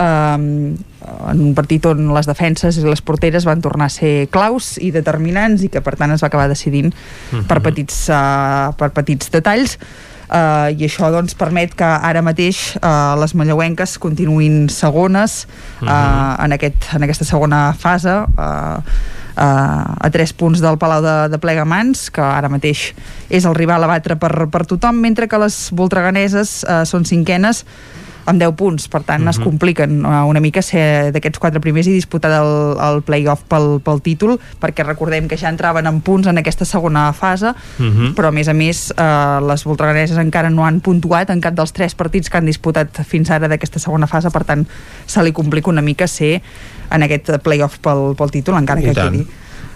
um, 0.00 0.76
en 1.30 1.40
un 1.40 1.54
partit 1.54 1.84
on 1.90 2.12
les 2.14 2.26
defenses 2.28 2.78
i 2.78 2.84
les 2.86 3.02
porteres 3.02 3.44
van 3.48 3.60
tornar 3.64 3.86
a 3.90 3.94
ser 3.94 4.28
claus 4.32 4.76
i 4.80 4.90
determinants 4.94 5.64
i 5.66 5.68
que 5.72 5.82
per 5.84 5.96
tant 6.00 6.12
es 6.14 6.22
va 6.22 6.28
acabar 6.30 6.48
decidint 6.48 6.92
Mhm. 7.32 7.44
per, 7.48 7.60
petits, 7.62 8.08
uh, 8.08 8.72
per 8.76 8.90
petits 8.92 9.30
detalls 9.30 9.78
Uh, 10.30 10.70
i 10.78 10.84
això 10.86 11.08
doncs, 11.10 11.34
permet 11.34 11.72
que 11.74 11.82
ara 11.82 12.20
mateix 12.22 12.76
uh, 12.78 13.16
les 13.18 13.32
manlleuenques 13.34 13.96
continuïn 13.98 14.68
segones 14.70 15.48
uh, 15.82 15.84
Mhm. 15.88 16.44
en, 16.44 16.52
aquest, 16.54 16.86
en 16.94 17.02
aquesta 17.02 17.24
segona 17.26 17.72
fase 17.74 18.14
uh, 18.38 18.78
a 19.40 20.10
tres 20.12 20.34
punts 20.36 20.60
del 20.60 20.78
Palau 20.80 21.00
de, 21.04 21.16
de 21.32 21.38
Plegamans 21.40 22.08
que 22.12 22.22
ara 22.24 22.50
mateix 22.52 22.90
és 23.30 23.46
el 23.48 23.56
rival 23.56 23.86
a 23.86 23.90
batre 23.90 24.18
per, 24.20 24.32
per 24.52 24.66
tothom 24.68 25.00
mentre 25.00 25.28
que 25.30 25.40
les 25.40 25.56
voltreganeses 25.76 26.60
uh, 26.64 26.82
són 26.88 27.08
cinquenes 27.08 27.64
amb 28.30 28.40
10 28.40 28.54
punts, 28.56 28.88
per 28.88 29.02
tant 29.02 29.22
uh 29.22 29.26
-huh. 29.26 29.30
es 29.30 29.38
Mhm. 29.38 29.44
compliquen 29.44 30.04
uh, 30.06 30.24
una 30.28 30.40
mica 30.40 30.62
ser 30.62 31.12
d'aquests 31.12 31.38
quatre 31.38 31.60
primers 31.60 31.86
i 31.86 31.92
disputar 31.92 32.30
el, 32.40 32.76
el 32.78 33.02
play-off 33.02 33.42
pel, 33.48 33.80
pel 33.82 34.00
títol, 34.00 34.38
perquè 34.60 34.84
recordem 34.86 35.26
que 35.28 35.36
ja 35.36 35.48
entraven 35.48 35.86
en 35.86 36.00
punts 36.00 36.26
en 36.28 36.38
aquesta 36.38 36.64
segona 36.64 37.12
fase, 37.12 37.52
Mhm. 37.78 37.86
Uh 37.86 37.94
-huh. 37.94 38.14
però 38.14 38.28
a 38.28 38.30
més 38.32 38.48
a 38.48 38.52
més 38.54 38.92
uh, 38.96 39.40
les 39.46 39.64
voltreganeses 39.64 40.16
encara 40.18 40.50
no 40.50 40.64
han 40.64 40.80
puntuat 40.80 41.30
en 41.30 41.40
cap 41.40 41.54
dels 41.54 41.72
tres 41.72 41.94
partits 41.94 42.28
que 42.30 42.38
han 42.38 42.46
disputat 42.46 42.88
fins 43.04 43.30
ara 43.30 43.48
d'aquesta 43.48 43.78
segona 43.78 44.06
fase, 44.06 44.30
per 44.30 44.44
tant 44.44 44.66
se 45.06 45.22
li 45.22 45.32
complica 45.32 45.70
una 45.70 45.82
mica 45.82 46.06
ser 46.06 46.40
en 46.90 47.02
aquest 47.02 47.38
play-off 47.42 47.78
pel, 47.78 48.14
pel 48.16 48.30
títol, 48.30 48.56
encara 48.56 48.80
I 48.80 48.84
que 48.84 48.92
tant. 48.94 49.10
quedi 49.12 49.26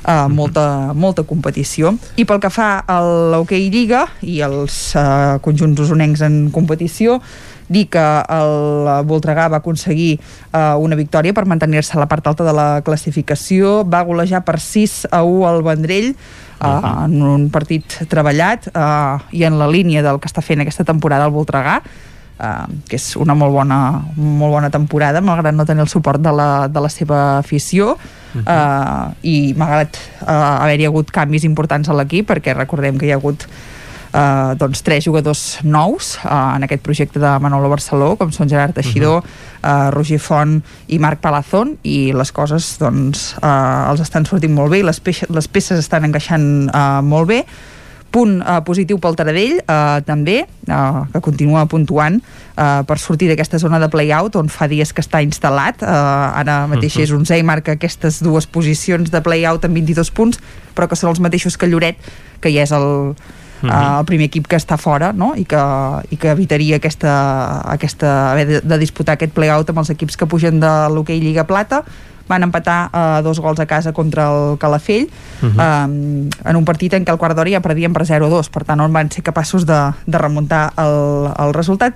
uh, 0.07 0.29
molta, 0.29 0.93
molta 0.95 1.23
competició. 1.23 1.95
I 2.17 2.25
pel 2.25 2.41
que 2.41 2.51
fa 2.51 2.85
a 2.87 3.01
l'Hockey 3.01 3.71
Lliga 3.71 4.07
i 4.23 4.41
els 4.41 4.95
uh, 4.97 5.39
conjunts 5.41 5.81
usonencs 5.81 6.21
en 6.21 6.51
competició, 6.51 7.21
dir 7.69 7.87
que 7.93 8.05
el 8.29 8.89
Voltregà 9.09 9.49
va 9.53 9.61
aconseguir 9.63 10.19
uh, 10.19 10.77
una 10.83 10.97
victòria 10.99 11.35
per 11.37 11.47
mantenir-se 11.49 11.97
a 11.97 12.03
la 12.03 12.09
part 12.11 12.27
alta 12.27 12.47
de 12.47 12.55
la 12.55 12.69
classificació, 12.87 13.83
va 13.85 14.05
golejar 14.05 14.45
per 14.45 14.59
6 14.61 15.07
a 15.11 15.23
1 15.25 15.47
al 15.49 15.63
Vendrell, 15.67 16.15
uh, 16.61 17.05
en 17.05 17.21
un 17.23 17.47
partit 17.55 18.01
treballat 18.11 18.69
uh, 18.73 19.21
i 19.33 19.45
en 19.49 19.59
la 19.61 19.69
línia 19.71 20.05
del 20.05 20.21
que 20.21 20.31
està 20.31 20.45
fent 20.45 20.65
aquesta 20.65 20.87
temporada 20.89 21.29
el 21.29 21.35
Voltregà, 21.35 21.81
uh, 21.81 22.67
que 22.89 22.99
és 23.01 23.13
una 23.21 23.37
molt 23.39 23.55
bona, 23.55 23.81
molt 24.17 24.59
bona 24.59 24.73
temporada, 24.75 25.25
malgrat 25.25 25.57
no 25.57 25.67
tenir 25.69 25.87
el 25.87 25.93
suport 25.93 26.23
de 26.23 26.33
la, 26.33 26.51
de 26.69 26.85
la 26.85 26.93
seva 26.93 27.23
afició, 27.39 27.95
uh, 28.45 29.13
i 29.23 29.55
malgrat 29.59 30.01
uh, 30.23 30.65
haver-hi 30.65 30.91
hagut 30.91 31.15
canvis 31.15 31.47
importants 31.49 31.89
a 31.89 31.97
l'equip, 31.97 32.29
perquè 32.33 32.57
recordem 32.57 33.01
que 33.01 33.09
hi 33.09 33.15
ha 33.15 33.21
hagut 33.21 33.49
Uh, 34.15 34.55
doncs 34.55 34.79
tres 34.87 35.03
jugadors 35.03 35.59
nous 35.67 36.13
uh, 36.23 36.55
en 36.55 36.63
aquest 36.63 36.85
projecte 36.87 37.19
de 37.19 37.33
Manolo 37.43 37.67
Barceló 37.73 38.13
com 38.15 38.31
són 38.31 38.47
Gerard 38.47 38.77
Teixidor, 38.77 39.25
uh, 39.27 39.91
Roger 39.91 40.21
Font 40.23 40.61
i 40.87 41.01
Marc 41.03 41.19
Palazón 41.19 41.73
i 41.83 42.13
les 42.15 42.31
coses 42.31 42.77
doncs 42.79 43.33
uh, 43.43 43.91
els 43.91 44.05
estan 44.05 44.23
sortint 44.29 44.55
molt 44.55 44.71
bé 44.71 44.85
i 44.85 44.87
les, 44.87 45.01
peixes, 45.03 45.27
les 45.35 45.49
peces 45.51 45.83
estan 45.83 46.07
encaixant 46.07 46.47
uh, 46.71 47.03
molt 47.03 47.27
bé. 47.33 47.41
Punt 48.15 48.37
uh, 48.47 48.61
positiu 48.63 49.01
pel 49.03 49.17
Taradell 49.19 49.57
uh, 49.65 49.99
també, 50.07 50.45
uh, 50.71 51.03
que 51.11 51.19
continua 51.19 51.67
puntuant 51.67 52.21
uh, 52.23 52.85
per 52.87 53.01
sortir 53.03 53.27
d'aquesta 53.33 53.59
zona 53.59 53.81
de 53.83 53.91
play-out 53.91 54.39
on 54.39 54.47
fa 54.47 54.71
dies 54.71 54.95
que 54.95 55.03
està 55.03 55.19
instal·lat. 55.27 55.83
Uh, 55.83 56.39
ara 56.39 56.69
mateix 56.71 56.95
Mhm. 56.95 57.03
és 57.03 57.11
11 57.19 57.39
i 57.43 57.43
marca 57.43 57.75
aquestes 57.75 58.23
dues 58.23 58.47
posicions 58.47 59.11
de 59.11 59.21
play-out 59.27 59.67
amb 59.67 59.75
22 59.75 60.15
punts 60.15 60.39
però 60.77 60.87
que 60.87 60.95
són 60.95 61.11
els 61.11 61.19
mateixos 61.19 61.59
que 61.59 61.67
Lloret 61.67 61.99
que 62.39 62.55
ja 62.55 62.63
és 62.63 62.71
el, 62.71 63.17
Uh, 63.63 64.01
el 64.01 64.05
primer 64.05 64.27
equip 64.29 64.49
que 64.51 64.59
està 64.61 64.77
fora 64.77 65.13
no? 65.17 65.33
I, 65.41 65.47
que, 65.49 65.61
i 66.13 66.19
que 66.21 66.33
evitaria 66.35 66.77
aquesta, 66.77 67.13
aquesta, 67.73 68.11
haver 68.33 68.47
de, 68.49 68.59
de 68.61 68.79
disputar 68.83 69.15
aquest 69.15 69.33
play-out 69.33 69.71
amb 69.73 69.81
els 69.81 69.93
equips 69.95 70.19
que 70.21 70.29
pugen 70.29 70.59
de 70.61 70.73
l'hoquei 70.93 71.23
Lliga 71.23 71.47
Plata 71.49 71.85
van 72.29 72.45
empatar 72.45 72.79
uh, 72.89 73.23
dos 73.25 73.41
gols 73.41 73.61
a 73.61 73.67
casa 73.67 73.93
contra 73.93 74.29
el 74.33 74.59
Calafell 74.59 75.09
uh. 75.09 75.49
-huh. 75.49 75.87
um, 75.87 76.29
en 76.45 76.57
un 76.57 76.65
partit 76.65 76.93
en 76.93 77.05
què 77.05 77.13
el 77.13 77.19
quart 77.19 77.37
d'hora 77.37 77.51
ja 77.51 77.61
perdien 77.61 77.93
per 77.93 78.05
0-2 78.05 78.51
per 78.51 78.65
tant 78.65 78.81
on 78.81 78.93
van 78.93 79.11
ser 79.11 79.23
capaços 79.23 79.67
de, 79.67 79.93
de 80.07 80.19
remuntar 80.19 80.73
el, 80.77 81.33
el 81.39 81.55
resultat 81.55 81.95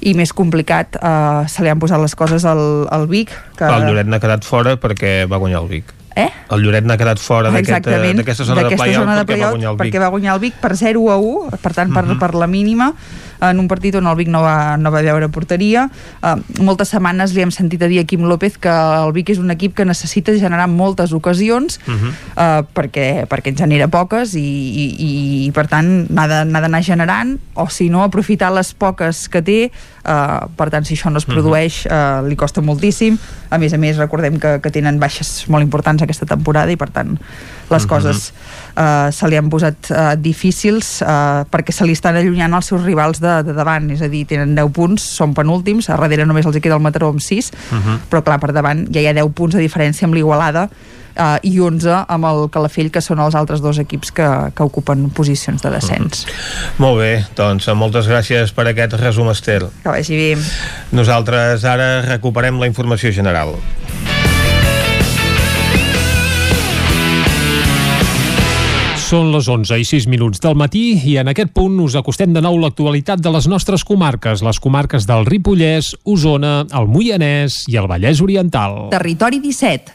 i 0.00 0.14
més 0.14 0.32
complicat 0.32 0.96
uh, 0.96 1.46
se 1.48 1.62
li 1.62 1.68
han 1.68 1.78
posat 1.78 2.00
les 2.00 2.14
coses 2.14 2.44
al, 2.44 2.86
al 2.90 3.06
Vic 3.06 3.30
que... 3.56 3.64
El 3.64 3.86
Lloret 3.88 4.06
n'ha 4.06 4.20
quedat 4.20 4.44
fora 4.44 4.76
perquè 4.76 5.24
va 5.28 5.36
guanyar 5.36 5.62
el 5.62 5.68
Vic. 5.68 6.03
Eh? 6.16 6.28
El 6.54 6.60
Lloret 6.62 6.84
n'ha 6.86 6.96
quedat 6.96 7.18
fora 7.18 7.48
eh, 7.48 7.52
d'aquesta 7.58 8.44
zona 8.44 8.62
de 8.62 8.76
play-out 8.76 9.02
zona 9.02 9.16
de 9.16 9.24
perquè 9.24 9.40
va 9.40 9.50
play-out, 9.50 9.50
guanyar 9.56 9.70
el 9.72 9.76
Vic. 9.76 9.82
perquè 9.94 10.00
va 10.00 10.08
guanyar 10.14 10.34
el 10.34 10.40
Vic 10.40 10.54
per 10.62 10.76
0 10.76 11.10
a 11.10 11.16
1, 11.18 11.50
per 11.60 11.72
tant 11.74 11.92
per, 11.92 12.04
Mhm. 12.04 12.18
per 12.20 12.34
la 12.34 12.46
mínima 12.46 12.92
en 13.40 13.58
un 13.58 13.66
partit 13.68 13.94
on 13.96 14.06
el 14.06 14.14
Vic 14.16 14.28
no 14.28 14.40
va, 14.40 14.76
no 14.78 14.90
va 14.92 15.02
veure 15.02 15.28
porteria 15.28 15.90
uh, 16.22 16.36
moltes 16.62 16.88
setmanes 16.94 17.34
li 17.34 17.42
hem 17.42 17.50
sentit 17.50 17.82
a 17.82 17.88
dir 17.90 17.98
a 18.00 18.04
Quim 18.04 18.22
López 18.30 18.56
que 18.58 18.70
el 18.70 19.12
Vic 19.12 19.30
és 19.34 19.38
un 19.42 19.50
equip 19.50 19.74
que 19.74 19.84
necessita 19.84 20.32
generar 20.38 20.68
moltes 20.68 21.12
ocasions 21.12 21.80
Mhm. 21.86 22.08
uh, 22.36 22.62
perquè, 22.74 23.26
perquè 23.26 23.48
en 23.50 23.56
genera 23.56 23.88
poques 23.88 24.34
i, 24.34 24.40
i, 24.40 25.46
i 25.46 25.50
per 25.50 25.66
tant 25.66 26.06
n'ha 26.10 26.28
d'anar 26.28 26.82
generant 26.82 27.38
o 27.54 27.68
si 27.68 27.90
no 27.90 28.02
aprofitar 28.04 28.52
les 28.52 28.72
poques 28.72 29.28
que 29.28 29.42
té 29.42 29.72
uh, 30.04 30.46
per 30.56 30.70
tant 30.70 30.84
si 30.86 30.94
això 30.94 31.10
no 31.10 31.18
es 31.18 31.26
produeix 31.26 31.82
uh, 31.86 32.22
li 32.28 32.36
costa 32.36 32.60
moltíssim. 32.62 33.18
A 33.50 33.58
més 33.58 33.72
a 33.74 33.78
més 33.78 33.96
recordem 34.00 34.38
que, 34.40 34.58
que 34.60 34.70
tenen 34.70 34.98
baixes 35.00 35.44
molt 35.48 35.62
importants 35.64 36.02
aquesta 36.02 36.26
temporada 36.26 36.72
i 36.72 36.76
per 36.76 36.90
tant 36.90 37.16
les 37.70 37.82
Mhm. 37.84 37.88
coses 37.88 38.32
uh, 38.76 39.10
se 39.10 39.28
li 39.28 39.36
han 39.36 39.48
posat 39.50 39.90
uh, 39.90 40.14
difícils 40.20 41.00
uh, 41.02 41.44
perquè 41.50 41.72
se 41.72 41.84
li 41.86 41.92
estan 41.96 42.16
allunyant 42.16 42.52
els 42.54 42.66
seus 42.66 42.82
rivals 42.84 43.20
de, 43.20 43.42
de 43.42 43.52
davant, 43.56 43.88
és 43.90 44.02
a 44.02 44.08
dir, 44.08 44.24
tenen 44.26 44.54
10 44.54 44.70
punts 44.72 45.02
són 45.16 45.32
penúltims, 45.34 45.88
a 45.88 45.96
darrere 45.96 46.26
només 46.26 46.44
els 46.46 46.58
queda 46.60 46.76
el 46.76 46.82
Mataró 46.84 47.08
amb 47.08 47.20
6, 47.24 47.52
Mhm. 47.72 48.00
però 48.10 48.22
clar, 48.22 48.38
per 48.40 48.52
davant 48.52 48.86
ja 48.92 49.00
hi 49.00 49.06
ha 49.08 49.14
10 49.14 49.32
punts 49.32 49.54
de 49.56 49.62
diferència 49.64 50.04
amb 50.04 50.14
l'Igualada 50.14 50.68
uh, 51.16 51.38
i 51.42 51.54
11 51.60 52.04
amb 52.08 52.28
el 52.30 52.46
Calafell 52.54 52.90
que 52.94 53.02
són 53.04 53.22
els 53.24 53.36
altres 53.38 53.62
dos 53.64 53.78
equips 53.82 54.12
que, 54.14 54.28
que 54.54 54.66
ocupen 54.66 55.08
posicions 55.14 55.62
de 55.62 55.72
descens 55.74 56.26
Molt 56.82 57.00
bé, 57.00 57.12
doncs 57.36 57.68
moltes 57.74 58.08
gràcies 58.10 58.54
per 58.54 58.68
aquest 58.70 58.98
resum, 59.00 59.30
Esther. 59.32 59.62
que 59.82 59.90
vagi 59.90 60.18
bé 60.18 60.30
Nosaltres 60.94 61.64
ara 61.68 62.02
recuperem 62.06 62.60
la 62.60 62.68
informació 62.70 63.12
general. 63.12 63.54
Són 69.04 69.28
les 69.34 69.46
11 69.52 69.76
i 69.78 69.84
6 69.84 70.06
minuts 70.08 70.40
del 70.42 70.56
matí 70.58 70.94
i 71.06 71.18
en 71.20 71.28
aquest 71.30 71.52
punt 71.54 71.76
us 71.84 71.94
acostem 71.98 72.32
de 72.34 72.40
nou 72.42 72.56
l'actualitat 72.58 73.20
de 73.22 73.30
les 73.34 73.46
nostres 73.52 73.84
comarques, 73.84 74.40
les 74.42 74.58
comarques 74.58 75.04
del 75.06 75.26
Ripollès, 75.28 75.92
Osona, 76.08 76.54
el 76.72 76.88
Moianès 76.90 77.60
i 77.70 77.76
el 77.78 77.86
Vallès 77.90 78.22
Oriental. 78.24 78.88
Territori 78.94 79.42
17, 79.44 79.94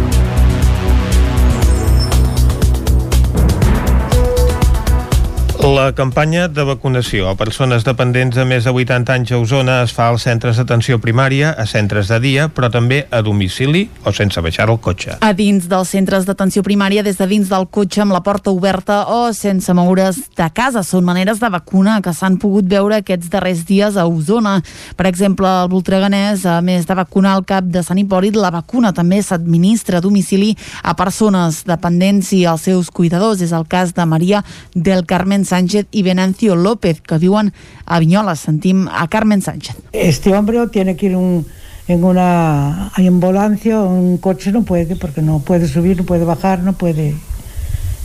La 5.61 5.91
campanya 5.93 6.47
de 6.49 6.63
vacunació 6.65 7.27
a 7.29 7.35
persones 7.37 7.83
dependents 7.85 8.33
de 8.33 8.43
més 8.49 8.65
de 8.65 8.71
80 8.73 9.13
anys 9.13 9.31
a 9.31 9.37
Osona 9.37 9.75
es 9.85 9.91
fa 9.93 10.07
als 10.09 10.23
centres 10.25 10.57
d'atenció 10.57 10.97
primària, 10.97 11.51
a 11.53 11.67
centres 11.69 12.09
de 12.09 12.17
dia, 12.23 12.47
però 12.49 12.71
també 12.73 13.03
a 13.13 13.19
domicili 13.21 13.83
o 14.01 14.09
sense 14.09 14.41
baixar 14.41 14.65
el 14.73 14.79
cotxe. 14.81 15.19
A 15.21 15.29
dins 15.37 15.67
dels 15.69 15.91
centres 15.93 16.25
d'atenció 16.25 16.63
primària, 16.65 17.03
des 17.05 17.19
de 17.19 17.27
dins 17.29 17.51
del 17.51 17.67
cotxe 17.69 18.01
amb 18.01 18.15
la 18.15 18.23
porta 18.25 18.49
oberta 18.49 19.03
o 19.13 19.19
sense 19.37 19.73
moure's 19.77 20.17
de 20.33 20.47
casa. 20.49 20.81
Són 20.81 21.05
maneres 21.05 21.37
de 21.39 21.51
vacuna 21.53 21.99
que 22.01 22.15
s'han 22.17 22.39
pogut 22.41 22.65
veure 22.65 22.97
aquests 22.97 23.29
darrers 23.29 23.61
dies 23.69 24.01
a 24.01 24.07
Osona. 24.09 24.57
Per 24.97 25.05
exemple, 25.05 25.45
el 25.45 25.69
Voltreganès, 25.69 26.47
a 26.49 26.57
més 26.65 26.89
de 26.89 26.97
vacunar 26.97 27.35
el 27.37 27.45
cap 27.45 27.69
de 27.69 27.85
Sant 27.85 28.01
Hipòlit, 28.01 28.33
la 28.33 28.49
vacuna 28.49 28.95
també 28.97 29.21
s'administra 29.21 30.01
a 30.01 30.05
domicili 30.07 30.55
a 30.81 30.97
persones 30.97 31.61
dependents 31.69 32.33
i 32.33 32.47
als 32.49 32.65
seus 32.65 32.89
cuidadors. 32.89 33.45
És 33.45 33.53
el 33.53 33.69
cas 33.69 33.93
de 33.93 34.09
Maria 34.09 34.41
del 34.73 35.05
Carmen 35.05 35.45
Sánchez 35.51 35.87
i 35.91 36.01
Venancio 36.01 36.55
López, 36.55 37.01
que 37.01 37.17
viuen 37.19 37.51
a 37.85 37.99
Vinyola. 37.99 38.37
Sentim 38.39 38.87
a 38.87 39.07
Carmen 39.09 39.41
Sánchez. 39.41 39.75
Este 39.91 40.33
hombre 40.33 40.65
tiene 40.71 40.95
que 40.95 41.07
ir 41.07 41.15
un, 41.17 41.45
en 41.89 42.03
una 42.05 42.87
ambulancia 42.95 43.81
un 43.81 44.17
coche, 44.17 44.53
no 44.53 44.63
puede, 44.63 44.95
porque 44.95 45.21
no 45.21 45.39
puede 45.39 45.67
subir, 45.67 45.97
no 45.97 46.05
puede 46.05 46.23
bajar, 46.23 46.63
no 46.63 46.73
puede. 46.73 47.15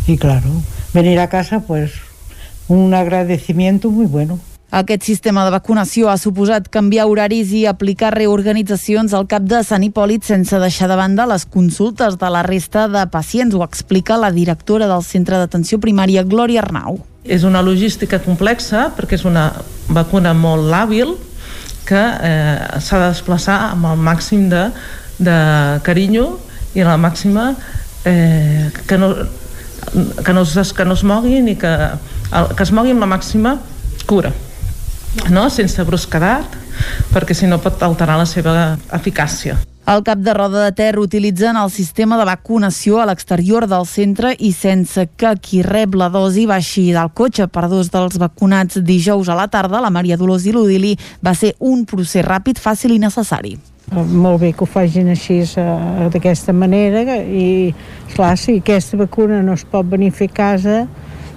Y 0.08 0.18
claro, 0.18 0.50
venir 0.92 1.20
a 1.20 1.28
casa, 1.28 1.60
pues 1.60 1.92
un 2.68 2.94
agradecimiento 2.94 3.90
muy 3.90 4.06
bueno. 4.06 4.40
Aquest 4.70 5.04
sistema 5.06 5.44
de 5.46 5.52
vacunació 5.54 6.10
ha 6.10 6.18
suposat 6.18 6.66
canviar 6.74 7.06
horaris 7.06 7.52
i 7.54 7.62
aplicar 7.70 8.10
reorganitzacions 8.16 9.14
al 9.14 9.28
cap 9.30 9.46
de 9.46 9.62
Sant 9.62 9.86
Hipòlit 9.86 10.26
sense 10.26 10.58
deixar 10.58 10.90
de 10.90 10.98
banda 10.98 11.28
les 11.30 11.46
consultes 11.46 12.18
de 12.18 12.30
la 12.34 12.42
resta 12.42 12.88
de 12.90 13.06
pacients, 13.06 13.54
ho 13.54 13.62
explica 13.62 14.18
la 14.18 14.32
directora 14.34 14.90
del 14.90 15.06
Centre 15.06 15.38
d'Atenció 15.38 15.78
Primària, 15.78 16.26
Glòria 16.26 16.66
Arnau. 16.66 16.98
És 17.28 17.44
una 17.44 17.62
logística 17.64 18.20
complexa 18.22 18.90
perquè 18.96 19.18
és 19.18 19.24
una 19.28 19.48
vacuna 19.88 20.34
molt 20.36 20.72
hàbil 20.74 21.14
que 21.86 22.02
eh, 22.02 22.80
s'ha 22.82 23.00
de 23.02 23.10
desplaçar 23.12 23.58
amb 23.70 23.90
el 23.92 24.00
màxim 24.08 24.48
de, 24.50 24.66
de 25.18 25.36
carinyo 25.86 26.26
i 26.74 26.84
la 26.84 26.96
màxima 27.00 27.52
eh, 28.04 28.68
que, 28.86 28.98
no, 28.98 29.12
que, 30.24 30.32
no 30.34 30.42
es, 30.42 30.72
que 30.72 30.84
no 30.84 30.96
es 30.98 31.04
moguin 31.06 31.48
i 31.52 31.56
que, 31.60 31.72
que 32.30 32.66
es 32.66 32.74
mogui 32.74 32.94
amb 32.94 33.06
la 33.06 33.12
màxima 33.14 33.56
cura 34.06 34.32
no? 35.30 35.46
sense 35.50 35.86
brusquedat 35.86 36.58
perquè 37.14 37.34
si 37.34 37.48
no 37.48 37.62
pot 37.62 37.82
alterar 37.86 38.18
la 38.20 38.28
seva 38.28 38.76
eficàcia 38.98 39.56
El 39.86 40.02
cap 40.02 40.18
de 40.18 40.32
roda 40.34 40.64
de 40.64 40.72
Ter 40.74 40.98
utilitzen 40.98 41.54
el 41.56 41.70
sistema 41.70 42.16
de 42.18 42.24
vacunació 42.26 42.98
a 42.98 43.04
l'exterior 43.06 43.68
del 43.70 43.84
centre 43.86 44.32
i 44.42 44.48
sense 44.50 45.04
que 45.16 45.30
qui 45.38 45.60
rep 45.62 45.94
la 45.94 46.08
dosi 46.10 46.42
baixi 46.50 46.88
del 46.90 47.12
cotxe. 47.14 47.46
Per 47.46 47.68
dos 47.70 47.92
dels 47.94 48.16
vacunats 48.18 48.80
dijous 48.82 49.28
a 49.30 49.36
la 49.38 49.46
tarda, 49.46 49.78
la 49.80 49.92
Maria 49.94 50.16
Dolors 50.18 50.42
i 50.50 50.54
l'Udili 50.56 50.96
va 51.22 51.36
ser 51.38 51.52
un 51.60 51.84
procés 51.86 52.26
ràpid, 52.26 52.58
fàcil 52.58 52.96
i 52.96 52.98
necessari. 52.98 53.52
Eh, 53.92 54.02
Molt 54.02 54.40
bé 54.42 54.50
que 54.58 54.64
ho 54.64 54.66
facin 54.66 55.12
així 55.14 55.36
eh, 55.44 56.08
d'aquesta 56.10 56.50
manera 56.52 57.04
i, 57.22 57.70
clar, 58.16 58.32
si 58.42 58.56
aquesta 58.58 58.98
vacuna 58.98 59.38
no 59.46 59.54
es 59.54 59.62
pot 59.70 59.86
venir 59.86 60.10
a 60.10 60.16
fer 60.18 60.32
a 60.32 60.34
casa, 60.42 60.80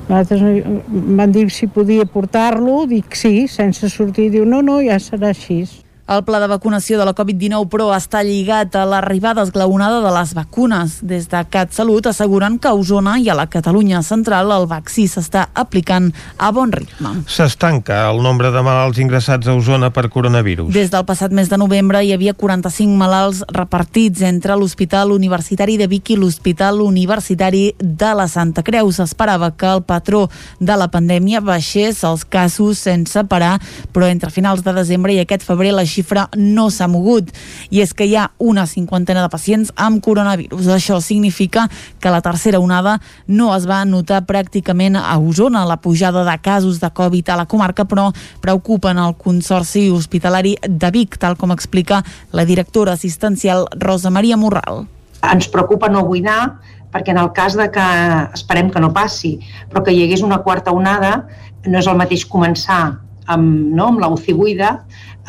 Nosaltres 0.10 0.42
no- 0.42 0.82
van 1.20 1.30
dir 1.32 1.52
si 1.54 1.68
podia 1.70 2.02
portar-lo, 2.10 2.88
dic 2.90 3.14
sí, 3.14 3.44
sense 3.48 3.92
sortir, 3.94 4.32
diu 4.34 4.42
no, 4.50 4.64
no, 4.66 4.80
ja 4.82 4.98
serà 4.98 5.30
així. 5.36 5.68
El 6.10 6.24
pla 6.26 6.40
de 6.42 6.48
vacunació 6.50 6.98
de 6.98 7.06
la 7.06 7.12
Covid-19, 7.14 7.68
però, 7.70 7.92
està 7.94 8.24
lligat 8.26 8.74
a 8.74 8.82
l'arribada 8.90 9.44
esglaonada 9.46 10.00
de 10.02 10.10
les 10.10 10.32
vacunes. 10.34 10.96
Des 11.06 11.28
de 11.30 11.42
CatSalut 11.54 12.08
asseguren 12.10 12.56
que 12.58 12.66
a 12.66 12.74
Osona 12.74 13.20
i 13.22 13.28
a 13.30 13.36
la 13.38 13.46
Catalunya 13.46 14.00
central 14.02 14.50
el 14.56 14.66
vaccí 14.66 15.06
s'està 15.06 15.44
aplicant 15.54 16.08
a 16.42 16.50
bon 16.50 16.74
ritme. 16.74 17.12
S'estanca 17.30 18.00
el 18.10 18.24
nombre 18.26 18.50
de 18.50 18.64
malalts 18.66 18.98
ingressats 18.98 19.46
a 19.46 19.54
Osona 19.54 19.92
per 19.94 20.08
coronavirus. 20.10 20.72
Des 20.74 20.90
del 20.90 21.06
passat 21.06 21.30
mes 21.30 21.52
de 21.52 21.60
novembre 21.62 22.02
hi 22.02 22.10
havia 22.16 22.34
45 22.34 22.98
malalts 22.98 23.44
repartits 23.54 24.26
entre 24.26 24.58
l'Hospital 24.58 25.14
Universitari 25.14 25.78
de 25.78 25.86
Vic 25.94 26.10
i 26.10 26.18
l'Hospital 26.18 26.82
Universitari 26.82 27.76
de 27.78 28.12
la 28.18 28.26
Santa 28.26 28.66
Creu. 28.66 28.90
S'esperava 28.90 29.52
que 29.54 29.70
el 29.70 29.86
patró 29.86 30.26
de 30.58 30.74
la 30.74 30.90
pandèmia 30.90 31.46
baixés 31.46 32.02
els 32.02 32.26
casos 32.26 32.82
sense 32.90 33.28
parar, 33.30 33.60
però 33.94 34.10
entre 34.10 34.34
finals 34.34 34.66
de 34.66 34.74
desembre 34.74 35.14
i 35.14 35.22
aquest 35.22 35.46
febrer 35.46 35.78
la 35.78 35.86
xifra 35.86 35.99
no 36.36 36.70
s'ha 36.70 36.88
mogut. 36.88 37.32
I 37.70 37.82
és 37.82 37.94
que 37.94 38.06
hi 38.06 38.16
ha 38.16 38.30
una 38.38 38.66
cinquantena 38.68 39.22
de 39.22 39.30
pacients 39.30 39.72
amb 39.76 40.04
coronavirus. 40.04 40.68
Això 40.68 41.00
significa 41.02 41.68
que 42.00 42.10
la 42.10 42.22
tercera 42.22 42.60
onada 42.60 43.00
no 43.28 43.56
es 43.56 43.68
va 43.70 43.84
notar 43.86 44.26
pràcticament 44.26 44.98
a 44.98 45.18
Osona. 45.18 45.66
La 45.66 45.78
pujada 45.78 46.24
de 46.24 46.38
casos 46.42 46.80
de 46.80 46.90
Covid 46.90 47.30
a 47.30 47.38
la 47.38 47.46
comarca, 47.46 47.86
però 47.86 48.12
preocupen 48.42 48.98
el 48.98 49.16
Consorci 49.16 49.90
Hospitalari 49.90 50.58
de 50.68 50.92
Vic, 50.92 51.18
tal 51.18 51.38
com 51.38 51.52
explica 51.52 52.04
la 52.32 52.46
directora 52.46 52.94
assistencial 52.94 53.68
Rosa 53.78 54.10
Maria 54.10 54.38
Morral. 54.38 54.88
ens 55.22 55.50
preocupa 55.52 55.90
no 55.92 56.06
buidar 56.08 56.60
perquè 56.94 57.14
en 57.14 57.20
el 57.22 57.32
cas 57.38 57.56
de 57.58 57.68
que 57.70 57.86
esperem 58.34 58.72
que 58.74 58.82
no 58.82 58.94
passi, 58.94 59.38
però 59.70 59.84
que 59.86 59.94
hi 59.94 60.02
hagués 60.04 60.24
una 60.26 60.40
quarta 60.42 60.74
onada, 60.74 61.28
no 61.68 61.78
és 61.78 61.88
el 61.88 62.00
mateix 62.00 62.26
començar 62.26 62.98
amb, 63.30 63.76
no, 63.76 63.92
amb 63.92 64.02
la 64.02 64.10
UCI 64.10 64.34
buida 64.34 64.72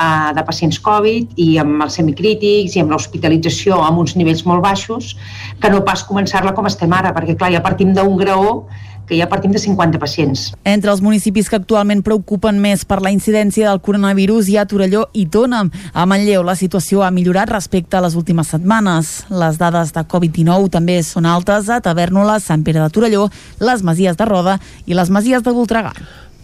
eh, 0.01 0.35
de 0.37 0.45
pacients 0.47 0.81
Covid 0.81 1.37
i 1.37 1.51
amb 1.63 1.85
els 1.87 1.99
semicrítics 2.01 2.77
i 2.77 2.85
amb 2.85 2.95
l'hospitalització 2.95 3.81
amb 3.85 4.03
uns 4.03 4.17
nivells 4.17 4.47
molt 4.49 4.65
baixos, 4.65 5.15
que 5.61 5.73
no 5.73 5.85
pas 5.87 6.05
començar-la 6.09 6.55
com 6.57 6.69
estem 6.71 6.93
ara, 6.97 7.13
perquè 7.17 7.37
clar, 7.37 7.53
ja 7.53 7.65
partim 7.65 7.93
d'un 7.97 8.17
graó 8.21 8.65
que 9.11 9.19
ja 9.19 9.27
partim 9.27 9.51
de 9.51 9.59
50 9.59 9.99
pacients. 9.99 10.53
Entre 10.63 10.93
els 10.93 11.03
municipis 11.03 11.51
que 11.51 11.59
actualment 11.59 12.05
preocupen 12.07 12.61
més 12.63 12.85
per 12.87 13.01
la 13.03 13.11
incidència 13.11 13.67
del 13.67 13.83
coronavirus 13.83 14.49
hi 14.49 14.57
ha 14.57 14.69
Torelló 14.71 15.09
i 15.19 15.27
Tona. 15.27 15.65
A 15.93 16.07
Manlleu 16.07 16.47
la 16.47 16.55
situació 16.55 17.03
ha 17.03 17.11
millorat 17.11 17.51
respecte 17.51 17.99
a 17.99 18.05
les 18.07 18.15
últimes 18.15 18.55
setmanes. 18.55 19.13
Les 19.35 19.59
dades 19.59 19.91
de 19.99 20.07
Covid-19 20.15 20.71
també 20.79 21.01
són 21.03 21.27
altes 21.27 21.69
a 21.69 21.83
Tavernola, 21.83 22.39
Sant 22.39 22.63
Pere 22.63 22.85
de 22.85 22.91
Torelló, 22.95 23.27
les 23.59 23.83
Masies 23.83 24.17
de 24.17 24.31
Roda 24.31 24.61
i 24.87 24.95
les 24.95 25.11
Masies 25.11 25.43
de 25.43 25.59
Voltregà. 25.59 25.97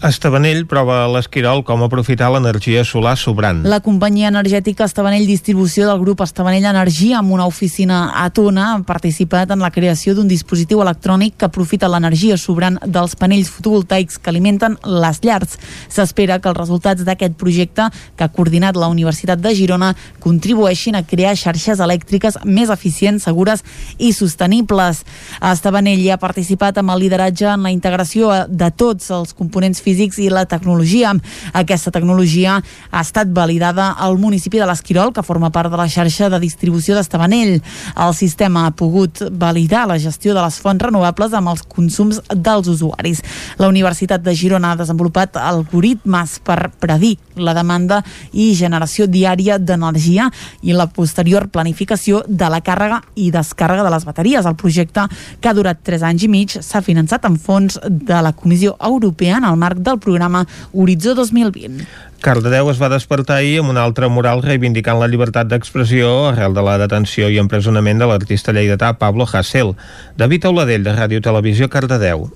Estavanell 0.04 0.66
prova 0.68 0.98
a 1.00 1.08
l'Esquirol 1.08 1.62
com 1.64 1.80
aprofitar 1.80 2.26
l'energia 2.28 2.82
solar 2.84 3.14
sobrant. 3.16 3.62
La 3.64 3.78
companyia 3.80 4.28
energètica 4.28 4.84
Estavanell 4.84 5.24
Distribució 5.24 5.86
del 5.88 6.02
grup 6.02 6.20
Estavanell 6.20 6.66
Energia 6.68 7.16
amb 7.22 7.32
una 7.32 7.46
oficina 7.48 8.10
a 8.20 8.26
Tona 8.28 8.66
ha 8.74 8.82
participat 8.84 9.54
en 9.54 9.64
la 9.64 9.70
creació 9.72 10.12
d'un 10.12 10.28
dispositiu 10.28 10.82
electrònic 10.84 11.38
que 11.40 11.48
aprofita 11.48 11.88
l'energia 11.88 12.36
sobrant 12.36 12.76
dels 12.84 13.16
panells 13.16 13.48
fotovoltaics 13.54 14.18
que 14.20 14.28
alimenten 14.28 14.76
les 14.84 15.22
llars. 15.24 15.56
S'espera 15.88 16.36
que 16.44 16.52
els 16.52 16.60
resultats 16.60 17.08
d'aquest 17.08 17.40
projecte 17.40 17.88
que 18.18 18.28
ha 18.28 18.28
coordinat 18.36 18.76
la 18.76 18.92
Universitat 18.92 19.40
de 19.40 19.54
Girona 19.56 19.94
contribueixin 20.20 21.00
a 21.00 21.06
crear 21.08 21.32
xarxes 21.40 21.80
elèctriques 21.80 22.36
més 22.44 22.68
eficients, 22.68 23.24
segures 23.24 23.64
i 23.96 24.12
sostenibles. 24.12 25.06
Estavanell 25.40 26.04
ha 26.12 26.20
participat 26.20 26.84
amb 26.84 26.92
el 26.92 27.06
lideratge 27.06 27.48
en 27.48 27.64
la 27.64 27.72
integració 27.72 28.44
de 28.44 28.70
tots 28.76 29.08
els 29.08 29.32
components 29.32 29.85
físics 29.86 30.18
i 30.18 30.28
la 30.32 30.46
tecnologia. 30.50 31.14
Aquesta 31.54 31.92
tecnologia 31.94 32.58
ha 32.90 33.04
estat 33.04 33.30
validada 33.34 33.92
al 34.02 34.18
municipi 34.18 34.58
de 34.58 34.66
l'Esquirol, 34.66 35.12
que 35.14 35.24
forma 35.26 35.52
part 35.54 35.70
de 35.70 35.78
la 35.78 35.88
xarxa 35.88 36.30
de 36.32 36.40
distribució 36.42 36.96
d'Estavanell. 36.96 37.60
El 37.94 38.14
sistema 38.18 38.66
ha 38.66 38.74
pogut 38.74 39.22
validar 39.30 39.86
la 39.86 40.00
gestió 40.02 40.34
de 40.34 40.42
les 40.42 40.58
fonts 40.62 40.82
renovables 40.82 41.34
amb 41.36 41.52
els 41.52 41.62
consums 41.62 42.20
dels 42.34 42.68
usuaris. 42.72 43.22
La 43.58 43.70
Universitat 43.70 44.24
de 44.24 44.34
Girona 44.34 44.72
ha 44.72 44.80
desenvolupat 44.80 45.38
algoritmes 45.40 46.40
per 46.44 46.70
predir 46.80 47.16
la 47.36 47.54
demanda 47.54 48.00
i 48.32 48.52
generació 48.56 49.06
diària 49.06 49.58
d'energia 49.58 50.30
i 50.62 50.74
la 50.76 50.88
posterior 50.88 51.48
planificació 51.52 52.22
de 52.26 52.48
la 52.50 52.62
càrrega 52.64 53.02
i 53.14 53.30
descàrrega 53.30 53.84
de 53.84 53.92
les 53.92 54.06
bateries. 54.08 54.46
El 54.46 54.56
projecte, 54.56 55.06
que 55.40 55.50
ha 55.50 55.56
durat 55.56 55.82
3 55.84 56.06
anys 56.10 56.26
i 56.26 56.30
mig, 56.32 56.56
s'ha 56.64 56.82
finançat 56.82 57.26
amb 57.28 57.40
fons 57.40 57.78
de 57.86 58.22
la 58.22 58.32
Comissió 58.32 58.76
Europea 58.80 59.38
en 59.38 59.48
el 59.48 59.60
marc 59.60 59.75
del 59.76 59.98
programa 59.98 60.46
Horitzó 60.72 61.14
2020. 61.14 61.86
Cardedeu 62.24 62.70
es 62.72 62.80
va 62.80 62.90
despertar 62.90 63.40
ahir 63.40 63.60
amb 63.60 63.70
un 63.74 63.78
altre 63.80 64.08
mural 64.08 64.42
reivindicant 64.42 64.98
la 65.00 65.10
llibertat 65.12 65.50
d'expressió 65.50 66.30
arrel 66.30 66.56
de 66.56 66.64
la 66.64 66.78
detenció 66.80 67.28
i 67.30 67.38
empresonament 67.42 68.00
de 68.00 68.08
l'artista 68.08 68.56
lleidatà 68.56 68.96
Pablo 68.98 69.28
Hasél. 69.30 69.76
David 70.16 70.48
Auladell, 70.48 70.82
de 70.86 70.96
Ràdio 70.96 71.22
Televisió, 71.22 71.68
Cardedeu. 71.68 72.30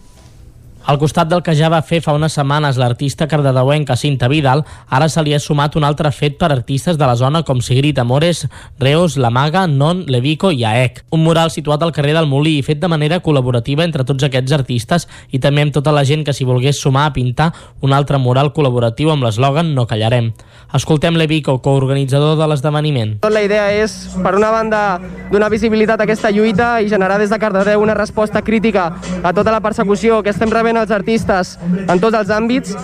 Al 0.87 0.99
costat 0.99 1.29
del 1.29 1.43
que 1.45 1.53
ja 1.55 1.69
va 1.69 1.83
fer 1.85 2.01
fa 2.01 2.15
unes 2.17 2.33
setmanes 2.35 2.79
l'artista 2.81 3.27
cardedeuenca 3.29 3.99
Cinta 4.01 4.29
Vidal, 4.33 4.65
ara 4.89 5.09
se 5.13 5.23
li 5.23 5.35
ha 5.37 5.41
sumat 5.41 5.77
un 5.77 5.85
altre 5.85 6.11
fet 6.11 6.39
per 6.41 6.49
artistes 6.51 6.97
de 6.99 7.07
la 7.07 7.17
zona 7.21 7.43
com 7.45 7.61
Sigrid 7.61 7.99
Amores, 8.01 8.47
Reos, 8.81 9.19
La 9.21 9.31
Maga, 9.31 9.67
Non, 9.69 10.05
Levico 10.09 10.51
i 10.51 10.65
Aec. 10.65 11.05
Un 11.13 11.23
mural 11.23 11.53
situat 11.53 11.83
al 11.85 11.93
carrer 11.93 12.15
del 12.17 12.31
Molí 12.31 12.57
i 12.59 12.65
fet 12.65 12.81
de 12.81 12.89
manera 12.89 13.21
col·laborativa 13.21 13.85
entre 13.85 14.07
tots 14.09 14.25
aquests 14.25 14.57
artistes 14.57 15.07
i 15.31 15.39
també 15.39 15.67
amb 15.67 15.77
tota 15.77 15.93
la 15.93 16.05
gent 16.09 16.25
que 16.25 16.33
s'hi 16.33 16.49
volgués 16.49 16.81
sumar 16.81 17.07
a 17.11 17.13
pintar 17.13 17.53
un 17.85 17.93
altre 17.93 18.19
mural 18.19 18.55
col·laboratiu 18.57 19.13
amb 19.13 19.29
l'eslògan 19.29 19.75
No 19.77 19.87
callarem. 19.87 20.33
Escoltem 20.73 21.17
Levico, 21.19 21.57
coorganitzador 21.59 22.37
de 22.39 22.47
l'esdeveniment. 22.47 23.17
La 23.27 23.43
idea 23.43 23.65
és, 23.75 23.95
per 24.23 24.37
una 24.39 24.53
banda, 24.55 25.01
donar 25.33 25.51
visibilitat 25.51 26.01
a 26.01 26.07
aquesta 26.07 26.31
lluita 26.31 26.77
i 26.81 26.89
generar 26.89 27.19
des 27.19 27.31
de 27.31 27.39
Cardedeu 27.43 27.83
una 27.83 27.97
resposta 27.99 28.43
crítica 28.43 28.93
a 29.23 29.33
tota 29.35 29.51
la 29.51 29.61
persecució 29.61 30.23
que 30.23 30.31
estem 30.31 30.51
rebent 30.51 30.70
els 30.79 30.91
artistes 30.95 31.57
en 31.81 32.01
tots 32.01 32.17
els 32.17 32.31
àmbits 32.35 32.75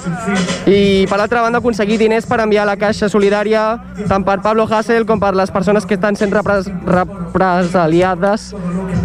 i, 0.67 1.07
per 1.09 1.19
l'altra 1.19 1.43
banda, 1.45 1.61
aconseguir 1.63 1.99
diners 2.01 2.27
per 2.27 2.41
enviar 2.43 2.65
a 2.65 2.71
la 2.73 2.77
Caixa 2.81 3.11
Solidària 3.13 3.67
tant 4.09 4.25
per 4.27 4.41
Pablo 4.43 4.67
Hassel 4.67 5.07
com 5.07 5.21
per 5.23 5.35
les 5.37 5.53
persones 5.55 5.87
que 5.87 5.99
estan 5.99 6.17
sent 6.17 6.35
repres 6.35 6.71
represaliades 6.87 8.53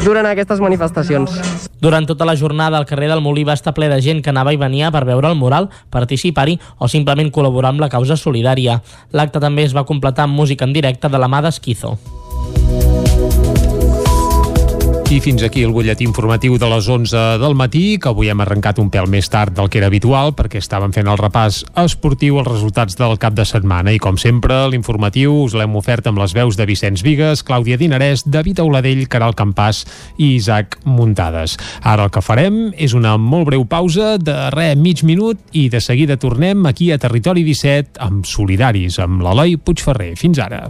durant 0.06 0.26
aquestes 0.30 0.62
manifestacions. 0.64 1.70
Durant 1.82 2.06
tota 2.06 2.26
la 2.26 2.36
jornada, 2.38 2.78
el 2.78 2.86
carrer 2.86 3.10
del 3.10 3.24
Molí 3.26 3.44
va 3.44 3.58
estar 3.58 3.74
ple 3.74 3.90
de 3.90 4.02
gent 4.06 4.22
que 4.22 4.30
anava 4.30 4.54
i 4.54 4.60
venia 4.62 4.92
per 4.94 5.04
veure 5.06 5.32
el 5.32 5.38
mural, 5.40 5.72
participar-hi 5.90 6.60
o 6.78 6.90
simplement 6.92 7.32
col·laborar 7.34 7.74
amb 7.74 7.82
la 7.82 7.90
causa 7.90 8.18
solidària. 8.18 8.82
L'acte 9.18 9.42
també 9.42 9.66
es 9.66 9.74
va 9.74 9.88
completar 9.90 10.30
amb 10.30 10.38
música 10.38 10.66
en 10.66 10.78
directe 10.78 11.10
de 11.10 11.22
la 11.22 11.30
mà 11.32 11.42
d'Esquizo. 11.42 11.98
I 15.12 15.20
fins 15.20 15.44
aquí 15.44 15.60
el 15.68 15.74
butlletí 15.76 16.06
informatiu 16.08 16.54
de 16.56 16.68
les 16.72 16.86
11 16.88 17.20
del 17.42 17.52
matí, 17.60 17.98
que 18.00 18.08
avui 18.08 18.30
hem 18.32 18.40
arrencat 18.40 18.78
un 18.80 18.88
pèl 18.88 19.10
més 19.12 19.28
tard 19.28 19.52
del 19.52 19.68
que 19.68 19.82
era 19.82 19.90
habitual, 19.92 20.32
perquè 20.38 20.62
estàvem 20.62 20.94
fent 20.96 21.10
el 21.12 21.18
repàs 21.20 21.66
esportiu 21.82 22.38
als 22.40 22.48
resultats 22.48 22.96
del 22.96 23.18
cap 23.20 23.36
de 23.36 23.44
setmana. 23.44 23.92
I 23.92 24.00
com 24.00 24.16
sempre, 24.16 24.62
l'informatiu 24.72 25.34
us 25.42 25.58
l'hem 25.60 25.76
ofert 25.76 26.08
amb 26.08 26.22
les 26.22 26.32
veus 26.32 26.56
de 26.56 26.64
Vicenç 26.70 27.04
Vigues, 27.04 27.44
Clàudia 27.44 27.76
Dinarès, 27.76 28.24
David 28.24 28.62
Auladell, 28.64 29.04
Caral 29.12 29.36
Campàs 29.36 29.84
i 30.16 30.38
Isaac 30.38 30.80
Muntades. 30.88 31.58
Ara 31.84 32.08
el 32.08 32.16
que 32.16 32.24
farem 32.24 32.62
és 32.80 32.96
una 32.96 33.18
molt 33.20 33.50
breu 33.52 33.68
pausa 33.68 34.14
de 34.16 34.38
re, 34.56 34.70
mig 34.80 35.04
minut, 35.04 35.44
i 35.52 35.68
de 35.68 35.84
seguida 35.84 36.16
tornem 36.16 36.64
aquí 36.72 36.94
a 36.96 37.02
Territori 37.04 37.44
17 37.44 38.00
amb 38.00 38.24
Solidaris, 38.24 39.02
amb 39.04 39.28
l'Eloi 39.28 39.60
Puigferrer. 39.60 40.14
Fins 40.24 40.40
ara. 40.40 40.70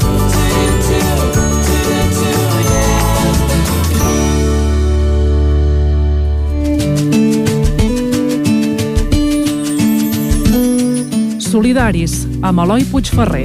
Solidaris, 11.51 12.13
amb 12.47 12.61
Eloi 12.63 12.85
Puigferrer. 12.87 13.43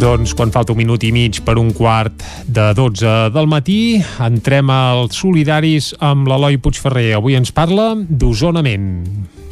Doncs 0.00 0.32
quan 0.38 0.54
falta 0.54 0.72
un 0.72 0.80
minut 0.80 1.04
i 1.04 1.10
mig 1.12 1.42
per 1.44 1.58
un 1.60 1.74
quart 1.76 2.24
de 2.48 2.70
12 2.78 3.12
del 3.34 3.50
matí, 3.52 3.98
entrem 4.24 4.72
als 4.72 5.20
solidaris 5.20 5.90
amb 6.00 6.30
l'Eloi 6.32 6.56
Puigferrer. 6.64 7.10
Avui 7.18 7.36
ens 7.36 7.52
parla 7.52 7.90
d'osonament. 7.92 8.88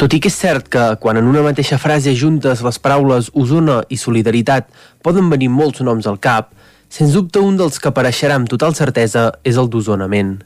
Tot 0.01 0.16
i 0.16 0.22
que 0.24 0.32
és 0.32 0.40
cert 0.40 0.72
que 0.72 0.86
quan 1.05 1.20
en 1.20 1.28
una 1.28 1.44
mateixa 1.44 1.76
frase 1.82 2.16
juntes 2.16 2.64
les 2.64 2.80
paraules 2.80 3.28
Osona 3.36 3.82
i 3.92 4.01
solidaritat 4.01 4.72
poden 5.05 5.28
venir 5.28 5.52
molts 5.52 5.84
noms 5.84 6.09
al 6.09 6.16
cap, 6.24 6.55
sens 6.88 7.12
dubte 7.12 7.44
un 7.44 7.60
dels 7.60 7.76
que 7.76 7.92
apareixerà 7.92 8.40
amb 8.40 8.48
total 8.48 8.72
certesa 8.72 9.28
és 9.44 9.60
el 9.60 9.68
d'osonament. 9.68 10.38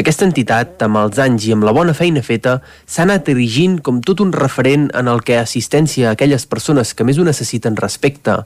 Aquesta 0.00 0.24
entitat, 0.24 0.78
amb 0.86 0.96
els 0.96 1.18
anys 1.20 1.44
i 1.44 1.50
amb 1.52 1.66
la 1.66 1.74
bona 1.76 1.92
feina 1.92 2.22
feta, 2.24 2.54
s'ha 2.88 3.02
anat 3.04 3.26
erigint 3.28 3.74
com 3.84 3.98
tot 4.00 4.22
un 4.24 4.30
referent 4.32 4.86
en 4.96 5.10
el 5.12 5.20
que 5.26 5.36
assistència 5.36 6.08
a 6.08 6.14
aquelles 6.16 6.46
persones 6.48 6.94
que 6.96 7.04
més 7.04 7.18
ho 7.20 7.26
necessiten 7.26 7.76
respecte 7.76 8.38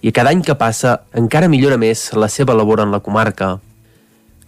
i 0.00 0.12
cada 0.16 0.32
any 0.32 0.40
que 0.46 0.56
passa 0.56 1.02
encara 1.12 1.50
millora 1.52 1.76
més 1.76 2.06
la 2.16 2.30
seva 2.32 2.56
labor 2.56 2.80
en 2.80 2.96
la 2.96 3.02
comarca. 3.04 3.58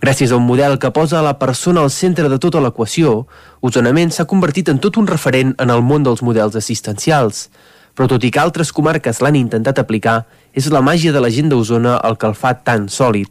Gràcies 0.01 0.33
a 0.33 0.41
un 0.41 0.49
model 0.49 0.79
que 0.81 0.93
posa 0.97 1.21
a 1.21 1.27
la 1.27 1.37
persona 1.43 1.85
al 1.85 1.93
centre 1.93 2.33
de 2.33 2.41
tota 2.41 2.65
l'equació, 2.65 3.27
Osonament 3.61 4.17
s'ha 4.17 4.29
convertit 4.33 4.73
en 4.73 4.81
tot 4.81 4.97
un 4.97 5.11
referent 5.11 5.53
en 5.61 5.69
el 5.69 5.85
món 5.85 6.09
dels 6.09 6.25
models 6.25 6.57
assistencials. 6.57 7.51
Però 7.93 8.09
tot 8.09 8.25
i 8.25 8.33
que 8.33 8.41
altres 8.41 8.73
comarques 8.73 9.21
l'han 9.21 9.37
intentat 9.37 9.85
aplicar, 9.85 10.23
és 10.57 10.73
la 10.73 10.81
màgia 10.81 11.13
de 11.13 11.21
la 11.21 11.29
gent 11.29 11.53
d'Osona 11.53 12.01
el 12.09 12.17
que 12.17 12.33
el 12.33 12.41
fa 12.41 12.57
tan 12.57 12.89
sòlid. 12.89 13.29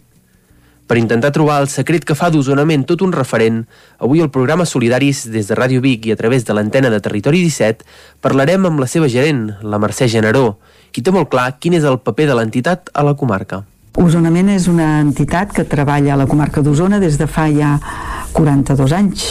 Per 0.88 0.98
intentar 1.00 1.32
trobar 1.32 1.62
el 1.64 1.70
secret 1.72 2.04
que 2.04 2.16
fa 2.16 2.28
d'Osonament 2.30 2.84
tot 2.88 3.02
un 3.06 3.14
referent, 3.16 3.62
avui 4.04 4.20
al 4.22 4.32
programa 4.34 4.66
Solidaris 4.68 5.24
des 5.32 5.48
de 5.48 5.56
Ràdio 5.56 5.80
Vic 5.84 6.10
i 6.10 6.12
a 6.12 6.20
través 6.20 6.44
de 6.44 6.54
l'antena 6.54 6.92
de 6.92 7.00
Territori 7.00 7.40
17 7.46 7.88
parlarem 8.22 8.68
amb 8.68 8.84
la 8.84 8.88
seva 8.92 9.08
gerent, 9.08 9.46
la 9.64 9.80
Mercè 9.80 10.10
Generó, 10.12 10.58
qui 10.92 11.02
té 11.02 11.14
molt 11.16 11.32
clar 11.32 11.54
quin 11.60 11.80
és 11.80 11.88
el 11.88 12.02
paper 12.04 12.28
de 12.28 12.36
l'entitat 12.36 12.92
a 12.94 13.06
la 13.08 13.16
comarca. 13.16 13.64
Osonament 13.94 14.50
és 14.50 14.68
una 14.68 15.00
entitat 15.00 15.54
que 15.54 15.64
treballa 15.70 16.16
a 16.16 16.20
la 16.20 16.28
comarca 16.28 16.64
d'Osona 16.66 17.00
des 17.00 17.16
de 17.22 17.28
fa 17.30 17.48
ja 17.54 17.78
42 18.34 18.96
anys. 18.98 19.28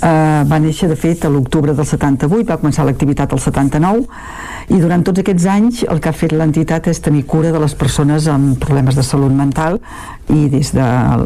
Uh, 0.00 0.46
va 0.48 0.58
néixer, 0.62 0.88
de 0.88 0.96
fet, 0.96 1.24
a 1.24 1.30
l'octubre 1.32 1.74
del 1.76 1.86
78, 1.86 2.46
va 2.48 2.58
començar 2.60 2.86
l'activitat 2.88 3.32
al 3.34 3.42
79, 3.42 4.06
i 4.70 4.78
durant 4.80 5.02
tots 5.04 5.20
aquests 5.20 5.46
anys 5.50 5.82
el 5.90 6.00
que 6.00 6.08
ha 6.08 6.16
fet 6.16 6.32
l'entitat 6.32 6.86
és 6.88 7.02
tenir 7.04 7.24
cura 7.28 7.50
de 7.52 7.60
les 7.60 7.74
persones 7.74 8.28
amb 8.30 8.54
problemes 8.62 8.96
de 8.96 9.04
salut 9.04 9.34
mental 9.34 9.80
i 10.30 10.46
des 10.52 10.70
de 10.76 10.84
uh, 10.84 11.24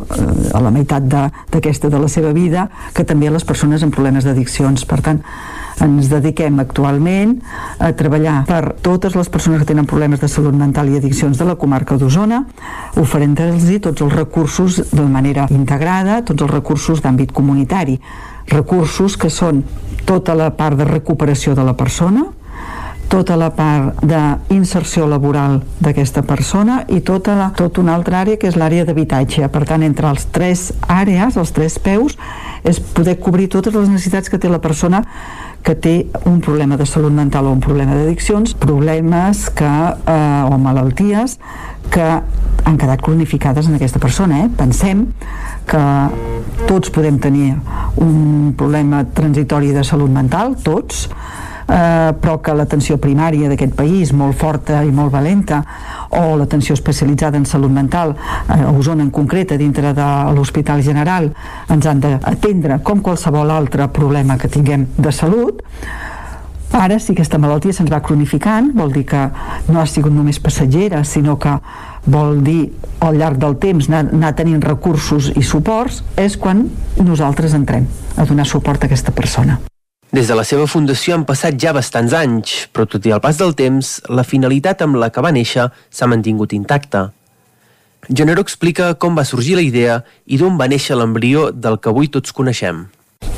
a 0.54 0.62
la 0.64 0.72
meitat 0.74 1.06
d'aquesta 1.06 1.90
de, 1.90 1.94
de 1.94 2.02
la 2.02 2.08
seva 2.08 2.32
vida 2.34 2.68
que 2.96 3.04
també 3.04 3.28
a 3.28 3.34
les 3.36 3.44
persones 3.44 3.84
amb 3.84 3.94
problemes 3.94 4.26
d'addiccions. 4.26 4.86
Per 4.88 5.00
tant, 5.04 5.20
ens 5.82 6.08
dediquem 6.10 6.58
actualment 6.62 7.38
a 7.82 7.90
treballar 7.96 8.42
per 8.48 8.74
totes 8.82 9.16
les 9.18 9.30
persones 9.30 9.62
que 9.62 9.68
tenen 9.72 9.88
problemes 9.90 10.22
de 10.22 10.28
salut 10.30 10.54
mental 10.54 10.90
i 10.90 10.98
addiccions 10.98 11.38
de 11.38 11.48
la 11.48 11.56
comarca 11.58 11.98
d'Osona, 11.98 12.44
oferint-los 13.00 13.66
tots 13.82 14.04
els 14.04 14.14
recursos 14.14 14.80
de 14.92 15.08
manera 15.08 15.48
integrada, 15.50 16.22
tots 16.22 16.42
els 16.46 16.52
recursos 16.52 17.02
d'àmbit 17.02 17.32
comunitari, 17.34 17.98
recursos 18.50 19.16
que 19.16 19.30
són 19.30 19.62
tota 20.04 20.34
la 20.36 20.50
part 20.56 20.78
de 20.78 20.86
recuperació 20.88 21.54
de 21.54 21.64
la 21.64 21.76
persona, 21.76 22.26
tota 23.08 23.36
la 23.36 23.50
part 23.54 24.00
d'inserció 24.02 25.06
laboral 25.06 25.60
d'aquesta 25.78 26.24
persona 26.26 26.82
i 26.88 27.00
tota, 27.00 27.36
la, 27.38 27.50
tota 27.56 27.82
una 27.82 27.94
altra 27.94 28.22
àrea 28.24 28.40
que 28.40 28.48
és 28.48 28.56
l'àrea 28.58 28.84
d'habitatge. 28.88 29.48
Per 29.52 29.64
tant, 29.68 29.84
entre 29.86 30.08
els 30.10 30.26
tres 30.34 30.70
àrees, 30.88 31.36
els 31.36 31.52
tres 31.54 31.78
peus, 31.78 32.18
és 32.64 32.80
poder 32.80 33.18
cobrir 33.20 33.50
totes 33.52 33.76
les 33.76 33.92
necessitats 33.92 34.32
que 34.32 34.40
té 34.40 34.50
la 34.50 34.62
persona 34.64 35.04
que 35.64 35.74
té 35.74 35.94
un 36.28 36.42
problema 36.44 36.76
de 36.76 36.84
salut 36.86 37.12
mental 37.12 37.48
o 37.48 37.54
un 37.56 37.62
problema 37.64 37.96
d'addiccions, 37.96 38.52
problemes 38.60 39.48
que, 39.56 39.64
eh, 39.64 40.44
o 40.44 40.58
malalties 40.60 41.38
que 41.90 42.04
han 42.64 42.76
quedat 42.76 43.00
cronificades 43.00 43.68
en 43.68 43.74
aquesta 43.74 43.98
persona. 43.98 44.44
Eh? 44.44 44.50
Pensem 44.56 45.06
que 45.66 45.84
tots 46.68 46.92
podem 46.92 47.18
tenir 47.18 47.54
un 47.96 48.52
problema 48.56 49.04
transitori 49.04 49.72
de 49.72 49.84
salut 49.84 50.12
mental, 50.12 50.56
tots, 50.62 51.08
eh, 51.68 52.12
però 52.20 52.38
que 52.42 52.54
l'atenció 52.54 52.98
primària 52.98 53.48
d'aquest 53.48 53.74
país, 53.74 54.12
molt 54.12 54.36
forta 54.38 54.82
i 54.84 54.92
molt 54.92 55.12
valenta, 55.12 55.62
o 56.10 56.36
l'atenció 56.38 56.74
especialitzada 56.74 57.36
en 57.36 57.46
salut 57.46 57.72
mental, 57.72 58.14
eh, 58.48 58.60
a 58.60 58.70
Osona 58.70 59.02
en 59.02 59.10
concret, 59.10 59.52
dintre 59.58 59.92
de 59.94 60.08
l'Hospital 60.34 60.82
General, 60.82 61.30
ens 61.68 61.86
han 61.86 62.00
d'atendre 62.00 62.80
com 62.82 63.00
qualsevol 63.00 63.50
altre 63.50 63.88
problema 63.88 64.38
que 64.38 64.48
tinguem 64.48 64.88
de 64.96 65.12
salut, 65.12 65.62
Ara, 66.74 66.96
si 66.98 67.12
aquesta 67.12 67.38
malaltia 67.38 67.70
se'ns 67.70 67.90
va 67.92 68.00
cronificant, 68.02 68.72
vol 68.74 68.90
dir 68.90 69.04
que 69.06 69.20
no 69.70 69.78
ha 69.78 69.84
sigut 69.86 70.10
només 70.10 70.40
passatgera, 70.42 71.04
sinó 71.06 71.36
que 71.38 71.52
vol 72.10 72.40
dir 72.42 72.72
al 72.98 73.20
llarg 73.20 73.38
del 73.38 73.54
temps 73.62 73.86
anar, 73.86 74.08
anar 74.10 74.32
tenint 74.34 74.64
recursos 74.64 75.30
i 75.38 75.44
suports, 75.46 76.02
és 76.18 76.34
quan 76.34 76.66
nosaltres 76.98 77.54
entrem 77.54 77.86
a 78.18 78.26
donar 78.26 78.48
suport 78.50 78.82
a 78.82 78.90
aquesta 78.90 79.14
persona. 79.14 79.60
Des 80.14 80.28
de 80.30 80.34
la 80.38 80.44
seva 80.46 80.68
fundació 80.70 81.16
han 81.16 81.24
passat 81.26 81.56
ja 81.58 81.72
bastants 81.74 82.12
anys, 82.14 82.50
però 82.70 82.84
tot 82.86 83.02
i 83.02 83.10
el 83.10 83.18
pas 83.18 83.34
del 83.40 83.50
temps, 83.58 83.88
la 84.06 84.22
finalitat 84.22 84.84
amb 84.84 85.00
la 85.02 85.08
que 85.10 85.24
va 85.24 85.32
néixer 85.34 85.64
s'ha 85.90 86.06
mantingut 86.06 86.52
intacta. 86.54 87.08
Genero 88.06 88.44
explica 88.46 88.92
com 88.94 89.18
va 89.18 89.24
sorgir 89.26 89.56
la 89.58 89.64
idea 89.66 89.96
i 90.30 90.38
d'on 90.38 90.54
va 90.60 90.68
néixer 90.70 90.94
l'embrió 90.94 91.48
del 91.50 91.80
que 91.82 91.90
avui 91.90 92.12
tots 92.14 92.36
coneixem. 92.36 92.84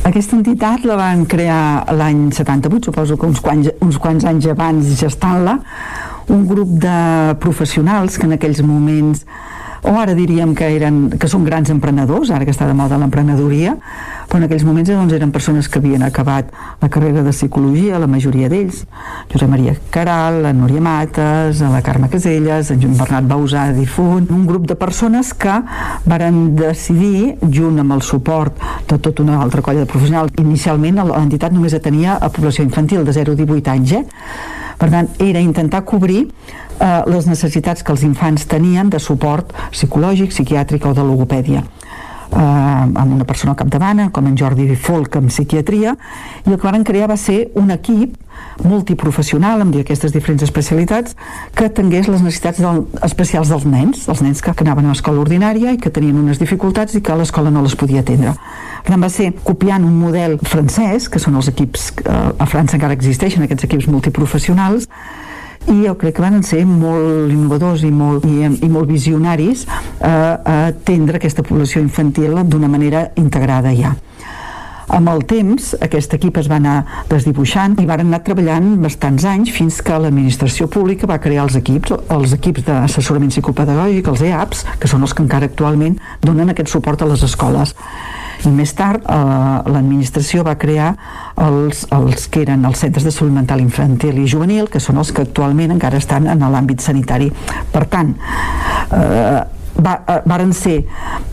Aquesta 0.04 0.36
entitat 0.36 0.84
la 0.84 0.98
van 1.00 1.24
crear 1.24 1.86
l'any 1.96 2.26
78, 2.36 2.90
suposo 2.90 3.16
que 3.16 3.30
uns 3.30 3.40
quants, 3.40 3.72
uns 3.80 3.96
quants 3.96 4.28
anys 4.28 4.52
abans 4.52 4.92
gestant-la, 5.00 5.56
un 6.28 6.44
grup 6.44 6.76
de 6.84 6.98
professionals 7.40 8.20
que 8.20 8.28
en 8.28 8.36
aquells 8.36 8.60
moments 8.60 9.24
o 9.82 9.94
ara 9.98 10.14
diríem 10.16 10.54
que, 10.56 10.68
eren, 10.76 11.10
que 11.18 11.28
són 11.28 11.44
grans 11.44 11.70
emprenedors, 11.72 12.30
ara 12.30 12.46
que 12.46 12.54
està 12.54 12.66
de 12.68 12.74
moda 12.76 12.98
l'emprenedoria, 13.00 13.76
però 14.26 14.40
en 14.40 14.46
aquells 14.48 14.64
moments 14.66 14.90
doncs, 14.90 15.14
eren 15.16 15.32
persones 15.34 15.68
que 15.68 15.80
havien 15.80 16.02
acabat 16.06 16.50
la 16.82 16.88
carrera 16.92 17.22
de 17.22 17.34
psicologia, 17.34 18.00
la 18.02 18.08
majoria 18.10 18.50
d'ells, 18.52 18.82
Josep 19.32 19.50
Maria 19.50 19.76
Caral, 19.94 20.40
la 20.42 20.52
Núria 20.56 20.82
Mates, 20.82 21.62
la 21.62 21.82
Carme 21.86 22.10
Caselles, 22.12 22.72
en 22.74 22.96
Bernat 22.98 23.28
Bausà, 23.30 23.68
difunt, 23.76 24.28
un 24.34 24.46
grup 24.46 24.66
de 24.66 24.76
persones 24.78 25.32
que 25.34 25.60
varen 26.06 26.56
decidir, 26.58 27.36
junt 27.42 27.80
amb 27.82 27.96
el 27.96 28.02
suport 28.02 28.60
de 28.88 28.98
tota 28.98 29.22
una 29.22 29.40
altra 29.42 29.62
colla 29.62 29.84
de 29.84 29.90
professionals, 29.90 30.34
inicialment 30.42 31.02
l'entitat 31.06 31.54
només 31.54 31.76
tenia 31.82 32.16
a 32.16 32.30
població 32.32 32.64
infantil 32.64 33.04
de 33.04 33.12
0 33.12 33.34
a 33.36 33.44
18 33.44 33.74
anys, 33.76 33.98
eh? 34.00 34.04
per 34.76 34.90
tant, 34.92 35.08
era 35.22 35.40
intentar 35.40 35.84
cobrir 35.88 36.26
eh, 36.80 37.02
les 37.10 37.26
necessitats 37.26 37.82
que 37.82 37.92
els 37.92 38.04
infants 38.06 38.46
tenien 38.46 38.90
de 38.90 39.00
suport 39.02 39.52
psicològic, 39.72 40.34
psiquiàtric 40.34 40.86
o 40.86 40.94
de 40.96 41.06
logopèdia 41.06 41.64
eh, 42.32 42.38
amb 42.38 43.12
una 43.14 43.24
persona 43.24 43.52
al 43.52 43.58
capdavant, 43.58 44.06
com 44.12 44.26
en 44.26 44.36
Jordi 44.38 44.68
Folk 44.76 45.16
amb 45.16 45.30
psiquiatria, 45.30 45.96
i 46.44 46.52
el 46.52 46.60
que 46.60 46.70
van 46.70 46.84
crear 46.84 47.08
va 47.10 47.16
ser 47.20 47.50
un 47.54 47.70
equip 47.74 48.16
multiprofessional 48.64 49.62
amb 49.64 49.76
aquestes 49.80 50.12
diferents 50.12 50.44
especialitats 50.44 51.16
que 51.56 51.68
tingués 51.72 52.08
les 52.08 52.22
necessitats 52.24 52.60
del, 52.60 52.84
especials 53.06 53.52
dels 53.52 53.66
nens, 53.68 54.06
els 54.12 54.22
nens 54.24 54.42
que, 54.44 54.52
que 54.52 54.64
anaven 54.64 54.88
a 54.88 54.94
l'escola 54.94 55.22
ordinària 55.24 55.72
i 55.72 55.80
que 55.80 55.92
tenien 55.92 56.18
unes 56.20 56.40
dificultats 56.40 56.96
i 56.96 57.02
que 57.04 57.16
l'escola 57.16 57.52
no 57.52 57.64
les 57.64 57.76
podia 57.76 58.04
atendre. 58.04 58.36
Per 58.86 58.98
va 59.00 59.10
ser 59.10 59.32
copiant 59.44 59.84
un 59.84 59.96
model 59.98 60.38
francès, 60.44 61.08
que 61.08 61.20
són 61.22 61.36
els 61.40 61.48
equips, 61.52 61.90
eh, 62.04 62.18
a 62.38 62.46
França 62.48 62.76
encara 62.76 62.96
existeixen 62.96 63.44
aquests 63.46 63.68
equips 63.68 63.88
multiprofessionals, 63.92 64.88
i 65.72 65.76
jo 65.86 65.94
crec 65.98 66.16
que 66.16 66.24
van 66.24 66.42
ser 66.46 66.62
molt 66.68 67.32
innovadors 67.32 67.82
i 67.86 67.90
molt, 67.90 68.26
i, 68.28 68.46
i 68.46 68.70
molt 68.70 68.90
visionaris 68.90 69.66
eh, 69.66 70.08
a 70.08 70.56
atendre 70.68 71.20
aquesta 71.20 71.44
població 71.46 71.82
infantil 71.82 72.38
d'una 72.44 72.70
manera 72.70 73.08
integrada 73.16 73.74
ja. 73.74 73.94
Amb 74.86 75.10
el 75.10 75.24
temps, 75.26 75.72
aquest 75.82 76.12
equip 76.14 76.36
es 76.38 76.46
va 76.50 76.60
anar 76.60 76.76
desdibuixant 77.10 77.74
i 77.82 77.86
van 77.88 78.04
anar 78.04 78.20
treballant 78.26 78.76
bastants 78.82 79.24
anys 79.26 79.50
fins 79.54 79.80
que 79.82 79.98
l'administració 79.98 80.68
pública 80.70 81.08
va 81.10 81.18
crear 81.22 81.46
els 81.48 81.56
equips, 81.58 81.96
els 82.14 82.36
equips 82.36 82.66
d'assessorament 82.68 83.32
psicopedagògic, 83.34 84.06
els 84.12 84.22
EAPs, 84.28 84.62
que 84.78 84.90
són 84.90 85.02
els 85.02 85.16
que 85.16 85.24
encara 85.26 85.50
actualment 85.50 85.98
donen 86.22 86.54
aquest 86.54 86.70
suport 86.70 87.02
a 87.02 87.10
les 87.10 87.26
escoles. 87.26 87.74
I 88.46 88.52
més 88.52 88.70
tard 88.76 89.02
eh, 89.02 89.16
l'administració 89.72 90.44
va 90.46 90.54
crear 90.60 90.92
els, 91.42 91.86
els 91.96 92.28
que 92.30 92.44
eren 92.44 92.68
els 92.68 92.84
centres 92.84 93.06
de 93.06 93.14
salut 93.14 93.34
mental 93.34 93.64
infantil 93.64 94.20
i 94.22 94.28
juvenil 94.30 94.70
que 94.70 94.82
són 94.82 95.00
els 95.02 95.10
que 95.10 95.24
actualment 95.26 95.74
encara 95.74 95.98
estan 95.98 96.28
en 96.30 96.46
l'àmbit 96.46 96.84
sanitari. 96.84 97.32
Per 97.72 97.86
tant 97.90 98.14
eh, 98.92 99.40
va, 99.82 99.98
eh, 100.06 100.22
varen 100.26 100.52
ser 100.56 100.78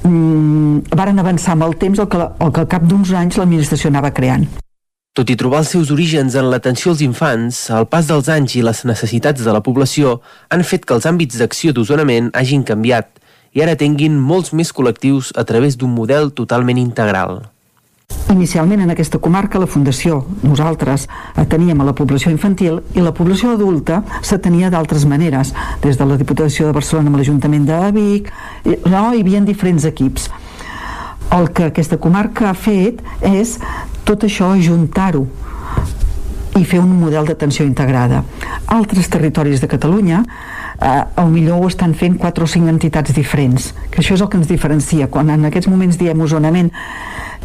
mm, 0.03 0.95
varen 0.95 1.19
avançar 1.19 1.55
amb 1.55 1.67
el 1.69 1.77
temps 1.81 1.99
el 1.99 2.09
que, 2.09 2.19
el 2.19 2.51
que 2.51 2.65
al 2.65 2.69
cap 2.75 2.85
d'uns 2.87 3.13
anys 3.17 3.39
l'administració 3.39 3.91
anava 3.93 4.11
creant 4.11 4.47
tot 5.13 5.29
i 5.29 5.35
trobar 5.37 5.59
els 5.61 5.69
seus 5.69 5.91
orígens 5.93 6.33
en 6.33 6.47
l'atenció 6.49 6.89
als 6.89 7.03
infants, 7.05 7.57
el 7.69 7.85
pas 7.85 8.07
dels 8.09 8.31
anys 8.33 8.55
i 8.57 8.63
les 8.65 8.79
necessitats 8.89 9.43
de 9.45 9.53
la 9.53 9.61
població 9.61 10.15
han 10.49 10.65
fet 10.65 10.87
que 10.89 10.95
els 10.97 11.05
àmbits 11.05 11.37
d'acció 11.37 11.69
d'osonament 11.69 12.31
hagin 12.33 12.65
canviat 12.65 13.21
i 13.53 13.61
ara 13.61 13.77
tinguin 13.77 14.17
molts 14.17 14.55
més 14.57 14.73
col·lectius 14.73 15.29
a 15.37 15.45
través 15.45 15.77
d'un 15.77 15.93
model 15.93 16.31
totalment 16.33 16.81
integral. 16.81 17.43
Inicialment 18.33 18.81
en 18.81 18.89
aquesta 18.89 19.19
comarca 19.21 19.59
la 19.61 19.67
Fundació, 19.69 20.23
nosaltres 20.41 21.05
ateníem 21.37 21.81
a 21.83 21.85
la 21.85 21.93
població 21.93 22.31
infantil 22.33 22.79
i 22.97 23.03
la 23.03 23.13
població 23.13 23.51
adulta 23.53 24.01
s'atenia 24.25 24.71
d'altres 24.73 25.05
maneres, 25.05 25.53
des 25.83 25.99
de 25.99 26.07
la 26.07 26.17
Diputació 26.17 26.65
de 26.67 26.73
Barcelona 26.73 27.11
amb 27.11 27.19
l'Ajuntament 27.21 27.67
de 27.69 27.79
Vic, 27.93 28.31
no, 28.65 29.03
hi 29.13 29.21
havia 29.21 29.43
diferents 29.45 29.85
equips. 29.85 30.31
El 31.33 31.51
que 31.53 31.69
aquesta 31.69 31.97
comarca 31.97 32.49
ha 32.49 32.57
fet 32.57 33.01
és 33.25 33.57
tot 34.07 34.25
això 34.25 34.51
ajuntar-ho 34.53 35.27
i 36.59 36.65
fer 36.65 36.79
un 36.81 36.91
model 36.99 37.25
d'atenció 37.25 37.65
integrada. 37.65 38.23
Altres 38.73 39.09
territoris 39.09 39.61
de 39.61 39.69
Catalunya 39.69 40.23
eh, 40.23 41.03
el 41.21 41.31
millor 41.33 41.61
ho 41.61 41.69
estan 41.71 41.95
fent 41.97 42.17
quatre 42.21 42.45
o 42.45 42.49
cinc 42.49 42.69
entitats 42.69 43.13
diferents, 43.15 43.71
que 43.89 44.01
això 44.01 44.17
és 44.17 44.21
el 44.21 44.29
que 44.29 44.37
ens 44.41 44.49
diferencia. 44.51 45.09
Quan 45.09 45.31
en 45.33 45.49
aquests 45.49 45.71
moments 45.71 45.97
diem 46.01 46.21
osonament 46.21 46.71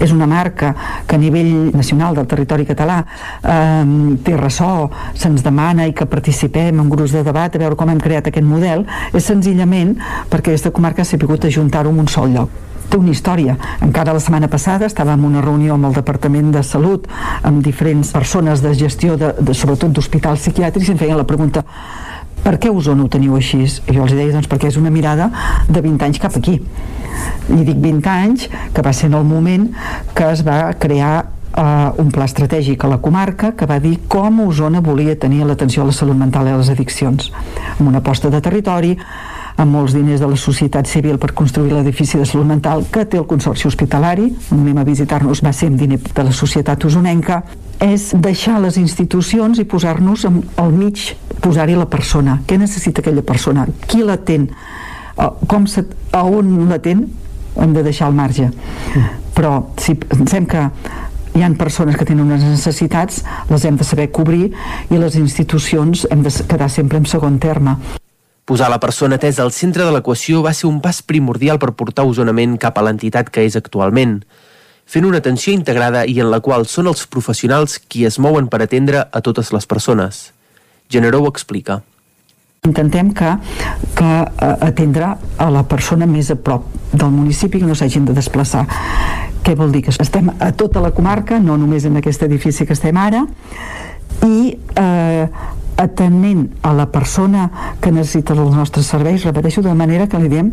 és 0.01 0.13
una 0.15 0.27
marca 0.31 0.75
que 1.07 1.17
a 1.17 1.19
nivell 1.19 1.71
nacional 1.75 2.15
del 2.17 2.29
territori 2.31 2.67
català 2.69 3.01
eh, 3.43 4.17
té 4.25 4.37
ressò, 4.37 4.89
se'ns 5.15 5.45
demana 5.47 5.89
i 5.89 5.95
que 5.97 6.07
participem 6.07 6.79
en 6.79 6.89
grups 6.91 7.17
de 7.17 7.25
debat 7.27 7.55
a 7.55 7.63
veure 7.65 7.79
com 7.79 7.91
hem 7.91 8.01
creat 8.03 8.31
aquest 8.31 8.47
model, 8.47 8.87
és 9.13 9.27
senzillament 9.27 9.97
perquè 10.31 10.55
aquesta 10.55 10.75
comarca 10.75 11.05
s'ha 11.05 11.21
pogut 11.21 11.49
ajuntar-ho 11.49 11.93
en 11.93 12.03
un 12.05 12.11
sol 12.11 12.35
lloc 12.35 12.65
té 12.89 12.97
una 12.97 13.13
història. 13.13 13.57
Encara 13.85 14.15
la 14.17 14.23
setmana 14.23 14.49
passada 14.49 14.89
estàvem 14.89 15.21
en 15.21 15.27
una 15.29 15.43
reunió 15.45 15.75
amb 15.77 15.91
el 15.91 15.97
Departament 15.99 16.53
de 16.55 16.63
Salut 16.65 17.05
amb 17.45 17.61
diferents 17.65 18.15
persones 18.15 18.63
de 18.65 18.75
gestió, 18.75 19.19
de, 19.21 19.35
de 19.39 19.55
sobretot 19.55 19.93
d'hospitals 19.93 20.47
psiquiàtrics 20.47 20.89
i 20.89 20.95
em 20.95 21.01
feien 21.03 21.21
la 21.21 21.29
pregunta 21.29 21.65
per 22.45 22.57
què 22.61 22.71
Osona 22.71 23.05
ho 23.05 23.09
teniu 23.13 23.37
així? 23.39 23.65
Jo 23.89 24.05
els 24.05 24.15
deia, 24.15 24.33
doncs 24.35 24.49
perquè 24.51 24.71
és 24.71 24.79
una 24.81 24.93
mirada 24.95 25.31
de 25.69 25.83
20 25.85 26.07
anys 26.09 26.21
cap 26.23 26.37
aquí. 26.39 26.59
I 27.49 27.65
dic 27.65 27.81
20 27.83 28.13
anys, 28.13 28.47
que 28.75 28.85
va 28.85 28.93
ser 28.93 29.11
en 29.11 29.19
el 29.19 29.27
moment 29.29 29.69
que 30.15 30.31
es 30.33 30.45
va 30.47 30.61
crear 30.79 31.15
uh, 31.59 31.95
un 32.01 32.13
pla 32.15 32.29
estratègic 32.29 32.85
a 32.85 32.93
la 32.93 33.01
comarca 33.03 33.53
que 33.57 33.67
va 33.67 33.81
dir 33.83 33.97
com 34.09 34.45
Osona 34.47 34.83
volia 34.85 35.19
tenir 35.19 35.45
l'atenció 35.47 35.83
a 35.83 35.91
la 35.91 35.97
salut 35.97 36.17
mental 36.19 36.49
i 36.49 36.55
a 36.55 36.61
les 36.61 36.71
addiccions 36.73 37.33
amb 37.79 37.89
una 37.89 38.03
aposta 38.03 38.31
de 38.31 38.41
territori 38.45 38.95
amb 39.59 39.75
molts 39.75 39.95
diners 39.97 40.21
de 40.23 40.29
la 40.31 40.39
societat 40.39 40.87
civil 40.87 41.19
per 41.19 41.33
construir 41.35 41.73
l'edifici 41.75 42.19
de 42.19 42.27
salut 42.27 42.47
mental 42.47 42.85
que 42.93 43.05
té 43.11 43.19
el 43.19 43.27
Consorci 43.27 43.67
Hospitalari, 43.67 44.29
anem 44.55 44.79
a 44.79 44.85
visitar-nos, 44.87 45.43
va 45.43 45.53
ser 45.53 45.73
amb 45.73 45.81
diner 45.81 45.99
de 45.99 46.27
la 46.29 46.35
societat 46.35 46.85
usonenca, 46.87 47.43
és 47.81 48.11
deixar 48.19 48.59
les 48.63 48.77
institucions 48.81 49.59
i 49.59 49.65
posar-nos 49.65 50.27
al 50.29 50.73
mig, 50.75 51.15
posar-hi 51.43 51.77
la 51.79 51.87
persona. 51.91 52.41
Què 52.47 52.59
necessita 52.59 53.03
aquella 53.03 53.23
persona? 53.23 53.67
Qui 53.87 54.03
l'atén? 54.03 54.49
Com 55.51 55.67
se, 55.71 55.85
a 56.15 56.23
on 56.27 56.69
l'atén? 56.71 57.07
Hem 57.59 57.75
de 57.75 57.83
deixar 57.87 58.09
al 58.09 58.19
marge. 58.19 58.51
Però 59.35 59.71
si 59.79 59.95
pensem 59.99 60.47
que 60.47 60.67
hi 61.39 61.45
han 61.47 61.55
persones 61.59 61.97
que 61.97 62.07
tenen 62.07 62.27
unes 62.27 62.43
necessitats, 62.43 63.23
les 63.51 63.65
hem 63.65 63.79
de 63.79 63.87
saber 63.87 64.11
cobrir 64.11 64.51
i 64.91 64.99
les 64.99 65.15
institucions 65.19 66.07
hem 66.11 66.23
de 66.27 66.35
quedar 66.51 66.71
sempre 66.71 66.99
en 66.99 67.07
segon 67.07 67.39
terme. 67.39 67.77
Posar 68.49 68.71
la 68.73 68.81
persona 68.81 69.19
atesa 69.21 69.43
al 69.45 69.53
centre 69.53 69.85
de 69.85 69.93
l'equació 69.93 70.41
va 70.43 70.55
ser 70.57 70.71
un 70.71 70.81
pas 70.81 71.03
primordial 71.05 71.59
per 71.61 71.75
portar 71.77 72.07
Osonament 72.09 72.57
cap 72.59 72.79
a 72.79 72.85
l'entitat 72.87 73.29
que 73.31 73.45
és 73.45 73.59
actualment, 73.61 74.23
fent 74.89 75.05
una 75.05 75.21
atenció 75.21 75.53
integrada 75.53 76.07
i 76.09 76.17
en 76.23 76.31
la 76.33 76.41
qual 76.41 76.67
són 76.67 76.89
els 76.89 77.05
professionals 77.07 77.77
qui 77.79 78.07
es 78.09 78.19
mouen 78.19 78.49
per 78.49 78.63
atendre 78.65 79.05
a 79.13 79.21
totes 79.21 79.53
les 79.53 79.69
persones. 79.69 80.33
Generó 80.89 81.21
ho 81.21 81.29
explica. 81.29 81.83
Intentem 82.65 83.13
que, 83.15 83.35
que 83.95 84.09
eh, 84.25 84.55
atendre 84.67 85.13
a 85.39 85.51
la 85.53 85.63
persona 85.69 86.09
més 86.09 86.33
a 86.33 86.39
prop 86.41 86.67
del 86.93 87.13
municipi 87.13 87.61
que 87.61 87.69
no 87.69 87.77
s'hagin 87.77 88.09
de 88.09 88.17
desplaçar. 88.17 88.65
Què 89.45 89.55
vol 89.57 89.71
dir? 89.73 89.85
Que 89.87 89.95
estem 89.95 90.33
a 90.33 90.51
tota 90.57 90.83
la 90.85 90.91
comarca, 90.97 91.39
no 91.39 91.57
només 91.61 91.87
en 91.87 92.01
aquest 92.01 92.25
edifici 92.27 92.67
que 92.67 92.75
estem 92.77 92.97
ara, 92.99 93.23
i 94.27 94.57
eh, 94.57 95.29
atenent 95.79 96.49
a 96.67 96.73
la 96.75 96.89
persona 96.91 97.49
que 97.81 97.93
necessita 97.95 98.35
els 98.35 98.57
nostres 98.57 98.89
serveis, 98.91 99.25
repeteixo, 99.29 99.63
de 99.63 99.75
manera 99.79 100.09
que 100.09 100.19
li 100.19 100.33
diem 100.33 100.51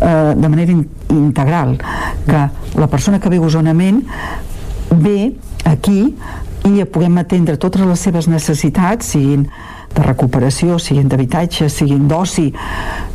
eh, 0.00 0.34
de 0.36 0.48
manera 0.48 0.72
in 0.72 0.88
integral, 1.10 1.78
que 2.26 2.48
la 2.80 2.88
persona 2.88 3.20
que 3.20 3.30
viu 3.30 3.46
zonament 3.50 4.02
ve 4.90 5.34
aquí 5.64 6.14
i 6.64 6.84
puguem 6.88 7.18
atendre 7.20 7.58
totes 7.60 7.84
les 7.84 8.00
seves 8.00 8.26
necessitats, 8.28 9.12
siguin 9.12 9.44
de 9.94 10.02
recuperació, 10.02 10.78
siguin 10.80 11.10
d'habitatge, 11.12 11.68
siguin 11.70 12.08
d'oci, 12.08 12.48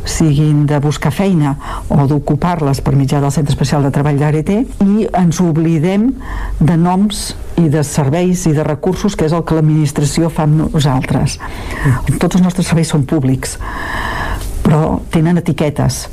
siguin 0.08 0.62
de 0.70 0.78
buscar 0.80 1.12
feina 1.12 1.56
o 1.92 2.06
d'ocupar-les 2.08 2.80
per 2.80 2.94
mitjà 2.96 3.20
del 3.20 3.34
Centre 3.34 3.52
Especial 3.52 3.84
de 3.84 3.90
Treball 3.92 4.20
d'ART 4.22 4.52
i 4.54 5.08
ens 5.10 5.40
oblidem 5.44 6.08
de 6.60 6.76
noms 6.78 7.34
i 7.60 7.66
de 7.68 7.82
serveis 7.84 8.46
i 8.48 8.54
de 8.56 8.64
recursos 8.64 9.18
que 9.18 9.26
és 9.28 9.34
el 9.36 9.44
que 9.44 9.58
l'administració 9.58 10.30
fa 10.32 10.46
amb 10.46 10.62
nosaltres. 10.62 11.36
Tots 12.16 12.38
els 12.38 12.46
nostres 12.46 12.70
serveis 12.70 12.94
són 12.94 13.04
públics, 13.04 13.58
però 14.64 15.00
tenen 15.12 15.42
etiquetes 15.42 16.06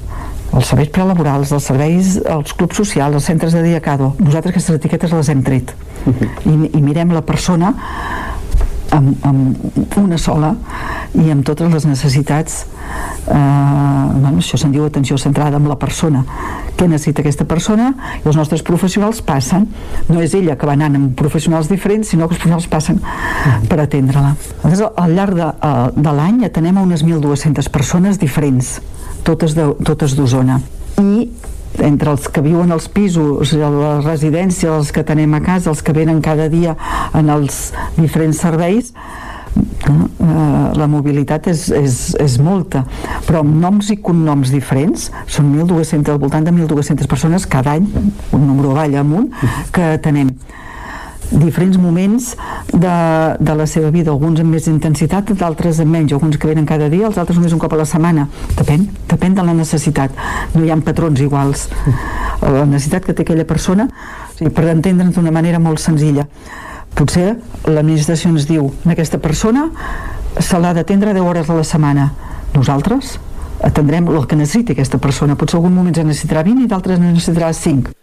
els 0.53 0.69
serveis 0.69 0.90
prelaborals, 0.93 1.51
els 1.51 1.67
serveis, 1.69 2.16
els 2.24 2.53
clubs 2.58 2.80
socials, 2.80 3.19
els 3.19 3.27
centres 3.27 3.53
de 3.53 3.64
dia 3.66 3.82
cada 3.84 4.14
nosaltres 4.19 4.56
aquestes 4.56 4.80
etiquetes 4.80 5.14
les 5.14 5.30
hem 5.30 5.43
tret. 5.43 5.74
I, 6.08 6.53
i 6.77 6.82
mirem 6.82 7.11
la 7.16 7.24
persona 7.26 7.74
amb, 8.95 9.26
amb 9.27 9.98
una 10.00 10.17
sola 10.22 10.53
i 11.17 11.30
amb 11.34 11.45
totes 11.45 11.72
les 11.74 11.85
necessitats 11.90 12.61
eh, 13.27 13.34
bueno, 13.34 14.38
això 14.40 14.59
se'n 14.59 14.72
diu 14.72 14.85
atenció 14.88 15.17
centrada 15.19 15.59
amb 15.59 15.69
la 15.69 15.77
persona. 15.80 16.24
Què 16.77 16.88
necessita 16.88 17.24
aquesta 17.24 17.48
persona? 17.50 17.92
I 18.22 18.27
els 18.30 18.38
nostres 18.38 18.64
professionals 18.66 19.22
passen. 19.26 19.67
No 20.08 20.22
és 20.24 20.35
ella 20.38 20.58
que 20.58 20.69
va 20.69 20.77
anant 20.77 20.95
amb 21.00 21.16
professionals 21.19 21.72
diferents 21.72 22.14
sinó 22.14 22.27
que 22.27 22.38
els 22.38 22.43
professionals 22.43 22.69
passen 22.72 23.01
per 23.67 23.80
atendre-la. 23.84 24.35
Al 24.64 25.17
llarg 25.17 25.35
de, 25.38 25.48
eh, 25.48 25.74
de 25.95 26.14
l'any 26.22 26.45
atenem 26.48 26.77
a 26.77 26.85
unes 26.88 27.03
1.200 27.06 27.72
persones 27.74 28.22
diferents 28.22 28.77
totes 29.27 30.15
d'Osona. 30.17 30.61
I 31.01 31.27
entre 31.83 32.11
els 32.15 32.27
que 32.33 32.41
viuen 32.41 32.72
als 32.73 32.88
pisos, 32.89 33.53
a 33.53 33.69
la 33.69 33.93
residència, 34.01 34.73
els 34.73 34.91
que 34.95 35.03
tenem 35.06 35.35
a 35.38 35.41
casa, 35.45 35.69
els 35.69 35.83
que 35.85 35.93
venen 35.93 36.22
cada 36.25 36.47
dia 36.49 36.75
en 37.17 37.30
els 37.30 37.72
diferents 37.97 38.39
serveis, 38.41 38.93
eh, 38.93 39.97
la 40.77 40.88
mobilitat 40.89 41.49
és, 41.51 41.67
és, 41.69 41.97
és 42.23 42.38
molta. 42.41 42.85
Però 43.27 43.43
amb 43.43 43.59
noms 43.61 43.91
i 43.93 43.99
cognoms 44.01 44.53
diferents 44.53 45.09
són 45.27 45.53
1.200, 45.53 46.14
al 46.14 46.22
voltant 46.23 46.47
de 46.47 46.53
1.200 46.56 47.09
persones 47.09 47.45
cada 47.49 47.77
any, 47.77 47.88
un 48.33 48.47
número 48.47 48.73
avall 48.73 48.97
amunt 49.03 49.30
que 49.75 49.95
tenem 50.03 50.33
diferents 51.31 51.77
moments 51.77 52.35
de, 52.73 52.95
de 53.39 53.56
la 53.56 53.65
seva 53.67 53.89
vida, 53.91 54.11
alguns 54.11 54.39
amb 54.39 54.53
més 54.56 54.67
intensitat, 54.72 55.31
d'altres 55.39 55.81
amb 55.83 55.91
menys, 55.91 56.14
alguns 56.15 56.38
que 56.39 56.47
venen 56.49 56.67
cada 56.67 56.89
dia, 56.89 57.07
els 57.07 57.17
altres 57.17 57.38
només 57.38 57.56
un 57.56 57.61
cop 57.61 57.73
a 57.73 57.81
la 57.81 57.88
setmana. 57.89 58.27
Depèn, 58.57 58.88
depèn 59.09 59.35
de 59.35 59.45
la 59.45 59.56
necessitat. 59.57 60.15
No 60.56 60.64
hi 60.64 60.72
ha 60.72 60.80
patrons 60.83 61.22
iguals. 61.23 61.67
La 62.38 62.67
necessitat 62.69 63.01
que 63.07 63.15
té 63.17 63.23
aquella 63.25 63.47
persona, 63.49 63.88
sigui, 64.38 64.51
per 64.53 64.67
entendre'ns 64.69 65.15
d'una 65.15 65.33
manera 65.33 65.57
molt 65.59 65.81
senzilla. 65.81 66.27
Potser 66.93 67.31
l'administració 67.65 68.30
ens 68.30 68.45
diu 68.49 68.69
en 68.85 68.93
aquesta 68.93 69.17
persona 69.17 69.67
se 70.38 70.61
l'ha 70.61 70.75
d'atendre 70.77 71.17
10 71.17 71.25
hores 71.25 71.49
a 71.49 71.57
la 71.57 71.65
setmana. 71.65 72.11
Nosaltres 72.53 73.17
atendrem 73.65 74.14
el 74.14 74.30
que 74.30 74.38
necessiti 74.38 74.77
aquesta 74.77 75.01
persona. 75.01 75.35
Potser 75.35 75.57
algun 75.57 75.73
moment 75.73 75.97
en 75.97 76.14
necessitarà 76.14 76.45
20 76.45 76.67
i 76.67 76.69
d'altres 76.69 77.01
necessitarà 77.01 77.49
5 77.57 77.97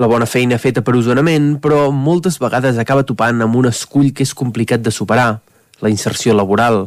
la 0.00 0.08
bona 0.08 0.26
feina 0.26 0.58
feta 0.58 0.80
per 0.82 0.96
usonament, 0.96 1.58
però 1.60 1.90
moltes 1.92 2.38
vegades 2.40 2.78
acaba 2.80 3.04
topant 3.04 3.44
amb 3.44 3.56
un 3.60 3.68
escull 3.68 4.12
que 4.16 4.24
és 4.24 4.34
complicat 4.34 4.82
de 4.82 4.90
superar, 4.94 5.42
la 5.82 5.92
inserció 5.92 6.34
laboral. 6.34 6.86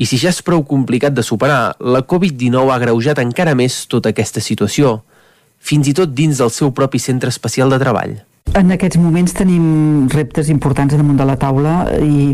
I 0.00 0.08
si 0.08 0.16
ja 0.16 0.32
és 0.32 0.40
prou 0.42 0.64
complicat 0.64 1.12
de 1.12 1.22
superar, 1.22 1.74
la 1.78 2.00
Covid-19 2.08 2.72
ha 2.72 2.80
greujat 2.80 3.20
encara 3.20 3.54
més 3.54 3.84
tota 3.92 4.12
aquesta 4.14 4.40
situació, 4.40 5.02
fins 5.60 5.88
i 5.88 5.94
tot 5.94 6.14
dins 6.16 6.40
del 6.40 6.50
seu 6.50 6.72
propi 6.72 6.98
centre 6.98 7.30
especial 7.30 7.70
de 7.70 7.78
treball. 7.82 8.16
En 8.58 8.72
aquests 8.74 8.98
moments 9.00 9.32
tenim 9.36 10.08
reptes 10.12 10.48
importants 10.52 10.96
damunt 10.96 11.20
de 11.20 11.26
la 11.28 11.38
taula 11.40 11.76
i, 12.02 12.32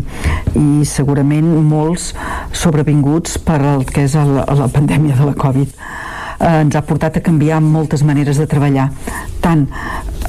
i 0.57 0.85
segurament 0.87 1.47
molts 1.67 2.09
sobrevinguts 2.57 3.37
per 3.45 3.59
el 3.75 3.85
que 3.87 4.07
és 4.07 4.17
la, 4.17 4.47
la 4.47 4.67
pandèmia 4.73 5.19
de 5.19 5.29
la 5.29 5.35
Covid 5.37 5.75
eh, 6.39 6.61
ens 6.61 6.75
ha 6.75 6.81
portat 6.81 7.19
a 7.19 7.25
canviar 7.25 7.61
moltes 7.61 8.03
maneres 8.03 8.39
de 8.39 8.47
treballar. 8.47 8.89
Tant 9.43 9.67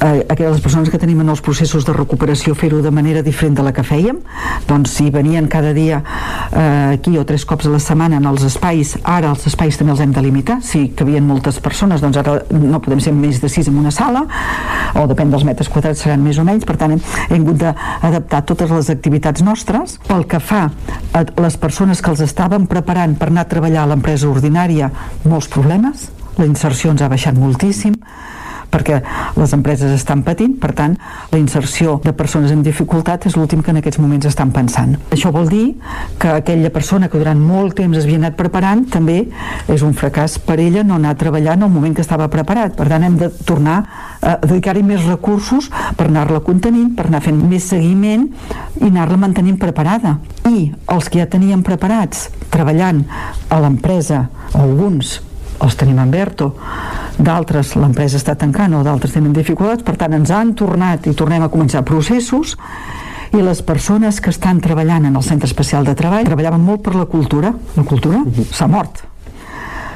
eh, 0.01 0.25
aquelles 0.29 0.61
persones 0.61 0.89
que 0.89 0.99
tenim 0.99 1.21
en 1.21 1.29
els 1.29 1.41
processos 1.41 1.85
de 1.85 1.93
recuperació 1.95 2.55
fer-ho 2.57 2.81
de 2.81 2.91
manera 2.91 3.21
diferent 3.23 3.57
de 3.57 3.65
la 3.65 3.73
que 3.75 3.83
fèiem 3.85 4.19
doncs 4.67 4.95
si 4.97 5.09
venien 5.13 5.47
cada 5.51 5.73
dia 5.77 6.01
eh, 6.51 6.97
aquí 6.97 7.17
o 7.17 7.25
tres 7.27 7.45
cops 7.45 7.67
a 7.67 7.73
la 7.75 7.79
setmana 7.79 8.17
en 8.17 8.27
els 8.29 8.43
espais 8.47 8.95
ara 9.03 9.31
els 9.31 9.45
espais 9.47 9.77
també 9.77 9.93
els 9.95 10.01
hem 10.03 10.15
de 10.15 10.23
limitar 10.25 10.59
si 10.65 10.87
cabien 10.97 11.27
moltes 11.27 11.59
persones 11.63 12.01
doncs 12.01 12.19
ara 12.21 12.39
no 12.51 12.81
podem 12.81 13.01
ser 13.03 13.13
més 13.15 13.41
de 13.41 13.49
sis 13.49 13.69
en 13.69 13.77
una 13.77 13.91
sala 13.93 14.25
o 14.97 15.05
depèn 15.09 15.31
dels 15.31 15.45
metres 15.47 15.69
quadrats 15.71 16.03
seran 16.03 16.23
més 16.23 16.39
o 16.41 16.45
menys 16.47 16.65
per 16.67 16.77
tant 16.81 16.95
hem, 16.95 17.03
hem 17.29 17.45
hagut 17.45 17.61
d'adaptar 17.61 18.43
totes 18.49 18.71
les 18.71 18.89
activitats 18.91 19.43
nostres. 19.45 19.97
Pel 20.07 20.25
que 20.29 20.39
fa 20.43 20.63
a 21.13 21.23
les 21.43 21.57
persones 21.61 22.01
que 22.01 22.11
els 22.11 22.23
estaven 22.25 22.67
preparant 22.71 23.15
per 23.19 23.29
anar 23.29 23.45
a 23.45 23.51
treballar 23.51 23.85
a 23.85 23.91
l'empresa 23.91 24.29
ordinària 24.29 24.89
molts 25.23 25.49
problemes 25.51 26.00
la 26.37 26.47
inserció 26.47 26.91
ens 26.91 27.01
ha 27.01 27.11
baixat 27.11 27.37
moltíssim 27.37 27.97
perquè 28.71 29.01
les 29.35 29.53
empreses 29.53 29.91
estan 29.93 30.23
patint, 30.23 30.55
per 30.61 30.71
tant, 30.77 30.95
la 31.31 31.39
inserció 31.39 31.97
de 32.03 32.13
persones 32.17 32.53
amb 32.55 32.63
dificultat 32.65 33.27
és 33.27 33.35
l'últim 33.37 33.61
que 33.61 33.73
en 33.73 33.81
aquests 33.81 33.99
moments 34.01 34.29
estan 34.29 34.53
pensant. 34.55 34.95
Això 35.11 35.33
vol 35.35 35.49
dir 35.51 35.65
que 36.21 36.31
aquella 36.37 36.71
persona 36.73 37.09
que 37.11 37.19
durant 37.19 37.39
molt 37.39 37.75
temps 37.81 37.97
es 37.99 38.07
havia 38.07 38.21
anat 38.21 38.37
preparant 38.39 38.85
també 38.93 39.25
és 39.71 39.83
un 39.85 39.93
fracàs 39.97 40.39
per 40.45 40.57
ella 40.63 40.85
no 40.87 40.97
anar 40.97 41.15
a 41.15 41.19
treballar 41.19 41.57
en 41.59 41.67
el 41.67 41.73
moment 41.73 41.95
que 41.97 42.05
estava 42.05 42.29
preparat. 42.31 42.77
Per 42.77 42.87
tant, 42.87 43.03
hem 43.03 43.17
de 43.19 43.29
tornar 43.45 43.77
a 44.21 44.37
dedicar-hi 44.45 44.85
més 44.87 45.03
recursos 45.05 45.67
per 45.97 46.07
anar-la 46.07 46.39
contenint, 46.45 46.93
per 46.95 47.09
anar 47.09 47.23
fent 47.25 47.41
més 47.51 47.67
seguiment 47.73 48.29
i 48.79 48.87
anar-la 48.87 49.19
mantenint 49.19 49.59
preparada. 49.59 50.19
I 50.47 50.71
els 50.93 51.09
que 51.09 51.19
ja 51.19 51.27
teníem 51.29 51.65
preparats 51.65 52.29
treballant 52.53 53.03
a 53.49 53.59
l'empresa, 53.63 54.27
alguns 54.55 55.19
els 55.61 55.77
tenim 55.77 55.99
en 56.01 56.11
Berto, 56.11 56.51
d'altres 57.21 57.75
l'empresa 57.77 58.17
està 58.17 58.35
tancant 58.39 58.73
o 58.77 58.81
d'altres 58.85 59.13
tenen 59.13 59.33
dificultats, 59.35 59.85
per 59.85 59.97
tant 59.99 60.15
ens 60.17 60.31
han 60.33 60.55
tornat 60.57 61.07
i 61.07 61.15
tornem 61.17 61.45
a 61.45 61.51
començar 61.53 61.85
processos 61.85 62.57
i 63.31 63.39
les 63.39 63.61
persones 63.63 64.19
que 64.19 64.33
estan 64.33 64.59
treballant 64.59 65.05
en 65.07 65.15
el 65.15 65.23
centre 65.23 65.47
especial 65.47 65.87
de 65.87 65.95
treball 65.95 66.27
treballaven 66.27 66.65
molt 66.65 66.83
per 66.83 66.97
la 66.97 67.07
cultura. 67.07 67.53
La 67.77 67.87
cultura 67.87 68.25
s'ha 68.51 68.67
mort 68.67 69.05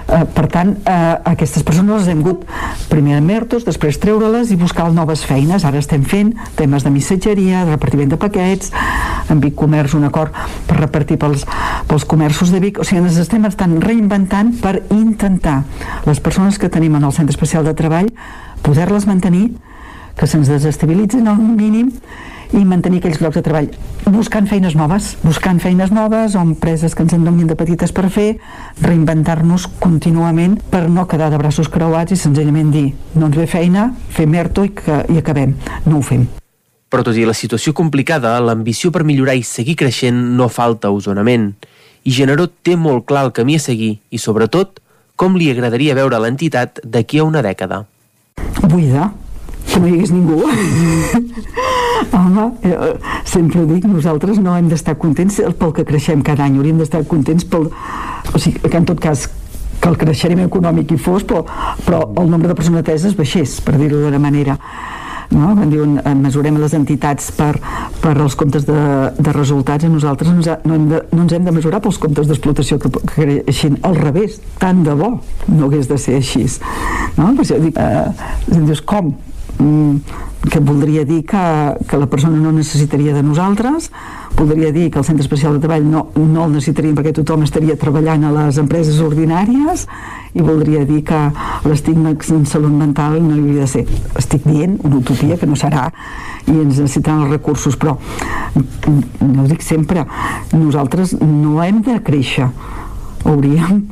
Eh, 0.06 0.22
per 0.35 0.45
tant, 0.53 0.75
eh, 0.85 1.17
aquestes 1.32 1.64
persones 1.66 2.03
les 2.03 2.08
hem 2.11 2.19
hagut 2.22 2.43
primer 2.92 3.16
en 3.17 3.25
Mertos, 3.25 3.66
després 3.66 3.98
treure-les 3.98 4.51
i 4.53 4.58
buscar 4.59 4.92
noves 4.93 5.24
feines. 5.25 5.66
Ara 5.66 5.82
estem 5.82 6.03
fent 6.06 6.34
temes 6.56 6.85
de 6.85 6.92
missatgeria, 6.93 7.64
de 7.66 7.72
repartiment 7.72 8.11
de 8.14 8.19
paquets, 8.22 8.72
en 9.30 9.42
Vic 9.42 9.56
Comerç 9.56 9.95
un 9.98 10.06
acord 10.06 10.32
per 10.67 10.77
repartir 10.77 11.17
pels, 11.17 11.45
pels 11.88 12.06
comerços 12.06 12.51
de 12.53 12.59
Vic. 12.61 12.80
O 12.80 12.84
sigui, 12.84 13.01
ens 13.01 13.17
estem 13.17 13.45
estan 13.50 13.80
reinventant 13.82 14.53
per 14.61 14.84
intentar 14.93 15.64
les 16.06 16.19
persones 16.19 16.59
que 16.59 16.69
tenim 16.69 16.95
en 16.95 17.03
el 17.03 17.14
centre 17.14 17.34
especial 17.34 17.66
de 17.66 17.74
treball 17.74 18.11
poder-les 18.61 19.06
mantenir, 19.09 19.56
que 20.16 20.27
se'ns 20.27 20.48
desestabilitzin 20.48 21.27
al 21.27 21.42
mínim 21.42 21.92
i 22.53 22.64
mantenir 22.65 23.01
aquells 23.01 23.22
llocs 23.24 23.40
de 23.40 23.43
treball 23.45 23.69
buscant 24.11 24.48
feines 24.48 24.75
noves, 24.77 25.15
buscant 25.24 25.59
feines 25.64 25.91
noves 25.91 26.35
o 26.35 26.43
empreses 26.45 26.93
que 26.95 27.03
ens 27.06 27.15
en 27.17 27.25
donin 27.25 27.49
de 27.49 27.57
petites 27.57 27.93
per 27.95 28.09
fer 28.14 28.27
reinventar-nos 28.83 29.67
contínuament 29.82 30.59
per 30.69 30.85
no 30.90 31.07
quedar 31.09 31.32
de 31.33 31.41
braços 31.41 31.69
creuats 31.74 32.14
i 32.14 32.19
senzillament 32.19 32.72
dir 32.74 32.88
no 33.15 33.30
ens 33.30 33.38
ve 33.38 33.48
feina, 33.49 33.90
fem 34.09 34.33
ERTO 34.35 34.65
i, 34.67 34.74
que, 34.77 35.03
i 35.09 35.22
acabem, 35.22 35.56
no 35.85 35.99
ho 35.99 36.06
fem 36.06 36.27
Però 36.90 37.03
tot 37.03 37.17
i 37.17 37.25
la 37.27 37.33
situació 37.35 37.74
complicada, 37.75 38.38
l'ambició 38.40 38.91
per 38.93 39.03
millorar 39.03 39.33
i 39.35 39.43
seguir 39.43 39.74
creixent 39.75 40.15
no 40.38 40.45
falta 40.48 40.88
a 40.88 40.95
Osonament. 40.95 41.49
I 42.06 42.14
Generó 42.14 42.45
té 42.48 42.77
molt 42.77 43.07
clar 43.09 43.25
el 43.25 43.33
camí 43.35 43.57
a 43.57 43.64
seguir 43.64 43.98
i, 44.14 44.19
sobretot, 44.22 44.80
com 45.19 45.35
li 45.35 45.49
agradaria 45.51 45.95
veure 45.98 46.19
l'entitat 46.22 46.80
d'aquí 46.83 47.19
a 47.19 47.25
una 47.25 47.41
dècada. 47.41 47.85
buida, 48.69 49.11
que 49.71 49.79
no 49.79 49.87
hi 49.87 49.95
hagués 49.95 50.11
ningú 50.15 50.41
home, 52.15 52.45
eh, 52.63 52.93
sempre 53.25 53.61
ho 53.61 53.65
dic 53.69 53.87
nosaltres 53.89 54.39
no 54.43 54.55
hem 54.57 54.69
d'estar 54.71 54.97
contents 55.01 55.41
pel 55.59 55.73
que 55.75 55.85
creixem 55.87 56.21
cada 56.25 56.45
any, 56.45 56.59
hauríem 56.59 56.79
d'estar 56.81 57.03
contents 57.09 57.47
pel, 57.49 57.69
o 58.33 58.37
sigui, 58.41 58.61
que 58.69 58.77
en 58.77 58.87
tot 58.91 59.01
cas 59.01 59.27
que 59.81 59.89
el 59.91 59.97
creixement 60.01 60.45
econòmic 60.47 60.91
hi 60.91 60.99
fos 61.01 61.25
però, 61.27 61.43
però 61.85 62.03
el 62.21 62.29
nombre 62.31 62.49
de 62.49 62.57
persones 62.57 62.85
ateses 62.85 63.17
baixés 63.17 63.59
per 63.61 63.75
dir-ho 63.77 63.99
d'una 64.01 64.21
manera 64.21 64.57
no? 65.31 65.51
quan 65.55 65.69
diuen 65.69 65.99
eh, 65.99 66.13
mesurem 66.17 66.57
les 66.61 66.73
entitats 66.77 67.31
per, 67.35 67.53
per 68.01 68.15
els 68.15 68.37
comptes 68.39 68.65
de, 68.67 68.79
de 69.17 69.35
resultats 69.35 69.85
i 69.85 69.91
nosaltres 69.91 70.31
no 70.31 70.39
ens, 70.39 70.49
ha, 70.51 70.57
no, 70.65 70.77
hem 70.77 70.89
de, 70.91 71.01
no 71.11 71.25
ens 71.25 71.37
hem 71.37 71.45
de 71.47 71.53
mesurar 71.55 71.81
pels 71.83 71.99
comptes 72.01 72.29
d'explotació 72.29 72.79
que, 72.81 72.91
que 72.95 73.13
creixin 73.13 73.79
al 73.87 73.97
revés, 73.99 74.39
tant 74.61 74.83
de 74.85 74.95
bo 74.97 75.15
no 75.51 75.69
hagués 75.69 75.89
de 75.91 75.99
ser 76.01 76.19
així 76.21 76.45
no? 77.17 77.31
per 77.33 77.45
això 77.45 77.61
dic, 77.61 77.79
eh, 77.79 78.59
dius 78.65 78.83
com? 78.85 79.13
Mm, 79.58 79.98
que 80.50 80.59
voldria 80.59 81.06
dir 81.06 81.24
que, 81.25 81.38
que 81.88 81.98
la 81.98 82.06
persona 82.06 82.38
no 82.38 82.51
necessitaria 82.51 83.14
de 83.16 83.24
nosaltres 83.24 83.90
voldria 84.35 84.72
dir 84.72 84.92
que 84.92 85.00
el 85.00 85.06
centre 85.06 85.24
especial 85.24 85.53
de 85.56 85.61
treball 85.64 85.88
no, 85.90 86.09
no 86.16 86.43
el 86.45 86.58
necessitaria 86.58 86.93
perquè 86.93 87.14
tothom 87.16 87.45
estaria 87.48 87.77
treballant 87.80 88.27
a 88.27 88.34
les 88.35 88.59
empreses 88.61 89.00
ordinàries 89.01 89.88
i 90.35 90.43
voldria 90.43 90.84
dir 90.85 91.01
que 91.08 91.22
l'estigma 91.66 92.11
en 92.11 92.45
salut 92.45 92.75
mental 92.75 93.16
no 93.24 93.34
hi 93.34 93.40
hauria 93.40 93.64
de 93.64 93.72
ser. 93.72 93.85
Estic 94.19 94.43
dient 94.43 94.77
una 94.84 95.00
utopia 95.00 95.40
que 95.40 95.48
no 95.48 95.56
serà 95.56 95.88
i 96.45 96.51
ens 96.51 96.82
necessitaran 96.84 97.25
els 97.25 97.32
recursos 97.38 97.80
però 97.80 97.95
no 98.56 99.45
ho 99.45 99.48
dic 99.50 99.64
sempre 99.64 100.06
nosaltres 100.51 101.16
no 101.22 101.64
hem 101.64 101.82
de 101.82 102.01
créixer 102.03 102.51
hauríem 103.25 103.83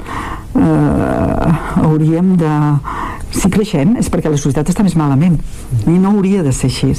eh, 0.55 1.51
hauríem 1.83 2.35
de 2.37 2.53
si 3.33 3.49
creixem 3.49 3.97
és 4.01 4.09
perquè 4.13 4.31
la 4.31 4.39
societat 4.39 4.69
està 4.69 4.85
més 4.85 4.97
malament 4.99 5.39
i 5.87 5.97
no 5.97 6.13
hauria 6.13 6.43
de 6.45 6.53
ser 6.53 6.69
així 6.71 6.93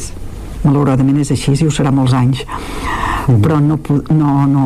malauradament 0.64 1.20
és 1.22 1.32
així 1.34 1.54
i 1.54 1.68
ho 1.68 1.72
serà 1.74 1.92
molts 1.94 2.14
anys 2.16 2.44
però 3.42 3.60
no, 3.60 3.78
no, 4.10 4.32
no 4.50 4.64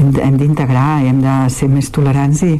hem 0.00 0.36
d'integrar 0.38 1.00
hem 1.06 1.22
de 1.24 1.36
ser 1.52 1.70
més 1.72 1.90
tolerants 1.94 2.44
i 2.46 2.52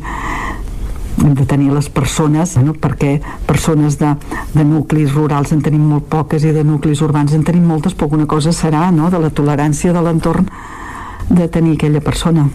hem 1.21 1.35
de 1.37 1.45
tenir 1.47 1.71
les 1.75 1.91
persones 1.93 2.57
no? 2.65 2.75
perquè 2.75 3.19
persones 3.47 3.99
de, 4.01 4.15
de 4.55 4.65
nuclis 4.65 5.13
rurals 5.15 5.53
en 5.53 5.63
tenim 5.63 5.85
molt 5.93 6.09
poques 6.13 6.47
i 6.47 6.55
de 6.57 6.65
nuclis 6.65 7.03
urbans 7.05 7.35
en 7.37 7.45
tenim 7.45 7.67
moltes 7.69 7.95
però 7.95 8.09
alguna 8.09 8.31
cosa 8.31 8.55
serà 8.57 8.89
no? 8.95 9.11
de 9.11 9.21
la 9.21 9.31
tolerància 9.31 9.93
de 9.93 10.03
l'entorn 10.07 10.49
de 11.31 11.47
tenir 11.49 11.77
aquella 11.77 12.01
persona 12.01 12.49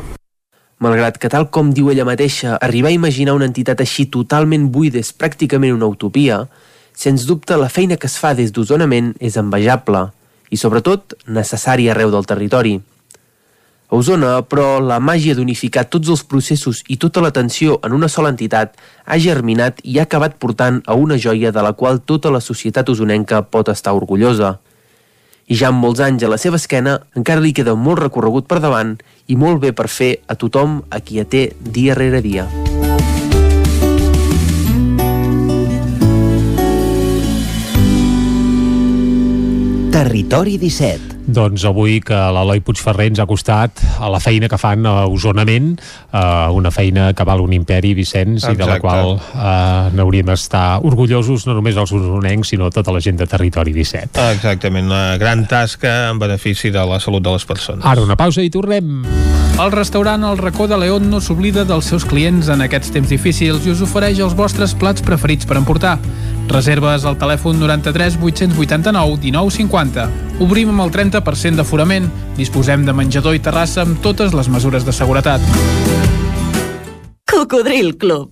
Malgrat 0.84 1.16
que, 1.16 1.30
tal 1.32 1.48
com 1.56 1.70
diu 1.72 1.88
ella 1.92 2.04
mateixa, 2.08 2.58
arribar 2.60 2.90
a 2.92 2.98
imaginar 2.98 3.36
una 3.38 3.48
entitat 3.48 3.80
així 3.80 4.10
totalment 4.12 4.68
buida 4.74 5.00
és 5.00 5.14
pràcticament 5.16 5.72
una 5.72 5.88
utopia, 5.88 6.42
sens 6.92 7.24
dubte 7.28 7.56
la 7.56 7.70
feina 7.72 7.96
que 7.96 8.10
es 8.12 8.18
fa 8.20 8.34
des 8.36 8.52
d'Osonament 8.52 9.14
és 9.24 9.38
envejable 9.40 10.10
i, 10.52 10.60
sobretot, 10.60 11.16
necessària 11.32 11.94
arreu 11.94 12.12
del 12.12 12.28
territori. 12.28 12.76
A 13.86 13.96
Osona, 13.96 14.42
però, 14.44 14.82
la 14.84 15.00
màgia 15.00 15.36
d'unificar 15.38 15.86
tots 15.88 16.12
els 16.12 16.26
processos 16.28 16.84
i 16.92 16.98
tota 17.00 17.24
l'atenció 17.24 17.80
en 17.86 17.96
una 17.96 18.10
sola 18.12 18.34
entitat 18.34 18.76
ha 19.06 19.18
germinat 19.22 19.80
i 19.84 20.00
ha 20.00 20.08
acabat 20.10 20.36
portant 20.42 20.82
a 20.86 20.98
una 21.00 21.16
joia 21.16 21.54
de 21.56 21.64
la 21.64 21.72
qual 21.72 22.02
tota 22.04 22.34
la 22.34 22.44
societat 22.44 22.90
osonenca 22.92 23.46
pot 23.48 23.72
estar 23.72 23.94
orgullosa 23.96 24.58
i 25.48 25.58
ja 25.58 25.70
amb 25.70 25.84
molts 25.84 26.02
anys 26.02 26.26
a 26.26 26.30
la 26.32 26.40
seva 26.42 26.58
esquena 26.62 26.98
encara 27.18 27.44
li 27.44 27.54
queda 27.54 27.76
molt 27.78 28.02
recorregut 28.02 28.48
per 28.50 28.60
davant 28.64 28.96
i 29.28 29.38
molt 29.38 29.62
bé 29.62 29.74
per 29.78 29.88
fer 29.90 30.12
a 30.28 30.38
tothom 30.40 30.80
a 30.90 31.02
qui 31.02 31.20
ja 31.20 31.26
té 31.26 31.50
dia 31.60 31.98
rere 31.98 32.22
dia. 32.26 32.48
Territori 39.96 40.58
17 40.60 41.15
doncs 41.26 41.66
avui 41.66 42.00
que 42.06 42.16
l'Eloi 42.36 42.62
Puigferrer 42.66 43.10
ens 43.12 43.22
ha 43.22 43.28
costat 43.30 43.82
a 44.00 44.10
la 44.12 44.20
feina 44.24 44.50
que 44.52 44.60
fan 44.62 44.86
a 44.86 45.06
Osonament, 45.10 45.74
eh, 46.12 46.22
una 46.54 46.72
feina 46.72 47.12
que 47.14 47.26
val 47.28 47.42
un 47.42 47.54
imperi, 47.58 47.94
Vicenç, 47.98 48.44
Exacte. 48.44 48.56
i 48.56 48.62
de 48.62 48.70
la 48.70 48.80
qual 48.84 49.16
eh, 49.18 49.96
n'hauríem 49.98 50.30
d'estar 50.30 50.82
orgullosos 50.86 51.48
no 51.50 51.58
només 51.58 51.78
els 51.78 51.94
osonencs, 51.96 52.54
sinó 52.54 52.70
tota 52.74 52.94
la 52.94 53.02
gent 53.02 53.18
de 53.22 53.30
Territori 53.30 53.74
17. 53.74 54.22
Exactament, 54.36 54.86
una 54.92 55.18
gran 55.22 55.48
tasca 55.50 56.12
en 56.12 56.20
benefici 56.22 56.72
de 56.72 56.86
la 56.86 57.00
salut 57.00 57.24
de 57.24 57.34
les 57.34 57.46
persones. 57.46 57.86
Ara 57.86 58.06
una 58.06 58.18
pausa 58.20 58.46
i 58.46 58.52
tornem. 58.54 59.04
El 59.56 59.72
restaurant 59.72 60.24
El 60.28 60.38
Racó 60.38 60.68
de 60.68 60.78
León 60.78 61.10
no 61.10 61.22
s'oblida 61.24 61.64
dels 61.64 61.88
seus 61.88 62.04
clients 62.04 62.50
en 62.52 62.60
aquests 62.66 62.92
temps 62.92 63.08
difícils 63.08 63.64
i 63.64 63.72
us 63.72 63.82
ofereix 63.86 64.20
els 64.20 64.36
vostres 64.36 64.74
plats 64.76 65.06
preferits 65.06 65.48
per 65.48 65.56
emportar. 65.62 65.96
Reserves 66.48 67.06
al 67.06 67.18
telèfon 67.22 67.60
93 67.60 68.20
889 68.22 69.20
1950. 69.24 70.08
Obrim 70.46 70.74
amb 70.74 70.86
el 70.86 70.94
30% 70.94 71.62
d'aforament. 71.62 72.10
Disposem 72.38 72.86
de 72.86 72.94
menjador 72.94 73.36
i 73.36 73.44
terrassa 73.44 73.84
amb 73.86 74.02
totes 74.04 74.36
les 74.38 74.52
mesures 74.52 74.86
de 74.86 74.94
seguretat. 74.94 75.42
Cocodril 77.32 77.98
Club. 77.98 78.32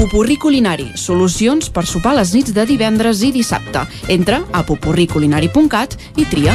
Pupurri 0.00 0.38
Culinari, 0.40 0.86
solucions 0.96 1.66
per 1.68 1.82
sopar 1.84 2.14
les 2.16 2.30
nits 2.32 2.54
de 2.56 2.62
divendres 2.64 3.20
i 3.20 3.28
dissabte. 3.34 3.82
Entra 4.08 4.38
a 4.56 4.62
pupurriculinari.cat 4.64 5.98
i 6.16 6.24
tria. 6.24 6.54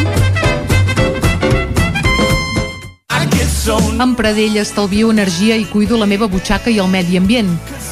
Amb 4.02 4.18
Pradell 4.18 4.58
estalvio 4.58 5.14
energia 5.14 5.60
i 5.62 5.70
cuido 5.70 6.02
la 6.02 6.10
meva 6.10 6.26
butxaca 6.26 6.74
i 6.74 6.82
el 6.82 6.90
medi 6.90 7.22
ambient. 7.22 7.54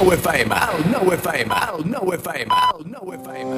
Nou 0.00 0.14
FM, 0.16 0.56
el 0.56 0.84
nou 0.88 1.10
FM, 1.12 1.56
el 1.74 1.82
nou 1.92 2.12
FM, 2.14 2.54
el 2.56 2.86
nou 2.88 3.10
FM. 3.12 3.50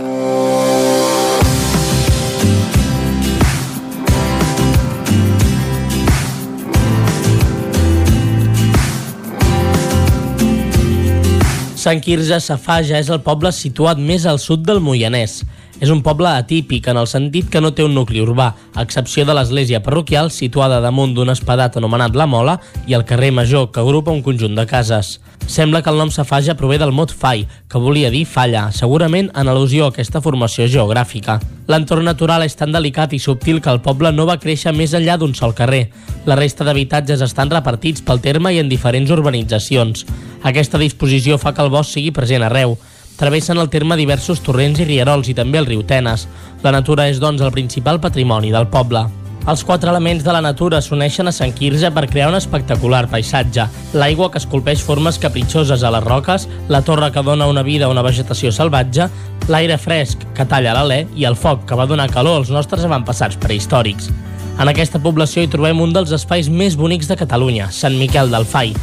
Sant 11.79 12.03
Quirze 12.03 12.41
Safaja 12.43 12.99
és 12.99 13.07
el 13.07 13.23
poble 13.23 13.55
situat 13.55 14.03
més 14.03 14.27
al 14.27 14.43
sud 14.43 14.67
del 14.67 14.83
Moianès. 14.83 15.45
És 15.83 15.91
un 15.91 15.99
poble 16.07 16.31
atípic 16.31 16.87
en 16.93 16.99
el 17.01 17.09
sentit 17.11 17.49
que 17.51 17.61
no 17.61 17.73
té 17.75 17.83
un 17.83 17.97
nucli 17.97 18.21
urbà, 18.23 18.53
a 18.55 18.83
excepció 18.87 19.25
de 19.27 19.35
l'església 19.35 19.81
parroquial 19.83 20.29
situada 20.31 20.79
damunt 20.79 21.11
d'un 21.17 21.33
espadat 21.33 21.75
anomenat 21.81 22.15
La 22.15 22.29
Mola 22.31 22.61
i 22.87 22.95
el 22.95 23.03
carrer 23.03 23.33
Major, 23.35 23.73
que 23.75 23.83
agrupa 23.83 24.15
un 24.15 24.23
conjunt 24.23 24.55
de 24.55 24.63
cases. 24.71 25.17
Sembla 25.51 25.81
que 25.83 25.91
el 25.91 25.99
nom 25.99 26.13
Safaja 26.15 26.55
prové 26.55 26.79
del 26.79 26.95
mot 26.95 27.11
fai, 27.11 27.49
que 27.67 27.83
volia 27.83 28.13
dir 28.15 28.23
falla, 28.31 28.69
segurament 28.71 29.33
en 29.35 29.51
al·lusió 29.51 29.89
a 29.89 29.91
aquesta 29.91 30.23
formació 30.23 30.69
geogràfica. 30.71 31.41
L'entorn 31.67 32.07
natural 32.07 32.47
és 32.47 32.55
tan 32.55 32.71
delicat 32.71 33.19
i 33.19 33.19
subtil 33.19 33.59
que 33.59 33.75
el 33.75 33.83
poble 33.83 34.15
no 34.15 34.29
va 34.31 34.39
créixer 34.39 34.71
més 34.71 34.95
enllà 34.95 35.19
d'un 35.19 35.35
sol 35.35 35.51
carrer. 35.51 35.89
La 36.31 36.39
resta 36.39 36.63
d'habitatges 36.63 37.27
estan 37.27 37.51
repartits 37.51 38.07
pel 38.07 38.23
terme 38.23 38.55
i 38.55 38.63
en 38.63 38.71
diferents 38.71 39.11
urbanitzacions. 39.11 40.07
Aquesta 40.47 40.79
disposició 40.79 41.43
fa 41.43 41.57
que 41.57 41.67
el 41.67 41.75
bosc 41.75 41.99
sigui 41.99 42.15
present 42.15 42.47
arreu. 42.47 42.79
Travessen 43.17 43.59
el 43.59 43.69
terme 43.71 43.97
diversos 43.97 44.41
torrents 44.43 44.81
i 44.81 44.87
rierols 44.89 45.29
i 45.29 45.35
també 45.37 45.61
el 45.61 45.69
riu 45.69 45.83
Tenes. 45.87 46.27
La 46.65 46.73
natura 46.75 47.09
és, 47.11 47.21
doncs, 47.23 47.43
el 47.43 47.53
principal 47.55 48.01
patrimoni 48.01 48.51
del 48.55 48.71
poble. 48.73 49.05
Els 49.43 49.65
quatre 49.67 49.91
elements 49.91 50.23
de 50.23 50.31
la 50.31 50.41
natura 50.43 50.79
s'uneixen 50.79 51.27
a 51.27 51.33
Sant 51.35 51.51
Quirze 51.59 51.91
per 51.91 52.05
crear 52.07 52.29
un 52.31 52.39
espectacular 52.39 53.09
paisatge. 53.11 53.67
L'aigua 53.99 54.31
que 54.31 54.39
esculpeix 54.39 54.85
formes 54.87 55.19
capritxoses 55.19 55.83
a 55.83 55.91
les 55.91 56.05
roques, 56.05 56.47
la 56.71 56.83
torre 56.87 57.11
que 57.11 57.25
dona 57.27 57.51
una 57.51 57.65
vida 57.67 57.89
a 57.89 57.91
una 57.91 58.07
vegetació 58.07 58.53
salvatge, 58.55 59.09
l'aire 59.51 59.79
fresc 59.83 60.23
que 60.37 60.47
talla 60.47 60.77
l'alè 60.79 61.05
i 61.19 61.27
el 61.27 61.35
foc 61.35 61.67
que 61.67 61.79
va 61.79 61.89
donar 61.91 62.11
calor 62.15 62.39
als 62.39 62.55
nostres 62.55 62.87
avantpassats 62.87 63.41
prehistòrics. 63.43 64.13
En 64.61 64.69
aquesta 64.69 65.01
població 65.03 65.43
hi 65.43 65.49
trobem 65.51 65.81
un 65.81 65.93
dels 65.95 66.13
espais 66.13 66.49
més 66.53 66.77
bonics 66.77 67.09
de 67.09 67.17
Catalunya, 67.17 67.71
Sant 67.73 67.97
Miquel 67.99 68.31
del 68.31 68.45
Fai. 68.47 68.75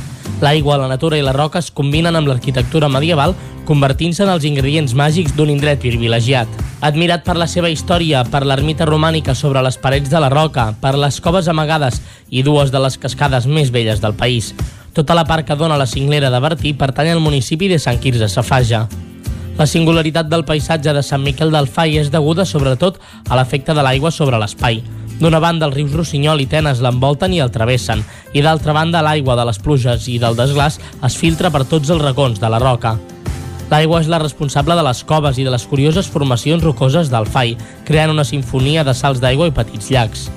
L'aigua, 0.42 0.78
la 0.82 0.88
natura 0.90 1.18
i 1.20 1.24
la 1.24 1.34
roca 1.36 1.60
es 1.62 1.70
combinen 1.72 2.16
amb 2.16 2.28
l'arquitectura 2.28 2.90
medieval, 2.90 3.36
convertint-se 3.68 4.24
en 4.26 4.32
els 4.34 4.48
ingredients 4.50 4.96
màgics 4.98 5.36
d'un 5.38 5.52
indret 5.54 5.82
privilegiat. 5.84 6.50
Admirat 6.82 7.26
per 7.26 7.36
la 7.38 7.48
seva 7.48 7.70
història, 7.70 8.24
per 8.26 8.46
l'ermita 8.48 8.88
romànica 8.88 9.36
sobre 9.36 9.62
les 9.62 9.78
parets 9.78 10.10
de 10.10 10.20
la 10.20 10.32
roca, 10.34 10.72
per 10.82 10.96
les 10.98 11.20
coves 11.22 11.48
amagades 11.52 12.00
i 12.30 12.44
dues 12.44 12.72
de 12.72 12.82
les 12.82 12.98
cascades 12.98 13.46
més 13.48 13.72
velles 13.72 14.02
del 14.02 14.16
país. 14.16 14.54
Tota 14.96 15.14
la 15.16 15.28
part 15.28 15.46
que 15.46 15.60
dona 15.60 15.78
la 15.78 15.88
cinglera 15.88 16.32
de 16.34 16.40
Bertí 16.40 16.74
pertany 16.74 17.12
al 17.14 17.22
municipi 17.22 17.70
de 17.70 17.78
Sant 17.80 18.00
Quirze 18.02 18.28
Safaja. 18.32 18.88
La 19.60 19.68
singularitat 19.68 20.32
del 20.32 20.48
paisatge 20.48 20.96
de 20.96 21.04
Sant 21.04 21.22
Miquel 21.22 21.52
del 21.52 21.68
Fai 21.68 22.00
és 22.00 22.10
deguda 22.10 22.48
sobretot 22.48 22.98
a 23.28 23.36
l'efecte 23.36 23.76
de 23.76 23.84
l'aigua 23.84 24.12
sobre 24.12 24.40
l'espai. 24.40 24.80
D'una 25.20 25.42
banda, 25.44 25.68
els 25.68 25.76
rius 25.76 25.92
Rossinyol 25.92 26.40
i 26.40 26.48
Tenes 26.48 26.80
l'envolten 26.80 27.34
i 27.36 27.42
el 27.44 27.52
travessen, 27.52 28.06
i 28.32 28.44
d'altra 28.46 28.72
banda, 28.76 29.04
l'aigua 29.04 29.36
de 29.36 29.46
les 29.50 29.60
pluges 29.60 30.08
i 30.08 30.16
del 30.22 30.38
desglàs 30.40 30.80
es 30.80 31.18
filtra 31.20 31.52
per 31.52 31.66
tots 31.68 31.92
els 31.92 32.04
racons 32.04 32.40
de 32.40 32.50
la 32.50 32.62
roca. 32.64 32.96
L'aigua 33.70 34.00
és 34.02 34.08
la 34.10 34.22
responsable 34.24 34.74
de 34.80 34.84
les 34.88 35.04
coves 35.06 35.38
i 35.38 35.46
de 35.46 35.52
les 35.54 35.66
curioses 35.70 36.08
formacions 36.10 36.64
rocoses 36.64 37.12
del 37.12 37.28
Fai, 37.30 37.58
creant 37.86 38.16
una 38.16 38.26
sinfonia 38.26 38.86
de 38.88 38.96
salts 38.96 39.20
d'aigua 39.22 39.52
i 39.52 39.54
petits 39.54 39.92
llacs. 39.92 40.30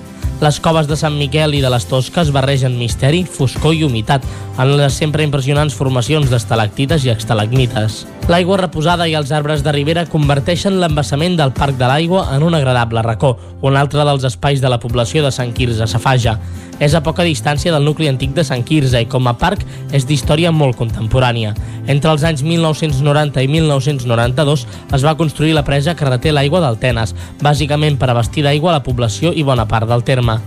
Les 0.43 0.59
coves 0.59 0.89
de 0.91 0.99
Sant 0.99 1.15
Miquel 1.15 1.55
i 1.55 1.63
de 1.63 1.71
les 1.71 1.87
Tosques 1.87 2.33
barregen 2.35 2.75
misteri, 2.75 3.23
foscor 3.23 3.77
i 3.79 3.85
humitat 3.87 4.27
en 4.59 4.75
les 4.75 4.99
sempre 4.99 5.23
impressionants 5.23 5.77
formacions 5.79 6.27
d'estalactites 6.29 7.07
i 7.07 7.15
estalagmites. 7.15 8.03
L'aigua 8.31 8.55
reposada 8.61 9.09
i 9.11 9.17
els 9.19 9.33
arbres 9.35 9.65
de 9.67 9.73
ribera 9.75 10.05
converteixen 10.07 10.77
l'embassament 10.79 11.35
del 11.37 11.51
Parc 11.57 11.75
de 11.75 11.89
l'Aigua 11.91 12.29
en 12.37 12.45
un 12.47 12.55
agradable 12.55 13.03
racó, 13.03 13.33
un 13.67 13.75
altre 13.77 14.05
dels 14.07 14.23
espais 14.29 14.63
de 14.63 14.71
la 14.71 14.79
població 14.79 15.25
de 15.25 15.33
Sant 15.35 15.51
Quirze 15.57 15.89
Safaja. 15.91 16.37
És 16.79 16.95
a 16.95 17.03
poca 17.03 17.27
distància 17.27 17.73
del 17.75 17.85
nucli 17.85 18.07
antic 18.07 18.31
de 18.37 18.45
Sant 18.47 18.63
Quirze 18.63 19.03
i 19.03 19.09
com 19.11 19.27
a 19.27 19.35
parc 19.41 19.67
és 19.91 20.07
d'història 20.07 20.55
molt 20.55 20.79
contemporània. 20.79 21.57
Entre 21.91 22.15
els 22.15 22.23
anys 22.23 22.47
1990 22.47 23.43
i 23.43 23.51
1992 23.51 24.65
es 24.95 25.03
va 25.03 25.17
construir 25.19 25.59
la 25.59 25.67
presa 25.67 25.97
que 25.99 26.07
reté 26.07 26.31
l'aigua 26.31 26.63
del 26.63 26.79
Tenes, 26.79 27.17
bàsicament 27.43 27.99
per 27.99 28.13
abastir 28.15 28.47
d'aigua 28.47 28.79
la 28.79 28.87
població 28.87 29.35
i 29.35 29.43
bona 29.43 29.67
part 29.67 29.91
del 29.91 30.07
terme. 30.07 30.39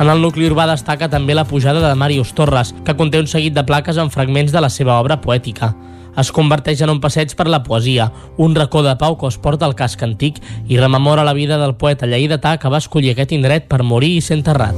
En 0.00 0.08
el 0.08 0.24
nucli 0.24 0.48
urbà 0.48 0.64
destaca 0.66 1.12
també 1.12 1.36
la 1.36 1.44
pujada 1.44 1.84
de 1.84 1.94
Màrius 1.94 2.32
Torres, 2.32 2.72
que 2.86 2.96
conté 2.96 3.20
un 3.20 3.28
seguit 3.28 3.52
de 3.52 3.68
plaques 3.68 4.00
amb 4.00 4.10
fragments 4.10 4.50
de 4.50 4.64
la 4.64 4.72
seva 4.72 4.96
obra 4.96 5.20
poètica. 5.20 5.74
Es 6.12 6.28
converteix 6.28 6.82
en 6.84 6.90
un 6.92 6.98
passeig 7.00 7.32
per 7.38 7.46
la 7.48 7.62
poesia, 7.64 8.10
un 8.36 8.52
racó 8.54 8.82
de 8.84 8.92
pau 9.00 9.16
que 9.16 9.30
es 9.32 9.38
porta 9.40 9.64
al 9.64 9.72
casc 9.72 10.02
antic 10.04 10.42
i 10.68 10.76
rememora 10.76 11.24
la 11.24 11.32
vida 11.32 11.56
del 11.56 11.72
poeta 11.80 12.06
lleidatà 12.06 12.58
que 12.60 12.68
va 12.68 12.82
escollir 12.82 13.14
aquest 13.14 13.32
indret 13.32 13.64
per 13.70 13.80
morir 13.80 14.18
i 14.18 14.20
ser 14.20 14.36
enterrat. 14.36 14.76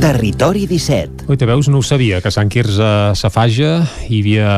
Territori 0.00 0.66
17. 0.68 1.28
Ui, 1.28 1.36
te 1.36 1.46
veus, 1.48 1.68
no 1.68 1.80
ho 1.80 1.84
sabia, 1.84 2.24
que 2.24 2.32
Sant 2.32 2.48
Quirze 2.52 2.88
Safaja 3.16 3.78
hi 4.08 4.24
havia 4.24 4.50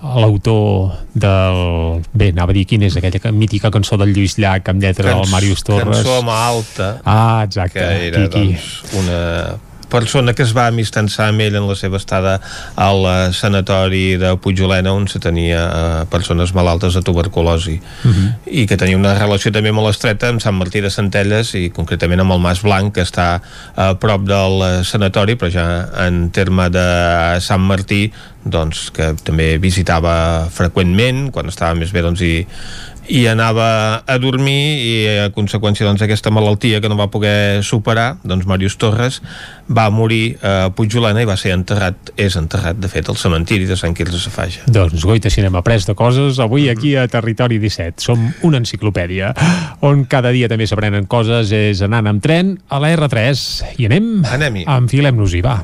l'autor 0.00 0.96
del... 1.12 2.04
Bé, 2.12 2.32
anava 2.32 2.54
a 2.54 2.56
dir 2.56 2.66
quina 2.68 2.88
és 2.88 2.96
aquella 2.96 3.32
mítica 3.36 3.68
cançó 3.72 4.00
del 4.00 4.14
Lluís 4.16 4.40
Llach 4.40 4.68
amb 4.72 4.80
lletra 4.80 5.12
del 5.12 5.28
Màrius 5.32 5.64
Torres. 5.64 6.00
Cançó 6.00 6.20
home 6.22 6.36
alta. 6.36 6.94
Ah, 7.04 7.42
exacte. 7.44 7.80
Que 7.80 8.06
era, 8.08 8.28
Quiqui. 8.28 8.54
doncs, 8.54 8.70
una 9.00 9.18
persona 9.90 10.32
que 10.34 10.42
es 10.46 10.54
va 10.56 10.66
amistançar 10.70 11.28
amb 11.30 11.42
ell 11.44 11.56
en 11.58 11.66
la 11.68 11.74
seva 11.76 11.98
estada 12.00 12.38
al 12.76 13.02
uh, 13.04 13.32
sanatori 13.34 14.16
de 14.20 14.32
Puigolena 14.40 14.92
on 14.94 15.08
se 15.10 15.18
tenia 15.20 15.60
uh, 15.66 16.06
persones 16.10 16.54
malaltes 16.54 16.94
de 16.94 17.02
tuberculosi 17.02 17.80
uh 17.80 18.08
Mhm. 18.08 18.14
-huh. 18.14 18.34
i 18.46 18.66
que 18.66 18.76
tenia 18.76 18.96
una 18.96 19.14
relació 19.18 19.50
també 19.52 19.72
molt 19.72 19.90
estreta 19.90 20.28
amb 20.28 20.40
Sant 20.40 20.56
Martí 20.56 20.80
de 20.80 20.90
Centelles 20.90 21.54
i 21.54 21.70
concretament 21.70 22.20
amb 22.20 22.32
el 22.32 22.38
Mas 22.40 22.62
Blanc 22.62 22.94
que 22.94 23.02
està 23.02 23.40
a 23.76 23.94
prop 23.94 24.22
del 24.22 24.52
uh, 24.60 24.84
sanatori 24.84 25.34
però 25.36 25.50
ja 25.50 25.88
en 26.06 26.30
terme 26.30 26.70
de 26.70 27.40
Sant 27.40 27.60
Martí 27.60 28.12
doncs 28.44 28.90
que 28.90 29.14
també 29.22 29.58
visitava 29.58 30.48
freqüentment 30.50 31.30
quan 31.30 31.48
estava 31.48 31.74
més 31.74 31.92
bé 31.92 32.00
doncs 32.00 32.20
i 32.22 32.46
i 33.10 33.24
anava 33.26 34.02
a 34.06 34.16
dormir 34.22 34.60
i 34.86 34.92
a 35.24 35.28
conseqüència 35.34 35.86
doncs, 35.86 36.00
d'aquesta 36.02 36.30
malaltia 36.30 36.80
que 36.80 36.88
no 36.88 36.96
va 36.98 37.08
poder 37.10 37.64
superar, 37.66 38.20
doncs 38.22 38.46
Màrius 38.46 38.76
Torres 38.78 39.18
va 39.66 39.88
morir 39.90 40.36
a 40.46 40.70
Puigolana 40.74 41.24
i 41.24 41.28
va 41.28 41.36
ser 41.40 41.52
enterrat, 41.56 42.12
és 42.14 42.36
enterrat 42.38 42.78
de 42.78 42.90
fet 42.90 43.10
al 43.10 43.18
cementiri 43.18 43.66
de 43.66 43.78
Sant 43.78 43.96
Quirze 43.98 44.20
Safaja. 44.22 44.62
Doncs 44.70 45.02
goita, 45.06 45.30
si 45.30 45.42
n'hem 45.42 45.58
après 45.58 45.86
de 45.86 45.96
coses 45.98 46.38
avui 46.42 46.68
aquí 46.70 46.94
a 46.96 47.08
Territori 47.10 47.58
17. 47.62 47.98
Som 48.04 48.28
una 48.46 48.60
enciclopèdia 48.62 49.32
on 49.86 50.04
cada 50.10 50.30
dia 50.34 50.48
també 50.50 50.68
s'aprenen 50.70 51.08
coses 51.10 51.50
és 51.56 51.82
anant 51.86 52.10
amb 52.10 52.22
tren 52.22 52.54
a 52.70 52.78
la 52.82 52.92
R3 52.94 53.74
i 53.82 53.90
anem? 53.90 54.12
Anem-hi. 54.30 54.66
Enfilem-nos-hi, 54.70 55.42
va. 55.46 55.58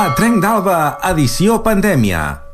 A 0.00 0.04
Trenc 0.16 0.38
d'Alba, 0.40 0.78
edició 1.10 1.58
pandèmia. 1.66 2.49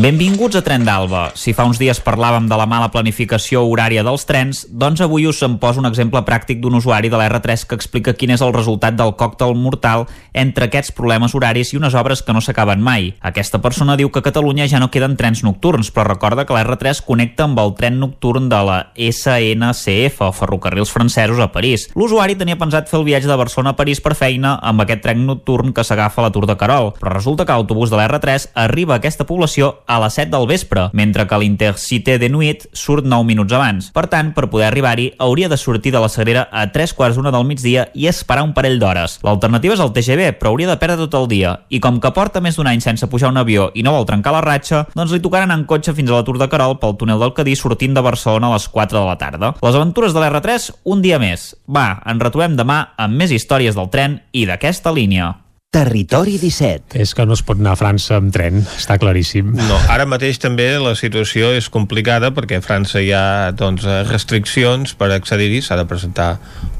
Benvinguts 0.00 0.56
a 0.56 0.62
Tren 0.64 0.86
d'Alba. 0.88 1.34
Si 1.36 1.52
fa 1.52 1.66
uns 1.68 1.76
dies 1.76 1.98
parlàvem 2.00 2.46
de 2.48 2.56
la 2.56 2.64
mala 2.64 2.86
planificació 2.88 3.60
horària 3.68 4.00
dels 4.00 4.22
trens, 4.24 4.62
doncs 4.72 5.02
avui 5.04 5.26
us 5.28 5.42
en 5.44 5.58
poso 5.60 5.82
un 5.82 5.88
exemple 5.90 6.22
pràctic 6.24 6.62
d'un 6.62 6.78
usuari 6.78 7.10
de 7.12 7.18
la 7.20 7.26
R3 7.28 7.66
que 7.68 7.76
explica 7.76 8.14
quin 8.16 8.32
és 8.32 8.40
el 8.40 8.54
resultat 8.56 8.96
del 8.96 9.12
còctel 9.20 9.52
mortal 9.52 10.06
entre 10.32 10.70
aquests 10.70 10.94
problemes 10.96 11.34
horaris 11.36 11.74
i 11.74 11.76
unes 11.76 11.92
obres 11.92 12.22
que 12.24 12.32
no 12.32 12.40
s'acaben 12.40 12.80
mai. 12.80 13.10
Aquesta 13.20 13.60
persona 13.60 13.98
diu 14.00 14.08
que 14.08 14.22
a 14.22 14.24
Catalunya 14.24 14.64
ja 14.64 14.80
no 14.80 14.88
queden 14.88 15.18
trens 15.20 15.44
nocturns, 15.44 15.92
però 15.92 16.08
recorda 16.08 16.46
que 16.48 16.56
la 16.56 16.64
R3 16.64 17.04
connecta 17.04 17.44
amb 17.44 17.60
el 17.60 17.74
tren 17.76 18.00
nocturn 18.00 18.48
de 18.48 18.62
la 18.64 18.78
SNCF, 18.96 20.24
o 20.24 20.32
Ferrocarrils 20.32 20.94
Francesos, 20.96 21.36
a 21.36 21.50
París. 21.52 21.90
L'usuari 21.92 22.38
tenia 22.40 22.56
pensat 22.56 22.88
fer 22.88 22.96
el 23.02 23.06
viatge 23.10 23.28
de 23.28 23.36
Barcelona 23.36 23.76
a 23.76 23.80
París 23.82 24.00
per 24.00 24.16
feina 24.16 24.56
amb 24.56 24.86
aquest 24.86 25.04
tren 25.04 25.26
nocturn 25.28 25.76
que 25.76 25.84
s'agafa 25.84 26.24
a 26.24 26.30
la 26.30 26.32
Tour 26.32 26.48
de 26.48 26.56
Carol, 26.56 26.94
però 26.96 27.12
resulta 27.12 27.44
que 27.44 27.52
l'autobús 27.52 27.92
de 27.92 28.00
la 28.00 28.08
R3 28.08 28.48
arriba 28.56 28.96
a 28.96 29.02
aquesta 29.04 29.28
població 29.28 29.81
a 29.86 29.98
les 30.02 30.14
7 30.18 30.30
del 30.32 30.46
vespre, 30.46 30.88
mentre 30.92 31.26
que 31.26 31.38
l'Intercité 31.38 32.18
de 32.18 32.28
Nuit 32.28 32.66
surt 32.72 33.06
9 33.06 33.26
minuts 33.28 33.52
abans. 33.52 33.90
Per 33.94 34.06
tant, 34.12 34.32
per 34.36 34.48
poder 34.50 34.66
arribar-hi, 34.68 35.12
hauria 35.18 35.48
de 35.48 35.58
sortir 35.60 35.92
de 35.92 36.00
la 36.02 36.10
Sagrera 36.12 36.46
a 36.50 36.66
3 36.72 36.94
quarts 36.98 37.18
d'una 37.18 37.32
del 37.34 37.46
migdia 37.48 37.88
i 37.94 38.08
esperar 38.10 38.44
un 38.46 38.54
parell 38.56 38.78
d'hores. 38.80 39.18
L'alternativa 39.26 39.76
és 39.76 39.82
el 39.84 39.92
TGV, 39.92 40.32
però 40.38 40.52
hauria 40.52 40.70
de 40.70 40.78
perdre 40.80 41.06
tot 41.06 41.18
el 41.20 41.28
dia. 41.30 41.54
I 41.68 41.80
com 41.82 42.00
que 42.00 42.14
porta 42.14 42.42
més 42.44 42.56
d'un 42.58 42.70
any 42.70 42.82
sense 42.84 43.08
pujar 43.10 43.32
un 43.32 43.40
avió 43.40 43.70
i 43.74 43.84
no 43.84 43.94
vol 43.96 44.08
trencar 44.08 44.34
la 44.36 44.42
ratxa, 44.44 44.86
doncs 44.94 45.12
li 45.14 45.22
tocaran 45.24 45.54
en 45.54 45.66
cotxe 45.68 45.94
fins 45.96 46.10
a 46.10 46.18
la 46.18 46.26
Tour 46.26 46.40
de 46.40 46.48
Carol 46.52 46.78
pel 46.82 46.96
túnel 47.00 47.22
del 47.22 47.34
Cadí 47.36 47.56
sortint 47.58 47.94
de 47.94 48.04
Barcelona 48.04 48.50
a 48.50 48.56
les 48.56 48.68
4 48.68 48.98
de 48.98 49.06
la 49.06 49.18
tarda. 49.20 49.54
Les 49.62 49.78
aventures 49.78 50.14
de 50.14 50.22
l'R3, 50.22 50.70
un 50.84 51.04
dia 51.04 51.20
més. 51.22 51.52
Va, 51.68 52.02
ens 52.06 52.22
retrobem 52.22 52.58
demà 52.58 52.82
amb 52.96 53.18
més 53.18 53.32
històries 53.34 53.78
del 53.78 53.90
tren 53.92 54.20
i 54.32 54.46
d'aquesta 54.48 54.92
línia. 54.92 55.34
Territori 55.72 56.34
17. 56.36 56.98
És 57.00 57.14
que 57.16 57.24
no 57.24 57.32
es 57.32 57.40
pot 57.48 57.56
anar 57.56 57.70
a 57.72 57.78
França 57.80 58.18
amb 58.20 58.28
tren, 58.34 58.58
està 58.76 58.98
claríssim. 59.00 59.54
No, 59.56 59.78
ara 59.88 60.04
mateix 60.04 60.36
també 60.36 60.66
la 60.76 60.92
situació 61.00 61.48
és 61.56 61.70
complicada 61.72 62.28
perquè 62.36 62.58
a 62.60 62.64
França 62.64 63.00
hi 63.00 63.08
ha 63.16 63.54
doncs, 63.56 63.86
restriccions 64.10 64.92
per 65.00 65.08
accedir-hi, 65.14 65.62
s'ha 65.64 65.78
de 65.80 65.86
presentar 65.88 66.34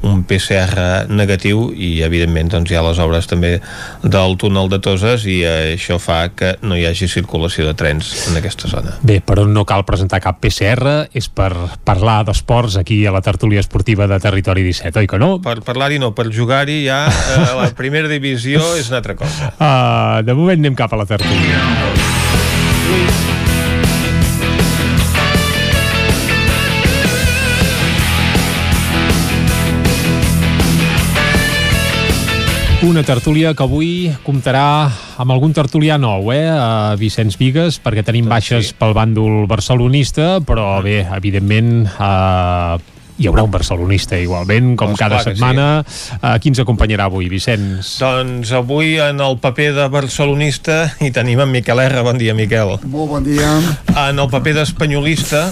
un 0.05 0.21
PCR 0.29 1.07
negatiu 1.09 1.71
i 1.73 2.03
evidentment 2.05 2.51
doncs, 2.53 2.69
hi 2.69 2.77
ha 2.77 2.83
les 2.85 3.01
obres 3.01 3.25
també 3.31 3.55
del 4.03 4.37
túnel 4.37 4.69
de 4.69 4.77
Toses 4.85 5.25
i 5.25 5.39
eh, 5.41 5.73
això 5.73 5.97
fa 5.97 6.27
que 6.37 6.53
no 6.61 6.77
hi 6.77 6.85
hagi 6.85 7.09
circulació 7.09 7.65
de 7.65 7.73
trens 7.73 8.11
en 8.29 8.37
aquesta 8.37 8.69
zona. 8.69 8.99
Bé, 9.01 9.17
per 9.25 9.39
on 9.41 9.55
no 9.57 9.65
cal 9.65 9.87
presentar 9.89 10.21
cap 10.21 10.37
PCR 10.43 11.07
és 11.17 11.31
per 11.33 11.49
parlar 11.81 12.19
d'esports 12.29 12.77
aquí 12.77 13.01
a 13.09 13.15
la 13.17 13.25
tertúlia 13.25 13.65
esportiva 13.65 14.05
de 14.05 14.21
Territori 14.21 14.61
17, 14.69 15.01
oi 15.01 15.09
que 15.09 15.17
no? 15.17 15.33
Per 15.41 15.57
parlar-hi 15.65 15.97
no, 15.97 16.13
per 16.13 16.29
jugar-hi 16.29 16.83
ja 16.85 17.07
eh, 17.09 17.49
la 17.57 17.71
primera 17.73 18.11
divisió 18.11 18.61
és 18.83 18.91
una 18.91 18.99
altra 18.99 19.15
cosa. 19.15 19.53
Uh, 19.55 20.21
de 20.27 20.35
moment 20.35 20.59
anem 20.59 20.75
cap 20.75 20.93
a 20.93 20.99
la 20.99 21.07
tertúlia. 21.07 21.61
Una 32.83 32.99
tertúlia 33.07 33.53
que 33.55 33.63
avui 33.63 34.11
comptarà 34.25 34.91
amb 35.15 35.31
algun 35.31 35.53
tertulià 35.55 35.95
nou, 35.95 36.33
eh? 36.35 36.49
A 36.51 36.97
Vicenç 36.99 37.37
Vigues, 37.39 37.77
perquè 37.79 38.03
tenim 38.03 38.27
baixes 38.27 38.73
pel 38.75 38.91
bàndol 38.97 39.45
barcelonista, 39.47 40.41
però 40.43 40.81
bé, 40.83 41.05
evidentment... 41.15 41.87
Eh, 41.95 42.92
hi 43.17 43.27
haurà 43.29 43.43
un 43.45 43.51
barcelonista 43.53 44.17
igualment, 44.19 44.73
com 44.79 44.93
Doncs 44.93 45.01
cada 45.01 45.21
setmana. 45.25 45.67
Sí. 45.87 46.17
Uh, 46.19 46.35
qui 46.41 46.53
ens 46.53 46.63
acompanyarà 46.63 47.07
avui, 47.11 47.29
Vicenç? 47.31 47.97
Doncs 48.01 48.53
avui 48.57 48.97
en 49.03 49.21
el 49.23 49.37
paper 49.43 49.71
de 49.77 49.89
barcelonista 49.93 50.79
hi 51.03 51.11
tenim 51.15 51.43
en 51.43 51.53
Miquel 51.53 51.83
R. 51.85 52.05
Bon 52.05 52.17
dia, 52.19 52.35
Miquel. 52.37 52.77
Molt 52.83 53.13
bon 53.17 53.27
dia. 53.27 53.51
En 53.93 54.19
el 54.19 54.31
paper 54.31 54.57
d'espanyolista 54.61 55.47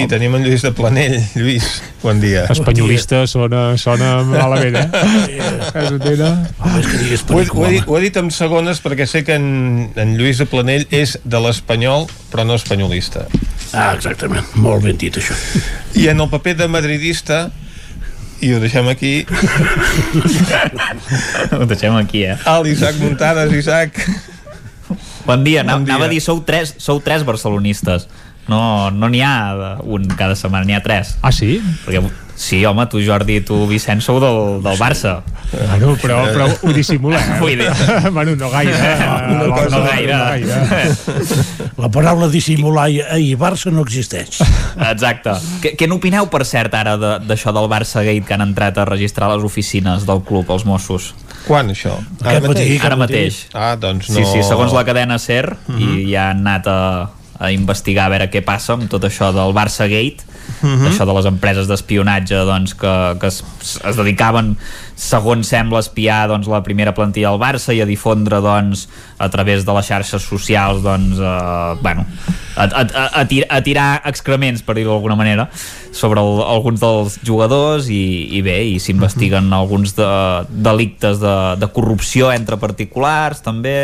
i 0.00 0.06
tenim 0.08 0.34
en 0.38 0.44
Lluís 0.46 0.62
de 0.64 0.70
Planell. 0.76 1.16
Lluís, 1.36 1.66
bon 2.02 2.20
dia. 2.22 2.46
Espanyolista 2.52 3.22
sona, 3.30 3.76
sona 3.80 4.22
malament, 4.26 4.76
eh? 4.80 4.88
Casa 5.72 5.98
teva. 6.00 6.30
Ho 6.64 6.72
he, 6.80 7.46
ho, 7.46 7.64
he 7.66 7.72
dit, 7.76 7.84
ho 7.86 7.98
he 7.98 8.02
dit 8.06 8.16
en 8.20 8.30
segones 8.34 8.80
perquè 8.84 9.06
sé 9.10 9.22
que 9.26 9.36
en, 9.36 9.90
en 10.00 10.16
Lluís 10.18 10.40
de 10.40 10.48
Planell 10.50 10.86
és 10.94 11.18
de 11.24 11.42
l'espanyol 11.44 12.08
però 12.32 12.46
no 12.48 12.56
espanyolista. 12.58 13.26
Ah, 13.72 13.92
exactament. 13.94 14.46
Molt 14.58 14.86
ben 14.86 14.96
dit, 14.98 15.20
això. 15.20 15.36
I 16.00 16.08
en 16.10 16.22
el 16.24 16.30
paper 16.32 16.56
de 16.64 16.70
madridista 16.72 17.44
i 18.40 18.54
ho 18.56 18.60
deixem 18.62 18.86
aquí 18.88 19.26
Ho 21.52 21.66
deixem 21.68 21.92
aquí, 21.98 22.24
eh? 22.24 22.38
a 22.48 22.54
l'Isaac 22.64 22.96
Muntades 23.02 23.52
Isaac 23.52 24.00
Bon 25.26 25.44
dia, 25.44 25.62
bon 25.62 25.84
dia. 25.84 25.94
anava 25.94 26.06
a 26.06 26.10
dir, 26.10 26.22
sou 26.24 26.40
tres, 26.42 26.72
sou 26.80 26.98
tres 27.04 27.22
barcelonistes. 27.28 28.08
No 28.50 28.90
no 28.90 29.08
n'hi 29.12 29.20
ha 29.22 29.78
un 29.86 30.08
cada 30.18 30.34
setmana, 30.38 30.64
n'hi 30.66 30.74
ha 30.74 30.82
tres. 30.82 31.14
Ah, 31.22 31.30
sí? 31.32 31.60
Perquè, 31.84 32.00
sí, 32.40 32.62
home, 32.66 32.86
tu 32.90 32.98
Jordi 33.04 33.36
i 33.38 33.44
tu 33.46 33.62
Vicenç 33.70 34.02
sou 34.06 34.18
del, 34.22 34.58
del 34.64 34.78
Barça. 34.80 35.20
Bueno, 35.50 35.92
però, 36.00 36.20
però 36.30 36.46
ho 36.50 36.72
dissimulem. 36.74 37.32
Vull 37.42 37.58
dir... 37.58 37.68
bueno, 38.16 38.34
no 38.38 38.50
gaire. 38.52 38.74
eh? 38.74 38.96
No, 39.30 39.46
No, 39.50 39.64
no 39.74 39.80
gaire. 39.86 40.18
La 41.80 41.88
paraula 41.92 42.28
dissimular 42.30 42.88
i, 42.92 43.00
i 43.24 43.34
Barça 43.38 43.70
no 43.74 43.82
existeix. 43.86 44.40
Exacte. 44.90 45.34
Què, 45.62 45.74
què 45.78 45.88
n'opineu, 45.90 46.28
per 46.32 46.42
cert, 46.48 46.74
ara 46.78 46.96
de- 47.00 47.16
d'això 47.28 47.52
del 47.56 47.68
Barça 47.72 48.02
Gate 48.06 48.24
que 48.28 48.36
han 48.36 48.44
entrat 48.46 48.78
a 48.78 48.86
registrar 48.88 49.30
les 49.34 49.44
oficines 49.46 50.06
del 50.08 50.22
club, 50.26 50.50
els 50.54 50.66
Mossos? 50.68 51.12
Quan, 51.46 51.70
això? 51.72 51.96
Ara 52.22 52.40
mateix? 52.44 52.74
Ara 52.84 52.98
mateix. 53.00 53.40
Ah, 53.56 53.72
doncs 53.80 54.10
no... 54.10 54.18
Sí, 54.20 54.26
sí, 54.28 54.42
segons 54.46 54.74
la 54.76 54.84
cadena 54.88 55.18
SER, 55.18 55.56
Mhm. 55.70 55.80
i 55.80 56.10
ja 56.12 56.30
han 56.30 56.44
anat 56.46 56.66
a, 56.68 56.78
a 57.40 57.50
investigar 57.54 58.06
a 58.06 58.12
veure 58.12 58.28
què 58.30 58.42
passa 58.44 58.74
amb 58.76 58.86
tot 58.92 59.04
això 59.08 59.32
del 59.34 59.54
Barça 59.56 59.88
Gate, 59.90 60.28
Mhm. 60.62 60.88
això 60.90 61.06
de 61.06 61.14
les 61.14 61.26
empreses 61.30 61.68
d'espionatge 61.70 62.34
doncs, 62.44 62.74
que, 62.74 62.92
que 63.20 63.28
es, 63.30 63.42
es 63.86 63.96
dedicaven 63.96 64.56
segons 65.00 65.48
sembla 65.48 65.80
espiar 65.80 66.26
doncs, 66.28 66.48
la 66.50 66.60
primera 66.66 66.92
plantilla 66.96 67.30
del 67.32 67.40
Barça 67.40 67.72
i 67.72 67.80
a 67.80 67.88
difondre 67.88 68.42
doncs, 68.44 68.86
a 69.18 69.30
través 69.32 69.64
de 69.64 69.72
les 69.76 69.88
xarxes 69.88 70.26
socials 70.28 70.82
doncs, 70.84 71.16
eh, 71.16 71.74
bueno, 71.80 72.04
a, 72.56 72.64
a, 72.68 72.82
a, 72.84 73.04
a, 73.22 73.24
tir, 73.30 73.46
a 73.48 73.62
tirar 73.64 74.02
excrements 74.10 74.60
per 74.66 74.76
dir-ho 74.76 74.92
d'alguna 74.92 75.16
manera 75.16 75.48
sobre 75.96 76.20
el, 76.22 76.42
alguns 76.44 76.82
dels 76.82 77.16
jugadors 77.26 77.88
i, 77.90 78.28
i 78.36 78.42
bé, 78.46 78.58
i 78.68 78.76
s'investiguen 78.82 79.48
alguns 79.56 79.96
de, 79.96 80.10
delictes 80.50 81.18
de, 81.22 81.34
de 81.58 81.68
corrupció 81.74 82.28
entre 82.34 82.60
particulars 82.60 83.40
també 83.42 83.74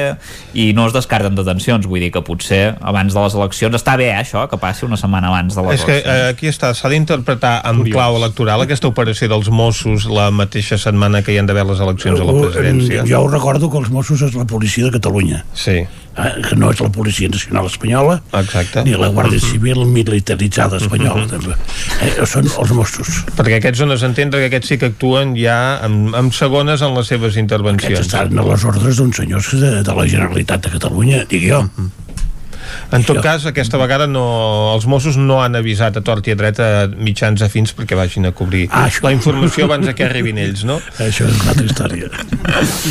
i 0.55 0.69
no 0.77 0.87
es 0.87 0.95
descarten 0.95 1.35
detencions. 1.39 1.89
Vull 1.89 2.05
dir 2.05 2.13
que 2.15 2.23
potser 2.27 2.77
abans 2.81 3.17
de 3.17 3.25
les 3.25 3.39
eleccions 3.39 3.79
està 3.79 3.97
bé 3.99 4.11
eh, 4.13 4.21
això, 4.21 4.45
que 4.51 4.61
passi 4.61 4.85
una 4.87 5.01
setmana 5.01 5.33
abans 5.33 5.57
de 5.57 5.65
les 5.67 5.81
És 5.81 5.87
que 5.89 5.97
eleccions. 5.97 6.21
eh, 6.21 6.29
aquí 6.37 6.53
està, 6.53 6.75
s'ha 6.77 6.93
d'interpretar 6.93 7.57
amb 7.67 7.89
clau 7.89 8.21
electoral 8.21 8.67
aquesta 8.67 8.91
operació 8.93 9.31
dels 9.33 9.51
Mossos 9.51 10.07
la 10.11 10.29
mateixa 10.35 10.79
setmana 10.79 11.06
que 11.27 11.33
hi 11.35 11.39
han 11.41 11.47
d'haver 11.49 11.67
les 11.69 11.81
eleccions 11.85 12.21
a 12.21 12.25
la 12.27 12.35
presidència. 12.41 13.05
Jo 13.09 13.23
ho 13.25 13.31
recordo 13.31 13.71
que 13.71 13.79
els 13.79 13.91
Mossos 13.95 14.23
és 14.27 14.35
la 14.35 14.45
policia 14.49 14.85
de 14.89 14.93
Catalunya. 14.99 15.45
Sí. 15.55 15.85
eh, 16.17 16.33
que 16.49 16.57
no 16.57 16.71
és 16.73 16.81
la 16.81 16.89
Policia 16.93 17.29
Nacional 17.29 17.67
Espanyola 17.69 18.23
Exacte. 18.41 18.85
ni 18.87 18.95
la 18.97 19.11
Guàrdia 19.13 19.41
Civil 19.43 19.85
militaritzada 19.85 20.79
espanyola 20.81 21.27
també. 21.29 21.57
Eh, 22.01 22.25
són 22.25 22.49
els 22.49 22.73
Mossos 22.73 23.19
Perquè 23.37 23.59
aquests 23.61 23.83
dones 23.85 24.03
a 24.03 24.09
entendre 24.09 24.41
que 24.41 24.49
aquests 24.49 24.73
sí 24.73 24.79
que 24.81 24.91
actuen 24.95 25.37
ja 25.37 25.59
amb, 25.85 26.15
amb 26.17 26.33
segones 26.37 26.83
en 26.83 26.97
les 26.97 27.13
seves 27.13 27.37
intervencions. 27.37 27.93
aquests 28.01 28.15
estan 28.15 28.39
a 28.39 28.49
les 28.49 28.65
ordres 28.65 28.97
d'uns 28.97 29.17
senyors 29.23 29.53
de, 29.61 29.83
de 29.85 30.01
la 30.01 30.09
Generalitat 30.09 30.65
de 30.65 30.75
Catalunya 30.79 31.25
dic 31.29 31.49
jo 31.51 31.67
En 32.97 33.05
tot 33.07 33.21
cas, 33.23 33.47
aquesta 33.49 33.79
vegada 33.81 34.07
no, 34.07 34.25
els 34.75 34.87
Mossos 34.91 35.17
no 35.19 35.41
han 35.43 35.59
avisat 35.59 35.99
a 35.99 36.03
tort 36.05 36.27
i 36.29 36.35
a 36.35 36.39
dret 36.39 36.61
a 36.63 36.71
mitjans 36.89 37.43
afins 37.43 37.75
perquè 37.77 37.99
vagin 37.99 38.29
a 38.29 38.33
cobrir 38.37 38.67
Ah, 38.71 38.89
la 39.03 39.13
informació 39.15 39.67
abans 39.67 39.89
que 39.97 40.07
arribin 40.07 40.39
ells, 40.43 40.65
no? 40.69 40.79
Això 41.07 41.27
és 41.29 41.41
una 41.43 41.53
altra 41.55 41.67
història. 41.67 42.11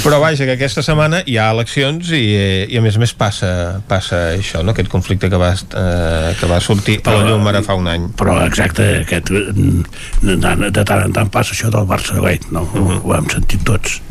Però 0.03 0.19
vaja, 0.23 0.47
que 0.47 0.55
aquesta 0.57 0.83
setmana 0.85 1.22
hi 1.25 1.38
ha 1.39 1.49
eleccions 1.55 2.11
i, 2.15 2.23
i 2.69 2.80
a 2.80 2.83
més 2.85 2.97
a 2.99 3.03
més 3.03 3.15
passa, 3.17 3.51
passa 3.88 4.22
això, 4.35 4.64
no? 4.64 4.75
aquest 4.75 4.91
conflicte 4.91 5.30
que 5.31 5.39
va, 5.39 5.53
eh, 5.55 6.33
que 6.39 6.49
va 6.51 6.59
sortir 6.64 6.99
a 7.05 7.15
la 7.15 7.23
llum 7.30 7.47
ara 7.51 7.64
fa 7.65 7.77
un 7.80 7.88
any. 7.91 8.09
però 8.17 8.38
exacte, 8.45 8.88
aquest, 9.03 9.31
mm, 9.31 9.85
de, 10.22 10.55
de 10.69 10.83
tant 10.83 11.05
en 11.05 11.15
tant 11.15 11.31
passa 11.31 11.55
això 11.55 11.72
del 11.73 11.88
Barça 11.89 12.19
guai, 12.19 12.39
no? 12.51 12.65
Uh 12.65 12.83
-huh. 12.89 12.99
ho 13.03 13.15
hem 13.15 13.30
sentit 13.30 13.64
tots 13.64 14.01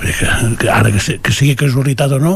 que, 0.00 0.28
que 0.58 0.70
ara 0.70 0.90
que, 0.92 1.18
que 1.22 1.32
sigui 1.32 1.56
casualitat 1.56 2.12
o 2.12 2.18
no 2.22 2.34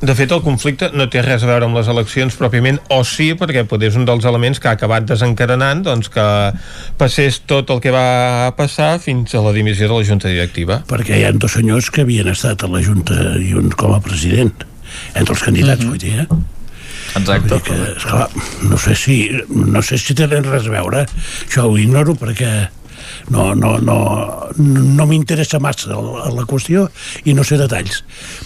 De 0.00 0.12
fet, 0.12 0.28
el 0.28 0.42
conflicte 0.44 0.90
no 0.92 1.06
té 1.08 1.22
res 1.24 1.44
a 1.44 1.48
veure 1.48 1.64
amb 1.64 1.78
les 1.78 1.88
eleccions 1.88 2.34
pròpiament, 2.36 2.76
o 2.92 2.98
sí, 3.08 3.30
perquè 3.38 3.62
potser 3.68 3.88
és 3.88 3.96
un 3.96 4.04
dels 4.04 4.26
elements 4.28 4.60
que 4.60 4.68
ha 4.68 4.74
acabat 4.76 5.06
desencadenant 5.08 5.80
doncs, 5.86 6.10
que 6.12 6.26
passés 7.00 7.38
tot 7.48 7.72
el 7.72 7.80
que 7.80 7.94
va 7.94 8.52
passar 8.58 8.96
fins 9.00 9.32
a 9.32 9.40
la 9.46 9.54
dimissió 9.56 9.88
de 9.88 9.96
la 9.96 10.04
Junta 10.04 10.28
Directiva. 10.28 10.82
perquè 10.86 11.16
hi 11.16 11.24
ha 11.24 11.32
dos 11.32 11.56
senyors 11.56 11.88
que 11.90 12.04
havien 12.04 12.28
estat 12.28 12.62
a 12.62 12.68
la 12.68 12.82
Junta 12.84 13.16
i 13.40 13.54
un 13.56 13.70
com 13.72 13.94
a 13.96 14.00
president 14.04 14.52
entre 15.14 15.32
els 15.32 15.42
candidats, 15.42 15.80
uh 15.80 15.86
-huh. 15.86 15.90
vull 15.90 15.98
dir, 15.98 16.20
eh? 16.20 16.26
Exacte. 17.16 17.60
Que, 17.62 17.76
esclar, 17.96 18.28
no 18.62 18.76
sé 18.76 18.94
si 18.94 19.30
no 19.48 19.82
sé 19.82 19.96
si 19.98 20.14
tenen 20.14 20.44
res 20.44 20.66
a 20.66 20.70
veure 20.70 21.06
això 21.48 21.64
ho 21.64 21.78
ignoro 21.78 22.14
perquè 22.14 22.68
no, 23.34 23.48
no, 23.54 23.76
no, 23.82 23.98
no 24.56 25.06
m'interessa 25.08 25.60
massa 25.62 25.94
la, 25.94 26.30
la 26.34 26.46
qüestió 26.48 26.86
i 27.24 27.34
no 27.36 27.44
sé 27.46 27.58
detalls 27.60 28.02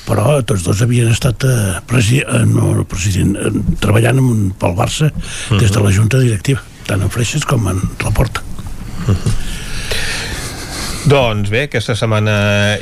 però 0.08 0.40
tots 0.46 0.64
dos 0.66 0.82
havien 0.84 1.10
estat 1.12 1.46
eh, 1.48 1.78
presi, 1.86 2.20
eh, 2.24 2.44
no, 2.48 2.72
president, 2.90 3.36
eh, 3.36 3.54
treballant 3.82 4.22
amb 4.22 4.34
un, 4.34 4.44
pel 4.60 4.76
Barça 4.78 5.10
des 5.56 5.70
de 5.70 5.82
la 5.82 5.94
Junta 5.94 6.20
Directiva 6.22 6.62
tant 6.88 7.02
en 7.04 7.12
Freixes 7.12 7.46
com 7.48 7.68
en 7.70 7.82
Laporta 8.04 8.44
Doncs 11.08 11.48
bé, 11.48 11.62
aquesta 11.64 11.94
setmana 11.96 12.32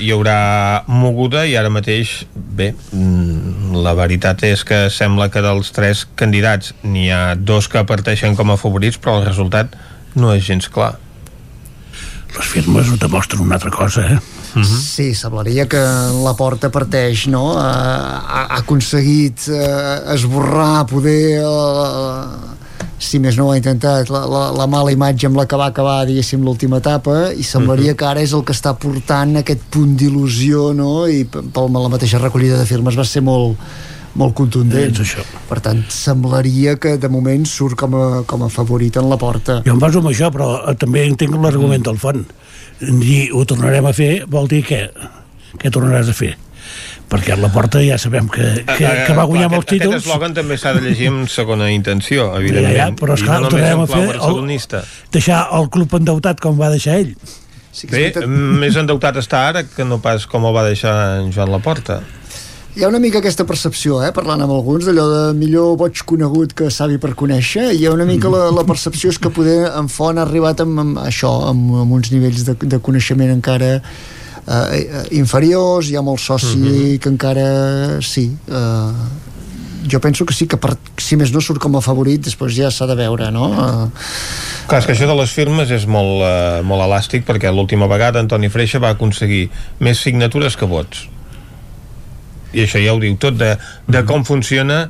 hi 0.02 0.08
haurà 0.10 0.82
moguda 0.90 1.44
i 1.46 1.54
ara 1.56 1.70
mateix, 1.70 2.24
bé, 2.34 2.72
mm, 2.74 3.78
la 3.84 3.94
veritat 3.94 4.42
és 4.48 4.64
que 4.66 4.88
sembla 4.90 5.28
que 5.30 5.42
dels 5.44 5.70
tres 5.72 6.02
candidats 6.18 6.74
n'hi 6.82 7.12
ha 7.14 7.36
dos 7.38 7.70
que 7.70 7.84
parteixen 7.86 8.34
com 8.34 8.50
a 8.50 8.58
favorits, 8.58 8.98
però 8.98 9.20
el 9.20 9.28
resultat 9.28 9.76
no 10.18 10.34
és 10.34 10.42
gens 10.48 10.66
clar. 10.68 10.96
Les 12.36 12.46
firmes 12.46 12.90
ho 12.92 12.96
demostren 13.00 13.40
una 13.46 13.56
altra 13.56 13.70
cosa, 13.70 14.04
eh? 14.14 14.18
Sí, 14.64 15.12
semblaria 15.14 15.66
que 15.70 15.78
la 16.24 16.32
porta 16.34 16.70
parteix, 16.72 17.26
no? 17.30 17.52
Ha, 17.60 17.68
ha 18.18 18.42
ha 18.48 18.58
aconseguit 18.62 19.44
eh, 19.52 20.14
esborrar 20.14 20.86
poder 20.90 21.40
eh, 21.44 22.54
si 22.98 23.20
més 23.22 23.36
no 23.38 23.46
ho 23.46 23.52
ha 23.52 23.58
intentat 23.60 24.08
la, 24.10 24.24
la, 24.26 24.40
la 24.56 24.66
mala 24.66 24.90
imatge 24.90 25.28
amb 25.28 25.36
la 25.38 25.44
que 25.46 25.58
va 25.60 25.68
acabar 25.70 26.00
diguéssim 26.08 26.42
l'última 26.42 26.80
etapa 26.82 27.28
i 27.30 27.44
semblaria 27.46 27.94
que 27.94 28.08
ara 28.08 28.24
és 28.24 28.32
el 28.34 28.42
que 28.42 28.56
està 28.56 28.72
portant 28.74 29.36
aquest 29.38 29.62
punt 29.70 29.92
d'il·lusió 30.00 30.72
no? 30.74 31.04
i 31.06 31.22
p- 31.24 31.44
per 31.54 31.68
la 31.70 31.92
mateixa 31.92 32.18
recollida 32.18 32.58
de 32.58 32.66
firmes 32.66 32.98
va 32.98 33.04
ser 33.06 33.22
molt, 33.22 33.54
molt 34.18 34.34
contundent 34.38 34.96
És 34.96 35.00
això. 35.04 35.22
per 35.48 35.60
tant 35.62 35.84
semblaria 35.94 36.74
que 36.82 36.96
de 36.98 37.08
moment 37.12 37.44
surt 37.46 37.78
com 37.78 37.94
a, 37.94 38.06
com 38.26 38.42
a 38.42 38.50
favorit 38.50 38.96
en 38.98 39.08
la 39.10 39.16
porta 39.20 39.60
Jo 39.66 39.76
em 39.76 39.78
baso 39.82 40.02
en 40.02 40.10
això, 40.10 40.32
però 40.34 40.48
eh, 40.66 40.74
també 40.80 41.04
entenc 41.06 41.36
l'argument 41.38 41.84
del 41.86 41.98
font. 42.02 42.24
Dir 42.80 43.30
ho 43.34 43.44
tornarem 43.48 43.86
a 43.86 43.94
fer 43.94 44.24
vol 44.30 44.46
dir 44.50 44.64
que 44.66 44.84
què 45.58 45.70
tornaràs 45.74 46.10
a 46.10 46.14
fer? 46.18 46.34
Perquè 47.08 47.38
la 47.40 47.48
porta 47.48 47.80
ja 47.80 47.96
sabem 47.96 48.26
que, 48.28 48.44
que, 48.68 48.88
que 49.06 49.14
va 49.16 49.24
guanyar 49.24 49.48
molts 49.48 49.64
Aquest 49.64 49.80
títols. 49.80 50.02
eslògan 50.04 50.34
també 50.36 50.58
s'ha 50.60 50.74
de 50.76 50.82
llegir 50.84 51.08
amb 51.08 51.30
segona 51.32 51.70
intenció, 51.72 52.26
Ja, 52.34 52.40
evidentment. 52.42 52.76
ja, 52.76 52.88
però 53.00 53.14
I 53.16 53.22
esclar, 53.22 53.38
no 53.40 53.46
ho 53.46 53.50
només 53.50 53.54
tornarem 53.54 53.78
en 53.78 53.84
a 53.84 53.86
clau 53.86 54.02
fer 54.02 54.68
el, 54.68 55.08
deixar 55.16 55.38
el 55.56 55.70
club 55.72 55.94
endeutat 55.96 56.42
com 56.44 56.58
va 56.60 56.68
deixar 56.74 56.98
ell. 57.00 57.14
Bé, 57.88 58.12
més 58.28 58.76
endeutat 58.76 59.16
està 59.22 59.46
ara 59.48 59.62
que 59.64 59.84
no 59.88 60.00
pas 60.04 60.26
com 60.28 60.44
el 60.50 60.54
va 60.56 60.66
deixar 60.68 60.94
en 61.22 61.32
Joan 61.32 61.50
Laporta. 61.54 62.00
Hi 62.76 62.84
ha 62.84 62.88
una 62.88 63.00
mica 63.02 63.18
aquesta 63.18 63.42
percepció, 63.48 63.96
eh, 64.06 64.12
parlant 64.14 64.42
amb 64.44 64.52
alguns, 64.54 64.84
d'allò 64.86 65.06
de 65.10 65.22
millor 65.34 65.72
boig 65.80 65.98
conegut 66.06 66.52
que 66.54 66.68
savi 66.70 66.98
per 67.02 67.14
conèixer, 67.18 67.72
hi 67.74 67.86
ha 67.88 67.94
una 67.94 68.04
mica 68.06 68.30
la, 68.30 68.44
la 68.54 68.62
percepció 68.68 69.10
és 69.10 69.18
que 69.18 69.32
poder 69.34 69.64
en 69.72 69.88
Font 69.90 70.20
ha 70.20 70.26
arribat 70.28 70.60
amb, 70.62 70.78
amb 70.84 71.00
això, 71.02 71.32
amb, 71.48 71.72
amb 71.82 71.96
uns 71.96 72.12
nivells 72.14 72.44
de, 72.46 72.54
de 72.54 72.78
coneixement 72.84 73.32
encara 73.34 73.72
eh, 73.80 74.52
eh, 74.52 75.02
inferiors, 75.18 75.90
hi 75.90 75.96
ha 75.98 76.04
molt 76.06 76.22
soci 76.22 76.54
Mhm. 76.60 76.98
que 77.02 77.08
encara 77.10 77.48
sí, 78.04 78.28
eh, 78.46 78.92
jo 79.90 80.00
penso 80.04 80.24
que 80.26 80.34
sí 80.34 80.46
que 80.46 80.56
per, 80.60 80.76
si 80.98 81.16
més 81.16 81.32
no 81.34 81.40
surt 81.40 81.58
com 81.58 81.74
a 81.74 81.80
favorit 81.82 82.22
després 82.22 82.54
ja 82.54 82.70
s'ha 82.70 82.86
de 82.86 82.94
veure 82.94 83.32
no? 83.32 83.48
Eh, 83.58 83.90
Clar, 84.68 84.82
és 84.82 84.86
que 84.86 84.92
això 84.92 85.08
de 85.08 85.16
les 85.18 85.30
firmes 85.32 85.70
és 85.72 85.86
molt, 85.88 86.20
uh, 86.20 86.62
molt 86.62 86.82
elàstic 86.84 87.24
perquè 87.24 87.48
l'última 87.50 87.86
vegada 87.88 88.20
Antoni 88.20 88.50
Freixa 88.52 88.78
va 88.78 88.90
aconseguir 88.92 89.48
més 89.80 89.98
signatures 89.98 90.54
que 90.60 90.66
vots. 90.68 91.08
I 92.52 92.64
això 92.64 92.80
ja 92.80 92.94
ho 92.94 93.00
diu 93.02 93.16
tot 93.20 93.36
de, 93.38 93.54
de 93.86 94.02
com 94.08 94.24
funciona 94.24 94.88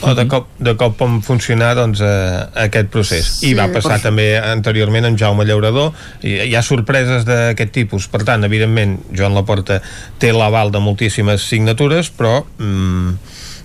o 0.00 0.14
de 0.16 0.24
cop, 0.32 0.46
de 0.56 0.72
cop 0.80 0.94
com 0.96 1.18
funcionar 1.20 1.74
doncs, 1.76 2.00
eh, 2.00 2.44
aquest 2.62 2.88
procés. 2.88 3.26
I 3.42 3.50
Sí, 3.50 3.54
va 3.58 3.66
passar 3.68 3.98
per- 3.98 4.06
també 4.06 4.28
anteriorment 4.38 5.04
amb 5.10 5.18
Jaume 5.20 5.44
Llaurador 5.44 5.90
i 6.24 6.38
hi 6.46 6.54
ha 6.56 6.62
sorpreses 6.64 7.26
d'aquest 7.28 7.72
tipus. 7.74 8.06
Per 8.08 8.22
tant, 8.24 8.44
evidentment, 8.48 8.96
Joan 9.12 9.34
Laporta 9.36 9.82
té 10.18 10.32
l'aval 10.32 10.70
de 10.72 10.80
moltíssimes 10.80 11.42
signatures, 11.44 12.08
però 12.16 12.46
mm, 12.58 13.12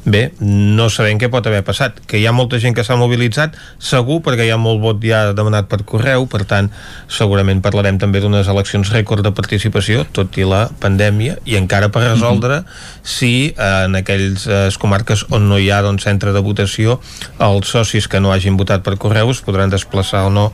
bé, 0.05 0.29
no 0.39 0.87
sabem 0.93 1.19
què 1.21 1.29
pot 1.33 1.45
haver 1.47 1.63
passat. 1.65 1.99
Que 2.09 2.19
hi 2.21 2.25
ha 2.29 2.33
molta 2.35 2.59
gent 2.61 2.75
que 2.77 2.85
s'ha 2.85 2.97
mobilitzat, 2.99 3.57
segur, 3.81 4.21
perquè 4.25 4.47
hi 4.47 4.53
ha 4.53 4.59
molt 4.61 4.81
vot 4.83 5.03
ja 5.03 5.33
demanat 5.37 5.69
per 5.71 5.81
correu, 5.87 6.27
per 6.31 6.43
tant, 6.49 6.71
segurament 7.11 7.61
parlarem 7.65 7.99
també 8.01 8.21
d'unes 8.23 8.49
eleccions 8.51 8.91
rècord 8.93 9.25
de 9.25 9.33
participació, 9.35 10.05
tot 10.15 10.37
i 10.41 10.47
la 10.47 10.65
pandèmia, 10.81 11.37
i 11.45 11.59
encara 11.59 11.91
per 11.93 12.05
resoldre 12.05 12.63
si 13.03 13.51
eh, 13.51 13.71
en 13.85 13.99
aquells 14.01 14.47
eh, 14.47 14.65
comarques 14.81 15.25
on 15.35 15.49
no 15.49 15.59
hi 15.61 15.69
ha 15.73 15.81
doncs, 15.85 16.05
centre 16.05 16.33
de 16.35 16.41
votació, 16.45 16.99
els 17.41 17.69
socis 17.69 18.09
que 18.09 18.21
no 18.21 18.33
hagin 18.33 18.57
votat 18.57 18.85
per 18.85 18.97
correu 19.01 19.33
es 19.33 19.41
podran 19.45 19.73
desplaçar 19.73 20.25
o 20.29 20.33
no 20.33 20.49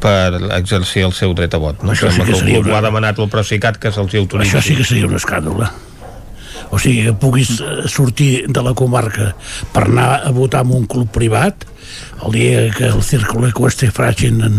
per 0.00 0.36
exercir 0.56 1.04
el 1.08 1.12
seu 1.16 1.34
dret 1.36 1.54
a 1.54 1.60
vot. 1.60 1.84
No? 1.84 1.92
Això 1.92 2.10
sí 2.12 2.24
que 2.24 2.30
que 2.30 2.40
seria 2.40 2.60
ho 2.62 2.76
ha 2.76 2.82
demanat 2.84 3.20
el 3.20 3.30
Procicat 3.32 3.78
que 3.80 3.92
se'ls 3.92 4.14
hi 4.14 4.20
autoritzi. 4.22 4.56
Això 4.56 4.64
sí 4.64 4.76
que 4.78 4.86
seria 4.86 5.08
un 5.10 5.16
escàndol, 5.18 5.64
eh? 5.66 5.89
O 6.70 6.78
sigui, 6.78 7.04
que 7.08 7.14
puguis 7.18 7.56
eh, 7.58 7.88
sortir 7.90 8.46
de 8.48 8.62
la 8.62 8.74
comarca 8.78 9.32
per 9.74 9.86
anar 9.88 10.22
a 10.24 10.30
votar 10.34 10.62
en 10.66 10.74
un 10.78 10.86
club 10.90 11.10
privat 11.12 11.66
el 12.26 12.32
dia 12.32 12.62
que 12.76 12.86
el 12.90 13.02
Círculo 13.02 13.48
Equestre 13.48 13.90
facin 13.90 14.40
en 14.44 14.56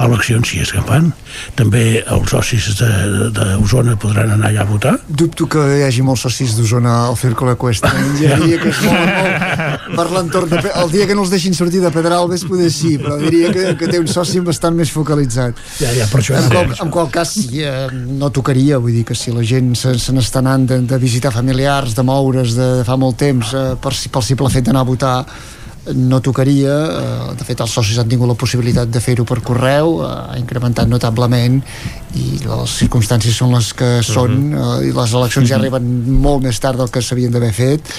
eleccions, 0.00 0.48
si 0.48 0.60
és 0.62 0.70
que 0.72 0.78
en 0.80 0.86
fan, 0.88 1.10
també 1.58 2.02
els 2.02 2.30
socis 2.30 2.70
de- 2.78 3.30
d'Osona 3.36 3.96
podran 4.00 4.30
anar 4.34 4.50
allà 4.50 4.62
a 4.62 4.68
votar? 4.68 4.94
dubto 5.08 5.46
que 5.48 5.58
hi 5.78 5.82
hagi 5.86 6.02
molts 6.02 6.22
socis 6.26 6.56
d'Osona 6.56 7.08
al 7.08 7.16
Círculo 7.16 7.56
Cuesta 7.56 7.90
jo 7.92 8.28
diria 8.42 8.58
que 8.62 8.68
es 8.70 8.80
mouen 8.82 9.10
molt 9.18 9.96
per 9.96 10.06
l'entorn 10.12 10.48
de... 10.50 10.60
El 10.82 10.90
dia 10.90 11.06
que 11.06 11.14
no 11.14 11.22
els 11.26 11.30
deixin 11.30 11.54
sortir 11.54 11.80
de 11.82 11.90
Pedralbes 11.94 12.44
poder 12.48 12.70
sí, 12.72 12.96
però 12.98 13.16
diria 13.20 13.52
que, 13.52 13.76
que 13.76 13.88
té 13.92 14.00
un 14.00 14.08
soci 14.08 14.40
bastant 14.40 14.74
més 14.76 14.90
focalitzat. 14.90 15.58
Ja, 15.78 15.92
ja, 15.96 16.06
per 16.10 16.20
això 16.22 16.36
en, 16.38 16.48
qual, 16.50 16.72
en 16.86 16.90
qual 16.94 17.10
cas 17.12 17.34
sí, 17.36 17.60
eh, 17.62 17.88
no 17.92 18.30
tocaria 18.34 18.78
vull 18.82 18.92
dir 18.96 19.04
que 19.08 19.14
si 19.18 19.32
la 19.34 19.44
gent 19.46 19.74
se, 19.78 19.94
se 20.00 20.12
n'està 20.16 20.40
anant 20.42 20.66
de, 20.68 20.80
de 20.88 20.98
visitar 21.02 21.32
familiars, 21.34 21.94
de 21.94 22.02
moure's 22.06 22.56
de, 22.56 22.68
de 22.80 22.84
fa 22.88 22.96
molt 22.96 23.18
temps 23.20 23.52
eh, 23.54 23.64
per, 23.80 23.92
pel 24.12 24.24
simple 24.26 24.50
fet 24.52 24.64
d'anar 24.68 24.82
a 24.86 24.88
votar 24.88 25.16
no 25.94 26.20
tocaria, 26.20 26.74
eh, 26.86 27.34
de 27.38 27.44
fet 27.46 27.60
els 27.64 27.72
socis 27.74 27.98
han 27.98 28.08
tingut 28.10 28.30
la 28.30 28.38
possibilitat 28.38 28.90
de 28.92 29.02
fer-ho 29.02 29.26
per 29.26 29.40
correu 29.42 29.98
eh, 30.02 30.10
ha 30.32 30.38
incrementat 30.38 30.90
notablement 30.90 31.58
i 32.14 32.38
les 32.44 32.78
circumstàncies 32.84 33.34
són 33.42 33.54
les 33.56 33.72
que 33.74 33.90
són 34.06 34.52
eh, 34.52 34.88
i 34.88 34.92
les 34.94 35.14
eleccions 35.18 35.50
ja 35.50 35.58
arriben 35.58 35.88
molt 36.22 36.44
més 36.46 36.60
tard 36.62 36.78
del 36.78 36.92
que 36.92 37.02
s'havien 37.02 37.34
d'haver 37.34 37.52
fet 37.56 37.94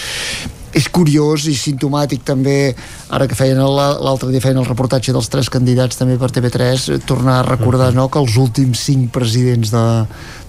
és 0.73 0.87
curiós 0.89 1.45
i 1.49 1.53
sintomàtic 1.57 2.23
també 2.25 2.73
ara 3.13 3.27
que 3.29 3.37
feien 3.37 3.59
l'altre 3.61 4.31
dia 4.33 4.41
feien 4.41 4.59
el 4.61 4.67
reportatge 4.67 5.13
dels 5.13 5.29
tres 5.29 5.49
candidats 5.53 5.99
també 5.99 6.17
per 6.21 6.31
TV3 6.33 6.87
eh, 6.95 6.99
tornar 7.05 7.39
a 7.41 7.47
recordar 7.47 7.91
no, 7.93 8.07
que 8.09 8.21
els 8.21 8.37
últims 8.41 8.81
cinc 8.89 9.11
presidents 9.13 9.73
de, 9.73 9.85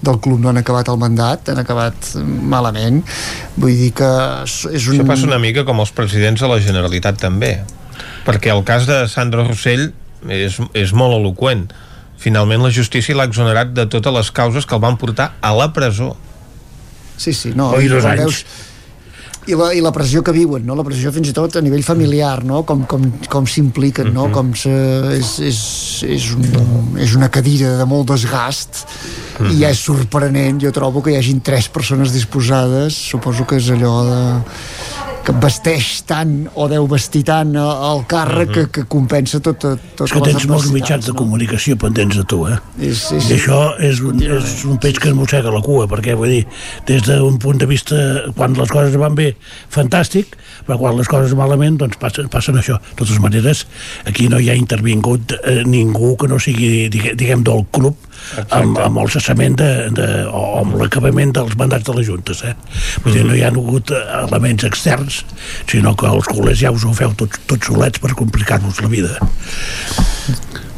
del 0.05 0.19
club 0.23 0.41
no 0.41 0.51
han 0.51 0.61
acabat 0.61 0.89
el 0.91 0.99
mandat 1.01 1.53
han 1.53 1.61
acabat 1.61 2.13
malament. 2.25 3.03
Vull 3.55 3.77
dir 3.77 3.91
que 3.95 4.11
és 4.45 4.89
un... 4.89 4.99
Això 4.99 5.07
passa 5.07 5.29
una 5.29 5.41
mica 5.41 5.65
com 5.67 5.81
els 5.83 5.93
presidents 5.95 6.41
de 6.41 6.49
la 6.51 6.59
Generalitat 6.63 7.21
també 7.21 7.59
perquè 8.25 8.51
el 8.51 8.63
cas 8.65 8.87
de 8.89 9.05
Sandro 9.11 9.45
Rossell 9.45 9.91
és, 10.27 10.57
és 10.73 10.93
molt 10.97 11.19
eloqüent. 11.19 11.67
Finalment 12.21 12.63
la 12.63 12.71
justícia 12.73 13.15
l'ha 13.15 13.27
exonerat 13.29 13.73
de 13.75 13.85
totes 13.91 14.13
les 14.15 14.31
causes 14.33 14.65
que 14.65 14.77
el 14.77 14.81
van 14.81 14.97
portar 14.97 15.33
a 15.41 15.51
la 15.55 15.69
presó. 15.75 16.15
Sí, 17.17 17.33
sí, 17.33 17.53
no, 17.55 17.69
Oi, 17.75 17.87
dos 17.91 18.05
anys. 18.07 18.23
veus, 18.23 18.39
I 19.45 19.53
la, 19.53 19.67
I 19.77 19.81
la 19.83 19.91
pressió 19.93 20.23
que 20.25 20.33
viuen, 20.33 20.63
no? 20.65 20.73
la 20.77 20.83
pressió 20.85 21.11
fins 21.13 21.29
i 21.29 21.33
tot 21.35 21.53
a 21.59 21.61
nivell 21.61 21.83
familiar, 21.85 22.39
no? 22.47 22.63
com, 22.65 22.81
com, 22.89 23.03
com 23.29 23.45
s'impliquen, 23.45 24.09
no? 24.15 24.27
com 24.33 24.49
se, 24.57 24.73
és, 25.13 25.35
és, 25.45 25.59
és, 26.15 26.29
un, 26.33 26.97
és 27.01 27.13
una 27.17 27.29
cadira 27.29 27.75
de 27.77 27.85
molt 27.89 28.09
desgast 28.09 28.85
i 29.51 29.59
ja 29.59 29.69
és 29.69 29.83
sorprenent, 29.85 30.57
jo 30.63 30.71
trobo 30.73 31.03
que 31.05 31.13
hi 31.13 31.19
hagin 31.19 31.43
tres 31.45 31.69
persones 31.69 32.13
disposades, 32.15 32.97
suposo 33.11 33.45
que 33.45 33.59
és 33.61 33.69
allò 33.75 33.93
de 34.09 34.21
que 35.25 35.33
vesteix 35.41 35.87
tant 36.05 36.33
o 36.53 36.67
deu 36.69 36.85
vestir 36.89 37.23
tant 37.25 37.55
el 37.57 38.03
càrrec 38.11 38.51
que, 38.53 38.63
que 38.75 38.83
compensa 38.91 39.39
tot, 39.43 39.57
tot 39.97 40.05
És 40.05 40.13
que 40.13 40.21
tens 40.27 40.45
molts 40.49 40.69
mitjans 40.73 41.07
de 41.09 41.15
comunicació 41.17 41.77
pendents 41.81 42.19
de 42.19 42.25
tu, 42.29 42.43
eh? 42.47 42.59
És, 42.77 43.07
és, 43.15 43.29
I 43.31 43.37
això 43.39 43.59
és 43.81 44.01
un, 44.05 44.21
és 44.21 44.53
un 44.69 44.77
peix 44.81 44.99
que 45.01 45.09
es 45.09 45.17
mossega 45.17 45.53
la 45.53 45.63
cua, 45.65 45.87
perquè, 45.91 46.13
vull 46.19 46.29
dir, 46.35 46.43
des 46.87 47.01
d'un 47.07 47.39
punt 47.41 47.57
de 47.61 47.67
vista, 47.69 47.97
quan 48.37 48.53
les 48.59 48.69
coses 48.71 48.95
van 49.01 49.17
bé, 49.17 49.31
fantàstic, 49.73 50.37
però 50.67 50.77
quan 50.81 50.97
les 50.99 51.09
coses 51.09 51.33
malament, 51.37 51.79
doncs 51.81 51.97
passen, 52.01 52.29
passen 52.31 52.61
això. 52.61 52.77
De 52.91 52.99
totes 53.01 53.17
maneres, 53.23 53.65
aquí 54.05 54.29
no 54.29 54.39
hi 54.39 54.51
ha 54.53 54.57
intervingut 54.57 55.33
eh, 55.41 55.63
ningú 55.65 56.15
que 56.21 56.29
no 56.29 56.37
sigui, 56.41 56.87
digue- 56.93 57.15
diguem, 57.17 57.43
del 57.45 57.65
club, 57.73 57.97
amb, 58.49 58.79
amb 58.81 59.01
el 59.03 59.11
cessament 59.13 59.57
de, 59.59 59.69
de, 59.95 60.07
o 60.29 60.43
amb 60.61 60.77
l'acabament 60.81 61.33
dels 61.35 61.55
mandats 61.59 61.87
de 61.87 61.97
les 61.97 62.09
juntes, 62.09 62.43
eh? 62.47 62.55
Vull 63.03 63.17
dir, 63.17 63.25
no 63.27 63.37
hi 63.37 63.43
ha 63.45 63.51
hagut 63.53 63.93
eh, 63.95 64.01
elements 64.23 64.67
externs, 64.67 65.21
sinó 65.71 65.95
que 65.99 66.09
els 66.11 66.29
culers 66.31 66.59
ja 66.61 66.73
us 66.75 66.85
ho 66.85 66.93
feu 66.97 67.15
tots, 67.19 67.41
tots 67.49 67.71
solets 67.71 68.01
per 68.03 68.15
complicar-vos 68.17 68.83
la 68.85 68.91
vida. 68.91 69.15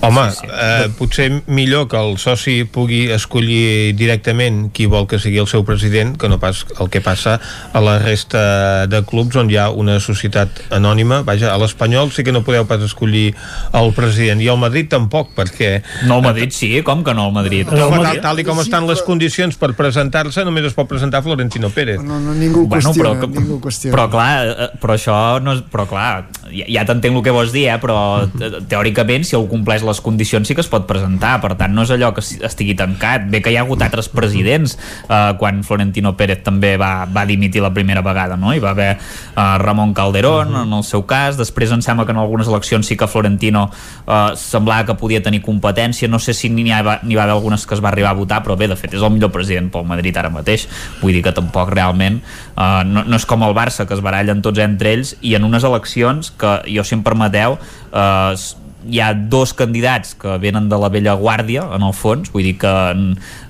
Home, 0.07 0.23
eh, 0.47 0.87
potser 0.97 1.27
millor 1.47 1.87
que 1.91 1.97
el 1.99 2.17
soci 2.21 2.63
pugui 2.63 3.07
escollir 3.11 3.93
directament 3.97 4.69
qui 4.73 4.85
vol 4.89 5.05
que 5.07 5.19
sigui 5.19 5.39
el 5.41 5.47
seu 5.51 5.63
president 5.67 6.15
que 6.17 6.29
no 6.31 6.39
pas 6.39 6.63
el 6.79 6.89
que 6.93 7.01
passa 7.03 7.37
a 7.73 7.81
la 7.83 7.97
resta 7.99 8.87
de 8.87 9.01
clubs 9.07 9.35
on 9.39 9.49
hi 9.51 9.57
ha 9.59 9.69
una 9.71 9.99
societat 10.03 10.61
anònima. 10.71 11.21
Vaja, 11.27 11.51
a 11.53 11.57
l'Espanyol 11.61 12.11
sí 12.15 12.23
que 12.23 12.31
no 12.35 12.43
podeu 12.47 12.65
pas 12.69 12.81
escollir 12.85 13.33
el 13.77 13.91
president 13.97 14.41
i 14.41 14.47
al 14.51 14.57
Madrid 14.61 14.89
tampoc, 14.91 15.33
perquè... 15.35 15.81
No, 16.07 16.17
el 16.21 16.25
Madrid 16.29 16.51
sí, 16.55 16.71
com 16.87 17.03
que 17.03 17.13
no 17.13 17.27
el 17.29 17.33
Madrid? 17.35 17.67
Home, 17.73 18.01
tal, 18.03 18.21
tal 18.23 18.39
i 18.39 18.45
com 18.47 18.59
estan 18.63 18.87
les 18.87 19.01
condicions 19.05 19.57
per 19.59 19.73
presentar-se, 19.77 20.45
només 20.47 20.65
es 20.69 20.73
pot 20.77 20.87
presentar 20.89 21.23
Florentino 21.25 21.69
Pérez. 21.73 22.01
No, 22.03 22.19
no, 22.19 22.33
ningú 22.37 22.65
Bueno, 22.67 22.93
qüestiona, 22.93 23.19
però, 23.19 23.31
ningú 23.41 23.59
qüestiona. 23.63 23.93
però 23.95 24.07
clar, 24.11 24.31
eh, 24.47 24.69
però 24.81 24.95
això 24.97 25.17
no 25.43 25.53
és, 25.57 25.61
però 25.71 25.85
clar, 25.89 26.27
ja, 26.51 26.65
ja 26.77 26.85
t'entenc 26.87 27.19
el 27.19 27.23
que 27.25 27.33
vols 27.35 27.51
dir, 27.55 27.67
eh, 27.73 27.77
però 27.81 27.99
te- 28.37 28.63
teòricament 28.69 29.25
si 29.27 29.35
algú 29.35 29.49
compleix 29.57 29.83
les 29.87 29.96
condicions 30.01 30.47
sí 30.47 30.55
que 30.55 30.63
es 30.63 30.69
pot 30.71 30.87
presentar, 30.89 31.37
per 31.43 31.55
tant 31.59 31.73
no 31.75 31.85
és 31.85 31.91
allò 31.93 32.11
que 32.15 32.23
estigui 32.23 32.75
tancat, 32.77 33.27
bé 33.31 33.41
que 33.43 33.51
hi 33.53 33.57
ha 33.59 33.63
hagut 33.65 33.81
altres 33.85 34.09
presidents 34.09 34.77
eh, 35.07 35.33
quan 35.39 35.63
Florentino 35.67 36.13
Pérez 36.17 36.43
també 36.45 36.75
va, 36.79 37.05
va 37.05 37.25
dimitir 37.29 37.63
la 37.63 37.73
primera 37.73 38.03
vegada 38.05 38.37
no? 38.37 38.53
hi 38.53 38.61
va 38.63 38.71
haver 38.75 38.91
eh, 38.95 39.57
Ramon 39.63 39.93
Calderón 39.97 40.55
en 40.63 40.73
el 40.73 40.83
seu 40.87 41.05
cas, 41.09 41.37
després 41.39 41.73
em 41.73 41.83
sembla 41.85 42.05
que 42.05 42.15
en 42.15 42.21
algunes 42.21 42.49
eleccions 42.51 42.87
sí 42.87 42.97
que 42.97 43.07
Florentino 43.07 43.67
eh, 44.05 44.31
semblava 44.39 44.87
que 44.91 44.97
podia 44.99 45.23
tenir 45.23 45.41
competència, 45.45 46.09
no 46.11 46.19
sé 46.19 46.35
si 46.37 46.51
n'hi 46.53 46.67
va, 46.71 46.99
va 46.99 47.23
haver 47.23 47.33
algunes 47.33 47.65
que 47.65 47.75
es 47.77 47.83
va 47.83 47.91
arribar 47.91 48.13
a 48.13 48.19
votar, 48.19 48.41
però 48.45 48.57
bé, 48.59 48.69
de 48.69 48.77
fet 48.79 48.97
és 48.97 49.03
el 49.03 49.13
millor 49.13 49.31
president 49.33 49.71
pel 49.73 49.87
Madrid 49.87 50.17
ara 50.17 50.31
mateix, 50.33 50.67
vull 51.01 51.15
dir 51.15 51.23
que 51.25 51.35
tampoc 51.35 51.71
realment 51.73 52.21
eh, 52.21 52.83
no, 52.85 53.03
no 53.03 53.19
és 53.19 53.27
com 53.27 53.43
el 53.47 53.55
Barça 53.57 53.87
que 53.87 53.97
es 53.97 54.03
barallen 54.03 54.43
tots 54.45 54.61
entre 54.63 54.93
ells 54.95 55.15
i 55.21 55.35
en 55.37 55.47
unes 55.47 55.65
eleccions 55.67 56.31
que 56.39 56.59
jo 56.69 56.85
si 56.87 56.97
em 56.97 57.03
permeteu 57.05 57.57
eh, 57.57 58.63
hi 58.89 59.01
ha 59.03 59.11
dos 59.13 59.53
candidats 59.57 60.15
que 60.19 60.37
venen 60.41 60.69
de 60.69 60.79
la 60.79 60.89
vella 60.93 61.15
guàrdia 61.19 61.65
en 61.75 61.85
el 61.85 61.93
fons, 61.93 62.31
vull 62.33 62.47
dir 62.47 62.55
que 62.61 62.73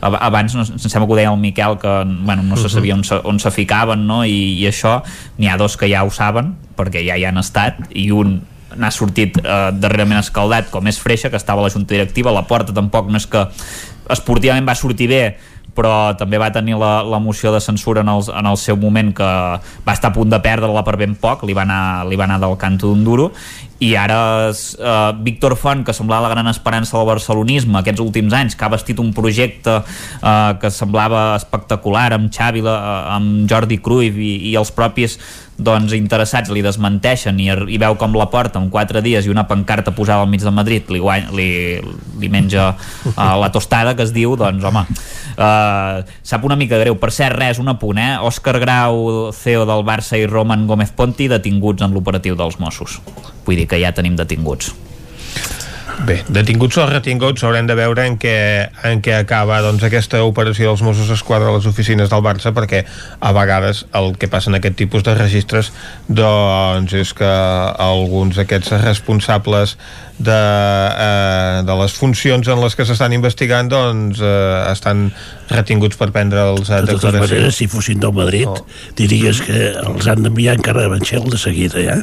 abans 0.02 0.58
no, 0.58 0.66
em 0.66 0.82
sembla 0.82 1.08
que 1.08 1.16
ho 1.16 1.20
deia 1.20 1.32
el 1.34 1.40
Miquel 1.42 1.80
que 1.82 1.96
bueno, 2.26 2.44
no 2.44 2.58
se 2.58 2.70
sabia 2.70 2.96
on 2.98 3.04
se, 3.08 3.20
on 3.24 3.40
se 3.40 3.52
ficaven 3.52 4.08
no? 4.08 4.24
I, 4.26 4.58
i 4.62 4.68
això, 4.70 5.00
n'hi 5.38 5.50
ha 5.50 5.58
dos 5.58 5.78
que 5.78 5.90
ja 5.92 6.04
ho 6.06 6.14
saben 6.14 6.56
perquè 6.78 7.06
ja 7.08 7.18
hi 7.18 7.26
han 7.28 7.42
estat 7.42 7.82
i 7.94 8.10
un 8.12 8.40
n'ha 8.78 8.90
sortit 8.92 9.38
eh, 9.40 9.70
darrerament 9.74 10.20
escaldat 10.20 10.72
com 10.74 10.88
és 10.90 11.00
Freixa, 11.02 11.32
que 11.32 11.40
estava 11.40 11.64
a 11.64 11.68
la 11.68 11.74
junta 11.74 11.96
directiva. 11.96 12.34
La 12.36 12.46
porta 12.50 12.76
tampoc 12.76 13.08
no 13.10 13.18
és 13.18 13.26
que 13.30 13.46
esportivament 14.12 14.68
va 14.68 14.76
sortir 14.78 15.08
bé 15.12 15.24
però 15.78 16.16
també 16.18 16.40
va 16.42 16.50
tenir 16.50 16.74
la, 16.82 17.04
la 17.06 17.20
moció 17.22 17.52
de 17.54 17.62
censura 17.62 18.02
en 18.02 18.10
el, 18.10 18.24
en 18.34 18.50
el 18.50 18.58
seu 18.58 18.80
moment 18.82 19.12
que 19.14 19.28
va 19.86 19.94
estar 19.94 20.10
a 20.10 20.16
punt 20.16 20.32
de 20.34 20.40
perdre-la 20.42 20.82
per 20.82 20.96
ben 20.98 21.14
poc. 21.22 21.44
Li 21.46 21.54
va 21.54 21.68
anar, 21.68 22.08
li 22.10 22.18
va 22.18 22.26
anar 22.26 22.40
del 22.42 22.58
canto 22.58 22.90
d'un 22.90 23.04
duro 23.06 23.28
i 23.80 23.94
ara 23.96 24.50
eh, 24.50 25.12
Víctor 25.26 25.56
Font 25.60 25.84
que 25.86 25.94
semblava 25.94 26.28
la 26.28 26.34
gran 26.34 26.50
esperança 26.50 26.98
del 26.98 27.08
barcelonisme 27.10 27.80
aquests 27.80 28.02
últims 28.02 28.34
anys, 28.34 28.56
que 28.58 28.66
ha 28.66 28.72
vestit 28.74 29.00
un 29.04 29.14
projecte 29.14 29.80
eh, 29.82 30.54
que 30.62 30.72
semblava 30.74 31.36
espectacular 31.38 32.10
amb 32.18 32.32
Xavi, 32.34 32.64
la, 32.66 32.78
amb 33.16 33.46
Jordi 33.50 33.78
Cruyff 33.84 34.18
i, 34.18 34.34
i 34.52 34.56
els 34.58 34.74
propis 34.74 35.20
doncs 35.58 35.94
interessats 35.98 36.52
li 36.54 36.62
desmenteixen 36.62 37.40
i, 37.42 37.50
i 37.50 37.80
veu 37.82 37.98
com 37.98 38.16
la 38.18 38.30
porta 38.30 38.62
en 38.62 38.70
4 38.74 39.02
dies 39.06 39.26
i 39.26 39.34
una 39.34 39.48
pancarta 39.50 39.94
posada 39.96 40.22
al 40.22 40.30
mig 40.30 40.44
de 40.46 40.54
Madrid 40.54 40.92
li, 40.94 41.02
guany, 41.02 41.30
li, 41.34 41.50
li 42.22 42.30
menja 42.34 42.70
uh, 42.76 43.36
la 43.42 43.50
tostada 43.54 43.96
que 43.98 44.06
es 44.06 44.14
diu, 44.16 44.36
doncs 44.38 44.64
home 44.70 44.86
uh, 44.86 46.04
sap 46.22 46.46
una 46.46 46.58
mica 46.60 46.80
greu. 46.82 46.98
Per 47.02 47.12
cert 47.14 47.38
res, 47.38 47.62
un 47.62 47.74
apunt, 47.74 48.02
eh? 48.02 48.16
Òscar 48.22 48.58
Grau 48.62 49.32
CEO 49.36 49.66
del 49.70 49.86
Barça 49.88 50.20
i 50.20 50.28
Roman 50.30 50.68
Gómez 50.70 50.94
Ponti 50.96 51.30
detinguts 51.32 51.86
en 51.86 51.96
l'operatiu 51.96 52.38
dels 52.38 52.60
Mossos. 52.62 53.00
Vull 53.46 53.64
dir 53.64 53.70
que 53.70 53.82
ja 53.82 53.96
tenim 53.96 54.18
detinguts 54.20 54.76
Bé, 56.06 56.20
detinguts 56.30 56.78
o 56.78 56.84
retinguts 56.86 57.42
haurem 57.44 57.66
de 57.66 57.74
veure 57.76 58.04
en 58.06 58.20
què, 58.22 58.34
en 58.86 59.00
què 59.02 59.16
acaba 59.18 59.58
doncs, 59.66 59.82
aquesta 59.84 60.20
operació 60.24 60.70
dels 60.70 60.84
Mossos 60.86 61.10
d'Esquadra 61.10 61.50
a 61.50 61.56
les 61.56 61.66
oficines 61.66 62.12
del 62.12 62.22
Barça 62.22 62.52
perquè 62.54 62.84
a 63.20 63.32
vegades 63.34 63.82
el 63.98 64.12
que 64.22 64.30
passa 64.30 64.52
en 64.52 64.60
aquest 64.60 64.78
tipus 64.78 65.04
de 65.08 65.16
registres 65.18 65.72
doncs 66.08 66.94
és 67.00 67.14
que 67.18 67.26
alguns 67.26 68.38
d'aquests 68.38 68.76
responsables 68.84 69.74
de, 70.20 70.38
eh, 70.38 71.64
de 71.66 71.80
les 71.82 71.98
funcions 71.98 72.46
en 72.48 72.62
les 72.62 72.78
que 72.78 72.86
s'estan 72.86 73.18
investigant 73.18 73.74
doncs 73.74 74.22
eh, 74.22 74.62
estan 74.72 75.08
retinguts 75.50 75.98
per 75.98 76.12
prendre 76.14 76.46
els 76.54 76.70
eh, 76.70 76.84
De 76.86 76.94
totes 76.94 77.20
maneres, 77.26 77.58
si 77.58 77.68
fossin 77.68 78.00
del 78.06 78.14
Madrid, 78.14 78.46
Oh. 78.48 78.62
diries 78.96 79.42
que 79.42 79.74
els 79.82 80.08
han 80.08 80.22
d'enviar 80.24 80.56
encara 80.60 80.86
a 80.86 80.94
Banxel 80.94 81.26
de 81.28 81.42
seguida, 81.42 81.82
ja? 81.82 81.98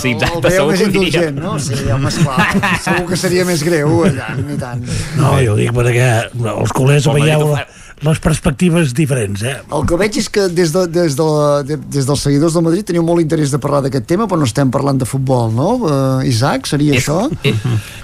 Sí, 0.00 0.14
el 0.14 0.42
veieu 0.44 0.68
més 0.70 0.84
indulgent, 0.86 1.38
no? 1.40 1.54
Sí, 1.62 1.78
home, 1.92 2.10
esclar, 2.10 2.48
segur 2.84 3.06
que 3.12 3.18
seria 3.20 3.46
més 3.48 3.64
greu 3.66 4.04
allà, 4.08 4.32
ni 4.40 4.58
tant. 4.60 4.84
No, 5.20 5.36
jo 5.44 5.54
ho 5.54 5.58
dic 5.60 5.72
perquè 5.76 6.10
els 6.34 6.76
culers 6.76 7.08
Madrid 7.10 7.30
veieu 7.30 7.48
ho 7.48 7.54
la, 7.54 7.64
les 8.04 8.18
perspectives 8.20 8.92
diferents, 8.94 9.42
eh? 9.42 9.54
El 9.72 9.86
que 9.88 9.96
veig 10.00 10.16
és 10.20 10.28
que 10.28 10.48
des, 10.52 10.72
de, 10.74 10.82
des, 10.92 11.14
de, 11.16 11.28
de, 11.70 11.76
des 11.96 12.04
dels 12.08 12.20
seguidors 12.26 12.52
del 12.56 12.64
Madrid 12.66 12.84
teniu 12.90 13.02
molt 13.06 13.20
interès 13.22 13.50
de 13.54 13.58
parlar 13.62 13.80
d'aquest 13.86 14.04
tema, 14.10 14.26
però 14.28 14.38
no 14.42 14.48
estem 14.48 14.70
parlant 14.74 14.98
de 15.00 15.06
futbol, 15.08 15.48
no? 15.54 15.68
Uh, 15.80 16.20
Isaac, 16.28 16.66
seria 16.68 16.92
És- 16.98 17.06
això? 17.08 17.30
Eh, 17.44 17.54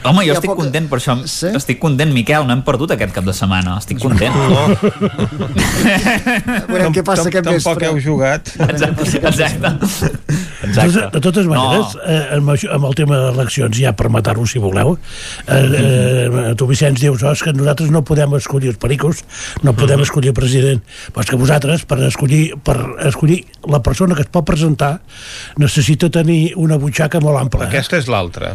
home, 0.05 0.25
jo 0.25 0.33
ha 0.33 0.35
estic 0.39 0.49
poca- 0.51 0.63
content 0.65 0.89
per 0.89 0.99
això. 1.03 1.19
Sí? 1.29 1.49
Estic 1.57 1.79
content, 1.83 2.13
Miquel, 2.17 2.47
no 2.49 2.53
hem 2.57 2.63
perdut 2.65 2.91
aquest 2.97 3.13
cap 3.19 3.25
de 3.29 3.35
setmana. 3.37 3.77
Estic 3.83 3.99
content. 4.01 4.35
Veurem 6.71 6.93
què 6.95 7.03
passa 7.07 7.27
aquest 7.29 7.45
Tampoc 7.47 7.81
vespre. 7.81 7.89
heu 7.91 7.99
jugat. 8.03 8.51
Exacte. 8.71 9.03
Exacte. 9.21 9.69
Exacte. 10.71 11.07
De 11.17 11.21
totes 11.25 11.47
maneres, 11.51 11.95
no. 11.97 12.01
eh, 12.07 12.37
amb, 12.37 12.47
això, 12.55 12.69
amb 12.77 12.85
el 12.91 12.95
tema 12.99 13.15
d'eleccions, 13.27 13.75
ja 13.81 13.91
per 13.97 14.09
matar-ho 14.13 14.45
si 14.49 14.59
voleu, 14.63 14.89
eh, 15.47 15.61
eh, 15.61 16.55
tu 16.61 16.65
Vicenç 16.71 17.01
dius 17.03 17.23
oh, 17.25 17.33
és 17.35 17.43
que 17.43 17.53
nosaltres 17.57 17.91
no 17.91 18.01
podem 18.07 18.31
escollir 18.39 18.71
els 18.75 18.79
pericos, 18.81 19.17
no 19.67 19.73
podem 19.75 19.90
escollir 19.99 20.31
el 20.31 20.37
president, 20.39 20.83
però 21.11 21.25
és 21.25 21.31
que 21.31 21.39
vosaltres 21.41 21.85
per 21.89 21.99
escollir, 22.07 22.55
per 22.63 22.77
escollir 23.09 23.41
la 23.67 23.83
persona 23.83 24.15
que 24.15 24.23
es 24.23 24.31
pot 24.31 24.47
presentar 24.47 25.01
necessita 25.59 26.11
tenir 26.11 26.53
una 26.57 26.79
butxaca 26.79 27.21
molt 27.21 27.41
ampla. 27.41 27.67
Eh? 27.67 27.73
Aquesta 27.75 27.99
és 27.99 28.07
l'altra. 28.07 28.55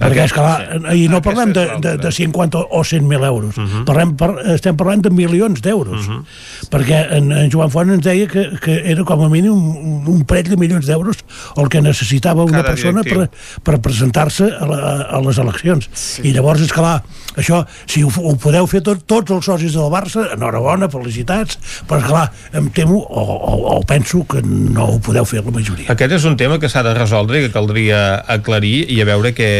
Perquè, 0.00 0.24
és 0.24 0.32
clar, 0.32 0.54
i 0.96 1.06
no 1.12 1.20
parlem 1.24 1.52
de, 1.56 1.66
de, 1.84 1.94
de 2.00 2.12
50 2.16 2.62
o 2.70 2.80
100.000 2.80 3.26
euros, 3.26 3.56
uh 3.56 3.64
-huh. 3.64 3.84
parlem, 3.84 4.16
par, 4.16 4.34
estem 4.54 4.76
parlant 4.76 5.02
de 5.02 5.10
milions 5.10 5.60
d'euros, 5.60 6.06
uh 6.06 6.12
-huh. 6.14 6.68
perquè 6.70 7.16
en, 7.16 7.30
en 7.32 7.50
Joan 7.50 7.70
Font 7.70 7.90
ens 7.90 8.04
deia 8.04 8.26
que, 8.26 8.58
que 8.60 8.80
era 8.92 9.04
com 9.04 9.22
a 9.24 9.28
mínim 9.28 9.52
un, 9.52 10.04
un 10.06 10.24
parell 10.24 10.48
de 10.48 10.56
milions 10.56 10.86
d'euros 10.86 11.16
el 11.56 11.68
que 11.68 11.80
necessitava 11.80 12.44
una 12.44 12.62
Cada 12.62 12.70
persona 12.70 13.02
per, 13.02 13.12
directiu. 13.12 13.62
per 13.62 13.80
presentar-se 13.80 14.44
a, 14.44 14.66
la, 14.66 14.78
a 15.02 15.20
les 15.20 15.38
eleccions. 15.38 15.88
Sí. 15.92 16.22
I 16.28 16.32
llavors, 16.32 16.60
és 16.60 16.72
clar, 16.72 17.02
això, 17.36 17.64
si 17.86 18.02
ho, 18.02 18.08
ho 18.08 18.34
podeu 18.36 18.66
fer 18.66 18.82
tot, 18.82 19.02
tots 19.06 19.30
els 19.30 19.44
socis 19.44 19.76
del 19.76 19.90
Barça, 19.92 20.26
enhorabona, 20.34 20.88
felicitats, 20.88 21.58
però, 21.88 22.00
és 22.00 22.06
clar, 22.06 22.26
em 22.52 22.70
temo, 22.74 22.98
o, 22.98 23.22
o, 23.22 23.76
o 23.76 23.82
penso 23.86 24.24
que 24.24 24.42
no 24.42 24.94
ho 24.94 24.98
podeu 24.98 25.24
fer 25.28 25.44
la 25.44 25.54
majoria. 25.54 25.90
Aquest 25.92 26.12
és 26.18 26.24
un 26.24 26.36
tema 26.40 26.58
que 26.58 26.68
s'ha 26.68 26.82
de 26.86 26.94
resoldre 26.96 27.40
i 27.40 27.46
que 27.46 27.52
caldria 27.54 28.20
aclarir 28.26 28.86
i 28.90 29.00
a 29.02 29.08
veure 29.08 29.34
què, 29.36 29.50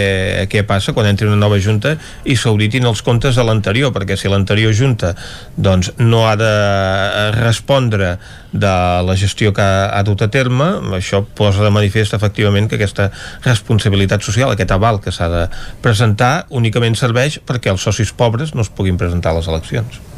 què 0.50 0.62
passa 0.67 0.94
quan 0.97 1.09
entri 1.10 1.28
una 1.28 1.39
nova 1.41 1.59
junta 1.62 1.97
i 2.25 2.36
s'auditin 2.36 2.86
els 2.89 3.02
comptes 3.07 3.39
de 3.39 3.44
l'anterior, 3.47 3.92
perquè 3.94 4.17
si 4.18 4.31
l'anterior 4.31 4.75
junta 4.76 5.15
doncs, 5.57 5.92
no 5.99 6.26
ha 6.28 6.36
de 6.41 6.50
eh, 6.50 7.31
respondre 7.39 8.17
de 8.52 8.75
la 9.07 9.17
gestió 9.17 9.55
que 9.55 9.62
ha, 9.62 9.89
ha 9.94 10.02
dut 10.07 10.23
a 10.26 10.31
terme, 10.33 10.73
això 10.99 11.23
posa 11.25 11.65
de 11.65 11.73
manifest 11.75 12.17
efectivament 12.18 12.68
que 12.70 12.81
aquesta 12.81 13.10
responsabilitat 13.47 14.26
social, 14.26 14.52
aquest 14.52 14.75
aval 14.75 15.00
que 15.00 15.15
s'ha 15.15 15.31
de 15.31 15.49
presentar, 15.84 16.47
únicament 16.50 16.99
serveix 16.99 17.41
perquè 17.47 17.73
els 17.73 17.83
socis 17.86 18.12
pobres 18.12 18.55
no 18.55 18.67
es 18.67 18.73
puguin 18.73 18.99
presentar 19.00 19.34
a 19.34 19.41
les 19.41 19.50
eleccions. 19.50 20.10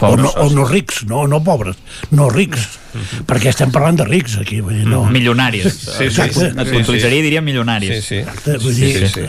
O, 0.00 0.16
no, 0.16 0.28
o 0.42 0.50
no 0.50 0.64
rics, 0.68 1.04
no, 1.06 1.26
no 1.30 1.38
pobres, 1.44 1.76
no 2.10 2.28
rics, 2.32 2.66
perquè 3.28 3.52
estem 3.52 3.70
parlant 3.70 4.00
de 4.00 4.04
rics 4.08 4.34
aquí, 4.40 4.58
vull 4.64 4.74
dir, 4.80 4.86
no. 4.88 5.04
Milionaris. 5.12 5.66
Sí, 5.70 5.86
sí, 5.92 6.04
Exacte. 6.08 6.34
sí, 6.40 6.46
Et 6.50 6.66
sí, 6.66 6.72
puntualitzaria 6.74 7.20
i 7.20 7.22
diria 7.26 7.42
milionaris. 7.46 7.92
Sí, 8.04 8.20
sí. 8.24 8.56
Vull 8.64 8.74
dir, 8.74 9.08
sí, 9.12 9.26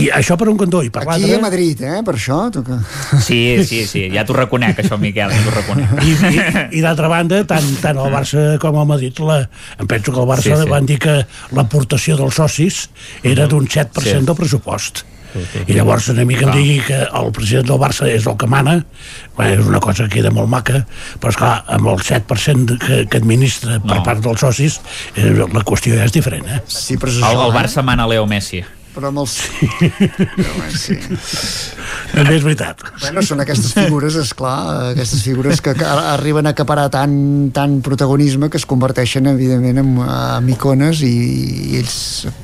I 0.00 0.08
això 0.18 0.34
per 0.40 0.48
un 0.50 0.58
cantó, 0.58 0.80
i 0.82 0.90
per 0.90 1.04
Aquí 1.04 1.22
l'altre... 1.22 1.38
a 1.38 1.44
Madrid, 1.44 1.84
eh, 1.86 2.00
per 2.06 2.16
això. 2.18 2.40
Tu 2.54 2.64
que... 2.66 2.80
Sí, 3.22 3.40
sí, 3.68 3.84
sí, 3.86 4.04
ja 4.14 4.24
t'ho 4.26 4.34
reconec, 4.40 4.82
això, 4.82 4.98
Miquel, 4.98 5.30
ja 5.30 5.44
t'ho 5.46 5.54
reconec. 5.54 5.94
I, 6.02 6.16
i, 6.34 6.42
i 6.80 6.84
d'altra 6.84 7.08
banda, 7.12 7.44
tant, 7.46 7.70
tant 7.84 8.02
el 8.02 8.10
Barça 8.14 8.44
com 8.62 8.80
el 8.82 8.90
Madrid, 8.90 9.22
la, 9.22 9.40
em 9.78 9.86
penso 9.90 10.10
que 10.10 10.18
el 10.24 10.30
Barça 10.32 10.42
Sí, 10.48 10.50
sí, 10.50 10.58
sí. 10.58 10.66
sí. 10.66 10.70
van 10.74 10.86
dir 10.90 10.98
que 11.06 11.18
l'aportació 11.54 12.18
dels 12.18 12.34
socis 12.42 12.84
era 13.22 13.46
d'un 13.46 13.68
7% 13.70 14.02
Sí. 14.02 14.10
sí. 14.10 14.24
del 14.26 14.34
pressupost. 14.36 15.04
I 15.66 15.74
llavors 15.76 16.08
una 16.12 16.24
mica 16.28 16.46
em 16.46 16.52
digui 16.54 16.76
que 16.86 17.00
el 17.06 17.32
president 17.34 17.66
del 17.72 17.80
Barça 17.82 18.06
és 18.10 18.26
el 18.30 18.36
que 18.40 18.46
mana, 18.50 18.76
bé, 19.38 19.50
és 19.56 19.64
una 19.66 19.80
cosa 19.82 20.06
que 20.06 20.20
queda 20.20 20.30
molt 20.34 20.48
maca, 20.52 20.84
però 21.20 21.32
esclar, 21.34 21.56
amb 21.74 21.90
el 21.94 21.98
7% 22.04 22.78
que, 22.78 23.02
que 23.10 23.20
administra 23.22 23.80
per 23.82 23.98
No. 23.98 24.02
part 24.06 24.22
dels 24.24 24.40
socis, 24.40 24.80
eh, 25.16 25.32
la 25.42 25.64
qüestió 25.66 25.96
ja 25.98 26.06
és 26.06 26.14
diferent, 26.14 26.46
eh? 26.46 26.62
Sí, 26.68 26.96
però 26.96 27.10
és 27.10 27.18
El, 27.18 27.24
això, 27.32 27.44
el 27.48 27.52
eh? 27.52 27.58
Barça 27.58 27.82
mana 27.86 28.06
Leo 28.10 28.26
Messi. 28.30 28.62
Però 28.94 29.08
amb 29.10 29.24
els... 29.24 29.32
Però, 30.38 30.68
sí. 30.70 30.94
També 32.12 32.36
és 32.36 32.44
veritat. 32.46 32.84
Bueno, 33.00 33.24
són 33.26 33.42
aquestes 33.42 33.72
figures, 33.74 34.14
és 34.20 34.30
clar, 34.38 34.92
aquestes 34.92 35.24
figures 35.26 35.58
que, 35.64 35.74
arriben 35.82 36.46
a 36.46 36.52
acaparar 36.54 36.86
tant, 36.94 37.16
tant 37.56 37.80
protagonisme 37.82 38.50
que 38.52 38.60
es 38.60 38.66
converteixen, 38.70 39.26
evidentment, 39.32 39.80
en, 39.82 39.96
en 40.04 40.52
icones 40.54 41.02
i, 41.02 41.10
i 41.74 41.80
ells 41.80 41.96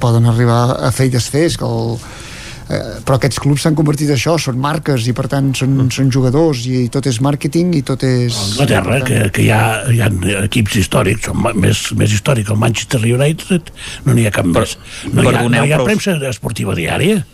poden 0.02 0.26
arribar 0.26 0.64
a 0.88 0.90
fer 0.94 1.06
i 1.06 1.14
desfer. 1.14 1.46
És 1.52 1.58
que 1.60 1.68
el, 1.70 1.94
eh, 1.94 2.29
però 2.70 3.16
aquests 3.18 3.40
clubs 3.42 3.64
s'han 3.64 3.74
convertit 3.78 4.12
en 4.12 4.18
això, 4.18 4.36
són 4.38 4.60
marques 4.62 5.08
i 5.10 5.14
per 5.16 5.26
tant 5.32 5.50
són, 5.58 5.74
són 5.90 6.10
jugadors 6.14 6.62
i 6.70 6.84
tot 6.92 7.08
és 7.10 7.18
màrqueting 7.24 7.72
i 7.74 7.82
tot 7.86 8.04
és... 8.06 8.36
Anglaterra, 8.52 9.00
que, 9.06 9.24
que 9.34 9.42
hi, 9.46 9.50
ha, 9.54 9.62
hi 9.90 10.00
ha 10.04 10.10
equips 10.44 10.78
històrics, 10.84 11.26
són 11.26 11.42
més, 11.58 11.82
més 11.98 12.14
històric 12.14 12.52
el 12.54 12.60
Manchester 12.62 13.02
United, 13.02 13.72
no 14.06 14.14
n'hi 14.14 14.28
ha 14.30 14.34
cap 14.34 14.46
més. 14.46 14.76
No 15.10 15.26
hi 15.26 15.34
ha, 15.34 15.42
no 15.48 15.64
hi 15.66 15.74
ha 15.74 15.80
però- 15.80 15.90
premsa 15.90 16.14
esportiva 16.30 16.78
diària. 16.78 17.24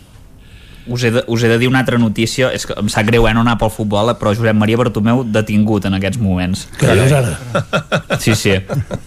Us 0.89 1.03
he, 1.03 1.11
de, 1.11 1.23
us 1.27 1.43
he 1.43 1.49
de 1.51 1.57
dir 1.59 1.67
una 1.67 1.81
altra 1.83 1.97
notícia, 1.97 2.51
és 2.55 2.65
que 2.67 2.75
em 2.79 2.89
sap 2.91 3.07
greu 3.07 3.27
eh, 3.27 3.33
no 3.35 3.43
anar 3.43 3.57
pel 3.61 3.71
futbol, 3.73 4.11
eh, 4.11 4.17
però 4.19 4.33
Josep 4.35 4.55
Maria 4.57 4.79
Bartomeu 4.79 5.23
detingut 5.23 5.87
en 5.89 5.97
aquests 5.97 6.19
moments. 6.21 6.67
Que 6.79 6.95
dius 6.97 7.13
ara? 7.15 7.35
Sí, 8.23 8.35
sí. 8.35 8.55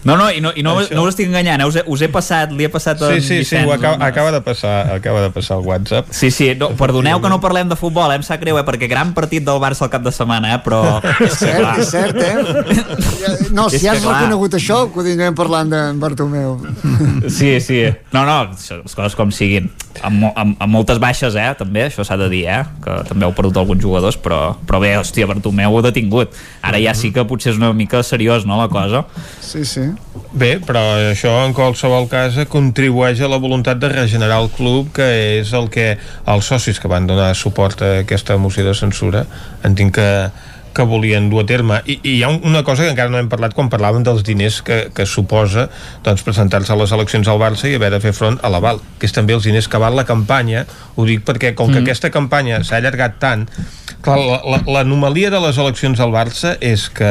No, 0.03 0.15
no, 0.17 0.29
i 0.31 0.41
no, 0.43 0.53
i 0.55 0.63
no, 0.65 0.77
no 0.81 1.05
us 1.05 1.13
estic 1.13 1.29
enganyant, 1.29 1.63
eh? 1.63 1.69
us, 1.69 1.79
he, 1.79 1.85
us 1.85 2.05
he 2.05 2.09
passat, 2.11 2.53
li 2.55 2.67
he 2.67 2.71
passat 2.71 3.01
Sí, 3.01 3.19
sí, 3.19 3.27
sí, 3.27 3.37
Vicenç, 3.41 3.67
ho 3.67 3.73
acaba, 3.73 4.05
acaba, 4.05 4.31
de 4.31 4.41
passar, 4.45 4.93
acaba 4.93 5.21
de 5.21 5.29
passar 5.33 5.57
el 5.57 5.65
WhatsApp. 5.65 6.11
Sí, 6.13 6.31
sí, 6.31 6.51
no, 6.59 6.71
perdoneu 6.79 7.21
que 7.21 7.29
no 7.31 7.39
parlem 7.43 7.69
de 7.71 7.77
futbol, 7.79 8.11
eh? 8.11 8.19
em 8.19 8.25
sap 8.25 8.41
greu, 8.41 8.59
eh? 8.59 8.65
perquè 8.67 8.89
gran 8.91 9.13
partit 9.17 9.45
del 9.45 9.61
Barça 9.63 9.87
al 9.87 9.93
cap 9.93 10.05
de 10.05 10.13
setmana, 10.13 10.55
eh? 10.55 10.61
però... 10.63 10.81
És 11.27 11.37
cert, 11.39 11.81
és 11.81 11.91
cert, 11.91 12.17
eh? 12.17 13.49
No, 13.57 13.67
si 13.69 13.83
has 13.87 14.01
clar. 14.01 14.21
reconegut 14.21 14.55
això, 14.57 14.83
continuem 14.93 15.35
parlant 15.37 15.69
d'en 15.71 15.99
Bartomeu. 16.01 16.57
Sí, 17.27 17.57
sí. 17.63 17.83
No, 18.13 18.23
no, 18.27 18.37
això, 18.55 18.81
les 18.81 18.95
coses 18.97 19.17
com 19.17 19.31
siguin. 19.35 19.69
Amb, 20.01 20.29
amb, 20.31 20.55
amb 20.55 20.71
moltes 20.71 21.01
baixes, 21.03 21.35
eh, 21.35 21.51
també, 21.71 21.87
això 21.87 22.03
s'ha 22.03 22.17
de 22.19 22.27
dir, 22.29 22.43
eh, 22.51 22.65
que 22.83 22.97
també 23.07 23.25
heu 23.25 23.31
perdut 23.31 23.57
alguns 23.61 23.81
jugadors, 23.81 24.17
però, 24.19 24.57
però 24.67 24.81
bé, 24.83 24.97
hòstia, 24.99 25.27
Bartomeu 25.29 25.71
ho 25.71 25.79
ha 25.79 25.85
detingut. 25.87 26.35
Ara 26.61 26.81
ja 26.83 26.93
sí 26.93 27.13
que 27.15 27.23
potser 27.23 27.53
és 27.53 27.57
una 27.61 27.71
mica 27.73 28.03
seriós, 28.03 28.45
no, 28.45 28.57
la 28.59 28.67
cosa? 28.67 29.05
Sí, 29.39 29.63
sí. 29.63 29.87
Bé, 30.33 30.59
però 30.59 30.81
això 31.13 31.31
en 31.45 31.55
qualsevol 31.55 32.09
cas 32.11 32.35
contribueix 32.51 33.21
a 33.21 33.31
la 33.31 33.39
voluntat 33.39 33.79
de 33.79 33.89
regenerar 33.89 34.41
el 34.43 34.51
club, 34.51 34.91
que 34.91 35.07
és 35.39 35.53
el 35.55 35.69
que 35.71 35.95
els 36.27 36.45
socis 36.51 36.79
que 36.79 36.91
van 36.91 37.07
donar 37.07 37.31
suport 37.35 37.81
a 37.81 38.01
aquesta 38.03 38.35
moció 38.37 38.67
de 38.67 38.75
censura 38.75 39.25
entenc 39.63 39.95
que, 39.95 40.09
que 40.73 40.83
volien 40.87 41.29
dur 41.29 41.41
a 41.41 41.45
terme. 41.45 41.81
I, 41.85 41.99
I 42.03 42.11
hi 42.17 42.23
ha 42.23 42.29
un- 42.29 42.41
una 42.47 42.63
cosa 42.63 42.83
que 42.83 42.89
encara 42.93 43.09
no 43.09 43.17
hem 43.19 43.27
parlat 43.29 43.53
quan 43.53 43.69
parlàvem 43.69 44.03
dels 44.03 44.23
diners 44.23 44.61
que, 44.61 44.89
que 44.95 45.05
suposa 45.05 45.69
doncs, 46.03 46.23
presentar-se 46.23 46.71
a 46.71 46.77
les 46.79 46.91
eleccions 46.95 47.27
al 47.27 47.39
Barça 47.39 47.67
i 47.69 47.75
haver 47.75 47.91
de 47.91 47.99
fer 47.99 48.13
front 48.13 48.39
a 48.41 48.49
l'aval, 48.49 48.79
que 48.99 49.05
és 49.05 49.13
també 49.13 49.33
els 49.33 49.43
diners 49.43 49.67
que 49.67 49.77
val 49.77 49.95
la 49.95 50.05
campanya. 50.05 50.65
Ho 50.95 51.05
dic 51.05 51.25
perquè 51.27 51.53
com 51.55 51.67
que 51.71 51.79
Mm. 51.79 51.83
aquesta 51.83 52.09
campanya 52.09 52.63
s'ha 52.63 52.77
allargat 52.77 53.19
tant, 53.19 53.49
clar, 54.01 54.17
la- 54.17 54.41
la- 54.45 54.63
l'anomalia 54.65 55.29
de 55.29 55.39
les 55.39 55.57
eleccions 55.57 55.99
al 55.99 56.11
Barça 56.11 56.57
és 56.61 56.89
que 56.89 57.05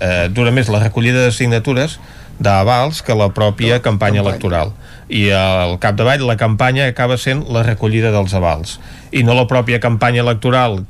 eh, 0.00 0.28
dura 0.30 0.50
més 0.50 0.68
la 0.68 0.80
recollida 0.82 1.22
de 1.24 1.32
signatures 1.32 1.98
d'avals 2.38 3.00
que 3.02 3.14
la 3.16 3.30
pròpia 3.32 3.80
campanya 3.80 4.20
electoral 4.20 4.72
i 5.08 5.30
al 5.30 5.78
capdavall 5.80 6.26
la 6.26 6.36
campanya 6.36 6.84
acaba 6.90 7.16
sent 7.16 7.46
la 7.48 7.62
recollida 7.62 8.10
dels 8.12 8.34
avals 8.34 8.78
i 9.12 9.22
no 9.26 9.34
la 9.36 9.46
pròpia 9.50 9.80
campanya 9.82 10.22
electoral 10.24 10.80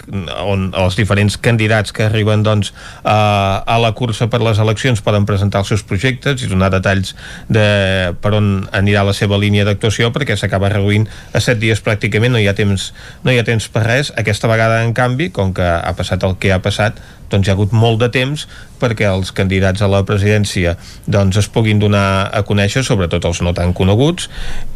on 0.45 0.71
els 0.77 0.97
diferents 0.99 1.37
candidats 1.41 1.93
que 1.93 2.07
arriben 2.07 2.45
doncs, 2.47 2.73
a, 3.03 3.63
a 3.67 3.77
la 3.83 3.93
cursa 3.97 4.31
per 4.33 4.41
les 4.45 4.61
eleccions 4.63 5.03
poden 5.05 5.27
presentar 5.29 5.63
els 5.65 5.73
seus 5.73 5.85
projectes 5.87 6.43
i 6.43 6.51
donar 6.51 6.71
detalls 6.75 7.15
de 7.49 8.15
per 8.23 8.35
on 8.39 8.51
anirà 8.77 9.05
la 9.07 9.15
seva 9.17 9.39
línia 9.41 9.67
d'actuació 9.69 10.13
perquè 10.15 10.37
s'acaba 10.39 10.71
reduint 10.73 11.09
a 11.33 11.43
set 11.43 11.61
dies 11.63 11.83
pràcticament 11.85 12.35
no 12.35 12.43
hi 12.43 12.49
ha 12.49 12.57
temps, 12.57 12.93
no 13.25 13.33
hi 13.33 13.41
ha 13.41 13.47
temps 13.47 13.69
per 13.73 13.85
res. 13.87 14.13
Aquesta 14.17 14.51
vegada 14.51 14.83
en 14.85 14.95
canvi, 14.97 15.31
com 15.35 15.53
que 15.57 15.67
ha 15.67 15.95
passat 15.97 16.25
el 16.27 16.37
que 16.41 16.53
ha 16.55 16.63
passat 16.65 17.01
doncs 17.31 17.47
hi 17.47 17.51
ha 17.51 17.57
hagut 17.57 17.73
molt 17.75 17.99
de 18.03 18.09
temps 18.15 18.47
perquè 18.81 19.09
els 19.11 19.33
candidats 19.37 19.83
a 19.83 19.91
la 19.91 20.03
presidència 20.09 20.77
doncs 21.07 21.41
es 21.43 21.51
puguin 21.53 21.81
donar 21.83 22.31
a 22.33 22.43
conèixer, 22.47 22.85
sobretot 22.87 23.25
els 23.29 23.43
no 23.45 23.55
tan 23.57 23.75
coneguts, 23.77 24.31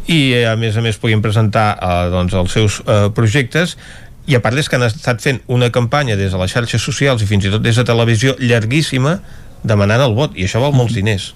i 0.07 0.43
a 0.45 0.55
més 0.59 0.77
a 0.77 0.85
més 0.85 0.99
puguin 1.01 1.23
presentar 1.23 1.67
eh, 1.77 2.07
doncs, 2.13 2.37
els 2.37 2.55
seus 2.57 2.79
eh, 2.85 3.09
projectes. 3.15 3.77
I 4.29 4.37
a 4.37 4.41
part 4.43 4.57
és 4.59 4.69
que 4.69 4.77
han 4.77 4.85
estat 4.85 5.21
fent 5.23 5.41
una 5.49 5.71
campanya 5.73 6.15
des 6.15 6.31
de 6.31 6.39
les 6.39 6.53
xarxes 6.53 6.83
socials 6.83 7.23
i 7.23 7.29
fins 7.29 7.47
i 7.47 7.53
tot 7.53 7.63
des 7.65 7.75
de 7.75 7.85
televisió 7.87 8.35
llarguíssima 8.39 9.17
demanant 9.63 10.05
el 10.05 10.17
vot 10.17 10.37
i 10.37 10.45
això 10.45 10.61
val 10.61 10.77
molts 10.77 10.93
diners 10.97 11.31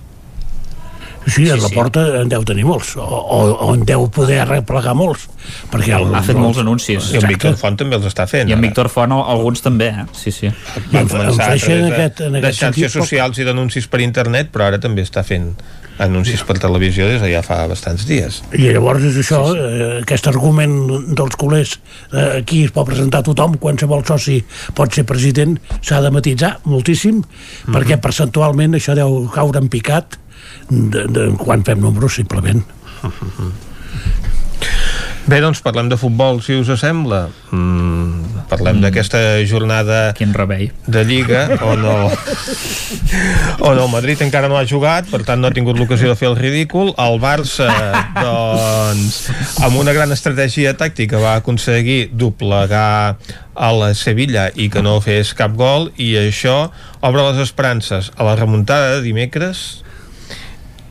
Sí, 1.26 1.50
a 1.50 1.56
la 1.58 1.70
porta 1.74 2.22
en 2.22 2.30
deu 2.30 2.44
tenir 2.46 2.66
molts, 2.66 2.96
o, 2.98 3.02
o, 3.04 3.40
o 3.66 3.74
en 3.74 3.86
deu 3.86 4.06
poder 4.14 4.40
arreplegar 4.44 4.94
molts. 4.96 5.28
Perquè 5.72 5.96
el, 5.98 6.14
Ha 6.16 6.22
fet 6.26 6.38
molts 6.38 6.60
anuncis. 6.62 7.12
i 7.14 7.18
en 7.18 7.28
Víctor 7.28 7.56
Font 7.58 7.78
també 7.78 7.96
els 7.96 8.06
està 8.06 8.28
fent 8.30 8.50
I 8.50 8.54
en. 8.54 8.62
Víctor 8.62 8.90
Font 8.90 9.12
alguns 9.12 9.62
també, 9.62 9.88
eh? 9.88 10.06
Sí, 10.14 10.32
sí. 10.32 10.52
van 10.92 11.08
començar 11.08 11.26
a 11.26 11.32
ofereixen 11.32 11.68
través 11.68 11.90
de, 11.90 11.96
aquest- 11.96 12.22
en 12.28 12.32
de 12.34 12.38
aquest 12.40 12.60
xarxes 12.60 12.92
sentit, 12.92 13.02
socials 13.02 13.40
i 13.40 13.44
d'anuncis 13.48 13.88
per 13.88 14.02
internet 14.02 14.52
però 14.54 14.70
ara 14.70 14.80
també 14.80 15.02
està 15.06 15.24
fent 15.24 15.54
anuncis 15.98 16.42
per 16.44 16.58
televisió 16.60 17.08
des 17.08 17.22
de 17.24 17.30
ja 17.32 17.42
fa 17.46 17.62
bastants 17.72 18.04
dies 18.08 18.42
I 18.52 18.68
llavors 18.74 19.04
és 19.08 19.16
això, 19.22 19.40
sí, 19.48 19.56
sí. 19.56 19.84
Eh, 19.86 20.02
aquest 20.02 20.28
argument 20.28 20.76
dels 21.16 21.38
culers, 21.40 21.80
eh, 22.12 22.42
aquí 22.42 22.66
es 22.66 22.72
pot 22.76 22.86
presentar 22.90 23.24
tothom, 23.24 23.56
qualsevol 23.62 24.04
soci 24.06 24.42
pot 24.76 24.92
ser 24.94 25.06
president, 25.08 25.56
s'ha 25.82 26.02
de 26.02 26.12
matitzar 26.12 26.60
moltíssim, 26.66 27.16
mm 27.16 27.24
-hmm. 27.24 27.74
perquè 27.78 27.98
percentualment 28.02 28.76
això 28.76 28.94
deu 28.94 29.30
caure 29.34 29.60
en 29.60 29.70
picat 29.70 30.20
de, 30.70 31.06
de, 31.08 31.30
quan 31.38 31.64
fem 31.64 31.80
números, 31.82 32.18
simplement. 32.22 32.64
Bé, 35.26 35.40
doncs 35.42 35.58
parlem 35.66 35.88
de 35.90 35.98
futbol, 35.98 36.38
si 36.46 36.54
us 36.54 36.70
sembla. 36.78 37.24
Mm, 37.50 38.44
parlem 38.46 38.78
mm. 38.78 38.84
d'aquesta 38.84 39.20
jornada 39.50 40.12
Quin 40.14 40.36
rebell. 40.38 40.70
de 40.86 41.02
Lliga 41.02 41.48
on 41.66 41.82
el, 41.82 42.12
on 43.66 43.80
el 43.80 43.90
Madrid 43.90 44.22
encara 44.22 44.46
no 44.52 44.60
ha 44.60 44.68
jugat, 44.70 45.10
per 45.10 45.24
tant 45.26 45.42
no 45.42 45.50
ha 45.50 45.56
tingut 45.56 45.80
l'ocasió 45.82 46.12
de 46.12 46.18
fer 46.20 46.30
el 46.30 46.38
ridícul. 46.38 46.94
El 47.02 47.18
Barça, 47.24 47.72
doncs, 48.28 49.24
amb 49.66 49.82
una 49.82 49.96
gran 49.98 50.14
estratègia 50.14 50.76
tàctica 50.78 51.18
va 51.18 51.40
aconseguir 51.40 52.12
doblegar 52.14 53.18
a 53.56 53.72
la 53.74 53.96
Sevilla 53.98 54.52
i 54.54 54.70
que 54.70 54.86
no 54.86 55.00
fes 55.02 55.34
cap 55.34 55.58
gol 55.58 55.90
i 55.98 56.14
això 56.22 56.68
obre 57.02 57.26
les 57.32 57.42
esperances 57.42 58.12
a 58.14 58.30
la 58.30 58.38
remuntada 58.38 58.94
de 58.94 59.02
dimecres 59.08 59.82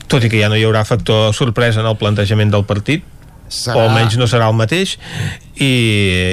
tot 0.09 0.25
i 0.25 0.31
que 0.33 0.41
ja 0.41 0.51
no 0.53 0.59
hi 0.59 0.65
haurà 0.67 0.85
factor 0.89 1.33
sorpresa 1.37 1.83
en 1.83 1.91
el 1.91 1.99
plantejament 2.01 2.53
del 2.53 2.67
partit 2.69 3.05
Serà- 3.49 3.77
o 3.77 3.85
almenys 3.85 4.17
no 4.19 4.27
serà 4.31 4.49
el 4.49 4.57
mateix 4.57 4.97
i, 5.55 5.73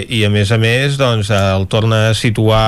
i 0.08 0.24
a 0.25 0.32
més 0.33 0.51
a 0.51 0.58
més 0.61 0.98
doncs, 1.00 1.32
el 1.32 1.67
torna 1.72 2.09
a 2.09 2.17
situar 2.17 2.66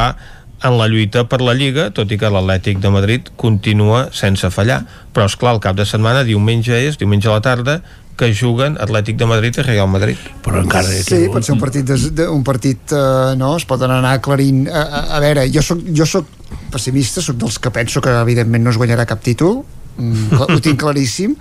en 0.64 0.78
la 0.80 0.88
lluita 0.88 1.26
per 1.28 1.42
la 1.44 1.54
Lliga, 1.58 1.90
tot 1.92 2.12
i 2.12 2.18
que 2.20 2.30
l'Atlètic 2.32 2.80
de 2.80 2.92
Madrid 2.94 3.28
continua 3.36 4.06
sense 4.16 4.48
fallar. 4.54 4.86
Però, 5.12 5.26
és 5.28 5.36
clar 5.36 5.58
el 5.58 5.60
cap 5.64 5.76
de 5.76 5.84
setmana, 5.84 6.24
diumenge 6.24 6.78
és, 6.88 6.96
diumenge 7.02 7.28
a 7.28 7.36
la 7.36 7.44
tarda, 7.44 7.82
que 8.16 8.30
juguen 8.32 8.78
Atlètic 8.82 9.18
de 9.20 9.28
Madrid 9.28 9.58
i 9.60 9.66
Real 9.66 9.90
Madrid. 9.92 10.22
Però 10.46 10.62
encara... 10.62 10.88
Sí, 10.88 11.26
pot 11.34 11.44
ser 11.44 11.56
un 11.58 11.62
partit, 11.62 11.84
de, 11.90 11.98
de, 12.16 12.30
un 12.32 12.46
partit 12.48 12.94
eh, 12.96 13.34
no, 13.40 13.56
es 13.60 13.68
poden 13.68 13.92
anar 13.92 14.16
aclarint 14.20 14.68
a, 14.70 14.86
a, 14.86 15.04
a 15.18 15.22
veure, 15.24 15.48
jo 15.52 15.66
soc, 15.66 15.84
jo 15.98 16.08
soc 16.08 16.30
pessimista, 16.72 17.24
sóc 17.26 17.40
dels 17.42 17.60
que 17.60 17.74
penso 17.74 18.02
que 18.06 18.14
evidentment 18.22 18.64
no 18.64 18.72
es 18.74 18.80
guanyarà 18.80 19.08
cap 19.10 19.24
títol 19.26 19.64
ho 19.98 20.60
tinc 20.64 20.80
claríssim. 20.82 21.36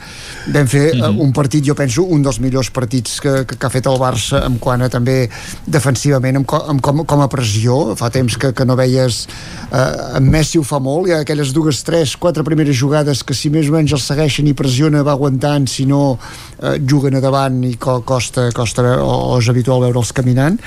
Vam 0.52 0.68
fer 0.68 0.84
uh, 0.98 1.08
un 1.24 1.32
partit, 1.32 1.64
jo 1.64 1.76
penso, 1.78 2.04
un 2.04 2.24
dels 2.24 2.38
millors 2.42 2.70
partits 2.74 3.20
que, 3.22 3.34
que, 3.48 3.56
que 3.56 3.66
ha 3.68 3.72
fet 3.72 3.88
el 3.88 3.98
Barça 4.00 4.42
en 4.46 4.58
quant 4.62 4.84
a 4.84 4.90
també 4.92 5.24
defensivament 5.66 6.42
amb, 6.42 6.48
co, 6.48 6.60
amb 6.72 6.84
com, 6.84 7.04
com 7.08 7.24
a 7.24 7.28
pressió, 7.32 7.96
fa 7.98 8.10
temps 8.12 8.36
que, 8.36 8.52
que 8.56 8.66
no 8.68 8.76
veies 8.78 9.24
eh, 9.70 10.18
en 10.18 10.30
Messi 10.32 10.60
ho 10.60 10.66
fa 10.66 10.80
molt, 10.82 11.08
hi 11.08 11.16
ha 11.16 11.22
aquelles 11.24 11.54
dues, 11.56 11.82
tres, 11.86 12.16
quatre 12.20 12.44
primeres 12.46 12.76
jugades 12.78 13.24
que 13.24 13.36
si 13.36 13.50
més 13.52 13.70
o 13.70 13.76
menys 13.76 13.96
els 13.96 14.08
segueixen 14.10 14.48
i 14.50 14.56
pressiona 14.58 15.04
va 15.06 15.16
aguantant, 15.16 15.68
si 15.70 15.86
no 15.88 16.02
eh, 16.14 16.78
juguen 16.88 17.16
a 17.16 17.24
davant 17.24 17.62
i 17.68 17.76
co 17.80 18.00
costa, 18.06 18.50
costa 18.54 18.84
o, 19.00 19.12
o 19.32 19.38
és 19.40 19.48
habitual 19.52 19.84
veure'ls 19.86 20.12
caminant. 20.16 20.58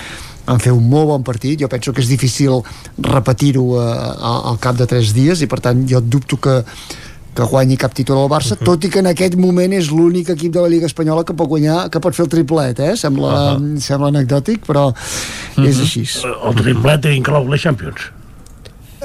Van 0.45 0.61
fer 0.61 0.75
un 0.75 0.85
molt 0.85 1.09
bon 1.09 1.23
partit, 1.25 1.57
jo 1.61 1.69
penso 1.71 1.93
que 1.93 2.03
és 2.03 2.09
difícil 2.11 2.59
repetir-ho 3.01 3.63
uh, 3.79 4.51
al 4.51 4.59
cap 4.61 4.77
de 4.77 4.85
tres 4.85 5.09
dies 5.15 5.41
i 5.41 5.47
per 5.49 5.57
tant 5.65 5.81
jo 5.89 6.03
dubto 6.05 6.37
que 6.37 6.59
que 7.35 7.47
guanyi 7.51 7.77
cap 7.77 7.93
títol 7.93 8.23
al 8.23 8.29
Barça, 8.31 8.55
uh 8.55 8.59
-huh. 8.59 8.65
tot 8.71 8.83
i 8.83 8.89
que 8.89 8.99
en 8.99 9.07
aquest 9.07 9.35
moment 9.35 9.73
és 9.73 9.91
l'únic 9.91 10.29
equip 10.29 10.53
de 10.53 10.61
la 10.61 10.69
Lliga 10.69 10.85
Espanyola 10.85 11.23
que 11.23 11.33
pot 11.33 11.47
guanyar, 11.47 11.89
que 11.89 11.99
pot 11.99 12.15
fer 12.15 12.25
el 12.25 12.29
triplet, 12.29 12.79
eh? 12.79 12.95
Sembla, 12.95 13.55
uh 13.55 13.59
-huh. 13.59 13.79
sembla 13.79 14.07
anecdòtic, 14.07 14.65
però 14.65 14.89
uh 14.89 14.93
-huh. 15.55 15.67
és 15.67 15.79
així. 15.79 16.07
El 16.47 16.55
triplet 16.55 17.05
inclou 17.05 17.47
les 17.47 17.61
Champions. 17.61 18.11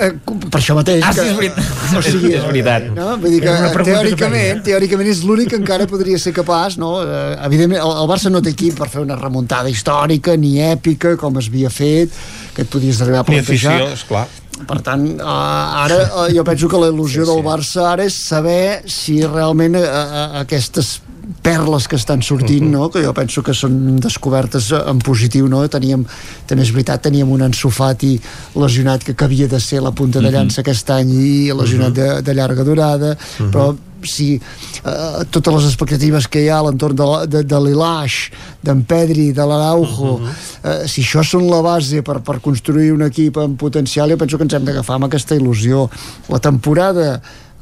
Eh, 0.00 0.14
per 0.24 0.60
això 0.60 0.74
mateix 0.78 1.02
ah, 1.04 1.10
que, 1.12 1.20
sí, 1.20 1.28
és 1.28 1.36
veritat, 1.36 1.64
o 1.98 2.02
sigui, 2.04 2.32
és 2.38 2.44
veritat. 2.46 2.86
no? 2.94 3.16
Vull 3.20 3.34
dir 3.34 3.40
que 3.44 3.84
teòricament, 3.84 4.62
teòricament 4.64 5.10
és 5.12 5.22
l'únic 5.26 5.50
que 5.52 5.58
encara 5.62 5.88
podria 5.90 6.20
ser 6.22 6.32
capaç 6.36 6.78
no? 6.80 7.02
Eh, 7.02 7.36
evidentment 7.44 7.82
el, 7.82 7.94
el 8.04 8.08
Barça 8.08 8.32
no 8.32 8.40
té 8.40 8.54
equip 8.54 8.78
per 8.80 8.88
fer 8.88 9.02
una 9.04 9.18
remuntada 9.20 9.68
històrica 9.68 10.36
ni 10.40 10.56
èpica 10.70 11.16
com 11.20 11.36
es 11.42 11.50
havia 11.52 11.72
fet 11.74 12.14
que 12.54 12.64
et 12.64 12.70
podies 12.70 13.02
arribar 13.02 13.24
a 13.24 13.28
plantejar 13.28 13.76
ni 13.76 13.82
afició, 13.82 13.98
esclar 13.98 14.28
per 14.68 14.80
tant, 14.86 15.04
uh, 15.18 15.82
ara 15.84 16.00
uh, 16.06 16.26
jo 16.34 16.44
penso 16.44 16.68
que 16.68 16.80
la 16.80 16.90
il·lusió 16.92 17.24
sí, 17.24 17.28
sí. 17.28 17.30
del 17.30 17.44
Barça 17.44 17.86
ara 17.92 18.04
és 18.08 18.16
saber 18.16 18.82
si 18.90 19.20
realment 19.26 19.78
uh, 19.78 19.84
uh, 19.84 20.26
aquestes 20.42 21.00
perles 21.42 21.86
que 21.88 21.96
estan 21.96 22.22
sortint, 22.22 22.66
-huh. 22.66 22.70
no? 22.70 22.90
que 22.90 23.02
jo 23.04 23.12
penso 23.14 23.42
que 23.42 23.54
són 23.54 23.96
descobertes 24.00 24.72
en 24.72 24.98
positiu, 24.98 25.48
no? 25.48 25.66
teníem, 25.68 26.04
també 26.46 26.62
és 26.64 26.72
veritat, 26.72 27.02
teníem 27.02 27.30
un 27.30 27.42
ensofati 27.42 28.20
lesionat 28.54 29.04
que, 29.04 29.14
que 29.14 29.24
havia 29.24 29.48
de 29.48 29.60
ser 29.60 29.80
la 29.80 29.92
punta 29.92 30.20
de 30.20 30.30
llança 30.30 30.60
uh 30.60 30.64
-huh. 30.64 30.70
aquest 30.70 30.90
any 30.90 31.10
i 31.10 31.52
lesionat 31.52 31.92
-huh. 31.92 32.16
de, 32.16 32.22
de 32.22 32.34
llarga 32.34 32.64
durada, 32.64 33.10
uh 33.10 33.16
-huh. 33.16 33.50
però 33.50 33.76
si 34.08 34.34
uh, 34.38 35.24
totes 35.30 35.54
les 35.54 35.68
expectatives 35.70 36.28
que 36.30 36.44
hi 36.44 36.48
ha 36.48 36.60
a 36.60 36.66
l'entorn 36.68 36.96
de, 36.96 37.08
de, 37.26 37.42
de 37.44 37.60
l'Ilaix, 37.64 38.30
d'en 38.62 38.82
Pedri, 38.86 39.30
de 39.36 39.46
l'Araujo, 39.46 40.14
uh 40.14 40.20
-huh. 40.20 40.82
uh, 40.84 40.86
si 40.86 41.02
això 41.02 41.24
són 41.24 41.48
la 41.50 41.60
base 41.62 42.02
per, 42.02 42.20
per 42.20 42.40
construir 42.40 42.92
un 42.92 43.02
equip 43.02 43.36
amb 43.36 43.58
potencial, 43.58 44.10
jo 44.10 44.16
penso 44.16 44.36
que 44.36 44.44
ens 44.44 44.54
hem 44.54 44.64
d'agafar 44.64 44.96
amb 44.96 45.04
aquesta 45.04 45.36
il·lusió. 45.36 45.88
La 46.28 46.38
temporada 46.38 47.20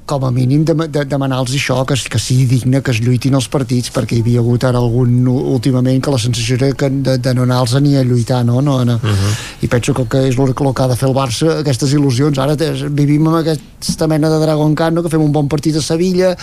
com 0.09 0.25
a 0.25 0.31
mínim 0.33 0.65
de, 0.65 0.75
de, 0.89 1.05
demanar-los 1.05 1.53
això, 1.53 1.83
que, 1.87 1.97
que 2.09 2.21
sigui 2.23 2.47
digne, 2.49 2.81
que 2.85 2.95
es 2.95 3.01
lluitin 3.05 3.37
els 3.37 3.49
partits, 3.53 3.93
perquè 3.93 4.17
hi 4.17 4.23
havia 4.25 4.41
hagut 4.41 4.65
ara 4.65 4.81
algun 4.81 5.29
últimament 5.29 6.01
que 6.03 6.15
la 6.15 6.21
sensació 6.23 6.57
era 6.57 6.71
que 6.73 6.89
de, 6.89 7.19
de 7.21 7.35
no 7.37 7.45
anar-los 7.45 7.77
ni 7.85 7.95
a 8.01 8.05
lluitar, 8.07 8.41
no? 8.49 8.63
no, 8.65 8.81
no. 8.89 8.97
Uh 8.97 9.13
-huh. 9.13 9.35
I 9.63 9.69
penso 9.69 9.93
que, 9.95 10.07
que 10.09 10.29
és 10.29 10.39
el 10.39 10.55
que 10.55 10.83
ha 10.83 10.89
de 10.89 10.97
fer 10.97 11.09
el 11.09 11.15
Barça, 11.15 11.61
aquestes 11.61 11.93
il·lusions. 11.93 12.39
Ara 12.39 12.57
vivim 12.89 13.27
amb 13.29 13.37
aquesta 13.37 14.07
mena 14.07 14.31
de 14.31 14.39
Dragon 14.41 14.75
Khan, 14.75 14.95
no? 14.95 15.03
que 15.03 15.11
fem 15.11 15.23
un 15.23 15.33
bon 15.33 15.49
partit 15.49 15.77
a 15.77 15.83
Sevilla, 15.83 16.31
uh 16.31 16.37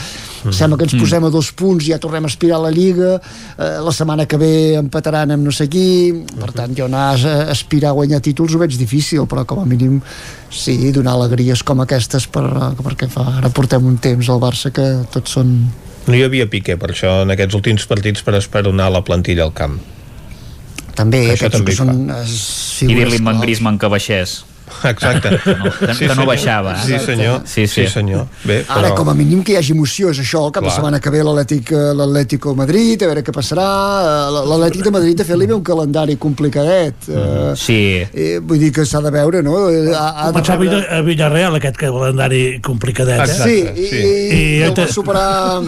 -huh. 0.50 0.52
sembla 0.52 0.78
que 0.78 0.84
ens 0.84 0.96
posem 0.96 1.24
a 1.26 1.30
dos 1.30 1.52
punts 1.52 1.88
i 1.88 1.92
ja 1.92 2.00
tornem 2.00 2.24
a 2.24 2.28
aspirar 2.28 2.58
a 2.58 2.62
la 2.62 2.72
Lliga, 2.72 3.20
eh, 3.58 3.80
la 3.84 3.92
setmana 3.92 4.26
que 4.26 4.38
ve 4.38 4.76
empataran 4.76 5.32
amb 5.32 5.44
no 5.44 5.52
sé 5.52 5.68
qui, 5.68 6.14
per 6.40 6.52
tant, 6.52 6.78
jo 6.78 6.86
anar 6.86 7.16
a 7.16 7.52
aspirar 7.52 7.90
a 7.90 7.94
guanyar 7.94 8.22
títols 8.22 8.54
ho 8.54 8.60
veig 8.60 8.78
difícil, 8.78 9.26
però 9.26 9.46
com 9.46 9.60
a 9.60 9.66
mínim 9.66 10.02
sí, 10.56 10.78
donar 10.96 11.16
alegries 11.20 11.64
com 11.68 11.84
aquestes 11.84 12.28
per, 12.32 12.46
perquè 12.80 13.10
fa, 13.12 13.28
ara 13.42 13.52
portem 13.54 13.86
un 13.86 14.00
temps 14.02 14.30
al 14.32 14.42
Barça 14.44 14.72
que 14.76 14.86
tots 15.14 15.38
són... 15.38 15.52
No 16.06 16.16
hi 16.16 16.24
havia 16.26 16.48
pique 16.50 16.78
per 16.78 16.92
això 16.94 17.22
en 17.26 17.34
aquests 17.34 17.58
últims 17.58 17.86
partits 17.90 18.26
per 18.26 18.36
esperonar 18.40 18.92
la 18.94 19.02
plantilla 19.06 19.46
al 19.48 19.54
camp. 19.58 19.80
També, 20.96 21.26
això 21.34 21.50
penso 21.50 21.58
també 21.58 21.74
que 21.74 21.78
són 21.82 22.90
I 22.90 22.98
dir-li 23.02 23.20
a 23.20 23.40
Griezmann 23.42 23.80
que 23.82 23.90
baixés. 23.92 24.44
Exacte. 24.84 25.30
No, 25.46 25.72
que, 25.72 25.94
sí, 25.94 26.08
que 26.08 26.16
no 26.16 26.26
baixava. 26.26 26.74
Eh? 26.74 26.86
Sí, 26.86 27.00
senyor. 27.06 27.42
Sí, 27.46 27.68
sí. 27.68 27.86
sí 27.86 27.88
senyor. 27.94 28.26
Bé, 28.44 28.64
però... 28.66 28.80
Ara, 28.80 28.92
com 28.98 29.10
a 29.10 29.16
mínim 29.18 29.44
que 29.46 29.54
hi 29.54 29.60
hagi 29.60 29.76
emoció, 29.76 30.12
és 30.14 30.22
això, 30.24 30.46
el 30.48 30.54
cap 30.56 30.66
Clar. 30.66 30.72
de 30.72 30.76
setmana 30.80 31.02
que 31.04 31.14
ve 31.14 31.22
l'Atlètic 31.26 31.72
eh, 31.76 31.92
l'Atlético 31.98 32.56
Madrid, 32.58 33.04
a 33.06 33.12
veure 33.12 33.24
què 33.26 33.36
passarà. 33.36 33.68
Eh, 34.06 34.44
L'Atlètic 34.50 34.86
de 34.88 34.94
Madrid, 34.96 35.18
de 35.20 35.28
fet, 35.28 35.38
li 35.40 35.50
ve 35.50 35.56
un 35.58 35.64
calendari 35.66 36.18
complicadet. 36.22 37.10
Mm, 37.12 37.54
sí. 37.60 37.80
Eh, 38.10 38.40
vull 38.42 38.62
dir 38.62 38.72
que 38.76 38.88
s'ha 38.90 39.04
de 39.06 39.14
veure, 39.14 39.44
no? 39.46 39.58
Ha, 39.70 40.08
ha 40.26 40.30
de... 40.32 40.40
Pensava 40.40 40.82
a 40.98 41.02
Villarreal 41.06 41.60
aquest 41.60 41.80
calendari 41.82 42.44
complicadet, 42.66 43.26
eh? 43.30 43.38
Sí, 43.44 43.58
i, 43.62 43.88
sí. 43.92 44.02
i, 44.02 44.16
i, 44.16 44.42
i 44.62 44.66
el 44.66 44.76
va 44.78 44.88
superar... 44.92 45.28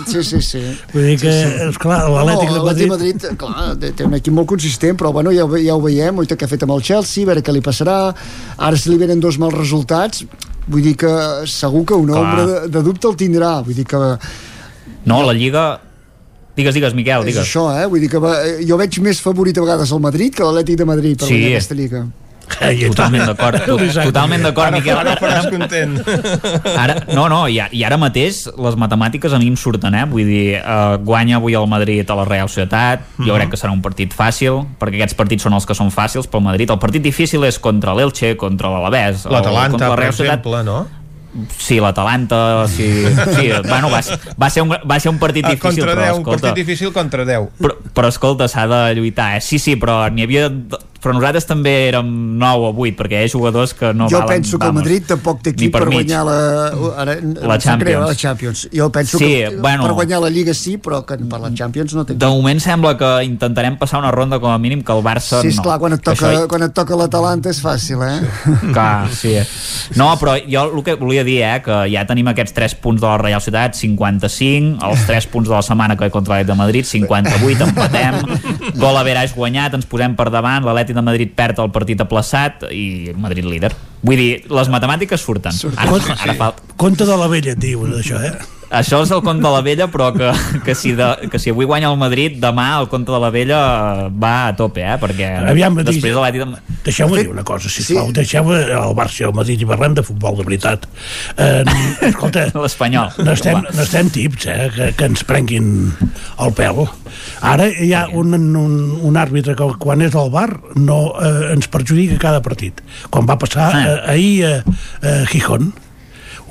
Sí, 0.09 0.23
sí, 0.25 0.41
sí. 0.41 0.63
Vull 0.93 1.11
dir 1.11 1.19
que, 1.21 1.33
sí, 1.33 1.53
sí. 1.53 1.69
esclar, 1.69 2.01
l'Atlètic 2.09 2.51
no, 2.51 2.57
de 2.57 2.65
Madrid... 2.65 2.91
Madrid, 2.97 3.29
clar, 3.39 3.69
té 3.77 4.05
un 4.07 4.17
equip 4.17 4.33
molt 4.33 4.49
consistent, 4.49 4.97
però 4.99 5.11
bueno, 5.15 5.33
ja, 5.35 5.45
ja 5.61 5.75
ho 5.77 5.83
veiem, 5.83 6.23
oi 6.23 6.29
que 6.29 6.45
ha 6.45 6.49
fet 6.49 6.65
amb 6.65 6.75
el 6.75 6.83
Chelsea, 6.85 7.25
a 7.25 7.31
veure 7.31 7.43
què 7.45 7.53
li 7.55 7.63
passarà. 7.65 7.97
Ara 8.57 8.79
si 8.87 8.95
li 8.95 9.01
venen 9.01 9.23
dos 9.23 9.39
mals 9.41 9.57
resultats 9.57 10.23
vull 10.67 10.83
dir 10.83 10.95
que 10.99 11.11
segur 11.51 11.83
que 11.87 11.99
una 11.99 12.15
Clar. 12.15 12.23
ombra 12.23 12.45
de, 12.47 12.61
de 12.71 12.85
dubte 12.85 13.11
el 13.11 13.19
tindrà 13.19 13.57
vull 13.65 13.75
dir 13.77 13.85
que 13.87 13.99
no, 15.07 15.21
la 15.23 15.35
Lliga 15.35 15.67
Digues, 16.57 16.73
digues, 16.73 16.93
Miquel, 16.97 17.21
digues. 17.21 17.37
És 17.37 17.51
això, 17.51 17.67
eh? 17.77 17.83
Vull 17.85 18.01
dir 18.01 18.07
que 18.09 18.17
va, 18.17 18.31
jo 18.65 18.79
veig 18.79 18.95
més 19.05 19.19
favorit 19.21 19.59
a 19.59 19.61
vegades 19.61 19.91
el 19.93 19.99
Madrid 20.01 20.33
que 20.33 20.41
l'Atlètic 20.41 20.79
de 20.79 20.87
Madrid 20.89 21.19
per 21.19 21.27
sí. 21.27 21.35
guanyar 21.35 21.51
aquesta 21.53 21.77
Lliga. 21.77 21.99
Totalment 22.47 23.27
d'acord, 23.27 23.59
totalment 23.67 24.45
d'acord, 24.47 24.73
Miquel. 24.73 24.97
Ara 24.97 25.15
faràs 25.19 25.47
content. 25.51 25.97
Ara, 26.83 26.95
no, 27.11 27.27
no, 27.31 27.41
i, 27.51 27.59
i 27.75 27.83
ara 27.85 27.99
mateix 28.01 28.45
les 28.47 28.77
matemàtiques 28.79 29.33
a 29.35 29.39
mi 29.41 29.51
em 29.51 29.57
surten, 29.59 29.95
eh? 29.97 30.05
Vull 30.09 30.27
dir, 30.27 30.45
uh, 30.61 30.97
guanya 31.03 31.37
avui 31.41 31.57
el 31.59 31.67
Madrid 31.69 32.09
a 32.09 32.17
la 32.17 32.25
Real 32.27 32.49
Societat, 32.49 33.03
jo 33.17 33.23
mm 33.23 33.25
-hmm. 33.25 33.35
crec 33.35 33.49
que 33.51 33.59
serà 33.61 33.71
un 33.71 33.81
partit 33.81 34.13
fàcil, 34.13 34.63
perquè 34.79 35.01
aquests 35.01 35.15
partits 35.15 35.43
són 35.43 35.53
els 35.53 35.65
que 35.65 35.75
són 35.75 35.91
fàcils 35.91 36.27
pel 36.27 36.41
Madrid. 36.41 36.69
El 36.69 36.79
partit 36.79 37.01
difícil 37.01 37.43
és 37.43 37.59
contra 37.59 37.93
l'Elche, 37.93 38.35
contra 38.37 38.69
l'Alavés. 38.69 39.25
L'Atalanta, 39.25 39.89
per 39.95 40.03
exemple, 40.07 40.63
no? 40.63 40.87
Sí, 41.59 41.79
l'Atalanta, 41.79 42.67
sí, 42.67 42.87
sí 43.35 43.49
bueno, 43.67 43.91
va, 43.91 43.99
va, 44.39 44.49
ser 44.49 44.63
un, 44.63 44.71
va 44.89 44.97
ser 44.99 45.11
un 45.11 45.19
partit 45.21 45.45
ah, 45.45 45.51
difícil. 45.53 45.83
Contra 45.83 45.93
10, 45.93 45.99
però, 45.99 46.15
escolta, 46.17 46.29
un 46.29 46.41
partit 46.41 46.55
difícil 46.65 46.93
contra 46.95 47.25
10. 47.25 47.49
Però, 47.61 47.75
però 47.93 48.09
escolta, 48.09 48.47
s'ha 48.49 48.65
de 48.71 48.79
lluitar, 48.97 49.35
eh? 49.37 49.41
Sí, 49.45 49.59
sí, 49.61 49.75
però 49.77 49.99
n'hi 50.09 50.25
havia 50.25 50.47
però 51.01 51.15
nosaltres 51.17 51.47
també 51.49 51.73
érem 51.89 52.09
9 52.41 52.69
o 52.69 52.71
8 52.85 52.97
perquè 52.99 53.21
hi 53.21 53.27
ha 53.27 53.31
jugadors 53.31 53.73
que 53.77 53.93
no 53.93 54.09
jo 54.11 54.21
valen 54.21 54.41
penso 54.41 54.59
que 54.59 54.69
el 54.69 54.75
Madrid 54.77 55.07
tampoc 55.11 55.41
té 55.45 55.53
equip 55.55 55.73
per, 55.73 55.83
per 55.85 55.93
guanyar 55.93 56.23
la, 56.27 56.37
ara, 57.03 57.17
la, 57.21 57.57
Champions. 57.59 58.05
la 58.07 58.15
Champions. 58.15 58.63
Jo 58.73 58.89
penso 58.93 59.17
sí, 59.17 59.25
que 59.25 59.55
bueno, 59.57 59.85
per 59.85 59.93
guanyar 59.99 60.21
la 60.23 60.31
Lliga 60.33 60.55
sí 60.57 60.77
però 60.77 61.03
que 61.05 61.17
per 61.17 61.41
la 61.43 61.51
Champions 61.53 61.95
no 61.97 62.05
té 62.07 62.17
de 62.17 62.31
moment 62.31 62.61
sembla 62.63 62.95
que 62.99 63.11
intentarem 63.27 63.77
passar 63.81 64.01
una 64.01 64.11
ronda 64.15 64.39
com 64.39 64.51
a 64.53 64.57
mínim 64.61 64.83
que 64.85 64.95
el 64.95 65.03
Barça 65.05 65.41
sí, 65.41 65.53
no. 65.55 65.67
clar, 65.67 65.79
quan 65.83 65.97
et 65.97 66.03
toca, 66.03 66.31
això... 66.31 66.47
quan 66.47 66.67
et 66.67 66.75
toca 66.77 66.97
l'Atalanta 66.99 67.51
és 67.53 67.61
fàcil 67.63 68.03
eh? 68.05 68.17
clar, 68.75 69.09
sí 69.13 69.35
no, 69.97 70.09
però 70.19 70.37
jo 70.47 70.67
el 70.71 70.83
que 70.85 70.97
volia 70.99 71.23
dir 71.27 71.41
eh, 71.43 71.57
que 71.63 71.83
ja 71.91 72.05
tenim 72.07 72.31
aquests 72.31 72.55
3 72.55 72.77
punts 72.83 73.01
de 73.03 73.07
la 73.07 73.17
Real 73.21 73.43
Ciutat 73.43 73.75
55, 73.77 74.77
els 74.87 75.05
3 75.09 75.29
punts 75.33 75.49
de 75.49 75.55
la 75.55 75.63
setmana 75.65 75.97
que 75.99 76.09
contra 76.13 76.37
l'Atlètic 76.37 76.47
de 76.47 76.55
Madrid, 76.55 76.85
58 76.85 77.67
empatem, 77.67 78.19
gol 78.81 78.97
a 78.97 79.03
Veràs 79.07 79.35
guanyat 79.35 79.75
ens 79.77 79.87
posem 79.89 80.15
per 80.17 80.29
davant, 80.33 80.65
l'Atlètic 80.65 80.86
de 80.95 81.03
Madrid 81.03 81.33
perd 81.35 81.59
el 81.63 81.71
partit 81.75 82.01
aplaçat 82.03 82.67
i 82.71 83.13
Madrid 83.17 83.47
líder. 83.47 83.73
Vull 84.03 84.19
dir, 84.19 84.29
les 84.47 84.69
matemàtiques 84.69 85.23
surten. 85.23 85.51
surten. 85.51 85.81
Ara, 85.87 86.19
ara 86.23 86.37
fa... 86.37 86.53
Conte 86.77 87.07
de 87.07 87.17
la 87.17 87.27
vella, 87.31 87.55
tio, 87.59 87.87
això, 87.97 88.21
eh? 88.21 88.56
Això 88.69 88.99
és 89.05 89.11
el 89.15 89.21
conte 89.23 89.43
de 89.45 89.51
la 89.51 89.61
vella, 89.63 89.87
però 89.91 90.09
que, 90.15 90.31
que, 90.65 90.75
si 90.75 90.91
de, 90.97 91.07
que 91.31 91.39
si 91.39 91.53
avui 91.53 91.67
guanya 91.69 91.87
el 91.91 91.99
Madrid, 91.99 92.35
demà 92.41 92.67
el 92.81 92.89
conte 92.91 93.13
de 93.13 93.19
la 93.23 93.29
vella 93.31 93.59
va 94.11 94.33
a 94.49 94.55
tope, 94.59 94.83
eh? 94.83 94.97
Perquè 94.99 95.29
Aviam, 95.53 95.77
després 95.87 96.11
de 96.11 96.19
l'Atlètic... 96.19 96.57
De... 96.57 96.79
Deixeu-me 96.87 97.21
dir 97.21 97.31
una 97.31 97.45
cosa, 97.47 97.71
sisplau. 97.71 98.09
Sí. 98.09 98.17
Deixeu-me 98.19 98.59
el 98.75 98.95
Barça 98.97 99.23
i 99.23 99.27
el 99.29 99.35
Madrid 99.37 99.63
i 99.63 99.69
parlem 99.69 99.95
de 99.97 100.03
futbol 100.07 100.35
de 100.39 100.47
veritat. 100.47 100.87
Eh, 101.39 101.63
escolta... 102.11 102.47
L'Espanyol. 102.57 103.15
No 103.23 103.37
estem, 103.37 103.63
no 103.63 103.83
estem 103.85 104.11
tips, 104.11 104.49
eh? 104.51 104.69
Que, 104.75 104.91
que 104.99 105.09
ens 105.13 105.23
prenguin 105.27 105.71
el 106.43 106.55
pèl. 106.57 106.83
Ara 107.47 107.69
hi 107.71 107.91
ha 107.95 108.07
un, 108.11 108.35
un, 108.35 108.77
un 109.07 109.19
àrbitre 109.19 109.55
que 109.57 109.71
quan 109.79 110.03
és 110.03 110.15
al 110.17 110.31
bar 110.33 110.49
no 110.75 110.99
eh, 111.21 111.53
ens 111.55 111.71
perjudica 111.71 112.19
cada 112.21 112.43
partit. 112.43 112.83
Quan 113.13 113.27
va 113.29 113.39
passar 113.39 113.71
ah. 113.71 113.83
eh, 113.83 113.99
ahir 114.15 114.47
a, 114.47 114.55
a 115.01 115.19
Gijón, 115.31 115.71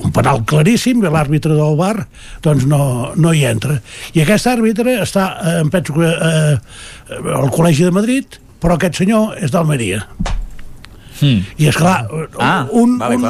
un 0.05 0.12
penal 0.12 0.42
claríssim 0.49 1.02
i 1.02 1.12
l'àrbitre 1.12 1.57
del 1.57 1.76
bar 1.78 2.07
doncs 2.44 2.66
no, 2.68 3.12
no 3.16 3.33
hi 3.33 3.44
entra 3.49 3.78
i 4.15 4.23
aquest 4.23 4.50
àrbitre 4.52 4.99
està, 5.02 5.28
eh, 5.42 5.60
em 5.65 5.70
penso 5.73 5.97
que 5.97 6.10
eh, 6.10 6.57
al 7.36 7.52
Col·legi 7.55 7.86
de 7.86 7.94
Madrid 7.94 8.41
però 8.60 8.76
aquest 8.76 9.02
senyor 9.02 9.36
és 9.41 9.55
d'Almeria 9.55 10.05
Mm. 11.20 11.44
I 11.57 11.68
és 11.70 11.76
clar, 11.76 12.07
ah, 12.42 12.66
un, 12.76 12.97
vale, 13.00 13.16
un, 13.16 13.25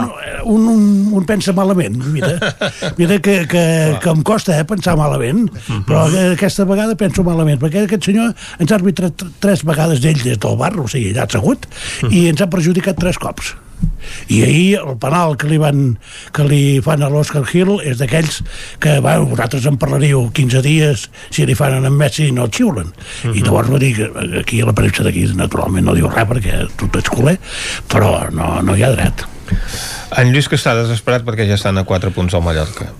un, 0.56 0.68
un, 0.72 0.86
un 1.20 1.26
pensa 1.28 1.54
malament. 1.54 1.98
Mira, 2.10 2.34
mira 2.98 3.18
que, 3.22 3.36
que, 3.50 3.64
que 4.02 4.10
em 4.10 4.24
costa 4.26 4.56
eh, 4.58 4.64
pensar 4.66 4.96
malament, 4.98 5.46
mm 5.46 5.60
-hmm. 5.66 5.84
però 5.86 6.06
aquesta 6.32 6.64
vegada 6.64 6.96
penso 6.96 7.22
malament, 7.22 7.60
perquè 7.62 7.84
aquest 7.84 8.10
senyor 8.10 8.34
ens 8.58 8.72
ha 8.72 8.74
arbitrat 8.74 9.22
tres 9.38 9.62
vegades 9.62 10.00
d'ell 10.00 10.22
des 10.22 10.38
del 10.38 10.56
bar, 10.56 10.74
o 10.78 10.88
sigui, 10.88 11.12
allà 11.12 11.26
assegut, 11.26 11.66
mm 11.66 12.08
-hmm. 12.08 12.12
i 12.12 12.28
ens 12.28 12.40
ha 12.40 12.50
perjudicat 12.50 12.96
tres 12.98 13.18
cops 13.18 13.54
i 14.32 14.42
ahir 14.42 14.78
el 14.80 14.96
penal 15.02 15.36
que 15.38 15.48
li, 15.50 15.58
van, 15.60 15.98
que 16.34 16.46
li 16.46 16.80
fan 16.84 17.04
a 17.04 17.10
l'Oscar 17.12 17.44
Hill 17.46 17.76
és 17.86 18.00
d'aquells 18.00 18.40
que 18.82 18.98
va, 19.04 19.16
vosaltres 19.22 19.66
en 19.68 19.78
parlaríeu 19.80 20.28
15 20.34 20.62
dies 20.66 21.06
si 21.30 21.46
li 21.46 21.56
fan 21.58 21.78
en 21.78 21.88
Messi 21.96 22.30
no 22.34 22.46
el 22.46 22.52
xiulen 22.54 22.90
uh 22.90 22.92
-huh. 22.92 23.34
i 23.34 23.40
mhm. 23.40 23.46
llavors 23.46 23.72
va 23.72 23.78
dir 23.78 23.94
que 23.96 24.10
aquí 24.40 24.60
a 24.60 24.66
la 24.66 24.74
premsa 24.74 25.02
d'aquí 25.02 25.26
naturalment 25.34 25.86
no 25.86 25.94
diu 25.94 26.08
res 26.08 26.26
perquè 26.26 26.68
tu 26.76 26.86
ets 26.98 27.10
culer 27.10 27.38
però 27.88 28.30
no, 28.30 28.62
no 28.62 28.76
hi 28.76 28.82
ha 28.82 28.90
dret 28.90 29.26
en 30.16 30.32
Lluís 30.32 30.48
que 30.48 30.56
està 30.56 30.74
desesperat 30.74 31.24
perquè 31.24 31.46
ja 31.46 31.54
estan 31.54 31.78
a 31.78 31.84
4 31.84 32.10
punts 32.10 32.34
al 32.34 32.42
Mallorca 32.42 32.92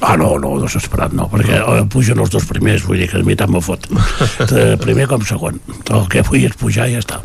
Ah, 0.00 0.16
no, 0.16 0.38
no, 0.38 0.58
desesperat 0.62 1.12
no, 1.12 1.28
perquè 1.28 1.58
no. 1.60 1.84
pugen 1.92 2.18
els 2.18 2.30
dos 2.30 2.46
primers, 2.48 2.86
vull 2.86 2.96
dir 2.96 3.08
que 3.10 3.18
a 3.18 3.22
mi 3.22 3.36
tant 3.36 3.50
me 3.52 3.60
fot. 3.60 3.84
Primer 4.86 5.06
com 5.06 5.20
segon. 5.28 5.60
El 5.90 6.08
que 6.08 6.22
vull 6.22 6.46
és 6.48 6.56
pujar 6.56 6.88
i 6.88 6.94
ja 6.94 7.00
està. 7.00 7.20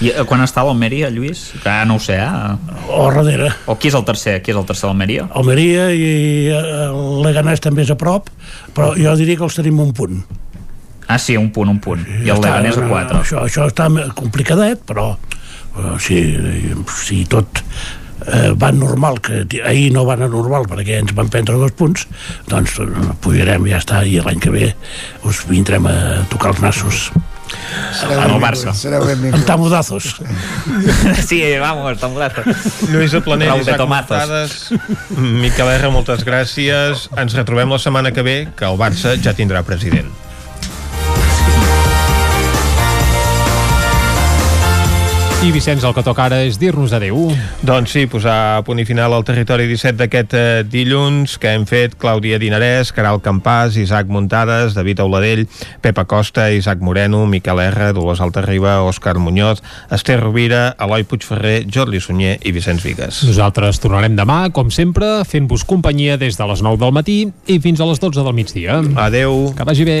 I 0.00 0.12
eh, 0.14 0.24
quan 0.28 0.40
està 0.44 0.64
l'Almeria, 0.64 1.10
Lluís? 1.12 1.50
Que 1.60 1.68
ah, 1.68 1.84
no 1.88 1.98
ho 1.98 2.02
sé, 2.02 2.16
eh? 2.16 2.76
O 2.88 3.08
darrere. 3.12 3.50
O 3.68 3.76
qui 3.76 3.90
és 3.90 3.96
el 3.98 4.06
tercer? 4.08 4.38
Qui 4.44 4.54
és 4.54 4.60
el 4.60 4.66
tercer 4.68 4.88
Almeria? 4.88 5.26
Almeria 5.36 5.90
i 5.92 6.10
eh, 6.48 6.60
el 6.86 7.20
Leganés 7.26 7.60
també 7.60 7.84
és 7.84 7.92
a 7.92 7.98
prop, 8.00 8.30
però 8.76 8.94
jo 8.96 9.14
diria 9.20 9.40
que 9.40 9.46
els 9.48 9.60
tenim 9.60 9.82
un 9.84 9.92
punt. 9.96 10.22
Ah, 11.10 11.18
sí, 11.18 11.36
un 11.36 11.50
punt, 11.52 11.68
un 11.68 11.80
punt. 11.82 12.04
I 12.06 12.24
Ja 12.28 12.36
el 12.36 12.38
està, 12.38 12.48
Leganés 12.48 12.78
a 12.78 12.84
no, 12.86 12.92
4. 12.94 13.22
Això, 13.26 13.44
això 13.44 13.66
està 13.68 13.88
complicadet, 14.16 14.84
però 14.88 15.10
eh, 15.14 15.96
si, 16.00 16.20
si 17.02 17.24
tot 17.28 17.60
eh, 18.26 18.52
va 18.56 18.70
normal, 18.72 19.20
que 19.20 19.44
ahir 19.64 19.90
no 19.92 20.06
va 20.08 20.16
anar 20.16 20.30
normal 20.32 20.68
perquè 20.70 21.00
ens 21.02 21.12
van 21.16 21.28
prendre 21.32 21.58
dos 21.60 21.74
punts, 21.76 22.06
doncs 22.48 22.78
eh, 22.80 22.88
pujarem, 23.20 23.68
ja 23.68 23.82
està, 23.82 24.04
i 24.06 24.20
l'any 24.24 24.40
que 24.40 24.54
ve 24.54 24.70
us 25.28 25.44
vindrem 25.50 25.88
a 25.90 25.98
tocar 26.32 26.54
els 26.54 26.64
nassos. 26.64 27.10
Sereu 28.00 28.20
Amb 28.20 28.36
el 28.36 28.42
Barça. 28.42 28.74
sereu 28.76 29.04
benvinguts. 29.06 29.40
Amb 29.40 29.48
tamudazos. 29.48 30.10
Sí, 31.30 31.40
vamos, 31.60 31.84
molt 31.84 31.98
Lluïsa 32.90 33.20
Planell, 33.24 33.60
Isaac. 33.62 33.82
Montades, 33.90 34.56
Miquel 35.16 35.70
R, 35.76 35.90
moltes 35.94 36.24
gràcies. 36.26 37.08
Ens 37.20 37.36
retrobem 37.38 37.70
la 37.70 37.78
setmana 37.82 38.12
que 38.14 38.22
ve, 38.26 38.38
que 38.56 38.66
el 38.68 38.78
Barça 38.80 39.16
ja 39.22 39.34
tindrà 39.36 39.62
president. 39.66 40.10
I 45.40 45.48
Vicenç, 45.54 45.80
el 45.88 45.94
que 45.96 46.02
toca 46.04 46.26
ara 46.28 46.42
és 46.44 46.58
dir-nos 46.60 46.92
adeu. 46.92 47.30
Doncs 47.64 47.94
sí, 47.94 48.02
posar 48.12 48.34
a 48.58 48.64
punt 48.64 48.82
i 48.82 48.84
final 48.84 49.14
al 49.16 49.22
territori 49.24 49.64
17 49.70 49.96
d'aquest 49.96 50.34
eh, 50.36 50.42
dilluns 50.68 51.38
que 51.40 51.54
hem 51.56 51.64
fet 51.64 51.94
Clàudia 51.96 52.36
Dinarès, 52.36 52.90
Caral 52.92 53.22
Campàs, 53.24 53.78
Isaac 53.80 54.12
Muntades, 54.12 54.76
David 54.76 55.00
Auladell, 55.00 55.46
Pepa 55.80 56.04
Costa, 56.04 56.50
Isaac 56.52 56.84
Moreno, 56.84 57.22
Miquel 57.24 57.62
R, 57.70 57.94
Dolors 57.96 58.20
Altarriba, 58.20 58.82
Òscar 58.84 59.16
Muñoz, 59.16 59.64
Esther 59.88 60.20
Rovira, 60.20 60.74
Eloi 60.76 61.08
Puigferrer, 61.08 61.62
Jordi 61.72 62.04
Sunyer 62.04 62.36
i 62.44 62.52
Vicenç 62.52 62.84
Vigues. 62.84 63.22
Nosaltres 63.24 63.80
tornarem 63.80 64.20
demà, 64.20 64.42
com 64.52 64.68
sempre, 64.68 65.22
fent-vos 65.24 65.64
companyia 65.64 66.20
des 66.20 66.36
de 66.36 66.50
les 66.52 66.60
9 66.60 66.84
del 66.84 66.92
matí 66.92 67.22
i 67.48 67.62
fins 67.64 67.80
a 67.80 67.88
les 67.88 68.04
12 68.04 68.28
del 68.28 68.36
migdia. 68.36 68.82
Adeu. 69.08 69.54
Que 69.56 69.64
vagi 69.64 69.88
bé. 69.88 70.00